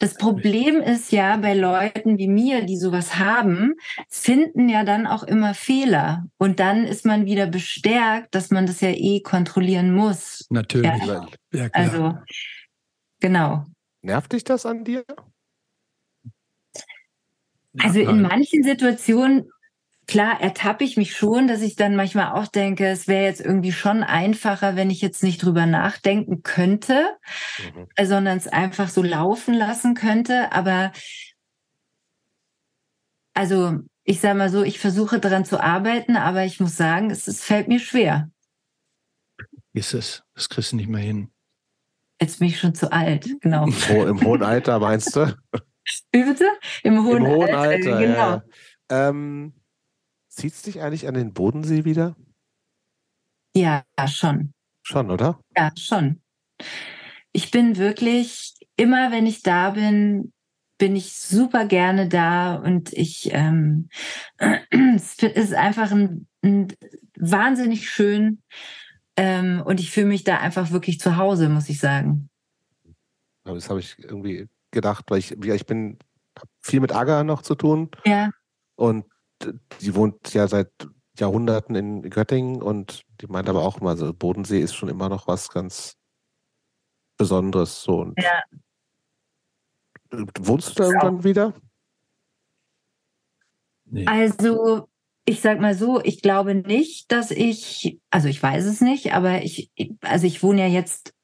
Das 0.00 0.14
Problem 0.14 0.76
ist 0.80 1.10
ja 1.12 1.36
bei 1.38 1.54
Leuten 1.54 2.18
wie 2.18 2.28
mir, 2.28 2.64
die 2.64 2.76
sowas 2.76 3.16
haben, 3.18 3.74
finden 4.08 4.68
ja 4.68 4.84
dann 4.84 5.06
auch 5.08 5.24
immer 5.24 5.54
Fehler. 5.54 6.24
Und 6.38 6.60
dann 6.60 6.84
ist 6.84 7.04
man 7.04 7.26
wieder 7.26 7.46
bestärkt, 7.46 8.32
dass 8.34 8.50
man 8.50 8.66
das 8.66 8.80
ja 8.80 8.90
eh 8.90 9.20
kontrollieren 9.22 9.92
muss. 9.92 10.46
Natürlich. 10.50 11.04
Ja. 11.04 11.26
Ja, 11.52 11.68
klar. 11.68 11.70
Also, 11.72 12.14
genau. 13.20 13.66
Nervt 14.02 14.32
dich 14.32 14.44
das 14.44 14.66
an 14.66 14.84
dir? 14.84 15.04
Also 17.82 18.00
in 18.00 18.22
manchen 18.22 18.62
Situationen, 18.62 19.50
klar, 20.06 20.40
ertappe 20.40 20.84
ich 20.84 20.96
mich 20.96 21.14
schon, 21.16 21.48
dass 21.48 21.60
ich 21.62 21.76
dann 21.76 21.96
manchmal 21.96 22.32
auch 22.32 22.46
denke, 22.46 22.86
es 22.86 23.08
wäre 23.08 23.24
jetzt 23.24 23.40
irgendwie 23.40 23.72
schon 23.72 24.02
einfacher, 24.02 24.76
wenn 24.76 24.90
ich 24.90 25.00
jetzt 25.00 25.22
nicht 25.22 25.42
drüber 25.42 25.66
nachdenken 25.66 26.42
könnte, 26.42 27.16
Mhm. 27.58 27.86
äh, 27.94 28.06
sondern 28.06 28.38
es 28.38 28.48
einfach 28.48 28.88
so 28.88 29.02
laufen 29.02 29.54
lassen 29.54 29.94
könnte. 29.94 30.52
Aber 30.52 30.92
also 33.34 33.78
ich 34.04 34.20
sage 34.20 34.38
mal 34.38 34.50
so, 34.50 34.62
ich 34.62 34.78
versuche 34.78 35.20
daran 35.20 35.44
zu 35.44 35.62
arbeiten, 35.62 36.16
aber 36.16 36.44
ich 36.44 36.60
muss 36.60 36.76
sagen, 36.76 37.10
es, 37.10 37.28
es 37.28 37.44
fällt 37.44 37.68
mir 37.68 37.78
schwer. 37.78 38.30
Ist 39.74 39.92
es. 39.94 40.22
Das 40.34 40.48
kriegst 40.48 40.72
du 40.72 40.76
nicht 40.76 40.88
mehr 40.88 41.02
hin. 41.02 41.30
Jetzt 42.20 42.40
bin 42.40 42.48
ich 42.48 42.58
schon 42.58 42.74
zu 42.74 42.90
alt, 42.90 43.28
genau. 43.40 43.66
Im 43.66 44.24
hohen 44.24 44.42
Alter, 44.42 44.80
meinst 44.80 45.14
du? 45.14 45.36
Wie 46.12 46.24
bitte? 46.24 46.48
Im 46.82 47.04
hohen, 47.04 47.24
Im 47.24 47.26
hohen 47.26 47.54
Alter, 47.54 47.58
Alter, 47.58 47.98
genau. 47.98 48.16
ja. 48.16 48.42
Ähm, 48.90 49.52
Zieht 50.38 50.52
es 50.52 50.62
dich 50.62 50.80
eigentlich 50.80 51.08
an 51.08 51.14
den 51.14 51.32
Bodensee 51.32 51.84
wieder? 51.84 52.14
Ja, 53.56 53.84
schon. 54.06 54.52
Schon, 54.84 55.10
oder? 55.10 55.40
Ja, 55.56 55.72
schon. 55.76 56.22
Ich 57.32 57.50
bin 57.50 57.76
wirklich, 57.76 58.54
immer 58.76 59.10
wenn 59.10 59.26
ich 59.26 59.42
da 59.42 59.70
bin, 59.70 60.32
bin 60.78 60.94
ich 60.94 61.14
super 61.14 61.66
gerne 61.66 62.08
da 62.08 62.54
und 62.54 62.92
ich, 62.92 63.30
ähm, 63.32 63.88
es 64.94 65.20
ist 65.20 65.54
einfach 65.54 65.90
ein, 65.90 66.28
ein 66.44 66.68
wahnsinnig 67.16 67.90
schön 67.90 68.40
ähm, 69.16 69.60
und 69.66 69.80
ich 69.80 69.90
fühle 69.90 70.06
mich 70.06 70.22
da 70.22 70.38
einfach 70.38 70.70
wirklich 70.70 71.00
zu 71.00 71.16
Hause, 71.16 71.48
muss 71.48 71.68
ich 71.68 71.80
sagen. 71.80 72.30
Aber 73.42 73.56
Das 73.56 73.68
habe 73.68 73.80
ich 73.80 73.98
irgendwie 73.98 74.46
gedacht, 74.78 75.06
weil 75.08 75.18
ich, 75.18 75.36
ja, 75.42 75.54
ich 75.54 75.66
bin 75.66 75.98
viel 76.60 76.80
mit 76.80 76.92
Aga 76.92 77.24
noch 77.24 77.42
zu 77.42 77.54
tun 77.54 77.90
Ja, 78.04 78.30
und 78.76 79.04
äh, 79.42 79.52
die 79.80 79.94
wohnt 79.94 80.32
ja 80.34 80.46
seit 80.46 80.70
Jahrhunderten 81.18 81.74
in 81.74 82.10
Göttingen 82.10 82.62
und 82.62 83.02
die 83.20 83.26
meint 83.26 83.48
aber 83.48 83.62
auch 83.62 83.80
immer, 83.80 83.96
so 83.96 84.12
Bodensee 84.14 84.60
ist 84.60 84.74
schon 84.74 84.88
immer 84.88 85.08
noch 85.08 85.26
was 85.26 85.48
ganz 85.48 85.96
Besonderes. 87.16 87.82
So. 87.82 88.00
Und 88.02 88.14
Ja. 88.22 88.42
Wohnst 90.38 90.70
du 90.70 90.74
da 90.74 90.84
irgendwann 90.84 91.24
wieder? 91.24 91.52
Nee. 93.90 94.06
also 94.06 94.88
ich 95.24 95.40
sag 95.40 95.60
mal 95.60 95.74
so, 95.74 96.00
ich 96.02 96.22
glaube 96.22 96.54
nicht, 96.54 97.10
dass 97.12 97.30
ich, 97.30 98.00
also 98.10 98.28
ich 98.28 98.42
weiß 98.42 98.64
es 98.64 98.80
nicht, 98.80 99.12
aber 99.12 99.42
ich, 99.42 99.70
also 100.00 100.26
ich 100.26 100.42
wohne 100.42 100.62
ja 100.62 100.68
jetzt 100.68 101.14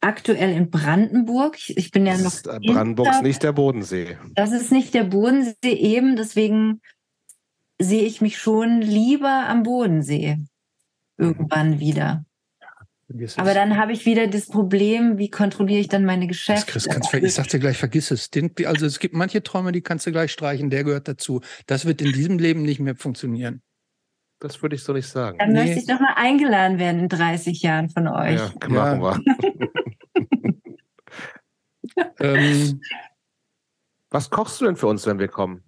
aktuell 0.00 0.50
in 0.50 0.70
Brandenburg. 0.70 1.58
Ich, 1.68 1.90
bin 1.90 2.06
ja 2.06 2.12
Das 2.12 2.22
noch 2.22 2.32
ist, 2.32 2.46
äh, 2.46 2.58
Brandenburg 2.72 3.08
ist 3.08 3.22
nicht 3.22 3.42
der 3.42 3.52
Bodensee. 3.52 4.18
Das 4.34 4.52
ist 4.52 4.72
nicht 4.72 4.94
der 4.94 5.04
Bodensee 5.04 5.72
eben, 5.72 6.16
deswegen 6.16 6.80
sehe 7.78 8.02
ich 8.02 8.20
mich 8.20 8.38
schon 8.38 8.80
lieber 8.80 9.46
am 9.48 9.62
Bodensee 9.62 10.38
irgendwann 11.16 11.80
wieder. 11.80 12.24
Aber 13.36 13.54
dann 13.54 13.76
habe 13.76 13.92
ich 13.92 14.06
wieder 14.06 14.28
das 14.28 14.46
Problem, 14.46 15.18
wie 15.18 15.30
kontrolliere 15.30 15.80
ich 15.80 15.88
dann 15.88 16.04
meine 16.04 16.28
Geschäfte? 16.28 16.70
Chris, 16.70 16.88
kannst, 16.88 17.12
ich 17.12 17.34
sag 17.34 17.48
dir 17.48 17.58
gleich, 17.58 17.76
vergiss 17.76 18.12
es. 18.12 18.30
Den, 18.30 18.52
also 18.64 18.86
es 18.86 19.00
gibt 19.00 19.14
manche 19.14 19.42
Träume, 19.42 19.72
die 19.72 19.80
kannst 19.80 20.06
du 20.06 20.12
gleich 20.12 20.30
streichen, 20.30 20.70
der 20.70 20.84
gehört 20.84 21.08
dazu. 21.08 21.40
Das 21.66 21.86
wird 21.86 22.00
in 22.02 22.12
diesem 22.12 22.38
Leben 22.38 22.62
nicht 22.62 22.78
mehr 22.78 22.94
funktionieren. 22.94 23.62
Das 24.40 24.60
würde 24.62 24.74
ich 24.74 24.82
so 24.82 24.92
nicht 24.92 25.06
sagen. 25.06 25.38
Dann 25.38 25.52
Nee. 25.52 25.60
möchte 25.64 25.78
ich 25.78 25.86
doch 25.86 26.00
mal 26.00 26.14
eingeladen 26.16 26.78
werden 26.78 27.00
in 27.02 27.08
30 27.08 27.62
Jahren 27.62 27.90
von 27.90 28.08
euch. 28.08 28.40
Ja, 28.40 28.68
machen 28.68 29.00
wir. 29.02 29.20
Ähm, 32.20 32.80
Was 34.10 34.30
kochst 34.30 34.60
du 34.60 34.64
denn 34.66 34.76
für 34.76 34.86
uns, 34.86 35.06
wenn 35.06 35.18
wir 35.18 35.28
kommen? 35.28 35.64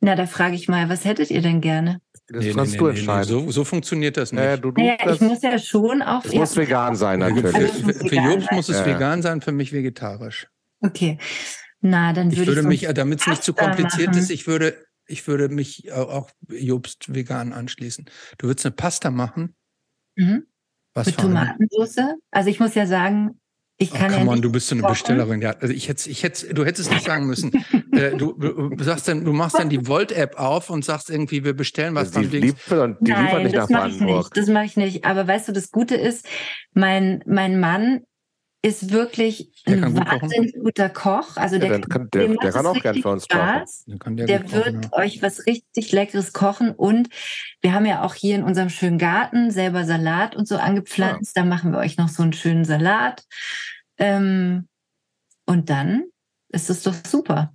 Na, 0.00 0.14
da 0.14 0.26
frage 0.26 0.54
ich 0.54 0.68
mal, 0.68 0.88
was 0.88 1.04
hättet 1.04 1.30
ihr 1.30 1.42
denn 1.42 1.60
gerne? 1.60 2.00
Das 2.28 2.44
nee, 2.44 2.52
kannst 2.54 2.72
nee, 2.72 2.78
du 2.78 2.84
nee, 2.86 2.92
nee, 2.92 2.98
entscheiden. 3.00 3.24
So, 3.28 3.50
so 3.50 3.64
funktioniert 3.64 4.16
das 4.16 4.32
nicht. 4.32 4.40
Naja, 4.40 4.56
du, 4.56 4.70
du, 4.70 4.80
Naja, 4.80 4.96
das, 5.04 5.16
ich 5.16 5.20
muss 5.22 5.42
ja 5.42 5.58
schon 5.58 6.00
auch. 6.02 6.24
es 6.24 6.32
muss 6.34 6.56
vegan 6.56 6.94
sein, 6.96 7.20
Für, 7.20 7.28
natürlich. 7.30 7.54
Also- 7.54 7.72
für, 7.80 7.86
muss 7.86 7.96
für 7.98 8.14
Jobs 8.16 8.50
muss 8.52 8.68
es 8.68 8.76
Ja, 8.78 8.86
ja. 8.86 8.94
vegan 8.94 9.22
sein, 9.22 9.40
für 9.42 9.52
mich 9.52 9.72
vegetarisch. 9.72 10.46
Okay. 10.80 11.18
Na, 11.80 12.12
dann 12.12 12.30
Ich 12.30 12.38
würde 12.38 12.52
würde 12.56 12.60
ich. 12.60 12.66
mich, 12.82 12.94
damit 12.94 13.20
es 13.20 13.26
nicht 13.26 13.42
zu 13.42 13.52
kompliziert 13.52 14.08
machen. 14.08 14.18
ist, 14.18 14.30
ich 14.30 14.46
würde, 14.46 14.82
ich 15.10 15.26
würde 15.26 15.48
mich 15.48 15.92
auch- 15.92 16.08
auch 16.12 16.30
Jobst 16.48 17.14
vegan 17.14 17.52
anschließen. 17.52 18.06
Du 18.38 18.46
würdest 18.48 18.66
eine 18.66 18.74
Pasta 18.74 19.10
machen? 19.10 19.54
Mhm. 20.16 20.44
Was 20.94 21.06
Mit 21.06 21.14
für 21.16 21.22
eine? 21.22 21.28
Tomatensauce. 21.34 22.16
Also 22.30 22.50
ich 22.50 22.60
muss 22.60 22.74
ja 22.74 22.86
sagen, 22.86 23.40
ich 23.82 23.92
Oh, 23.92 23.96
kann 23.96 24.10
ja 24.12 24.18
come 24.18 24.30
on, 24.30 24.34
nicht 24.36 24.44
du 24.44 24.52
bist 24.52 24.68
so 24.68 24.74
eine 24.74 24.82
kochen. 24.82 24.92
Bestellerin. 24.92 25.40
Ja, 25.40 25.52
also 25.52 25.72
ich 25.72 25.88
hätte, 25.88 26.10
ich 26.10 26.22
hätte, 26.22 26.52
du 26.52 26.64
hättest 26.66 26.88
es 26.88 26.94
nicht 26.94 27.06
sagen 27.06 27.26
müssen. 27.26 27.50
äh, 27.92 28.14
du, 28.16 28.32
du 28.34 28.84
sagst 28.84 29.08
dann, 29.08 29.24
du 29.24 29.32
machst 29.32 29.58
dann 29.58 29.70
die 29.70 29.86
Volt-App 29.86 30.38
auf 30.38 30.68
und 30.68 30.84
sagst 30.84 31.08
irgendwie, 31.08 31.44
wir 31.44 31.54
bestellen 31.54 31.94
was 31.94 32.10
die, 32.10 32.18
beim 32.20 32.30
Dings. 32.30 32.44
liefern, 32.46 32.96
die 33.00 33.10
liefern 33.10 33.24
Nein, 33.26 33.42
nicht 33.44 33.54
nach 33.54 33.68
das 33.68 33.70
mache 33.70 33.88
ich 33.88 34.00
nicht. 34.00 34.36
Das 34.36 34.46
mache 34.48 34.64
ich 34.66 34.76
nicht. 34.76 35.04
Aber 35.06 35.26
weißt 35.26 35.48
du, 35.48 35.52
das 35.52 35.70
Gute 35.70 35.94
ist, 35.94 36.26
mein, 36.74 37.22
mein 37.26 37.58
Mann 37.58 38.02
ist 38.62 38.92
wirklich 38.92 39.52
Der 39.66 39.82
ein 39.82 39.94
gut 39.94 40.04
kochen. 40.06 40.22
wahnsinnig 40.22 40.54
guter 40.54 40.88
Koch. 40.90 41.36
Also 41.36 41.56
Ja, 41.56 41.68
der, 41.68 41.80
kann, 41.80 42.08
der, 42.12 42.28
der 42.28 42.52
kann 42.52 42.66
auch 42.66 42.80
gern 42.80 42.96
für 43.00 43.08
uns 43.08 43.26
kochen. 43.26 43.40
Spaß. 43.42 43.86
Kann 43.98 44.16
der, 44.16 44.26
Der 44.26 44.52
wird 44.52 44.64
kochen, 44.64 44.82
ja. 44.82 44.92
euch 44.98 45.22
was 45.22 45.46
richtig 45.46 45.92
Leckeres 45.92 46.32
kochen 46.32 46.70
und 46.72 47.08
wir 47.62 47.72
haben 47.72 47.86
ja 47.86 48.02
auch 48.02 48.14
hier 48.14 48.34
in 48.36 48.42
unserem 48.42 48.68
schönen 48.68 48.98
Garten 48.98 49.50
selber 49.50 49.84
Salat 49.84 50.36
und 50.36 50.46
so 50.46 50.56
angepflanzt. 50.56 51.36
Da 51.36 51.44
machen 51.44 51.72
wir 51.72 51.78
euch 51.78 51.96
noch 51.96 52.08
so 52.08 52.22
einen 52.22 52.32
schönen 52.34 52.64
Salat. 52.66 53.24
Ähm, 53.98 54.68
und 55.46 55.70
dann 55.70 56.04
ist 56.48 56.68
es 56.70 56.82
doch 56.82 56.94
super. 57.06 57.54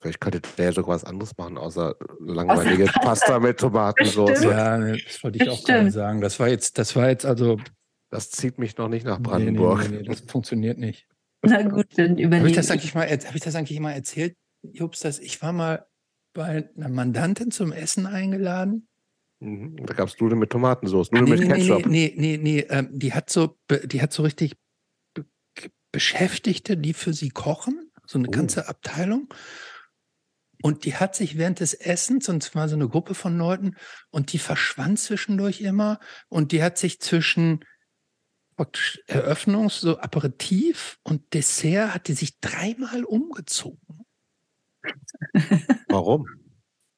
Vielleicht 0.00 0.20
könnte 0.20 0.40
der 0.56 0.64
ja 0.66 0.72
sogar 0.72 0.94
was 0.94 1.04
anderes 1.04 1.36
machen, 1.36 1.58
außer 1.58 1.94
langweilige 2.20 2.86
Pasta 2.86 3.38
mit 3.38 3.60
Tomatensauce. 3.60 4.42
Ja, 4.44 4.78
das 4.78 5.22
wollte 5.22 5.36
ich 5.42 5.48
auch 5.48 5.56
Bestimmt. 5.56 5.66
gerade 5.66 5.90
sagen. 5.90 6.20
Das 6.22 6.40
war 6.40 6.48
jetzt, 6.48 6.78
das 6.78 6.96
war 6.96 7.08
jetzt 7.10 7.26
also 7.26 7.58
Das 8.10 8.30
zieht 8.30 8.58
mich 8.58 8.76
noch 8.76 8.88
nicht 8.88 9.06
nach 9.06 9.20
Brandenburg. 9.20 9.82
Nee, 9.82 9.88
nee, 9.88 9.96
nee, 9.98 10.02
das 10.02 10.20
funktioniert 10.20 10.78
nicht. 10.78 11.06
Na 11.42 11.62
gut, 11.62 11.86
dann 11.96 12.10
Habe 12.10 12.22
überlege 12.22 12.48
ich 12.50 12.56
das 12.56 12.66
ich. 12.66 12.72
eigentlich 12.72 12.94
mal, 12.94 13.08
habe 13.08 13.36
ich 13.36 13.42
das 13.42 13.54
eigentlich 13.54 13.80
mal 13.80 13.92
erzählt, 13.92 14.36
Jobs, 14.62 15.00
dass 15.00 15.18
ich 15.18 15.40
war 15.40 15.52
mal 15.52 15.86
bei 16.34 16.68
einer 16.76 16.88
Mandantin 16.88 17.50
zum 17.50 17.72
Essen 17.72 18.06
eingeladen? 18.06 18.88
Mhm. 19.40 19.76
Da 19.86 19.94
gab 19.94 20.08
es 20.08 20.20
Nudeln 20.20 20.38
mit 20.38 20.50
Tomatensauce, 20.50 21.12
Nudeln 21.12 21.38
nee, 21.40 21.46
mit 21.46 21.56
nee, 21.56 21.64
Ketchup. 21.64 21.86
nee, 21.86 22.12
nee, 22.16 22.36
nee, 22.36 22.36
nee, 22.36 22.66
ähm, 22.68 22.88
die 22.92 23.14
hat 23.14 23.30
so, 23.30 23.56
die 23.84 24.02
hat 24.02 24.12
so 24.12 24.22
richtig 24.22 24.56
Be 25.14 25.24
Beschäftigte, 25.92 26.76
die 26.76 26.92
für 26.92 27.14
sie 27.14 27.30
kochen, 27.30 27.90
so 28.06 28.18
eine 28.18 28.28
Oh. 28.28 28.32
ganze 28.32 28.68
Abteilung. 28.68 29.32
Und 30.62 30.84
die 30.84 30.94
hat 30.96 31.16
sich 31.16 31.38
während 31.38 31.60
des 31.60 31.72
Essens, 31.72 32.28
und 32.28 32.42
zwar 32.42 32.68
so 32.68 32.76
eine 32.76 32.86
Gruppe 32.88 33.14
von 33.14 33.38
Leuten, 33.38 33.76
und 34.10 34.34
die 34.34 34.38
verschwand 34.38 34.98
zwischendurch 34.98 35.62
immer. 35.62 35.98
Und 36.28 36.52
die 36.52 36.62
hat 36.62 36.76
sich 36.76 37.00
zwischen 37.00 37.64
Eröffnungs-, 39.06 39.80
so 39.80 39.98
Aperitif 39.98 40.98
und 41.02 41.34
Dessert 41.34 41.94
hat 41.94 42.08
die 42.08 42.14
sich 42.14 42.40
dreimal 42.40 43.04
umgezogen. 43.04 44.04
Warum? 45.88 46.26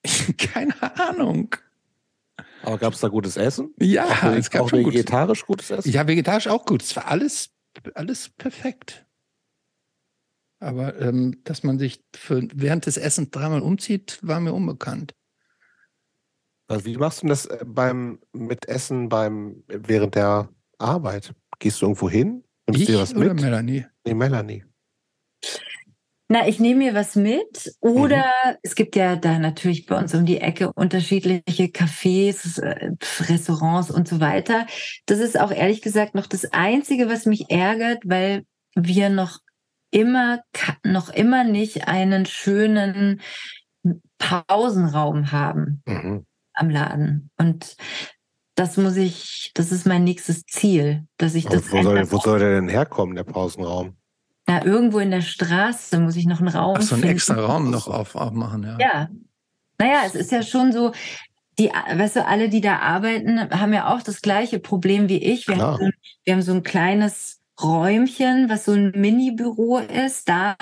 Keine 0.39 0.75
Ahnung. 0.99 1.55
Aber 2.63 2.79
gab 2.79 2.93
es 2.93 3.01
da 3.01 3.09
gutes 3.09 3.37
Essen? 3.37 3.75
Ja, 3.81 4.05
auch, 4.05 4.25
es 4.37 4.51
gab 4.51 4.63
auch 4.63 4.69
schon 4.71 4.87
vegetarisch 4.87 5.45
gutes, 5.45 5.69
gutes 5.69 5.87
Essen. 5.87 5.93
Ja, 5.93 6.07
vegetarisch 6.07 6.49
auch 6.49 6.65
gut. 6.65 6.83
Es 6.83 6.95
war 6.95 7.09
alles, 7.09 7.51
alles 7.95 8.29
perfekt. 8.29 9.07
Aber 10.61 11.01
ähm, 11.01 11.41
dass 11.43 11.65
man 11.65 11.79
sich 11.79 12.05
für, 12.15 12.47
während 12.55 12.87
des 12.87 12.97
Essens 12.97 13.31
dreimal 13.31 13.63
umzieht, 13.63 14.21
war 14.23 14.39
mir 14.39 14.53
unbekannt. 14.53 15.13
Also 16.69 16.85
wie 16.85 16.97
machst 16.97 17.23
du 17.23 17.27
das 17.27 17.47
äh, 17.47 17.65
beim 17.67 18.21
mit 18.33 18.69
Essen 18.69 19.09
beim 19.09 19.65
während 19.67 20.15
der 20.15 20.49
Arbeit? 20.79 21.35
Gehst 21.63 21.81
du 21.81 21.87
irgendwo 21.87 22.11
hin? 22.11 22.43
Nimmst 22.67 22.81
ich 22.83 22.87
dir 22.89 22.99
was 22.99 23.15
oder 23.15 23.35
mit? 23.35 23.41
Melanie? 23.41 23.87
Nee, 24.05 24.15
Melanie. 24.15 24.65
Na, 26.27 26.49
ich 26.49 26.59
nehme 26.59 26.87
mir 26.87 26.95
was 26.95 27.15
mit 27.15 27.73
oder 27.79 28.25
mhm. 28.45 28.57
es 28.65 28.75
gibt 28.75 28.97
ja 28.97 29.15
da 29.15 29.39
natürlich 29.39 29.87
bei 29.87 29.97
uns 29.97 30.13
um 30.13 30.27
die 30.27 30.39
Ecke 30.39 30.73
unterschiedliche 30.73 31.67
Cafés, 31.67 32.61
äh, 32.61 32.91
Restaurants 33.29 33.93
und 33.93 34.09
so 34.09 34.19
weiter. 34.19 34.67
Das 35.07 35.21
ist 35.21 35.39
auch 35.39 35.53
ehrlich 35.53 35.83
gesagt 35.83 36.17
noch 36.17 36.27
das 36.27 36.53
Einzige, 36.53 37.09
was 37.09 37.27
mich 37.27 37.49
ärgert, 37.49 38.03
weil 38.05 38.45
wir 38.75 39.09
noch 39.09 39.39
immer, 39.93 40.43
noch 40.85 41.11
immer 41.11 41.45
nicht 41.45 41.87
einen 41.87 42.27
schönen 42.27 43.21
Pausenraum 44.19 45.31
haben 45.31 45.85
mhm. 45.87 46.27
am 46.55 46.71
Laden. 46.71 47.31
Und 47.39 47.77
das 48.55 48.77
muss 48.77 48.97
ich, 48.97 49.51
das 49.55 49.73
ist 49.73 49.87
mein 49.87 50.05
nächstes 50.05 50.45
Ziel, 50.45 51.07
dass 51.17 51.35
ich 51.35 51.47
das. 51.47 51.71
Wo 51.73 51.83
soll, 51.83 52.13
wo 52.13 52.19
soll 52.19 52.39
der 52.39 52.55
denn 52.57 52.69
herkommen, 52.69 53.17
der 53.17 53.25
Pausenraum? 53.25 53.97
Ja, 54.49 54.65
irgendwo 54.65 54.99
in 54.99 55.11
der 55.11 55.23
Straße 55.23 55.99
muss 56.01 56.17
ich 56.17 56.27
noch 56.27 56.41
einen 56.41 56.49
Raum. 56.49 56.77
Ach, 56.79 56.83
so 56.83 56.97
einen 56.97 57.05
extra 57.05 57.35
Raum 57.35 57.71
noch 57.71 57.89
auf, 57.89 58.15
aufmachen, 58.15 58.65
ja. 58.65 58.79
Ja. 58.79 59.09
Naja, 59.79 60.03
es 60.07 60.15
ist 60.15 60.33
ja 60.33 60.43
schon 60.43 60.73
so, 60.73 60.93
die, 61.59 61.69
weißt 61.69 62.17
du, 62.17 62.27
alle, 62.27 62.49
die 62.49 62.61
da 62.61 62.79
arbeiten, 62.79 63.51
haben 63.51 63.73
ja 63.73 63.95
auch 63.95 64.03
das 64.03 64.21
gleiche 64.21 64.59
Problem 64.59 65.09
wie 65.09 65.23
ich. 65.23 65.49
Wir, 65.49 65.59
haben 65.59 65.79
so, 65.79 65.91
wir 66.25 66.33
haben 66.35 66.43
so 66.43 66.53
ein 66.53 66.63
kleines 66.63 67.41
Räumchen, 67.63 68.49
was 68.49 68.65
so 68.65 68.73
ein 68.73 68.93
Mini-Büro 68.95 69.79
ist. 69.79 70.29
Da 70.29 70.57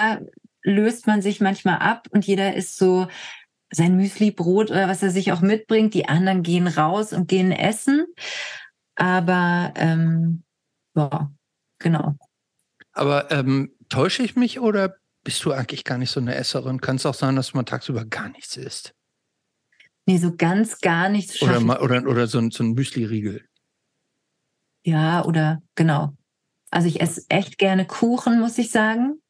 löst 0.63 1.07
man 1.07 1.23
sich 1.23 1.41
manchmal 1.41 1.79
ab 1.79 2.07
und 2.11 2.27
jeder 2.27 2.55
ist 2.55 2.77
so 2.77 3.07
sein 3.71 3.97
Müsli-Brot 3.97 4.71
oder 4.71 4.89
was 4.89 5.03
er 5.03 5.11
sich 5.11 5.33
auch 5.33 5.41
mitbringt. 5.41 5.95
Die 5.95 6.09
anderen 6.09 6.43
gehen 6.43 6.67
raus 6.67 7.13
und 7.13 7.29
gehen 7.29 7.53
essen. 7.53 8.07
Aber 8.97 9.73
ähm, 9.77 10.43
ja, 10.95 11.31
genau. 11.79 12.17
Aber 12.93 13.31
ähm, 13.31 13.73
täusche 13.89 14.23
ich 14.23 14.37
mich 14.37 14.61
oder 14.61 14.97
bist 15.23 15.45
du 15.45 15.53
eigentlich 15.53 15.85
gar 15.85 15.99
nicht 15.99 16.11
so 16.11 16.21
eine 16.21 16.35
Esserin? 16.35 16.81
Kann 16.81 16.97
es 16.97 17.07
auch 17.07 17.15
sein, 17.15 17.37
dass 17.37 17.55
man 17.55 17.67
tagsüber 17.67 18.05
gar 18.05 18.29
nichts 18.29 18.57
isst? 18.57 18.95
Nee, 20.07 20.19
so 20.19 20.35
ganz 20.35 20.81
gar 20.81 21.09
nichts. 21.09 21.41
Oder, 21.43 21.61
mal, 21.61 21.79
oder, 21.81 22.03
oder 22.07 22.27
so 22.27 22.39
ein, 22.39 22.51
so 22.51 22.65
ein 22.65 22.73
Müsli-Riegel. 22.73 23.47
Ja, 24.83 25.25
oder 25.25 25.63
genau. 25.75 26.17
Also 26.71 26.89
ich 26.89 27.01
esse 27.01 27.25
echt 27.29 27.59
gerne 27.59 27.87
Kuchen, 27.87 28.41
muss 28.41 28.59
ich 28.59 28.71
sagen. 28.71 29.21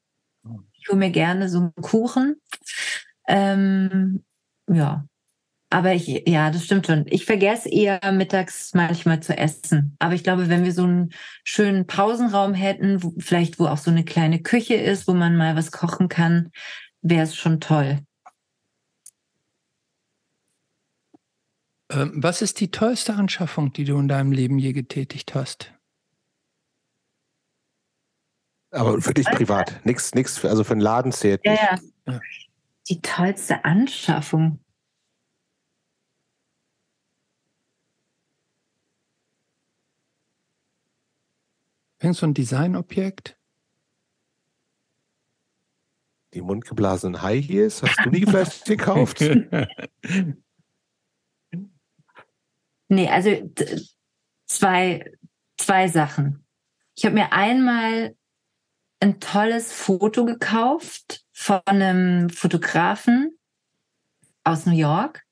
Oh. 0.44 0.60
Ich 0.72 0.88
hole 0.88 0.98
mir 0.98 1.10
gerne 1.10 1.48
so 1.48 1.58
einen 1.58 1.74
Kuchen. 1.74 2.40
Ähm, 3.26 4.24
ja, 4.72 5.04
aber 5.72 5.94
ich, 5.94 6.24
ja, 6.26 6.50
das 6.50 6.64
stimmt 6.64 6.86
schon. 6.86 7.06
Ich 7.08 7.24
vergesse 7.24 7.68
eher 7.68 8.00
mittags 8.10 8.74
manchmal 8.74 9.22
zu 9.22 9.36
essen. 9.36 9.94
Aber 10.00 10.14
ich 10.14 10.24
glaube, 10.24 10.48
wenn 10.48 10.64
wir 10.64 10.72
so 10.72 10.82
einen 10.82 11.14
schönen 11.44 11.86
Pausenraum 11.86 12.54
hätten, 12.54 13.04
wo, 13.04 13.14
vielleicht 13.18 13.60
wo 13.60 13.66
auch 13.68 13.78
so 13.78 13.92
eine 13.92 14.04
kleine 14.04 14.42
Küche 14.42 14.74
ist, 14.74 15.06
wo 15.06 15.14
man 15.14 15.36
mal 15.36 15.54
was 15.54 15.70
kochen 15.70 16.08
kann, 16.08 16.50
wäre 17.02 17.22
es 17.22 17.36
schon 17.36 17.60
toll. 17.60 18.00
Ähm, 21.92 22.12
was 22.16 22.42
ist 22.42 22.58
die 22.58 22.72
tollste 22.72 23.14
Anschaffung, 23.14 23.72
die 23.72 23.84
du 23.84 23.96
in 23.98 24.08
deinem 24.08 24.32
Leben 24.32 24.58
je 24.58 24.72
getätigt 24.72 25.36
hast? 25.36 25.72
Aber 28.72 29.00
für 29.00 29.14
dich 29.14 29.26
privat, 29.26 29.84
nichts, 29.84 30.14
nichts, 30.14 30.44
also 30.44 30.64
für 30.64 30.72
einen 30.72 30.80
Laden 30.80 31.12
zählt 31.12 31.40
ja, 31.44 31.52
nicht. 31.52 31.84
Ja. 32.06 32.20
Die 32.90 33.00
tollste 33.00 33.64
Anschaffung. 33.64 34.58
Irgend 42.02 42.16
so 42.16 42.26
ein 42.26 42.34
Designobjekt? 42.34 43.38
Die 46.34 46.42
mundgeblasenen 46.42 47.22
High 47.22 47.46
Heels 47.46 47.80
hast 47.84 48.04
du 48.04 48.10
nie 48.10 48.26
vielleicht 48.26 48.64
gekauft? 48.66 49.20
nee, 52.88 53.08
also 53.08 53.52
zwei, 54.46 55.16
zwei 55.58 55.86
Sachen. 55.86 56.44
Ich 56.96 57.04
habe 57.04 57.14
mir 57.14 57.32
einmal 57.32 58.16
ein 58.98 59.20
tolles 59.20 59.72
Foto 59.72 60.24
gekauft 60.24 61.24
von 61.40 61.62
einem 61.64 62.28
Fotografen 62.28 63.38
aus 64.44 64.66
New 64.66 64.76
York. 64.76 65.24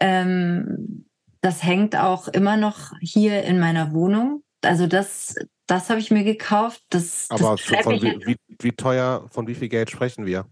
Ähm, 0.00 1.08
das 1.40 1.64
hängt 1.64 1.96
auch 1.96 2.28
immer 2.28 2.56
noch 2.56 2.92
hier 3.00 3.42
in 3.42 3.58
meiner 3.58 3.92
Wohnung. 3.92 4.44
Also 4.62 4.86
das, 4.86 5.34
das 5.66 5.90
habe 5.90 5.98
ich 5.98 6.12
mir 6.12 6.22
gekauft. 6.22 6.80
Das, 6.90 7.28
Aber 7.28 7.56
das 7.56 7.82
von 7.82 8.00
wie, 8.00 8.24
wie, 8.24 8.36
wie, 8.60 8.70
teuer, 8.70 9.26
von 9.30 9.48
wie 9.48 9.56
viel 9.56 9.68
Geld 9.68 9.90
sprechen 9.90 10.26
wir? 10.26 10.48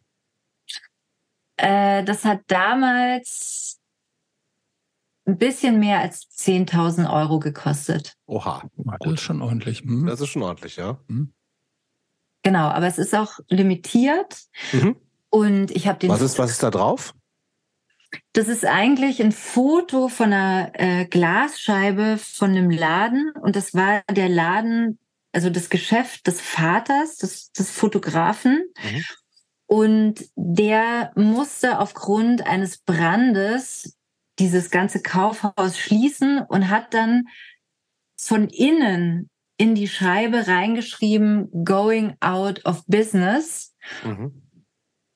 Äh, 1.56 2.02
das 2.02 2.24
hat 2.24 2.40
damals 2.48 3.80
ein 5.24 5.38
bisschen 5.38 5.78
mehr 5.78 6.00
als 6.00 6.28
10.000 6.36 7.12
Euro 7.12 7.38
gekostet. 7.38 8.16
Oha. 8.26 8.68
Das 8.98 9.12
ist 9.12 9.20
schon 9.20 9.40
ordentlich. 9.40 9.82
Hm. 9.82 10.06
Das 10.06 10.20
ist 10.20 10.30
schon 10.30 10.42
ordentlich, 10.42 10.74
ja. 10.76 10.98
Hm. 11.08 11.32
Genau, 12.44 12.68
aber 12.68 12.86
es 12.86 12.98
ist 12.98 13.14
auch 13.14 13.40
limitiert. 13.48 14.36
Mhm. 14.72 14.96
Und 15.30 15.70
ich 15.72 15.88
habe 15.88 15.98
den. 15.98 16.10
Was 16.10 16.20
ist, 16.20 16.38
was 16.38 16.52
ist 16.52 16.62
da 16.62 16.70
drauf? 16.70 17.14
Das 18.32 18.46
ist 18.46 18.64
eigentlich 18.64 19.20
ein 19.20 19.32
Foto 19.32 20.08
von 20.08 20.32
einer 20.32 20.70
äh, 20.74 21.06
Glasscheibe 21.06 22.18
von 22.18 22.50
einem 22.50 22.70
Laden 22.70 23.32
und 23.42 23.56
das 23.56 23.74
war 23.74 24.02
der 24.08 24.28
Laden, 24.28 25.00
also 25.32 25.50
das 25.50 25.68
Geschäft 25.68 26.28
des 26.28 26.40
Vaters, 26.40 27.16
des, 27.16 27.50
des 27.50 27.70
Fotografen. 27.70 28.62
Mhm. 28.84 29.04
Und 29.66 30.24
der 30.36 31.10
musste 31.16 31.80
aufgrund 31.80 32.46
eines 32.46 32.78
Brandes 32.78 33.96
dieses 34.38 34.70
ganze 34.70 35.02
Kaufhaus 35.02 35.78
schließen 35.78 36.38
und 36.40 36.68
hat 36.68 36.94
dann 36.94 37.24
von 38.16 38.48
innen 38.48 39.30
in 39.56 39.74
die 39.74 39.88
Scheibe 39.88 40.46
reingeschrieben, 40.46 41.64
going 41.64 42.16
out 42.20 42.64
of 42.64 42.84
business. 42.86 43.74
Mhm. 44.04 44.42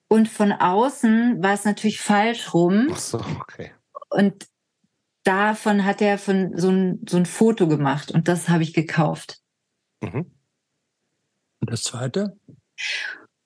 Und 0.09 0.29
von 0.29 0.53
außen 0.53 1.43
war 1.43 1.53
es 1.53 1.65
natürlich 1.65 2.01
falsch 2.01 2.55
rum. 2.55 2.89
Ach 2.93 2.97
so, 2.97 3.19
okay. 3.19 3.73
Und 4.11 4.47
davon 5.25 5.85
hat 5.85 6.01
er 6.01 6.19
von 6.19 6.57
so 6.57 6.71
ein, 6.71 7.01
so 7.07 7.19
ein 7.19 7.27
Foto 7.27 7.69
gemacht 7.69 8.11
und 8.11 8.29
das 8.29 8.49
habe 8.49 8.63
ich 8.63 8.73
gekauft. 8.73 9.41
Mhm. 10.01 10.33
Und 11.61 11.71
das 11.71 11.83
zweite? 11.83 12.39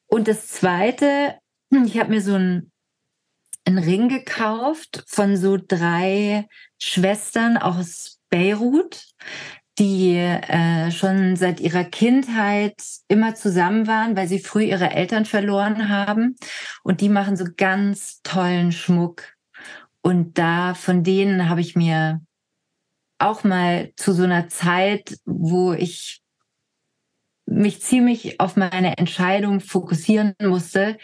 Und 0.06 0.28
das 0.28 0.48
zweite, 0.48 1.38
hm, 1.72 1.84
ich 1.84 1.98
habe 1.98 2.10
mir 2.10 2.20
so 2.20 2.34
einen, 2.34 2.70
einen 3.64 3.78
Ring 3.78 4.08
gekauft 4.08 5.04
von 5.06 5.36
so 5.36 5.56
drei 5.56 6.46
Schwestern 6.78 7.56
aus 7.56 8.20
Beirut 8.28 9.06
die 9.78 10.16
äh, 10.16 10.90
schon 10.90 11.36
seit 11.36 11.60
ihrer 11.60 11.84
Kindheit 11.84 12.74
immer 13.08 13.34
zusammen 13.34 13.86
waren, 13.86 14.16
weil 14.16 14.28
sie 14.28 14.38
früh 14.38 14.64
ihre 14.64 14.90
Eltern 14.90 15.24
verloren 15.24 15.88
haben. 15.88 16.36
Und 16.82 17.00
die 17.00 17.08
machen 17.08 17.36
so 17.36 17.46
ganz 17.56 18.20
tollen 18.22 18.72
Schmuck. 18.72 19.34
Und 20.02 20.36
da 20.38 20.74
von 20.74 21.04
denen 21.04 21.48
habe 21.48 21.60
ich 21.60 21.74
mir 21.74 22.20
auch 23.18 23.44
mal 23.44 23.92
zu 23.96 24.12
so 24.12 24.24
einer 24.24 24.48
Zeit, 24.48 25.16
wo 25.24 25.72
ich 25.72 26.22
mich 27.46 27.80
ziemlich 27.80 28.40
auf 28.40 28.56
meine 28.56 28.98
Entscheidung 28.98 29.60
fokussieren 29.60 30.34
musste, 30.42 30.98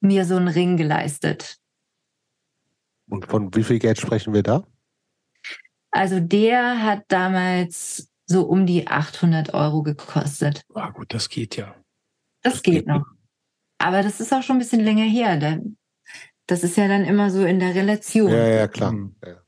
mir 0.00 0.24
so 0.24 0.36
einen 0.36 0.48
Ring 0.48 0.76
geleistet. 0.76 1.56
Und 3.08 3.26
von 3.26 3.54
wie 3.54 3.64
viel 3.64 3.78
Geld 3.78 3.98
sprechen 3.98 4.34
wir 4.34 4.42
da? 4.42 4.66
Also 5.96 6.20
der 6.20 6.82
hat 6.82 7.04
damals 7.08 8.12
so 8.26 8.42
um 8.42 8.66
die 8.66 8.86
800 8.86 9.54
Euro 9.54 9.82
gekostet. 9.82 10.62
Ah, 10.74 10.90
gut, 10.90 11.14
das 11.14 11.30
geht 11.30 11.56
ja. 11.56 11.74
Das, 12.42 12.54
das 12.54 12.62
geht, 12.62 12.74
geht 12.74 12.86
noch. 12.86 13.06
Aber 13.78 14.02
das 14.02 14.20
ist 14.20 14.30
auch 14.34 14.42
schon 14.42 14.56
ein 14.56 14.58
bisschen 14.58 14.84
länger 14.84 15.04
her. 15.04 15.38
Da, 15.38 15.58
Das 16.46 16.62
ist 16.64 16.76
ja 16.76 16.86
dann 16.86 17.04
immer 17.04 17.30
so 17.30 17.46
in 17.46 17.60
der 17.60 17.74
Relation. 17.74 18.30
Ja, 18.30 18.46
ja, 18.46 18.68
klar. 18.68 18.92
Mhm. 18.92 19.16
Ja. 19.24 19.42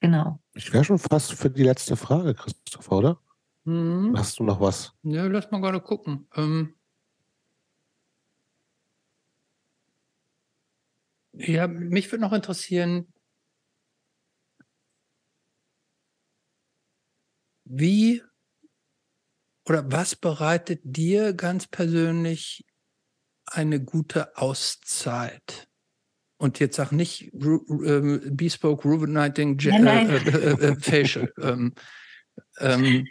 Genau. 0.00 0.40
Ich 0.54 0.70
wäre 0.74 0.84
schon 0.84 0.98
fast 0.98 1.32
für 1.32 1.48
die 1.48 1.62
letzte 1.62 1.96
Frage, 1.96 2.34
Christopher, 2.34 2.92
oder? 2.92 3.20
Mhm. 3.64 4.14
Hast 4.14 4.38
du 4.38 4.44
noch 4.44 4.60
was? 4.60 4.92
Ja, 5.04 5.24
lass 5.26 5.50
mal 5.50 5.62
gerade 5.62 5.80
gucken. 5.80 6.28
Ähm, 6.36 6.74
ja, 11.32 11.66
mich 11.66 12.12
würde 12.12 12.22
noch 12.22 12.34
interessieren, 12.34 13.10
wie 17.66 18.22
oder 19.68 19.90
was 19.90 20.14
bereitet 20.14 20.80
dir 20.84 21.34
ganz 21.34 21.66
persönlich 21.66 22.64
eine 23.46 23.82
gute 23.82 24.36
Auszeit? 24.36 25.68
Und 26.38 26.60
jetzt 26.60 26.76
sag 26.76 26.92
nicht 26.92 27.32
ähm, 27.32 28.20
Bespoke 28.36 28.86
Rubenating 28.86 29.56
Nein, 29.56 29.84
nein. 29.84 30.10
äh, 30.10 30.16
äh, 30.16 30.68
äh, 30.68 30.80
Facial. 30.80 31.32
ähm, 31.40 31.74
ähm, 32.58 33.06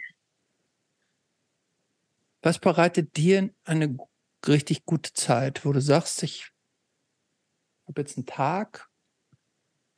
was 2.42 2.58
bereitet 2.58 3.16
dir 3.16 3.50
eine 3.64 3.96
richtig 4.46 4.84
gute 4.84 5.12
Zeit, 5.12 5.64
wo 5.64 5.72
du 5.72 5.80
sagst, 5.80 6.22
ich 6.22 6.52
habe 7.88 8.00
jetzt 8.00 8.16
einen 8.16 8.26
Tag, 8.26 8.85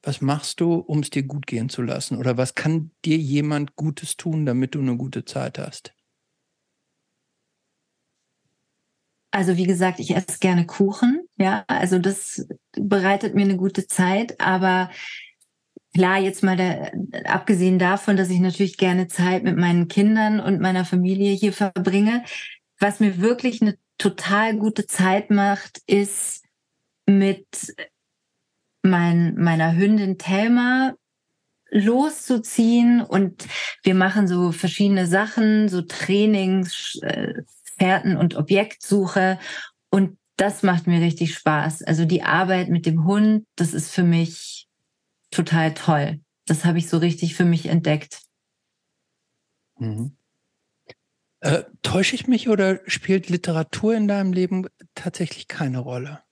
was 0.03 0.21
machst 0.21 0.61
du, 0.61 0.75
um 0.75 1.01
es 1.01 1.11
dir 1.11 1.23
gut 1.23 1.47
gehen 1.47 1.69
zu 1.69 1.83
lassen? 1.83 2.17
Oder 2.19 2.37
was 2.37 2.55
kann 2.55 2.91
dir 3.05 3.17
jemand 3.17 3.77
Gutes 3.77 4.17
tun, 4.17 4.47
damit 4.47 4.75
du 4.75 4.81
eine 4.81 4.97
gute 4.97 5.25
Zeit 5.25 5.59
hast? 5.59 5.93
Also 9.31 9.57
wie 9.57 9.67
gesagt, 9.67 10.01
ich 10.01 10.17
esse 10.17 10.39
gerne 10.41 10.67
Kuchen. 10.67 11.21
Ja, 11.37 11.65
also 11.67 11.99
das 11.99 12.49
bereitet 12.73 13.35
mir 13.35 13.43
eine 13.43 13.57
gute 13.57 13.87
Zeit. 13.87 14.41
Aber 14.41 14.91
klar, 15.95 16.19
jetzt 16.19 16.43
mal 16.43 16.57
der, 16.57 16.93
abgesehen 17.27 17.79
davon, 17.79 18.17
dass 18.17 18.31
ich 18.31 18.41
natürlich 18.41 18.79
gerne 18.79 19.09
Zeit 19.09 19.45
mit 19.45 19.57
meinen 19.57 19.89
Kindern 19.89 20.41
und 20.41 20.61
meiner 20.61 20.85
Familie 20.85 21.33
hier 21.33 21.53
verbringe, 21.53 22.25
was 22.79 23.01
mir 23.01 23.21
wirklich 23.21 23.61
eine 23.61 23.77
total 23.99 24.57
gute 24.57 24.87
Zeit 24.87 25.31
macht, 25.31 25.83
ist 25.87 26.45
mit 27.07 27.47
mein, 28.83 29.35
meiner 29.37 29.77
Hündin 29.77 30.19
Thelma 30.19 30.95
loszuziehen 31.71 33.03
und 33.03 33.47
wir 33.83 33.95
machen 33.95 34.27
so 34.27 34.53
verschiedene 34.53 35.07
Sachen, 35.07 35.69
so 35.69 35.83
Trainings, 35.83 36.99
äh, 37.03 37.35
Fährten 37.79 38.17
und 38.17 38.37
Objektsuche 38.37 39.39
und 39.91 40.19
das 40.37 40.63
macht 40.63 40.87
mir 40.87 41.01
richtig 41.01 41.35
Spaß. 41.35 41.83
Also 41.83 42.05
die 42.05 42.23
Arbeit 42.23 42.69
mit 42.69 42.87
dem 42.87 43.05
Hund, 43.05 43.45
das 43.57 43.75
ist 43.75 43.93
für 43.93 44.05
mich 44.05 44.69
total 45.31 45.75
toll. 45.75 46.21
Das 46.47 46.65
habe 46.65 46.79
ich 46.79 46.89
so 46.89 46.99
richtig 46.99 47.35
für 47.35 47.45
mich 47.45 47.67
entdeckt. 47.67 48.23
Mhm. 49.79 50.17
Äh, 51.41 51.65
täusche 51.83 52.15
ich 52.15 52.27
mich 52.27 52.49
oder 52.49 52.81
spielt 52.87 53.29
Literatur 53.29 53.95
in 53.95 54.09
deinem 54.09 54.33
Leben 54.33 54.67
tatsächlich 54.95 55.49
keine 55.49 55.79
Rolle? 55.79 56.23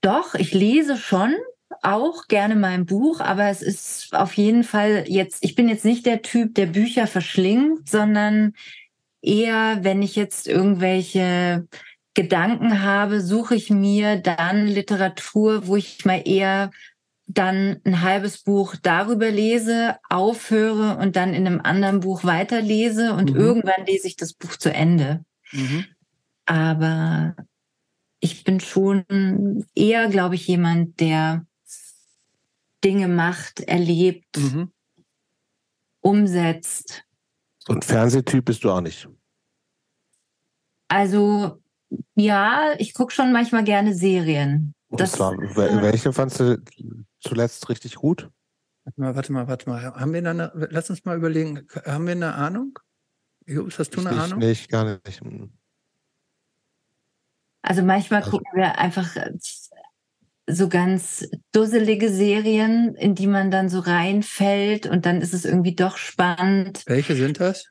Doch, 0.00 0.34
ich 0.34 0.52
lese 0.54 0.96
schon 0.96 1.34
auch 1.82 2.26
gerne 2.28 2.56
mein 2.56 2.86
Buch, 2.86 3.20
aber 3.20 3.48
es 3.48 3.62
ist 3.62 4.14
auf 4.14 4.34
jeden 4.34 4.64
Fall 4.64 5.04
jetzt, 5.06 5.44
ich 5.44 5.54
bin 5.54 5.68
jetzt 5.68 5.84
nicht 5.84 6.06
der 6.06 6.22
Typ, 6.22 6.54
der 6.54 6.66
Bücher 6.66 7.06
verschlingt, 7.06 7.88
sondern 7.88 8.54
eher, 9.20 9.78
wenn 9.82 10.02
ich 10.02 10.16
jetzt 10.16 10.48
irgendwelche 10.48 11.66
Gedanken 12.14 12.82
habe, 12.82 13.20
suche 13.20 13.54
ich 13.54 13.70
mir 13.70 14.16
dann 14.16 14.66
Literatur, 14.66 15.66
wo 15.66 15.76
ich 15.76 16.04
mal 16.04 16.22
eher 16.24 16.70
dann 17.26 17.80
ein 17.84 18.00
halbes 18.02 18.38
Buch 18.38 18.74
darüber 18.82 19.30
lese, 19.30 19.96
aufhöre 20.08 20.96
und 20.96 21.14
dann 21.14 21.34
in 21.34 21.46
einem 21.46 21.60
anderen 21.60 22.00
Buch 22.00 22.24
weiterlese 22.24 23.12
und 23.12 23.30
Mhm. 23.30 23.36
irgendwann 23.36 23.84
lese 23.86 24.08
ich 24.08 24.16
das 24.16 24.32
Buch 24.32 24.56
zu 24.56 24.72
Ende. 24.72 25.24
Mhm. 25.52 25.84
Aber 26.46 27.36
ich 28.20 28.44
bin 28.44 28.60
schon 28.60 29.64
eher, 29.74 30.08
glaube 30.08 30.34
ich, 30.34 30.46
jemand, 30.46 31.00
der 31.00 31.46
Dinge 32.84 33.08
macht, 33.08 33.60
erlebt, 33.60 34.36
Mhm. 34.36 34.72
umsetzt. 36.00 37.04
So 37.58 37.72
ein 37.74 37.82
Fernsehtyp 37.82 38.44
bist 38.44 38.64
du 38.64 38.70
auch 38.70 38.80
nicht. 38.80 39.08
Also 40.88 41.62
ja, 42.14 42.72
ich 42.78 42.94
gucke 42.94 43.12
schon 43.12 43.32
manchmal 43.32 43.64
gerne 43.64 43.94
Serien. 43.94 44.74
Und 44.88 45.00
Das, 45.00 45.12
zwar, 45.12 45.32
wel- 45.34 45.82
welche 45.82 46.12
fandst 46.12 46.40
du 46.40 46.62
zuletzt 47.20 47.68
richtig 47.68 47.96
gut? 47.96 48.30
Warte 48.84 49.00
mal, 49.00 49.14
warte 49.16 49.32
mal, 49.32 49.48
warte 49.48 49.68
mal. 49.68 49.82
Haben 49.84 50.12
wir 50.14 50.22
da 50.22 50.30
eine, 50.30 50.68
lass 50.70 50.88
uns 50.88 51.04
mal 51.04 51.16
überlegen, 51.16 51.66
haben 51.84 52.06
wir 52.06 52.12
eine 52.12 52.34
Ahnung? 52.34 52.78
Jobs, 53.46 53.78
hast 53.78 53.90
du 53.96 54.00
eine 54.00 54.12
ich 54.16 54.22
Ahnung? 54.22 54.38
nicht, 54.38 54.68
gar 54.70 54.84
nicht. 55.04 55.20
Also 57.62 57.82
manchmal 57.82 58.20
Also- 58.22 58.32
gucken 58.32 58.50
wir 58.54 58.78
einfach 58.78 59.16
äh, 59.16 59.32
so 60.50 60.68
ganz 60.68 61.28
dusselige 61.52 62.08
Serien, 62.10 62.94
in 62.94 63.14
die 63.14 63.26
man 63.26 63.50
dann 63.50 63.68
so 63.68 63.80
reinfällt 63.80 64.86
und 64.86 65.04
dann 65.04 65.20
ist 65.20 65.34
es 65.34 65.44
irgendwie 65.44 65.74
doch 65.74 65.96
spannend. 65.98 66.82
Welche 66.86 67.14
sind 67.14 67.38
das? 67.40 67.66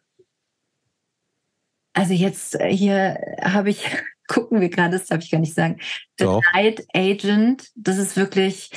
Also 1.93 2.13
jetzt 2.13 2.59
äh, 2.59 2.69
hier 2.69 3.17
habe 3.41 3.71
ich, 3.71 3.83
gucken 4.27 4.61
wir 4.61 4.69
gerade, 4.69 4.97
das 4.97 5.07
darf 5.07 5.23
ich 5.23 5.31
gar 5.31 5.39
nicht 5.39 5.55
sagen, 5.55 5.79
The 6.19 6.25
Doch. 6.25 6.43
Night 6.53 6.85
Agent. 6.93 7.69
Das 7.75 7.97
ist 7.97 8.15
wirklich, 8.15 8.69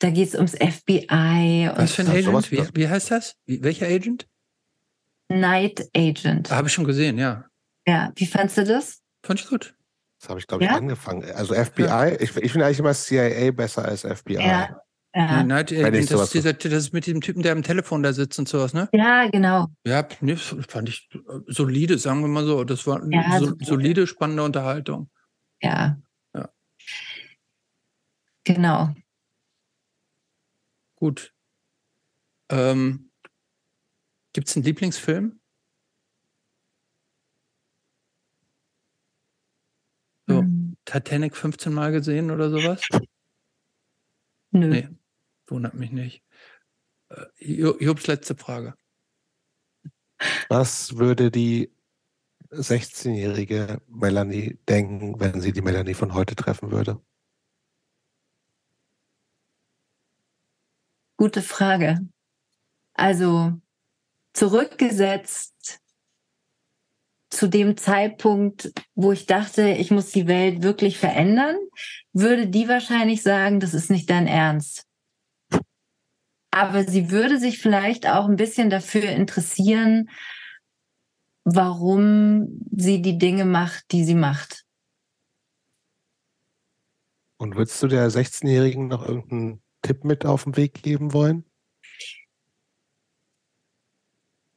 da 0.00 0.10
geht 0.10 0.28
es 0.28 0.34
ums 0.34 0.52
FBI 0.52 1.68
und 1.70 1.78
Was 1.78 1.92
für 1.92 2.02
ein 2.02 2.08
Agent? 2.08 2.50
Wie, 2.50 2.62
wie 2.74 2.88
heißt 2.88 3.12
das? 3.12 3.36
Wie, 3.46 3.62
welcher 3.62 3.86
Agent? 3.86 4.26
Night 5.28 5.88
Agent. 5.96 6.50
Habe 6.50 6.66
ich 6.66 6.74
schon 6.74 6.84
gesehen, 6.84 7.18
ja. 7.18 7.44
Ja, 7.86 8.12
wie 8.16 8.26
fandst 8.26 8.58
du 8.58 8.64
das? 8.64 9.02
Fand 9.22 9.40
ich 9.40 9.48
gut. 9.48 9.74
Das 10.24 10.30
habe 10.30 10.40
ich, 10.40 10.46
glaube 10.46 10.64
ich, 10.64 10.70
Ja? 10.70 10.76
angefangen. 10.76 11.22
Also 11.34 11.52
FBI, 11.52 12.16
ich, 12.18 12.34
ich 12.34 12.52
finde 12.52 12.64
eigentlich 12.64 12.78
immer 12.78 12.94
CIA 12.94 13.50
besser 13.50 13.84
als 13.84 14.04
FBI. 14.04 14.34
Ja. 14.36 14.80
Ja, 15.16 15.60
ich 15.60 16.08
das, 16.08 16.22
ist 16.22 16.34
dieser, 16.34 16.54
das 16.54 16.72
ist 16.72 16.92
mit 16.92 17.06
dem 17.06 17.20
Typen, 17.20 17.42
der 17.42 17.52
am 17.52 17.62
Telefon 17.62 18.02
da 18.02 18.12
sitzt 18.12 18.36
und 18.38 18.48
sowas, 18.48 18.72
ne? 18.74 18.88
ja 18.92 19.28
genau. 19.30 19.68
Ja, 19.86 20.08
nee, 20.20 20.32
das 20.32 20.56
fand 20.66 20.88
ich 20.88 21.08
äh, 21.14 21.18
solide, 21.46 21.98
sagen 21.98 22.22
wir 22.22 22.28
mal 22.28 22.44
so. 22.44 22.64
Das 22.64 22.84
war 22.86 23.00
Ja, 23.12 23.38
so, 23.38 23.52
solide, 23.60 24.08
spannende 24.08 24.42
Unterhaltung. 24.42 25.08
Ja. 25.62 25.98
Ja. 26.34 26.48
Genau. 28.42 28.92
Gut. 30.96 31.32
Ähm, 32.50 33.10
Gibt 34.32 34.48
es 34.48 34.56
einen 34.56 34.64
Lieblingsfilm? 34.64 35.38
So. 40.26 40.38
Hm, 40.40 40.73
Titanic 40.84 41.36
15 41.36 41.72
Mal 41.72 41.92
gesehen 41.92 42.30
oder 42.30 42.50
sowas? 42.50 42.82
Nö. 44.50 44.68
Nee, 44.68 44.88
wundert 45.46 45.74
mich 45.74 45.90
nicht. 45.90 46.22
Äh, 47.10 47.24
Jo- 47.38 47.78
Jobs 47.78 48.06
letzte 48.06 48.36
Frage. 48.36 48.74
Was 50.48 50.96
würde 50.96 51.30
die 51.30 51.72
16-jährige 52.50 53.82
Melanie 53.88 54.58
denken, 54.68 55.18
wenn 55.18 55.40
sie 55.40 55.52
die 55.52 55.62
Melanie 55.62 55.94
von 55.94 56.14
heute 56.14 56.36
treffen 56.36 56.70
würde? 56.70 57.00
Gute 61.16 61.42
Frage. 61.42 62.08
Also 62.92 63.60
zurückgesetzt 64.32 65.80
zu 67.34 67.48
dem 67.48 67.76
Zeitpunkt, 67.76 68.72
wo 68.94 69.12
ich 69.12 69.26
dachte, 69.26 69.68
ich 69.68 69.90
muss 69.90 70.10
die 70.10 70.26
Welt 70.26 70.62
wirklich 70.62 70.98
verändern, 70.98 71.56
würde 72.12 72.46
die 72.46 72.68
wahrscheinlich 72.68 73.22
sagen, 73.22 73.60
das 73.60 73.74
ist 73.74 73.90
nicht 73.90 74.08
dein 74.08 74.26
Ernst. 74.26 74.86
Aber 76.50 76.84
sie 76.84 77.10
würde 77.10 77.38
sich 77.38 77.58
vielleicht 77.58 78.06
auch 78.06 78.28
ein 78.28 78.36
bisschen 78.36 78.70
dafür 78.70 79.10
interessieren, 79.10 80.08
warum 81.44 82.60
sie 82.70 83.02
die 83.02 83.18
Dinge 83.18 83.44
macht, 83.44 83.90
die 83.90 84.04
sie 84.04 84.14
macht. 84.14 84.64
Und 87.36 87.56
würdest 87.56 87.82
du 87.82 87.88
der 87.88 88.08
16-Jährigen 88.08 88.86
noch 88.86 89.06
irgendeinen 89.06 89.62
Tipp 89.82 90.04
mit 90.04 90.24
auf 90.24 90.44
den 90.44 90.56
Weg 90.56 90.82
geben 90.82 91.12
wollen? 91.12 91.44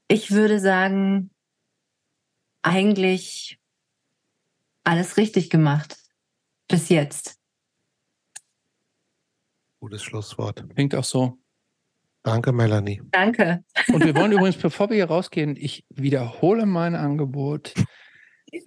Ich 0.08 0.32
würde 0.32 0.60
sagen, 0.60 1.32
eigentlich 2.68 3.58
alles 4.84 5.18
richtig 5.18 5.50
gemacht. 5.50 5.98
Bis 6.68 6.90
jetzt. 6.90 7.38
Gutes 9.80 10.04
Schlusswort. 10.04 10.64
Klingt 10.76 10.96
auch 10.96 11.04
so. 11.04 11.38
Danke, 12.24 12.52
Melanie. 12.52 13.02
Danke. 13.12 13.64
Und 13.88 14.04
wir 14.04 14.16
wollen 14.16 14.34
übrigens, 14.34 14.58
bevor 14.58 14.90
wir 14.90 14.96
hier 14.96 15.06
rausgehen, 15.06 15.56
ich 15.56 15.86
wiederhole 15.90 16.66
mein 16.66 16.96
Angebot. 16.96 17.74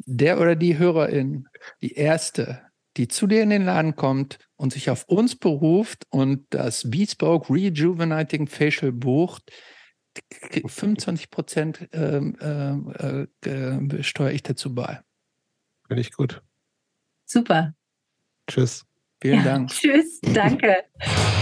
der 0.06 0.40
oder 0.40 0.56
die 0.56 0.78
Hörerin, 0.78 1.46
die 1.82 1.94
erste, 1.94 2.62
die 2.96 3.08
zu 3.08 3.26
dir 3.26 3.42
in 3.42 3.50
den 3.50 3.64
Laden 3.64 3.96
kommt 3.96 4.38
und 4.56 4.72
sich 4.72 4.90
auf 4.90 5.04
uns 5.04 5.36
beruft 5.36 6.06
und 6.10 6.46
das 6.50 6.88
Bespoke 6.90 7.52
Rejuvenating 7.52 8.46
Facial 8.46 8.92
bucht, 8.92 9.50
25 10.66 11.30
Prozent 11.30 11.88
ähm, 11.92 12.36
äh, 13.42 13.48
äh, 13.48 14.02
steuere 14.02 14.32
ich 14.32 14.42
dazu 14.42 14.74
bei. 14.74 15.00
Finde 15.86 16.00
ich 16.00 16.12
gut. 16.12 16.42
Super. 17.26 17.74
Tschüss. 18.48 18.86
Vielen 19.20 19.38
ja, 19.38 19.44
Dank. 19.44 19.70
Tschüss. 19.70 20.20
Danke. 20.22 20.84